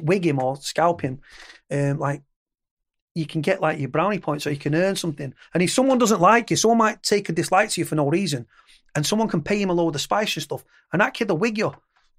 wig 0.00 0.24
him 0.24 0.40
or 0.40 0.54
scalp 0.58 1.00
him, 1.02 1.18
um, 1.72 1.98
like 1.98 2.22
you 3.16 3.26
can 3.26 3.40
get 3.40 3.60
like 3.60 3.80
your 3.80 3.88
brownie 3.88 4.20
points 4.20 4.46
or 4.46 4.52
you 4.52 4.58
can 4.58 4.76
earn 4.76 4.94
something. 4.94 5.34
And 5.54 5.62
if 5.62 5.72
someone 5.72 5.98
doesn't 5.98 6.20
like 6.20 6.50
you, 6.50 6.56
someone 6.56 6.78
might 6.78 7.02
take 7.02 7.28
a 7.28 7.32
dislike 7.32 7.70
to 7.70 7.80
you 7.80 7.84
for 7.84 7.96
no 7.96 8.08
reason, 8.08 8.46
and 8.94 9.04
someone 9.04 9.28
can 9.28 9.42
pay 9.42 9.60
him 9.60 9.70
a 9.70 9.74
load 9.74 9.94
of 9.94 10.00
spice 10.00 10.36
and 10.36 10.42
stuff, 10.42 10.64
and 10.92 11.00
that 11.00 11.14
kid 11.14 11.28
will 11.30 11.38
wig 11.38 11.58
you. 11.58 11.74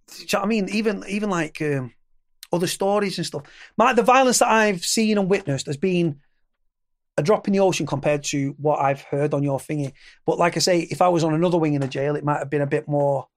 Do 0.07 0.21
you 0.21 0.27
know 0.33 0.39
what 0.39 0.45
I 0.45 0.47
mean? 0.47 0.69
Even 0.69 1.03
even 1.07 1.29
like 1.29 1.61
um, 1.61 1.93
other 2.51 2.67
stories 2.67 3.17
and 3.17 3.25
stuff. 3.25 3.43
My, 3.77 3.93
the 3.93 4.03
violence 4.03 4.39
that 4.39 4.49
I've 4.49 4.85
seen 4.85 5.17
and 5.17 5.29
witnessed 5.29 5.67
has 5.67 5.77
been 5.77 6.19
a 7.17 7.23
drop 7.23 7.47
in 7.47 7.53
the 7.53 7.59
ocean 7.59 7.85
compared 7.85 8.23
to 8.23 8.55
what 8.57 8.79
I've 8.79 9.01
heard 9.01 9.33
on 9.33 9.43
your 9.43 9.59
thingy. 9.59 9.93
But 10.25 10.37
like 10.37 10.57
I 10.57 10.59
say, 10.59 10.81
if 10.81 11.01
I 11.01 11.07
was 11.07 11.23
on 11.23 11.33
another 11.33 11.57
wing 11.57 11.73
in 11.73 11.83
a 11.83 11.87
jail, 11.87 12.15
it 12.15 12.25
might 12.25 12.39
have 12.39 12.49
been 12.49 12.61
a 12.61 12.67
bit 12.67 12.87
more 12.87 13.27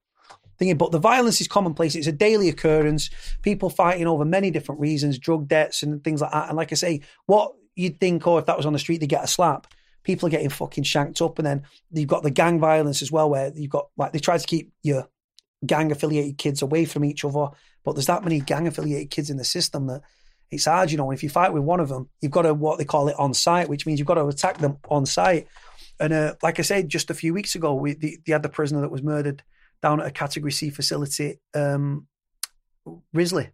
thingy. 0.59 0.77
But 0.77 0.91
the 0.91 0.99
violence 0.99 1.39
is 1.39 1.47
commonplace. 1.47 1.95
It's 1.95 2.07
a 2.07 2.11
daily 2.11 2.49
occurrence. 2.49 3.09
People 3.41 3.69
fighting 3.69 4.07
over 4.07 4.25
many 4.25 4.51
different 4.51 4.81
reasons, 4.81 5.17
drug 5.17 5.47
debts 5.47 5.81
and 5.81 6.03
things 6.03 6.21
like 6.21 6.31
that. 6.31 6.49
And 6.49 6.57
like 6.57 6.71
I 6.71 6.75
say, 6.75 7.01
what 7.25 7.53
you'd 7.75 7.99
think, 7.99 8.27
oh, 8.27 8.37
if 8.37 8.45
that 8.47 8.57
was 8.57 8.65
on 8.65 8.73
the 8.73 8.79
street, 8.79 8.99
they 8.99 9.07
get 9.07 9.23
a 9.23 9.27
slap. 9.27 9.67
People 10.03 10.27
are 10.27 10.31
getting 10.31 10.49
fucking 10.49 10.83
shanked 10.83 11.21
up. 11.21 11.39
And 11.39 11.45
then 11.45 11.63
you've 11.91 12.07
got 12.07 12.23
the 12.23 12.31
gang 12.31 12.59
violence 12.59 13.01
as 13.01 13.11
well, 13.11 13.29
where 13.29 13.51
you've 13.55 13.71
got 13.71 13.89
like 13.97 14.11
they 14.11 14.19
try 14.19 14.37
to 14.37 14.47
keep 14.47 14.71
your 14.83 15.07
gang 15.65 15.91
affiliated 15.91 16.37
kids 16.37 16.61
away 16.61 16.85
from 16.85 17.05
each 17.05 17.25
other. 17.25 17.47
But 17.83 17.93
there's 17.93 18.07
that 18.07 18.23
many 18.23 18.39
gang 18.39 18.67
affiliated 18.67 19.11
kids 19.11 19.29
in 19.29 19.37
the 19.37 19.43
system 19.43 19.87
that 19.87 20.01
it's 20.51 20.65
hard, 20.65 20.91
you 20.91 20.97
know. 20.97 21.09
And 21.09 21.17
if 21.17 21.23
you 21.23 21.29
fight 21.29 21.53
with 21.53 21.63
one 21.63 21.79
of 21.79 21.89
them, 21.89 22.09
you've 22.21 22.31
got 22.31 22.43
to 22.43 22.53
what 22.53 22.77
they 22.77 22.85
call 22.85 23.07
it 23.07 23.19
on 23.19 23.33
site, 23.33 23.69
which 23.69 23.85
means 23.85 23.99
you've 23.99 24.07
got 24.07 24.15
to 24.15 24.27
attack 24.27 24.57
them 24.57 24.77
on 24.89 25.05
site. 25.05 25.47
And 25.99 26.13
uh, 26.13 26.35
like 26.41 26.59
I 26.59 26.63
said, 26.63 26.89
just 26.89 27.09
a 27.09 27.13
few 27.13 27.33
weeks 27.33 27.55
ago, 27.55 27.73
we 27.75 27.93
the, 27.93 28.17
they 28.25 28.31
had 28.31 28.43
the 28.43 28.49
prisoner 28.49 28.81
that 28.81 28.91
was 28.91 29.03
murdered 29.03 29.43
down 29.81 29.99
at 29.99 30.07
a 30.07 30.11
Category 30.11 30.51
C 30.51 30.69
facility, 30.69 31.39
um, 31.53 32.07
Risley. 33.13 33.49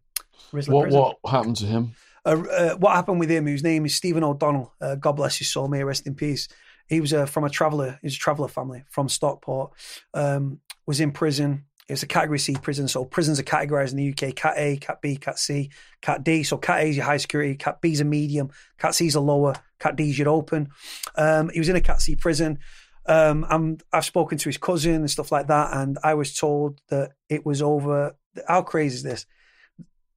Risley 0.52 0.74
what 0.74 0.84
prison. 0.84 1.00
what 1.02 1.18
happened 1.28 1.56
to 1.58 1.66
him? 1.66 1.96
Uh, 2.26 2.76
what 2.76 2.96
happened 2.96 3.20
with 3.20 3.30
him? 3.30 3.46
His 3.46 3.64
name 3.64 3.86
is 3.86 3.96
Stephen 3.96 4.24
O'Donnell. 4.24 4.74
Uh, 4.82 4.96
God 4.96 5.14
bless 5.14 5.38
his 5.38 5.52
soul. 5.52 5.68
May 5.68 5.84
rest 5.84 6.08
in 6.08 6.16
peace. 6.16 6.48
He 6.88 7.02
was 7.02 7.14
uh, 7.14 7.26
from 7.26 7.44
a 7.44 7.50
traveller. 7.50 8.00
He's 8.02 8.16
a 8.16 8.20
traveller 8.20 8.48
family 8.48 8.84
from 8.90 9.10
Stockport. 9.10 9.72
Um, 10.14 10.60
was 10.86 11.00
in 11.00 11.12
prison 11.12 11.66
It 11.88 11.94
was 11.94 12.04
a 12.04 12.08
category 12.08 12.40
C 12.40 12.56
prison. 12.56 12.88
So 12.88 13.06
prisons 13.06 13.40
are 13.40 13.44
categorized 13.44 13.92
in 13.92 13.98
the 13.98 14.10
UK 14.10 14.36
Cat 14.36 14.54
A, 14.58 14.78
Cat 14.78 15.02
B, 15.02 15.18
Cat 15.18 15.40
C, 15.40 15.72
Cat 16.02 16.24
D. 16.24 16.44
So 16.44 16.58
Cat 16.58 16.82
A 16.82 16.90
is 16.90 16.98
your 16.98 17.06
high 17.06 17.18
security, 17.18 17.56
Cat 17.56 17.82
B 17.82 17.92
is 17.92 18.02
a 18.02 18.06
medium, 18.06 18.50
Cat 18.78 18.96
C 18.96 19.08
is 19.08 19.16
a 19.16 19.20
lower, 19.20 19.54
Cat 19.80 19.96
D 19.96 20.10
is 20.10 20.18
your 20.18 20.30
open. 20.30 20.70
Um, 21.16 21.50
he 21.50 21.60
was 21.60 21.70
in 21.70 21.76
a 21.76 21.82
Cat 21.82 22.02
C 22.02 22.16
prison. 22.16 22.60
Um, 23.08 23.46
I'm, 23.50 23.78
I've 23.94 24.06
spoken 24.06 24.38
to 24.40 24.50
his 24.50 24.58
cousin 24.58 24.96
and 24.96 25.12
stuff 25.12 25.32
like 25.32 25.48
that, 25.48 25.78
and 25.78 26.00
I 26.04 26.16
was 26.16 26.36
told 26.36 26.82
that 26.90 27.12
it 27.30 27.46
was 27.46 27.62
over. 27.62 28.16
How 28.48 28.64
crazy 28.64 28.96
is 28.96 29.04
this? 29.04 29.26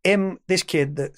Him, 0.05 0.39
this 0.47 0.63
kid 0.63 0.97
that 0.97 1.13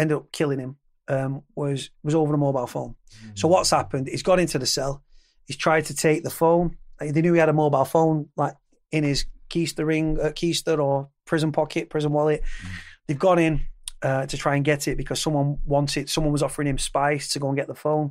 ended 0.00 0.16
up 0.16 0.32
killing 0.32 0.58
him, 0.58 0.76
um, 1.08 1.42
was 1.54 1.90
was 2.02 2.14
over 2.14 2.34
a 2.34 2.38
mobile 2.38 2.66
phone. 2.66 2.94
Mm-hmm. 3.14 3.30
So 3.34 3.48
what's 3.48 3.70
happened? 3.70 4.08
He's 4.08 4.22
got 4.22 4.40
into 4.40 4.58
the 4.58 4.66
cell. 4.66 5.02
He's 5.46 5.56
tried 5.56 5.86
to 5.86 5.94
take 5.94 6.22
the 6.22 6.30
phone. 6.30 6.76
They 6.98 7.22
knew 7.22 7.32
he 7.32 7.40
had 7.40 7.48
a 7.48 7.54
mobile 7.54 7.84
phone, 7.84 8.28
like 8.36 8.54
in 8.92 9.04
his 9.04 9.26
keister 9.48 9.86
ring, 9.86 10.18
uh, 10.20 10.28
keister 10.28 10.78
or 10.78 11.08
prison 11.24 11.52
pocket, 11.52 11.90
prison 11.90 12.12
wallet. 12.12 12.42
Mm. 12.42 12.68
They've 13.06 13.18
gone 13.18 13.38
in 13.38 13.62
uh, 14.02 14.26
to 14.26 14.36
try 14.36 14.56
and 14.56 14.64
get 14.64 14.86
it 14.86 14.96
because 14.96 15.20
someone 15.20 15.58
wanted, 15.64 16.08
someone 16.08 16.32
was 16.32 16.42
offering 16.42 16.68
him 16.68 16.78
spice 16.78 17.32
to 17.32 17.38
go 17.38 17.48
and 17.48 17.56
get 17.56 17.68
the 17.68 17.74
phone. 17.74 18.10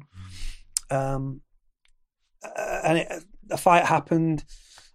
Mm. 0.91 0.95
Um, 0.95 1.41
uh, 2.43 2.79
and 2.83 2.97
it, 2.97 3.23
a 3.51 3.57
fight 3.57 3.85
happened. 3.85 4.43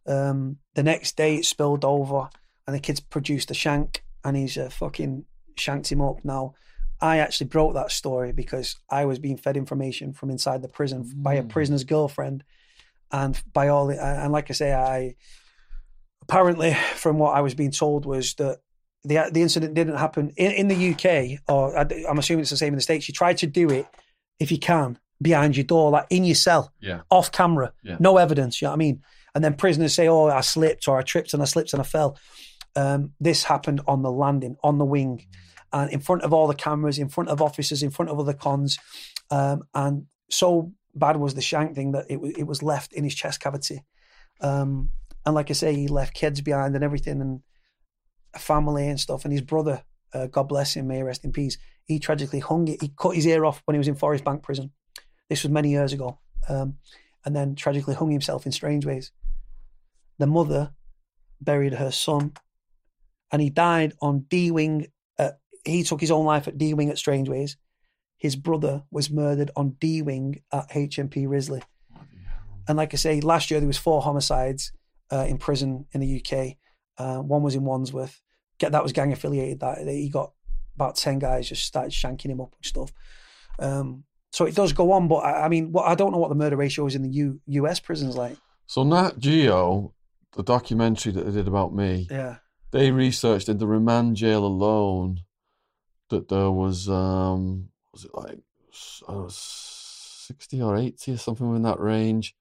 Um, 0.06 0.58
the 0.74 0.82
next 0.82 1.16
day 1.16 1.36
it 1.36 1.44
spilled 1.44 1.84
over, 1.84 2.28
and 2.66 2.74
the 2.74 2.80
kids 2.80 3.00
produced 3.00 3.50
a 3.50 3.54
shank, 3.54 4.04
and 4.24 4.36
he's 4.36 4.58
uh, 4.58 4.68
fucking 4.70 5.24
shanked 5.56 5.90
him 5.90 6.00
up. 6.00 6.24
Now, 6.24 6.54
I 7.04 7.18
actually 7.18 7.48
broke 7.48 7.74
that 7.74 7.92
story 7.92 8.32
because 8.32 8.76
I 8.88 9.04
was 9.04 9.18
being 9.18 9.36
fed 9.36 9.58
information 9.58 10.14
from 10.14 10.30
inside 10.30 10.62
the 10.62 10.68
prison 10.68 11.04
mm. 11.04 11.22
by 11.22 11.34
a 11.34 11.42
mm. 11.42 11.50
prisoner's 11.50 11.84
girlfriend, 11.84 12.44
and 13.12 13.40
by 13.52 13.68
all, 13.68 13.88
the, 13.88 14.02
and 14.02 14.32
like 14.32 14.50
I 14.50 14.54
say, 14.54 14.72
I 14.72 15.16
apparently, 16.22 16.72
from 16.94 17.18
what 17.18 17.36
I 17.36 17.42
was 17.42 17.54
being 17.54 17.72
told, 17.72 18.06
was 18.06 18.32
that 18.34 18.60
the 19.04 19.28
the 19.30 19.42
incident 19.42 19.74
didn't 19.74 19.98
happen 19.98 20.32
in, 20.38 20.52
in 20.52 20.68
the 20.68 20.92
UK, 20.92 21.42
or 21.46 21.76
I'm 21.76 22.18
assuming 22.18 22.40
it's 22.40 22.50
the 22.50 22.56
same 22.56 22.72
in 22.72 22.76
the 22.76 22.80
states. 22.80 23.06
You 23.06 23.12
try 23.12 23.34
to 23.34 23.46
do 23.46 23.68
it 23.68 23.86
if 24.40 24.50
you 24.50 24.58
can 24.58 24.98
behind 25.20 25.58
your 25.58 25.64
door, 25.64 25.90
like 25.90 26.06
in 26.08 26.24
your 26.24 26.34
cell, 26.34 26.72
yeah. 26.80 27.02
off 27.10 27.30
camera, 27.30 27.74
yeah. 27.82 27.96
no 28.00 28.16
evidence. 28.16 28.62
You 28.62 28.66
know 28.66 28.70
what 28.70 28.76
I 28.76 28.78
mean? 28.78 29.02
And 29.34 29.44
then 29.44 29.56
prisoners 29.56 29.92
say, 29.92 30.08
"Oh, 30.08 30.28
I 30.28 30.40
slipped, 30.40 30.88
or 30.88 30.98
I 30.98 31.02
tripped 31.02 31.34
and 31.34 31.42
I 31.42 31.44
slipped 31.44 31.74
and 31.74 31.82
I 31.82 31.84
fell." 31.84 32.16
Um, 32.76 33.12
this 33.20 33.44
happened 33.44 33.82
on 33.86 34.00
the 34.00 34.10
landing, 34.10 34.56
on 34.64 34.78
the 34.78 34.86
wing, 34.86 35.18
mm. 35.18 35.43
And 35.74 35.90
in 35.90 36.00
front 36.00 36.22
of 36.22 36.32
all 36.32 36.46
the 36.46 36.54
cameras, 36.54 36.98
in 36.98 37.08
front 37.08 37.28
of 37.28 37.42
officers, 37.42 37.82
in 37.82 37.90
front 37.90 38.10
of 38.10 38.18
other 38.18 38.32
cons, 38.32 38.78
um, 39.30 39.64
and 39.74 40.06
so 40.30 40.72
bad 40.94 41.16
was 41.16 41.34
the 41.34 41.42
shank 41.42 41.74
thing 41.74 41.92
that 41.92 42.06
it, 42.08 42.18
it 42.38 42.46
was 42.46 42.62
left 42.62 42.92
in 42.92 43.02
his 43.02 43.14
chest 43.14 43.40
cavity. 43.40 43.82
Um, 44.40 44.90
and 45.26 45.34
like 45.34 45.50
I 45.50 45.54
say, 45.54 45.74
he 45.74 45.88
left 45.88 46.14
kids 46.14 46.40
behind 46.40 46.76
and 46.76 46.84
everything, 46.84 47.20
and 47.20 47.42
a 48.34 48.38
family 48.38 48.88
and 48.88 49.00
stuff. 49.00 49.24
And 49.24 49.32
his 49.32 49.42
brother, 49.42 49.82
uh, 50.12 50.28
God 50.28 50.44
bless 50.44 50.74
him, 50.74 50.86
may 50.86 51.02
rest 51.02 51.24
in 51.24 51.32
peace. 51.32 51.58
He 51.86 51.98
tragically 51.98 52.40
hung 52.40 52.68
it. 52.68 52.80
He 52.80 52.92
cut 52.96 53.16
his 53.16 53.26
ear 53.26 53.44
off 53.44 53.60
when 53.64 53.74
he 53.74 53.78
was 53.78 53.88
in 53.88 53.96
Forest 53.96 54.24
Bank 54.24 54.44
prison. 54.44 54.70
This 55.28 55.42
was 55.42 55.50
many 55.50 55.70
years 55.70 55.92
ago, 55.92 56.20
um, 56.48 56.76
and 57.24 57.34
then 57.34 57.56
tragically 57.56 57.94
hung 57.94 58.10
himself 58.10 58.46
in 58.46 58.52
Strangeways. 58.52 59.10
The 60.18 60.26
mother 60.28 60.72
buried 61.40 61.74
her 61.74 61.90
son, 61.90 62.32
and 63.32 63.42
he 63.42 63.50
died 63.50 63.94
on 64.00 64.26
D 64.28 64.52
wing. 64.52 64.86
He 65.64 65.82
took 65.82 66.00
his 66.00 66.10
own 66.10 66.24
life 66.24 66.46
at 66.48 66.58
D 66.58 66.74
wing 66.74 66.90
at 66.90 66.98
Strangeways. 66.98 67.56
His 68.16 68.36
brother 68.36 68.84
was 68.90 69.10
murdered 69.10 69.50
on 69.56 69.76
D 69.80 70.02
wing 70.02 70.42
at 70.52 70.70
HMP 70.70 71.28
Risley. 71.28 71.62
And 72.66 72.78
like 72.78 72.94
I 72.94 72.96
say, 72.96 73.20
last 73.20 73.50
year 73.50 73.60
there 73.60 73.66
was 73.66 73.78
four 73.78 74.02
homicides 74.02 74.72
uh, 75.12 75.26
in 75.28 75.38
prison 75.38 75.86
in 75.92 76.00
the 76.00 76.22
UK. 76.22 76.56
Uh, 76.96 77.20
one 77.22 77.42
was 77.42 77.54
in 77.54 77.64
Wandsworth. 77.64 78.22
Get 78.58 78.72
that 78.72 78.82
was 78.82 78.92
gang 78.92 79.12
affiliated. 79.12 79.60
That 79.60 79.86
he 79.86 80.08
got 80.08 80.32
about 80.74 80.96
ten 80.96 81.18
guys 81.18 81.48
just 81.48 81.64
started 81.64 81.92
shanking 81.92 82.30
him 82.30 82.40
up 82.40 82.54
and 82.56 82.64
stuff. 82.64 82.92
Um, 83.58 84.04
so 84.32 84.46
it 84.46 84.54
does 84.54 84.72
go 84.72 84.92
on, 84.92 85.06
but 85.06 85.16
I, 85.16 85.44
I 85.44 85.48
mean, 85.48 85.72
what 85.72 85.86
I 85.86 85.94
don't 85.94 86.12
know 86.12 86.18
what 86.18 86.28
the 86.28 86.34
murder 86.34 86.56
ratio 86.56 86.86
is 86.86 86.94
in 86.94 87.02
the 87.02 87.10
U, 87.10 87.40
US 87.46 87.80
prisons 87.80 88.16
like. 88.16 88.36
So 88.66 88.82
Nat 88.82 89.18
Geo, 89.18 89.92
the 90.36 90.42
documentary 90.42 91.12
that 91.12 91.24
they 91.24 91.32
did 91.32 91.48
about 91.48 91.74
me, 91.74 92.08
yeah, 92.10 92.36
they 92.70 92.90
researched 92.90 93.48
in 93.48 93.58
the 93.58 93.66
remand 93.66 94.16
jail 94.16 94.44
alone 94.44 95.20
that 96.10 96.28
there 96.28 96.50
was 96.50 96.88
um 96.88 97.68
was 97.92 98.04
it 98.04 98.14
like 98.14 98.38
uh, 99.08 99.28
sixty 99.28 100.60
or 100.60 100.76
eighty 100.76 101.12
or 101.12 101.16
something 101.16 101.54
in 101.54 101.62
that 101.62 101.80
range 101.80 102.34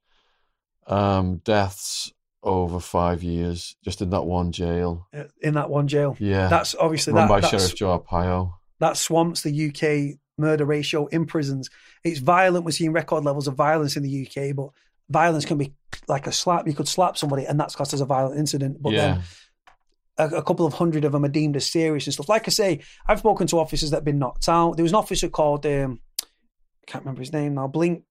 um 0.87 1.37
deaths 1.37 2.11
over 2.43 2.79
five 2.79 3.23
years 3.23 3.75
just 3.83 4.01
in 4.01 4.09
that 4.11 4.23
one 4.23 4.51
jail. 4.51 5.07
Uh, 5.13 5.23
in 5.41 5.53
that 5.53 5.69
one 5.69 5.87
jail. 5.87 6.15
Yeah. 6.19 6.49
That's 6.49 6.75
obviously 6.75 7.13
run 7.13 7.27
that, 7.27 7.41
by 7.41 7.47
Sheriff 7.47 7.75
Joe 7.75 7.99
Arpaio. 7.99 8.53
That 8.79 8.97
swamps 8.97 9.41
the 9.41 9.69
UK 9.69 10.19
murder 10.37 10.65
ratio 10.65 11.07
in 11.07 11.25
prisons. 11.25 11.69
It's 12.03 12.19
violent. 12.19 12.65
We're 12.65 12.71
seeing 12.71 12.91
record 12.91 13.23
levels 13.23 13.47
of 13.47 13.55
violence 13.55 13.95
in 13.95 14.03
the 14.03 14.27
UK, 14.27 14.55
but 14.55 14.69
violence 15.09 15.45
can 15.45 15.57
be 15.57 15.73
like 16.07 16.27
a 16.27 16.31
slap. 16.31 16.67
You 16.67 16.73
could 16.73 16.87
slap 16.87 17.17
somebody, 17.17 17.45
and 17.45 17.59
that's 17.59 17.75
classed 17.75 17.93
as 17.93 18.01
a 18.01 18.05
violent 18.05 18.37
incident. 18.37 18.81
But 18.81 18.93
yeah. 18.93 18.99
then 18.99 19.21
a, 20.17 20.27
a, 20.27 20.43
couple 20.43 20.65
of 20.65 20.73
hundred 20.73 21.05
of 21.05 21.11
them 21.11 21.25
are 21.25 21.29
deemed 21.29 21.55
as 21.55 21.65
serious 21.65 22.05
and 22.05 22.13
stuff. 22.13 22.29
Like 22.29 22.47
I 22.47 22.51
say, 22.51 22.81
I've 23.07 23.19
spoken 23.19 23.47
to 23.47 23.59
officers 23.59 23.91
that 23.91 23.97
have 23.97 24.05
been 24.05 24.19
knocked 24.19 24.47
out. 24.47 24.77
There 24.77 24.83
was 24.83 24.91
an 24.91 24.97
officer 24.97 25.29
called, 25.29 25.65
um, 25.65 25.99
I 26.21 26.91
can't 26.91 27.03
remember 27.03 27.21
his 27.21 27.33
name 27.33 27.55
now, 27.55 27.67
Blink 27.67 28.03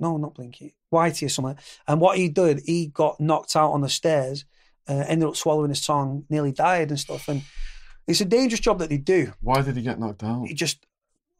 no, 0.00 0.16
not 0.16 0.34
Blinky, 0.34 0.74
Whitey 0.92 1.26
or 1.26 1.28
something. 1.28 1.58
And 1.86 2.00
what 2.00 2.16
he 2.16 2.28
did, 2.28 2.62
he 2.64 2.86
got 2.86 3.20
knocked 3.20 3.54
out 3.54 3.72
on 3.72 3.82
the 3.82 3.88
stairs, 3.88 4.46
uh, 4.88 5.04
ended 5.06 5.28
up 5.28 5.36
swallowing 5.36 5.68
his 5.68 5.84
tongue, 5.84 6.24
nearly 6.30 6.52
died 6.52 6.88
and 6.88 6.98
stuff. 6.98 7.28
And 7.28 7.42
it's 8.08 8.22
a 8.22 8.24
dangerous 8.24 8.60
job 8.60 8.78
that 8.78 8.88
they 8.88 8.96
do. 8.96 9.34
Why 9.40 9.60
did 9.60 9.76
he 9.76 9.82
get 9.82 10.00
knocked 10.00 10.24
out? 10.24 10.46
He 10.46 10.54
just 10.54 10.86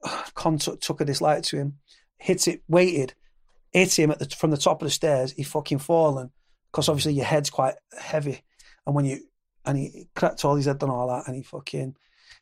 Con 0.34 0.58
took 0.58 1.00
a 1.00 1.04
dislike 1.04 1.42
to 1.44 1.56
him, 1.56 1.78
hit 2.18 2.46
it, 2.46 2.62
waited, 2.68 3.14
hit 3.72 3.98
him 3.98 4.10
at 4.10 4.18
the, 4.18 4.26
from 4.26 4.50
the 4.50 4.56
top 4.56 4.82
of 4.82 4.86
the 4.86 4.92
stairs. 4.92 5.32
He 5.32 5.42
fucking 5.42 5.78
fallen. 5.78 6.30
because 6.70 6.88
obviously 6.88 7.14
your 7.14 7.24
head's 7.24 7.50
quite 7.50 7.74
heavy, 7.98 8.42
and 8.86 8.94
when 8.94 9.06
you 9.06 9.20
and 9.64 9.78
he 9.78 10.08
cracked 10.14 10.44
all 10.44 10.56
his 10.56 10.66
head 10.66 10.82
and 10.82 10.90
all 10.90 11.08
that, 11.08 11.26
and 11.26 11.36
he 11.36 11.42
fucking 11.42 11.94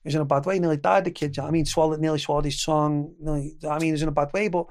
he 0.03 0.09
was 0.09 0.15
in 0.15 0.21
a 0.21 0.25
bad 0.25 0.47
way. 0.47 0.55
He 0.55 0.61
Nearly 0.61 0.77
died. 0.77 1.05
The 1.05 1.11
kid. 1.11 1.37
you 1.37 1.41
know 1.41 1.47
what 1.47 1.51
I 1.51 1.53
mean, 1.53 1.65
swallowed, 1.65 2.01
nearly 2.01 2.19
swallowed 2.19 2.45
his 2.45 2.63
tongue. 2.63 3.15
Nearly, 3.21 3.57
I 3.69 3.79
mean, 3.79 3.87
he 3.87 3.93
was 3.93 4.03
in 4.03 4.09
a 4.09 4.13
bad 4.13 4.33
way. 4.33 4.49
But 4.49 4.67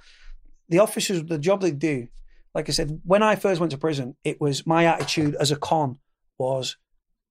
the 0.70 0.80
officers, 0.80 1.24
the 1.24 1.38
job 1.38 1.62
they 1.62 1.72
do, 1.72 2.08
like 2.56 2.70
I 2.70 2.72
said, 2.72 3.02
when 3.04 3.24
I 3.24 3.36
first 3.36 3.60
went 3.60 3.72
to 3.72 3.78
prison, 3.78 4.16
it 4.24 4.40
was 4.40 4.66
my 4.66 4.86
attitude 4.86 5.36
as 5.36 5.52
a 5.52 5.56
con 5.56 6.00
was 6.38 6.78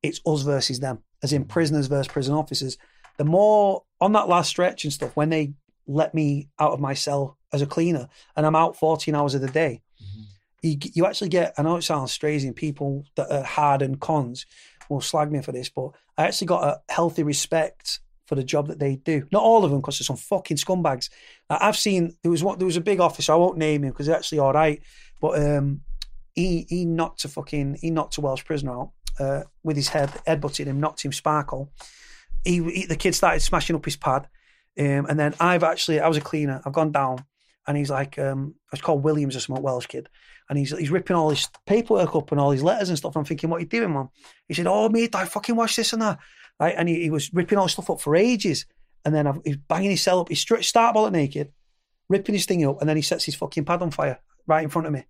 it's 0.03 0.21
us 0.27 0.43
versus 0.43 0.81
them, 0.81 1.03
as 1.23 1.33
in 1.33 1.45
prisoners 1.45 1.87
versus 1.87 2.09
prison 2.09 2.35
officers. 2.35 2.77
The 3.17 3.25
more 3.25 3.85
on 4.01 4.13
that 4.13 4.29
last 4.29 4.51
stretch 4.51 4.85
and 4.85 4.93
stuff, 4.93 5.17
when 5.17 5.31
they 5.31 5.55
let 5.87 6.15
me 6.15 6.49
out 6.59 6.73
of 6.73 6.81
my 6.81 6.95
cell 6.95 7.39
as 7.53 7.63
a 7.63 7.67
cleaner 7.67 8.09
and 8.37 8.45
I'm 8.45 8.57
out 8.57 8.77
14 8.77 9.15
hours 9.15 9.35
of 9.35 9.41
the 9.41 9.49
day, 9.49 9.83
mm-hmm. 10.03 10.23
you, 10.63 10.79
you 10.95 11.07
actually 11.07 11.31
get, 11.31 11.55
I 11.57 11.63
know 11.63 11.77
it 11.77 11.83
sounds 11.83 12.13
strange, 12.13 12.45
and 12.45 12.55
people 12.55 13.05
that 13.17 13.33
are 13.33 13.43
hard 13.43 13.81
and 13.83 13.99
cons 13.99 14.45
will 14.89 15.01
slag 15.01 15.31
me 15.31 15.43
for 15.43 15.53
this, 15.53 15.69
but 15.69 15.91
I 16.17 16.25
actually 16.25 16.49
got 16.49 16.65
a 16.65 16.93
healthy 16.93 17.23
respect 17.23 18.01
for 18.27 18.35
the 18.35 18.45
job 18.45 18.69
that 18.69 18.79
they 18.79 18.97
do. 18.97 19.27
Not 19.31 19.43
all 19.43 19.65
of 19.65 19.71
them, 19.71 19.81
because 19.81 19.99
there's 19.99 20.07
some 20.07 20.17
fucking 20.17 20.57
scumbags. 20.57 21.09
I've 21.49 21.77
seen 21.77 22.17
there 22.23 22.31
was 22.31 22.43
one, 22.43 22.59
there 22.59 22.67
was 22.67 22.77
a 22.77 22.81
big 22.81 23.01
officer. 23.01 23.33
I 23.33 23.37
won't 23.37 23.59
name 23.59 23.85
him 23.85 23.91
because 23.91 24.07
he's 24.07 24.15
actually 24.15 24.41
all 24.41 24.53
right, 24.53 24.83
but 25.21 25.41
um, 25.41 25.83
he 26.35 26.67
he 26.69 26.85
knocked 26.85 27.25
a 27.25 27.29
fucking 27.29 27.79
he 27.81 27.91
knocked 27.91 28.19
a 28.19 28.21
Welsh 28.21 28.45
prisoner 28.45 28.73
out 28.73 28.91
uh, 29.19 29.43
with 29.63 29.77
his 29.77 29.89
head, 29.89 30.11
headbutted 30.27 30.67
him, 30.67 30.81
knocked 30.81 31.05
him 31.05 31.13
sparkle. 31.13 31.73
He, 32.45 32.63
he 32.63 32.87
the 32.87 32.97
kid 32.97 33.15
started 33.15 33.41
smashing 33.41 33.77
up 33.77 33.85
his 33.85 33.97
pad, 33.97 34.29
um, 34.79 35.07
and 35.07 35.19
then 35.19 35.35
I've 35.41 35.63
actually 35.63 36.01
I 36.01 36.09
was 36.09 36.17
a 36.17 36.23
cleaner. 36.23 36.61
I've 36.65 36.73
gone 36.73 36.93
down, 36.93 37.25
and 37.67 37.77
he's 37.77 37.91
like 37.91 38.19
um, 38.19 38.55
it's 38.73 38.83
called 38.83 39.03
Williams 39.03 39.37
or 39.37 39.41
some 39.41 39.61
Welsh 39.63 39.87
kid, 39.87 40.09
and 40.49 40.59
he's 40.59 40.77
he's 40.77 40.91
ripping 40.91 41.17
all 41.17 41.31
his 41.31 41.49
paperwork 41.67 42.15
up 42.15 42.31
and 42.33 42.41
all 42.41 42.51
his 42.51 42.63
letters 42.63 42.89
and 42.89 42.99
stuff. 42.99 43.17
I'm 43.17 43.25
thinking, 43.25 43.51
what 43.51 43.57
are 43.57 43.61
you 43.61 43.67
doing, 43.67 43.93
man? 43.93 44.09
He 44.49 44.55
said, 44.55 44.67
oh 44.67 44.89
mate, 44.89 45.15
I 45.15 45.25
fucking 45.25 45.57
watch 45.57 45.77
this 45.77 45.93
and 45.93 46.03
that, 46.03 46.19
right? 46.61 46.75
And 46.77 46.89
he, 46.89 47.03
he 47.03 47.11
was 47.11 47.33
ripping 47.33 47.59
all 47.59 47.65
his 47.65 47.73
stuff 47.73 47.91
up 47.91 48.01
for 48.01 48.17
ages, 48.17 48.67
and 49.05 49.15
then 49.15 49.27
I've, 49.27 49.41
he's 49.45 49.57
banging 49.57 49.91
his 49.91 50.03
cell 50.03 50.21
up. 50.21 50.29
He's 50.29 50.45
start 50.67 50.95
bullet 50.95 51.13
naked, 51.13 51.53
ripping 52.09 52.35
his 52.35 52.47
thing 52.47 52.65
up, 52.65 52.81
and 52.81 52.89
then 52.89 52.97
he 52.97 53.03
sets 53.03 53.25
his 53.25 53.35
fucking 53.35 53.65
pad 53.65 53.83
on 53.83 53.91
fire 53.91 54.21
right 54.47 54.63
in 54.63 54.71
front 54.71 54.87
of 54.87 54.93
me. 54.93 55.05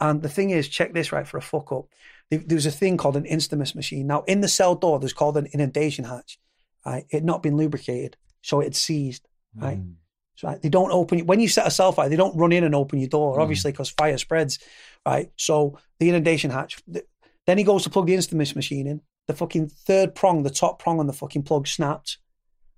And 0.00 0.22
the 0.22 0.30
thing 0.30 0.50
is, 0.50 0.68
check 0.68 0.94
this 0.94 1.12
right 1.12 1.28
for 1.28 1.36
a 1.36 1.42
fuck 1.42 1.70
up. 1.72 1.86
There's 2.30 2.64
a 2.64 2.70
thing 2.70 2.96
called 2.96 3.16
an 3.16 3.24
Instamus 3.24 3.74
machine. 3.74 4.06
Now, 4.06 4.22
in 4.22 4.40
the 4.40 4.48
cell 4.48 4.74
door, 4.74 4.98
there's 4.98 5.12
called 5.12 5.36
an 5.36 5.48
inundation 5.52 6.06
hatch. 6.06 6.38
Right? 6.86 7.04
It 7.10 7.22
not 7.22 7.42
been 7.42 7.58
lubricated, 7.58 8.16
so 8.40 8.60
it's 8.60 8.78
seized. 8.78 9.28
Right? 9.54 9.78
Mm. 9.78 9.94
Right? 10.42 10.60
They 10.60 10.68
don't 10.68 10.90
open 10.90 11.26
when 11.26 11.40
you 11.40 11.48
set 11.48 11.66
a 11.66 11.70
cell 11.70 11.92
fire. 11.92 12.08
They 12.08 12.16
don't 12.16 12.36
run 12.36 12.52
in 12.52 12.64
and 12.64 12.74
open 12.74 12.98
your 12.98 13.08
door, 13.08 13.38
mm. 13.38 13.42
obviously, 13.42 13.72
because 13.72 13.90
fire 13.90 14.18
spreads. 14.18 14.58
Right? 15.06 15.30
So 15.36 15.78
the 15.98 16.08
inundation 16.08 16.50
hatch. 16.50 16.82
th- 16.92 17.06
Then 17.46 17.58
he 17.58 17.64
goes 17.64 17.84
to 17.84 17.90
plug 17.90 18.06
the 18.06 18.14
Instamus 18.14 18.56
machine 18.56 18.86
in. 18.86 19.00
The 19.28 19.34
fucking 19.34 19.68
third 19.68 20.14
prong, 20.14 20.42
the 20.42 20.50
top 20.50 20.80
prong 20.80 20.98
on 20.98 21.06
the 21.06 21.12
fucking 21.12 21.42
plug 21.42 21.66
snapped. 21.66 22.18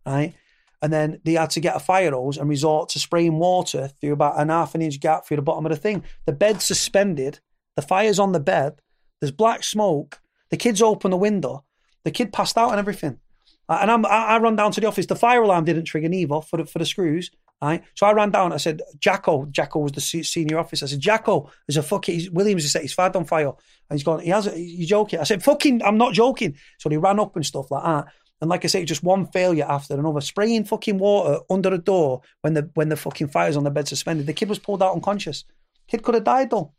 Right? 0.06 0.34
And 0.82 0.92
then 0.92 1.20
they 1.24 1.34
had 1.34 1.50
to 1.50 1.60
get 1.60 1.76
a 1.76 1.80
fire 1.80 2.10
hose 2.10 2.36
and 2.36 2.48
resort 2.48 2.88
to 2.90 2.98
spraying 2.98 3.38
water 3.38 3.88
through 4.00 4.12
about 4.12 4.40
an 4.40 4.48
half 4.48 4.74
an 4.74 4.82
inch 4.82 4.98
gap 4.98 5.24
through 5.24 5.36
the 5.36 5.42
bottom 5.42 5.64
of 5.64 5.70
the 5.70 5.76
thing. 5.76 6.02
The 6.26 6.32
bed's 6.32 6.64
suspended. 6.64 7.38
The 7.76 7.82
fire's 7.82 8.18
on 8.18 8.32
the 8.32 8.40
bed. 8.40 8.80
There's 9.20 9.30
black 9.30 9.62
smoke. 9.62 10.20
The 10.50 10.56
kids 10.56 10.82
open 10.82 11.12
the 11.12 11.16
window. 11.16 11.64
The 12.04 12.10
kid 12.10 12.32
passed 12.32 12.58
out 12.58 12.70
and 12.70 12.80
everything. 12.80 13.20
And 13.68 13.90
I'm, 13.90 14.04
I, 14.04 14.24
I 14.26 14.38
run 14.38 14.56
down 14.56 14.72
to 14.72 14.80
the 14.80 14.88
office. 14.88 15.06
The 15.06 15.14
fire 15.14 15.42
alarm 15.42 15.64
didn't 15.64 15.84
trigger 15.84 16.08
neither 16.08 16.40
for 16.40 16.56
the, 16.58 16.66
for 16.66 16.80
the 16.80 16.84
screws. 16.84 17.30
Right? 17.62 17.84
So 17.94 18.06
I 18.06 18.12
ran 18.12 18.30
down. 18.30 18.52
I 18.52 18.56
said, 18.56 18.82
Jacko. 18.98 19.46
Jacko 19.46 19.78
was 19.78 19.92
the 19.92 20.00
senior 20.00 20.58
officer. 20.58 20.84
I 20.84 20.88
said, 20.88 20.98
Jacko, 21.00 21.48
there's 21.66 21.76
a 21.76 21.82
fucking 21.82 22.14
he's, 22.14 22.30
Williams 22.30 22.64
has 22.64 22.72
set 22.72 22.82
his 22.82 22.92
fad 22.92 23.14
on 23.14 23.24
fire. 23.24 23.52
And 23.88 23.98
he's 23.98 24.02
gone, 24.02 24.18
he 24.18 24.30
has 24.30 24.48
it. 24.48 24.58
You 24.58 24.84
joking? 24.84 25.20
I 25.20 25.24
said, 25.24 25.44
fucking, 25.44 25.82
I'm 25.84 25.96
not 25.96 26.12
joking. 26.12 26.56
So 26.78 26.90
he 26.90 26.96
ran 26.96 27.20
up 27.20 27.36
and 27.36 27.46
stuff 27.46 27.70
like 27.70 27.84
that. 27.84 28.06
And 28.40 28.50
like 28.50 28.64
I 28.64 28.66
say, 28.66 28.84
just 28.84 29.04
one 29.04 29.28
failure 29.28 29.64
after 29.68 29.94
another, 29.94 30.20
spraying 30.20 30.64
fucking 30.64 30.98
water 30.98 31.38
under 31.48 31.72
a 31.72 31.78
door 31.78 32.22
when 32.40 32.54
the 32.54 32.68
when 32.74 32.88
the 32.88 32.96
fucking 32.96 33.28
fire's 33.28 33.56
on 33.56 33.62
the 33.62 33.70
bed 33.70 33.86
suspended. 33.86 34.26
The 34.26 34.32
kid 34.32 34.48
was 34.48 34.58
pulled 34.58 34.82
out 34.82 34.94
unconscious. 34.94 35.44
Kid 35.86 36.02
could 36.02 36.16
have 36.16 36.24
died 36.24 36.50
though. 36.50 36.72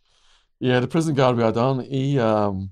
Yeah, 0.60 0.82
the 0.82 0.90
prison 0.90 1.16
guard 1.16 1.38
we 1.38 1.44
had 1.44 1.56
on, 1.56 1.80
he 1.80 2.20
um, 2.20 2.72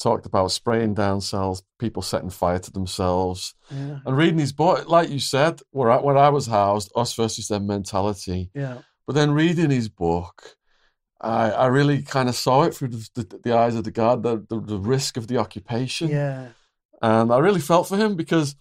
talked 0.00 0.26
about 0.26 0.50
spraying 0.52 0.94
down 0.94 1.20
cells, 1.20 1.62
people 1.78 2.02
setting 2.02 2.30
fire 2.30 2.58
to 2.58 2.70
themselves, 2.72 3.54
Yeah, 3.70 3.98
and 4.04 4.16
reading 4.16 4.38
his 4.38 4.52
book. 4.52 4.88
Like 4.88 5.10
you 5.10 5.18
said, 5.18 5.60
where 5.70 5.90
I, 5.90 5.98
where 6.00 6.16
I 6.16 6.28
was 6.28 6.46
housed, 6.46 6.90
us 6.96 7.14
versus 7.14 7.48
them 7.48 7.66
mentality. 7.66 8.50
yeah, 8.54 8.78
But 9.06 9.14
then 9.14 9.32
reading 9.32 9.70
his 9.70 9.88
book, 9.88 10.56
I, 11.20 11.50
I 11.50 11.66
really 11.66 12.02
kind 12.02 12.28
of 12.28 12.34
saw 12.34 12.62
it 12.64 12.74
through 12.74 12.88
the, 12.88 13.08
the, 13.14 13.40
the 13.44 13.56
eyes 13.56 13.76
of 13.76 13.84
the 13.84 13.90
guard, 13.92 14.22
the, 14.22 14.44
the, 14.48 14.60
the 14.60 14.78
risk 14.78 15.16
of 15.16 15.28
the 15.28 15.38
occupation. 15.38 16.08
yeah, 16.08 16.48
And 17.00 17.32
I 17.32 17.38
really 17.38 17.60
felt 17.60 17.88
for 17.88 17.96
him 17.96 18.16
because, 18.16 18.56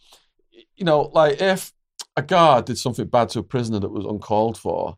you 0.75 0.85
know, 0.85 1.09
like 1.13 1.41
if 1.41 1.73
a 2.15 2.21
guard 2.21 2.65
did 2.65 2.77
something 2.77 3.07
bad 3.07 3.29
to 3.29 3.39
a 3.39 3.43
prisoner 3.43 3.79
that 3.79 3.89
was 3.89 4.05
uncalled 4.05 4.57
for, 4.57 4.97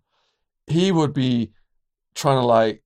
he 0.68 0.92
would 0.92 1.14
be 1.14 1.52
trying 2.16 2.38
to 2.42 2.46
like 2.46 2.83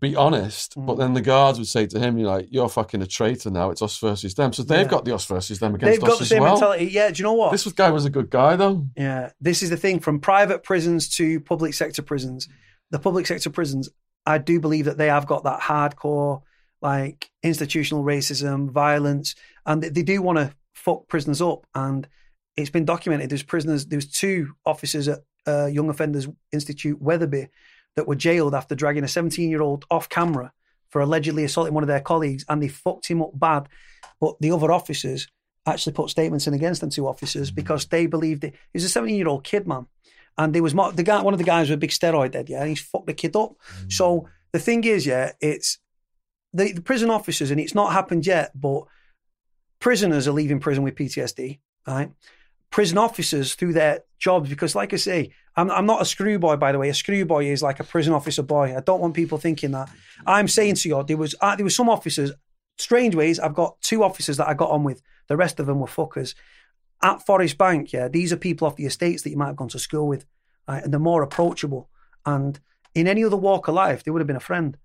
be 0.00 0.16
honest, 0.16 0.74
but 0.76 0.94
Mm. 0.94 0.98
then 0.98 1.14
the 1.14 1.20
guards 1.20 1.58
would 1.58 1.68
say 1.68 1.86
to 1.86 1.98
him, 1.98 2.16
"You're 2.18 2.28
like, 2.30 2.48
you're 2.50 2.68
fucking 2.68 3.02
a 3.02 3.06
traitor 3.06 3.50
now. 3.50 3.70
It's 3.70 3.82
us 3.82 3.98
versus 3.98 4.34
them." 4.34 4.52
So 4.52 4.62
they've 4.62 4.80
Yeah. 4.80 4.84
got 4.88 5.04
the 5.04 5.14
us 5.14 5.24
versus 5.26 5.58
them 5.58 5.74
against 5.74 6.00
They've 6.00 6.08
got 6.08 6.18
the 6.18 6.22
as 6.22 6.28
same 6.28 6.42
well. 6.42 6.54
mentality. 6.54 6.86
Yeah, 6.86 7.10
do 7.10 7.18
you 7.18 7.24
know 7.24 7.34
what? 7.34 7.52
This 7.52 7.66
guy 7.72 7.90
was 7.90 8.04
a 8.04 8.10
good 8.10 8.30
guy 8.30 8.56
though. 8.56 8.86
Yeah, 8.96 9.30
this 9.40 9.62
is 9.62 9.70
the 9.70 9.76
thing 9.76 10.00
from 10.00 10.18
private 10.20 10.62
prisons 10.62 11.08
to 11.16 11.40
public 11.40 11.74
sector 11.74 12.02
prisons. 12.02 12.48
The 12.90 12.98
public 12.98 13.26
sector 13.26 13.50
prisons, 13.50 13.88
I 14.26 14.38
do 14.38 14.58
believe 14.60 14.86
that 14.86 14.98
they 14.98 15.08
have 15.08 15.26
got 15.26 15.44
that 15.44 15.60
hardcore, 15.60 16.42
like 16.82 17.30
institutional 17.42 18.02
racism, 18.04 18.70
violence, 18.70 19.34
and 19.66 19.82
they, 19.82 19.90
they 19.90 20.02
do 20.02 20.22
want 20.22 20.38
to 20.38 20.54
fuck 20.74 21.08
prisoners 21.08 21.42
up. 21.42 21.66
And 21.74 22.08
it's 22.56 22.70
been 22.70 22.84
documented. 22.84 23.30
There's 23.30 23.42
prisoners. 23.42 23.86
There's 23.86 24.06
two 24.10 24.52
officers 24.66 25.08
at 25.08 25.20
uh, 25.46 25.66
Young 25.66 25.88
Offenders 25.88 26.26
Institute, 26.52 27.00
Wetherby, 27.00 27.48
that 27.96 28.08
were 28.08 28.14
jailed 28.14 28.54
after 28.54 28.74
dragging 28.74 29.04
a 29.04 29.08
17 29.08 29.50
year 29.50 29.62
old 29.62 29.84
off 29.90 30.08
camera 30.08 30.52
for 30.88 31.00
allegedly 31.00 31.44
assaulting 31.44 31.74
one 31.74 31.84
of 31.84 31.88
their 31.88 32.00
colleagues, 32.00 32.44
and 32.48 32.62
they 32.62 32.68
fucked 32.68 33.06
him 33.06 33.22
up 33.22 33.30
bad. 33.34 33.68
But 34.20 34.36
the 34.40 34.52
other 34.52 34.72
officers 34.72 35.28
actually 35.66 35.92
put 35.92 36.10
statements 36.10 36.46
in 36.46 36.54
against 36.54 36.80
them 36.80 36.90
two 36.90 37.06
officers 37.06 37.50
mm. 37.50 37.54
because 37.54 37.86
they 37.86 38.06
believed 38.06 38.44
it. 38.44 38.52
He 38.52 38.76
was 38.76 38.84
a 38.84 38.88
17 38.88 39.16
year 39.16 39.28
old 39.28 39.44
kid, 39.44 39.66
man. 39.66 39.86
And 40.38 40.54
there 40.54 40.62
was 40.62 40.72
the 40.72 41.02
guy, 41.02 41.22
one 41.22 41.34
of 41.34 41.38
the 41.38 41.44
guys 41.44 41.68
with 41.68 41.76
a 41.76 41.80
big 41.80 41.90
steroid 41.90 42.34
head, 42.34 42.48
yeah, 42.48 42.60
and 42.60 42.68
he's 42.68 42.80
fucked 42.80 43.06
the 43.06 43.14
kid 43.14 43.36
up. 43.36 43.54
Mm. 43.82 43.92
So 43.92 44.28
the 44.52 44.58
thing 44.58 44.84
is, 44.84 45.04
yeah, 45.06 45.32
it's 45.40 45.78
the, 46.52 46.72
the 46.72 46.80
prison 46.80 47.10
officers, 47.10 47.50
and 47.50 47.60
it's 47.60 47.74
not 47.74 47.92
happened 47.92 48.26
yet, 48.26 48.52
but 48.58 48.84
prisoners 49.80 50.26
are 50.26 50.32
leaving 50.32 50.60
prison 50.60 50.82
with 50.82 50.94
PTSD, 50.94 51.58
right? 51.86 52.10
Prison 52.70 52.98
officers 52.98 53.54
through 53.54 53.72
their 53.72 54.00
jobs, 54.18 54.48
because 54.48 54.74
like 54.74 54.92
I 54.92 54.96
say, 54.96 55.32
I'm, 55.56 55.70
I'm 55.70 55.86
not 55.86 56.02
a 56.02 56.04
screw 56.04 56.38
boy, 56.38 56.56
by 56.56 56.72
the 56.72 56.78
way. 56.78 56.88
A 56.88 56.94
screw 56.94 57.24
boy 57.24 57.46
is 57.46 57.62
like 57.62 57.80
a 57.80 57.84
prison 57.84 58.12
officer 58.12 58.42
boy. 58.42 58.76
I 58.76 58.80
don't 58.80 59.00
want 59.00 59.14
people 59.14 59.38
thinking 59.38 59.72
that. 59.72 59.90
I'm 60.26 60.48
saying 60.48 60.76
to 60.76 60.88
you, 60.88 61.02
there 61.02 61.16
was 61.16 61.34
uh, 61.40 61.56
there 61.56 61.64
was 61.64 61.74
some 61.74 61.88
officers, 61.88 62.32
Strangeways. 62.78 63.38
I've 63.38 63.54
got 63.54 63.80
two 63.80 64.02
officers 64.04 64.36
that 64.36 64.48
I 64.48 64.54
got 64.54 64.70
on 64.70 64.84
with. 64.84 65.02
The 65.28 65.36
rest 65.36 65.60
of 65.60 65.66
them 65.66 65.80
were 65.80 65.86
fuckers. 65.86 66.34
At 67.02 67.24
Forest 67.24 67.58
Bank, 67.58 67.92
yeah, 67.92 68.08
these 68.08 68.32
are 68.32 68.36
people 68.36 68.66
off 68.66 68.76
the 68.76 68.86
estates 68.86 69.22
that 69.22 69.30
you 69.30 69.36
might 69.36 69.46
have 69.46 69.56
gone 69.56 69.68
to 69.68 69.78
school 69.78 70.06
with, 70.06 70.26
right? 70.68 70.82
and 70.82 70.92
they're 70.92 71.00
more 71.00 71.22
approachable. 71.22 71.88
And 72.26 72.60
in 72.94 73.06
any 73.08 73.24
other 73.24 73.36
walk 73.36 73.68
of 73.68 73.74
life, 73.74 74.04
they 74.04 74.10
would 74.10 74.20
have 74.20 74.26
been 74.26 74.36
a 74.36 74.40
friend. 74.40 74.76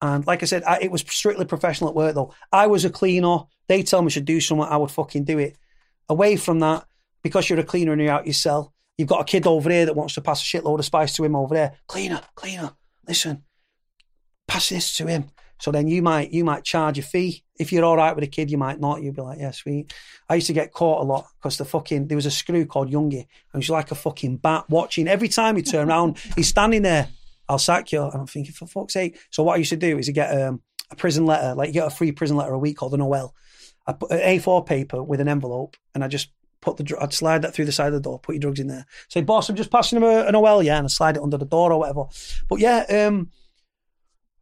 And 0.00 0.26
like 0.26 0.42
I 0.42 0.46
said, 0.46 0.62
I, 0.64 0.78
it 0.80 0.90
was 0.90 1.00
strictly 1.00 1.44
professional 1.44 1.90
at 1.90 1.96
work 1.96 2.14
though. 2.14 2.34
I 2.52 2.66
was 2.66 2.84
a 2.84 2.90
cleaner. 2.90 3.38
They 3.68 3.82
tell 3.82 4.02
me 4.02 4.10
should 4.10 4.24
do 4.24 4.40
something, 4.40 4.66
I 4.66 4.76
would 4.76 4.90
fucking 4.90 5.24
do 5.24 5.38
it. 5.38 5.56
Away 6.08 6.36
from 6.36 6.60
that, 6.60 6.84
because 7.24 7.50
you're 7.50 7.58
a 7.58 7.64
cleaner 7.64 7.90
and 7.90 8.00
you're 8.00 8.12
out 8.12 8.26
your 8.26 8.34
cell, 8.34 8.72
you've 8.96 9.08
got 9.08 9.22
a 9.22 9.24
kid 9.24 9.48
over 9.48 9.68
here 9.68 9.86
that 9.86 9.96
wants 9.96 10.14
to 10.14 10.20
pass 10.20 10.40
a 10.40 10.44
shitload 10.44 10.78
of 10.78 10.84
spice 10.84 11.16
to 11.16 11.24
him 11.24 11.34
over 11.34 11.54
there. 11.54 11.72
Cleaner, 11.88 12.20
cleaner, 12.36 12.72
listen, 13.08 13.42
pass 14.46 14.68
this 14.68 14.94
to 14.98 15.06
him. 15.08 15.30
So 15.58 15.72
then 15.72 15.88
you 15.88 16.02
might 16.02 16.30
you 16.30 16.44
might 16.44 16.64
charge 16.64 16.98
a 16.98 17.02
fee. 17.02 17.42
If 17.58 17.72
you're 17.72 17.84
all 17.84 17.96
right 17.96 18.14
with 18.14 18.24
a 18.24 18.28
kid, 18.28 18.50
you 18.50 18.58
might 18.58 18.80
not. 18.80 19.02
You'd 19.02 19.16
be 19.16 19.22
like, 19.22 19.38
yeah, 19.38 19.52
sweet. 19.52 19.94
I 20.28 20.34
used 20.34 20.48
to 20.48 20.52
get 20.52 20.72
caught 20.72 21.00
a 21.00 21.04
lot 21.04 21.26
because 21.38 21.56
the 21.56 21.64
fucking 21.64 22.08
there 22.08 22.16
was 22.16 22.26
a 22.26 22.30
screw 22.30 22.66
called 22.66 22.90
Youngie, 22.90 23.26
and 23.52 23.62
he's 23.62 23.70
like 23.70 23.90
a 23.90 23.94
fucking 23.94 24.38
bat 24.38 24.64
watching. 24.68 25.08
Every 25.08 25.28
time 25.28 25.56
he 25.56 25.62
turn 25.62 25.88
around, 25.88 26.18
he's 26.36 26.48
standing 26.48 26.82
there. 26.82 27.08
I'll 27.48 27.58
sack 27.58 27.92
you. 27.92 28.02
And 28.02 28.14
I'm 28.14 28.26
thinking, 28.26 28.52
for 28.52 28.66
fuck's 28.66 28.94
sake. 28.94 29.18
So 29.30 29.42
what 29.42 29.54
I 29.54 29.56
used 29.56 29.70
to 29.70 29.76
do 29.76 29.98
is 29.98 30.06
to 30.06 30.12
get 30.12 30.38
um, 30.38 30.62
a 30.90 30.96
prison 30.96 31.24
letter, 31.24 31.54
like 31.54 31.68
you 31.68 31.74
get 31.74 31.86
a 31.86 31.90
free 31.90 32.12
prison 32.12 32.36
letter 32.36 32.52
a 32.52 32.58
week 32.58 32.76
called 32.76 32.98
OL. 32.98 33.34
I 33.86 33.92
put 33.92 34.10
an 34.10 34.18
A4 34.18 34.66
paper 34.66 35.02
with 35.02 35.20
an 35.20 35.28
envelope, 35.28 35.76
and 35.94 36.02
I 36.02 36.08
just 36.08 36.30
put 36.64 36.76
the 36.78 36.96
I'd 37.00 37.12
slide 37.12 37.42
that 37.42 37.54
through 37.54 37.66
the 37.66 37.72
side 37.72 37.88
of 37.88 37.94
the 37.94 38.00
door, 38.00 38.18
put 38.18 38.34
your 38.34 38.40
drugs 38.40 38.60
in 38.60 38.68
there. 38.68 38.86
Say, 39.08 39.20
boss, 39.20 39.48
I'm 39.48 39.56
just 39.56 39.70
passing 39.70 39.96
him 39.98 40.02
a, 40.04 40.24
an 40.26 40.34
OL, 40.34 40.62
yeah, 40.62 40.78
and 40.78 40.86
I 40.86 40.88
slide 40.88 41.16
it 41.16 41.22
under 41.22 41.36
the 41.36 41.44
door 41.44 41.72
or 41.72 41.78
whatever. 41.78 42.04
But 42.48 42.58
yeah, 42.60 43.06
um, 43.06 43.30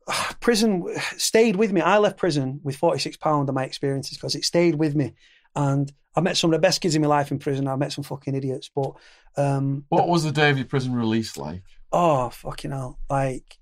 prison 0.40 0.86
stayed 1.16 1.56
with 1.56 1.72
me. 1.72 1.80
I 1.80 1.98
left 1.98 2.16
prison 2.16 2.60
with 2.62 2.76
forty 2.76 2.98
six 2.98 3.16
pound 3.16 3.48
of 3.48 3.54
my 3.54 3.64
experiences 3.64 4.16
because 4.16 4.34
it 4.34 4.44
stayed 4.44 4.76
with 4.76 4.94
me, 4.94 5.14
and 5.56 5.92
I 6.14 6.20
met 6.20 6.36
some 6.36 6.50
of 6.50 6.52
the 6.52 6.66
best 6.66 6.80
kids 6.80 6.94
in 6.94 7.02
my 7.02 7.08
life 7.08 7.30
in 7.30 7.38
prison. 7.38 7.66
I 7.68 7.76
met 7.76 7.92
some 7.92 8.04
fucking 8.04 8.34
idiots, 8.34 8.70
but 8.74 8.92
um, 9.36 9.84
What 9.88 10.08
was 10.08 10.24
the 10.24 10.32
day 10.32 10.50
of 10.50 10.58
your 10.58 10.66
prison 10.66 10.94
release 10.94 11.36
like? 11.36 11.62
oh 11.94 12.30
fucking 12.30 12.70
hell, 12.70 12.98
like 13.10 13.58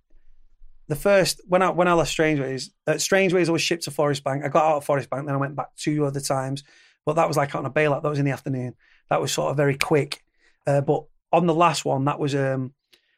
the 0.86 0.96
first 0.96 1.40
when 1.46 1.62
I 1.62 1.70
when 1.70 1.88
I 1.88 1.94
left 1.94 2.10
Strangeways, 2.10 2.70
uh, 2.86 2.98
Strangeways 2.98 3.48
I 3.48 3.52
was 3.52 3.62
shipped 3.62 3.84
to 3.84 3.90
Forest 3.90 4.24
Bank. 4.24 4.44
I 4.44 4.48
got 4.48 4.64
out 4.64 4.76
of 4.76 4.84
Forest 4.84 5.08
Bank, 5.10 5.26
then 5.26 5.34
I 5.34 5.38
went 5.38 5.56
back 5.56 5.74
two 5.76 6.04
other 6.04 6.20
times, 6.20 6.62
but 7.04 7.14
that 7.14 7.28
was 7.28 7.36
like 7.36 7.54
on 7.54 7.66
a 7.66 7.70
bailout. 7.70 8.02
That 8.02 8.08
was 8.10 8.18
in 8.18 8.24
the 8.24 8.32
afternoon. 8.32 8.74
That 9.08 9.20
was 9.20 9.32
sort 9.32 9.50
of 9.50 9.56
very 9.56 9.76
quick. 9.76 10.22
Uh, 10.66 10.80
but 10.80 11.04
on 11.32 11.46
the 11.46 11.54
last 11.54 11.84
one, 11.84 12.04
that 12.04 12.18
was 12.18 12.34
um 12.34 12.74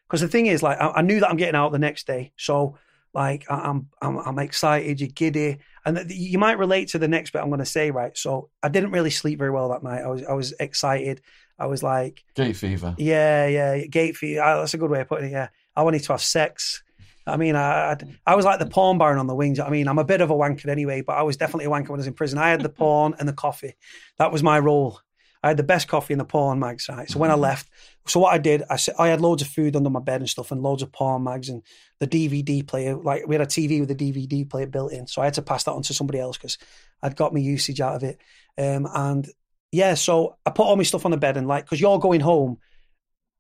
because 0.07 0.21
the 0.21 0.29
thing 0.29 0.45
is, 0.45 0.63
like, 0.63 0.79
I, 0.79 0.89
I, 0.89 1.01
knew 1.01 1.21
that 1.21 1.31
I'm 1.31 1.39
getting 1.39 1.55
out 1.55 1.73
the 1.73 1.79
next 1.79 2.07
day, 2.07 2.33
so 2.37 2.77
like 3.15 3.47
I, 3.51 3.55
I'm 3.55 3.89
I'm 4.01 4.19
I'm 4.19 4.39
excited, 4.39 5.01
you're 5.01 5.09
giddy, 5.09 5.59
and 5.85 5.97
th- 5.97 6.11
you 6.11 6.39
might 6.39 6.59
relate 6.59 6.89
to 6.89 6.99
the 6.99 7.09
next 7.09 7.31
bit 7.31 7.41
I'm 7.41 7.49
going 7.49 7.61
to 7.61 7.67
say, 7.67 7.91
right? 7.91 8.17
So 8.17 8.51
I 8.63 8.69
didn't 8.69 8.91
really 8.91 9.11
sleep 9.11 9.39
very 9.39 9.51
well 9.51 9.71
that 9.71 9.83
night. 9.83 10.03
I 10.03 10.09
was 10.09 10.25
I 10.25 10.33
was 10.33 10.53
excited. 10.61 11.23
I 11.59 11.67
was 11.67 11.83
like 11.83 12.25
gate 12.35 12.57
fever. 12.57 12.95
Yeah, 12.99 13.47
yeah, 13.47 13.87
gate 13.87 14.17
fever. 14.17 14.43
Ah, 14.43 14.59
that's 14.59 14.75
a 14.75 14.79
good 14.79 14.91
way 14.91 15.01
of 15.01 15.09
putting 15.09 15.29
it. 15.29 15.33
Yeah, 15.33 15.49
I 15.75 15.83
wanted 15.83 16.03
to 16.05 16.13
have 16.13 16.23
sex. 16.23 16.83
I 17.27 17.37
mean, 17.37 17.57
I 17.57 17.97
I 18.27 18.35
was 18.35 18.45
like 18.45 18.59
the 18.59 18.67
porn 18.67 18.99
baron 18.99 19.19
on 19.19 19.27
the 19.27 19.35
wings. 19.35 19.61
I 19.61 19.69
mean, 19.71 19.89
I'm 19.89 19.99
a 19.99 20.05
bit 20.05 20.21
of 20.21 20.31
a 20.31 20.35
wanker 20.35 20.69
anyway, 20.69 21.03
but 21.03 21.17
I 21.17 21.23
was 21.23 21.37
definitely 21.37 21.67
a 21.67 21.71
wanker 21.71 21.91
when 21.91 21.99
I 21.99 22.03
was 22.03 22.07
in 22.07 22.15
prison. 22.15 22.39
I 22.39 22.51
had 22.51 22.63
the 22.63 22.69
porn 22.81 23.15
and 23.19 23.29
the 23.29 23.33
coffee. 23.33 23.75
That 24.19 24.33
was 24.33 24.43
my 24.43 24.59
role. 24.59 25.01
I 25.45 25.49
had 25.49 25.57
the 25.57 25.65
best 25.65 25.89
coffee 25.89 26.13
in 26.13 26.19
the 26.19 26.25
porn 26.25 26.61
mags, 26.61 26.89
right? 26.89 27.11
So 27.11 27.19
when 27.19 27.31
I 27.31 27.35
mm-hmm. 27.35 27.43
left, 27.43 27.69
so 28.07 28.21
what 28.21 28.33
I 28.33 28.39
did, 28.39 28.63
I 28.71 28.79
I 28.99 29.09
had 29.09 29.21
loads 29.21 29.43
of 29.43 29.49
food 29.49 29.75
under 29.75 29.91
my 29.91 30.01
bed 30.01 30.21
and 30.21 30.31
stuff, 30.31 30.53
and 30.53 30.63
loads 30.63 30.83
of 30.83 30.93
porn 30.93 31.25
mags 31.25 31.49
and 31.49 31.63
the 31.99 32.07
DVD 32.07 32.67
player. 32.67 32.97
Like 32.97 33.27
we 33.27 33.35
had 33.35 33.43
a 33.43 33.47
TV 33.47 33.81
with 33.81 33.91
a 33.91 33.95
DVD 33.95 34.49
player 34.49 34.67
built 34.67 34.93
in, 34.93 35.07
so 35.07 35.23
I 35.23 35.27
had 35.27 35.35
to 35.35 35.43
pass 35.43 35.65
that 35.65 35.73
on 35.73 35.83
to 35.83 35.95
somebody 35.95 36.21
else 36.21 36.37
because 36.37 36.59
I'd 37.03 37.17
got 37.17 37.35
my 37.35 37.41
usage 37.41 37.81
out 37.81 37.97
of 37.97 38.05
it. 38.05 38.21
Um, 38.57 38.87
and 38.93 39.29
yeah, 39.73 39.95
so 39.95 40.37
I 40.45 40.51
put 40.51 40.65
all 40.65 40.77
my 40.77 40.83
stuff 40.83 41.05
on 41.05 41.11
the 41.11 41.17
bed 41.17 41.37
and 41.37 41.49
like, 41.49 41.65
because 41.65 41.81
you're 41.81 41.99
going 41.99 42.21
home, 42.21 42.59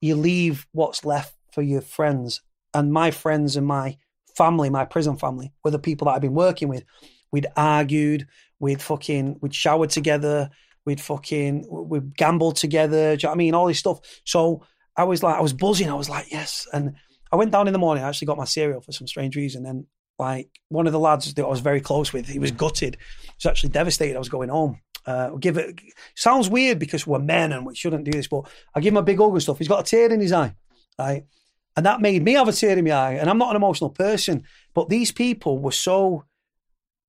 you 0.00 0.16
leave 0.16 0.66
what's 0.72 1.04
left 1.04 1.34
for 1.52 1.62
your 1.62 1.82
friends, 1.82 2.40
and 2.74 2.92
my 2.92 3.10
friends 3.10 3.56
and 3.56 3.66
my 3.66 3.96
family, 4.36 4.70
my 4.70 4.84
prison 4.84 5.16
family, 5.16 5.52
were 5.64 5.70
the 5.70 5.78
people 5.78 6.06
that 6.06 6.12
I've 6.12 6.22
been 6.22 6.34
working 6.34 6.68
with. 6.68 6.84
We'd 7.30 7.46
argued, 7.56 8.26
we'd 8.60 8.82
fucking, 8.82 9.38
we'd 9.40 9.54
showered 9.54 9.90
together 9.90 10.50
We'd 10.84 11.00
fucking 11.00 11.66
we'd 11.70 12.16
gambled 12.16 12.56
together. 12.56 13.16
Do 13.16 13.22
you 13.22 13.26
know 13.26 13.30
what 13.30 13.34
I 13.34 13.38
mean? 13.38 13.54
All 13.54 13.66
this 13.66 13.78
stuff. 13.78 14.00
So 14.24 14.64
I 14.96 15.04
was 15.04 15.22
like, 15.22 15.36
I 15.36 15.40
was 15.40 15.52
buzzing. 15.52 15.88
I 15.88 15.94
was 15.94 16.08
like, 16.08 16.30
yes. 16.30 16.66
And 16.72 16.94
I 17.30 17.36
went 17.36 17.52
down 17.52 17.66
in 17.66 17.72
the 17.72 17.78
morning. 17.78 18.02
I 18.04 18.08
actually 18.08 18.26
got 18.26 18.36
my 18.36 18.44
cereal 18.44 18.80
for 18.80 18.92
some 18.92 19.06
strange 19.06 19.36
reason. 19.36 19.64
And 19.64 19.86
like 20.18 20.50
one 20.68 20.86
of 20.86 20.92
the 20.92 20.98
lads 20.98 21.32
that 21.32 21.44
I 21.44 21.48
was 21.48 21.60
very 21.60 21.80
close 21.80 22.12
with, 22.12 22.26
he 22.26 22.38
was 22.38 22.50
gutted. 22.50 22.96
He 23.22 23.32
was 23.38 23.46
actually 23.46 23.70
devastated. 23.70 24.16
I 24.16 24.18
was 24.18 24.28
going 24.28 24.48
home. 24.48 24.80
Uh, 25.06 25.30
give 25.30 25.56
it 25.56 25.80
sounds 26.14 26.48
weird 26.48 26.78
because 26.78 27.06
we're 27.06 27.18
men 27.18 27.52
and 27.52 27.66
we 27.66 27.74
shouldn't 27.74 28.04
do 28.04 28.12
this, 28.12 28.28
but 28.28 28.48
I 28.74 28.80
give 28.80 28.92
him 28.92 28.98
a 28.98 29.02
big 29.02 29.18
hug 29.18 29.32
and 29.32 29.42
stuff. 29.42 29.58
He's 29.58 29.66
got 29.66 29.80
a 29.80 29.82
tear 29.84 30.12
in 30.12 30.20
his 30.20 30.32
eye, 30.32 30.54
right? 30.96 31.24
And 31.76 31.86
that 31.86 32.00
made 32.00 32.22
me 32.22 32.32
have 32.34 32.48
a 32.48 32.52
tear 32.52 32.76
in 32.76 32.84
my 32.84 32.92
eye. 32.92 33.12
And 33.14 33.30
I'm 33.30 33.38
not 33.38 33.50
an 33.50 33.56
emotional 33.56 33.90
person, 33.90 34.44
but 34.74 34.88
these 34.88 35.10
people 35.10 35.58
were 35.58 35.72
so 35.72 36.24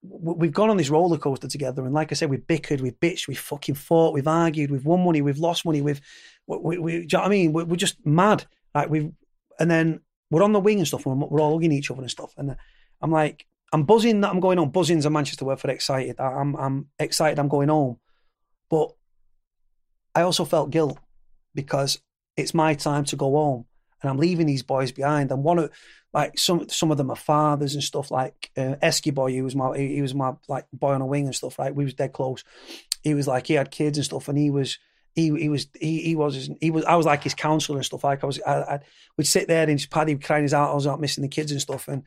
we've 0.03 0.52
gone 0.52 0.69
on 0.69 0.77
this 0.77 0.90
roller 0.90 1.18
coaster 1.18 1.48
together, 1.48 1.84
and 1.85 1.94
like 1.94 2.11
I 2.11 2.15
said, 2.15 2.30
we've 2.30 2.45
bickered, 2.45 2.81
we've 2.81 2.99
bitched, 2.99 3.27
we've 3.27 3.40
fucking 3.40 3.76
fought, 3.76 4.14
we've 4.14 4.27
argued, 4.27 4.69
we've 4.69 4.85
won 4.85 5.03
money, 5.03 5.22
we've 5.22 5.38
lost 5.38 5.65
money, 5.65 5.81
we've, 5.81 6.02
we, 6.45 6.57
we, 6.57 6.77
we 6.77 6.94
you 6.94 7.07
know 7.14 7.19
what 7.19 7.26
I 7.26 7.30
mean? 7.30 7.53
We're, 7.53 7.65
we're, 7.65 7.77
just 7.77 8.06
mad. 8.06 8.45
Like 8.76 8.90
we've, 8.90 9.11
and 9.60 9.72
then 9.72 10.02
we're 10.30 10.44
on 10.44 10.52
the 10.52 10.60
wing 10.60 10.80
and 10.80 10.88
stuff, 10.88 11.06
and 11.06 11.22
we're 11.22 11.40
all 11.40 11.53
hugging 11.53 11.72
each 11.72 11.90
other 11.90 12.02
and 12.02 12.11
stuff. 12.11 12.34
And 12.38 12.56
I'm 13.02 13.11
like, 13.11 13.45
I'm 13.72 13.84
buzzing 13.84 14.22
that 14.22 14.31
I'm 14.31 14.40
going 14.40 14.60
on. 14.60 14.72
Buzzing's 14.72 15.06
a 15.06 15.10
Manchester 15.10 15.45
word 15.45 15.60
for 15.60 15.72
excited. 15.72 16.19
I'm, 16.19 16.56
I'm 16.56 16.88
excited. 16.99 17.40
I'm 17.40 17.48
going 17.48 17.69
home, 17.69 17.98
but 18.69 18.91
I 20.14 20.22
also 20.23 20.44
felt 20.44 20.69
guilt 20.69 20.99
because 21.56 22.02
it's 22.35 22.53
my 22.53 22.73
time 22.73 23.06
to 23.06 23.15
go 23.15 23.31
home, 23.31 23.65
and 24.03 24.09
I'm 24.09 24.17
leaving 24.17 24.45
these 24.45 24.63
boys 24.63 24.91
behind. 24.91 25.31
And 25.31 25.43
one 25.43 25.57
of 25.57 25.71
like 26.13 26.38
some 26.38 26.69
some 26.69 26.91
of 26.91 26.97
them 26.97 27.09
are 27.09 27.15
fathers 27.15 27.73
and 27.73 27.84
stuff. 27.84 28.11
Like 28.11 28.51
uh, 28.55 28.75
Esky 28.84 29.13
boy, 29.13 29.31
he 29.31 29.41
was 29.41 29.55
my 29.55 29.75
he 29.77 30.01
was 30.01 30.13
my 30.13 30.34
like 30.47 30.67
boy 30.71 30.93
on 30.93 31.01
a 31.01 31.05
wing 31.05 31.25
and 31.25 31.35
stuff. 31.35 31.57
Right, 31.57 31.73
we 31.73 31.85
was 31.85 31.93
dead 31.93 32.13
close. 32.13 32.43
He 33.01 33.13
was 33.13 33.27
like 33.27 33.47
he 33.47 33.55
had 33.55 33.71
kids 33.71 33.97
and 33.97 34.05
stuff, 34.05 34.27
and 34.27 34.38
he 34.38 34.51
was 34.51 34.77
he 35.15 35.35
he 35.38 35.49
was 35.49 35.67
he 35.80 36.01
he 36.01 36.15
was 36.15 36.49
he 36.59 36.69
was 36.69 36.85
I 36.85 36.95
was 36.95 37.05
like 37.05 37.23
his 37.23 37.34
counselor 37.34 37.77
and 37.77 37.85
stuff. 37.85 38.03
Like 38.03 38.23
I 38.23 38.27
was 38.27 38.41
I, 38.45 38.53
I 38.53 38.80
would 39.17 39.27
sit 39.27 39.47
there 39.47 39.63
and 39.63 39.71
his 39.71 39.85
paddy 39.88 40.15
crying 40.15 40.43
his 40.43 40.53
out, 40.53 40.85
out 40.85 41.01
missing 41.01 41.23
the 41.23 41.30
kids 41.30 41.51
and 41.51 41.61
stuff. 41.61 41.88
And 41.88 42.03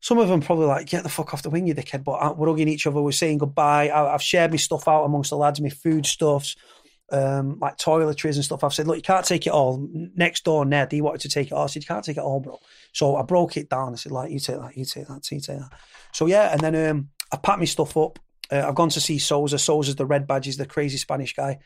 some 0.00 0.18
of 0.18 0.28
them 0.28 0.40
probably 0.40 0.66
like 0.66 0.86
get 0.86 1.02
the 1.02 1.08
fuck 1.08 1.34
off 1.34 1.42
the 1.42 1.50
wing, 1.50 1.66
you 1.66 1.74
dickhead. 1.74 2.04
But 2.04 2.12
uh, 2.12 2.34
we're 2.36 2.48
hugging 2.48 2.68
each 2.68 2.86
other, 2.86 3.02
we're 3.02 3.12
saying 3.12 3.38
goodbye. 3.38 3.90
I, 3.90 4.12
have 4.12 4.22
shared 4.22 4.52
my 4.52 4.56
stuff 4.56 4.88
out 4.88 5.04
amongst 5.04 5.30
the 5.30 5.36
lads, 5.36 5.60
my 5.60 5.68
food 5.68 6.06
stuffs 6.06 6.56
um, 7.12 7.58
like 7.60 7.76
toiletries 7.76 8.36
and 8.36 8.44
stuff. 8.44 8.64
I've 8.64 8.74
said, 8.74 8.86
look, 8.86 8.96
you 8.96 9.02
can't 9.02 9.24
take 9.24 9.46
it 9.46 9.52
all. 9.52 9.86
Next 10.16 10.44
door, 10.44 10.64
Ned, 10.64 10.90
he 10.90 11.02
wanted 11.02 11.20
to 11.20 11.28
take 11.28 11.48
it 11.48 11.52
all. 11.52 11.64
I 11.64 11.66
said, 11.66 11.82
you 11.82 11.86
can't 11.86 12.04
take 12.04 12.16
it 12.16 12.22
all, 12.22 12.40
bro. 12.40 12.58
So 12.92 13.16
I 13.16 13.22
broke 13.22 13.56
it 13.56 13.68
down. 13.68 13.92
I 13.92 13.96
said, 13.96 14.12
like, 14.12 14.30
you 14.30 14.40
take 14.40 14.58
that, 14.58 14.76
you 14.76 14.84
take 14.84 15.06
that, 15.06 15.30
you 15.30 15.40
take 15.40 15.58
that. 15.58 15.70
So 16.12 16.26
yeah, 16.26 16.52
and 16.52 16.60
then 16.60 16.90
um, 16.90 17.08
I 17.32 17.36
packed 17.36 17.58
my 17.58 17.66
stuff 17.66 17.96
up. 17.96 18.18
Uh, 18.50 18.64
I've 18.66 18.74
gone 18.74 18.88
to 18.90 19.00
see 19.00 19.18
Souza. 19.18 19.58
Souza's 19.58 19.96
the 19.96 20.06
red 20.06 20.26
badge. 20.26 20.46
He's 20.46 20.56
the 20.56 20.66
crazy 20.66 20.96
Spanish 20.96 21.34
guy. 21.34 21.58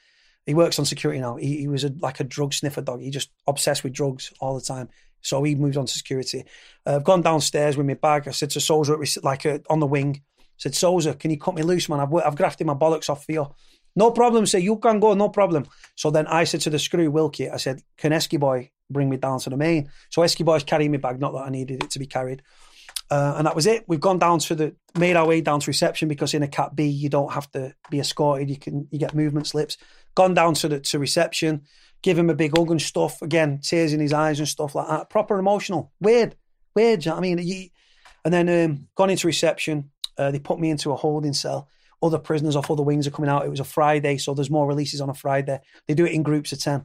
He 0.44 0.54
works 0.54 0.78
on 0.78 0.84
security 0.84 1.20
now. 1.20 1.36
He, 1.36 1.58
he 1.58 1.68
was 1.68 1.84
a, 1.84 1.92
like 2.00 2.20
a 2.20 2.24
drug 2.24 2.52
sniffer 2.52 2.82
dog. 2.82 3.00
He 3.00 3.10
just 3.10 3.30
obsessed 3.46 3.82
with 3.82 3.92
drugs 3.92 4.32
all 4.40 4.54
the 4.54 4.64
time. 4.64 4.88
So 5.20 5.42
he 5.42 5.56
moved 5.56 5.76
on 5.76 5.86
to 5.86 5.92
security. 5.92 6.44
Uh, 6.86 6.96
I've 6.96 7.04
gone 7.04 7.22
downstairs 7.22 7.76
with 7.76 7.86
my 7.86 7.94
bag. 7.94 8.28
I 8.28 8.30
said 8.30 8.50
to 8.50 8.60
Souza, 8.60 8.96
like 9.22 9.44
uh, 9.44 9.58
on 9.68 9.80
the 9.80 9.86
wing, 9.86 10.22
I 10.38 10.42
said, 10.58 10.74
Souza, 10.76 11.14
can 11.14 11.32
you 11.32 11.38
cut 11.38 11.56
me 11.56 11.62
loose, 11.62 11.88
man? 11.88 12.00
I've, 12.00 12.14
I've 12.14 12.36
grafted 12.36 12.66
my 12.66 12.74
bollocks 12.74 13.10
off 13.10 13.24
for 13.24 13.32
you. 13.32 13.46
No 13.96 14.10
problem. 14.10 14.46
Say 14.46 14.60
you 14.60 14.76
can 14.76 15.00
go. 15.00 15.14
No 15.14 15.30
problem. 15.30 15.66
So 15.96 16.10
then 16.10 16.26
I 16.26 16.44
said 16.44 16.60
to 16.62 16.70
the 16.70 16.78
screw 16.78 17.10
Wilkie, 17.10 17.50
I 17.50 17.56
said, 17.56 17.80
can 17.96 18.12
Esky 18.12 18.38
boy 18.38 18.70
bring 18.90 19.08
me 19.08 19.16
down 19.16 19.40
to 19.40 19.50
the 19.50 19.56
main? 19.56 19.90
So 20.10 20.20
Esky 20.22 20.44
boy's 20.44 20.62
carrying 20.62 20.90
me 20.90 20.98
bag. 20.98 21.18
Not 21.18 21.32
that 21.32 21.46
I 21.46 21.48
needed 21.48 21.82
it 21.82 21.90
to 21.90 21.98
be 21.98 22.06
carried. 22.06 22.42
Uh, 23.10 23.34
and 23.38 23.46
that 23.46 23.54
was 23.54 23.66
it. 23.66 23.84
We've 23.86 24.00
gone 24.00 24.18
down 24.18 24.40
to 24.40 24.54
the 24.54 24.76
made 24.98 25.16
our 25.16 25.26
way 25.26 25.40
down 25.40 25.60
to 25.60 25.70
reception 25.70 26.08
because 26.08 26.34
in 26.34 26.42
a 26.42 26.48
cat 26.48 26.74
B 26.74 26.86
you 26.86 27.08
don't 27.08 27.32
have 27.32 27.50
to 27.52 27.74
be 27.90 28.00
escorted. 28.00 28.50
You 28.50 28.56
can 28.56 28.88
you 28.90 28.98
get 28.98 29.14
movement 29.14 29.46
slips. 29.46 29.76
Gone 30.14 30.34
down 30.34 30.54
to 30.54 30.68
the 30.68 30.80
to 30.80 30.98
reception, 30.98 31.62
give 32.02 32.18
him 32.18 32.30
a 32.30 32.34
big 32.34 32.56
hug 32.56 32.70
and 32.70 32.82
stuff. 32.82 33.22
Again, 33.22 33.60
tears 33.62 33.92
in 33.92 34.00
his 34.00 34.12
eyes 34.12 34.40
and 34.40 34.48
stuff 34.48 34.74
like 34.74 34.88
that. 34.88 35.08
Proper 35.08 35.38
emotional. 35.38 35.92
Weird, 36.00 36.34
weird. 36.74 37.04
You 37.04 37.12
know 37.12 37.18
I 37.18 37.20
mean, 37.20 37.70
and 38.24 38.34
then 38.34 38.48
um, 38.48 38.88
gone 38.96 39.10
into 39.10 39.28
reception. 39.28 39.90
Uh, 40.18 40.32
they 40.32 40.40
put 40.40 40.58
me 40.58 40.70
into 40.70 40.90
a 40.90 40.96
holding 40.96 41.34
cell 41.34 41.68
other 42.02 42.18
prisoners 42.18 42.56
off 42.56 42.70
other 42.70 42.82
wings 42.82 43.06
are 43.06 43.10
coming 43.10 43.30
out. 43.30 43.44
It 43.44 43.50
was 43.50 43.60
a 43.60 43.64
Friday, 43.64 44.18
so 44.18 44.34
there's 44.34 44.50
more 44.50 44.66
releases 44.66 45.00
on 45.00 45.10
a 45.10 45.14
Friday. 45.14 45.60
They 45.86 45.94
do 45.94 46.06
it 46.06 46.12
in 46.12 46.22
groups 46.22 46.52
of 46.52 46.60
10. 46.60 46.84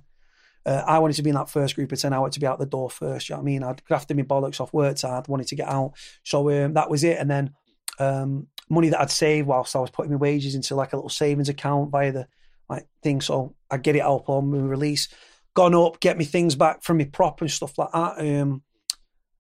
Uh, 0.66 0.84
I 0.86 1.00
wanted 1.00 1.16
to 1.16 1.24
be 1.24 1.30
in 1.30 1.36
that 1.36 1.50
first 1.50 1.76
group 1.76 1.92
of 1.92 2.00
10. 2.00 2.14
I 2.14 2.20
wanted 2.20 2.34
to 2.34 2.40
be 2.40 2.48
out 2.48 2.60
the 2.60 2.66
door 2.66 2.90
first. 2.90 3.28
You 3.28 3.34
know 3.34 3.40
what 3.40 3.44
I 3.44 3.46
mean? 3.46 3.64
I'd 3.64 3.84
grafted 3.84 4.18
my 4.18 4.24
bollocks 4.24 4.60
off, 4.60 4.74
worked 4.74 5.02
hard, 5.02 5.28
wanted 5.28 5.48
to 5.48 5.56
get 5.56 5.68
out. 5.68 5.94
So 6.24 6.50
um, 6.50 6.74
that 6.74 6.90
was 6.90 7.04
it. 7.04 7.18
And 7.18 7.30
then 7.30 7.52
um, 8.00 8.48
money 8.70 8.90
that 8.90 9.02
I'd 9.02 9.12
saved 9.12 9.48
whilst 9.48 9.76
I 9.76 9.80
was 9.80 9.90
putting 9.90 10.12
my 10.12 10.18
wages 10.18 10.56
into 10.56 10.76
like 10.76 10.94
a 10.94 10.96
little 10.96 11.10
savings 11.10 11.50
account 11.50 11.92
via 11.92 12.12
the 12.12 12.28
like 12.70 12.88
thing. 13.04 13.22
So 13.22 13.56
I 13.70 13.78
get 13.78 13.96
it 13.96 14.02
out 14.02 14.24
on 14.28 14.52
my 14.52 14.58
release. 14.58 15.10
Gone 15.54 15.76
up, 15.76 16.00
get 16.00 16.18
me 16.18 16.26
things 16.26 16.56
back 16.56 16.84
from 16.84 16.98
my 16.98 17.06
prop 17.06 17.42
and 17.42 17.52
stuff 17.52 17.78
like 17.78 17.92
that. 17.92 18.20
Um, 18.20 18.64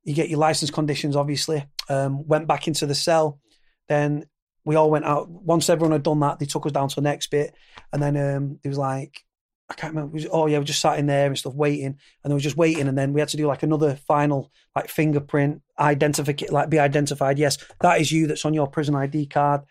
you 0.03 0.13
get 0.13 0.29
your 0.29 0.39
license 0.39 0.71
conditions, 0.71 1.15
obviously. 1.15 1.63
Um, 1.87 2.27
went 2.27 2.47
back 2.47 2.67
into 2.67 2.85
the 2.85 2.95
cell. 2.95 3.39
Then 3.87 4.25
we 4.65 4.75
all 4.75 4.91
went 4.91 5.05
out. 5.05 5.29
Once 5.29 5.69
everyone 5.69 5.91
had 5.91 6.03
done 6.03 6.19
that, 6.19 6.39
they 6.39 6.45
took 6.45 6.65
us 6.65 6.71
down 6.71 6.89
to 6.89 6.95
the 6.95 7.01
next 7.01 7.27
bit, 7.31 7.53
and 7.91 8.01
then 8.01 8.17
um, 8.17 8.59
it 8.63 8.67
was 8.67 8.77
like 8.77 9.23
I 9.71 9.73
can't 9.73 9.93
remember. 9.93 10.13
Was, 10.13 10.27
oh 10.31 10.47
yeah, 10.47 10.59
we 10.59 10.65
just 10.65 10.81
sat 10.81 10.99
in 10.99 11.07
there 11.07 11.27
and 11.27 11.37
stuff, 11.37 11.55
waiting, 11.55 11.85
and 11.85 11.97
then 12.25 12.35
we 12.35 12.41
just 12.41 12.57
waiting, 12.57 12.87
and 12.87 12.97
then 12.97 13.13
we 13.13 13.21
had 13.21 13.29
to 13.29 13.37
do 13.37 13.47
like 13.47 13.63
another 13.63 13.95
final 14.07 14.51
like 14.75 14.89
fingerprint 14.89 15.61
identification, 15.79 16.53
like 16.53 16.69
be 16.69 16.79
identified. 16.79 17.39
Yes, 17.39 17.57
that 17.79 18.01
is 18.01 18.11
you. 18.11 18.27
That's 18.27 18.45
on 18.45 18.53
your 18.53 18.67
prison 18.67 18.95
ID 18.95 19.27
card. 19.27 19.61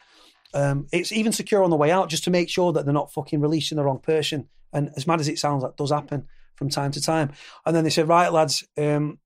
Um, 0.54 0.86
it's 0.90 1.12
even 1.12 1.32
secure 1.32 1.62
on 1.62 1.70
the 1.70 1.76
way 1.76 1.90
out, 1.90 2.08
just 2.08 2.24
to 2.24 2.30
make 2.30 2.48
sure 2.48 2.72
that 2.72 2.84
they're 2.84 2.94
not 2.94 3.12
fucking 3.12 3.40
releasing 3.40 3.76
the 3.76 3.84
wrong 3.84 4.00
person. 4.00 4.48
And 4.72 4.90
as 4.96 5.06
mad 5.06 5.20
as 5.20 5.28
it 5.28 5.38
sounds, 5.38 5.62
that 5.62 5.76
does 5.76 5.90
happen 5.90 6.26
from 6.56 6.70
time 6.70 6.92
to 6.92 7.02
time. 7.02 7.32
And 7.66 7.76
then 7.76 7.84
they 7.84 7.90
said, 7.90 8.08
right, 8.08 8.32
lads, 8.32 8.66
um, 8.78 9.18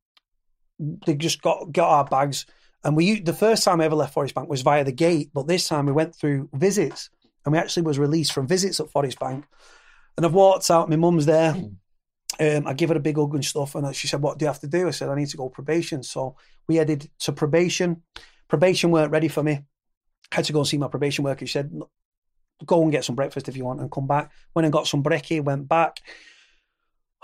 they 0.78 1.14
just 1.14 1.40
got 1.40 1.72
got 1.72 1.88
our 1.88 2.04
bags 2.04 2.46
and 2.84 2.96
we 2.96 3.20
the 3.20 3.32
first 3.32 3.64
time 3.64 3.80
I 3.80 3.84
ever 3.84 3.94
left 3.94 4.14
Forest 4.14 4.34
Bank 4.34 4.48
was 4.48 4.62
via 4.62 4.84
the 4.84 4.92
gate, 4.92 5.30
but 5.32 5.46
this 5.46 5.68
time 5.68 5.86
we 5.86 5.92
went 5.92 6.14
through 6.14 6.48
visits, 6.52 7.10
and 7.44 7.52
we 7.52 7.58
actually 7.58 7.84
was 7.84 7.98
released 7.98 8.32
from 8.32 8.46
visits 8.46 8.80
at 8.80 8.90
Forest 8.90 9.18
Bank. 9.18 9.46
And 10.16 10.24
I've 10.24 10.34
walked 10.34 10.70
out. 10.70 10.88
My 10.88 10.96
mum's 10.96 11.26
there. 11.26 11.54
Um, 12.40 12.66
I 12.66 12.74
give 12.74 12.90
her 12.90 12.96
a 12.96 13.00
big 13.00 13.16
hug 13.16 13.34
and 13.34 13.44
stuff, 13.44 13.74
and 13.74 13.94
she 13.94 14.06
said, 14.06 14.20
"What 14.20 14.38
do 14.38 14.44
you 14.44 14.48
have 14.48 14.60
to 14.60 14.66
do?" 14.66 14.88
I 14.88 14.90
said, 14.90 15.08
"I 15.08 15.14
need 15.14 15.28
to 15.28 15.36
go 15.36 15.48
probation." 15.48 16.02
So 16.02 16.36
we 16.68 16.76
headed 16.76 17.08
to 17.20 17.32
probation. 17.32 18.02
Probation 18.48 18.90
weren't 18.90 19.12
ready 19.12 19.28
for 19.28 19.42
me. 19.42 19.52
I 20.32 20.36
had 20.36 20.44
to 20.46 20.52
go 20.52 20.60
and 20.60 20.68
see 20.68 20.78
my 20.78 20.88
probation 20.88 21.24
worker. 21.24 21.46
She 21.46 21.52
said, 21.52 21.72
"Go 22.66 22.82
and 22.82 22.92
get 22.92 23.04
some 23.04 23.16
breakfast 23.16 23.48
if 23.48 23.56
you 23.56 23.64
want, 23.64 23.80
and 23.80 23.90
come 23.90 24.06
back." 24.06 24.30
Went 24.54 24.66
and 24.66 24.72
got 24.72 24.86
some 24.86 25.02
brekkie. 25.02 25.42
Went 25.42 25.68
back 25.68 26.00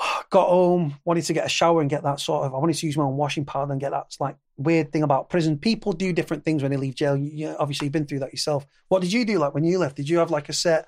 got 0.30 0.48
home, 0.48 0.96
wanted 1.04 1.24
to 1.24 1.32
get 1.32 1.46
a 1.46 1.48
shower 1.48 1.80
and 1.80 1.90
get 1.90 2.02
that 2.02 2.20
sort 2.20 2.46
of. 2.46 2.54
I 2.54 2.58
wanted 2.58 2.76
to 2.76 2.86
use 2.86 2.96
my 2.96 3.04
own 3.04 3.16
washing 3.16 3.44
powder 3.44 3.72
and 3.72 3.80
get 3.80 3.90
that 3.90 4.16
like 4.18 4.36
weird 4.60 4.92
thing 4.92 5.02
about 5.02 5.28
prison. 5.30 5.58
People 5.58 5.92
do 5.92 6.12
different 6.12 6.44
things 6.44 6.62
when 6.62 6.70
they 6.70 6.76
leave 6.76 6.94
jail. 6.94 7.16
You, 7.16 7.30
you 7.32 7.56
obviously 7.58 7.86
you've 7.86 7.92
been 7.92 8.06
through 8.06 8.20
that 8.20 8.32
yourself. 8.32 8.66
What 8.88 9.02
did 9.02 9.12
you 9.12 9.24
do 9.24 9.38
like 9.38 9.54
when 9.54 9.64
you 9.64 9.78
left? 9.78 9.96
Did 9.96 10.08
you 10.08 10.18
have 10.18 10.30
like 10.30 10.48
a 10.48 10.52
set? 10.52 10.86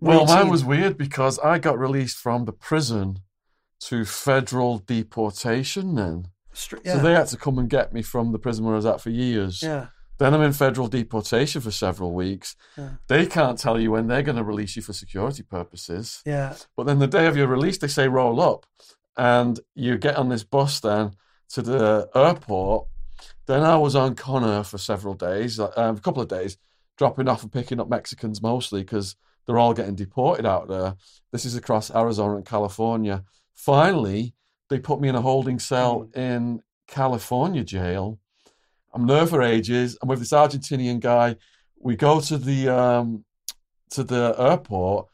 Well, 0.00 0.26
mine 0.26 0.48
was 0.48 0.64
weird 0.64 0.98
because 0.98 1.38
I 1.38 1.58
got 1.58 1.78
released 1.78 2.16
from 2.16 2.44
the 2.44 2.52
prison 2.52 3.20
to 3.82 4.04
federal 4.04 4.78
deportation 4.78 5.94
then. 5.94 6.28
Str- 6.52 6.76
So 6.84 6.98
they 6.98 7.12
had 7.12 7.28
to 7.28 7.36
come 7.36 7.58
and 7.58 7.68
get 7.68 7.92
me 7.92 8.02
from 8.02 8.32
the 8.32 8.38
prison 8.38 8.64
where 8.64 8.74
I 8.74 8.76
was 8.76 8.86
at 8.86 9.00
for 9.00 9.10
years. 9.10 9.62
yeah. 9.62 9.86
Then 10.18 10.34
I'm 10.34 10.42
in 10.42 10.52
federal 10.52 10.86
deportation 10.86 11.60
for 11.62 11.72
several 11.72 12.12
weeks. 12.12 12.54
Yeah. 12.78 12.90
They 13.08 13.26
can't 13.26 13.58
tell 13.58 13.80
you 13.80 13.90
when 13.90 14.06
they're 14.06 14.22
going 14.22 14.36
to 14.36 14.44
release 14.44 14.76
you 14.76 14.82
for 14.82 14.92
security 14.92 15.42
purposes. 15.42 16.22
Yeah. 16.24 16.54
But 16.76 16.86
then 16.86 17.00
the 17.00 17.08
day 17.08 17.26
of 17.26 17.36
your 17.36 17.48
release, 17.48 17.78
they 17.78 17.88
say 17.88 18.06
roll 18.06 18.40
up, 18.40 18.66
and 19.16 19.58
you 19.74 19.98
get 19.98 20.16
on 20.16 20.28
this 20.28 20.44
bus 20.44 20.78
then 20.80 21.12
to 21.54 21.62
the 21.62 22.08
airport. 22.14 22.86
Then 23.46 23.62
I 23.62 23.76
was 23.76 23.96
on 23.96 24.14
Con 24.14 24.44
Air 24.44 24.64
for 24.64 24.78
several 24.78 25.14
days, 25.14 25.58
uh, 25.58 25.70
a 25.76 26.00
couple 26.00 26.22
of 26.22 26.28
days, 26.28 26.56
dropping 26.96 27.28
off 27.28 27.42
and 27.42 27.52
picking 27.52 27.80
up 27.80 27.88
Mexicans 27.88 28.42
mostly 28.42 28.82
because 28.82 29.16
they're 29.46 29.58
all 29.58 29.74
getting 29.74 29.94
deported 29.94 30.46
out 30.46 30.68
there. 30.68 30.94
This 31.32 31.44
is 31.44 31.56
across 31.56 31.90
Arizona 31.90 32.36
and 32.36 32.46
California. 32.46 33.24
Finally, 33.54 34.34
they 34.68 34.78
put 34.78 35.00
me 35.00 35.08
in 35.08 35.14
a 35.14 35.20
holding 35.20 35.58
cell 35.58 36.08
in 36.14 36.62
California 36.86 37.64
jail. 37.64 38.18
I'm 38.94 39.06
there 39.06 39.26
for 39.26 39.42
ages. 39.42 39.98
I'm 40.00 40.08
with 40.08 40.18
this 40.18 40.32
Argentinian 40.32 41.00
guy. 41.00 41.36
We 41.78 41.96
go 41.96 42.20
to 42.20 42.38
the 42.38 42.68
um, 42.68 43.24
to 43.90 44.04
the 44.04 44.34
airport, 44.38 45.08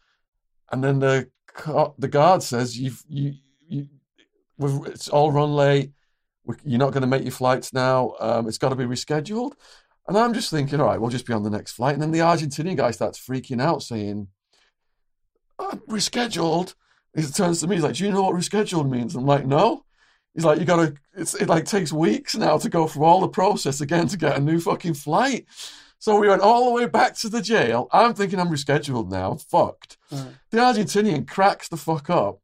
and 0.70 0.82
then 0.82 0.98
the 0.98 1.30
the 1.98 2.09
guard 2.09 2.43
says 2.43 2.78
you've 2.78 3.02
you 3.09 3.35
you 3.66 3.89
we've, 4.59 4.86
it's 4.86 5.09
all 5.09 5.32
run 5.32 5.55
late. 5.55 5.93
You're 6.65 6.79
not 6.79 6.93
going 6.93 7.03
to 7.03 7.07
make 7.07 7.23
your 7.23 7.33
flights 7.33 7.73
now. 7.73 8.15
Um, 8.20 8.49
it's 8.49 8.59
got 8.59 8.70
to 8.70 8.77
be 8.77 8.85
rescheduled. 8.85 9.53
And 10.07 10.16
I'm 10.16 10.33
just 10.33 10.51
thinking, 10.51 10.81
all 10.81 10.87
right, 10.87 11.01
we'll 11.01 11.11
just 11.11 11.27
be 11.27 11.35
on 11.35 11.43
the 11.43 11.51
next 11.51 11.73
flight. 11.73 11.93
And 11.93 12.03
then 12.03 12.12
the 12.12 12.20
Argentinian 12.20 12.77
guy 12.77 12.91
starts 12.93 13.19
freaking 13.19 13.61
out, 13.61 13.83
saying, 13.83 14.29
"Uh, 15.59 15.77
"Rescheduled." 15.89 16.75
He 17.15 17.23
turns 17.25 17.61
to 17.61 17.66
me, 17.66 17.77
he's 17.77 17.85
like, 17.85 17.97
"Do 17.97 18.05
you 18.05 18.12
know 18.12 18.23
what 18.23 18.35
rescheduled 18.35 18.89
means?" 18.89 19.15
I'm 19.15 19.27
like, 19.27 19.45
"No." 19.45 19.85
He's 20.35 20.45
like, 20.45 20.61
"You 20.61 20.65
got 20.65 20.77
to. 20.77 20.95
It's 21.15 21.35
it 21.35 21.49
like 21.49 21.66
takes 21.66 21.93
weeks 21.93 22.35
now 22.35 22.57
to 22.59 22.69
go 22.70 22.87
through 22.87 23.05
all 23.05 23.20
the 23.20 23.29
process 23.29 23.81
again 23.81 24.09
to 24.09 24.16
get 24.16 24.37
a 24.37 24.41
new 24.41 24.61
fucking 24.61 24.95
flight." 24.95 25.47
So 25.99 26.19
we 26.19 26.29
went 26.29 26.43
all 26.43 26.66
the 26.66 26.75
way 26.75 26.87
back 26.87 27.16
to 27.19 27.29
the 27.29 27.43
jail. 27.43 27.89
I'm 27.93 28.15
thinking 28.15 28.39
I'm 28.39 28.49
rescheduled 28.49 29.11
now. 29.11 29.33
I'm 29.33 29.39
fucked. 29.39 29.97
Right. 30.11 30.29
The 30.51 30.59
Argentinian 30.59 31.27
cracks 31.27 31.69
the 31.69 31.77
fuck 31.77 32.09
up, 32.09 32.41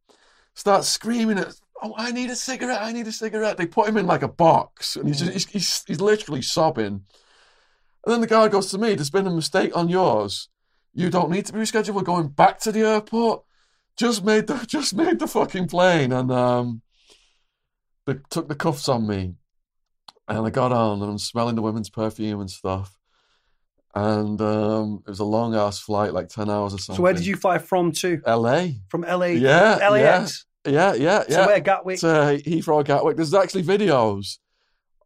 starts 0.54 0.88
screaming 0.88 1.38
at, 1.38 1.54
"Oh, 1.82 1.94
I 1.96 2.12
need 2.12 2.30
a 2.30 2.36
cigarette! 2.36 2.82
I 2.82 2.92
need 2.92 3.06
a 3.06 3.12
cigarette!" 3.12 3.56
They 3.56 3.66
put 3.66 3.88
him 3.88 3.96
in 3.96 4.06
like 4.06 4.22
a 4.22 4.28
box, 4.28 4.96
and 4.96 5.06
he's 5.06 5.20
just, 5.20 5.32
he's, 5.32 5.46
he's 5.46 5.84
he's 5.86 6.00
literally 6.00 6.42
sobbing. 6.42 7.04
And 8.04 8.12
then 8.12 8.20
the 8.20 8.26
guard 8.26 8.52
goes 8.52 8.70
to 8.70 8.78
me, 8.78 8.94
"There's 8.94 9.10
been 9.10 9.26
a 9.26 9.30
mistake 9.30 9.76
on 9.76 9.88
yours. 9.88 10.48
You 10.92 11.10
don't 11.10 11.30
need 11.30 11.46
to 11.46 11.52
be 11.52 11.58
rescheduled. 11.58 11.94
We're 11.94 12.02
going 12.02 12.28
back 12.28 12.60
to 12.60 12.72
the 12.72 12.82
airport. 12.82 13.42
Just 13.96 14.24
made 14.24 14.46
the 14.46 14.56
just 14.66 14.94
made 14.94 15.18
the 15.18 15.26
fucking 15.26 15.68
plane, 15.68 16.12
and 16.12 16.30
um, 16.30 16.82
they 18.06 18.16
took 18.30 18.48
the 18.48 18.54
cuffs 18.54 18.88
on 18.88 19.06
me, 19.06 19.34
and 20.28 20.46
I 20.46 20.50
got 20.50 20.72
on, 20.72 21.02
and 21.02 21.10
I'm 21.10 21.18
smelling 21.18 21.54
the 21.56 21.62
women's 21.62 21.90
perfume 21.90 22.40
and 22.40 22.50
stuff." 22.50 22.98
And 23.96 24.40
um, 24.40 25.04
it 25.06 25.10
was 25.10 25.20
a 25.20 25.24
long 25.24 25.54
ass 25.54 25.78
flight, 25.78 26.12
like 26.12 26.28
ten 26.28 26.50
hours 26.50 26.74
or 26.74 26.78
something. 26.78 26.96
So 26.96 27.02
where 27.02 27.12
did 27.12 27.26
you 27.26 27.36
fly 27.36 27.58
from 27.58 27.92
to? 27.92 28.20
L.A. 28.26 28.80
From 28.88 29.02
LA? 29.02 29.26
Yeah, 29.26 29.88
LAX. 29.88 30.46
Yeah, 30.66 30.94
yeah, 30.94 31.22
So 31.22 31.40
yeah. 31.40 31.46
where 31.46 31.60
Gatwick? 31.60 32.00
to 32.00 32.06
Heathrow 32.06 32.84
Gatwick. 32.84 33.16
There's 33.16 33.34
actually 33.34 33.64
videos 33.64 34.38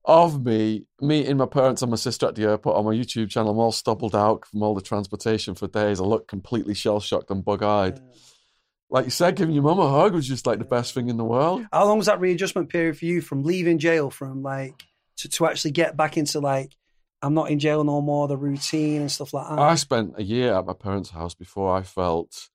of 0.04 0.44
me 0.44 0.86
meeting 1.00 1.36
my 1.36 1.46
parents 1.46 1.82
and 1.82 1.90
my 1.90 1.96
sister 1.96 2.26
at 2.26 2.34
the 2.34 2.44
airport 2.44 2.76
on 2.76 2.84
my 2.84 2.94
YouTube 2.94 3.28
channel. 3.28 3.50
I'm 3.50 3.58
all 3.58 3.72
stubbled 3.72 4.14
out 4.14 4.46
from 4.46 4.62
all 4.62 4.74
the 4.74 4.80
transportation 4.80 5.54
for 5.54 5.68
days. 5.68 6.00
I 6.00 6.04
look 6.04 6.28
completely 6.28 6.74
shell 6.74 7.00
shocked 7.00 7.30
and 7.30 7.44
bug 7.44 7.62
eyed. 7.62 8.00
Like 8.90 9.04
you 9.04 9.10
said, 9.10 9.36
giving 9.36 9.54
your 9.54 9.64
mum 9.64 9.78
a 9.78 9.90
hug 9.90 10.14
was 10.14 10.26
just 10.26 10.46
like 10.46 10.58
the 10.58 10.64
best 10.64 10.94
thing 10.94 11.10
in 11.10 11.18
the 11.18 11.24
world. 11.24 11.66
How 11.72 11.84
long 11.84 11.98
was 11.98 12.06
that 12.06 12.20
readjustment 12.20 12.70
period 12.70 12.96
for 12.96 13.04
you 13.04 13.20
from 13.20 13.42
leaving 13.42 13.78
jail 13.78 14.08
from 14.08 14.42
like 14.42 14.82
to, 15.18 15.28
to 15.28 15.46
actually 15.46 15.72
get 15.72 15.94
back 15.94 16.16
into 16.16 16.40
like 16.40 16.74
I'm 17.20 17.34
not 17.34 17.50
in 17.50 17.58
jail 17.58 17.84
no 17.84 18.00
more, 18.00 18.28
the 18.28 18.38
routine 18.38 19.02
and 19.02 19.12
stuff 19.12 19.34
like 19.34 19.46
that? 19.48 19.58
I 19.58 19.74
spent 19.74 20.14
a 20.16 20.22
year 20.22 20.54
at 20.54 20.64
my 20.64 20.72
parents' 20.72 21.10
house 21.10 21.34
before 21.34 21.76
I 21.76 21.82
felt 21.82 22.48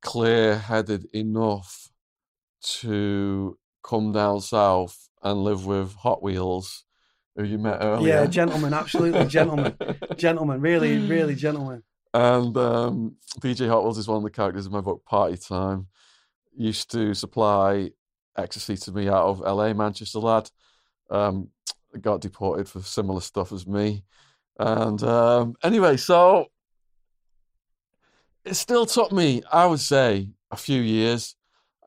clear 0.00 0.56
headed 0.56 1.06
enough 1.12 1.90
to 2.80 3.58
come 3.82 4.12
down 4.12 4.40
south 4.40 5.08
and 5.22 5.42
live 5.42 5.66
with 5.66 5.94
Hot 5.94 6.22
Wheels, 6.22 6.84
who 7.36 7.44
you 7.44 7.58
met 7.58 7.78
earlier. 7.80 8.20
yeah, 8.20 8.26
gentlemen, 8.26 8.74
absolutely 8.74 9.26
gentlemen. 9.26 9.76
Gentlemen, 10.16 10.60
really, 10.60 10.98
really 10.98 11.34
gentlemen. 11.34 11.82
And 12.14 12.56
um, 12.56 13.16
PJ 13.40 13.68
Hot 13.68 13.82
Wheels 13.82 13.98
is 13.98 14.08
one 14.08 14.18
of 14.18 14.22
the 14.22 14.30
characters 14.30 14.66
in 14.66 14.72
my 14.72 14.80
book, 14.80 15.04
Party 15.04 15.36
Time. 15.36 15.88
Used 16.56 16.90
to 16.92 17.12
supply 17.12 17.90
ecstasy 18.38 18.76
to 18.76 18.92
me 18.92 19.08
out 19.08 19.26
of 19.26 19.40
LA, 19.40 19.74
Manchester 19.74 20.18
lad. 20.18 20.50
Um, 21.10 21.48
got 22.00 22.20
deported 22.20 22.68
for 22.68 22.80
similar 22.80 23.20
stuff 23.20 23.52
as 23.52 23.66
me. 23.66 24.02
And 24.58 25.02
um, 25.02 25.54
anyway, 25.62 25.96
so 25.96 26.46
it 28.44 28.54
still 28.54 28.86
took 28.86 29.12
me, 29.12 29.42
I 29.52 29.66
would 29.66 29.80
say, 29.80 30.30
a 30.50 30.56
few 30.56 30.80
years. 30.80 31.34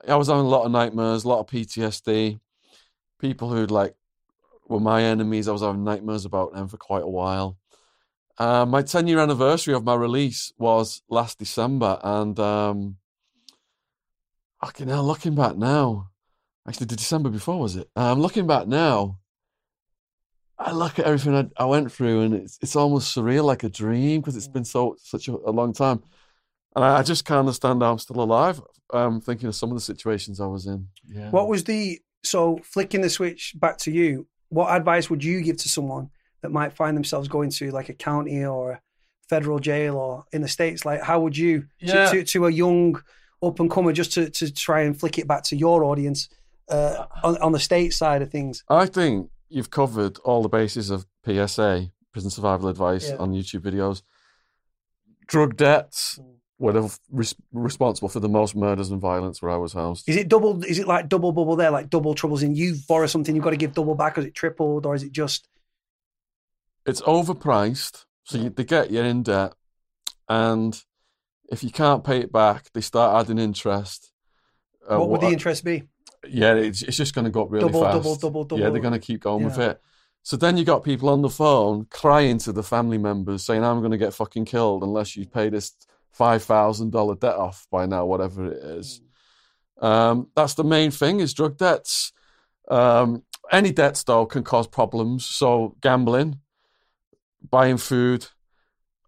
I 0.07 0.15
was 0.15 0.27
having 0.27 0.45
a 0.45 0.49
lot 0.49 0.65
of 0.65 0.71
nightmares, 0.71 1.23
a 1.23 1.27
lot 1.27 1.39
of 1.39 1.47
PTSD. 1.47 2.39
People 3.19 3.49
who'd 3.49 3.71
like 3.71 3.95
were 4.67 4.79
my 4.79 5.03
enemies, 5.03 5.47
I 5.47 5.51
was 5.51 5.61
having 5.61 5.83
nightmares 5.83 6.25
about 6.25 6.53
them 6.53 6.67
for 6.67 6.77
quite 6.77 7.03
a 7.03 7.09
while. 7.09 7.57
Uh, 8.37 8.65
my 8.65 8.81
10 8.81 9.07
year 9.07 9.19
anniversary 9.19 9.73
of 9.73 9.83
my 9.83 9.95
release 9.95 10.53
was 10.57 11.01
last 11.09 11.39
December, 11.39 11.99
and 12.01 12.39
um, 12.39 12.97
fucking 14.61 14.87
hell, 14.87 15.03
looking 15.03 15.35
back 15.35 15.57
now, 15.57 16.09
actually, 16.65 16.85
the 16.85 16.95
December 16.95 17.29
before 17.29 17.59
was 17.59 17.75
it? 17.75 17.89
I'm 17.97 18.03
um, 18.03 18.21
looking 18.21 18.47
back 18.47 18.67
now, 18.67 19.19
I 20.57 20.71
look 20.71 20.99
at 20.99 21.05
everything 21.05 21.35
I, 21.35 21.63
I 21.63 21.65
went 21.65 21.91
through, 21.91 22.21
and 22.21 22.33
it's 22.33 22.57
it's 22.61 22.75
almost 22.77 23.15
surreal, 23.15 23.43
like 23.43 23.63
a 23.63 23.69
dream, 23.69 24.21
because 24.21 24.37
it's 24.37 24.47
been 24.47 24.65
so 24.65 24.95
such 25.01 25.27
a, 25.27 25.33
a 25.33 25.51
long 25.51 25.73
time, 25.73 26.01
and 26.75 26.85
I, 26.85 26.99
I 26.99 27.03
just 27.03 27.25
can't 27.25 27.39
understand 27.39 27.81
how 27.81 27.91
I'm 27.91 27.99
still 27.99 28.21
alive. 28.21 28.61
Um, 28.91 29.21
thinking 29.21 29.47
of 29.47 29.55
some 29.55 29.69
of 29.71 29.75
the 29.77 29.81
situations 29.81 30.39
I 30.41 30.47
was 30.47 30.65
in. 30.65 30.87
Yeah. 31.07 31.29
What 31.29 31.47
was 31.47 31.63
the 31.65 31.99
so 32.23 32.59
flicking 32.63 33.01
the 33.01 33.09
switch 33.09 33.53
back 33.59 33.77
to 33.79 33.91
you? 33.91 34.27
What 34.49 34.75
advice 34.75 35.09
would 35.09 35.23
you 35.23 35.41
give 35.41 35.57
to 35.57 35.69
someone 35.69 36.09
that 36.41 36.51
might 36.51 36.73
find 36.73 36.97
themselves 36.97 37.27
going 37.27 37.51
to 37.51 37.69
like 37.71 37.89
a 37.89 37.93
county 37.93 38.43
or 38.43 38.71
a 38.71 38.81
federal 39.29 39.59
jail 39.59 39.95
or 39.95 40.25
in 40.31 40.41
the 40.41 40.47
states? 40.47 40.85
Like, 40.85 41.03
how 41.03 41.19
would 41.19 41.37
you 41.37 41.65
Yeah. 41.79 42.05
to, 42.09 42.17
to, 42.17 42.23
to 42.23 42.45
a 42.47 42.51
young 42.51 43.01
up 43.43 43.59
and 43.59 43.69
comer 43.69 43.93
just 43.93 44.11
to, 44.13 44.29
to 44.31 44.51
try 44.51 44.81
and 44.81 44.99
flick 44.99 45.17
it 45.19 45.27
back 45.27 45.43
to 45.43 45.55
your 45.55 45.83
audience 45.83 46.27
uh, 46.67 47.05
on, 47.23 47.37
on 47.37 47.51
the 47.51 47.59
state 47.59 47.93
side 47.93 48.21
of 48.23 48.31
things? 48.31 48.63
I 48.69 48.87
think 48.87 49.29
you've 49.49 49.69
covered 49.69 50.17
all 50.25 50.41
the 50.41 50.49
bases 50.49 50.89
of 50.89 51.05
PSA, 51.25 51.91
prison 52.11 52.31
survival 52.31 52.69
advice, 52.69 53.09
Yeah. 53.09 53.17
on 53.17 53.31
YouTube 53.33 53.61
videos. 53.61 54.01
Drug 55.27 55.55
debts 55.55 56.19
Mm. 56.19 56.38
Were 56.59 56.89
res- 57.09 57.35
responsible 57.53 58.09
for 58.09 58.19
the 58.19 58.29
most 58.29 58.55
murders 58.55 58.91
and 58.91 59.01
violence 59.01 59.41
where 59.41 59.51
I 59.51 59.55
was 59.55 59.73
housed. 59.73 60.07
Is 60.07 60.17
it 60.17 60.27
double? 60.27 60.63
Is 60.63 60.77
it 60.77 60.87
like 60.87 61.07
double 61.07 61.31
bubble 61.31 61.55
there? 61.55 61.71
Like 61.71 61.89
double 61.89 62.13
troubles 62.13 62.43
in 62.43 62.53
you 62.53 62.75
borrow 62.87 63.07
something, 63.07 63.33
you've 63.33 63.43
got 63.43 63.51
to 63.51 63.57
give 63.57 63.73
double 63.73 63.95
back. 63.95 64.17
Or 64.17 64.21
is 64.21 64.27
it 64.27 64.35
tripled, 64.35 64.85
or 64.85 64.93
is 64.93 65.03
it 65.03 65.11
just 65.11 65.47
It's 66.85 67.01
overpriced, 67.01 68.05
so 68.23 68.37
you, 68.37 68.49
they 68.49 68.65
get 68.65 68.91
you 68.91 69.01
in 69.01 69.23
debt, 69.23 69.53
and 70.27 70.79
if 71.49 71.63
you 71.63 71.71
can't 71.71 72.03
pay 72.03 72.19
it 72.19 72.31
back, 72.31 72.71
they 72.73 72.81
start 72.81 73.25
adding 73.25 73.39
interest. 73.39 74.11
Uh, 74.89 74.99
what 74.99 75.09
would 75.09 75.21
the 75.21 75.27
interest 75.27 75.63
be? 75.63 75.83
Yeah, 76.27 76.55
it's, 76.55 76.81
it's 76.81 76.97
just 76.97 77.15
going 77.15 77.25
to 77.25 77.31
go 77.31 77.43
up 77.43 77.51
really 77.51 77.63
fast. 77.63 77.73
Double, 77.73 78.01
fast. 78.03 78.21
double, 78.21 78.43
double, 78.43 78.61
Yeah, 78.61 78.69
they're 78.69 78.81
going 78.81 78.93
to 78.93 78.99
keep 78.99 79.21
going 79.21 79.45
with 79.45 79.57
it. 79.57 79.81
So 80.21 80.35
then 80.35 80.57
you 80.57 80.65
got 80.65 80.83
people 80.83 81.07
on 81.09 81.21
the 81.21 81.29
phone 81.29 81.85
crying 81.89 82.39
to 82.39 82.51
the 82.51 82.61
family 82.61 82.97
members, 82.97 83.45
saying, 83.45 83.63
"I'm 83.63 83.79
going 83.79 83.91
to 83.91 83.97
get 83.97 84.13
fucking 84.13 84.45
killed 84.45 84.83
unless 84.83 85.15
you 85.15 85.25
pay 85.25 85.47
this 85.47 85.73
five 86.19 86.43
thousand 86.43 86.91
dollar 86.91 87.15
debt 87.15 87.35
off 87.35 87.65
by 87.71 87.85
now, 87.85 88.05
whatever 88.05 88.51
it 88.51 88.61
is." 88.77 89.01
Um, 89.81 90.27
that's 90.35 90.55
the 90.55 90.63
main 90.65 90.91
thing: 90.91 91.21
is 91.21 91.33
drug 91.33 91.57
debts. 91.57 92.11
Um, 92.69 93.23
any 93.51 93.71
debts 93.71 94.03
though 94.03 94.25
can 94.25 94.43
cause 94.43 94.67
problems. 94.67 95.25
So 95.25 95.75
gambling, 95.81 96.39
buying 97.49 97.77
food 97.77 98.27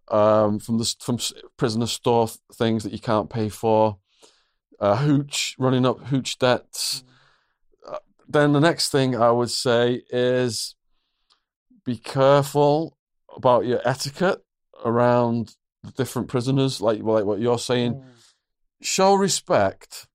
um, 0.08 0.58
from 0.58 0.78
the 0.78 0.94
from 1.00 1.18
prisoner 1.56 1.86
store 1.86 2.28
th- 2.28 2.38
things 2.54 2.82
that 2.82 2.92
you 2.92 2.98
can't 2.98 3.30
pay 3.30 3.48
for, 3.48 3.98
uh, 4.80 4.96
hooch, 4.96 5.54
running 5.58 5.86
up 5.86 6.00
hooch 6.06 6.38
debts. 6.38 7.04
Uh, 7.86 7.98
then 8.28 8.52
the 8.52 8.60
next 8.60 8.90
thing 8.90 9.14
I 9.14 9.30
would 9.30 9.50
say 9.50 10.02
is 10.10 10.76
be 11.84 11.96
careful 11.96 12.96
about 13.36 13.64
your 13.66 13.80
etiquette 13.84 14.40
around 14.84 15.56
different 15.96 16.28
prisoners, 16.28 16.80
like 16.80 17.02
like 17.02 17.24
what 17.24 17.40
you're 17.40 17.58
saying. 17.58 18.02
Show 18.80 19.14
respect, 19.14 20.08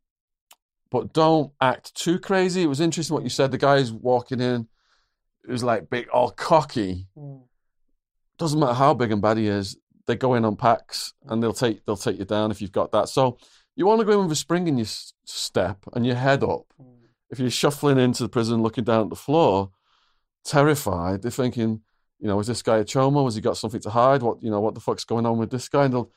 but 0.91 1.13
don't 1.13 1.51
act 1.61 1.95
too 1.95 2.19
crazy. 2.19 2.63
It 2.63 2.67
was 2.67 2.81
interesting 2.81 3.13
what 3.13 3.23
you 3.23 3.29
said. 3.29 3.51
The 3.51 3.57
guy's 3.57 3.91
walking 3.91 4.41
in, 4.41 4.67
who's 5.43 5.63
like 5.63 5.89
big, 5.89 6.09
all 6.09 6.31
cocky. 6.31 7.07
Mm. 7.17 7.43
Doesn't 8.37 8.59
matter 8.59 8.73
how 8.73 8.93
big 8.93 9.11
and 9.11 9.21
bad 9.21 9.37
he 9.37 9.47
is. 9.47 9.77
They 10.05 10.15
go 10.15 10.35
in 10.35 10.45
on 10.45 10.55
packs 10.55 11.13
and 11.25 11.41
they'll 11.41 11.53
take 11.53 11.85
they'll 11.85 11.97
take 11.97 12.19
you 12.19 12.25
down 12.25 12.51
if 12.51 12.61
you've 12.61 12.71
got 12.71 12.91
that. 12.91 13.09
So 13.09 13.37
you 13.75 13.85
want 13.85 13.99
to 13.99 14.05
go 14.05 14.13
in 14.13 14.23
with 14.25 14.31
a 14.31 14.35
spring 14.35 14.67
in 14.67 14.77
your 14.77 14.87
step 15.25 15.85
and 15.93 16.05
your 16.05 16.15
head 16.15 16.43
up 16.43 16.65
mm. 16.81 16.85
if 17.29 17.39
you're 17.39 17.49
shuffling 17.49 17.99
into 17.99 18.23
the 18.23 18.29
prison, 18.29 18.63
looking 18.63 18.83
down 18.83 19.03
at 19.03 19.09
the 19.09 19.15
floor, 19.15 19.71
terrified, 20.43 21.21
they're 21.21 21.31
thinking, 21.31 21.81
you 22.19 22.27
know, 22.27 22.39
is 22.39 22.47
this 22.47 22.61
guy 22.61 22.77
a 22.77 22.85
chomo? 22.85 23.25
Has 23.25 23.35
he 23.35 23.41
got 23.41 23.57
something 23.57 23.81
to 23.81 23.89
hide? 23.89 24.21
What 24.21 24.41
you 24.41 24.49
know, 24.49 24.59
what 24.59 24.73
the 24.73 24.81
fuck's 24.81 25.03
going 25.03 25.25
on 25.25 25.37
with 25.37 25.51
this 25.51 25.69
guy? 25.69 25.85
And 25.85 25.93
they'll, 25.93 26.11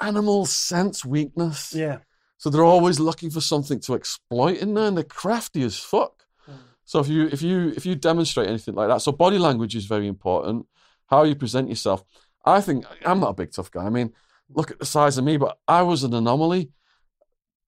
animals 0.00 0.50
sense 0.50 1.04
weakness. 1.04 1.74
Yeah. 1.74 1.98
So 2.36 2.50
they're 2.50 2.64
always 2.64 3.00
looking 3.00 3.30
for 3.30 3.40
something 3.40 3.80
to 3.80 3.94
exploit 3.94 4.58
in 4.58 4.74
there, 4.74 4.86
and 4.86 4.96
they're 4.96 5.04
crafty 5.04 5.62
as 5.62 5.78
fuck. 5.78 6.24
Mm. 6.48 6.54
So 6.84 7.00
if 7.00 7.08
you 7.08 7.26
if 7.26 7.42
you 7.42 7.72
if 7.76 7.84
you 7.84 7.96
demonstrate 7.96 8.48
anything 8.48 8.74
like 8.74 8.88
that, 8.88 9.02
so 9.02 9.12
body 9.12 9.38
language 9.38 9.74
is 9.74 9.86
very 9.86 10.06
important. 10.06 10.66
How 11.06 11.24
you 11.24 11.34
present 11.34 11.68
yourself. 11.68 12.04
I 12.44 12.60
think 12.60 12.84
I'm 13.04 13.20
not 13.20 13.30
a 13.30 13.34
big 13.34 13.52
tough 13.52 13.70
guy. 13.70 13.84
I 13.84 13.90
mean, 13.90 14.12
look 14.48 14.70
at 14.70 14.78
the 14.78 14.86
size 14.86 15.18
of 15.18 15.24
me, 15.24 15.36
but 15.36 15.58
I 15.66 15.82
was 15.82 16.04
an 16.04 16.14
anomaly, 16.14 16.70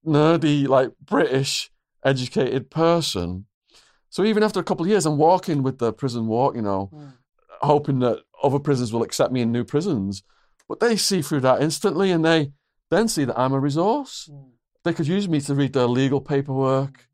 nerdy, 0.06 0.68
like 0.68 0.92
British 1.04 1.70
educated 2.04 2.70
person. 2.70 3.46
So 4.08 4.24
even 4.24 4.42
after 4.42 4.60
a 4.60 4.64
couple 4.64 4.84
of 4.84 4.90
years, 4.90 5.06
I'm 5.06 5.18
walking 5.18 5.62
with 5.62 5.78
the 5.78 5.92
prison 5.92 6.26
walk, 6.26 6.54
you 6.56 6.62
know, 6.62 6.90
Mm. 6.92 7.12
Hoping 7.60 7.98
that 8.00 8.22
other 8.42 8.58
prisons 8.58 8.92
will 8.92 9.02
accept 9.02 9.32
me 9.32 9.40
in 9.42 9.52
new 9.52 9.64
prisons. 9.64 10.22
But 10.68 10.80
they 10.80 10.96
see 10.96 11.22
through 11.22 11.40
that 11.40 11.62
instantly, 11.62 12.10
and 12.10 12.24
they 12.24 12.52
then 12.90 13.08
see 13.08 13.24
that 13.24 13.38
I'm 13.38 13.52
a 13.52 13.60
resource 13.60 14.28
Mm. 14.30 14.50
they 14.84 14.92
could 14.94 15.06
use 15.06 15.28
me 15.28 15.40
to 15.42 15.54
read 15.54 15.72
their 15.74 15.86
legal 15.86 16.20
paperwork 16.20 17.06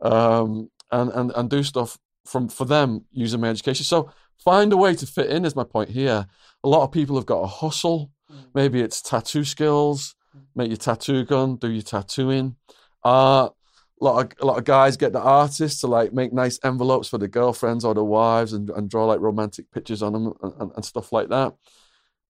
um, 0.00 0.70
and, 0.92 1.10
and, 1.10 1.32
and 1.34 1.50
do 1.50 1.62
stuff 1.62 1.98
from 2.24 2.48
for 2.48 2.64
them 2.64 3.04
using 3.10 3.40
my 3.40 3.48
education. 3.48 3.84
So 3.84 4.10
find 4.44 4.72
a 4.72 4.76
way 4.76 4.94
to 4.94 5.06
fit 5.06 5.30
in 5.30 5.44
is 5.44 5.56
my 5.56 5.64
point 5.64 5.90
here. 5.90 6.26
A 6.62 6.68
lot 6.68 6.84
of 6.84 6.92
people 6.92 7.16
have 7.16 7.26
got 7.26 7.40
a 7.40 7.46
hustle. 7.46 8.10
Mm. 8.30 8.44
Maybe 8.54 8.80
it's 8.80 9.02
tattoo 9.02 9.44
skills, 9.44 10.14
Mm. 10.36 10.40
make 10.54 10.68
your 10.68 10.76
tattoo 10.76 11.24
gun, 11.24 11.56
do 11.56 11.70
your 11.70 11.82
tattooing. 11.82 12.56
Art. 13.02 13.54
A 14.00 14.04
lot 14.04 14.24
of 14.24 14.32
a 14.40 14.46
lot 14.46 14.58
of 14.58 14.64
guys 14.64 14.96
get 14.96 15.12
the 15.12 15.20
artists 15.20 15.80
to 15.80 15.88
like 15.88 16.12
make 16.12 16.32
nice 16.32 16.60
envelopes 16.62 17.08
for 17.08 17.18
their 17.18 17.28
girlfriends 17.28 17.84
or 17.84 17.94
their 17.94 18.04
wives 18.04 18.52
and, 18.52 18.70
and 18.70 18.88
draw 18.88 19.06
like 19.06 19.20
romantic 19.20 19.70
pictures 19.72 20.02
on 20.02 20.12
them 20.12 20.32
and, 20.42 20.52
and, 20.60 20.72
and 20.76 20.84
stuff 20.84 21.12
like 21.12 21.28
that. 21.30 21.54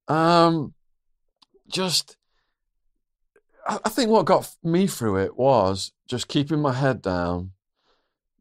Um, 0.08 0.74
just 1.68 2.16
I 3.66 3.78
I 3.84 3.88
think 3.90 4.10
what 4.10 4.24
got 4.24 4.50
me 4.62 4.86
through 4.86 5.18
it 5.18 5.36
was 5.36 5.92
just 6.08 6.28
keeping 6.28 6.60
my 6.60 6.72
head 6.72 7.02
down, 7.02 7.52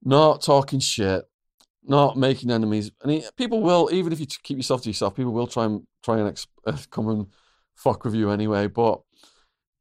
not 0.03 0.41
talking 0.41 0.79
shit, 0.79 1.25
not 1.83 2.17
making 2.17 2.51
enemies. 2.51 2.91
I 3.03 3.07
mean, 3.07 3.23
people 3.35 3.61
will, 3.61 3.89
even 3.91 4.13
if 4.13 4.19
you 4.19 4.27
keep 4.43 4.57
yourself 4.57 4.83
to 4.83 4.89
yourself, 4.89 5.15
people 5.15 5.33
will 5.33 5.47
try 5.47 5.65
and 5.65 5.85
try 6.03 6.19
and 6.19 6.29
ex- 6.29 6.47
uh, 6.65 6.77
come 6.89 7.09
and 7.09 7.27
fuck 7.75 8.05
with 8.05 8.15
you 8.15 8.29
anyway. 8.29 8.67
But 8.67 9.01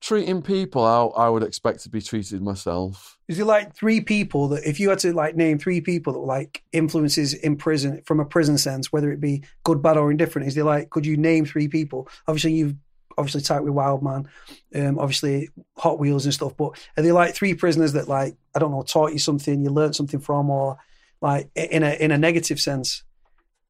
treating 0.07 0.41
people 0.41 0.87
how 0.87 1.09
I 1.17 1.29
would 1.29 1.43
expect 1.43 1.83
to 1.83 1.89
be 1.89 2.01
treated 2.01 2.41
myself. 2.41 3.19
Is 3.27 3.39
there 3.39 3.47
like 3.47 3.75
three 3.75 4.01
people 4.01 4.47
that, 4.49 4.65
if 4.65 4.79
you 4.79 4.89
had 4.89 5.01
to 5.01 5.13
like 5.13 5.35
name 5.35 5.59
three 5.59 5.81
people 5.81 6.13
that 6.13 6.21
were 6.21 6.27
like 6.27 6.63
influences 6.73 7.35
in 7.35 7.57
prison 7.57 8.03
from 8.05 8.21
a 8.21 8.25
prison 8.25 8.57
sense, 8.57 8.93
whether 8.93 9.11
it 9.11 9.21
be 9.21 9.43
good, 9.65 9.83
bad, 9.83 9.97
or 9.97 10.13
indifferent, 10.13 10.47
is 10.47 10.55
there 10.55 10.63
like, 10.63 10.91
could 10.91 11.05
you 11.05 11.17
name 11.17 11.45
three 11.45 11.67
people? 11.67 12.09
Obviously, 12.29 12.53
you've 12.53 12.77
obviously 13.19 13.41
typed 13.41 13.65
with 13.65 13.75
Wildman, 13.75 14.29
um, 14.77 14.99
obviously 15.01 15.49
Hot 15.79 15.99
Wheels 15.99 16.25
and 16.25 16.35
stuff, 16.35 16.57
but 16.57 16.79
are 16.97 17.03
there 17.03 17.13
like 17.13 17.35
three 17.35 17.55
prisoners 17.55 17.95
that 17.95 18.09
like, 18.09 18.37
I 18.55 18.61
don't 18.61 18.71
know, 18.71 18.83
taught 18.83 19.13
you 19.13 19.19
something, 19.19 19.65
you 19.65 19.71
learned 19.71 19.97
something 19.97 20.21
from, 20.21 20.51
or 20.51 20.77
like 21.21 21.51
in 21.57 21.83
a, 21.83 21.95
in 21.95 22.13
a 22.13 22.19
negative 22.19 22.61
sense 22.61 23.03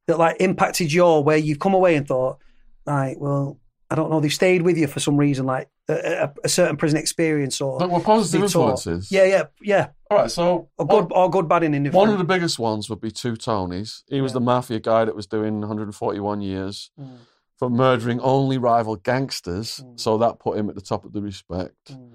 that 0.06 0.18
like 0.18 0.36
impacted 0.40 0.92
your 0.92 1.24
where 1.24 1.38
you've 1.38 1.60
come 1.60 1.74
away 1.74 1.94
and 1.96 2.06
thought, 2.06 2.38
right, 2.84 3.18
well, 3.18 3.58
I 3.88 3.94
don't 3.94 4.10
know, 4.10 4.20
they've 4.20 4.34
stayed 4.34 4.62
with 4.62 4.76
you 4.76 4.86
for 4.86 5.00
some 5.00 5.16
reason, 5.16 5.46
like 5.46 5.70
a, 5.88 5.94
a, 6.24 6.32
a 6.44 6.48
certain 6.48 6.76
prison 6.76 6.98
experience 6.98 7.60
or 7.60 7.78
But 7.78 7.90
we're 7.90 8.00
positive 8.00 8.42
influences. 8.44 9.10
Yeah, 9.10 9.24
yeah, 9.24 9.42
yeah. 9.62 9.88
All 10.10 10.18
right. 10.18 10.30
So 10.30 10.68
Or 10.78 10.86
good, 10.86 11.08
or 11.12 11.30
good, 11.30 11.48
bad, 11.48 11.62
and 11.62 11.74
indifferent. 11.74 12.00
One 12.00 12.10
of 12.10 12.18
the 12.18 12.24
biggest 12.24 12.58
ones 12.58 12.88
would 12.90 13.00
be 13.00 13.10
Two 13.10 13.32
Tonys. 13.34 14.02
He 14.08 14.20
was 14.20 14.32
Yeah. 14.32 14.34
the 14.34 14.40
mafia 14.40 14.80
guy 14.80 15.04
that 15.04 15.14
was 15.16 15.26
doing 15.26 15.60
141 15.60 16.40
years 16.40 16.90
Mm, 17.00 17.18
for 17.56 17.70
murdering 17.70 18.20
only 18.20 18.58
rival 18.58 18.96
gangsters. 18.96 19.80
Mm. 19.84 19.98
So 20.00 20.18
that 20.18 20.38
put 20.38 20.58
him 20.58 20.68
at 20.68 20.74
the 20.74 20.80
top 20.82 21.04
of 21.04 21.12
the 21.12 21.22
respect. 21.22 21.92
mm, 21.92 22.12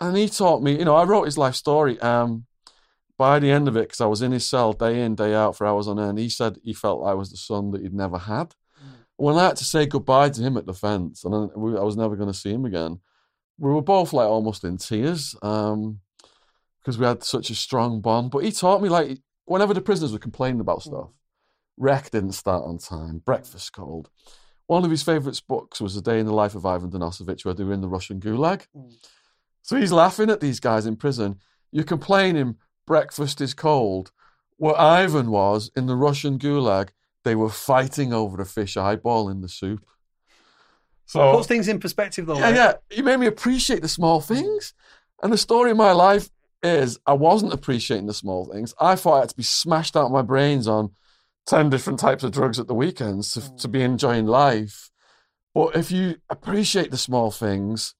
And 0.00 0.16
he 0.16 0.28
taught 0.28 0.62
me, 0.62 0.78
you 0.78 0.84
know, 0.84 0.96
I 0.96 1.04
wrote 1.04 1.24
his 1.24 1.38
life 1.38 1.54
story. 1.54 1.98
Um, 2.00 2.46
by 3.18 3.38
the 3.38 3.50
end 3.50 3.68
of 3.68 3.76
it, 3.76 3.82
because 3.88 4.00
I 4.00 4.06
was 4.06 4.20
in 4.22 4.32
his 4.32 4.48
cell 4.48 4.72
day 4.72 5.00
in, 5.02 5.14
day 5.14 5.34
out 5.34 5.54
for 5.56 5.66
hours 5.66 5.86
on 5.86 5.98
end, 6.00 6.18
he 6.18 6.28
said 6.28 6.56
he 6.64 6.72
felt 6.72 7.06
I 7.06 7.14
was 7.14 7.30
the 7.30 7.36
son 7.36 7.70
that 7.70 7.82
he'd 7.82 7.94
never 7.94 8.18
had. 8.18 8.54
When 9.22 9.36
I 9.36 9.44
had 9.44 9.56
to 9.58 9.64
say 9.64 9.86
goodbye 9.86 10.30
to 10.30 10.42
him 10.42 10.56
at 10.56 10.66
the 10.66 10.74
fence, 10.74 11.22
and 11.22 11.32
I, 11.32 11.38
I 11.54 11.84
was 11.84 11.96
never 11.96 12.16
going 12.16 12.32
to 12.32 12.36
see 12.36 12.50
him 12.50 12.64
again, 12.64 12.98
we 13.56 13.70
were 13.70 13.80
both 13.80 14.12
like 14.12 14.26
almost 14.26 14.64
in 14.64 14.78
tears 14.78 15.36
because 15.40 16.98
we 16.98 17.06
had 17.06 17.22
such 17.22 17.48
a 17.48 17.54
strong 17.54 18.00
bond. 18.00 18.32
But 18.32 18.42
he 18.42 18.50
taught 18.50 18.82
me 18.82 18.88
like 18.88 19.20
whenever 19.44 19.74
the 19.74 19.80
prisoners 19.80 20.12
were 20.12 20.18
complaining 20.18 20.58
about 20.60 20.82
stuff, 20.82 21.10
rec 21.76 22.10
didn't 22.10 22.32
start 22.32 22.64
on 22.64 22.78
time, 22.78 23.18
breakfast 23.18 23.72
cold. 23.72 24.10
One 24.66 24.84
of 24.84 24.90
his 24.90 25.04
favourite 25.04 25.40
books 25.46 25.80
was 25.80 25.96
A 25.96 26.02
Day 26.02 26.18
in 26.18 26.26
the 26.26 26.34
Life 26.34 26.56
of 26.56 26.66
Ivan 26.66 26.90
Denisovich, 26.90 27.44
where 27.44 27.54
they 27.54 27.62
were 27.62 27.74
in 27.74 27.80
the 27.80 27.88
Russian 27.88 28.18
Gulag. 28.18 28.66
Mm. 28.76 28.92
So 29.62 29.76
he's 29.76 29.92
laughing 29.92 30.30
at 30.30 30.40
these 30.40 30.58
guys 30.58 30.84
in 30.84 30.96
prison. 30.96 31.38
You're 31.70 31.84
complaining 31.84 32.56
breakfast 32.88 33.40
is 33.40 33.54
cold. 33.54 34.10
Where 34.56 34.76
Ivan 34.76 35.30
was 35.30 35.70
in 35.76 35.86
the 35.86 35.94
Russian 35.94 36.40
Gulag, 36.40 36.88
they 37.24 37.34
were 37.34 37.48
fighting 37.48 38.12
over 38.12 38.40
a 38.40 38.46
fish 38.46 38.76
eyeball 38.76 39.28
in 39.28 39.40
the 39.40 39.48
soup. 39.48 39.84
So 41.06 41.32
Puts 41.34 41.46
things 41.46 41.68
in 41.68 41.78
perspective, 41.78 42.26
though. 42.26 42.36
yeah, 42.38 42.44
right? 42.44 42.54
yeah. 42.54 42.72
He 42.90 43.02
made 43.02 43.18
me 43.18 43.26
appreciate 43.26 43.82
the 43.82 43.88
small 43.88 44.20
things. 44.20 44.72
And 45.22 45.32
the 45.32 45.38
story 45.38 45.70
of 45.70 45.76
my 45.76 45.92
life 45.92 46.30
is 46.62 46.98
I 47.06 47.12
wasn't 47.12 47.52
appreciating 47.52 48.06
the 48.06 48.14
small 48.14 48.46
things. 48.46 48.74
I 48.80 48.96
thought 48.96 49.16
I 49.16 49.20
had 49.20 49.28
to 49.30 49.36
be 49.36 49.42
smashed 49.42 49.96
out 49.96 50.06
of 50.06 50.12
my 50.12 50.22
brains 50.22 50.66
on 50.66 50.92
10 51.46 51.70
different 51.70 51.98
types 51.98 52.22
of 52.22 52.30
drugs 52.32 52.58
at 52.58 52.66
the 52.68 52.74
weekends 52.74 53.32
to, 53.32 53.56
to 53.56 53.68
be 53.68 53.82
enjoying 53.82 54.26
life. 54.26 54.90
But 55.54 55.76
if 55.76 55.90
you 55.90 56.16
appreciate 56.30 56.90
the 56.90 56.96
small 56.96 57.30
things, 57.30 57.94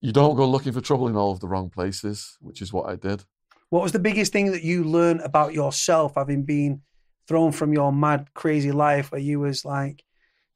you 0.00 0.12
don't 0.12 0.36
go 0.36 0.48
looking 0.48 0.72
for 0.72 0.80
trouble 0.80 1.08
in 1.08 1.16
all 1.16 1.32
of 1.32 1.40
the 1.40 1.48
wrong 1.48 1.68
places, 1.70 2.36
which 2.40 2.62
is 2.62 2.72
what 2.72 2.88
I 2.88 2.96
did. 2.96 3.24
What 3.70 3.82
was 3.82 3.92
the 3.92 3.98
biggest 3.98 4.32
thing 4.32 4.52
that 4.52 4.62
you 4.62 4.84
learned 4.84 5.20
about 5.22 5.52
yourself, 5.52 6.12
having 6.16 6.44
been 6.44 6.82
thrown 7.28 7.52
from 7.52 7.72
your 7.72 7.92
mad, 7.92 8.28
crazy 8.34 8.72
life 8.72 9.12
where 9.12 9.20
you 9.20 9.40
was 9.40 9.64
like 9.64 10.04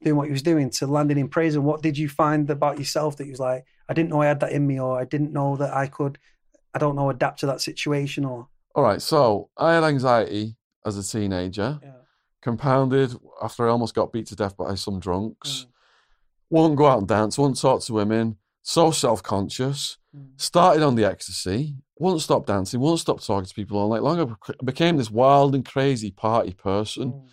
doing 0.03 0.15
what 0.15 0.27
you 0.27 0.33
was 0.33 0.41
doing 0.41 0.69
to 0.71 0.87
landing 0.87 1.17
in 1.17 1.27
prison? 1.27 1.63
What 1.63 1.81
did 1.81 1.97
you 1.97 2.09
find 2.09 2.49
about 2.49 2.79
yourself 2.79 3.17
that 3.17 3.25
you 3.25 3.31
was 3.31 3.39
like, 3.39 3.65
I 3.89 3.93
didn't 3.93 4.09
know 4.09 4.21
I 4.21 4.27
had 4.27 4.39
that 4.39 4.51
in 4.51 4.65
me, 4.65 4.79
or 4.79 4.99
I 4.99 5.05
didn't 5.05 5.33
know 5.33 5.57
that 5.57 5.73
I 5.73 5.87
could, 5.87 6.17
I 6.73 6.79
don't 6.79 6.95
know, 6.95 7.09
adapt 7.09 7.39
to 7.41 7.45
that 7.47 7.61
situation, 7.61 8.25
or 8.25 8.47
All 8.73 8.83
right, 8.83 9.01
so 9.01 9.49
I 9.57 9.73
had 9.73 9.83
anxiety 9.83 10.55
as 10.85 10.97
a 10.97 11.03
teenager, 11.03 11.79
yeah. 11.83 11.91
compounded 12.41 13.13
after 13.41 13.67
I 13.67 13.71
almost 13.71 13.93
got 13.93 14.13
beat 14.13 14.27
to 14.27 14.35
death 14.35 14.55
by 14.57 14.75
some 14.75 14.99
drunks. 14.99 15.65
Mm, 15.65 15.71
wouldn't 16.49 16.77
go 16.77 16.87
out 16.87 16.99
and 16.99 17.07
dance, 17.07 17.37
wouldn't 17.37 17.59
talk 17.59 17.81
to 17.83 17.93
women, 17.93 18.37
so 18.61 18.91
self 18.91 19.21
conscious. 19.21 19.97
Mm, 20.15 20.29
Started 20.41 20.83
on 20.83 20.95
the 20.95 21.05
ecstasy, 21.05 21.75
wouldn't 21.99 22.21
stop 22.21 22.45
dancing, 22.45 22.79
wouldn't 22.79 22.99
stop 22.99 23.21
talking 23.21 23.45
to 23.45 23.53
people 23.53 23.77
all 23.77 23.89
night 23.89 24.03
long. 24.03 24.19
I 24.19 24.63
became 24.63 24.97
this 24.97 25.11
wild 25.11 25.55
and 25.55 25.65
crazy 25.65 26.11
party 26.11 26.53
person. 26.53 27.11
mm, 27.11 27.27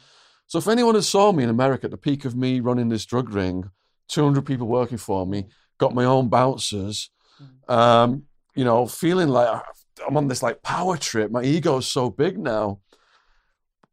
So 0.47 0.59
if 0.59 0.69
anyone 0.69 0.95
had 0.95 1.05
saw 1.05 1.33
me 1.33 1.45
in 1.45 1.51
America 1.51 1.87
at 1.87 1.91
the 1.91 1.97
peak 1.97 2.25
of 2.25 2.37
me 2.37 2.61
running 2.61 2.89
this 2.89 3.07
drug 3.07 3.31
ring, 3.31 3.71
200 4.09 4.45
people 4.45 4.67
working 4.67 4.99
for 4.99 5.27
me, 5.27 5.47
got 5.79 5.95
my 5.95 6.05
own 6.05 6.29
bouncers, 6.29 7.11
mm. 7.43 7.73
um, 7.73 8.25
you 8.55 8.65
know, 8.65 8.87
feeling 8.87 9.29
like 9.29 9.63
I'm 10.07 10.17
on 10.17 10.29
this 10.29 10.43
like 10.43 10.63
power 10.63 10.97
trip. 10.97 11.31
My 11.31 11.43
ego's 11.43 11.87
so 11.87 12.11
big 12.11 12.39
now. 12.39 12.81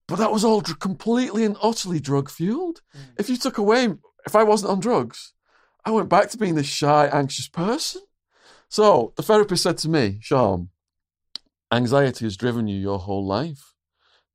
But 0.08 0.18
that 0.18 0.32
was 0.32 0.44
all 0.44 0.62
completely 0.62 1.46
and 1.46 1.58
utterly 1.64 2.00
drug 2.00 2.30
fueled. 2.30 2.82
Mm. 2.96 3.00
If 3.18 3.30
you 3.30 3.38
took 3.38 3.58
away, 3.58 3.90
if 4.26 4.36
I 4.36 4.44
wasn't 4.44 4.72
on 4.72 4.80
drugs, 4.80 5.34
I 5.84 5.92
went 5.92 6.10
back 6.10 6.30
to 6.30 6.38
being 6.38 6.56
this 6.56 6.68
shy, 6.68 7.08
anxious 7.08 7.48
person. 7.48 8.02
So 8.76 9.14
the 9.16 9.24
therapist 9.24 9.64
said 9.64 9.78
to 9.78 9.90
me, 9.90 10.18
Shaun, 10.20 10.68
anxiety 11.72 12.26
has 12.26 12.36
driven 12.36 12.68
you 12.68 12.78
your 12.78 13.00
whole 13.00 13.26
life. 13.26 13.74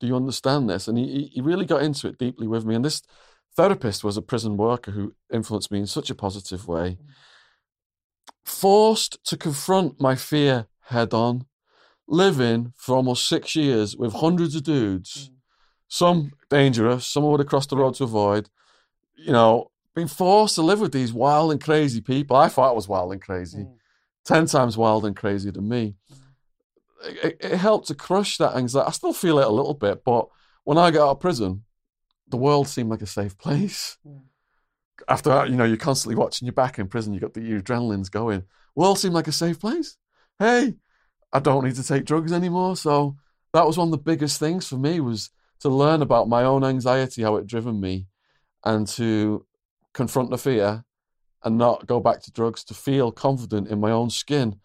Do 0.01 0.07
you 0.07 0.17
understand 0.17 0.71
this? 0.71 0.89
And 0.89 0.97
he, 0.97 1.31
he 1.35 1.43
really 1.43 1.67
got 1.67 1.83
into 1.83 2.09
it 2.09 2.17
deeply 2.17 2.47
with 2.47 2.65
me. 2.65 2.75
And 2.75 2.83
this 2.83 3.03
therapist 3.55 4.03
was 4.03 4.17
a 4.17 4.23
prison 4.23 4.57
worker 4.57 4.93
who 4.93 5.15
influenced 5.31 5.71
me 5.71 5.81
in 5.81 5.87
such 5.87 6.09
a 6.09 6.15
positive 6.15 6.67
way. 6.67 6.97
Forced 8.43 9.23
to 9.25 9.37
confront 9.37 10.01
my 10.01 10.15
fear 10.15 10.69
head 10.85 11.12
on, 11.12 11.45
living 12.09 12.73
for 12.79 12.97
almost 12.97 13.29
six 13.29 13.55
years 13.55 13.95
with 13.95 14.15
hundreds 14.15 14.55
of 14.55 14.62
dudes, 14.62 15.31
some 15.87 16.33
dangerous, 16.49 17.07
some 17.07 17.27
I 17.27 17.29
would 17.29 17.41
have 17.41 17.47
crossed 17.47 17.69
the 17.69 17.77
road 17.77 17.97
to 17.97 18.05
avoid, 18.05 18.49
you 19.19 19.33
know, 19.33 19.71
being 19.95 20.09
forced 20.09 20.55
to 20.55 20.62
live 20.62 20.81
with 20.81 20.93
these 20.93 21.12
wild 21.12 21.53
and 21.53 21.62
crazy 21.62 22.01
people. 22.01 22.39
I 22.39 22.49
thought 22.49 22.71
I 22.71 22.73
was 22.73 22.89
wild 22.89 23.12
and 23.12 23.21
crazy, 23.21 23.65
Mm. 23.65 23.80
10 24.24 24.47
times 24.47 24.76
wild 24.76 25.05
and 25.05 25.16
crazier 25.16 25.52
than 25.52 25.68
me. 25.68 25.94
It, 27.05 27.24
it- 27.24 27.52
it 27.52 27.56
helped 27.56 27.88
to 27.88 27.94
crush 27.94 28.36
that 28.38 28.56
anxiety. 28.56 28.86
I 28.88 28.92
still 28.92 29.12
feel 29.12 29.38
it 29.38 29.47
a 29.47 29.51
little 29.51 29.74
bit, 29.74 30.05
but 30.05 30.28
when 30.64 30.78
I 30.78 30.90
got 30.90 31.06
out 31.09 31.12
of 31.12 31.20
prison, 31.20 31.64
the 32.28 32.36
world 32.36 32.68
seemed 32.68 32.90
like 32.90 33.02
a 33.02 33.06
safe 33.06 33.36
place. 33.38 33.97
Mm. 34.06 34.20
After 35.09 35.30
that, 35.30 35.48
you 35.51 35.56
know, 35.56 35.64
you're 35.64 35.76
constantly 35.78 36.14
watching 36.16 36.47
your 36.47 36.52
back 36.52 36.78
in 36.78 36.86
prison, 36.86 37.14
you 37.14 37.20
got 37.20 37.32
the 37.34 37.40
your 37.40 37.60
adrenaline's 37.60 38.10
going. 38.10 38.44
World 38.74 38.98
seemed 38.98 39.14
like 39.14 39.26
a 39.28 39.32
safe 39.32 39.59
place. 39.59 39.97
Hey, 40.38 40.74
I 41.32 41.38
don't 41.40 41.64
need 41.64 41.74
to 41.76 41.82
take 41.82 42.05
drugs 42.05 42.32
anymore. 42.32 42.76
So 42.76 43.16
that 43.55 43.66
was 43.66 43.78
one 43.78 43.88
of 43.88 43.92
the 43.92 43.98
biggest 43.98 44.38
things 44.38 44.68
for 44.68 44.76
me 44.76 45.01
was 45.01 45.30
to 45.60 45.68
learn 45.70 46.02
about 46.02 46.28
my 46.28 46.44
own 46.44 46.62
anxiety, 46.64 47.22
how 47.22 47.36
it 47.36 47.47
driven 47.47 47.80
me, 47.80 48.06
and 48.64 48.86
to 48.88 49.47
confront 49.94 50.30
the 50.30 50.38
fear 50.38 50.84
and 51.43 51.59
not 51.59 51.87
go 51.87 52.01
back 52.01 52.21
to 52.23 52.33
drugs 52.33 52.65
to 52.65 52.75
feel 52.75 53.12
confident 53.12 53.69
in 53.69 53.81
my 53.81 53.91
own 53.91 54.11
skin. 54.11 54.57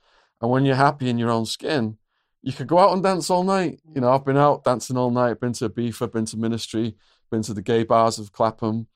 And 0.42 0.52
when 0.52 0.66
you're 0.66 0.76
happy 0.76 1.10
in 1.10 1.18
your 1.18 1.32
own 1.32 1.46
skin, 1.46 1.98
you 2.42 2.54
can 2.54 2.68
go 2.68 2.78
out 2.78 2.94
and 2.94 3.02
dance 3.02 3.30
all 3.30 3.44
night. 3.44 3.80
You 3.94 4.02
know, 4.02 4.08
mm. 4.08 4.16
I've 4.16 4.26
been 4.26 4.38
out 4.38 4.64
dancing 4.64 4.98
all 4.98 5.10
night, 5.10 5.40
been 5.40 5.54
to 5.54 5.70
Ibiza, 5.70 6.12
been 6.12 6.26
to 6.26 6.38
ministry, 6.38 6.96
been 7.32 7.42
to 7.44 7.54
the 7.54 7.62
gay 7.62 7.84
bars 7.84 8.20
of 8.20 8.32
Clapham. 8.32 8.88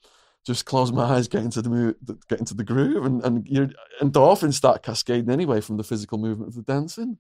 Just 0.46 0.66
close 0.66 0.92
my 0.92 1.04
eyes, 1.16 1.28
get 1.28 1.44
into 1.44 1.62
the 1.62 1.70
mood, 1.70 1.96
get 2.28 2.40
into 2.40 2.54
the 2.54 2.64
groove, 2.64 3.06
and 3.06 3.24
and 3.24 3.48
your 3.48 3.70
endorphins 4.02 4.54
start 4.54 4.84
cascading 4.84 5.30
anyway 5.30 5.62
from 5.62 5.78
the 5.78 5.84
physical 5.84 6.18
movement 6.18 6.50
of 6.50 6.56
the 6.56 6.62
dancing. 6.62 7.18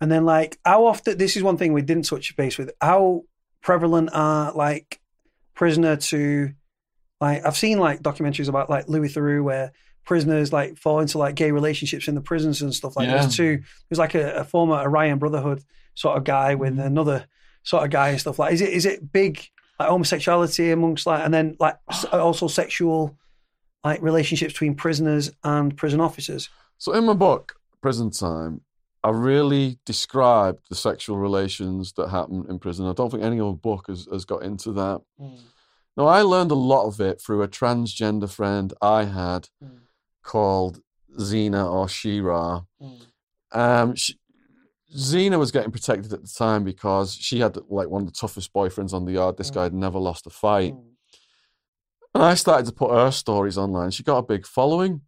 And 0.00 0.12
then, 0.12 0.24
like, 0.24 0.58
how 0.64 0.86
often? 0.86 1.18
This 1.18 1.36
is 1.36 1.42
one 1.42 1.56
thing 1.56 1.72
we 1.72 1.82
didn't 1.82 2.04
touch 2.04 2.36
base 2.36 2.56
with. 2.56 2.70
How 2.80 3.24
prevalent 3.62 4.10
are 4.12 4.52
like 4.52 5.00
prisoner 5.54 5.96
to 5.96 6.52
like? 7.20 7.44
I've 7.44 7.56
seen 7.56 7.78
like 7.78 8.02
documentaries 8.02 8.48
about 8.48 8.68
like 8.70 8.88
Louis 8.88 9.08
Theroux 9.14 9.42
where 9.44 9.72
prisoners 10.04 10.52
like 10.52 10.76
fall 10.78 11.00
into 11.00 11.18
like 11.18 11.34
gay 11.34 11.50
relationships 11.50 12.06
in 12.08 12.14
the 12.14 12.20
prisons 12.20 12.62
and 12.62 12.74
stuff 12.74 12.96
like. 12.96 13.08
Yeah. 13.08 13.20
There's 13.22 13.36
two. 13.36 13.62
There's 13.88 13.98
like 13.98 14.14
a, 14.14 14.34
a 14.36 14.44
former 14.44 14.76
Aryan 14.76 15.18
Brotherhood 15.18 15.62
sort 15.94 16.16
of 16.16 16.24
guy 16.24 16.54
with 16.54 16.72
Mm-hmm. 16.74 16.80
another 16.86 17.26
sort 17.62 17.84
of 17.84 17.90
guy 17.90 18.10
and 18.10 18.20
stuff 18.20 18.38
like. 18.38 18.52
Is 18.52 18.60
it 18.60 18.70
is 18.72 18.86
it 18.86 19.12
big 19.12 19.40
like 19.80 19.88
homosexuality 19.88 20.70
amongst 20.70 21.06
like 21.06 21.24
and 21.24 21.34
then 21.34 21.56
like 21.58 21.76
also 22.12 22.46
sexual 22.48 23.16
like 23.84 24.00
relationships 24.02 24.52
between 24.54 24.74
prisoners 24.74 25.30
and 25.44 25.76
prison 25.76 26.00
officers? 26.00 26.48
So 26.78 26.92
in 26.92 27.04
my 27.04 27.14
book, 27.14 27.56
Prison 27.80 28.10
Time, 28.10 28.60
I 29.02 29.10
really 29.10 29.78
described 29.86 30.66
the 30.68 30.74
sexual 30.74 31.16
relations 31.16 31.92
that 31.94 32.08
happen 32.08 32.44
in 32.48 32.58
prison. 32.58 32.86
I 32.86 32.92
don't 32.92 33.10
think 33.10 33.22
any 33.22 33.40
other 33.40 33.52
book 33.52 33.86
has, 33.88 34.06
has 34.12 34.24
got 34.24 34.42
into 34.42 34.72
that. 34.72 35.00
Now, 35.96 36.06
I 36.06 36.22
learned 36.22 36.50
a 36.50 36.54
lot 36.56 36.86
of 36.86 37.00
it 37.00 37.20
through 37.20 37.42
a 37.42 37.48
transgender 37.48 38.28
friend 38.30 38.72
I 38.82 39.04
had 39.04 39.48
Mm. 39.62 39.80
called 40.22 40.80
Zena 41.18 41.66
or 41.70 41.88
Shira. 41.88 42.66
Um, 43.52 43.94
she, 43.94 44.18
Zena 44.94 45.38
was 45.38 45.50
getting 45.50 45.70
protected 45.70 46.12
at 46.12 46.22
the 46.22 46.28
time 46.28 46.64
because 46.64 47.14
she 47.14 47.40
had 47.40 47.56
like 47.68 47.88
one 47.88 48.02
of 48.02 48.06
the 48.06 48.12
toughest 48.12 48.52
boyfriends 48.52 48.92
on 48.92 49.04
the 49.04 49.12
yard. 49.12 49.36
This 49.36 49.50
Mm. 49.50 49.54
guy 49.54 49.62
had 49.64 49.74
never 49.74 49.98
lost 49.98 50.26
a 50.26 50.30
fight. 50.30 50.74
And 52.14 52.22
I 52.22 52.34
started 52.34 52.66
to 52.66 52.72
put 52.72 52.90
her 52.90 53.10
stories 53.10 53.58
online. 53.58 53.90
She 53.90 54.02
got 54.02 54.18
a 54.18 54.22
big 54.22 54.46
following. 54.46 55.02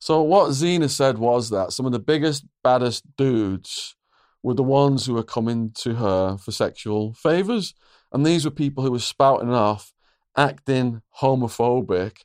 So 0.00 0.22
what 0.22 0.52
Zena 0.52 0.88
said 0.88 1.18
was 1.18 1.50
that 1.50 1.72
some 1.72 1.86
of 1.86 1.92
the 1.92 1.98
biggest, 1.98 2.44
baddest 2.62 3.04
dudes 3.16 3.96
were 4.42 4.54
the 4.54 4.62
ones 4.62 5.06
who 5.06 5.14
were 5.14 5.24
coming 5.24 5.72
to 5.72 5.94
her 5.96 6.36
for 6.36 6.52
sexual 6.52 7.14
favors, 7.14 7.74
and 8.12 8.24
these 8.24 8.44
were 8.44 8.50
people 8.52 8.84
who 8.84 8.92
were 8.92 8.98
spouting 9.00 9.52
off, 9.52 9.92
acting 10.38 11.02
homophobic, 11.20 12.18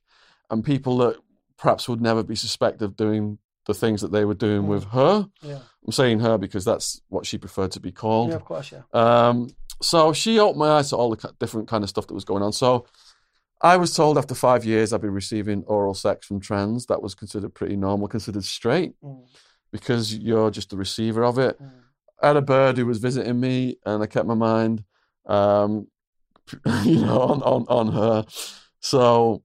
and 0.50 0.64
people 0.64 0.98
that 1.00 1.18
perhaps 1.58 1.90
would 1.90 2.02
never 2.02 2.24
be 2.24 2.36
suspected 2.36 2.84
of 2.86 2.96
doing 2.96 3.38
the 3.66 3.74
things 3.74 4.02
that 4.02 4.12
they 4.12 4.26
were 4.26 4.34
doing 4.34 4.64
Mm. 4.64 4.68
with 4.68 4.84
her. 4.86 5.28
Yeah, 5.42 5.60
I'm 5.86 5.92
saying 5.92 6.20
her 6.20 6.38
because 6.38 6.64
that's 6.66 7.02
what 7.10 7.26
she 7.26 7.38
preferred 7.38 7.72
to 7.72 7.80
be 7.80 7.92
called. 7.92 8.30
yeah, 8.30 8.36
of 8.36 8.46
course, 8.46 8.72
yeah. 8.72 8.82
Um, 8.94 9.50
so 9.82 10.14
she 10.14 10.40
opened 10.40 10.60
my 10.60 10.70
eyes 10.78 10.90
to 10.90 10.98
all 10.98 11.10
the 11.16 11.34
different 11.40 11.68
kind 11.68 11.84
of 11.84 11.90
stuff 11.90 12.08
that 12.08 12.14
was 12.14 12.26
going 12.26 12.44
on. 12.44 12.52
So 12.54 12.86
I 13.62 13.78
was 13.78 13.96
told 13.96 14.18
after 14.18 14.36
five 14.36 14.66
years 14.66 14.92
I'd 14.92 15.02
be 15.02 15.08
receiving 15.08 15.64
oral 15.64 15.94
sex 15.94 16.28
from 16.28 16.40
trans. 16.42 16.86
That 16.88 17.02
was 17.02 17.16
considered 17.16 17.54
pretty 17.54 17.78
normal, 17.78 18.08
considered 18.10 18.44
straight, 18.44 18.94
because 19.72 20.14
you're 20.16 20.52
just 20.52 20.70
the 20.70 20.78
receiver 20.78 21.24
of 21.24 21.38
it. 21.40 21.58
I 22.22 22.28
had 22.28 22.38
a 22.38 22.42
bird 22.42 22.78
who 22.78 22.86
was 22.86 23.00
visiting 23.00 23.40
me, 23.40 23.78
and 23.86 24.04
I 24.04 24.08
kept 24.08 24.28
my 24.28 24.36
mind, 24.36 24.84
um, 25.26 25.88
you 26.84 27.02
know, 27.02 27.22
on, 27.22 27.42
on 27.44 27.66
on 27.68 27.94
her. 27.94 28.26
So 28.80 29.44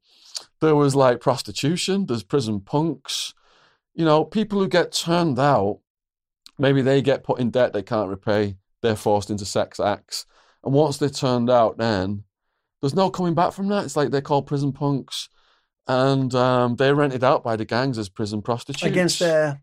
there 0.60 0.74
was 0.74 0.94
like 0.94 1.20
prostitution. 1.20 2.06
There's 2.06 2.22
prison 2.22 2.60
punks. 2.60 3.34
You 3.94 4.04
know, 4.04 4.24
people 4.24 4.58
who 4.58 4.68
get 4.68 4.92
turned 4.92 5.38
out. 5.38 5.80
Maybe 6.58 6.82
they 6.82 7.02
get 7.02 7.22
put 7.22 7.38
in 7.38 7.50
debt 7.50 7.72
they 7.72 7.82
can't 7.82 8.10
repay. 8.10 8.56
They're 8.82 8.96
forced 8.96 9.30
into 9.30 9.44
sex 9.44 9.78
acts, 9.78 10.26
and 10.64 10.74
once 10.74 10.98
they're 10.98 11.08
turned 11.08 11.50
out, 11.50 11.78
then 11.78 12.24
there's 12.80 12.94
no 12.94 13.10
coming 13.10 13.34
back 13.34 13.52
from 13.52 13.68
that. 13.68 13.84
It's 13.84 13.96
like 13.96 14.10
they're 14.10 14.20
called 14.20 14.46
prison 14.46 14.72
punks, 14.72 15.28
and 15.86 16.34
um, 16.34 16.76
they're 16.76 16.96
rented 16.96 17.22
out 17.22 17.44
by 17.44 17.54
the 17.54 17.64
gangs 17.64 17.98
as 17.98 18.08
prison 18.08 18.42
prostitutes 18.42 18.82
Against 18.82 19.20
their 19.20 19.62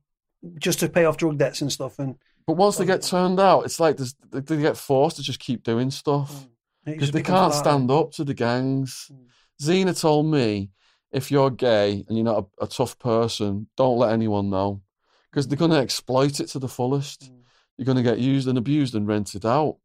just 0.58 0.80
to 0.82 0.90
pay 0.90 1.06
off 1.06 1.18
drug 1.18 1.38
debts 1.38 1.62
and 1.62 1.72
stuff, 1.72 2.00
and 2.00 2.16
But 2.48 2.56
once 2.56 2.78
they 2.78 2.86
get 2.86 3.02
turned 3.02 3.42
out, 3.42 3.66
it's 3.66 3.80
like 3.80 3.98
they 4.32 4.58
get 4.58 4.78
forced 4.78 5.18
to 5.18 5.24
just 5.24 5.40
keep 5.40 5.64
doing 5.64 5.92
stuff 5.92 6.46
it 6.46 6.55
because 6.86 7.12
they 7.12 7.24
can't 7.24 7.54
stand 7.54 7.90
up 7.92 8.12
to 8.14 8.24
the 8.24 8.34
gangs. 8.34 9.12
Mm. 9.12 9.26
Zena 9.62 9.94
told 9.94 10.28
me, 10.28 10.70
if 11.12 11.32
you're 11.32 11.50
gay 11.50 12.04
and 12.08 12.18
you're 12.18 12.26
not 12.26 12.48
a, 12.60 12.66
a 12.66 12.68
tough 12.68 13.00
person, 13.00 13.68
don't 13.78 13.98
let 13.98 14.14
anyone 14.14 14.50
know 14.50 14.82
because 15.30 15.48
they're 15.48 15.58
going 15.58 15.72
to 15.72 15.78
exploit 15.78 16.40
it 16.40 16.48
to 16.48 16.60
the 16.60 16.68
fullest. 16.68 17.32
Mm. 17.32 17.42
You're 17.78 17.86
going 17.86 17.98
to 17.98 18.04
get 18.04 18.20
used 18.20 18.48
and 18.48 18.58
abused 18.58 18.96
and 18.96 19.08
rented 19.08 19.46
out. 19.46 19.78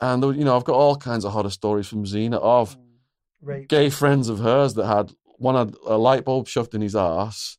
And 0.00 0.22
you 0.36 0.44
know, 0.44 0.56
I've 0.56 0.64
got 0.64 0.76
all 0.76 0.96
kinds 0.96 1.24
of 1.24 1.32
horror 1.32 1.50
stories 1.50 1.88
from 1.88 2.06
Zena 2.06 2.38
of 2.38 2.76
rape. 3.42 3.68
gay 3.68 3.90
friends 3.90 4.28
of 4.28 4.38
hers 4.38 4.74
that 4.74 4.86
had 4.86 5.12
one 5.24 5.54
had 5.54 5.74
a 5.86 5.98
light 5.98 6.24
bulb 6.24 6.48
shoved 6.48 6.74
in 6.74 6.80
his 6.80 6.96
ass, 6.96 7.58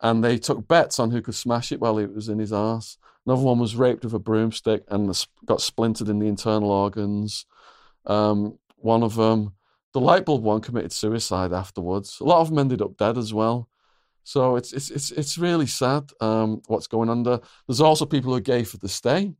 and 0.00 0.24
they 0.24 0.38
took 0.38 0.66
bets 0.66 0.98
on 0.98 1.10
who 1.10 1.22
could 1.22 1.34
smash 1.34 1.70
it 1.72 1.80
while 1.80 1.98
it 1.98 2.14
was 2.14 2.28
in 2.28 2.38
his 2.38 2.52
ass. 2.52 2.98
Another 3.26 3.42
one 3.42 3.58
was 3.58 3.76
raped 3.76 4.04
with 4.04 4.14
a 4.14 4.18
broomstick 4.18 4.84
and 4.88 5.14
got 5.44 5.60
splintered 5.60 6.08
in 6.08 6.18
the 6.18 6.26
internal 6.26 6.70
organs. 6.70 7.44
Um, 8.06 8.58
one 8.76 9.02
of 9.02 9.14
them, 9.14 9.52
the 9.92 10.00
light 10.00 10.24
bulb 10.24 10.42
one, 10.42 10.60
committed 10.60 10.92
suicide 10.92 11.52
afterwards. 11.52 12.18
A 12.20 12.24
lot 12.24 12.40
of 12.40 12.48
them 12.48 12.58
ended 12.58 12.82
up 12.82 12.96
dead 12.96 13.18
as 13.18 13.34
well. 13.34 13.68
So 14.22 14.56
it's 14.56 14.72
it's 14.72 14.90
it's 14.90 15.10
it's 15.10 15.38
really 15.38 15.66
sad 15.66 16.10
um, 16.20 16.62
what's 16.66 16.86
going 16.86 17.08
on 17.08 17.22
there. 17.22 17.40
There's 17.66 17.80
also 17.80 18.06
people 18.06 18.30
who 18.30 18.36
are 18.36 18.40
gay 18.40 18.64
for 18.64 18.76
the 18.76 18.88
stay, 18.88 19.32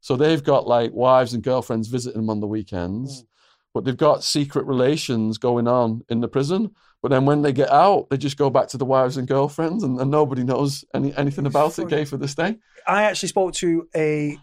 so 0.00 0.14
they've 0.14 0.44
got 0.44 0.66
like 0.66 0.92
wives 0.92 1.34
and 1.34 1.42
girlfriends 1.42 1.88
visiting 1.88 2.20
them 2.20 2.30
on 2.30 2.40
the 2.40 2.46
weekends, 2.46 3.24
but 3.72 3.84
they've 3.84 3.96
got 3.96 4.22
secret 4.22 4.66
relations 4.66 5.38
going 5.38 5.66
on 5.66 6.02
in 6.08 6.20
the 6.20 6.28
prison. 6.28 6.70
But 7.02 7.10
then 7.10 7.24
when 7.24 7.42
they 7.42 7.52
get 7.52 7.70
out, 7.70 8.08
they 8.10 8.16
just 8.16 8.36
go 8.36 8.50
back 8.50 8.68
to 8.68 8.78
the 8.78 8.84
wives 8.84 9.16
and 9.16 9.26
girlfriends, 9.26 9.82
and, 9.82 9.98
and 10.00 10.10
nobody 10.10 10.44
knows 10.44 10.84
any 10.94 11.14
anything 11.16 11.46
about 11.46 11.78
it. 11.78 11.88
Gay 11.88 12.04
for 12.04 12.16
the 12.16 12.28
stay. 12.28 12.56
I 12.86 13.04
actually 13.04 13.30
spoke 13.30 13.54
to 13.54 13.88
a 13.96 14.38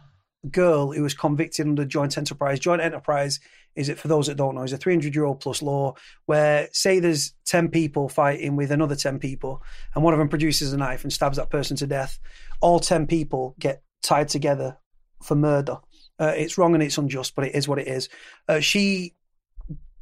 girl 0.52 0.92
who 0.92 1.04
was 1.04 1.14
convicted 1.14 1.68
under 1.68 1.86
joint 1.86 2.18
enterprise. 2.18 2.60
Joint 2.60 2.82
enterprise 2.82 3.40
is 3.76 3.90
it 3.90 3.98
for 3.98 4.08
those 4.08 4.28
that 4.28 4.38
don't 4.38 4.56
know 4.56 4.64
is 4.64 4.74
a 4.74 4.78
300 4.78 5.14
year 5.16 5.26
old 5.26 5.40
plus 5.40 5.62
law 5.62 5.94
where 6.26 6.68
say 6.72 7.00
there's 7.00 7.34
10 7.46 7.70
people 7.70 8.08
fighting 8.10 8.56
with 8.56 8.72
another 8.72 8.96
10 8.96 9.20
people 9.20 9.62
and 9.96 10.04
one 10.04 10.14
of 10.14 10.20
them 10.20 10.30
produces 10.30 10.74
a 10.74 10.78
knife 10.78 11.04
and 11.04 11.12
stabs 11.12 11.38
that 11.38 11.50
person 11.50 11.76
to 11.78 11.88
death 11.88 12.20
all 12.62 12.80
10 12.80 13.08
people 13.08 13.56
get 13.60 13.82
tied 14.02 14.28
together 14.28 14.78
for 15.24 15.36
murder. 15.36 15.78
Uh, 16.20 16.34
it's 16.36 16.58
wrong 16.58 16.74
and 16.74 16.84
it's 16.84 16.98
unjust 16.98 17.36
but 17.36 17.46
it 17.46 17.56
is 17.56 17.68
what 17.68 17.80
it 17.80 17.88
is. 17.88 18.10
Uh, 18.48 18.60
she 18.60 19.14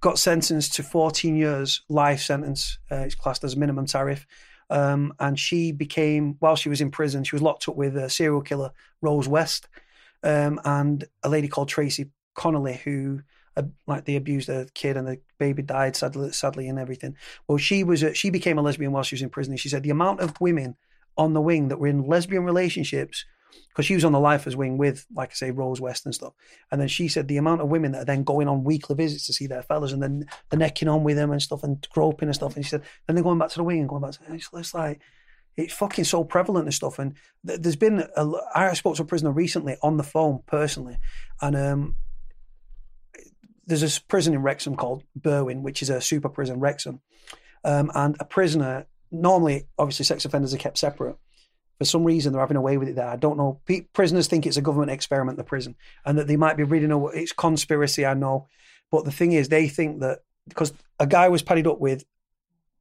got 0.01 0.19
sentenced 0.19 0.73
to 0.73 0.83
14 0.83 1.35
years 1.35 1.83
life 1.87 2.21
sentence. 2.21 2.79
Uh, 2.91 2.97
it's 2.97 3.15
classed 3.15 3.43
as 3.43 3.53
a 3.53 3.59
minimum 3.59 3.85
tariff. 3.85 4.25
Um, 4.69 5.13
and 5.19 5.37
she 5.37 5.71
became 5.73 6.35
while 6.39 6.55
she 6.55 6.69
was 6.69 6.79
in 6.79 6.91
prison 6.91 7.25
she 7.25 7.35
was 7.35 7.41
locked 7.41 7.67
up 7.67 7.75
with 7.75 7.97
a 7.97 8.09
serial 8.09 8.41
killer 8.41 8.71
rose 9.01 9.27
west. 9.27 9.67
Um, 10.23 10.59
and 10.65 11.03
a 11.23 11.29
lady 11.29 11.47
called 11.47 11.67
tracey 11.67 12.11
connelly 12.35 12.79
who 12.83 13.21
like 13.87 14.05
they 14.05 14.15
abused 14.15 14.49
a 14.49 14.67
kid 14.73 14.97
and 14.97 15.07
the 15.07 15.19
baby 15.37 15.61
died 15.61 15.95
sadly, 15.95 16.31
sadly 16.31 16.67
and 16.67 16.79
everything. 16.79 17.15
Well 17.47 17.57
she 17.57 17.83
was 17.83 18.03
a, 18.03 18.13
she 18.13 18.29
became 18.29 18.57
a 18.57 18.61
lesbian 18.61 18.91
while 18.91 19.03
she 19.03 19.15
was 19.15 19.21
in 19.21 19.29
prison. 19.29 19.57
She 19.57 19.69
said 19.69 19.83
the 19.83 19.89
amount 19.89 20.21
of 20.21 20.39
women 20.39 20.75
on 21.17 21.33
the 21.33 21.41
wing 21.41 21.67
that 21.67 21.79
were 21.79 21.87
in 21.87 22.07
lesbian 22.07 22.43
relationships 22.43 23.25
because 23.69 23.85
she 23.85 23.95
was 23.95 24.05
on 24.05 24.13
the 24.13 24.19
lifers 24.19 24.55
wing 24.55 24.77
with 24.77 25.05
like 25.13 25.31
i 25.31 25.33
say 25.33 25.51
rose 25.51 25.81
west 25.81 26.05
and 26.05 26.15
stuff. 26.15 26.33
And 26.71 26.79
then 26.79 26.87
she 26.87 27.07
said 27.07 27.27
the 27.27 27.37
amount 27.37 27.61
of 27.61 27.69
women 27.69 27.91
that 27.91 28.03
are 28.03 28.05
then 28.05 28.23
going 28.23 28.47
on 28.47 28.63
weekly 28.63 28.95
visits 28.95 29.25
to 29.27 29.33
see 29.33 29.47
their 29.47 29.63
fellas 29.63 29.91
and 29.91 30.01
then 30.01 30.25
they're 30.49 30.59
necking 30.59 30.87
on 30.87 31.03
with 31.03 31.17
them 31.17 31.31
and 31.31 31.41
stuff 31.41 31.63
and 31.63 31.85
groping 31.91 32.29
and 32.29 32.35
stuff. 32.35 32.55
And 32.55 32.65
she 32.65 32.69
said 32.69 32.83
then 33.07 33.15
they're 33.15 33.23
going 33.23 33.39
back 33.39 33.49
to 33.49 33.57
the 33.57 33.63
wing 33.63 33.79
and 33.79 33.89
going 33.89 34.01
back 34.01 34.11
to 34.11 34.19
it's, 34.33 34.49
it's 34.53 34.73
like 34.73 35.01
it's 35.57 35.73
fucking 35.73 36.05
so 36.05 36.23
prevalent 36.23 36.65
and 36.65 36.73
stuff. 36.73 36.99
And 36.99 37.15
th- 37.45 37.59
there's 37.61 37.75
been, 37.75 38.07
a, 38.15 38.31
I 38.55 38.73
spoke 38.73 38.95
to 38.97 39.03
a 39.03 39.05
prisoner 39.05 39.31
recently 39.31 39.77
on 39.81 39.97
the 39.97 40.03
phone 40.03 40.39
personally, 40.47 40.97
and 41.41 41.55
um, 41.55 41.95
there's 43.65 43.81
this 43.81 43.99
prison 43.99 44.33
in 44.33 44.41
Wrexham 44.41 44.75
called 44.75 45.03
Berwyn, 45.19 45.61
which 45.61 45.81
is 45.81 45.89
a 45.89 46.01
super 46.01 46.29
prison, 46.29 46.59
Wrexham. 46.59 47.01
Um, 47.63 47.91
and 47.93 48.15
a 48.19 48.25
prisoner, 48.25 48.87
normally, 49.11 49.67
obviously, 49.77 50.05
sex 50.05 50.25
offenders 50.25 50.53
are 50.53 50.57
kept 50.57 50.77
separate. 50.77 51.17
For 51.77 51.85
some 51.85 52.03
reason, 52.03 52.33
they're 52.33 52.41
having 52.41 52.57
away 52.57 52.77
with 52.77 52.89
it 52.89 52.95
there. 52.95 53.07
I 53.07 53.15
don't 53.15 53.37
know. 53.37 53.59
Pe- 53.65 53.87
prisoners 53.93 54.27
think 54.27 54.45
it's 54.45 54.57
a 54.57 54.61
government 54.61 54.91
experiment, 54.91 55.37
the 55.37 55.43
prison, 55.43 55.75
and 56.05 56.17
that 56.17 56.27
they 56.27 56.37
might 56.37 56.57
be 56.57 56.63
reading 56.63 56.91
a, 56.91 57.05
it's 57.07 57.31
conspiracy, 57.31 58.05
I 58.05 58.13
know. 58.13 58.47
But 58.91 59.05
the 59.05 59.11
thing 59.11 59.31
is, 59.31 59.49
they 59.49 59.67
think 59.67 60.01
that 60.01 60.19
because 60.47 60.73
a 60.99 61.07
guy 61.07 61.29
was 61.29 61.41
padded 61.41 61.67
up 61.67 61.79
with 61.79 62.03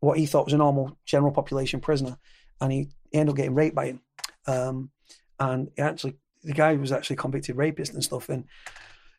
what 0.01 0.19
he 0.19 0.27
thought 0.27 0.47
was 0.47 0.55
a 0.55 0.59
normal 0.59 0.99
general 1.05 1.33
population 1.33 1.81
prisoner, 1.81 2.19
and 2.61 2.73
he, 2.73 2.89
he 3.11 3.19
ended 3.19 3.33
up 3.33 3.37
getting 3.37 3.55
raped 3.55 3.77
by 3.77 3.87
him. 3.87 4.01
Um, 4.47 4.91
and 5.39 5.71
actually 5.79 6.17
the 6.43 6.53
guy 6.53 6.75
was 6.75 6.93
actually 6.93 7.17
convicted 7.17 7.57
rapist 7.57 7.95
and 7.95 8.03
stuff, 8.03 8.29
and 8.29 8.45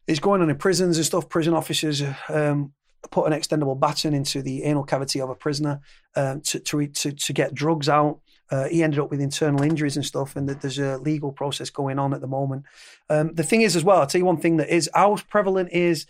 he's 0.08 0.20
going 0.20 0.42
on 0.42 0.50
in 0.50 0.58
prisons 0.58 0.98
and 0.98 1.06
stuff. 1.06 1.30
Prison 1.30 1.54
officers 1.54 2.04
um, 2.30 2.74
put 3.10 3.32
an 3.32 3.38
extendable 3.38 3.80
baton 3.80 4.14
into 4.14 4.42
the 4.42 4.64
anal 4.64 4.84
cavity 4.84 5.20
of 5.22 5.30
a 5.30 5.36
prisoner 5.36 5.82
um, 6.16 6.42
to, 6.42 6.60
to 6.60 6.88
to 6.88 7.12
to 7.12 7.34
get 7.34 7.54
drugs 7.54 7.90
out. 7.90 8.20
Uh, 8.50 8.68
he 8.68 8.84
ended 8.84 9.00
up 9.00 9.10
with 9.10 9.22
internal 9.22 9.64
injuries 9.64 9.96
and 9.96 10.06
stuff, 10.06 10.36
and 10.36 10.50
there's 10.50 10.78
a 10.78 10.98
legal 10.98 11.32
process 11.32 11.70
going 11.70 11.98
on 11.98 12.14
at 12.14 12.20
the 12.20 12.28
moment. 12.28 12.66
Um, 13.10 13.34
the 13.34 13.44
thing 13.44 13.62
is, 13.62 13.78
as 13.78 13.84
well, 13.84 14.02
I'll 14.02 14.08
tell 14.08 14.20
you 14.20 14.26
one 14.26 14.42
thing 14.42 14.58
that 14.58 14.70
is 14.70 14.90
how 14.94 15.16
prevalent 15.30 15.70
is 15.72 16.06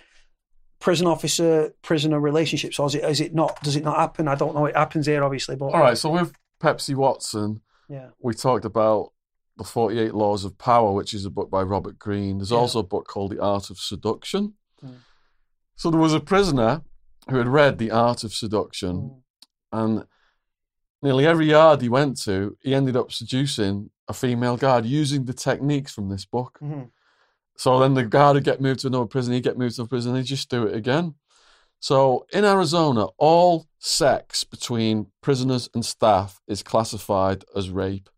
prison 0.80 1.06
officer 1.06 1.72
prisoner 1.84 2.20
relationships, 2.20 2.80
or 2.80 2.88
is 2.88 2.96
it 2.96 3.04
is 3.04 3.22
it 3.22 3.34
not? 3.34 3.62
Does 3.64 3.76
it 3.76 3.84
not 3.84 3.98
happen? 3.98 4.28
I 4.28 4.36
don't 4.36 4.56
know. 4.56 4.66
It 4.66 4.76
happens 4.76 5.06
here, 5.06 5.24
obviously, 5.24 5.56
but 5.56 5.68
All 5.68 5.80
right, 5.80 5.98
so 5.98 6.10
with 6.10 6.34
Pepsi 6.60 6.96
Watson, 6.96 7.62
yeah, 7.88 8.10
we 8.20 8.34
talked 8.34 8.66
about 8.66 9.14
the 9.62 9.68
48 9.68 10.16
Laws 10.16 10.44
of 10.44 10.58
Power, 10.58 10.92
which 10.92 11.14
is 11.14 11.24
a 11.26 11.30
book 11.30 11.52
by 11.52 11.62
Robert 11.62 12.00
Greene. 12.00 12.40
There's 12.40 12.50
Yeah. 12.52 12.58
also 12.58 12.80
a 12.80 12.84
book 12.84 13.08
called 13.08 13.32
The 13.32 13.40
Art 13.42 13.70
of 13.70 13.78
Seduction. 13.78 14.56
Mm. 14.84 14.96
So 15.76 15.92
there 15.92 16.00
was 16.00 16.14
a 16.16 16.20
prisoner 16.20 16.82
who 17.30 17.38
had 17.38 17.48
read 17.48 17.78
The 17.78 17.92
Art 17.92 18.24
of 18.24 18.34
Seduction, 18.34 19.22
and 19.72 20.08
nearly 21.04 21.28
every 21.28 21.46
yard 21.48 21.82
he 21.82 21.90
went 21.90 22.20
to, 22.24 22.58
he 22.62 22.74
ended 22.74 22.96
up 22.96 23.12
seducing 23.12 23.92
a 24.08 24.14
female 24.14 24.58
guard 24.58 24.86
using 24.86 25.26
the 25.26 25.34
techniques 25.34 25.94
from 25.94 26.10
this 26.10 26.26
book. 26.26 26.58
Mhm. 26.62 26.90
So 27.56 27.80
then 27.80 27.94
the 27.94 28.04
guard 28.06 28.36
would 28.36 28.44
get 28.44 28.62
moved 28.62 28.80
to 28.80 28.88
another 28.88 29.06
prison, 29.06 29.34
he'd 29.34 29.44
get 29.44 29.58
moved 29.60 29.76
to 29.76 29.84
a 29.84 29.88
prison, 29.88 30.16
he'd 30.16 30.24
just 30.24 30.50
do 30.50 30.66
it 30.66 30.76
again. 30.76 31.16
So 31.80 32.26
in 32.34 32.46
Arizona, 32.46 33.06
all 33.18 33.68
sex 33.78 34.44
between 34.44 35.12
prisoners 35.22 35.70
and 35.76 35.86
staff 35.86 36.42
is 36.48 36.64
classified 36.64 37.46
as 37.56 37.70
rape 37.70 38.10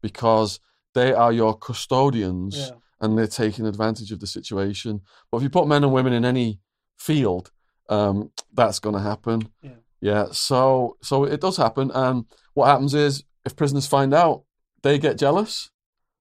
because 0.00 0.58
they 0.94 1.12
are 1.12 1.32
your 1.32 1.56
custodians 1.56 2.56
yeah. 2.56 2.70
and 3.00 3.16
they're 3.16 3.26
taking 3.26 3.66
advantage 3.66 4.12
of 4.12 4.20
the 4.20 4.26
situation. 4.26 5.00
But 5.30 5.38
if 5.38 5.42
you 5.44 5.50
put 5.50 5.68
men 5.68 5.84
and 5.84 5.92
women 5.92 6.12
in 6.12 6.24
any 6.24 6.60
field, 6.98 7.50
um, 7.88 8.30
that's 8.52 8.78
going 8.78 8.94
to 8.94 9.00
happen. 9.02 9.48
Yeah. 9.62 9.70
Yeah. 10.00 10.26
So 10.32 10.96
so 11.02 11.24
it 11.24 11.40
does 11.40 11.56
happen, 11.56 11.90
and 11.94 12.24
what 12.54 12.66
happens 12.66 12.94
is 12.94 13.24
if 13.44 13.56
prisoners 13.56 13.86
find 13.86 14.14
out, 14.14 14.44
they 14.82 14.98
get 14.98 15.18
jealous. 15.18 15.70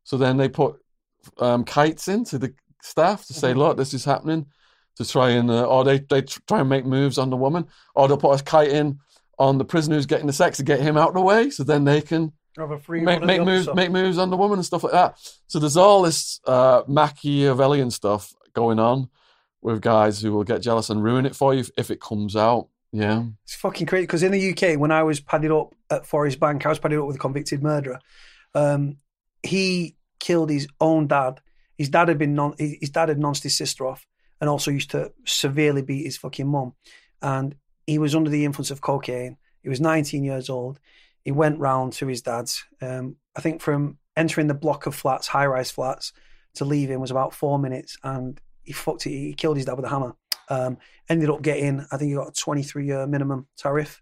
So 0.03 0.17
then 0.17 0.37
they 0.37 0.49
put 0.49 0.79
um, 1.37 1.63
kites 1.63 2.07
into 2.07 2.37
the 2.37 2.53
staff 2.81 3.25
to 3.25 3.33
say, 3.33 3.53
Mhm. 3.53 3.57
"Look, 3.57 3.77
this 3.77 3.93
is 3.93 4.05
happening," 4.05 4.47
to 4.95 5.05
try 5.05 5.29
and 5.31 5.49
uh, 5.49 5.63
or 5.65 5.83
they 5.83 5.99
they 5.99 6.21
try 6.23 6.59
and 6.59 6.69
make 6.69 6.85
moves 6.85 7.17
on 7.17 7.29
the 7.29 7.37
woman, 7.37 7.67
or 7.95 8.07
they'll 8.07 8.17
put 8.17 8.39
a 8.39 8.43
kite 8.43 8.71
in 8.71 8.99
on 9.37 9.57
the 9.57 9.65
prisoner 9.65 9.95
who's 9.95 10.05
getting 10.05 10.27
the 10.27 10.33
sex 10.33 10.57
to 10.57 10.63
get 10.63 10.81
him 10.81 10.97
out 10.97 11.09
of 11.09 11.13
the 11.13 11.21
way, 11.21 11.49
so 11.49 11.63
then 11.63 11.85
they 11.85 12.01
can 12.01 12.33
Have 12.59 12.71
a 12.71 12.79
free 12.79 13.01
make, 13.01 13.23
make 13.23 13.41
moves 13.41 13.67
officer. 13.67 13.75
make 13.75 13.91
moves 13.91 14.17
on 14.17 14.29
the 14.29 14.37
woman 14.37 14.59
and 14.59 14.65
stuff 14.65 14.83
like 14.83 14.93
that. 14.93 15.17
So 15.47 15.59
there's 15.59 15.77
all 15.77 16.01
this 16.01 16.39
uh, 16.45 16.83
Machiavellian 16.87 17.91
stuff 17.91 18.33
going 18.53 18.79
on 18.79 19.09
with 19.61 19.81
guys 19.81 20.21
who 20.21 20.31
will 20.31 20.43
get 20.43 20.61
jealous 20.61 20.89
and 20.89 21.03
ruin 21.03 21.25
it 21.25 21.35
for 21.35 21.53
you 21.53 21.61
if, 21.61 21.71
if 21.77 21.91
it 21.91 22.01
comes 22.01 22.35
out. 22.35 22.69
Yeah. 22.91 23.23
It's 23.43 23.55
fucking 23.55 23.87
crazy 23.87 24.03
because 24.03 24.23
in 24.23 24.31
the 24.31 24.51
UK, 24.51 24.79
when 24.79 24.91
I 24.91 25.03
was 25.03 25.19
padded 25.19 25.51
up 25.51 25.75
at 25.89 26.05
Forest 26.05 26.39
Bank, 26.39 26.65
I 26.65 26.69
was 26.69 26.79
padded 26.79 26.99
up 26.99 27.07
with 27.07 27.17
a 27.17 27.19
convicted 27.19 27.61
murderer. 27.61 27.99
Um, 28.55 28.97
he 29.43 29.95
killed 30.19 30.49
his 30.49 30.67
own 30.81 31.07
dad. 31.07 31.41
His 31.77 31.89
dad 31.89 32.07
had 32.07 32.17
been 32.17 32.35
non, 32.35 32.55
his 32.57 32.89
dad 32.89 33.09
had 33.09 33.19
nonced 33.19 33.43
his 33.43 33.57
sister 33.57 33.85
off, 33.85 34.05
and 34.41 34.49
also 34.49 34.71
used 34.71 34.91
to 34.91 35.13
severely 35.25 35.81
beat 35.81 36.03
his 36.03 36.17
fucking 36.17 36.47
mum. 36.47 36.73
And 37.21 37.55
he 37.85 37.99
was 37.99 38.15
under 38.15 38.29
the 38.29 38.45
influence 38.45 38.71
of 38.71 38.81
cocaine. 38.81 39.37
He 39.61 39.69
was 39.69 39.81
19 39.81 40.23
years 40.23 40.49
old. 40.49 40.79
He 41.29 41.33
went 41.33 41.59
round 41.59 41.93
to 41.93 42.07
his 42.07 42.23
dad's. 42.23 42.65
Um, 42.81 43.17
I 43.35 43.41
think 43.41 43.61
from 43.61 43.99
entering 44.17 44.47
the 44.47 44.55
block 44.55 44.87
of 44.87 44.95
flats, 44.95 45.27
high-rise 45.27 45.69
flats, 45.69 46.11
to 46.55 46.65
leaving 46.65 46.99
was 46.99 47.11
about 47.11 47.35
four 47.35 47.59
minutes, 47.59 47.99
and 48.03 48.41
he 48.63 48.73
fucked 48.73 49.05
it. 49.05 49.11
He 49.11 49.33
killed 49.35 49.57
his 49.57 49.67
dad 49.67 49.75
with 49.75 49.85
a 49.85 49.89
hammer. 49.89 50.15
Um, 50.49 50.79
ended 51.07 51.29
up 51.29 51.43
getting, 51.43 51.85
I 51.91 51.97
think 51.97 52.09
he 52.09 52.15
got 52.15 52.29
a 52.29 52.31
23 52.31 52.83
year 52.83 53.05
minimum 53.05 53.45
tariff. 53.55 54.01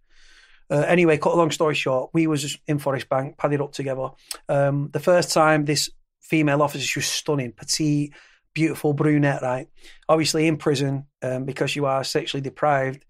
Uh, 0.69 0.85
anyway, 0.87 1.17
cut 1.17 1.33
a 1.33 1.35
long 1.35 1.51
story 1.51 1.75
short, 1.75 2.11
we 2.13 2.27
was 2.27 2.57
in 2.65 2.79
Forest 2.79 3.09
Bank, 3.09 3.37
padded 3.37 3.59
up 3.59 3.73
together. 3.73 4.11
Um, 4.47 4.89
the 4.93 5.01
first 5.01 5.33
time 5.33 5.65
this 5.65 5.89
female 6.21 6.61
officer, 6.61 6.85
she 6.85 6.99
was 6.99 7.07
stunning, 7.07 7.51
petite, 7.51 8.13
beautiful 8.53 8.93
brunette, 8.93 9.41
right? 9.41 9.67
Obviously 10.07 10.47
in 10.47 10.55
prison, 10.55 11.07
um, 11.21 11.43
because 11.43 11.75
you 11.75 11.87
are 11.87 12.05
sexually 12.05 12.39
deprived, 12.39 13.03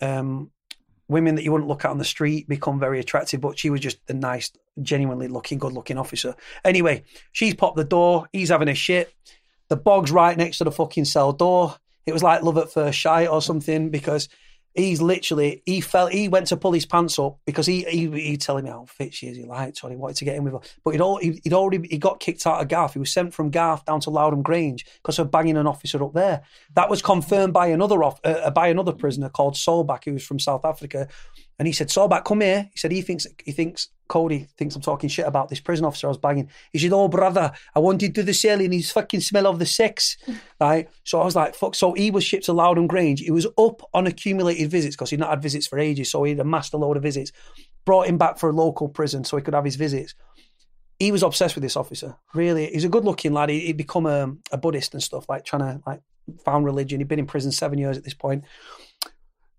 um, 0.00 0.52
women 1.08 1.34
that 1.34 1.42
you 1.42 1.52
wouldn't 1.52 1.68
look 1.68 1.84
at 1.84 1.90
on 1.90 1.98
the 1.98 2.04
street 2.04 2.48
become 2.48 2.80
very 2.80 3.00
attractive, 3.00 3.40
but 3.40 3.58
she 3.58 3.70
was 3.70 3.80
just 3.80 3.98
a 4.08 4.14
nice, 4.14 4.50
genuinely 4.82 5.28
looking, 5.28 5.58
good 5.58 5.72
looking 5.72 5.98
officer. 5.98 6.34
Anyway, 6.64 7.04
she's 7.32 7.54
popped 7.54 7.76
the 7.76 7.84
door, 7.84 8.28
he's 8.32 8.48
having 8.48 8.68
a 8.68 8.74
shit. 8.74 9.12
The 9.68 9.76
bog's 9.76 10.10
right 10.10 10.36
next 10.36 10.58
to 10.58 10.64
the 10.64 10.72
fucking 10.72 11.06
cell 11.06 11.32
door. 11.32 11.76
It 12.06 12.12
was 12.12 12.22
like 12.22 12.42
love 12.42 12.58
at 12.58 12.72
first 12.72 13.00
sight 13.00 13.28
or 13.28 13.40
something 13.40 13.90
because 13.90 14.28
he's 14.74 15.00
literally 15.00 15.62
he 15.64 15.80
felt 15.80 16.12
he 16.12 16.28
went 16.28 16.48
to 16.48 16.56
pull 16.56 16.72
his 16.72 16.84
pants 16.84 17.18
up 17.18 17.38
because 17.46 17.66
he 17.66 17.84
he 17.84 18.10
he 18.10 18.36
telling 18.36 18.64
me 18.64 18.70
how 18.70 18.84
fit 18.84 19.14
she 19.14 19.28
is. 19.28 19.36
He 19.36 19.44
liked 19.44 19.80
her. 19.80 19.88
He 19.88 19.96
wanted 19.96 20.16
to 20.16 20.24
get 20.24 20.36
in 20.36 20.44
with 20.44 20.54
her, 20.54 20.60
but 20.84 20.90
he'd 20.90 21.00
all 21.00 21.16
he'd 21.16 21.52
already 21.52 21.86
he 21.88 21.98
got 21.98 22.20
kicked 22.20 22.46
out 22.46 22.60
of 22.60 22.68
Garth. 22.68 22.94
He 22.94 22.98
was 22.98 23.12
sent 23.12 23.32
from 23.32 23.50
Garth 23.50 23.84
down 23.84 24.00
to 24.00 24.10
Lowdham 24.10 24.42
Grange 24.42 24.84
because 25.02 25.18
of 25.18 25.30
banging 25.30 25.56
an 25.56 25.66
officer 25.66 26.02
up 26.02 26.12
there. 26.12 26.42
That 26.74 26.90
was 26.90 27.02
confirmed 27.02 27.52
by 27.52 27.68
another 27.68 28.02
off 28.02 28.20
uh, 28.24 28.50
by 28.50 28.68
another 28.68 28.92
prisoner 28.92 29.28
called 29.28 29.54
Solbach 29.54 30.04
who 30.04 30.14
was 30.14 30.24
from 30.24 30.38
South 30.38 30.64
Africa, 30.64 31.08
and 31.58 31.66
he 31.66 31.72
said 31.72 31.88
Solbach 31.88 32.24
come 32.24 32.40
here. 32.40 32.68
He 32.72 32.78
said 32.78 32.92
he 32.92 33.02
thinks 33.02 33.26
he 33.44 33.52
thinks 33.52 33.88
Cody 34.08 34.48
thinks 34.58 34.76
I'm 34.76 34.82
talking 34.82 35.08
shit 35.08 35.26
about 35.26 35.48
this 35.48 35.60
prison 35.60 35.86
officer 35.86 36.06
I 36.06 36.08
was 36.08 36.18
banging. 36.18 36.50
He 36.72 36.78
said, 36.78 36.92
"Oh 36.92 37.08
brother, 37.08 37.52
I 37.74 37.78
wanted 37.78 38.14
to 38.14 38.20
do 38.20 38.22
the 38.22 38.34
cell 38.34 38.60
and 38.60 38.72
his 38.72 38.90
fucking 38.90 39.20
smell 39.20 39.46
of 39.46 39.58
the 39.58 39.66
sex." 39.66 40.16
Right. 40.60 40.88
So 41.02 41.20
I 41.20 41.24
was 41.24 41.36
like, 41.36 41.54
"Fuck." 41.54 41.74
So 41.74 41.92
he 41.92 42.10
was 42.10 42.24
shipped 42.24 42.44
to 42.44 42.52
Lowdham 42.52 42.86
Grange. 42.86 43.20
He 43.20 43.30
was 43.30 43.46
up 43.58 43.82
on 43.92 44.06
accumulated 44.06 44.70
visits 44.70 44.96
because 44.96 45.10
he'd 45.10 45.20
not 45.20 45.30
had 45.30 45.42
visits 45.42 45.66
for 45.66 45.78
ages. 45.78 46.10
So 46.10 46.22
he'd 46.22 46.40
amassed 46.40 46.72
a 46.72 46.78
load 46.78 46.96
of 46.96 47.02
visits. 47.02 47.32
Brought 47.84 48.06
him 48.06 48.16
back 48.16 48.38
for 48.38 48.48
a 48.48 48.52
local 48.52 48.88
prison 48.88 49.24
so 49.24 49.36
he 49.36 49.42
could 49.42 49.52
have 49.52 49.64
his 49.64 49.76
visits. 49.76 50.14
He 50.98 51.12
was 51.12 51.22
obsessed 51.22 51.54
with 51.54 51.62
this 51.62 51.76
officer. 51.76 52.16
Really, 52.32 52.66
he's 52.66 52.84
a 52.84 52.88
good-looking 52.88 53.32
lad. 53.32 53.50
He, 53.50 53.60
he'd 53.60 53.76
become 53.76 54.06
a, 54.06 54.32
a 54.52 54.56
Buddhist 54.56 54.94
and 54.94 55.02
stuff, 55.02 55.28
like 55.28 55.44
trying 55.44 55.60
to 55.62 55.82
like 55.86 56.00
found 56.44 56.64
religion. 56.64 57.00
He'd 57.00 57.08
been 57.08 57.18
in 57.18 57.26
prison 57.26 57.52
seven 57.52 57.78
years 57.78 57.98
at 57.98 58.04
this 58.04 58.14
point. 58.14 58.44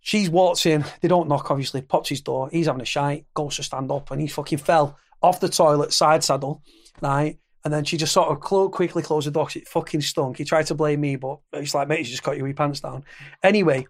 She's 0.05 0.29
walks 0.29 0.67
in. 0.67 0.85
They 1.01 1.07
don't 1.07 1.27
knock, 1.27 1.49
obviously. 1.49 1.81
Pops 1.81 2.09
his 2.09 2.21
door. 2.21 2.47
He's 2.51 2.67
having 2.67 2.83
a 2.83 2.85
shite. 2.85 3.25
Goes 3.33 3.55
to 3.55 3.63
stand 3.63 3.91
up, 3.91 4.11
and 4.11 4.21
he 4.21 4.27
fucking 4.27 4.59
fell 4.59 4.99
off 5.19 5.39
the 5.39 5.49
toilet, 5.49 5.93
side 5.93 6.23
saddle, 6.23 6.61
right? 7.01 7.39
And 7.63 7.73
then 7.73 7.85
she 7.85 7.97
just 7.97 8.13
sort 8.13 8.29
of 8.29 8.39
quickly 8.39 9.01
closed 9.01 9.25
the 9.25 9.31
door 9.31 9.45
'cause 9.45 9.55
it 9.55 9.67
fucking 9.67 10.01
stunk. 10.01 10.37
He 10.37 10.43
tried 10.43 10.67
to 10.67 10.75
blame 10.75 11.01
me, 11.01 11.15
but 11.15 11.39
it's 11.53 11.73
like, 11.73 11.87
mate, 11.87 12.01
you 12.01 12.05
just 12.05 12.21
got 12.21 12.37
your 12.37 12.45
wee 12.45 12.53
pants 12.53 12.81
down. 12.81 13.03
Anyway, 13.41 13.87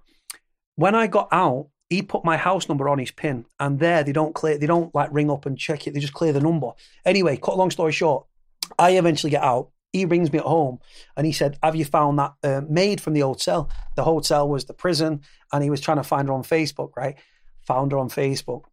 when 0.76 0.96
I 0.96 1.08
got 1.08 1.28
out, 1.34 1.68
he 1.90 2.02
put 2.02 2.24
my 2.24 2.38
house 2.38 2.70
number 2.70 2.88
on 2.88 3.00
his 3.00 3.12
pin, 3.12 3.46
and 3.60 3.78
there 3.80 4.02
they 4.06 4.14
don't 4.14 4.34
clear, 4.34 4.58
they 4.58 4.68
don't 4.68 4.96
like 4.96 5.10
ring 5.12 5.30
up 5.30 5.46
and 5.46 5.58
check 5.58 5.86
it. 5.86 5.94
They 5.94 6.00
just 6.00 6.14
clear 6.14 6.32
the 6.32 6.40
number. 6.40 6.72
Anyway, 7.04 7.36
cut 7.36 7.56
a 7.56 7.58
long 7.58 7.72
story 7.72 7.92
short, 7.92 8.26
I 8.80 8.92
eventually 8.92 9.32
get 9.32 9.44
out. 9.44 9.72
He 9.96 10.06
rings 10.06 10.32
me 10.32 10.40
at 10.40 10.46
home, 10.46 10.80
and 11.16 11.26
he 11.26 11.32
said, 11.32 11.58
"Have 11.64 11.76
you 11.76 11.86
found 11.86 12.20
that 12.20 12.34
uh, 12.44 12.62
maid 12.68 13.02
from 13.02 13.14
the 13.14 13.22
hotel? 13.22 13.70
The 13.96 14.04
hotel 14.04 14.48
was 14.50 14.66
the 14.66 14.74
prison, 14.74 15.22
and 15.52 15.64
he 15.64 15.70
was 15.70 15.82
trying 15.82 15.98
to 15.98 16.04
find 16.04 16.28
her 16.28 16.34
on 16.34 16.44
Facebook. 16.44 16.92
Right? 16.98 17.16
Found 17.68 17.92
her 17.92 17.98
on 17.98 18.10
Facebook. 18.10 18.64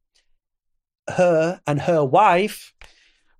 Her 1.08 1.60
and 1.66 1.80
her 1.82 2.04
wife." 2.04 2.74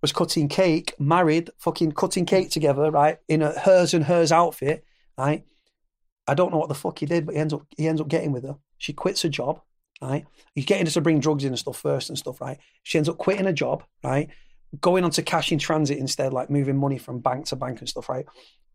Was 0.00 0.10
cutting 0.12 0.48
cake, 0.48 0.94
married, 0.98 1.50
fucking 1.58 1.92
cutting 1.92 2.26
cake 2.26 2.50
together, 2.50 2.90
right? 2.90 3.18
In 3.28 3.40
a 3.40 3.56
hers 3.56 3.94
and 3.94 4.04
hers 4.04 4.32
outfit, 4.32 4.84
right? 5.16 5.44
I 6.26 6.34
don't 6.34 6.50
know 6.50 6.58
what 6.58 6.68
the 6.68 6.74
fuck 6.74 6.98
he 6.98 7.06
did, 7.06 7.26
but 7.26 7.34
he 7.34 7.40
ends 7.40 7.54
up 7.54 7.66
he 7.76 7.86
ends 7.86 8.00
up 8.00 8.08
getting 8.08 8.32
with 8.32 8.44
her. 8.44 8.56
She 8.78 8.92
quits 8.92 9.22
her 9.22 9.28
job, 9.28 9.60
right? 10.00 10.24
He's 10.54 10.64
getting 10.64 10.86
her 10.86 10.92
to 10.92 11.00
bring 11.00 11.20
drugs 11.20 11.44
in 11.44 11.50
and 11.50 11.58
stuff 11.58 11.78
first 11.78 12.08
and 12.08 12.18
stuff, 12.18 12.40
right? 12.40 12.58
She 12.82 12.98
ends 12.98 13.08
up 13.08 13.18
quitting 13.18 13.44
her 13.44 13.52
job, 13.52 13.84
right? 14.02 14.28
Going 14.80 15.04
on 15.04 15.10
to 15.12 15.22
cash 15.22 15.52
in 15.52 15.58
transit 15.58 15.98
instead, 15.98 16.32
like 16.32 16.50
moving 16.50 16.78
money 16.78 16.98
from 16.98 17.20
bank 17.20 17.46
to 17.46 17.56
bank 17.56 17.80
and 17.80 17.88
stuff, 17.88 18.08
right? 18.08 18.26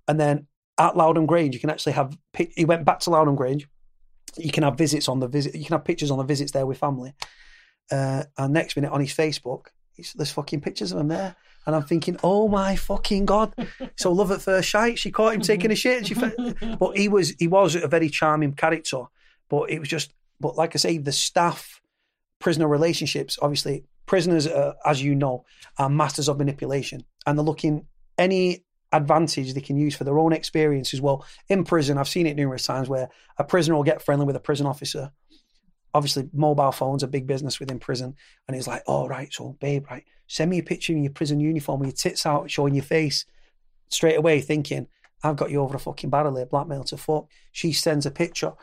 And 0.08 0.20
then 0.20 0.48
at 0.78 0.94
Lowdham 0.94 1.26
Grange, 1.26 1.54
you 1.54 1.60
can 1.60 1.70
actually 1.70 1.94
have. 1.94 2.18
He 2.56 2.66
went 2.66 2.86
back 2.86 3.00
to 3.02 3.10
Lowdham 3.10 3.36
Grange. 3.36 3.68
You 4.38 4.52
can 4.52 4.64
have 4.64 4.78
visits 4.78 5.10
on 5.10 5.20
the 5.20 5.28
visit. 5.28 5.56
You 5.56 5.66
can 5.66 5.74
have 5.74 5.86
pictures 5.86 6.12
on 6.12 6.18
the 6.18 6.24
visits 6.24 6.52
there 6.52 6.66
with 6.66 6.78
family. 6.78 7.14
Uh, 7.92 8.24
and 8.38 8.54
next 8.54 8.76
minute 8.76 8.92
on 8.92 9.02
his 9.02 9.14
Facebook, 9.14 9.68
there's 10.16 10.32
fucking 10.32 10.62
pictures 10.62 10.92
of 10.92 11.00
him 11.00 11.08
there. 11.08 11.36
And 11.66 11.76
I'm 11.76 11.84
thinking, 11.84 12.18
oh 12.24 12.48
my 12.48 12.76
fucking 12.76 13.26
god! 13.26 13.54
So 13.98 14.12
love 14.12 14.32
at 14.32 14.42
first 14.42 14.72
sight. 14.72 15.00
She 15.00 15.12
caught 15.12 15.34
him 15.34 15.42
taking 15.42 15.72
a 15.72 15.76
shit, 15.76 15.98
and 15.98 16.08
she. 16.08 16.76
But 16.78 16.98
he 16.98 17.10
was 17.10 17.32
he 17.40 17.48
was 17.48 17.76
a 17.76 17.88
very 17.88 18.10
charming 18.10 18.54
character. 18.54 19.04
But 19.50 19.70
it 19.70 19.80
was 19.80 19.90
just. 19.90 20.14
But 20.40 20.56
like 20.56 20.76
I 20.76 20.78
say, 20.78 20.98
the 20.98 21.12
staff 21.12 21.82
prisoner 22.40 22.68
relationships. 22.68 23.38
Obviously, 23.42 23.84
prisoners, 24.08 24.48
uh, 24.48 24.74
as 24.86 25.04
you 25.04 25.14
know, 25.14 25.46
are 25.78 25.90
masters 25.90 26.28
of 26.28 26.40
manipulation, 26.40 27.04
and 27.28 27.38
they're 27.38 27.46
looking 27.46 27.86
any 28.18 28.64
advantage 28.94 29.54
they 29.54 29.62
can 29.62 29.78
use 29.78 29.96
for 29.96 30.06
their 30.06 30.18
own 30.18 30.34
experience 30.34 30.94
as 30.94 31.02
well. 31.02 31.24
In 31.50 31.64
prison, 31.64 31.98
I've 31.98 32.08
seen 32.08 32.26
it 32.26 32.36
numerous 32.36 32.64
times 32.66 32.90
where 32.90 33.10
a 33.38 33.44
prisoner 33.44 33.76
will 33.76 33.84
get 33.84 34.02
friendly 34.02 34.26
with 34.26 34.36
a 34.36 34.40
prison 34.40 34.66
officer. 34.66 35.12
obviously 35.94 36.30
mobile 36.34 36.72
phones 36.72 37.04
are 37.04 37.08
big 37.08 37.26
business 37.26 37.60
within 37.60 37.80
prison. 37.80 38.16
And 38.48 38.56
he's 38.56 38.68
like, 38.68 38.84
"Oh 38.88 39.08
right, 39.08 39.34
so 39.34 39.56
babe, 39.60 39.86
right, 39.90 40.06
send 40.28 40.52
me 40.52 40.60
a 40.60 40.64
picture 40.64 40.94
in 40.94 41.04
your 41.04 41.14
prison 41.14 41.40
uniform 41.40 41.80
with 41.80 41.88
your 41.88 41.96
tits 41.96 42.26
out, 42.26 42.52
showing 42.52 42.76
your 42.76 42.84
face." 42.84 43.26
Straight 43.90 44.18
away, 44.18 44.42
thinking, 44.42 44.88
"I've 45.24 45.38
got 45.38 45.50
you 45.50 45.62
over 45.62 45.76
a 45.76 45.80
fucking 45.80 46.10
barrel 46.10 46.36
here, 46.36 46.46
blackmail 46.46 46.84
to 46.86 46.98
fuck." 46.98 47.28
She 47.52 47.74
sends 47.74 48.06
a 48.06 48.12
picture. 48.12 48.54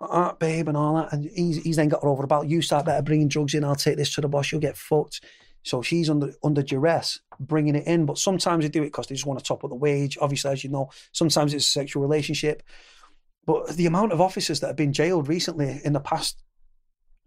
Ah, 0.00 0.34
babe, 0.38 0.68
and 0.68 0.76
all 0.76 0.94
that, 0.94 1.12
and 1.12 1.30
he's, 1.34 1.62
he's 1.62 1.76
then 1.76 1.88
got 1.88 2.02
her 2.02 2.08
over 2.08 2.24
about 2.24 2.48
you 2.48 2.62
start 2.62 2.86
better 2.86 3.02
bringing 3.02 3.28
drugs 3.28 3.52
in. 3.52 3.64
I'll 3.64 3.74
take 3.74 3.98
this 3.98 4.14
to 4.14 4.22
the 4.22 4.28
boss. 4.28 4.50
You'll 4.50 4.60
get 4.60 4.76
fucked. 4.76 5.20
So 5.62 5.82
she's 5.82 6.08
under 6.08 6.32
under 6.42 6.62
duress 6.62 7.20
bringing 7.38 7.74
it 7.74 7.86
in. 7.86 8.06
But 8.06 8.18
sometimes 8.18 8.64
they 8.64 8.70
do 8.70 8.82
it 8.82 8.86
because 8.86 9.08
they 9.08 9.14
just 9.14 9.26
want 9.26 9.38
to 9.38 9.44
top 9.44 9.62
up 9.62 9.70
the 9.70 9.76
wage. 9.76 10.16
Obviously, 10.20 10.50
as 10.52 10.64
you 10.64 10.70
know, 10.70 10.90
sometimes 11.12 11.52
it's 11.52 11.66
a 11.66 11.70
sexual 11.70 12.02
relationship. 12.02 12.62
But 13.46 13.68
the 13.76 13.86
amount 13.86 14.12
of 14.12 14.20
officers 14.20 14.60
that 14.60 14.68
have 14.68 14.76
been 14.76 14.92
jailed 14.92 15.28
recently 15.28 15.80
in 15.84 15.92
the 15.92 16.00
past 16.00 16.42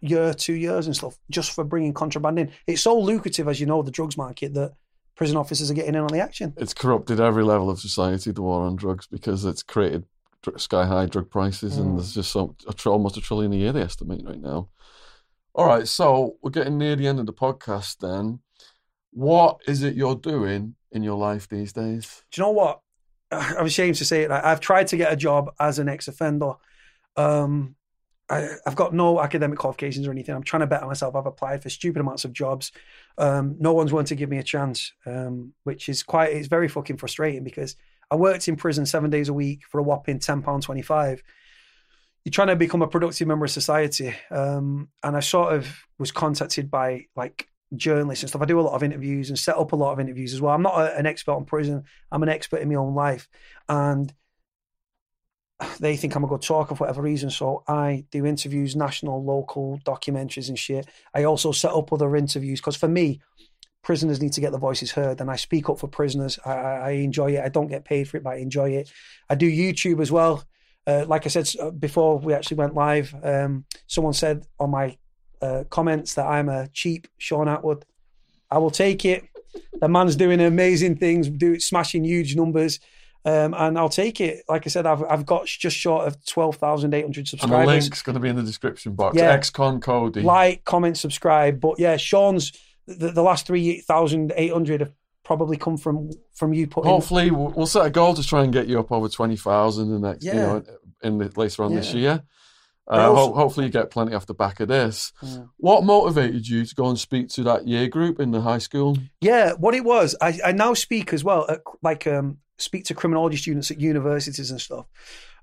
year, 0.02 0.34
two 0.34 0.54
years 0.54 0.86
and 0.86 0.96
stuff, 0.96 1.18
just 1.30 1.52
for 1.52 1.64
bringing 1.64 1.94
contraband 1.94 2.40
in, 2.40 2.52
it's 2.68 2.82
so 2.82 2.98
lucrative, 2.98 3.48
as 3.48 3.60
you 3.60 3.66
know, 3.66 3.82
the 3.82 3.92
drugs 3.92 4.18
market 4.18 4.54
that 4.54 4.74
prison 5.16 5.38
officers 5.38 5.70
are 5.70 5.76
getting 5.76 5.96
in 5.96 6.02
on 6.02 6.08
the 6.08 6.20
action. 6.20 6.54
It's 6.58 6.74
corrupted 6.74 7.20
every 7.20 7.44
level 7.44 7.70
of 7.70 7.80
society, 7.80 8.32
the 8.32 8.42
war 8.42 8.64
on 8.64 8.76
drugs, 8.76 9.08
because 9.08 9.46
it's 9.46 9.64
created 9.64 10.06
sky 10.58 10.86
high 10.86 11.06
drug 11.06 11.30
prices, 11.30 11.78
and 11.78 11.92
Mm. 11.92 11.96
there's 11.98 12.14
just 12.14 12.32
so 12.32 12.56
a 12.68 12.74
tr- 12.74 12.90
almost 12.90 13.18
a 13.18 13.22
trillion 13.22 13.54
a 13.54 13.56
year 13.56 13.72
they 13.72 13.82
estimate 13.82 14.24
right 14.26 14.40
now. 14.42 14.70
All 15.56 15.68
right, 15.68 15.88
so 15.88 16.38
we're 16.42 16.50
getting 16.52 16.78
near 16.78 16.96
the 16.96 17.08
end 17.08 17.20
of 17.20 17.26
the 17.28 17.34
podcast. 17.34 17.98
Then, 18.00 18.40
what 19.12 19.60
is 19.68 19.84
it 19.84 19.96
you're 19.96 20.16
doing 20.16 20.76
in 20.92 21.04
your 21.04 21.18
life 21.18 21.48
these 21.48 21.74
days? 21.74 22.24
Do 22.32 22.42
you 22.42 22.48
know 22.48 22.52
what? 22.52 22.82
I'm 23.32 23.66
ashamed 23.68 23.96
to 23.98 24.06
say 24.06 24.24
it. 24.24 24.32
I've 24.32 24.60
tried 24.60 24.88
to 24.88 24.98
get 24.98 25.14
a 25.14 25.16
job 25.16 25.52
as 25.60 25.80
an 25.80 25.90
ex-offender. 25.90 26.54
Um, 27.16 27.76
I, 28.30 28.48
I've 28.66 28.76
got 28.76 28.94
no 28.94 29.20
academic 29.22 29.60
qualifications 29.60 30.08
or 30.08 30.12
anything. 30.12 30.34
I'm 30.34 30.44
trying 30.44 30.62
to 30.62 30.68
better 30.68 30.86
myself. 30.88 31.16
I've 31.16 31.26
applied 31.26 31.62
for 31.62 31.70
stupid 31.70 32.00
amounts 32.00 32.26
of 32.26 32.34
jobs. 32.34 32.72
Um, 33.18 33.56
no 33.60 33.74
one's 33.74 33.92
willing 33.92 34.06
to 34.08 34.16
give 34.16 34.30
me 34.30 34.38
a 34.38 34.44
chance, 34.44 34.94
um, 35.06 35.54
which 35.66 35.90
is 35.90 36.02
quite. 36.04 36.32
It's 36.32 36.48
very 36.48 36.68
fucking 36.68 36.98
frustrating 36.98 37.44
because 37.44 37.76
I 38.12 38.16
worked 38.16 38.48
in 38.48 38.56
prison 38.56 38.86
seven 38.86 39.10
days 39.10 39.30
a 39.30 39.34
week 39.34 39.62
for 39.70 39.80
a 39.80 39.84
whopping 39.84 40.20
ten 40.20 40.42
pound 40.42 40.64
twenty 40.64 40.82
five. 40.82 41.24
You're 42.24 42.32
trying 42.32 42.48
to 42.48 42.56
become 42.56 42.82
a 42.82 42.88
productive 42.88 43.28
member 43.28 43.46
of 43.46 43.52
society, 43.52 44.16
um, 44.32 44.90
and 45.04 45.18
I 45.18 45.20
sort 45.20 45.54
of 45.54 45.68
was 46.00 46.12
contacted 46.12 46.72
by 46.72 47.08
like 47.16 47.48
journalists 47.76 48.24
and 48.24 48.30
stuff. 48.30 48.42
I 48.42 48.46
do 48.46 48.60
a 48.60 48.62
lot 48.62 48.76
of 48.76 48.84
interviews 48.84 49.30
and 49.30 49.38
set 49.38 49.58
up 49.58 49.72
a 49.72 49.76
lot 49.76 49.94
of 49.94 50.00
interviews 50.00 50.34
as 50.34 50.42
well. 50.42 50.54
I'm 50.54 50.62
not 50.62 50.80
a, 50.80 50.98
an 50.98 51.06
expert 51.06 51.34
on 51.34 51.46
prison. 51.46 51.84
I'm 52.12 52.24
an 52.24 52.30
expert 52.30 52.62
in 52.62 52.70
my 52.70 52.76
own 52.76 52.94
life, 52.94 53.28
and 53.68 54.14
they 55.80 55.98
think 55.98 56.16
I'm 56.16 56.24
a 56.24 56.28
good 56.28 56.42
talker 56.42 56.76
for 56.76 56.84
whatever 56.84 57.02
reason. 57.02 57.30
So 57.30 57.64
I 57.68 58.06
do 58.12 58.26
interviews, 58.26 58.76
national, 58.76 59.24
local, 59.24 59.80
documentaries, 59.86 60.50
and 60.50 60.60
shit. 60.60 60.88
I 61.14 61.24
also 61.24 61.52
set 61.52 61.72
up 61.72 61.92
other 61.92 62.16
interviews 62.16 62.60
because 62.60 62.76
for 62.76 62.88
me, 62.88 63.22
prisoners 63.84 64.22
need 64.22 64.34
to 64.34 64.42
get 64.42 64.52
their 64.52 64.60
voices 64.60 64.92
heard, 64.92 65.22
and 65.22 65.30
I 65.30 65.36
speak 65.36 65.70
up 65.70 65.80
for 65.80 65.88
prisoners. 65.88 66.40
I, 66.46 66.52
I 66.52 66.90
enjoy 66.92 67.32
it. 67.36 67.44
I 67.44 67.50
don't 67.50 67.68
get 67.68 67.86
paid 67.86 68.08
for 68.08 68.18
it, 68.18 68.24
but 68.24 68.32
I 68.32 68.38
enjoy 68.38 68.72
it. 68.72 68.92
I 69.30 69.36
do 69.36 69.50
YouTube 69.50 70.02
as 70.02 70.12
well. 70.12 70.44
Uh, 70.88 71.06
like 71.08 71.26
I 71.26 71.30
said 71.30 71.50
uh, 71.62 71.70
before 71.70 72.18
we 72.18 72.34
actually 72.34 72.58
went 72.58 72.74
live, 72.74 73.14
um, 73.24 73.66
someone 73.88 74.14
said 74.14 74.46
on 74.60 74.72
my 74.72 74.98
uh, 75.42 75.64
comments 75.70 76.16
that 76.16 76.26
I'm 76.26 76.50
a 76.50 76.68
cheap 76.70 77.08
Shaun 77.18 77.48
Attwood. 77.48 77.84
I 78.50 78.58
will 78.58 78.72
take 78.72 79.06
it. 79.06 79.24
The 79.80 79.88
man's 79.88 80.16
doing 80.16 80.42
amazing 80.42 80.98
things, 80.98 81.30
do 81.30 81.60
smashing 81.60 82.04
huge 82.04 82.36
numbers, 82.36 82.80
um, 83.26 83.54
and 83.54 83.78
I'll 83.78 83.90
take 83.90 84.20
it. 84.20 84.44
Like 84.50 84.66
I 84.66 84.70
said, 84.70 84.86
I've 84.86 85.04
I've 85.04 85.26
got 85.26 85.46
just 85.46 85.78
short 85.78 86.08
of 86.08 86.24
twelve 86.26 86.56
thousand 86.58 86.94
eight 86.94 87.04
hundred 87.04 87.20
And 87.20 87.26
the 87.28 87.30
subscribers. 87.30 87.68
link's 87.68 88.02
going 88.02 88.16
to 88.16 88.20
be 88.20 88.30
in 88.30 88.36
the 88.36 88.44
description 88.44 88.94
box. 88.94 89.18
Yeah. 89.18 89.32
Ex-con 89.32 89.80
Cody. 89.80 90.22
Like, 90.22 90.64
comment, 90.66 90.98
subscribe. 90.98 91.60
But 91.60 91.80
yeah, 91.80 91.98
Shaun's 91.98 92.52
the, 92.88 93.12
the 93.12 93.22
last 93.24 93.48
three 93.48 93.80
thousand 93.82 94.34
eight 94.36 94.52
hundred 94.52 94.82
have 94.82 94.94
probably 95.24 95.58
come 95.58 95.78
from 95.78 96.10
from 96.34 96.54
you 96.54 96.68
putting. 96.68 96.90
Hopefully, 96.92 97.32
we'll, 97.32 97.50
we'll 97.56 97.66
set 97.68 97.86
a 97.86 97.90
goal 97.90 98.14
to 98.14 98.24
try 98.24 98.44
and 98.44 98.52
get 98.54 98.68
you 98.68 98.80
up 98.80 98.92
over 98.92 99.08
twenty 99.10 99.38
thousand 99.38 99.90
the 99.92 100.00
next, 100.00 100.24
you 100.26 100.32
Yeah. 100.32 100.46
know, 100.46 100.64
in 101.02 101.18
the 101.18 101.32
later 101.36 101.64
on 101.64 101.74
this 101.76 101.94
year. 101.94 102.24
Uh, 102.86 103.10
also- 103.10 103.28
ho- 103.32 103.34
hopefully, 103.36 103.68
you 103.68 103.72
get 103.72 103.90
plenty 103.90 104.14
off 104.14 104.26
the 104.26 104.34
back 104.34 104.60
of 104.60 104.68
this. 104.68 105.14
Yeah. 105.22 105.44
What 105.58 105.86
motivated 105.86 106.46
you 106.48 106.66
to 106.66 106.76
go 106.76 106.90
and 106.90 107.00
speak 107.00 107.30
to 107.30 107.44
that 107.44 107.66
year 107.66 107.88
group 107.88 108.20
in 108.20 108.32
the 108.32 108.42
high 108.42 108.58
school? 108.58 108.98
Yeah, 109.22 109.54
what 109.54 109.74
it 109.74 109.86
was, 109.86 110.16
I, 110.20 110.38
I 110.44 110.52
now 110.52 110.74
speak 110.74 111.14
as 111.14 111.24
well, 111.24 111.46
at, 111.50 111.62
like 111.82 112.06
um, 112.08 112.40
speak 112.58 112.84
to 112.86 112.94
criminology 112.94 113.38
students 113.38 113.72
at 113.72 113.80
universities 113.80 114.52
and 114.52 114.60
stuff. 114.60 114.86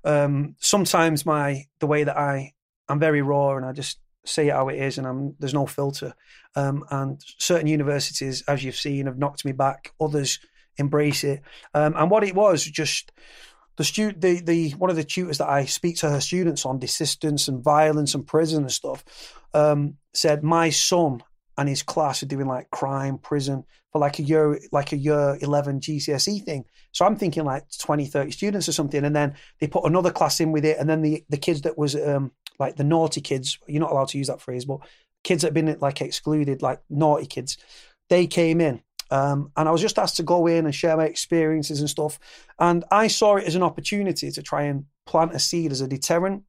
Um, 0.03 0.55
sometimes 0.59 1.25
my 1.25 1.65
the 1.79 1.87
way 1.87 2.03
that 2.03 2.15
I 2.17 2.53
I'm 2.87 2.99
very 2.99 3.21
raw 3.23 3.55
and 3.55 3.65
I 3.65 3.71
just 3.71 3.97
say 4.25 4.47
it 4.47 4.53
how 4.53 4.69
it 4.69 4.79
is, 4.79 4.97
and 4.97 5.07
I'm 5.07 5.35
there's 5.39 5.53
no 5.53 5.65
filter. 5.65 6.13
Um, 6.55 6.83
and 6.89 7.23
certain 7.37 7.67
universities, 7.67 8.43
as 8.47 8.63
you've 8.63 8.75
seen, 8.75 9.05
have 9.05 9.17
knocked 9.17 9.45
me 9.45 9.51
back. 9.51 9.93
Others 9.99 10.39
embrace 10.77 11.23
it. 11.23 11.41
Um, 11.73 11.95
and 11.97 12.09
what 12.09 12.23
it 12.23 12.35
was, 12.35 12.63
just 12.63 13.11
the 13.77 13.83
stu- 13.83 14.13
the 14.13 14.41
the 14.41 14.71
one 14.71 14.89
of 14.89 14.95
the 14.95 15.03
tutors 15.03 15.37
that 15.39 15.49
I 15.49 15.65
speak 15.65 15.97
to 15.97 16.09
her 16.09 16.21
students 16.21 16.65
on 16.65 16.79
desistance 16.79 17.47
and 17.47 17.63
violence 17.63 18.13
and 18.13 18.25
prison 18.25 18.63
and 18.63 18.71
stuff 18.71 19.03
um, 19.53 19.97
said 20.13 20.43
my 20.43 20.69
son 20.69 21.23
and 21.61 21.69
his 21.69 21.83
class 21.83 22.23
are 22.23 22.25
doing 22.25 22.47
like 22.47 22.71
crime 22.71 23.19
prison 23.19 23.63
for 23.91 23.99
like 23.99 24.17
a 24.17 24.23
year 24.23 24.59
like 24.71 24.91
a 24.91 24.97
year 24.97 25.37
11 25.41 25.79
GCSE 25.79 26.43
thing 26.43 26.65
so 26.91 27.05
I'm 27.05 27.15
thinking 27.15 27.45
like 27.45 27.65
20 27.77 28.07
30 28.07 28.31
students 28.31 28.67
or 28.67 28.71
something 28.71 29.05
and 29.05 29.15
then 29.15 29.35
they 29.59 29.67
put 29.67 29.85
another 29.85 30.11
class 30.11 30.39
in 30.39 30.51
with 30.51 30.65
it 30.65 30.77
and 30.79 30.89
then 30.89 31.01
the 31.01 31.23
the 31.29 31.37
kids 31.37 31.61
that 31.61 31.77
was 31.77 31.95
um 31.95 32.31
like 32.59 32.77
the 32.77 32.83
naughty 32.83 33.21
kids 33.21 33.59
you're 33.67 33.79
not 33.79 33.91
allowed 33.91 34.07
to 34.09 34.17
use 34.17 34.27
that 34.27 34.41
phrase 34.41 34.65
but 34.65 34.79
kids 35.23 35.43
that 35.43 35.49
have 35.49 35.53
been 35.53 35.77
like 35.79 36.01
excluded 36.01 36.63
like 36.63 36.81
naughty 36.89 37.27
kids 37.27 37.57
they 38.09 38.25
came 38.25 38.59
in 38.59 38.81
um, 39.11 39.51
and 39.57 39.67
I 39.67 39.71
was 39.73 39.81
just 39.81 39.99
asked 39.99 40.17
to 40.17 40.23
go 40.23 40.47
in 40.47 40.65
and 40.65 40.73
share 40.73 40.95
my 40.95 41.03
experiences 41.03 41.81
and 41.81 41.89
stuff. 41.89 42.17
And 42.57 42.85
I 42.91 43.07
saw 43.07 43.35
it 43.35 43.43
as 43.43 43.55
an 43.55 43.61
opportunity 43.61 44.31
to 44.31 44.41
try 44.41 44.63
and 44.63 44.85
plant 45.05 45.35
a 45.35 45.39
seed 45.39 45.73
as 45.73 45.81
a 45.81 45.87
deterrent 45.87 46.43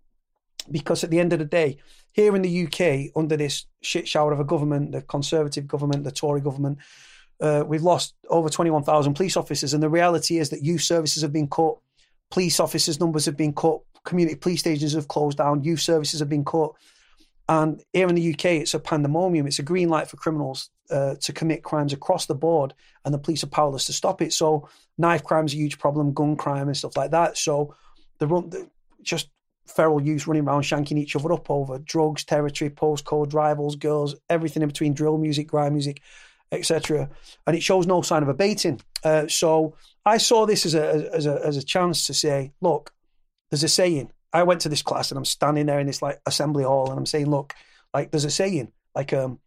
because 0.70 1.02
at 1.02 1.10
the 1.10 1.18
end 1.18 1.32
of 1.32 1.40
the 1.40 1.44
day, 1.44 1.78
here 2.12 2.36
in 2.36 2.42
the 2.42 2.66
UK, 2.66 3.12
under 3.16 3.36
this 3.36 3.66
shit 3.80 4.06
shower 4.06 4.32
of 4.32 4.40
a 4.40 4.44
government, 4.44 4.92
the 4.92 5.02
Conservative 5.02 5.66
government, 5.66 6.04
the 6.04 6.12
Tory 6.12 6.40
government, 6.40 6.78
uh, 7.40 7.64
we've 7.66 7.82
lost 7.82 8.14
over 8.28 8.48
21,000 8.48 9.14
police 9.14 9.36
officers. 9.36 9.74
And 9.74 9.82
the 9.82 9.88
reality 9.88 10.38
is 10.38 10.50
that 10.50 10.62
youth 10.62 10.82
services 10.82 11.22
have 11.22 11.32
been 11.32 11.48
cut, 11.48 11.76
police 12.30 12.60
officers' 12.60 13.00
numbers 13.00 13.24
have 13.24 13.36
been 13.36 13.52
cut, 13.52 13.80
community 14.04 14.36
police 14.36 14.60
stations 14.60 14.92
have 14.92 15.08
closed 15.08 15.38
down, 15.38 15.64
youth 15.64 15.80
services 15.80 16.20
have 16.20 16.28
been 16.28 16.44
cut. 16.44 16.72
And 17.48 17.82
here 17.92 18.08
in 18.08 18.14
the 18.14 18.32
UK, 18.32 18.44
it's 18.46 18.74
a 18.74 18.78
pandemonium. 18.78 19.46
It's 19.46 19.58
a 19.58 19.64
green 19.64 19.88
light 19.88 20.08
for 20.08 20.16
criminals 20.16 20.70
uh, 20.90 21.16
to 21.20 21.32
commit 21.32 21.64
crimes 21.64 21.92
across 21.92 22.26
the 22.26 22.34
board, 22.34 22.72
and 23.04 23.12
the 23.12 23.18
police 23.18 23.42
are 23.42 23.48
powerless 23.48 23.86
to 23.86 23.92
stop 23.92 24.22
it. 24.22 24.32
So, 24.32 24.68
knife 24.96 25.24
crime's 25.24 25.52
a 25.52 25.56
huge 25.56 25.78
problem, 25.78 26.12
gun 26.12 26.36
crime 26.36 26.68
and 26.68 26.76
stuff 26.76 26.96
like 26.96 27.10
that. 27.10 27.36
So, 27.36 27.74
the 28.18 28.28
run, 28.28 28.50
the, 28.50 28.70
just 29.02 29.28
feral 29.66 30.02
youths 30.02 30.26
running 30.26 30.46
around 30.46 30.62
shanking 30.62 30.98
each 30.98 31.16
other 31.16 31.32
up 31.32 31.50
over 31.50 31.78
drugs, 31.78 32.24
territory, 32.24 32.70
postcode, 32.70 33.34
rivals, 33.34 33.76
girls, 33.76 34.14
everything 34.28 34.62
in 34.62 34.68
between, 34.68 34.94
drill 34.94 35.18
music, 35.18 35.48
grime 35.48 35.72
music, 35.72 36.02
etc. 36.50 37.08
And 37.46 37.56
it 37.56 37.62
shows 37.62 37.86
no 37.86 38.02
sign 38.02 38.22
of 38.22 38.28
abating. 38.28 38.80
Uh, 39.04 39.26
so, 39.28 39.74
I 40.04 40.18
saw 40.18 40.46
this 40.46 40.66
as 40.66 40.74
a 40.74 41.10
as 41.14 41.26
a 41.26 41.40
as 41.44 41.56
a 41.56 41.62
chance 41.62 42.06
to 42.06 42.14
say, 42.14 42.52
look, 42.60 42.92
there's 43.50 43.64
a 43.64 43.68
saying. 43.68 44.10
I 44.32 44.44
went 44.44 44.62
to 44.62 44.68
this 44.68 44.82
class 44.82 45.10
and 45.10 45.18
I'm 45.18 45.26
standing 45.26 45.66
there 45.66 45.78
in 45.78 45.86
this 45.86 46.00
like 46.00 46.20
assembly 46.24 46.64
hall 46.64 46.88
and 46.88 46.98
I'm 46.98 47.06
saying, 47.06 47.28
look, 47.30 47.54
like 47.92 48.10
there's 48.10 48.24
a 48.24 48.30
saying, 48.30 48.72
like 48.94 49.12
um, 49.12 49.40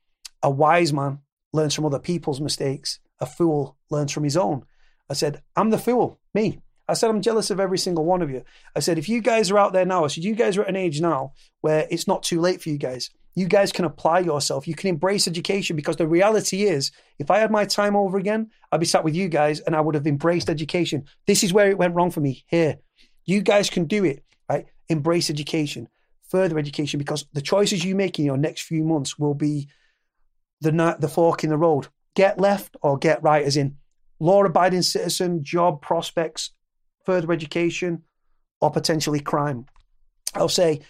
a 0.44 0.50
wise 0.50 0.94
man 0.94 1.20
learns 1.54 1.74
from 1.74 1.86
other 1.86 2.00
people's 2.00 2.40
mistakes, 2.40 3.00
a 3.20 3.26
fool 3.26 3.78
learns 3.90 4.12
from 4.12 4.24
his 4.24 4.38
own. 4.38 4.64
I 5.10 5.14
said, 5.14 5.42
I'm 5.56 5.72
the 5.72 5.78
fool, 5.78 6.20
me. 6.34 6.60
I 6.88 6.94
said, 6.94 7.10
I'm 7.10 7.22
jealous 7.22 7.50
of 7.50 7.60
every 7.60 7.78
single 7.78 8.06
one 8.06 8.22
of 8.22 8.30
you. 8.30 8.44
I 8.76 8.80
said, 8.80 8.98
if 8.98 9.10
you 9.10 9.22
guys 9.22 9.50
are 9.50 9.58
out 9.58 9.74
there 9.74 9.86
now, 9.86 10.06
I 10.06 10.08
said, 10.08 10.24
you 10.24 10.36
guys 10.36 10.58
are 10.58 10.64
at 10.64 10.70
an 10.70 10.76
age 10.76 11.02
now 11.02 11.34
where 11.62 11.88
it's 11.90 12.08
not 12.08 12.24
too 12.24 12.40
late 12.40 12.62
for 12.62 12.70
you 12.70 12.78
guys. 12.78 13.10
You 13.34 13.48
guys 13.48 13.72
can 13.72 13.86
apply 13.86 14.20
yourself. 14.20 14.68
You 14.68 14.76
can 14.76 14.90
embrace 14.90 15.28
education 15.28 15.76
because 15.76 15.98
the 15.98 16.08
reality 16.08 16.64
is, 16.64 16.92
if 17.20 17.30
I 17.30 17.40
had 17.40 17.52
my 17.52 17.66
time 17.66 17.96
over 17.96 18.18
again, 18.18 18.50
I'd 18.72 18.80
be 18.80 18.86
sat 18.86 19.04
with 19.04 19.16
you 19.16 19.28
guys 19.28 19.60
and 19.60 19.76
I 19.76 19.82
would 19.82 19.96
have 19.96 20.08
embraced 20.08 20.50
education. 20.50 21.04
This 21.28 21.44
is 21.44 21.52
where 21.52 21.70
it 21.70 21.78
went 21.78 21.96
wrong 21.96 22.12
for 22.12 22.22
me 22.22 22.46
here. 22.48 22.78
You 23.26 23.42
guys 23.42 23.70
can 23.70 23.86
do 23.86 24.06
it, 24.06 24.24
right? 24.50 24.68
Embrace 24.88 25.30
education, 25.30 25.90
further 26.30 26.58
education, 26.58 26.98
because 26.98 27.26
the 27.34 27.42
choices 27.42 27.84
you 27.84 27.96
make 27.96 28.20
in 28.20 28.26
your 28.26 28.38
next 28.38 28.62
few 28.62 28.84
months 28.84 29.18
will 29.18 29.34
be 29.34 29.68
the 30.62 30.96
the 31.00 31.10
fork 31.10 31.44
in 31.44 31.50
the 31.50 31.58
road. 31.58 31.88
Get 32.16 32.40
left 32.40 32.78
or 32.82 32.98
get 32.98 33.22
right, 33.22 33.44
as 33.44 33.58
in 33.58 33.76
law-abiding 34.20 34.84
citizen, 34.84 35.44
job 35.44 35.82
prospects, 35.82 36.52
further 37.06 37.32
education, 37.32 38.04
or 38.62 38.72
potentially 38.72 39.20
crime. 39.20 39.66
I'll 40.34 40.50
say, 40.50 40.82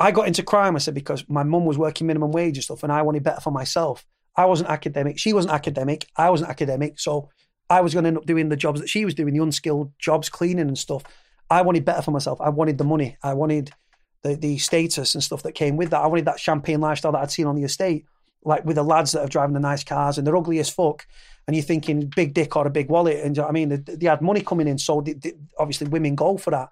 I 0.00 0.10
got 0.12 0.28
into 0.28 0.42
crime. 0.42 0.76
I 0.76 0.78
said 0.78 0.94
because 0.94 1.24
my 1.28 1.42
mum 1.42 1.64
was 1.64 1.78
working 1.78 2.06
minimum 2.06 2.32
wage 2.32 2.56
and 2.56 2.64
stuff, 2.64 2.82
and 2.82 2.92
I 2.92 3.02
wanted 3.02 3.22
better 3.22 3.40
for 3.40 3.50
myself. 3.50 4.04
I 4.36 4.44
wasn't 4.46 4.70
academic. 4.70 5.18
She 5.18 5.32
wasn't 5.32 5.54
academic. 5.54 6.06
I 6.16 6.30
wasn't 6.30 6.50
academic. 6.50 7.00
So 7.00 7.28
I 7.68 7.80
was 7.80 7.92
going 7.92 8.04
to 8.04 8.08
end 8.08 8.18
up 8.18 8.26
doing 8.26 8.48
the 8.48 8.56
jobs 8.56 8.80
that 8.80 8.88
she 8.88 9.04
was 9.04 9.14
doing, 9.14 9.34
the 9.34 9.42
unskilled 9.42 9.92
jobs, 9.98 10.28
cleaning 10.28 10.68
and 10.68 10.78
stuff. 10.78 11.02
I 11.50 11.62
wanted 11.62 11.84
better 11.84 12.02
for 12.02 12.12
myself. 12.12 12.40
I 12.40 12.50
wanted 12.50 12.78
the 12.78 12.84
money. 12.84 13.16
I 13.22 13.34
wanted 13.34 13.72
the 14.22 14.34
the 14.36 14.58
status 14.58 15.14
and 15.14 15.24
stuff 15.24 15.42
that 15.42 15.52
came 15.52 15.76
with 15.76 15.90
that. 15.90 16.02
I 16.02 16.06
wanted 16.06 16.26
that 16.26 16.40
champagne 16.40 16.80
lifestyle 16.80 17.12
that 17.12 17.22
I'd 17.22 17.30
seen 17.30 17.46
on 17.46 17.56
the 17.56 17.64
estate, 17.64 18.04
like 18.44 18.64
with 18.64 18.76
the 18.76 18.82
lads 18.82 19.12
that 19.12 19.22
are 19.22 19.28
driving 19.28 19.54
the 19.54 19.60
nice 19.60 19.84
cars 19.84 20.18
and 20.18 20.26
they're 20.26 20.36
ugly 20.36 20.58
as 20.58 20.70
fuck. 20.70 21.06
And 21.48 21.56
you're 21.56 21.64
thinking 21.64 22.12
big 22.14 22.34
dick 22.34 22.54
or 22.54 22.66
a 22.66 22.70
big 22.70 22.88
wallet, 22.88 23.24
and 23.24 23.36
you 23.36 23.42
know 23.42 23.48
I 23.48 23.52
mean, 23.52 23.70
they, 23.70 23.96
they 23.96 24.06
had 24.06 24.22
money 24.22 24.42
coming 24.42 24.68
in, 24.68 24.78
so 24.78 25.00
they, 25.00 25.14
they, 25.14 25.32
obviously 25.58 25.88
women 25.88 26.14
go 26.14 26.36
for 26.36 26.50
that, 26.50 26.68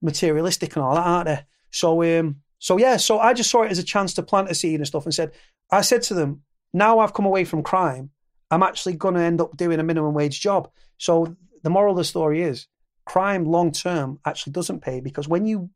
materialistic 0.00 0.74
and 0.76 0.84
all 0.84 0.94
that, 0.94 1.06
aren't 1.06 1.26
they? 1.26 1.40
So, 1.70 2.02
um, 2.02 2.36
so 2.58 2.78
yeah, 2.78 2.96
so 2.96 3.18
I 3.18 3.34
just 3.34 3.50
saw 3.50 3.64
it 3.64 3.70
as 3.70 3.78
a 3.78 3.84
chance 3.84 4.14
to 4.14 4.22
plant 4.22 4.48
a 4.48 4.54
seed 4.54 4.80
and 4.80 4.86
stuff, 4.86 5.04
and 5.04 5.14
said, 5.14 5.32
I 5.70 5.82
said 5.82 6.02
to 6.04 6.14
them, 6.14 6.42
now 6.72 7.00
I've 7.00 7.12
come 7.12 7.26
away 7.26 7.44
from 7.44 7.62
crime, 7.62 8.10
I'm 8.50 8.62
actually 8.62 8.94
going 8.94 9.16
to 9.16 9.20
end 9.20 9.42
up 9.42 9.56
doing 9.56 9.80
a 9.80 9.84
minimum 9.84 10.14
wage 10.14 10.40
job. 10.40 10.70
So 10.98 11.36
the 11.62 11.70
moral 11.70 11.92
of 11.92 11.98
the 11.98 12.04
story 12.04 12.40
is, 12.42 12.68
crime 13.04 13.44
long 13.44 13.72
term 13.72 14.18
actually 14.24 14.52
doesn't 14.52 14.80
pay 14.80 15.00
because 15.00 15.28
when 15.28 15.46
you 15.46 15.70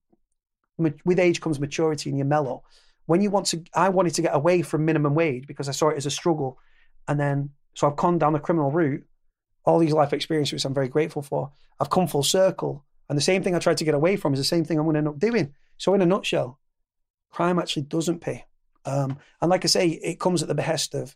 with 1.04 1.18
age 1.18 1.40
comes 1.40 1.60
maturity 1.60 2.10
and 2.10 2.18
you're 2.18 2.26
mellow. 2.26 2.62
When 3.06 3.20
you 3.20 3.30
want 3.30 3.46
to, 3.46 3.62
I 3.74 3.88
wanted 3.88 4.14
to 4.14 4.22
get 4.22 4.34
away 4.34 4.62
from 4.62 4.84
minimum 4.84 5.14
wage 5.14 5.46
because 5.46 5.68
I 5.68 5.72
saw 5.72 5.88
it 5.88 5.96
as 5.96 6.06
a 6.06 6.10
struggle, 6.10 6.58
and 7.08 7.18
then 7.18 7.50
so 7.74 7.88
I've 7.88 7.96
gone 7.96 8.18
down 8.18 8.32
the 8.32 8.38
criminal 8.38 8.70
route. 8.70 9.04
All 9.64 9.78
these 9.78 9.92
life 9.92 10.12
experiences, 10.12 10.52
which 10.52 10.64
I'm 10.64 10.74
very 10.74 10.88
grateful 10.88 11.22
for, 11.22 11.52
I've 11.78 11.90
come 11.90 12.06
full 12.06 12.22
circle, 12.22 12.84
and 13.08 13.16
the 13.16 13.22
same 13.22 13.42
thing 13.42 13.54
I 13.54 13.58
tried 13.58 13.76
to 13.78 13.84
get 13.84 13.94
away 13.94 14.16
from 14.16 14.32
is 14.32 14.40
the 14.40 14.44
same 14.44 14.64
thing 14.64 14.78
I'm 14.78 14.84
going 14.84 14.94
to 14.94 14.98
end 14.98 15.08
up 15.08 15.18
doing. 15.18 15.54
So, 15.78 15.94
in 15.94 16.02
a 16.02 16.06
nutshell, 16.06 16.58
crime 17.30 17.58
actually 17.58 17.82
doesn't 17.82 18.20
pay, 18.20 18.46
um, 18.84 19.18
and 19.40 19.50
like 19.50 19.64
I 19.64 19.68
say, 19.68 19.88
it 19.88 20.18
comes 20.18 20.42
at 20.42 20.48
the 20.48 20.54
behest 20.54 20.94
of 20.94 21.14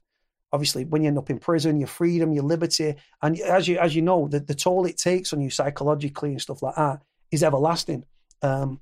obviously 0.53 0.85
when 0.85 1.03
you 1.03 1.09
end 1.09 1.19
up 1.19 1.31
in 1.31 1.39
prison, 1.39 1.81
your 1.81 1.89
freedom, 1.89 2.33
your 2.33 2.45
liberty, 2.45 2.95
and 3.23 3.41
as 3.41 3.67
you 3.67 3.79
as 3.79 3.97
you 3.97 4.03
know, 4.03 4.29
the, 4.29 4.41
the 4.41 4.55
toll 4.55 4.87
it 4.87 4.97
takes 4.97 5.33
on 5.33 5.41
you 5.41 5.51
psychologically 5.51 6.31
and 6.31 6.41
stuff 6.41 6.63
like 6.63 6.77
that 6.77 7.01
is 7.31 7.43
everlasting. 7.43 8.05
Um, 8.43 8.81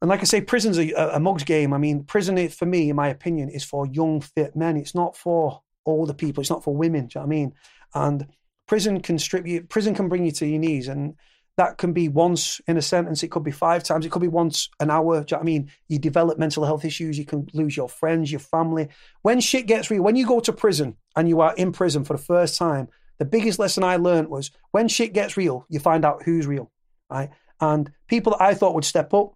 and 0.00 0.08
like 0.10 0.20
I 0.20 0.24
say, 0.24 0.42
prison's 0.42 0.78
a, 0.78 0.92
a 0.92 1.18
mug's 1.18 1.44
game. 1.44 1.72
I 1.72 1.78
mean, 1.78 2.04
prison, 2.04 2.48
for 2.50 2.66
me, 2.66 2.90
in 2.90 2.96
my 2.96 3.08
opinion, 3.08 3.48
is 3.48 3.64
for 3.64 3.86
young, 3.86 4.20
fit 4.20 4.54
men. 4.54 4.76
It's 4.76 4.94
not 4.94 5.16
for 5.16 5.62
older 5.86 6.14
people. 6.14 6.40
It's 6.40 6.50
not 6.50 6.64
for 6.64 6.74
women. 6.74 7.06
Do 7.06 7.18
you 7.18 7.20
know 7.20 7.26
what 7.26 7.34
I 7.34 7.36
mean? 7.36 7.54
And 7.94 8.26
prison 8.66 9.00
can 9.00 9.18
strip 9.18 9.46
you. 9.46 9.62
Prison 9.62 9.94
can 9.94 10.08
bring 10.08 10.24
you 10.24 10.32
to 10.32 10.46
your 10.46 10.58
knees, 10.58 10.88
and 10.88 11.14
that 11.56 11.78
can 11.78 11.92
be 11.92 12.08
once 12.08 12.60
in 12.66 12.76
a 12.76 12.82
sentence. 12.82 13.22
It 13.22 13.30
could 13.30 13.44
be 13.44 13.52
five 13.52 13.84
times. 13.84 14.04
It 14.04 14.10
could 14.10 14.22
be 14.22 14.28
once 14.28 14.68
an 14.80 14.90
hour. 14.90 15.22
Do 15.22 15.34
you 15.34 15.36
know 15.36 15.38
what 15.38 15.42
I 15.42 15.44
mean? 15.44 15.70
You 15.88 15.98
develop 15.98 16.38
mental 16.38 16.64
health 16.64 16.84
issues. 16.84 17.16
You 17.16 17.24
can 17.24 17.46
lose 17.52 17.76
your 17.76 17.88
friends, 17.88 18.32
your 18.32 18.40
family. 18.40 18.88
When 19.22 19.40
shit 19.40 19.66
gets 19.66 19.90
real, 19.90 20.02
when 20.02 20.16
you 20.16 20.26
go 20.26 20.40
to 20.40 20.52
prison 20.52 20.96
and 21.14 21.28
you 21.28 21.40
are 21.40 21.54
in 21.54 21.70
prison 21.70 22.04
for 22.04 22.14
the 22.14 22.22
first 22.22 22.58
time, 22.58 22.88
the 23.18 23.24
biggest 23.24 23.60
lesson 23.60 23.84
I 23.84 23.96
learned 23.96 24.28
was 24.28 24.50
when 24.72 24.88
shit 24.88 25.12
gets 25.12 25.36
real, 25.36 25.64
you 25.68 25.78
find 25.78 26.04
out 26.04 26.24
who's 26.24 26.48
real, 26.48 26.72
right? 27.08 27.30
And 27.60 27.92
people 28.08 28.32
that 28.32 28.42
I 28.42 28.54
thought 28.54 28.74
would 28.74 28.84
step 28.84 29.14
up 29.14 29.34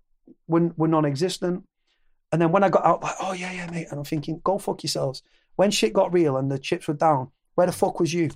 were, 0.49 0.73
were 0.77 0.89
non-existent. 0.89 1.65
And 2.33 2.43
then 2.43 2.51
when 2.51 2.65
I 2.65 2.69
got 2.69 2.85
out, 2.85 3.03
like, 3.03 3.15
oh 3.21 3.33
yeah, 3.33 3.53
yeah, 3.53 3.71
mate, 3.71 3.87
and 3.91 3.99
I'm 4.01 4.05
thinking, 4.05 4.41
go 4.43 4.59
fuck 4.59 4.83
yourselves. 4.83 5.23
When 5.59 5.73
shit 5.73 5.93
got 5.93 6.13
real 6.13 6.37
and 6.37 6.49
the 6.49 6.57
chips 6.57 6.87
were 6.87 6.95
down, 6.95 7.33
where 7.57 7.67
the 7.67 7.73
fuck 7.73 7.99
was 7.99 8.15
you? 8.15 8.31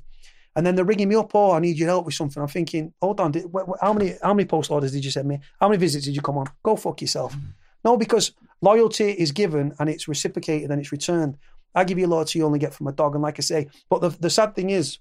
And 0.57 0.67
then 0.67 0.75
they're 0.75 0.85
ringing 0.85 1.09
me 1.09 1.15
up, 1.15 1.31
oh, 1.37 1.53
I 1.53 1.61
need 1.61 1.79
your 1.79 1.87
help 1.89 2.05
with 2.05 2.15
something. 2.15 2.43
I'm 2.43 2.49
thinking, 2.49 2.93
hold 3.01 3.21
on, 3.21 3.31
did, 3.31 3.45
wh- 3.45 3.65
wh- 3.65 3.81
how 3.81 3.93
many 3.93 4.17
how 4.21 4.35
many 4.35 4.45
post 4.45 4.73
orders 4.73 4.91
did 4.91 5.05
you 5.05 5.13
send 5.13 5.29
me? 5.29 5.39
How 5.61 5.69
many 5.69 5.79
visits 5.79 6.05
did 6.05 6.17
you 6.17 6.21
come 6.21 6.37
on? 6.37 6.49
Go 6.65 6.75
fuck 6.75 7.01
yourself. 7.01 7.37
No, 7.85 7.97
because 7.97 8.33
loyalty 8.61 9.11
is 9.13 9.31
given 9.31 9.73
and 9.79 9.89
it's 9.89 10.09
reciprocated 10.09 10.73
and 10.73 10.81
it's 10.81 10.91
returned. 10.91 11.39
I 11.77 11.85
give 11.85 11.97
you 11.97 12.09
loyalty 12.09 12.41
you 12.41 12.45
only 12.45 12.59
get 12.59 12.75
from 12.75 12.89
a 12.89 12.93
dog. 12.93 13.15
And 13.15 13.23
like 13.23 13.39
I 13.39 13.43
say, 13.43 13.69
but 13.89 14.01
the, 14.01 14.09
the 14.09 14.29
sad 14.29 14.57
thing 14.57 14.71
is, 14.71 14.99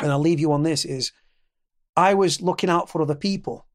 and 0.00 0.12
I'll 0.12 0.18
leave 0.18 0.40
you 0.40 0.52
on 0.52 0.64
this, 0.64 0.84
is 0.84 1.12
I 1.96 2.12
was 2.12 2.42
looking 2.42 2.68
out 2.68 2.90
for 2.90 3.00
other 3.00 3.14
people 3.14 3.66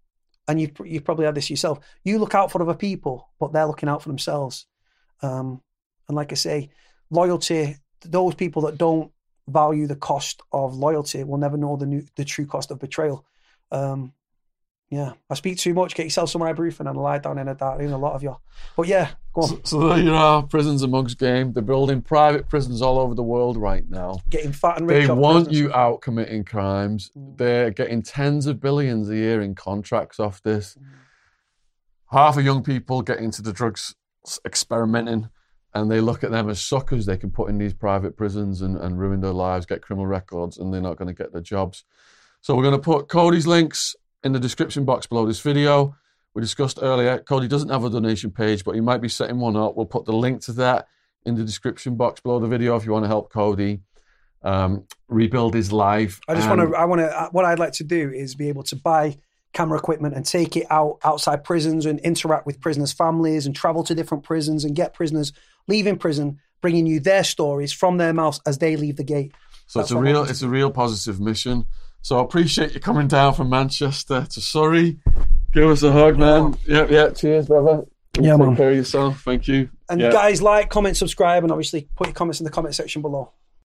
and 0.48 0.62
you've, 0.62 0.74
you've 0.86 1.06
probably 1.06 1.26
had 1.26 1.34
this 1.34 1.50
yourself. 1.50 1.80
You 2.04 2.20
look 2.20 2.36
out 2.36 2.52
for 2.52 2.62
other 2.62 2.76
people, 2.76 3.30
but 3.40 3.52
they're 3.52 3.66
looking 3.66 3.90
out 3.90 4.04
for 4.04 4.10
themselves. 4.10 4.68
Um, 5.24 5.64
and 6.08 6.16
like 6.16 6.32
I 6.32 6.36
say, 6.36 6.70
loyalty, 7.14 7.78
those 8.02 8.36
people 8.36 8.64
that 8.64 8.78
don't 8.78 9.12
value 9.48 9.88
the 9.88 9.96
cost 9.96 10.42
of 10.52 10.76
loyalty 10.76 11.24
will 11.24 11.38
never 11.38 11.58
know 11.58 11.76
the 11.78 11.86
new, 11.86 12.04
the 12.16 12.26
true 12.26 12.46
cost 12.46 12.72
of 12.72 12.80
betrayal. 12.80 13.26
Um, 13.72 14.14
yeah, 14.90 15.14
I 15.28 15.34
speak 15.34 15.58
too 15.58 15.74
much. 15.74 15.96
Get 15.96 16.06
yourself 16.06 16.30
some 16.30 16.42
ibuprofen 16.42 16.88
and 16.88 16.98
lie 16.98 17.18
down 17.18 17.40
in 17.40 17.48
a 17.48 17.56
dark 17.56 17.80
room. 17.80 17.94
A 17.94 17.98
lot 17.98 18.14
of 18.14 18.22
you, 18.22 18.38
but 18.78 18.88
yeah, 18.88 19.10
go 19.34 19.42
on. 19.42 19.48
So, 19.50 19.62
so 19.64 19.88
there 19.88 19.98
you 19.98 20.14
are, 20.14 20.44
prisons 20.44 20.84
amongst 20.84 21.18
game. 21.18 21.52
They're 21.52 21.64
building 21.64 22.02
private 22.02 22.48
prisons 22.48 22.82
all 22.82 23.00
over 23.00 23.16
the 23.16 23.24
world 23.24 23.58
right 23.58 23.90
now. 23.90 24.20
Getting 24.30 24.52
fat 24.52 24.78
and 24.78 24.88
rich. 24.88 25.08
They 25.08 25.14
want 25.14 25.48
prisoners. 25.48 25.60
you 25.60 25.74
out 25.74 26.02
committing 26.02 26.44
crimes. 26.44 27.10
Mm. 27.18 27.38
They're 27.38 27.72
getting 27.72 28.04
tens 28.04 28.46
of 28.46 28.60
billions 28.60 29.10
a 29.10 29.16
year 29.16 29.42
in 29.42 29.56
contracts 29.56 30.20
off 30.20 30.44
this. 30.44 30.78
Half 32.12 32.38
of 32.38 32.46
young 32.46 32.62
people 32.62 33.02
get 33.02 33.18
into 33.18 33.42
the 33.42 33.52
drugs 33.52 33.96
experimenting 34.46 35.30
and 35.74 35.90
they 35.90 36.02
look 36.02 36.24
at 36.24 36.32
them 36.32 36.50
as 36.50 36.62
suckers 36.62 37.06
they 37.06 37.18
can 37.18 37.32
put 37.32 37.50
in 37.50 37.58
these 37.58 37.74
private 37.74 38.16
prisons 38.16 38.62
and, 38.62 38.78
and 38.78 39.00
ruin 39.00 39.22
their 39.22 39.34
lives, 39.34 39.66
get 39.66 39.82
criminal 39.82 40.08
records, 40.08 40.58
and 40.58 40.74
they're 40.74 40.82
not 40.82 40.98
going 40.98 41.08
to 41.08 41.14
get 41.14 41.34
their 41.34 41.42
jobs. 41.42 41.84
So 42.42 42.56
we're 42.56 42.64
going 42.64 42.76
to 42.76 42.82
put 42.82 43.08
Cody's 43.08 43.48
links 43.48 43.96
in 44.24 44.34
the 44.34 44.40
description 44.40 44.86
box 44.86 45.08
below 45.08 45.26
this 45.26 45.40
video. 45.40 45.96
We 46.34 46.42
discussed 46.42 46.80
earlier, 46.82 47.20
Cody 47.20 47.48
doesn't 47.48 47.70
have 47.70 47.84
a 47.84 47.90
donation 47.90 48.32
page, 48.32 48.64
but 48.64 48.76
he 48.76 48.82
might 48.82 49.02
be 49.02 49.10
setting 49.10 49.40
one 49.40 49.56
up. 49.56 49.76
We'll 49.76 49.86
put 49.86 50.06
the 50.06 50.14
link 50.14 50.42
to 50.44 50.54
that 50.54 50.88
in 51.26 51.36
the 51.36 51.44
description 51.44 51.96
box 51.96 52.22
below 52.22 52.40
the 52.40 52.48
video 52.48 52.76
if 52.76 52.86
you 52.86 52.92
want 52.92 53.06
to 53.06 53.10
help 53.10 53.32
Cody 53.32 53.82
um, 54.44 54.86
rebuild 55.08 55.54
his 55.54 55.72
life. 55.72 56.20
I 56.28 56.36
just 56.36 56.50
want 56.50 56.62
to. 56.62 56.76
I 56.76 56.86
want 56.86 57.00
to. 57.00 57.30
What 57.32 57.46
I'd 57.46 57.60
like 57.60 57.74
to 57.74 57.84
do 57.84 58.12
is 58.12 58.36
be 58.36 58.50
able 58.50 58.64
to 58.64 58.76
buy 58.76 59.18
camera 59.54 59.78
equipment 59.78 60.16
and 60.16 60.26
take 60.26 60.58
it 60.58 60.66
out 60.70 60.98
outside 61.04 61.44
prisons 61.44 61.86
and 61.86 62.00
interact 62.00 62.46
with 62.46 62.60
prisoners' 62.60 62.92
families 62.92 63.46
and 63.46 63.56
travel 63.56 63.84
to 63.84 63.96
different 63.96 64.24
prisons 64.24 64.66
and 64.66 64.76
get 64.76 64.94
prisoners 64.94 65.32
leaving 65.68 65.98
prison, 65.98 66.40
bringing 66.62 66.86
you 66.86 67.00
their 67.00 67.24
stories 67.24 67.72
from 67.74 67.98
their 67.98 68.14
mouths 68.14 68.40
as 68.46 68.58
they 68.58 68.76
leave 68.76 68.98
the 68.98 69.04
gate. 69.04 69.34
So 69.68 69.80
That's 69.80 69.92
it's 69.92 69.98
a 69.98 70.00
real, 70.02 70.18
want 70.20 70.30
it's 70.30 70.42
a 70.42 70.50
real 70.50 70.72
positive 70.72 71.20
mission. 71.20 71.66
So 72.02 72.20
I 72.20 72.24
appreciate 72.24 72.74
you 72.74 72.80
coming 72.80 73.08
down 73.08 73.34
from 73.34 73.50
Manchester 73.50 74.26
to 74.30 74.42
Surrey. 74.42 75.00
Give 75.54 75.70
us 75.70 75.84
a 75.84 75.92
hug, 75.92 76.18
man. 76.18 76.56
Yeah, 76.68 76.86
yeah. 76.90 77.10
Cheers, 77.12 77.48
brother. 77.48 77.86
Yeah, 78.20 78.32
Take 78.38 78.40
man. 78.46 78.56
care 78.56 78.70
of 78.72 78.76
yourself. 78.76 79.22
Thank 79.24 79.48
you. 79.48 79.70
And 79.90 80.02
Yeah. 80.02 80.12
guys, 80.12 80.42
like, 80.42 80.70
comment, 80.70 80.98
subscribe, 80.98 81.44
and 81.44 81.52
obviously 81.52 81.88
put 81.96 82.08
your 82.08 82.14
comments 82.14 82.40
in 82.40 82.44
the 82.44 82.50
comment 82.52 82.76
section 82.76 83.02
below. 83.02 83.32